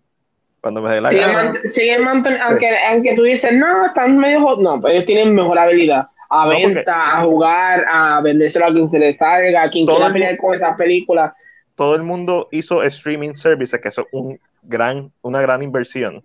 cuando 0.62 0.82
me 0.82 0.94
dé 0.94 1.02
la 1.02 1.12
gana. 1.12 1.54
manten- 2.00 2.40
aunque, 2.42 2.70
aunque 2.90 3.16
tú 3.16 3.24
dices, 3.24 3.52
no, 3.54 3.88
están 3.88 4.18
medio 4.18 4.42
hot, 4.42 4.60
no, 4.60 4.80
pero 4.80 4.94
ellos 4.94 5.06
tienen 5.06 5.34
mejor 5.34 5.58
habilidad 5.58 6.08
a 6.30 6.46
No, 6.46 6.52
porque- 6.52 6.68
venta, 6.76 7.18
a 7.18 7.24
jugar, 7.24 7.86
a 7.92 8.22
vendérselo 8.22 8.68
a 8.68 8.72
quien 8.74 8.88
se 8.88 9.00
le 9.00 9.14
salga, 9.14 9.64
a 9.64 9.70
quien 9.70 9.86
quiera 9.88 10.08
el 10.08 10.14
pelear 10.14 10.38
con 10.38 10.54
esas 10.54 10.76
películas. 10.78 11.34
Todo 11.76 11.96
el 11.96 12.04
mundo 12.04 12.48
hizo 12.52 12.84
streaming 12.84 13.34
services, 13.34 13.82
que 13.82 13.90
eso 13.90 14.02
es 14.02 14.08
un 14.12 14.40
gran, 14.62 15.12
una 15.24 15.42
gran 15.42 15.64
inversión, 15.64 16.22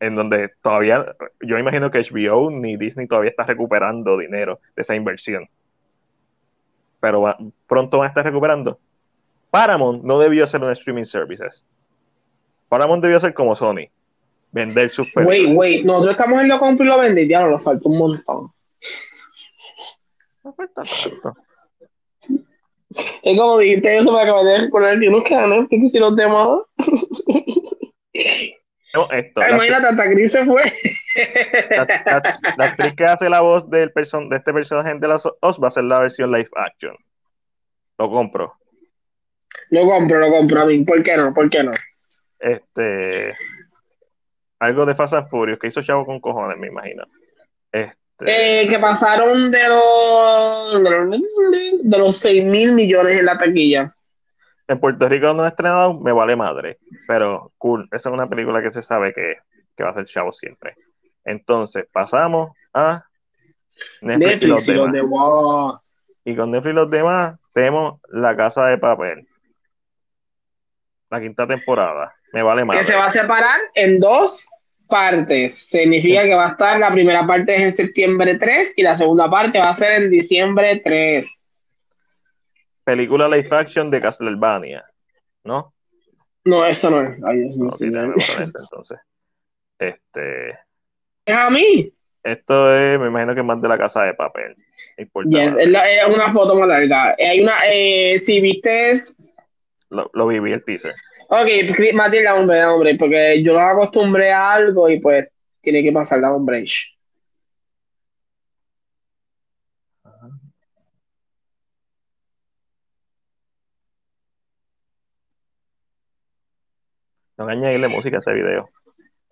en 0.00 0.14
donde 0.14 0.50
todavía, 0.62 1.14
yo 1.40 1.58
imagino 1.58 1.90
que 1.90 1.98
HBO 2.00 2.50
ni 2.50 2.76
Disney 2.76 3.06
todavía 3.06 3.30
está 3.30 3.44
recuperando 3.44 4.18
dinero 4.18 4.60
de 4.74 4.82
esa 4.82 4.94
inversión. 4.94 5.48
Pero 7.00 7.22
va- 7.22 7.38
pronto 7.66 7.98
van 7.98 8.06
a 8.06 8.08
estar 8.08 8.24
recuperando. 8.24 8.78
Paramount 9.50 10.02
no 10.02 10.18
debió 10.18 10.44
hacer 10.44 10.62
un 10.62 10.72
streaming 10.72 11.04
services. 11.04 11.64
Paramount 12.68 13.02
debió 13.02 13.20
ser 13.20 13.32
como 13.32 13.54
Sony, 13.56 13.88
vender 14.50 14.90
sus. 14.90 15.14
Wait, 15.16 15.48
wait, 15.54 15.84
nosotros 15.84 16.12
estamos 16.16 16.40
en 16.42 16.48
lo 16.48 16.58
compro 16.58 16.84
y 16.84 16.88
lo 16.88 16.98
vende, 16.98 17.28
ya 17.28 17.40
no 17.42 17.50
nos 17.50 17.62
falta 17.62 17.88
un 17.88 17.98
montón. 17.98 18.50
No 20.44 20.52
falta 20.52 20.82
tanto. 20.82 21.36
Es 23.22 23.38
como 23.38 23.58
dijiste 23.58 23.98
eso 23.98 24.12
para 24.12 24.26
que 24.26 24.32
me 24.32 24.50
dejes 24.50 24.70
poner 24.70 25.08
unos 25.08 25.24
canos, 25.24 25.66
que 25.68 25.80
si 25.80 25.98
los 25.98 26.14
demás. 26.16 26.60
No, 28.96 29.10
esto, 29.12 29.40
la, 29.40 29.50
Imagínate, 29.50 29.86
hasta 29.88 30.04
Gris 30.06 30.32
se 30.32 30.44
fue. 30.44 30.62
la- 31.70 31.84
la- 32.06 32.38
la 32.56 32.64
actriz 32.64 32.94
que 32.96 33.04
hace 33.04 33.28
la 33.28 33.40
voz 33.40 33.68
del 33.70 33.92
person, 33.92 34.28
de 34.28 34.36
este 34.36 34.52
personaje 34.52 34.94
de 34.98 35.08
las 35.08 35.24
Us 35.26 35.58
va 35.62 35.68
a 35.68 35.70
ser 35.70 35.84
la 35.84 36.00
versión 36.00 36.32
live 36.32 36.48
action. 36.56 36.96
Lo 37.98 38.10
compro. 38.10 38.54
Lo 39.70 39.86
compro, 39.86 40.18
lo 40.18 40.30
compro 40.30 40.60
a 40.62 40.66
mí. 40.66 40.84
¿Por 40.84 41.02
qué 41.02 41.16
no? 41.16 41.32
¿Por 41.34 41.48
qué 41.50 41.62
no? 41.62 41.72
Este. 42.38 43.34
Algo 44.58 44.86
de 44.86 44.94
Fast 44.94 45.14
and 45.14 45.28
Furious 45.28 45.58
que 45.58 45.68
hizo 45.68 45.82
Chavo 45.82 46.06
con 46.06 46.20
cojones, 46.20 46.58
me 46.58 46.68
imagino. 46.68 47.04
Este, 47.72 48.62
Eh, 48.62 48.68
que 48.68 48.78
pasaron 48.78 49.50
de 49.50 49.68
los 49.68 50.82
de 51.82 51.98
los 51.98 52.16
6 52.16 52.44
mil 52.44 52.72
millones 52.72 53.18
en 53.18 53.26
la 53.26 53.36
taquilla. 53.36 53.94
En 54.68 54.80
Puerto 54.80 55.08
Rico 55.08 55.32
no 55.32 55.44
ha 55.44 55.48
estrenado, 55.48 55.94
me 55.94 56.12
vale 56.12 56.36
madre. 56.36 56.78
Pero 57.06 57.52
cool, 57.58 57.88
esa 57.92 58.08
es 58.08 58.12
una 58.12 58.28
película 58.28 58.62
que 58.62 58.72
se 58.72 58.82
sabe 58.82 59.12
que, 59.12 59.36
que 59.76 59.84
va 59.84 59.90
a 59.90 59.94
ser 59.94 60.06
Chavo 60.06 60.32
siempre. 60.32 60.74
Entonces, 61.24 61.86
pasamos 61.92 62.50
a 62.72 63.04
Netflix, 64.00 64.42
y 64.42 64.46
los 64.46 64.68
Netflix 64.68 64.68
y 64.68 64.74
los 64.74 64.92
demás. 64.92 65.80
Y 66.24 66.36
con 66.36 66.50
Netflix 66.50 66.72
y 66.72 66.76
los 66.76 66.90
demás, 66.90 67.38
tenemos 67.52 68.00
La 68.08 68.36
Casa 68.36 68.66
de 68.66 68.78
Papel. 68.78 69.28
La 71.10 71.20
quinta 71.20 71.46
temporada. 71.46 72.14
Me 72.32 72.42
vale 72.42 72.62
que 72.62 72.66
madre. 72.66 72.84
se 72.84 72.96
va 72.96 73.04
a 73.04 73.08
separar 73.08 73.60
en 73.74 74.00
dos 74.00 74.48
partes. 74.88 75.68
Significa 75.68 76.22
que 76.22 76.34
va 76.34 76.46
a 76.46 76.50
estar 76.50 76.78
la 76.78 76.92
primera 76.92 77.26
parte 77.26 77.54
es 77.56 77.62
en 77.62 77.72
septiembre 77.72 78.36
3 78.38 78.74
y 78.76 78.82
la 78.82 78.96
segunda 78.96 79.30
parte 79.30 79.58
va 79.58 79.70
a 79.70 79.74
ser 79.74 80.02
en 80.02 80.10
diciembre 80.10 80.82
3. 80.84 81.45
Película 82.86 83.26
live 83.26 83.48
action 83.50 83.90
de 83.90 83.98
Castlevania. 83.98 84.84
¿No? 85.42 85.74
No, 86.44 86.64
eso 86.64 86.88
no 86.88 87.02
es. 87.02 87.16
Dios 87.16 87.56
mío, 87.56 87.64
No, 87.64 87.70
sí, 87.72 87.86
este, 87.88 88.44
entonces. 88.44 88.98
Este. 89.78 90.50
Es 91.24 91.34
a 91.34 91.50
mí. 91.50 91.92
Esto 92.22 92.76
es, 92.76 93.00
me 93.00 93.08
imagino 93.08 93.34
que 93.34 93.40
es 93.40 93.46
más 93.46 93.60
de 93.60 93.68
la 93.68 93.76
casa 93.76 94.02
de 94.02 94.14
papel. 94.14 94.54
Yes, 95.24 95.56
es, 95.58 95.68
la- 95.68 95.90
es 95.90 96.06
una 96.06 96.30
foto 96.30 96.54
más 96.54 96.68
larga. 96.68 97.16
Hay 97.18 97.40
una, 97.40 97.54
eh, 97.68 98.16
si 98.20 98.40
viste, 98.40 98.94
Lo, 99.90 100.08
lo 100.14 100.28
viví 100.28 100.52
el 100.52 100.64
teaser. 100.64 100.94
ok, 101.28 101.92
Matilda, 101.94 102.36
hombre, 102.36 102.64
hombre, 102.64 102.94
porque 102.96 103.42
yo 103.42 103.52
los 103.52 103.62
acostumbré 103.62 104.32
a 104.32 104.52
algo 104.52 104.88
y 104.88 105.00
pues 105.00 105.28
tiene 105.60 105.82
que 105.82 105.90
pasar 105.92 106.20
la 106.20 106.32
hombre. 106.32 106.64
No 117.38 117.48
añadirle 117.48 117.88
música 117.88 118.16
a 118.16 118.20
ese 118.20 118.32
video. 118.32 118.68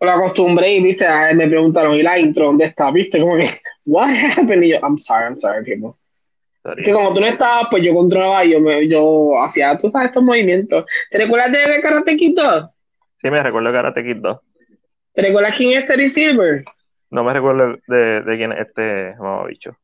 Lo 0.00 0.10
acostumbré 0.10 0.72
y 0.74 0.82
viste, 0.82 1.06
a- 1.06 1.32
me 1.34 1.48
preguntaron, 1.48 1.94
¿y 1.94 2.02
la 2.02 2.18
intro 2.18 2.46
dónde 2.46 2.66
está? 2.66 2.90
Viste, 2.90 3.20
como 3.20 3.36
que, 3.36 3.48
what 3.86 4.08
happened? 4.10 4.62
Y 4.62 4.70
yo, 4.72 4.78
I'm 4.82 4.98
sorry, 4.98 5.24
I'm 5.24 5.36
sorry, 5.36 5.64
people. 5.64 5.94
Sorry. 6.62 6.82
que 6.82 6.92
como 6.92 7.12
tú 7.14 7.20
no 7.20 7.26
estabas, 7.26 7.66
pues 7.70 7.82
yo 7.82 7.94
controlaba 7.94 8.44
y 8.44 8.52
yo, 8.52 8.60
me, 8.60 8.88
yo 8.88 9.32
hacía, 9.42 9.76
tú 9.76 9.88
sabes, 9.90 10.08
estos 10.08 10.22
movimientos. 10.22 10.84
¿Te 11.10 11.18
recuerdas 11.18 11.52
de, 11.52 11.58
de 11.58 11.80
Karate 11.82 12.16
Kid 12.16 12.34
2? 12.36 12.70
Sí, 13.20 13.30
me 13.30 13.42
recuerdo 13.42 13.70
Karate 13.72 14.02
Kid 14.02 14.16
2. 14.16 14.38
¿Te 15.12 15.22
recuerdas 15.22 15.54
quién 15.56 15.78
es 15.78 15.86
Terry 15.86 16.08
Silver? 16.08 16.64
No 17.10 17.22
me 17.22 17.32
recuerdo 17.32 17.76
de, 17.86 18.20
de 18.22 18.36
quién 18.36 18.52
es 18.52 18.60
este 18.66 19.14
mamá 19.18 19.46
bicho. 19.46 19.76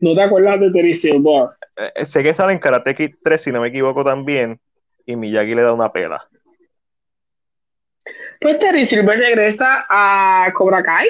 ¿No 0.00 0.14
te 0.14 0.22
acuerdas 0.22 0.60
de 0.60 0.70
Terry 0.72 0.92
Silver? 0.92 1.50
Eh, 1.76 1.92
eh, 1.94 2.06
sé 2.06 2.22
que 2.22 2.34
sale 2.34 2.52
en 2.54 2.58
Karate 2.58 2.94
Kid 2.94 3.14
3, 3.22 3.40
si 3.40 3.52
no 3.52 3.60
me 3.60 3.68
equivoco 3.68 4.02
también, 4.04 4.58
y 5.06 5.14
Miyagi 5.16 5.54
le 5.54 5.62
da 5.62 5.72
una 5.72 5.92
pela. 5.92 6.26
Pues 8.40 8.58
Terry 8.58 8.86
Silver 8.86 9.18
regresa 9.18 9.86
a 9.88 10.50
Cobra 10.54 10.82
Kai. 10.82 11.08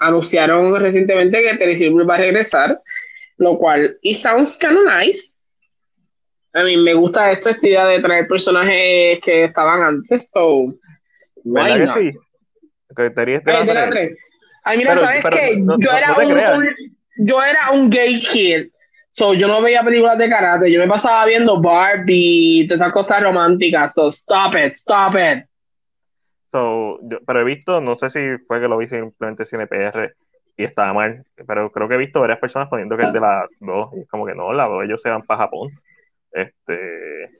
Anunciaron 0.00 0.78
recientemente 0.78 1.42
que 1.42 1.56
Terry 1.56 1.76
Silver 1.76 2.08
va 2.08 2.16
a 2.16 2.18
regresar, 2.18 2.80
lo 3.38 3.56
cual, 3.58 3.96
it 4.02 4.16
sounds 4.16 4.56
kind 4.58 4.76
of 4.76 4.84
nice. 4.84 5.38
A 6.52 6.62
mí 6.64 6.76
me 6.76 6.94
gusta 6.94 7.32
esto, 7.32 7.50
esta 7.50 7.66
idea 7.66 7.86
de 7.86 8.00
traer 8.00 8.26
personajes 8.28 9.18
que 9.22 9.44
estaban 9.44 9.82
antes, 9.82 10.30
so, 10.32 10.64
why 11.44 11.72
¿Verdad 11.78 11.86
not? 11.86 11.94
que 11.96 12.10
sí? 12.12 12.18
Que 12.96 13.10
te 13.10 13.24
ríes 13.24 13.44
de 13.44 13.52
Ay, 13.52 13.58
la 13.58 13.64
de 13.64 13.74
la 13.74 13.90
tres. 13.90 14.08
tres. 14.08 14.18
Ay, 14.64 14.78
mira, 14.78 14.90
Pero- 14.94 15.00
¿sabes 15.06 15.22
pero 15.22 15.36
qué? 15.36 15.56
no- 15.58 15.76
yo, 15.78 15.90
no- 15.90 15.96
era 15.98 16.08
no 16.16 16.58
un- 16.58 16.74
yo 17.18 17.42
era 17.42 17.70
un 17.72 17.90
gay 17.90 18.20
kid. 18.20 18.68
So, 19.10 19.32
yo 19.32 19.48
no 19.48 19.62
veía 19.62 19.82
películas 19.82 20.18
de 20.18 20.28
karate. 20.28 20.70
Yo 20.70 20.78
me 20.80 20.88
pasaba 20.88 21.24
viendo 21.24 21.58
Barbie, 21.60 22.66
todas 22.68 22.80
estas 22.80 22.92
cosas 22.92 23.22
románticas. 23.22 23.94
So, 23.94 24.08
stop 24.08 24.54
it, 24.56 24.72
stop 24.72 25.14
it. 25.14 25.44
So, 26.52 26.98
yo- 27.02 27.18
pero 27.26 27.40
he 27.40 27.44
visto, 27.44 27.80
no 27.80 27.98
sé 27.98 28.10
si 28.10 28.38
fue 28.46 28.60
que 28.60 28.68
lo 28.68 28.78
vi 28.78 28.88
simplemente 28.88 29.42
en 29.42 29.46
CinePR 29.48 30.14
y 30.56 30.64
estaba 30.64 30.92
mal, 30.94 31.24
pero 31.46 31.70
creo 31.70 31.88
que 31.88 31.94
he 31.96 31.98
visto 31.98 32.20
varias 32.20 32.38
personas 32.38 32.68
poniendo 32.68 32.96
que 32.96 33.04
es 33.04 33.12
de 33.12 33.20
la 33.20 33.46
2 33.60 33.90
y 33.96 34.00
es 34.00 34.08
como 34.08 34.24
que 34.26 34.34
no, 34.34 34.52
la 34.52 34.66
2 34.66 34.84
ellos 34.84 35.02
se 35.02 35.10
van 35.10 35.22
para 35.22 35.40
Japón. 35.40 35.70
Este, 36.32 37.30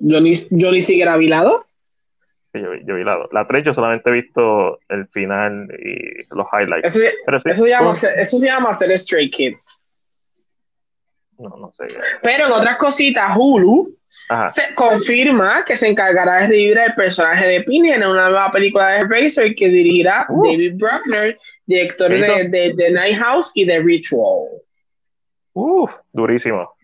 Yo 0.00 0.20
ni, 0.20 0.32
yo 0.50 0.72
ni 0.72 0.80
siquiera 0.80 1.16
vi 1.16 1.28
la 1.28 1.42
dos. 1.44 1.62
que 2.52 2.60
yo, 2.62 2.70
vi- 2.70 2.82
yo 2.86 2.94
vi 2.94 3.04
la 3.04 3.16
2. 3.16 3.28
La 3.32 3.46
3 3.46 3.64
yo 3.64 3.74
solamente 3.74 4.10
he 4.10 4.12
visto 4.12 4.78
el 4.88 5.06
final 5.08 5.68
y 5.78 6.24
los 6.34 6.46
highlights. 6.52 6.96
Eso, 6.96 7.00
Pero 7.26 7.40
sí, 7.40 7.50
eso, 7.50 7.62
se 7.64 7.68
llama, 7.70 7.92
eso 7.92 8.38
se 8.38 8.46
llama 8.46 8.72
ser 8.74 8.98
Stray 8.98 9.30
Kids. 9.30 9.80
no, 11.38 11.48
no 11.56 11.72
sé. 11.72 11.86
Pero 12.22 12.46
en 12.46 12.52
otras 12.52 12.76
cositas, 12.78 13.36
Hulu 13.36 13.88
Ajá. 14.28 14.48
se 14.48 14.74
confirma 14.74 15.64
que 15.66 15.76
se 15.76 15.86
encargará 15.86 16.36
de 16.36 16.48
revivir 16.48 16.78
el 16.78 16.94
personaje 16.94 17.46
de 17.46 17.60
Pinhead 17.62 17.96
en 17.96 18.06
una 18.06 18.30
nueva 18.30 18.50
película 18.50 18.88
de 18.88 18.98
Hellraiser 19.00 19.54
que 19.54 19.68
dirigirá 19.68 20.26
Uh. 20.28 20.44
David 20.44 20.74
Bruckner, 20.76 21.38
director 21.66 22.08
de, 22.08 22.48
de, 22.48 22.72
de 22.74 22.90
Night 22.90 23.18
House 23.18 23.50
y 23.54 23.64
de 23.66 23.80
Ritual. 23.80 24.48
Uf, 25.52 25.92
durísimo. 26.12 26.74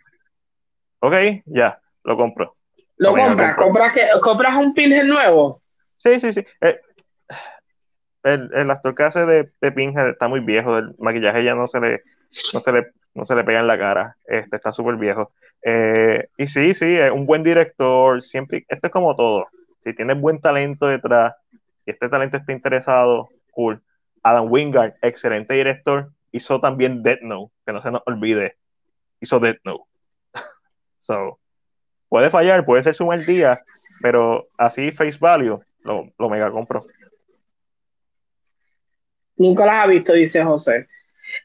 Ok, 1.01 1.15
ya, 1.47 1.81
lo 2.05 2.17
compro. 2.17 2.55
¿Lo 2.99 3.17
compras? 3.17 3.57
¿Compras, 3.57 3.95
que, 3.95 4.07
¿Compras 4.21 4.57
un 4.57 4.75
Pinhead 4.75 5.05
nuevo? 5.05 5.63
Sí, 5.97 6.21
sí, 6.21 6.35
sí. 6.35 6.45
Eh, 6.61 6.79
el, 8.23 8.51
el 8.55 8.71
actor 8.71 8.95
que 8.95 9.03
hace 9.03 9.25
de, 9.25 9.51
de 9.61 9.73
Pinhead 9.73 10.11
está 10.11 10.29
muy 10.29 10.41
viejo, 10.41 10.77
el 10.77 10.95
maquillaje 10.99 11.43
ya 11.43 11.55
no 11.55 11.67
se 11.69 11.81
le, 11.81 12.03
no 12.53 12.61
se 12.61 12.73
le, 12.73 12.93
no 13.15 13.27
se 13.27 13.35
le 13.35 13.45
pega 13.45 13.61
en 13.61 13.67
la 13.67 13.79
cara, 13.79 14.17
este 14.27 14.57
está 14.57 14.73
súper 14.73 14.97
viejo. 14.97 15.33
Eh, 15.63 16.29
y 16.37 16.47
sí, 16.47 16.75
sí, 16.75 16.97
es 16.97 17.11
un 17.11 17.27
buen 17.27 17.43
director, 17.43 18.23
siempre, 18.23 18.65
esto 18.69 18.87
es 18.87 18.93
como 18.93 19.17
todo. 19.17 19.49
Si 19.85 19.95
tienes 19.95 20.21
buen 20.21 20.41
talento 20.41 20.87
detrás 20.87 21.35
y 21.87 21.91
este 21.91 22.09
talento 22.09 22.37
está 22.37 22.53
interesado, 22.53 23.29
cool. 23.53 23.83
Adam 24.23 24.51
Wingard, 24.51 24.95
excelente 25.03 25.55
director, 25.55 26.11
hizo 26.33 26.61
también 26.61 27.03
Death 27.03 27.23
Note, 27.23 27.53
que 27.67 27.73
no 27.73 27.83
se 27.83 27.91
nos 27.91 28.03
olvide, 28.07 28.57
hizo 29.21 29.41
Death 29.41 29.61
Note. 29.65 29.85
so, 31.01 31.39
puede 32.09 32.31
fallar, 32.31 32.65
puede 32.65 32.83
ser 32.83 32.95
su 32.95 33.07
mal 33.07 33.25
día, 33.25 33.63
pero 34.03 34.49
así 34.59 34.93
face 34.93 35.19
value, 35.19 35.61
lo, 35.83 36.11
lo 36.19 36.29
mega 36.29 36.51
compro. 36.51 36.83
Nunca 39.37 39.65
las 39.65 39.85
ha 39.85 39.87
visto, 39.87 40.13
dice 40.13 40.45
José. 40.45 40.87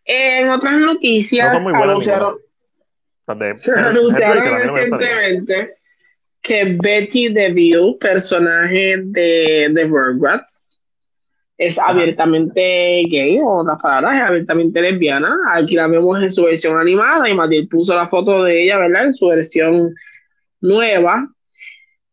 En 0.06 0.50
otras 0.50 0.78
noticias, 0.80 1.64
No 1.64 1.84
anunciaron, 1.84 2.38
recientemente 4.62 5.76
que 6.42 6.78
Betty 6.80 7.30
DeVille, 7.30 7.98
personaje 8.00 8.98
de, 9.04 9.70
de 9.72 9.84
Rugrats, 9.88 10.80
es 11.58 11.80
Ajá. 11.80 11.92
abiertamente 11.92 13.04
gay, 13.10 13.40
o 13.40 13.62
en 13.62 13.68
otras 13.68 13.82
palabras, 13.82 14.16
es 14.16 14.22
abiertamente 14.22 14.82
lesbiana. 14.82 15.36
Aquí 15.54 15.76
la 15.76 15.88
vemos 15.88 16.22
en 16.22 16.30
su 16.30 16.44
versión 16.44 16.80
animada 16.80 17.28
y 17.30 17.34
Matil 17.34 17.68
puso 17.68 17.96
la 17.96 18.08
foto 18.08 18.44
de 18.44 18.64
ella, 18.64 18.78
¿verdad? 18.78 19.06
En 19.06 19.14
su 19.14 19.28
versión 19.28 19.96
nueva. 20.62 21.28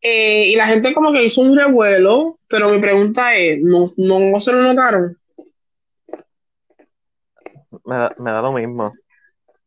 Eh, 0.00 0.48
y 0.48 0.56
la 0.56 0.66
gente 0.66 0.94
como 0.94 1.12
que 1.12 1.24
hizo 1.24 1.40
un 1.42 1.56
revuelo, 1.56 2.38
pero 2.48 2.70
mi 2.70 2.80
pregunta 2.80 3.34
es, 3.34 3.60
¿no, 3.62 3.84
no 3.98 4.40
se 4.40 4.52
lo 4.52 4.62
notaron? 4.62 5.18
Me 7.84 7.96
da, 7.96 8.08
me 8.18 8.30
da 8.30 8.42
lo 8.42 8.52
mismo. 8.52 8.92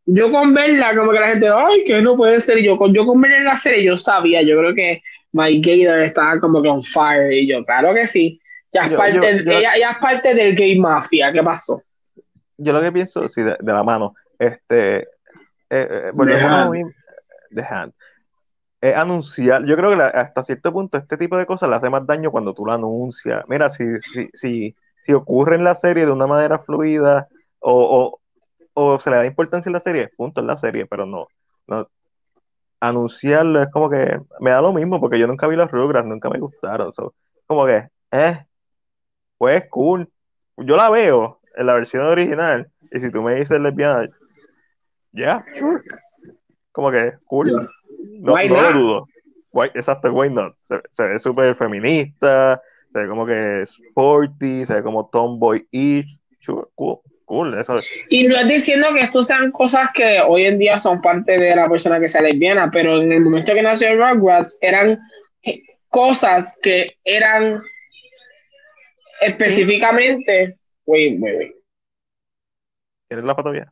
Yo 0.07 0.31
con 0.31 0.53
verla, 0.53 0.95
como 0.95 1.11
que 1.11 1.19
la 1.19 1.27
gente, 1.29 1.49
ay, 1.53 1.83
que 1.83 2.01
no 2.01 2.15
puede 2.15 2.39
ser. 2.39 2.61
Yo 2.61 2.77
con, 2.77 2.93
yo 2.93 3.05
con 3.05 3.19
verla 3.19 3.37
en 3.37 3.45
la 3.45 3.57
serie, 3.57 3.83
yo 3.83 3.97
sabía, 3.97 4.41
yo 4.43 4.57
creo 4.57 4.73
que 4.75 5.01
Mike 5.31 5.83
Gator 5.83 5.99
estaba 6.01 6.39
como 6.39 6.61
que 6.61 6.69
on 6.69 6.83
fire. 6.83 7.31
Y 7.33 7.47
yo, 7.47 7.65
claro 7.65 7.93
que 7.93 8.05
sí. 8.07 8.39
Ya 8.71 8.85
es 8.85 8.91
Yo- 8.91 8.97
parte, 8.97 9.13
yo- 9.15 9.21
yo- 9.43 9.51
ella, 9.51 9.73
ella 9.75 9.91
es 9.91 9.97
parte 9.97 10.33
del 10.35 10.55
gay 10.55 10.77
mafia. 10.77 11.31
¿Qué 11.33 11.41
pasó? 11.41 11.81
Yo 12.57 12.71
lo 12.71 12.81
que 12.81 12.91
pienso, 12.91 13.27
sí, 13.29 13.41
de, 13.41 13.57
de 13.59 13.73
la 13.73 13.83
mano, 13.83 14.13
este, 14.37 14.97
eh, 14.97 15.07
eh, 15.69 16.11
volvemos 16.13 16.69
The 17.53 17.61
Hand. 17.63 17.93
anunciar, 18.95 19.65
yo 19.65 19.75
creo 19.75 19.89
que 19.91 19.95
la- 19.95 20.07
hasta 20.07 20.43
cierto 20.43 20.71
punto 20.71 20.97
este 20.97 21.17
tipo 21.17 21.37
de 21.37 21.45
cosas 21.45 21.69
le 21.69 21.75
hace 21.75 21.89
más 21.89 22.05
daño 22.05 22.29
cuando 22.31 22.53
tú 22.53 22.65
lo 22.65 22.73
anuncias. 22.73 23.43
Mira, 23.47 23.69
si, 23.69 23.99
si, 23.99 24.29
si, 24.33 24.75
si 25.03 25.13
ocurre 25.13 25.55
en 25.55 25.63
la 25.63 25.73
serie 25.73 26.05
de 26.05 26.11
una 26.11 26.27
manera 26.27 26.59
fluida 26.59 27.27
o, 27.59 28.19
o, 28.74 28.92
o 28.93 29.00
se 29.00 29.09
le 29.09 29.17
da 29.17 29.25
importancia 29.25 29.69
en 29.69 29.74
la 29.74 29.80
serie, 29.80 30.09
punto 30.16 30.42
en 30.42 30.48
la 30.48 30.58
serie, 30.58 30.85
pero 30.85 31.06
no, 31.06 31.27
no, 31.67 31.88
anunciarlo 32.80 33.61
es 33.61 33.69
como 33.69 33.90
que 33.90 34.19
me 34.40 34.51
da 34.51 34.61
lo 34.61 34.74
mismo 34.74 35.00
porque 35.00 35.19
yo 35.19 35.27
nunca 35.27 35.48
vi 35.48 35.56
los 35.56 35.72
Rugrats, 35.72 36.08
nunca 36.08 36.30
me 36.30 36.40
gustaron. 36.40 36.92
como 37.45 37.66
que, 37.66 37.88
eh, 38.11 38.45
pues 39.38 39.64
cool. 39.69 40.09
Yo 40.58 40.77
la 40.77 40.90
veo 40.90 41.40
en 41.56 41.66
la 41.66 41.74
versión 41.74 42.03
original 42.03 42.69
y 42.92 43.00
si 43.00 43.11
tú 43.11 43.22
me 43.22 43.35
dices 43.35 43.59
lesbiana, 43.59 44.09
ya, 45.11 45.45
sure. 45.58 45.82
Como 46.72 46.92
que 46.92 47.14
cool. 47.25 47.50
No, 48.19 48.35
lo 48.38 48.74
dudo. 48.74 49.08
exacto, 49.74 50.11
why 50.11 50.30
not? 50.30 50.56
Se, 50.92 51.03
ve 51.03 51.19
súper 51.19 51.56
feminista, 51.56 52.61
se 52.92 53.00
ve 53.00 53.08
como 53.08 53.25
que 53.25 53.61
sporty, 53.61 54.66
se 54.66 54.74
ve 54.75 54.84
como 54.84 55.09
tomboy-ish. 55.09 56.19
Sure, 56.42 56.67
cool. 56.75 57.00
Cool, 57.25 57.59
eso. 57.59 57.79
Y 58.09 58.27
no 58.27 58.37
es 58.37 58.47
diciendo 58.47 58.87
que 58.93 59.01
esto 59.01 59.23
sean 59.23 59.51
cosas 59.51 59.89
que 59.93 60.21
hoy 60.21 60.45
en 60.45 60.59
día 60.59 60.77
son 60.77 61.01
parte 61.01 61.37
de 61.39 61.55
la 61.55 61.67
persona 61.67 61.99
que 61.99 62.07
sea 62.07 62.21
lesbiana, 62.21 62.69
pero 62.71 63.01
en 63.01 63.11
el 63.11 63.21
momento 63.21 63.53
que 63.53 63.63
nació 63.63 63.95
Rugrats 63.95 64.57
eran 64.61 64.99
cosas 65.89 66.59
que 66.61 66.97
eran 67.03 67.59
específicamente. 69.21 70.55
Wait, 70.85 71.19
wait, 71.19 71.37
wait. 71.37 71.55
¿Quieres 73.07 73.25
la 73.25 73.35
fotografía? 73.35 73.71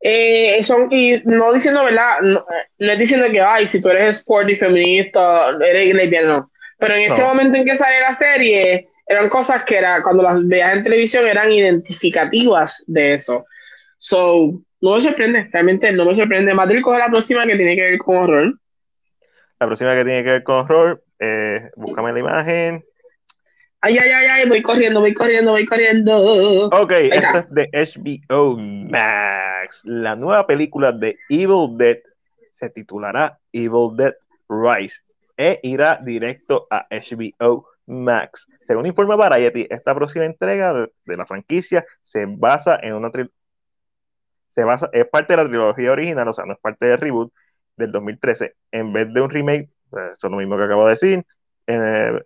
Eh, 0.00 0.62
son, 0.62 0.92
y 0.92 1.22
no 1.24 1.54
diciendo, 1.54 1.82
¿verdad? 1.84 2.20
No, 2.20 2.44
es 2.78 2.98
diciendo 2.98 3.26
que, 3.30 3.40
ay, 3.40 3.66
si 3.66 3.80
tú 3.80 3.88
eres 3.88 4.16
sporty, 4.16 4.56
feminista, 4.56 5.48
eres 5.66 5.94
lesbiana, 5.94 6.46
Pero 6.78 6.94
en 6.96 7.02
ese 7.04 7.22
momento 7.22 7.56
en 7.56 7.64
que 7.64 7.76
sale 7.76 8.00
la 8.00 8.14
serie, 8.14 8.88
eran 9.06 9.28
cosas 9.28 9.64
que 9.64 9.76
era, 9.76 10.02
cuando 10.02 10.22
las 10.22 10.46
veías 10.46 10.76
en 10.76 10.82
televisión 10.82 11.26
eran 11.26 11.50
identificativas 11.50 12.84
de 12.86 13.14
eso. 13.14 13.44
So, 13.98 14.60
no 14.80 14.94
me 14.94 15.00
sorprende, 15.00 15.48
realmente 15.52 15.92
no 15.92 16.04
me 16.04 16.14
sorprende. 16.14 16.54
Madrid 16.54 16.82
coge 16.82 16.98
la 16.98 17.08
próxima 17.08 17.46
que 17.46 17.56
tiene 17.56 17.74
que 17.74 17.82
ver 17.82 17.98
con 17.98 18.16
horror. 18.16 18.54
La 19.60 19.66
próxima 19.66 19.94
que 19.94 20.04
tiene 20.04 20.24
que 20.24 20.30
ver 20.30 20.42
con 20.42 20.56
horror, 20.56 21.04
eh, 21.18 21.70
búscame 21.76 22.12
la 22.12 22.18
imagen. 22.18 22.84
Ay, 23.80 23.98
ay, 23.98 24.10
ay, 24.10 24.26
ay, 24.30 24.48
voy 24.48 24.62
corriendo, 24.62 25.00
voy 25.00 25.12
corriendo, 25.12 25.50
voy 25.50 25.66
corriendo. 25.66 26.68
Ok, 26.68 26.90
esta 26.90 27.40
es 27.40 27.50
de 27.50 27.68
HBO 28.26 28.56
Max. 28.56 29.82
La 29.84 30.16
nueva 30.16 30.46
película 30.46 30.90
de 30.90 31.18
Evil 31.28 31.76
Dead 31.76 31.98
se 32.58 32.70
titulará 32.70 33.38
Evil 33.52 33.94
Dead 33.94 34.14
Rise 34.48 35.02
e 35.36 35.60
irá 35.62 36.00
directo 36.02 36.66
a 36.70 36.86
HBO 36.90 37.66
Max. 37.86 38.46
Según 38.66 38.86
informa 38.86 39.16
Variety, 39.16 39.66
esta 39.70 39.94
próxima 39.94 40.24
entrega 40.24 40.72
de, 40.72 41.16
la 41.16 41.26
franquicia 41.26 41.84
se 42.02 42.24
basa 42.26 42.78
en 42.82 42.94
una 42.94 43.10
se 44.50 44.64
basa, 44.64 44.88
es 44.92 45.08
parte 45.08 45.32
de 45.32 45.36
la 45.38 45.48
trilogía 45.48 45.92
original, 45.92 46.28
o 46.28 46.32
sea, 46.32 46.44
no 46.46 46.52
es 46.52 46.60
parte 46.60 46.86
del 46.86 46.98
reboot 46.98 47.32
del 47.76 47.90
2013. 47.90 48.54
En 48.70 48.92
vez 48.92 49.12
de 49.12 49.20
un 49.20 49.30
remake, 49.30 49.68
eso 49.90 50.12
es 50.26 50.30
lo 50.30 50.36
mismo 50.36 50.56
que 50.56 50.64
acabo 50.64 50.84
de 50.86 50.90
decir, 50.90 51.26
en, 51.66 52.24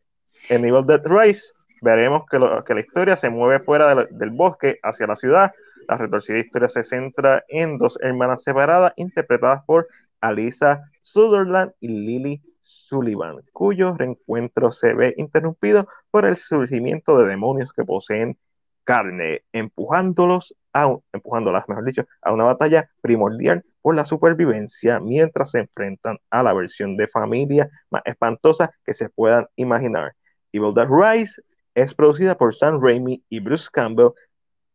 en 0.51 0.65
Evil 0.65 0.87
Dead 0.87 1.03
Rise 1.05 1.53
veremos 1.81 2.25
que, 2.31 2.39
la 2.39 2.81
historia 2.81 3.17
se 3.17 3.31
mueve 3.31 3.61
fuera 3.65 3.95
del 3.95 4.31
bosque 4.31 4.79
hacia 4.83 5.07
la 5.07 5.17
ciudad. 5.17 5.53
La 5.89 5.97
retorcida 5.97 6.39
historia 6.39 6.69
se 6.69 6.83
centra 6.83 7.45
en 7.49 7.79
dos 7.79 7.99
hermanas 8.03 8.43
separadas 8.43 8.93
interpretadas 8.97 9.63
por 9.65 9.89
Alisa 10.21 10.83
Sutherland 11.03 11.73
y 11.81 11.89
Lily 11.89 12.43
Sullivan, 12.69 13.37
cuyo 13.53 13.95
reencuentro 13.97 14.73
se 14.73 14.93
ve 14.93 15.15
interrumpido 15.17 15.87
por 16.11 16.27
el 16.27 16.37
surgimiento 16.37 17.19
de 17.19 17.27
demonios 17.27 17.73
que 17.73 17.83
poseen 17.83 18.39
carne, 18.85 19.43
empujándolos 19.53 20.55
a, 20.75 20.83
a 20.83 22.33
una 22.33 22.45
batalla 22.45 22.91
primordial 23.01 23.65
por 23.81 23.95
la 23.95 24.05
supervivencia 24.05 25.01
mientras 25.01 25.53
se 25.53 25.61
enfrentan 25.61 26.19
a 26.29 26.43
la 26.43 26.53
versión 26.53 26.99
de 26.99 27.09
familia 27.09 27.71
más 27.91 28.03
espantosa 28.05 28.71
que 28.85 28.93
se 28.93 29.09
puedan 29.09 29.47
imaginar. 29.57 30.15
Evil 30.53 30.75
Dead 30.75 30.89
Rise 30.91 31.41
es 31.75 31.95
producida 31.95 32.37
por 32.37 32.55
Sam 32.55 32.83
Raimi 32.83 33.25
y 33.31 33.41
Bruce 33.41 33.69
Campbell 33.73 34.13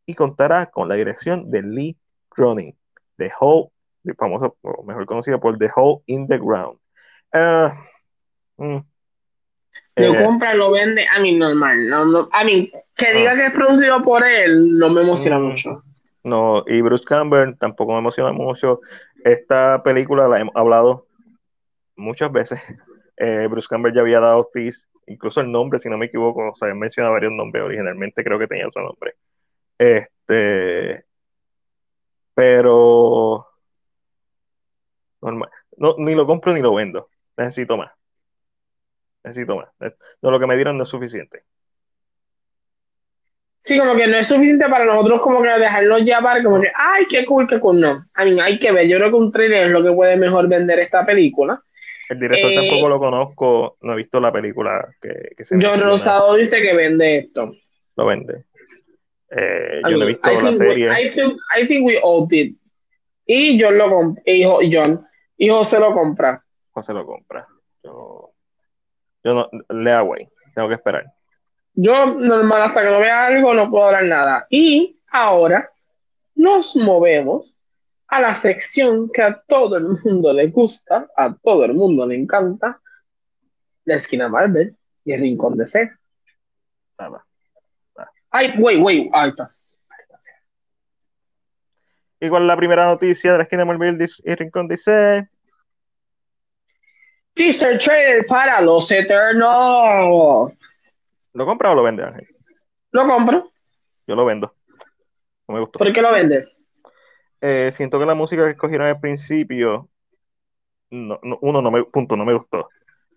y 0.07 0.15
contará 0.15 0.65
con 0.65 0.89
la 0.89 0.95
dirección 0.95 1.51
de 1.51 1.61
Lee 1.61 1.97
Cronin, 2.30 2.75
The 3.17 3.31
Hole, 3.39 3.69
famoso, 4.17 4.57
mejor 4.83 5.05
conocido 5.05 5.39
por 5.39 5.59
The 5.59 5.69
Hole 5.75 6.01
in 6.07 6.27
the 6.27 6.39
Ground. 6.39 6.83
Uh, 7.34 8.64
mm, 8.64 8.86
lo 9.95 10.14
eh, 10.14 10.24
compra, 10.24 10.53
lo 10.53 10.72
vende, 10.72 11.06
a 11.08 11.20
mí 11.20 11.36
normal. 11.36 11.88
No, 11.88 12.30
a 12.32 12.44
mí, 12.44 12.72
que 12.95 13.14
diga 13.14 13.32
ah. 13.32 13.36
que 13.36 13.45
es 13.48 13.53
producido 13.53 14.02
por 14.02 14.24
él, 14.24 14.78
no 14.78 14.90
me 14.90 15.02
emociona 15.02 15.40
mm, 15.40 15.44
mucho. 15.44 15.84
No, 16.24 16.64
y 16.68 16.82
Bruce 16.82 17.03
Campbell 17.03 17.58
tampoco 17.58 17.94
me 17.94 18.00
emociona 18.00 18.32
mucho. 18.32 18.82
Esta 19.24 19.84
película 19.84 20.28
la 20.28 20.40
hemos 20.40 20.56
hablado 20.56 21.08
muchas 21.95 22.32
veces. 22.32 22.60
Eh, 23.16 23.48
Bruce 23.48 23.68
Campbell 23.70 23.94
ya 23.94 24.02
había 24.02 24.20
dado 24.20 24.50
tease 24.52 24.88
incluso 25.08 25.42
el 25.42 25.52
nombre, 25.52 25.80
si 25.80 25.88
no 25.88 25.98
me 26.00 26.08
equivoco, 26.08 26.52
o 26.52 26.56
sea, 26.56 26.70
he 26.70 26.74
mencionado 26.74 27.14
varios 27.14 27.32
nombres 27.32 27.64
originalmente, 27.64 28.24
creo 28.24 28.40
que 28.40 28.48
tenía 28.48 28.68
otro 28.68 28.84
nombre. 28.84 29.14
Este, 29.78 31.06
pero 32.34 33.48
No, 35.22 35.95
ni 35.98 36.16
lo 36.16 36.26
compro 36.26 36.53
ni 36.53 36.62
lo 36.62 36.74
vendo. 36.74 37.10
Necesito 37.38 37.78
más. 37.78 37.92
Necesito 39.24 39.56
más. 39.56 39.70
No, 40.22 40.32
lo 40.32 40.40
que 40.40 40.48
me 40.48 40.56
dieron 40.56 40.78
no 40.78 40.84
es 40.84 40.90
suficiente. 40.90 41.44
Sí, 43.58 43.80
como 43.80 43.95
que 43.95 44.08
no 44.08 44.18
es 44.18 44.28
suficiente 44.28 44.68
para 44.68 44.84
nosotros 44.84 45.22
como 45.22 45.42
que 45.42 45.48
dejarlo 45.48 45.98
llevar, 46.00 46.44
como 46.44 46.60
que, 46.60 46.70
ay, 46.76 47.06
qué 47.10 47.26
cool, 47.26 47.48
qué 47.48 47.62
cool, 47.62 47.80
no. 47.80 48.06
A 48.14 48.26
mí 48.26 48.38
hay 48.42 48.60
que 48.60 48.74
ver, 48.74 48.88
yo 48.88 48.98
creo 48.98 49.10
que 49.10 49.16
un 49.16 49.32
trailer 49.32 49.68
es 49.68 49.72
lo 49.72 49.82
que 49.82 49.94
puede 49.94 50.18
mejor 50.18 50.50
vender 50.50 50.80
esta 50.80 51.06
película. 51.06 51.64
El 52.10 52.20
director 52.20 52.52
eh, 52.52 52.56
tampoco 52.56 52.90
lo 52.90 53.00
conozco, 53.00 53.78
no 53.82 53.94
he 53.94 53.95
visto 53.95 54.20
la 54.20 54.34
película 54.34 54.94
que, 55.02 55.30
que 55.38 55.45
se 55.45 55.56
John 55.62 55.80
Rosado 55.80 56.36
dice 56.36 56.62
que 56.62 56.76
vende 56.76 57.18
esto. 57.20 57.53
Lo 57.95 58.06
vende. 58.06 58.44
Eh, 59.32 59.82
yo 59.90 59.98
no 59.98 60.03
he 60.03 60.08
visto 60.08 60.42
la 60.42 60.53
serie. 60.53 60.88
I, 60.88 61.12
think, 61.12 61.34
I 61.58 61.66
think 61.66 61.86
we 61.86 61.98
all 62.03 62.28
did. 62.28 62.56
Y 63.26 63.58
John 63.60 63.78
lo 63.78 63.90
compra. 63.90 64.24
Hijo, 64.26 64.60
John. 64.70 65.08
Y 65.38 65.50
José 65.50 65.80
lo 65.80 65.94
compra. 65.94 66.42
José 66.74 66.93
lo 66.93 67.06
compra. 67.06 67.48
Yo, 67.84 68.34
yo 69.24 69.34
no, 69.34 69.50
le 69.69 70.02
güey. 70.02 70.30
Tengo 70.56 70.68
que 70.68 70.76
esperar. 70.76 71.06
Yo, 71.74 72.06
normal, 72.16 72.64
hasta 72.64 72.82
que 72.82 72.92
no 72.92 73.00
vea 73.00 73.27
algo, 73.27 73.53
no 73.53 73.69
puedo 73.69 73.85
hablar 73.85 74.06
nada. 74.06 74.48
Y 74.50 75.00
ahora 75.08 75.72
nos 76.35 76.76
movemos 76.76 77.60
a 78.08 78.22
la 78.22 78.35
sección 78.35 79.10
que 79.11 79.22
a 79.22 79.42
todo 79.48 79.77
el 79.77 79.88
mundo 79.88 80.34
le 80.34 80.48
gusta, 80.48 81.08
a 81.16 81.35
todo 81.35 81.66
el 81.66 81.74
mundo 81.74 82.06
le 82.06 82.16
encanta, 82.16 82.80
la 83.85 83.95
esquina 83.95 84.30
Marvel 84.30 84.76
y 85.03 85.14
el 85.14 85.22
rincón 85.22 85.58
de 85.58 85.66
C. 85.66 85.92
Ay, 88.30 88.53
wait, 88.60 88.82
wait, 88.82 89.10
ahí 89.14 89.30
está. 89.30 89.50
¿Y 92.19 92.27
es 92.27 92.32
la 92.32 92.56
primera 92.56 92.85
noticia 92.85 93.34
de 93.34 93.38
la 93.40 93.43
esquina 93.43 93.66
Marvel 93.66 94.00
y 94.02 94.32
el 94.32 94.38
rincón 94.38 94.68
de 94.68 94.77
C? 94.77 95.30
Teaser 97.34 97.78
trailer 97.80 98.26
para 98.26 98.62
los 98.62 98.92
Eternos. 98.92 100.53
¿Lo 101.34 101.45
compra 101.45 101.72
o 101.72 101.76
lo 101.76 101.84
vende, 101.84 102.03
Ángel? 102.03 102.28
Lo 102.92 103.08
compro. 103.08 103.52
Yo 104.06 104.16
lo 104.16 104.26
vendo. 104.26 104.53
No 105.48 105.56
me 105.56 105.62
gustó. 105.62 105.80
¿Por 105.80 105.92
qué 105.92 106.02
lo 106.02 106.12
vendes? 106.12 106.64
Eh, 107.42 107.72
siento 107.74 108.00
que 108.00 108.06
la 108.06 108.16
música 108.16 108.45
que 108.45 108.52
escogieron 108.52 108.88
al 108.88 109.00
principio, 109.00 109.90
no, 110.92 111.20
uno, 111.42 111.62
no 111.62 111.72
me, 111.72 111.84
punto, 111.86 112.16
no 112.16 112.24
me 112.24 112.34
gustó. 112.34 112.70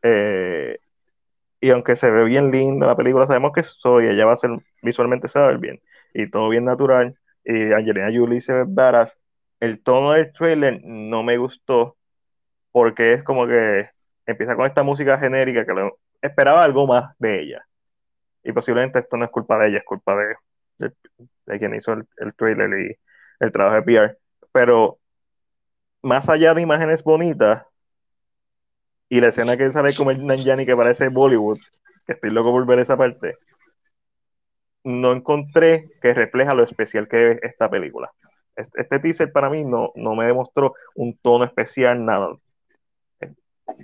Eh, 0.02 0.78
y 1.60 1.70
aunque 1.70 1.96
se 1.96 2.10
ve 2.10 2.24
bien 2.24 2.50
linda 2.50 2.86
la 2.86 2.96
película, 2.96 3.26
sabemos 3.26 3.52
que 3.52 3.62
soy, 3.62 4.06
ella 4.06 4.26
va 4.26 4.32
a 4.32 4.36
ser, 4.36 4.50
visualmente 4.82 5.28
se 5.28 5.38
va 5.38 5.46
a 5.46 5.48
ver 5.48 5.58
bien, 5.58 5.80
y 6.14 6.30
todo 6.30 6.48
bien 6.48 6.64
natural, 6.64 7.16
y 7.44 7.72
Angelina 7.72 8.10
Jolie 8.12 8.40
se 8.40 8.52
ve 8.52 8.64
varas, 8.66 9.18
el 9.60 9.82
tono 9.82 10.12
del 10.12 10.32
trailer 10.32 10.80
no 10.84 11.22
me 11.22 11.38
gustó, 11.38 11.96
porque 12.72 13.14
es 13.14 13.22
como 13.22 13.46
que 13.46 13.88
empieza 14.26 14.56
con 14.56 14.66
esta 14.66 14.82
música 14.82 15.18
genérica 15.18 15.64
que 15.64 15.90
esperaba 16.22 16.64
algo 16.64 16.86
más 16.86 17.14
de 17.18 17.40
ella. 17.40 17.66
Y 18.42 18.52
posiblemente 18.52 18.98
esto 19.00 19.16
no 19.16 19.24
es 19.24 19.30
culpa 19.30 19.58
de 19.58 19.68
ella, 19.68 19.78
es 19.78 19.84
culpa 19.84 20.16
de, 20.16 20.92
de, 21.46 21.58
quien 21.58 21.74
hizo 21.74 21.92
el, 21.92 22.06
el 22.18 22.34
trailer 22.34 22.70
y 22.80 22.98
el 23.40 23.52
trabajo 23.52 23.76
de 23.76 23.82
PR. 23.82 24.18
Pero 24.52 24.98
más 26.02 26.28
allá 26.28 26.54
de 26.54 26.62
imágenes 26.62 27.02
bonitas 27.02 27.64
y 29.08 29.20
la 29.20 29.28
escena 29.28 29.56
que 29.56 29.70
sale 29.72 29.94
como 29.96 30.10
el 30.10 30.24
Nanjani 30.24 30.66
que 30.66 30.76
parece 30.76 31.08
Bollywood, 31.08 31.58
que 32.06 32.12
estoy 32.12 32.30
loco 32.30 32.50
por 32.50 32.66
ver 32.66 32.80
esa 32.80 32.96
parte, 32.96 33.36
no 34.84 35.12
encontré 35.12 35.90
que 36.00 36.14
refleja 36.14 36.54
lo 36.54 36.62
especial 36.62 37.08
que 37.08 37.32
es 37.32 37.38
esta 37.42 37.68
película. 37.68 38.12
Este, 38.54 38.98
teaser 39.00 39.32
para 39.32 39.50
mí 39.50 39.64
no, 39.64 39.92
no 39.96 40.14
me 40.14 40.26
demostró 40.26 40.74
un 40.94 41.16
tono 41.18 41.44
especial, 41.44 42.04
nada. 42.04 42.28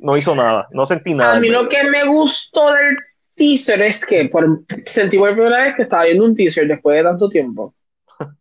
No 0.00 0.16
hizo 0.16 0.34
nada, 0.34 0.68
no 0.72 0.86
sentí 0.86 1.14
nada. 1.14 1.36
A 1.36 1.40
mí 1.40 1.48
lo 1.48 1.68
que 1.68 1.84
me 1.84 2.04
gustó 2.06 2.72
del 2.72 2.96
teaser 3.34 3.82
es 3.82 4.04
que 4.04 4.26
por, 4.26 4.60
sentí 4.86 5.18
por 5.18 5.32
primera 5.32 5.62
vez 5.64 5.74
que 5.74 5.82
estaba 5.82 6.04
viendo 6.04 6.24
un 6.24 6.34
teaser 6.34 6.66
después 6.68 6.96
de 6.96 7.02
tanto 7.02 7.28
tiempo 7.28 7.74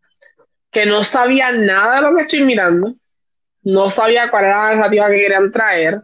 que 0.72 0.86
no 0.86 1.04
sabía 1.04 1.52
nada 1.52 1.96
de 1.98 2.02
lo 2.10 2.16
que 2.16 2.22
estoy 2.24 2.44
mirando. 2.44 2.94
no 3.64 3.90
sabía 3.90 4.30
cuál 4.32 4.46
era 4.46 4.70
la 4.70 4.76
narrativa 4.76 5.08
que 5.10 5.18
querían 5.18 5.52
traer. 5.52 6.02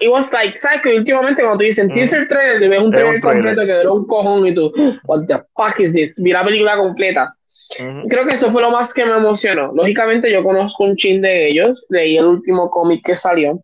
It 0.00 0.10
was 0.10 0.30
like, 0.32 0.58
¿sabes 0.58 0.82
que 0.82 0.96
últimamente 0.96 1.42
cuando 1.42 1.58
tú 1.58 1.64
dices 1.64 1.86
Mm. 1.86 1.92
teaser 1.92 2.28
trailer, 2.28 2.58
te 2.60 2.68
ves 2.68 2.80
un 2.80 2.90
trailer 2.90 3.20
completo 3.20 3.60
que 3.64 3.72
duró 3.74 3.94
un 3.94 4.06
cojón 4.06 4.46
y 4.46 4.54
tú, 4.54 4.72
what 5.04 5.26
the 5.28 5.38
fuck 5.54 5.78
is 5.78 5.92
this? 5.92 6.12
Vi 6.16 6.32
la 6.32 6.44
película 6.44 6.76
completa. 6.76 7.34
Ujú. 7.78 8.08
Creo 8.08 8.26
que 8.26 8.32
eso 8.34 8.50
fue 8.50 8.62
lo 8.62 8.70
más 8.70 8.92
que 8.92 9.04
me 9.06 9.12
emocionó. 9.16 9.72
Lógicamente 9.74 10.30
yo 10.32 10.42
conozco 10.42 10.84
un 10.84 10.96
chin 10.96 11.22
de 11.22 11.48
ellos, 11.48 11.86
leí 11.88 12.16
el 12.18 12.26
último 12.26 12.68
cómic 12.70 13.04
que 13.04 13.14
salió. 13.14 13.60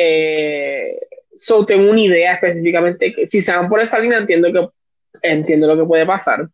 Eh, 0.00 0.96
so 1.34 1.66
tengo 1.66 1.90
una 1.90 2.00
idea 2.00 2.34
específicamente 2.34 3.12
que 3.12 3.26
si 3.26 3.40
se 3.40 3.52
van 3.52 3.66
por 3.66 3.80
esa 3.80 3.98
línea 3.98 4.18
entiendo 4.18 4.52
que 4.52 4.68
entiendo 5.22 5.66
lo 5.66 5.76
que 5.76 5.88
puede 5.88 6.06
pasar. 6.06 6.48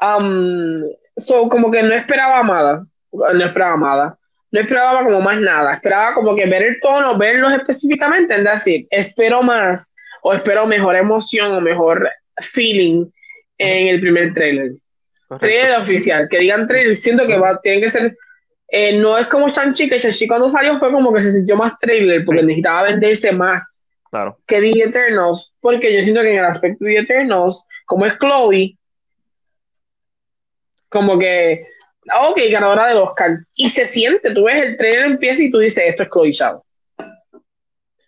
Um, 0.00 0.82
so 1.16 1.48
como 1.48 1.70
que 1.70 1.84
no 1.84 1.94
esperaba 1.94 2.42
nada, 2.42 2.84
no 3.12 3.44
esperaba 3.44 3.76
nada, 3.76 4.18
no 4.50 4.60
esperaba 4.60 5.04
como 5.04 5.20
más 5.20 5.40
nada, 5.40 5.74
esperaba 5.74 6.14
como 6.14 6.34
que 6.34 6.46
ver 6.46 6.62
el 6.64 6.80
tono, 6.80 7.16
verlos 7.16 7.52
específicamente, 7.52 8.34
es 8.34 8.42
decir, 8.42 8.88
espero 8.90 9.40
más 9.40 9.94
o 10.22 10.32
espero 10.32 10.66
mejor 10.66 10.96
emoción 10.96 11.52
o 11.52 11.60
mejor 11.60 12.10
feeling 12.40 13.06
en 13.58 13.86
el 13.86 14.00
primer 14.00 14.34
trailer. 14.34 14.72
Correcto. 15.28 15.46
Trailer 15.46 15.80
oficial, 15.80 16.28
que 16.28 16.38
digan 16.38 16.66
trailer, 16.66 16.96
siento 16.96 17.28
que 17.28 17.38
va, 17.38 17.56
tiene 17.60 17.82
que 17.82 17.88
ser. 17.90 18.16
Eh, 18.72 18.96
no 18.98 19.18
es 19.18 19.26
como 19.26 19.48
Shang-Chi, 19.48 19.88
que 19.88 19.98
Shang-Chi 19.98 20.28
cuando 20.28 20.48
salió 20.48 20.78
fue 20.78 20.92
como 20.92 21.12
que 21.12 21.20
se 21.20 21.32
sintió 21.32 21.56
más 21.56 21.78
trailer 21.78 22.24
porque 22.24 22.40
Sí. 22.40 22.46
necesitaba 22.46 22.82
venderse 22.84 23.32
más 23.32 23.84
Claro. 24.10 24.38
que 24.46 24.60
The 24.60 24.82
Eternals, 24.84 25.56
porque 25.60 25.94
yo 25.94 26.02
siento 26.02 26.22
que 26.22 26.32
en 26.32 26.38
el 26.38 26.44
aspecto 26.44 26.84
de 26.84 26.94
The 26.94 26.98
Eternals, 27.00 27.64
como 27.86 28.06
es 28.06 28.14
Chloe, 28.18 28.76
como 30.88 31.18
que, 31.18 31.60
ok, 32.28 32.40
ganadora 32.50 32.88
del 32.88 32.98
Oscar, 32.98 33.38
y 33.54 33.68
se 33.70 33.86
siente, 33.86 34.34
tú 34.34 34.44
ves 34.44 34.56
el 34.56 34.76
trailer 34.76 35.04
empieza 35.06 35.42
y 35.42 35.50
tú 35.50 35.58
dices, 35.58 35.84
esto 35.86 36.02
es 36.04 36.08
Chloe 36.10 36.32
Zhao. 36.32 36.64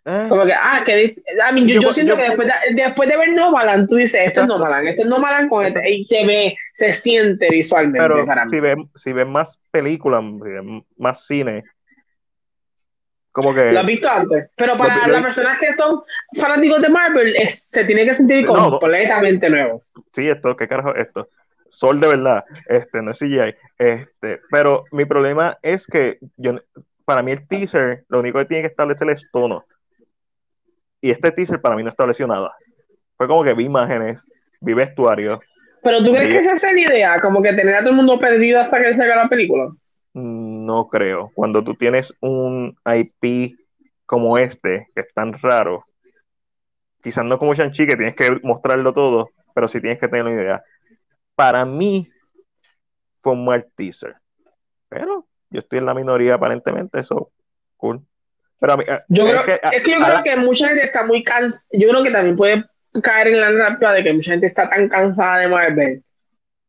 Eh, 0.05 0.27
Como 0.29 0.45
que, 0.45 0.53
ah, 0.53 0.83
que, 0.85 1.05
I 1.15 1.55
mean, 1.55 1.69
yo, 1.69 1.75
Yo- 1.75 1.81
yo 1.83 1.93
siento 1.93 2.15
yo- 2.15 2.17
que 2.19 2.25
después 2.25 2.49
de, 2.49 2.75
después 2.75 3.09
de 3.09 3.17
ver 3.17 3.29
Nomaland, 3.33 3.89
tú 3.89 3.95
dices, 3.97 4.21
esto 4.27 4.41
es. 4.43 4.47
Nomaland, 4.49 4.89
esto 4.89 5.03
es 5.03 5.09
Nomaland 5.09 5.49
con 5.49 5.65
este, 5.65 5.91
y 5.91 6.03
se 6.05 6.27
ve, 6.27 6.57
se 6.73 6.93
siente 6.93 7.49
visualmente 7.51 8.01
pero 8.01 8.27
para 8.27 8.45
mí. 8.45 8.51
si 8.51 8.59
ven, 8.61 8.91
si 8.97 9.13
ven 9.13 9.31
más 9.31 9.59
películas, 9.71 10.25
si 10.43 10.51
ven 10.51 10.85
más 10.99 11.25
cine, 11.27 11.63
como 13.31 13.55
que 13.55 13.73
Lo 13.73 13.81
has 13.81 13.87
visto 13.87 14.11
antes. 14.11 14.51
Pero 14.57 14.77
para 14.77 15.07
las 15.07 15.23
personas 15.23 15.59
que 15.59 15.73
son 15.73 16.03
fanáticos 16.39 16.83
de 16.83 16.89
Marvel, 16.89 17.35
es- 17.37 17.69
se 17.71 17.85
tiene 17.85 18.05
que 18.05 18.13
sentir 18.15 18.45
No, 18.45 18.55
no. 18.57 18.71
completamente 18.79 19.49
nuevo. 19.49 19.83
sí, 20.13 20.29
esto, 20.29 20.57
¿qué 20.57 20.69
carajo 20.69 20.95
es 20.95 21.07
esto? 21.07 21.29
Sol 21.71 22.01
de 22.01 22.09
verdad, 22.09 22.45
este, 22.69 23.01
no 23.01 23.13
es 23.13 23.19
CGI, 23.19 23.55
este, 23.79 24.41
pero 24.51 24.85
mi 24.93 25.07
problema 25.07 25.57
es 25.63 25.87
que 25.87 26.19
yo, 26.37 26.61
para 27.07 27.23
mí 27.23 27.33
el 27.33 27.47
teaser, 27.49 28.05
lo 28.09 28.21
único 28.21 28.39
que 28.41 28.45
tiene 28.45 28.63
que 28.65 28.69
establecer 28.69 29.09
es 29.09 29.27
tono. 29.33 29.65
Y 31.03 31.11
este 31.11 31.33
teaser 31.33 31.61
para 31.61 31.77
mí 31.77 31.83
no 31.83 31.91
estableció 31.91 32.27
nada. 32.27 32.55
Fue 33.17 33.27
como 33.27 33.45
que 33.45 33.53
vi 33.53 33.65
imágenes, 33.65 34.23
vi 34.61 34.73
vestuario, 34.73 35.41
Pero 35.83 36.03
tú 36.05 36.13
crees 36.13 36.33
que 36.33 36.39
esa 36.39 36.53
es 36.53 36.63
la 36.63 36.81
idea, 36.81 37.21
como 37.21 37.43
que 37.43 37.53
tener 37.53 37.75
a 37.75 37.81
todo 37.81 37.91
el 37.91 37.97
mundo 37.97 38.19
perdido 38.19 38.61
hasta 38.61 38.81
que 38.81 38.95
salga 38.95 39.17
la 39.17 39.29
película. 39.29 39.69
no 40.15 40.89
creo. 40.89 41.31
Cuando 41.35 41.65
tú 41.65 41.75
tienes 41.75 42.15
un 42.21 42.77
IP 42.87 43.57
como 44.07 44.39
este, 44.39 44.87
que 44.95 45.01
es 45.01 45.13
tan 45.13 45.33
raro, 45.35 45.85
quizás 47.03 47.25
no 47.25 47.39
como 47.39 47.55
Shang-Chi, 47.55 47.87
que 47.87 47.97
tienes 47.97 48.15
que 48.15 48.31
mostrarlo 48.45 48.93
todo, 48.93 49.31
pero 49.55 49.67
sí 49.67 49.81
tienes 49.81 49.99
que 49.99 50.09
tener 50.09 50.25
una 50.25 50.35
idea. 50.35 50.63
Para 51.35 51.65
mí 51.65 52.09
fue 53.23 53.33
un 53.33 53.45
mal 53.45 53.67
teaser. 53.77 54.15
Pero 54.89 55.27
yo 55.51 55.61
estoy 55.61 55.81
en 55.81 55.87
la 55.87 55.95
minoría 55.95 56.35
aparentemente, 56.35 57.01
eso, 57.01 57.31
cool. 57.77 58.07
Pero 58.63 58.75
a 58.75 58.77
mí, 58.77 58.85
eh, 58.87 59.01
Yo 59.09 59.25
creo, 59.25 59.45
que, 59.45 59.61
es 59.73 59.83
que 59.83 59.91
yo 59.91 59.99
creo 59.99 60.15
la- 60.15 60.23
que 60.23 60.37
mucha 60.37 60.69
gente 60.69 60.85
está 60.85 61.05
muy 61.05 61.25
cansada. 61.25 61.69
Yo 61.73 61.89
creo 61.89 62.05
que 62.05 62.13
también 62.13 62.37
puede 62.37 62.65
caer 63.03 63.27
en 63.27 63.41
la 63.41 63.51
narrativa 63.51 63.93
de 63.93 64.05
que 64.05 64.13
mucha 64.13 64.31
gente 64.31 64.47
está 64.47 64.71
tan 64.71 64.89
cansada 64.89 65.39
de 65.39 65.49
Marvel 65.49 66.05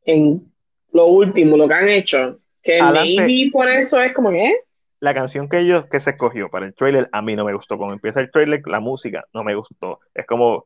en 0.06 0.52
lo 0.92 1.06
último, 1.06 1.56
lo 1.56 1.68
que 1.68 1.74
han 1.76 1.90
hecho, 1.90 2.40
que 2.64 2.80
Adelante. 2.82 3.22
maybe 3.22 3.52
por 3.52 3.70
eso 3.70 4.02
es 4.02 4.12
como 4.12 4.32
que, 4.32 4.44
¿eh? 4.44 4.56
la 5.02 5.14
canción 5.14 5.48
que 5.48 5.60
ellos 5.60 5.86
que 5.86 6.00
se 6.00 6.12
escogió 6.12 6.50
para 6.50 6.66
el 6.66 6.74
trailer 6.74 7.10
a 7.12 7.22
mí 7.22 7.36
no 7.36 7.46
me 7.46 7.54
gustó. 7.54 7.78
Cuando 7.78 7.94
empieza 7.94 8.22
el 8.22 8.32
trailer, 8.32 8.62
la 8.66 8.80
música 8.80 9.26
no 9.32 9.44
me 9.44 9.54
gustó. 9.54 10.00
Es 10.16 10.26
como, 10.26 10.66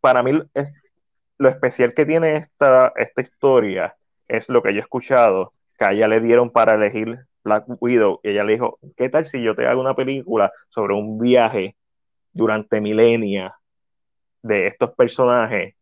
para 0.00 0.22
mí, 0.22 0.40
es, 0.54 0.70
lo 1.38 1.48
especial 1.48 1.92
que 1.92 2.06
tiene 2.06 2.36
esta, 2.36 2.92
esta 2.96 3.20
historia 3.20 3.96
es 4.28 4.48
lo 4.48 4.62
que 4.62 4.72
yo 4.74 4.78
he 4.78 4.82
escuchado, 4.82 5.54
que 5.76 5.86
a 5.86 5.90
ella 5.92 6.06
le 6.06 6.20
dieron 6.20 6.50
para 6.50 6.76
elegir 6.76 7.18
Black 7.44 7.64
Widow 7.80 8.20
y 8.22 8.30
ella 8.30 8.44
le 8.44 8.54
dijo, 8.54 8.78
¿qué 8.96 9.08
tal 9.08 9.24
si 9.24 9.42
yo 9.42 9.54
te 9.54 9.66
hago 9.66 9.80
una 9.80 9.94
película 9.94 10.52
sobre 10.68 10.94
un 10.94 11.18
viaje 11.18 11.76
durante 12.32 12.80
milenias 12.80 13.52
de 14.42 14.68
estos 14.68 14.92
personajes, 14.94 15.74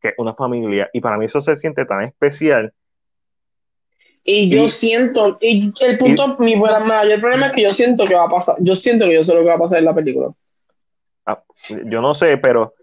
que 0.00 0.08
es 0.08 0.14
una 0.18 0.34
familia? 0.34 0.90
Y 0.92 1.00
para 1.00 1.18
mí 1.18 1.26
eso 1.26 1.40
se 1.40 1.56
siente 1.56 1.84
tan 1.86 2.02
especial. 2.02 2.72
Y 4.24 4.50
yo 4.50 4.64
Y- 4.64 4.68
siento, 4.68 5.38
y 5.40 5.72
el 5.80 5.98
punto, 5.98 6.36
mi 6.40 6.56
mayor 6.56 7.20
problema 7.20 7.46
es 7.46 7.52
que 7.52 7.62
yo 7.62 7.70
siento 7.70 8.04
que 8.04 8.16
va 8.16 8.24
a 8.24 8.28
pasar, 8.28 8.56
yo 8.58 8.74
siento 8.74 9.04
que 9.06 9.14
yo 9.14 9.22
sé 9.22 9.32
lo 9.34 9.40
que 9.42 9.48
va 9.48 9.54
a 9.54 9.58
pasar 9.58 9.78
en 9.78 9.84
la 9.84 9.94
película. 9.94 10.32
Ah, 11.24 11.42
yo 11.86 12.00
no 12.00 12.12
sé, 12.14 12.36
pero, 12.36 12.74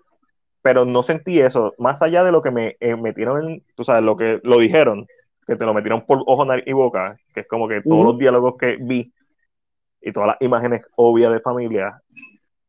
pero 0.62 0.86
no 0.86 1.04
sentí 1.04 1.40
eso. 1.42 1.74
Más 1.78 2.02
allá 2.02 2.24
de 2.24 2.32
lo 2.32 2.42
que 2.42 2.52
me 2.52 2.78
eh, 2.80 2.96
metieron 2.96 3.44
en, 3.50 3.64
tú 3.76 3.84
sabes, 3.84 4.04
lo 4.04 4.16
que 4.16 4.40
lo 4.44 4.60
dijeron, 4.60 5.06
que 5.46 5.56
te 5.56 5.66
lo 5.66 5.74
metieron 5.74 6.06
por 6.06 6.24
ojo, 6.26 6.46
nariz 6.46 6.66
y 6.68 6.74
boca, 6.74 7.18
que 7.34 7.42
es 7.42 7.48
como 7.48 7.68
que 7.68 7.82
todos 7.82 8.04
los 8.04 8.18
diálogos 8.18 8.56
que 8.58 8.78
vi 8.80 9.14
y 10.02 10.12
todas 10.12 10.28
las 10.28 10.38
imágenes 10.42 10.82
obvias 10.96 11.32
de 11.34 11.40
familia, 11.40 12.02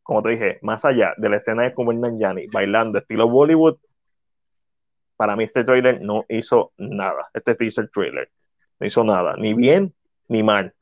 como 0.03 0.23
te 0.23 0.31
dije, 0.31 0.59
más 0.63 0.85
allá 0.85 1.15
de 1.17 1.29
la 1.29 1.37
escena 1.37 1.63
de 1.63 1.75
Kumail 1.75 2.01
Nanjiani 2.01 2.47
bailando 2.53 2.99
estilo 2.99 3.29
Bollywood, 3.29 3.77
para 5.17 5.37
mí 5.37 5.45
este 5.45 5.65
trailer 5.65 6.03
no 6.03 6.25
hizo 6.29 6.73
nada. 6.77 7.29
Este 7.33 7.55
teaser 7.55 7.89
trailer 7.91 8.31
no 8.79 8.87
hizo 8.87 9.05
nada, 9.05 9.37
ni 9.37 9.55
bien 9.55 9.95
ni 10.29 10.43
mal. 10.43 10.75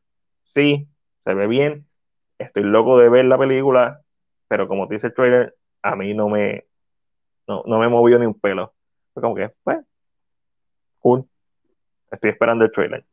Sí, 0.45 0.89
se 1.25 1.35
ve 1.35 1.47
bien. 1.47 1.87
Estoy 2.39 2.65
loco 2.65 2.99
de 2.99 3.09
ver 3.09 3.27
la 3.27 3.39
película, 3.39 4.01
pero 4.49 4.69
como 4.69 4.89
te 4.89 4.95
dice 4.95 5.09
el 5.09 5.15
trailer, 5.15 5.55
a 5.83 5.97
mí 5.97 6.15
no 6.15 6.29
me, 6.29 6.65
no, 7.47 7.63
no 7.67 7.79
me 7.79 7.89
movió 7.89 8.19
ni 8.19 8.27
un 8.27 8.39
pelo. 8.39 8.75
Fue 9.15 9.23
como 9.23 9.35
que, 9.35 9.51
pues, 9.63 9.79
cool. 11.01 11.27
Estoy 12.13 12.31
esperando 12.31 12.65
el 12.65 12.71
trailer. 12.73 13.05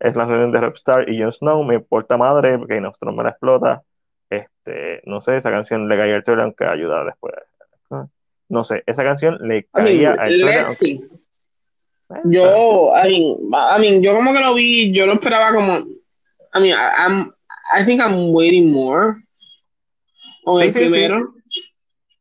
Es 0.00 0.16
la 0.16 0.26
canción 0.26 0.50
de 0.52 0.60
Rockstar 0.60 1.08
y 1.08 1.20
Jon 1.22 1.32
Snow, 1.32 1.62
me 1.64 1.76
importa 1.76 2.16
madre, 2.16 2.58
porque 2.58 2.80
Nostromo 2.80 3.16
me 3.18 3.22
la 3.24 3.30
explota. 3.30 3.82
Este, 4.28 5.00
no 5.04 5.20
sé, 5.20 5.36
esa 5.36 5.50
canción 5.50 5.88
le 5.88 5.96
caía 5.96 6.16
al 6.16 6.24
trailer, 6.24 6.44
aunque 6.44 6.64
ayuda 6.64 7.04
después. 7.04 7.34
No 8.48 8.64
sé, 8.64 8.82
esa 8.86 9.02
canción 9.04 9.38
le 9.40 9.58
I 9.58 9.62
caía 9.72 10.10
mean, 10.10 10.20
al 10.20 10.26
trailer. 10.26 10.66
aunque- 10.66 11.00
Yo, 12.24 12.92
I 12.94 13.08
mean, 13.08 13.38
I 13.52 13.80
mean, 13.80 14.02
yo 14.02 14.14
como 14.14 14.32
que 14.34 14.40
lo 14.40 14.54
vi, 14.54 14.92
yo 14.92 15.06
lo 15.06 15.14
esperaba 15.14 15.54
como, 15.54 15.78
I 15.78 16.60
mean, 16.60 16.72
I, 16.72 17.06
I'm, 17.06 17.32
I 17.80 17.84
think 17.86 18.02
I'm 18.02 18.34
waiting 18.34 18.70
more 18.70 19.14
Sí, 20.44 20.50
el 20.60 20.72
sí, 20.74 20.78
sí. 20.80 20.84
primero, 20.90 21.32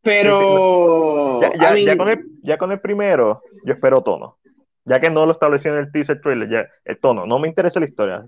pero, 0.01 1.41
Ya, 1.41 1.51
ya- 1.59 1.69
I 1.71 1.73
mean, 1.73 1.87
ya 1.87 1.97
con 1.97 2.09
el, 2.09 2.25
ya 2.43 2.57
con 2.57 2.71
el 2.71 2.79
primero, 2.79 3.41
yo 3.65 3.73
espero 3.73 4.01
tono. 4.01 4.37
Ya 4.85 4.99
que 4.99 5.09
no 5.09 5.25
lo 5.25 5.31
estableció 5.31 5.71
en 5.73 5.79
el 5.79 5.91
teaser 5.91 6.19
trailer, 6.21 6.49
ya 6.49 6.67
el 6.85 6.99
tono. 6.99 7.25
No 7.27 7.37
me 7.39 7.47
interesa 7.47 7.79
la 7.79 7.85
historia. 7.85 8.23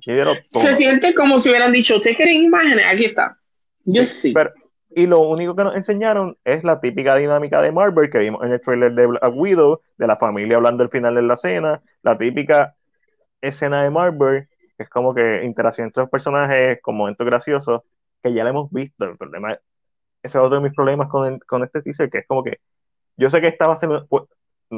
Se 0.49 0.73
siente 0.73 1.13
como 1.15 1.39
si 1.39 1.49
hubieran 1.49 1.71
dicho, 1.71 1.95
¿ustedes 1.95 2.15
quieren 2.17 2.43
imágenes? 2.43 2.85
Aquí 2.91 3.05
está. 3.05 3.37
Yo 3.85 4.05
Sí, 4.05 4.21
sí. 4.29 4.33
pero- 4.33 4.51
y 4.95 5.07
lo 5.07 5.21
único 5.21 5.55
que 5.55 5.63
nos 5.63 5.75
enseñaron 5.75 6.37
es 6.45 6.63
la 6.63 6.79
típica 6.79 7.15
dinámica 7.15 7.59
de 7.63 7.71
Marvel 7.71 8.11
que 8.11 8.19
vimos 8.19 8.43
en 8.43 8.51
el 8.51 8.61
trailer 8.61 8.93
de 8.93 9.07
Black 9.07 9.31
Widow, 9.33 9.81
de 9.97 10.05
la 10.07 10.15
familia 10.17 10.57
hablando 10.57 10.83
al 10.83 10.89
final 10.89 11.15
de 11.15 11.23
la 11.23 11.35
cena, 11.35 11.81
la 12.03 12.15
típica 12.15 12.75
escena 13.41 13.81
de 13.83 13.89
Marvel, 13.89 14.47
que 14.77 14.83
es 14.83 14.89
como 14.89 15.15
que 15.15 15.41
interacción 15.43 15.87
entre 15.87 16.01
los 16.03 16.09
personajes, 16.11 16.79
con 16.83 16.95
momentos 16.95 17.25
graciosos, 17.25 17.81
que 18.21 18.31
ya 18.33 18.43
la 18.43 18.51
hemos 18.51 18.69
visto. 18.71 19.03
El 19.05 19.17
problema, 19.17 19.53
ese 19.53 19.59
es 20.21 20.35
otro 20.35 20.57
de 20.57 20.61
mis 20.69 20.75
problemas 20.75 21.09
con, 21.09 21.33
el- 21.33 21.43
con 21.43 21.63
este 21.63 21.81
teaser, 21.81 22.11
que 22.11 22.19
es 22.19 22.27
como 22.27 22.43
que 22.43 22.59
yo 23.17 23.29
sé 23.31 23.41
que 23.41 23.47
esta 23.47 23.65
va 23.67 23.73
a 23.73 23.77
ser, 23.77 23.89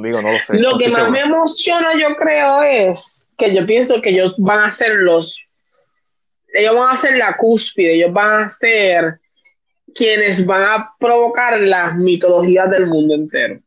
digo, 0.02 0.22
no 0.22 0.32
lo 0.34 0.40
sé. 0.40 0.58
Lo 0.58 0.72
no 0.72 0.78
que 0.78 0.90
más 0.90 1.10
me 1.10 1.22
emociona, 1.22 1.90
yo 2.00 2.16
creo, 2.16 2.62
es 2.64 3.28
que 3.38 3.54
yo 3.54 3.66
pienso 3.66 4.02
que 4.02 4.10
ellos 4.12 4.36
van 4.38 4.62
a 4.62 4.72
ser 4.72 4.92
los, 4.96 5.48
ellos 6.54 6.76
van 6.76 6.94
a 6.94 6.98
ser 6.98 7.18
la 7.18 7.36
cúspide, 7.38 7.96
ellos 7.96 8.14
van 8.14 8.44
a 8.44 8.48
ser 8.50 9.20
quienes 9.94 10.46
van 10.46 10.64
a 10.64 10.94
provocar 11.00 11.60
las 11.62 11.96
mitologías 11.96 12.70
del 12.70 12.88
mundo 12.88 13.16
entero. 13.16 13.60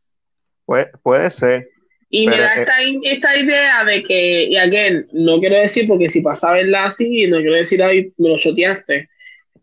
Puede, 0.65 0.91
puede 1.01 1.29
ser. 1.29 1.69
Y 2.11 2.27
me 2.27 2.39
da 2.39 2.53
esta, 2.55 2.73
esta 3.03 3.37
idea 3.37 3.83
de 3.85 4.01
que, 4.01 4.45
y 4.45 4.57
again, 4.57 5.07
no 5.13 5.39
quiero 5.39 5.57
decir 5.57 5.87
porque 5.87 6.09
si 6.09 6.21
pasa 6.21 6.49
a 6.49 6.53
verla 6.53 6.85
así, 6.85 7.27
no 7.27 7.37
quiero 7.37 7.55
decir 7.55 7.83
ahí, 7.83 8.11
me 8.17 8.29
lo 8.29 8.37
choteaste. 8.37 9.09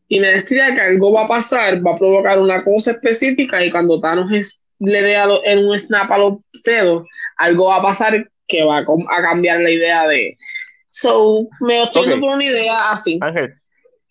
Y 0.09 0.21
me 0.21 0.29
da 0.31 0.35
esta 0.37 0.55
idea 0.55 0.75
que 0.75 0.81
algo 0.81 1.13
va 1.13 1.25
a 1.25 1.29
pasar, 1.29 1.85
va 1.85 1.93
a 1.93 1.97
provocar 1.97 2.39
una 2.39 2.63
cosa 2.63 2.93
específica 2.93 3.65
y 3.65 3.71
cuando 3.73 4.01
Thanos 4.01 4.33
es- 4.33 4.61
le 4.81 5.03
dé 5.03 5.17
a 5.17 5.27
lo- 5.27 5.45
en 5.45 5.67
un 5.67 5.79
snap 5.79 6.11
a 6.11 6.19
los 6.19 6.35
dedos, 6.65 7.09
algo 7.37 7.67
va 7.67 7.77
a 7.77 7.83
pasar 7.83 8.29
que 8.47 8.65
va 8.65 8.79
a, 8.79 9.23
cambiar 9.23 9.61
la 9.61 9.71
idea 9.71 10.07
de 10.07 10.37
So, 10.89 11.49
me 11.61 11.83
estoy 11.83 12.07
okay. 12.07 12.21
por 12.21 12.31
una 12.31 12.45
idea 12.45 12.91
así. 12.93 13.19
Ángel, 13.21 13.53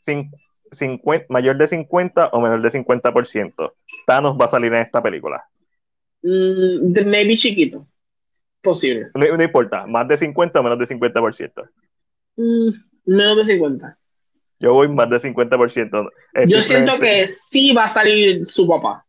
50, 0.06 1.26
mayor 1.30 1.58
de 1.58 1.68
50 1.68 2.28
o 2.28 2.40
menor 2.40 2.62
de 2.62 2.70
50%. 2.70 3.74
Thanos 4.06 4.38
va 4.40 4.46
a 4.46 4.50
salir 4.50 4.72
en 4.72 4.82
esta 4.82 5.02
película. 5.02 5.44
Mm, 6.22 7.08
maybe 7.08 7.36
chiquito. 7.36 7.88
Posible. 8.62 9.08
No, 9.16 9.38
no, 9.38 9.44
importa, 9.44 9.86
más 9.88 10.08
de 10.08 10.18
50 10.18 10.60
o 10.60 10.64
menos 10.64 10.80
de 10.80 10.88
50%. 10.88 11.70
Mm, 12.36 12.70
menos 13.06 13.38
de 13.38 13.54
50. 13.54 13.98
Yo 14.60 14.74
voy 14.74 14.88
más 14.88 15.10
de 15.10 15.20
50%. 15.20 16.12
Es 16.34 16.50
Yo 16.50 16.62
siento 16.62 17.00
que 17.00 17.28
sí 17.28 17.74
va 17.74 17.86
a 17.86 17.88
salir 17.88 18.46
su 18.46 18.68
papá. 18.68 19.05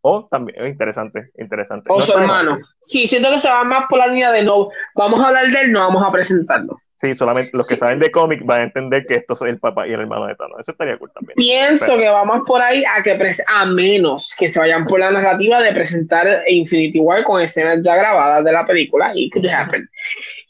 O 0.00 0.28
también, 0.30 0.66
interesante, 0.66 1.30
interesante. 1.38 1.90
O 1.90 1.96
no 1.96 2.00
su 2.00 2.12
hermano. 2.16 2.52
Mal. 2.52 2.60
Sí, 2.80 3.06
siento 3.06 3.30
que 3.30 3.38
se 3.38 3.48
va 3.48 3.64
más 3.64 3.86
por 3.88 3.98
la 3.98 4.06
línea 4.06 4.30
de 4.30 4.44
no, 4.44 4.68
vamos 4.94 5.20
a 5.20 5.28
hablar 5.28 5.46
de 5.48 5.60
él, 5.62 5.72
no 5.72 5.80
vamos 5.80 6.04
a 6.04 6.12
presentarlo. 6.12 6.78
Sí, 7.00 7.14
solamente 7.14 7.50
los 7.52 7.68
que 7.68 7.74
sí. 7.74 7.80
saben 7.80 8.00
de 8.00 8.10
cómic 8.10 8.42
van 8.44 8.60
a 8.60 8.64
entender 8.64 9.06
que 9.06 9.14
esto 9.14 9.34
es 9.34 9.42
el 9.42 9.60
papá 9.60 9.86
y 9.86 9.92
el 9.92 10.00
hermano 10.00 10.26
de 10.26 10.34
Thanos. 10.34 10.58
Eso 10.58 10.72
estaría 10.72 10.98
cool 10.98 11.12
también. 11.12 11.36
Pienso 11.36 11.86
Pero, 11.86 11.98
que 11.98 12.08
vamos 12.08 12.40
por 12.44 12.60
ahí 12.60 12.82
a 12.84 13.02
que 13.04 13.16
a 13.46 13.66
menos 13.66 14.34
que 14.36 14.48
se 14.48 14.58
vayan 14.58 14.84
por 14.84 14.98
la 14.98 15.12
narrativa 15.12 15.62
de 15.62 15.72
presentar 15.72 16.42
Infinity 16.48 16.98
War 16.98 17.22
con 17.22 17.40
escenas 17.40 17.82
ya 17.82 17.94
grabadas 17.94 18.44
de 18.44 18.52
la 18.52 18.64
película 18.64 19.12
y 19.14 19.30
could 19.30 19.46
happen. 19.46 19.88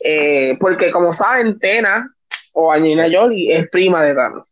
Eh, 0.01 0.57
porque 0.59 0.91
como 0.91 1.13
saben, 1.13 1.59
Tena 1.59 2.09
o 2.55 2.73
Angelina 2.73 3.09
Jolie 3.13 3.55
es 3.55 3.69
prima 3.69 4.03
de 4.03 4.15
Thanos. 4.15 4.49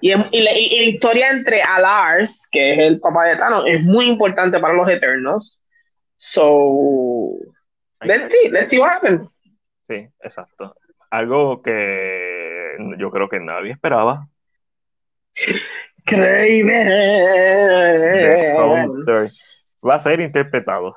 Y, 0.00 0.12
es, 0.12 0.18
y, 0.30 0.42
la, 0.42 0.52
y, 0.52 0.78
la, 0.78 0.84
historia 0.84 1.30
entre 1.30 1.62
Alars, 1.62 2.48
que 2.50 2.72
es 2.72 2.78
el 2.78 3.00
papá 3.00 3.24
de 3.24 3.36
Thanos, 3.36 3.64
es 3.66 3.84
muy 3.84 4.08
importante 4.08 4.58
para 4.58 4.74
los 4.74 4.88
Eternos. 4.88 5.62
So, 6.16 7.36
let's 8.00 8.32
see, 8.32 8.50
let's 8.50 8.70
see 8.70 8.78
what 8.78 8.90
happens. 8.90 9.42
Sí, 9.88 10.08
exacto. 10.20 10.74
Algo 11.10 11.62
que 11.62 12.76
yo 12.98 13.10
creo 13.10 13.28
que 13.28 13.40
nadie 13.40 13.72
esperaba. 13.72 14.26
Craven 16.06 16.68
va 19.86 19.94
a 19.94 20.00
ser 20.00 20.20
interpretado. 20.20 20.96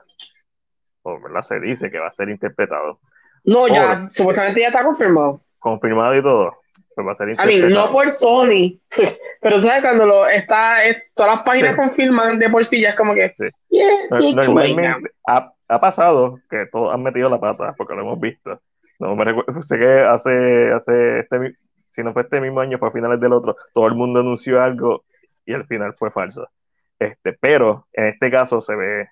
O 1.04 1.22
¿verdad? 1.22 1.42
se 1.42 1.60
dice 1.60 1.90
que 1.92 2.00
va 2.00 2.08
a 2.08 2.12
ser 2.12 2.30
interpretado. 2.30 3.00
No, 3.44 3.68
ya, 3.68 4.02
por, 4.02 4.12
supuestamente 4.12 4.62
ya 4.62 4.68
está 4.68 4.84
confirmado. 4.84 5.40
Confirmado 5.60 6.18
y 6.18 6.22
todo. 6.22 6.58
Pues 6.98 7.06
va 7.06 7.12
a 7.12 7.16
ser 7.16 7.28
mean, 7.46 7.70
no 7.70 7.92
por 7.92 8.10
Sony, 8.10 8.80
pero 9.42 9.62
sabes 9.62 9.84
cuando 9.84 10.08
lo 10.08 10.28
está, 10.28 10.78
todas 11.14 11.36
las 11.36 11.44
páginas 11.44 11.74
sí. 11.74 11.78
confirman 11.78 12.40
de 12.40 12.50
por 12.50 12.66
sí 12.66 12.82
ya 12.82 12.90
es 12.90 12.96
como 12.96 13.14
que. 13.14 13.32
Sí. 13.38 13.46
Yeah, 13.70 14.34
Normalmente 14.34 15.12
ha, 15.28 15.54
ha, 15.68 15.80
pasado 15.80 16.40
que 16.50 16.66
todos 16.72 16.92
han 16.92 17.04
metido 17.04 17.30
la 17.30 17.40
pata 17.40 17.76
porque 17.78 17.94
lo 17.94 18.02
hemos 18.02 18.20
visto. 18.20 18.60
No 18.98 19.16
me 19.16 19.26
recuerdo, 19.26 19.62
sé 19.62 19.78
que 19.78 20.00
hace, 20.00 20.72
hace 20.72 21.20
este, 21.20 21.56
si 21.92 22.02
no 22.02 22.14
fue 22.14 22.24
este 22.24 22.42
mismo 22.42 22.62
año, 22.62 22.80
fue 22.80 22.88
a 22.88 22.92
finales 22.92 23.20
del 23.20 23.34
otro, 23.34 23.56
todo 23.76 23.86
el 23.86 23.94
mundo 23.94 24.22
anunció 24.22 24.60
algo 24.60 25.04
y 25.46 25.54
al 25.54 25.68
final 25.68 25.94
fue 25.94 26.10
falso. 26.10 26.50
Este, 26.98 27.34
pero 27.34 27.86
en 27.94 28.08
este 28.08 28.32
caso 28.32 28.60
se 28.60 28.76
ve, 28.76 29.08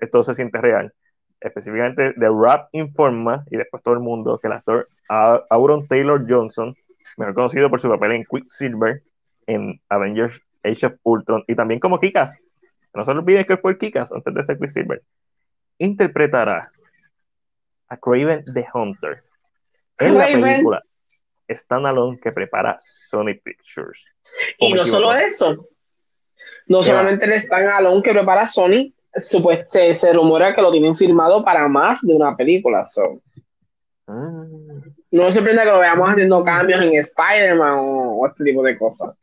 esto 0.00 0.22
se 0.22 0.34
siente 0.34 0.58
real. 0.58 0.94
Específicamente, 1.38 2.14
The 2.14 2.28
Rap 2.30 2.70
informa, 2.72 3.44
y 3.50 3.58
después 3.58 3.82
todo 3.82 3.92
el 3.92 4.00
mundo, 4.00 4.38
que 4.38 4.46
el 4.46 4.54
actor 4.54 4.88
Auron 5.10 5.86
Taylor 5.86 6.24
Johnson, 6.26 6.74
mejor 7.16 7.34
conocido 7.34 7.70
por 7.70 7.80
su 7.80 7.88
papel 7.88 8.12
en 8.12 8.24
Quicksilver, 8.24 9.02
en 9.46 9.80
Avengers 9.88 10.40
Age 10.62 10.86
of 10.86 10.94
Ultron, 11.02 11.44
y 11.46 11.54
también 11.54 11.80
como 11.80 11.98
Kikas, 11.98 12.40
no 12.94 13.04
se 13.04 13.10
olviden 13.10 13.44
que 13.44 13.56
fue 13.56 13.78
Kikas 13.78 14.12
antes 14.12 14.34
de 14.34 14.44
ser 14.44 14.58
Quicksilver, 14.58 15.02
interpretará 15.78 16.70
a 17.88 17.96
Craven 17.96 18.44
the 18.52 18.66
Hunter 18.72 19.22
en 19.98 20.14
Craven. 20.14 20.40
la 20.40 20.46
película 20.46 20.82
standalone 21.48 22.18
que 22.20 22.32
prepara 22.32 22.76
Sony 22.78 23.34
Pictures. 23.42 24.06
Y 24.58 24.72
no 24.72 24.86
solo 24.86 25.12
eso, 25.12 25.68
no 26.66 26.82
solamente 26.82 27.24
el 27.24 27.38
standalone 27.40 28.02
que 28.02 28.12
prepara 28.12 28.46
Sony, 28.46 28.92
supuesto, 29.14 29.72
se, 29.72 29.94
se, 29.94 30.12
rumora 30.12 30.54
que 30.54 30.62
lo 30.62 30.70
tienen 30.70 30.94
firmado 30.94 31.44
para 31.44 31.66
más 31.68 32.00
de 32.02 32.14
una 32.14 32.36
película. 32.36 32.84
So. 32.84 33.22
Ah. 34.06 34.46
No 35.10 35.24
me 35.24 35.30
sorprende 35.32 35.62
que 35.62 35.68
lo 35.68 35.80
veamos 35.80 36.08
haciendo 36.10 36.44
cambios 36.44 36.80
en 36.80 36.94
Spider-Man 36.94 37.74
o, 37.78 38.18
o, 38.18 38.26
este 38.28 38.44
tipo 38.44 38.62
de 38.62 38.78
cosas. 38.78 39.16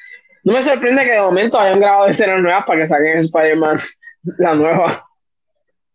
No 0.44 0.54
me 0.54 0.62
sorprende 0.62 1.04
que 1.04 1.12
de 1.12 1.22
momento 1.22 1.60
hayan 1.60 1.80
grabado 1.80 2.08
escenas 2.08 2.42
nuevas 2.42 2.66
para 2.66 2.80
que 2.80 2.88
saquen 2.88 3.18
Spider-Man 3.18 3.80
la 4.38 4.56
nueva. 4.56 5.08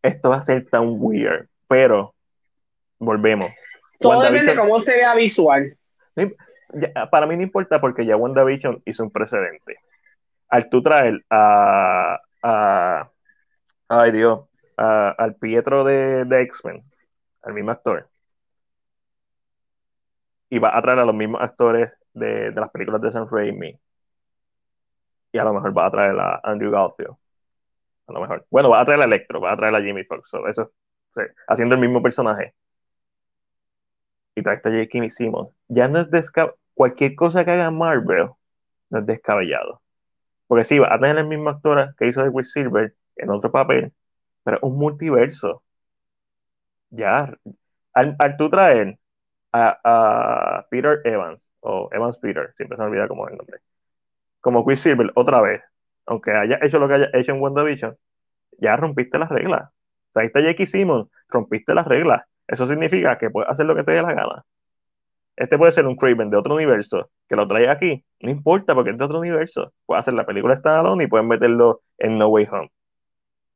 Esto 0.02 0.30
va 0.30 0.36
a 0.36 0.42
ser 0.42 0.66
tan 0.68 0.96
weird, 0.98 1.46
pero 1.68 2.14
volvemos. 2.98 3.46
Todo 4.00 4.12
WandaVision, 4.12 4.46
depende 4.46 4.52
de 4.52 4.68
cómo 4.68 4.78
se 4.78 4.96
vea 4.96 5.14
visual. 5.14 5.76
Para 7.10 7.26
mí 7.26 7.36
no 7.36 7.42
importa 7.42 7.80
porque 7.80 8.06
ya 8.06 8.16
WandaVision 8.16 8.82
hizo 8.84 9.04
un 9.04 9.10
precedente. 9.10 9.76
Al 10.48 10.68
tú 10.68 10.82
traer 10.82 11.22
a, 11.30 12.18
a 12.42 13.10
ay 13.88 14.10
Dios, 14.10 14.40
a, 14.76 15.10
al 15.10 15.36
Pietro 15.36 15.84
de, 15.84 16.24
de 16.24 16.42
X-Men, 16.42 16.82
al 17.42 17.54
mismo 17.54 17.70
actor, 17.70 18.08
y 20.52 20.58
va 20.58 20.76
a 20.76 20.82
traer 20.82 20.98
a 20.98 21.06
los 21.06 21.14
mismos 21.14 21.40
actores 21.40 21.90
de, 22.12 22.52
las 22.52 22.70
películas 22.70 23.00
de 23.00 23.10
Sam 23.10 23.26
Raimi, 23.30 23.80
y 25.32 25.38
a 25.38 25.44
lo 25.44 25.54
mejor 25.54 25.76
va 25.76 25.86
a 25.86 25.90
traer 25.90 26.18
a 26.20 26.40
Andrew 26.44 26.70
Garfield. 26.70 27.16
A 28.06 28.12
lo 28.12 28.20
mejor. 28.20 28.46
Bueno, 28.50 28.68
va 28.68 28.82
a 28.82 28.84
traer 28.84 29.00
a 29.00 29.04
Electro, 29.06 29.40
va 29.40 29.52
a 29.52 29.56
traer 29.56 29.74
a 29.74 29.80
Jimmy 29.80 30.04
Fox. 30.04 30.28
So, 30.28 30.46
eso, 30.46 30.70
haciendo 31.48 31.74
el 31.74 31.80
mismo 31.80 32.02
personaje 32.02 32.54
y 34.34 34.42
trae 34.42 34.56
esta 34.56 34.70
J.K. 34.70 35.08
Simmons, 35.10 35.50
ya 35.68 35.88
no 35.88 36.00
es 36.00 36.10
descabellado. 36.10 36.58
Cualquier 36.74 37.14
cosa 37.14 37.44
que 37.46 37.50
haga 37.52 37.70
Marvel 37.70 38.28
no 38.90 38.98
es 38.98 39.06
descabellado. 39.06 39.80
Porque 40.48 40.64
sí, 40.64 40.78
va 40.78 40.94
a 40.94 41.00
tener 41.00 41.16
la 41.16 41.24
misma 41.24 41.52
actora 41.52 41.94
que 41.98 42.08
hizo 42.08 42.22
de 42.22 42.30
Quicksilver 42.30 42.94
en 43.16 43.30
otro 43.30 43.50
papel, 43.50 43.92
pero 44.44 44.58
un 44.62 44.78
multiverso. 44.78 45.62
Ya, 46.90 47.34
al, 47.94 48.16
al 48.18 48.36
tú 48.36 48.50
traer 48.50 48.98
a, 49.52 50.66
Peter 50.70 51.00
Evans, 51.04 51.50
o 51.60 51.88
Evans 51.92 52.16
Peter, 52.18 52.52
siempre 52.56 52.76
se 52.76 52.82
me 52.82 52.88
olvida 52.88 53.08
cómo 53.08 53.26
es 53.26 53.32
el 53.32 53.38
nombre, 53.38 53.58
como 54.40 54.66
Quicksilver 54.66 55.12
otra 55.14 55.40
vez, 55.40 55.62
aunque 56.06 56.32
haya 56.32 56.58
hecho 56.62 56.78
lo 56.78 56.88
que 56.88 56.94
haya 56.94 57.10
hecho 57.14 57.32
en 57.32 57.40
WandaVision, 57.40 57.96
ya 58.58 58.76
rompiste 58.76 59.18
las 59.18 59.28
reglas. 59.28 59.70
Traiste 60.12 60.38
a 60.40 60.42
J.K. 60.42 60.66
Simmons, 60.66 61.08
rompiste 61.28 61.74
las 61.74 61.86
reglas 61.86 62.22
eso 62.52 62.66
significa 62.66 63.16
que 63.18 63.30
puedes 63.30 63.48
hacer 63.48 63.66
lo 63.66 63.74
que 63.74 63.82
te 63.82 63.92
dé 63.92 64.02
la 64.02 64.12
gana. 64.12 64.44
Este 65.36 65.56
puede 65.56 65.72
ser 65.72 65.86
un 65.86 65.96
Craven 65.96 66.28
de 66.28 66.36
otro 66.36 66.54
universo 66.54 67.10
que 67.26 67.34
lo 67.34 67.48
trae 67.48 67.68
aquí. 67.68 68.04
No 68.20 68.30
importa 68.30 68.74
porque 68.74 68.90
es 68.90 68.98
de 68.98 69.04
otro 69.04 69.20
universo. 69.20 69.72
Puedes 69.86 70.02
hacer 70.02 70.12
la 70.14 70.26
película 70.26 70.54
standalone 70.56 71.04
y 71.04 71.06
pueden 71.06 71.28
meterlo 71.28 71.80
en 71.96 72.18
No 72.18 72.28
Way 72.28 72.48
Home. 72.52 72.70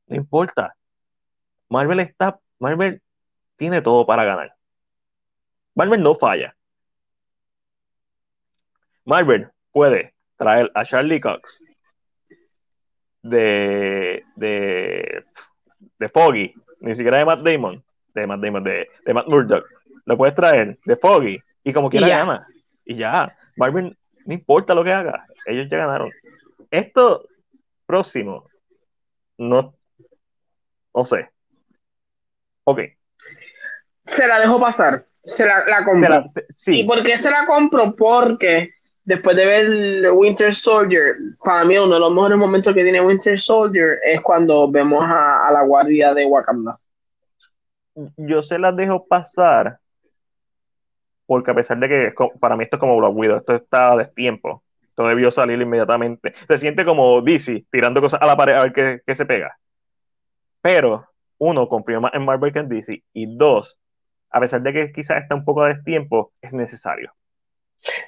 No 0.06 0.16
importa. 0.16 0.74
Marvel 1.68 2.00
está. 2.00 2.38
Marvel 2.58 3.02
tiene 3.56 3.82
todo 3.82 4.06
para 4.06 4.24
ganar. 4.24 4.55
Marvel 5.76 6.02
no 6.02 6.16
falla. 6.16 6.56
Marvel 9.04 9.48
puede 9.70 10.14
traer 10.36 10.70
a 10.74 10.84
Charlie 10.84 11.20
Cox 11.20 11.62
de, 13.22 14.24
de, 14.34 15.24
de 15.98 16.08
Foggy, 16.08 16.52
ni 16.80 16.94
siquiera 16.94 17.18
de 17.18 17.24
Matt 17.24 17.40
Damon, 17.40 17.84
de 18.14 18.26
Matt 18.26 18.40
Damon, 18.40 18.64
de, 18.64 18.88
de 19.04 19.14
Matt 19.14 19.28
Murdock, 19.28 19.66
lo 20.06 20.16
puedes 20.16 20.34
traer 20.34 20.78
de 20.84 20.96
Foggy 20.96 21.38
y 21.62 21.72
como 21.72 21.90
quiera 21.90 22.08
gana. 22.08 22.46
Y 22.84 22.96
ya, 22.96 23.36
Marvin, 23.56 23.96
no 24.24 24.34
importa 24.34 24.74
lo 24.74 24.82
que 24.82 24.92
haga, 24.92 25.26
ellos 25.44 25.68
ya 25.68 25.78
ganaron. 25.78 26.10
Esto 26.70 27.28
próximo, 27.84 28.48
no, 29.36 29.74
no 30.94 31.04
sé. 31.04 31.30
Ok. 32.64 32.80
Se 34.04 34.26
la 34.26 34.40
dejo 34.40 34.60
pasar, 34.60 35.06
se 35.26 35.44
la, 35.44 35.64
la 35.66 35.84
compro. 35.84 36.08
La, 36.08 36.30
sí. 36.54 36.80
¿Y 36.80 36.84
por 36.84 37.02
qué 37.02 37.18
se 37.18 37.30
la 37.30 37.46
compro? 37.46 37.94
Porque 37.94 38.70
después 39.04 39.36
de 39.36 39.46
ver 39.46 40.12
Winter 40.12 40.54
Soldier, 40.54 41.16
para 41.44 41.64
mí 41.64 41.76
uno 41.76 41.94
de 41.94 42.00
los 42.00 42.12
mejores 42.12 42.38
momentos 42.38 42.74
que 42.74 42.82
tiene 42.82 43.00
Winter 43.00 43.38
Soldier 43.38 43.98
es 44.04 44.20
cuando 44.22 44.70
vemos 44.70 45.04
a, 45.04 45.46
a 45.46 45.52
la 45.52 45.62
guardia 45.62 46.14
de 46.14 46.24
Wakanda 46.26 46.76
yo 48.16 48.42
se 48.42 48.58
las 48.58 48.76
dejo 48.76 49.06
pasar 49.06 49.78
porque 51.26 51.50
a 51.50 51.54
pesar 51.54 51.78
de 51.78 51.88
que 51.88 52.14
para 52.38 52.56
mí 52.56 52.64
esto 52.64 52.76
es 52.76 52.80
como 52.80 52.96
Black 52.96 53.16
Widow, 53.16 53.38
esto 53.38 53.56
está 53.56 53.92
a 53.92 53.96
destiempo, 53.96 54.62
esto 54.82 55.08
debió 55.08 55.32
salir 55.32 55.60
inmediatamente. 55.60 56.34
Se 56.46 56.58
siente 56.58 56.84
como 56.84 57.20
DC 57.20 57.66
tirando 57.68 58.00
cosas 58.00 58.22
a 58.22 58.26
la 58.26 58.36
pared 58.36 58.54
a 58.54 58.62
ver 58.62 58.72
qué, 58.72 59.00
qué 59.04 59.14
se 59.16 59.26
pega. 59.26 59.58
Pero, 60.60 61.04
uno, 61.38 61.68
confío 61.68 62.00
más 62.00 62.14
en 62.14 62.24
Marvel 62.24 62.52
que 62.52 62.60
en 62.60 62.68
DC, 62.68 63.02
y 63.12 63.36
dos, 63.36 63.76
a 64.36 64.40
pesar 64.40 64.60
de 64.60 64.72
que 64.72 64.92
quizás 64.92 65.22
está 65.22 65.34
un 65.34 65.44
poco 65.46 65.62
a 65.62 65.68
destiempo, 65.68 66.32
es 66.42 66.52
necesario. 66.52 67.10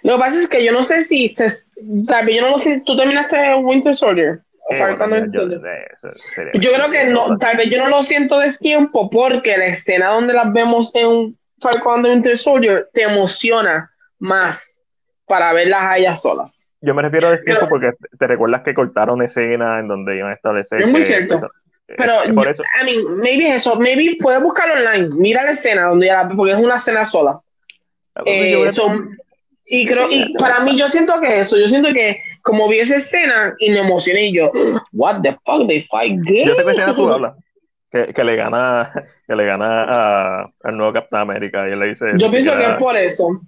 Lo 0.03 0.15
que 0.15 0.21
pasa 0.21 0.41
es 0.43 0.49
que 0.49 0.63
yo 0.63 0.73
no 0.73 0.85
sé 0.85 1.03
si, 1.03 1.31
se, 1.31 1.47
yo 1.77 2.47
no 2.47 2.59
sé, 2.59 2.83
tú 2.85 2.97
terminaste 2.97 3.55
Winter 3.55 3.95
Soldier. 3.95 4.41
O 4.71 4.77
sea, 4.77 4.95
bueno, 4.97 5.25
yo, 5.33 6.73
creo 6.73 6.91
que 6.91 7.07
no, 7.07 7.39
tal 7.39 7.57
vez 7.57 7.71
yo 7.71 7.83
no 7.83 7.89
lo 7.89 8.03
siento 8.03 8.39
de 8.39 8.53
tiempo 8.53 9.09
porque 9.09 9.57
la 9.57 9.69
escena 9.69 10.11
donde 10.11 10.35
las 10.35 10.53
vemos 10.53 10.95
en 10.95 11.39
Falcon 11.63 12.01
and 12.01 12.07
Winter 12.07 12.37
Soldier 12.37 12.87
te 12.93 13.05
emociona 13.05 13.91
más 14.19 14.83
para 15.27 15.55
verlas 15.55 15.83
a 15.85 15.97
ellas 15.97 16.21
solas. 16.21 16.75
Yo 16.83 16.95
me 16.95 17.01
refiero 17.01 17.29
a 17.29 17.35
este 17.35 17.47
tiempo 17.47 17.67
porque 17.71 17.93
te 18.19 18.27
recuerdas 18.27 18.61
que 18.63 18.75
cortaron 18.75 19.23
escena 19.23 19.81
en 19.81 19.89
donde 19.89 20.19
iban 20.19 20.33
a 20.33 20.35
establecer. 20.35 20.83
Es 20.83 20.89
muy 20.89 21.03
cierto. 21.03 21.41
Pero, 21.97 22.35
por 22.35 22.49
eso. 22.49 22.63
I 22.81 22.85
mean, 22.85 23.17
maybe 23.19 23.49
eso, 23.49 23.77
maybe 23.77 24.17
puedes 24.21 24.43
buscarlo 24.43 24.75
online, 24.75 25.09
mira 25.17 25.45
la 25.45 25.53
escena 25.53 25.89
donde 25.89 26.07
ya, 26.07 26.29
porque 26.29 26.53
es 26.53 26.59
una 26.59 26.77
escena 26.77 27.05
sola. 27.07 27.41
Eh, 28.27 28.71
son, 28.71 29.17
y 29.65 29.87
creo, 29.87 30.11
y 30.11 30.35
para 30.35 30.61
mí 30.61 30.77
yo 30.77 30.89
siento 30.89 31.21
que 31.21 31.41
eso, 31.41 31.57
yo 31.57 31.69
siento 31.69 31.93
que 31.93 32.21
como 32.43 32.69
vi 32.69 32.81
esa 32.81 32.97
escena 32.97 33.55
y 33.59 33.71
me 33.71 33.79
emocioné 33.79 34.27
y 34.27 34.37
yo, 34.37 34.51
what 34.93 35.23
the 35.23 35.37
fuck, 35.45 35.67
they 35.67 35.81
fight 35.83 36.19
gay. 36.25 36.47
Yo 36.47 36.55
sé 36.55 36.65
que 36.65 36.71
escena 36.71 36.95
tú 36.95 37.11
hablas, 37.11 37.35
que, 37.91 38.13
que 38.13 38.25
le 38.25 38.37
gana, 38.37 38.93
que 39.27 39.37
le 39.37 39.45
gana 39.47 39.83
a, 39.83 40.51
al 40.63 40.77
nuevo 40.77 40.93
Capitán 40.93 41.21
América 41.21 41.69
y 41.69 41.73
él 41.73 41.81
le 41.81 41.89
dice. 41.89 42.07
Yo 42.17 42.31
pienso 42.31 42.57
que 42.57 42.65
es 42.65 42.75
por 42.75 42.97
eso. 42.97 43.41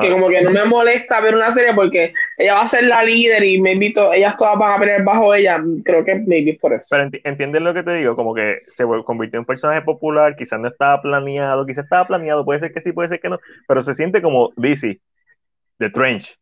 Que 0.00 0.10
como 0.10 0.30
que 0.30 0.40
no 0.40 0.50
me 0.52 0.64
molesta 0.64 1.20
ver 1.20 1.34
una 1.34 1.52
serie 1.52 1.74
porque 1.74 2.14
ella 2.38 2.54
va 2.54 2.62
a 2.62 2.66
ser 2.66 2.84
la 2.84 3.04
líder 3.04 3.44
y 3.44 3.60
me 3.60 3.72
invito, 3.72 4.10
ellas 4.10 4.34
todas 4.38 4.58
van 4.58 4.72
a 4.72 4.78
pelear 4.78 5.04
bajo 5.04 5.34
ella. 5.34 5.62
Creo 5.84 6.02
que 6.02 6.14
maybe 6.14 6.58
por 6.58 6.72
eso. 6.72 6.86
Pero 6.90 7.10
entiendes 7.24 7.60
lo 7.60 7.74
que 7.74 7.82
te 7.82 7.94
digo, 7.94 8.16
como 8.16 8.34
que 8.34 8.56
se 8.68 8.84
convirtió 9.04 9.36
en 9.36 9.40
un 9.40 9.46
personaje 9.46 9.82
popular, 9.82 10.34
quizás 10.34 10.58
no 10.58 10.68
estaba 10.68 11.02
planeado, 11.02 11.66
quizás 11.66 11.84
estaba 11.84 12.06
planeado, 12.06 12.46
puede 12.46 12.60
ser 12.60 12.72
que 12.72 12.80
sí, 12.80 12.92
puede 12.92 13.10
ser 13.10 13.20
que 13.20 13.28
no, 13.28 13.38
pero 13.68 13.82
se 13.82 13.94
siente 13.94 14.22
como 14.22 14.50
DC, 14.56 14.98
The 15.78 15.90
Trench, 15.90 16.38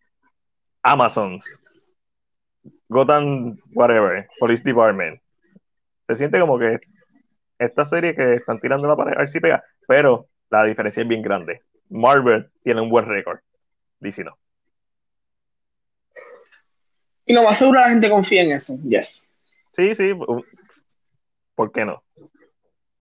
Amazons, 0.85 1.45
Gotham, 2.89 3.57
whatever, 3.75 4.29
Police 4.39 4.63
Department. 4.63 5.21
Se 6.07 6.15
siente 6.15 6.39
como 6.39 6.57
que 6.57 6.79
esta 7.59 7.85
serie 7.85 8.15
que 8.15 8.35
están 8.35 8.61
tirando 8.61 8.87
la 8.87 8.95
pared, 8.95 9.15
a 9.17 9.21
ver 9.21 9.29
si 9.29 9.41
pega, 9.41 9.65
pero 9.89 10.29
la 10.51 10.63
diferencia 10.63 11.03
es 11.03 11.09
bien 11.09 11.23
grande 11.23 11.63
Marvel 11.94 12.50
tiene 12.64 12.81
un 12.81 12.90
buen 12.90 13.06
récord. 13.06 13.39
Dice 14.00 14.24
no. 14.24 14.36
Y 17.24 17.32
lo 17.32 17.44
más 17.44 17.58
seguro 17.58 17.81
la 17.81 17.89
gente 17.89 18.10
confía 18.10 18.42
en 18.42 18.50
eso. 18.50 18.76
Yes. 18.82 19.31
Sí, 19.76 19.94
sí. 19.94 20.12
¿Por 21.55 21.73
qué 21.73 21.84
no? 21.84 22.02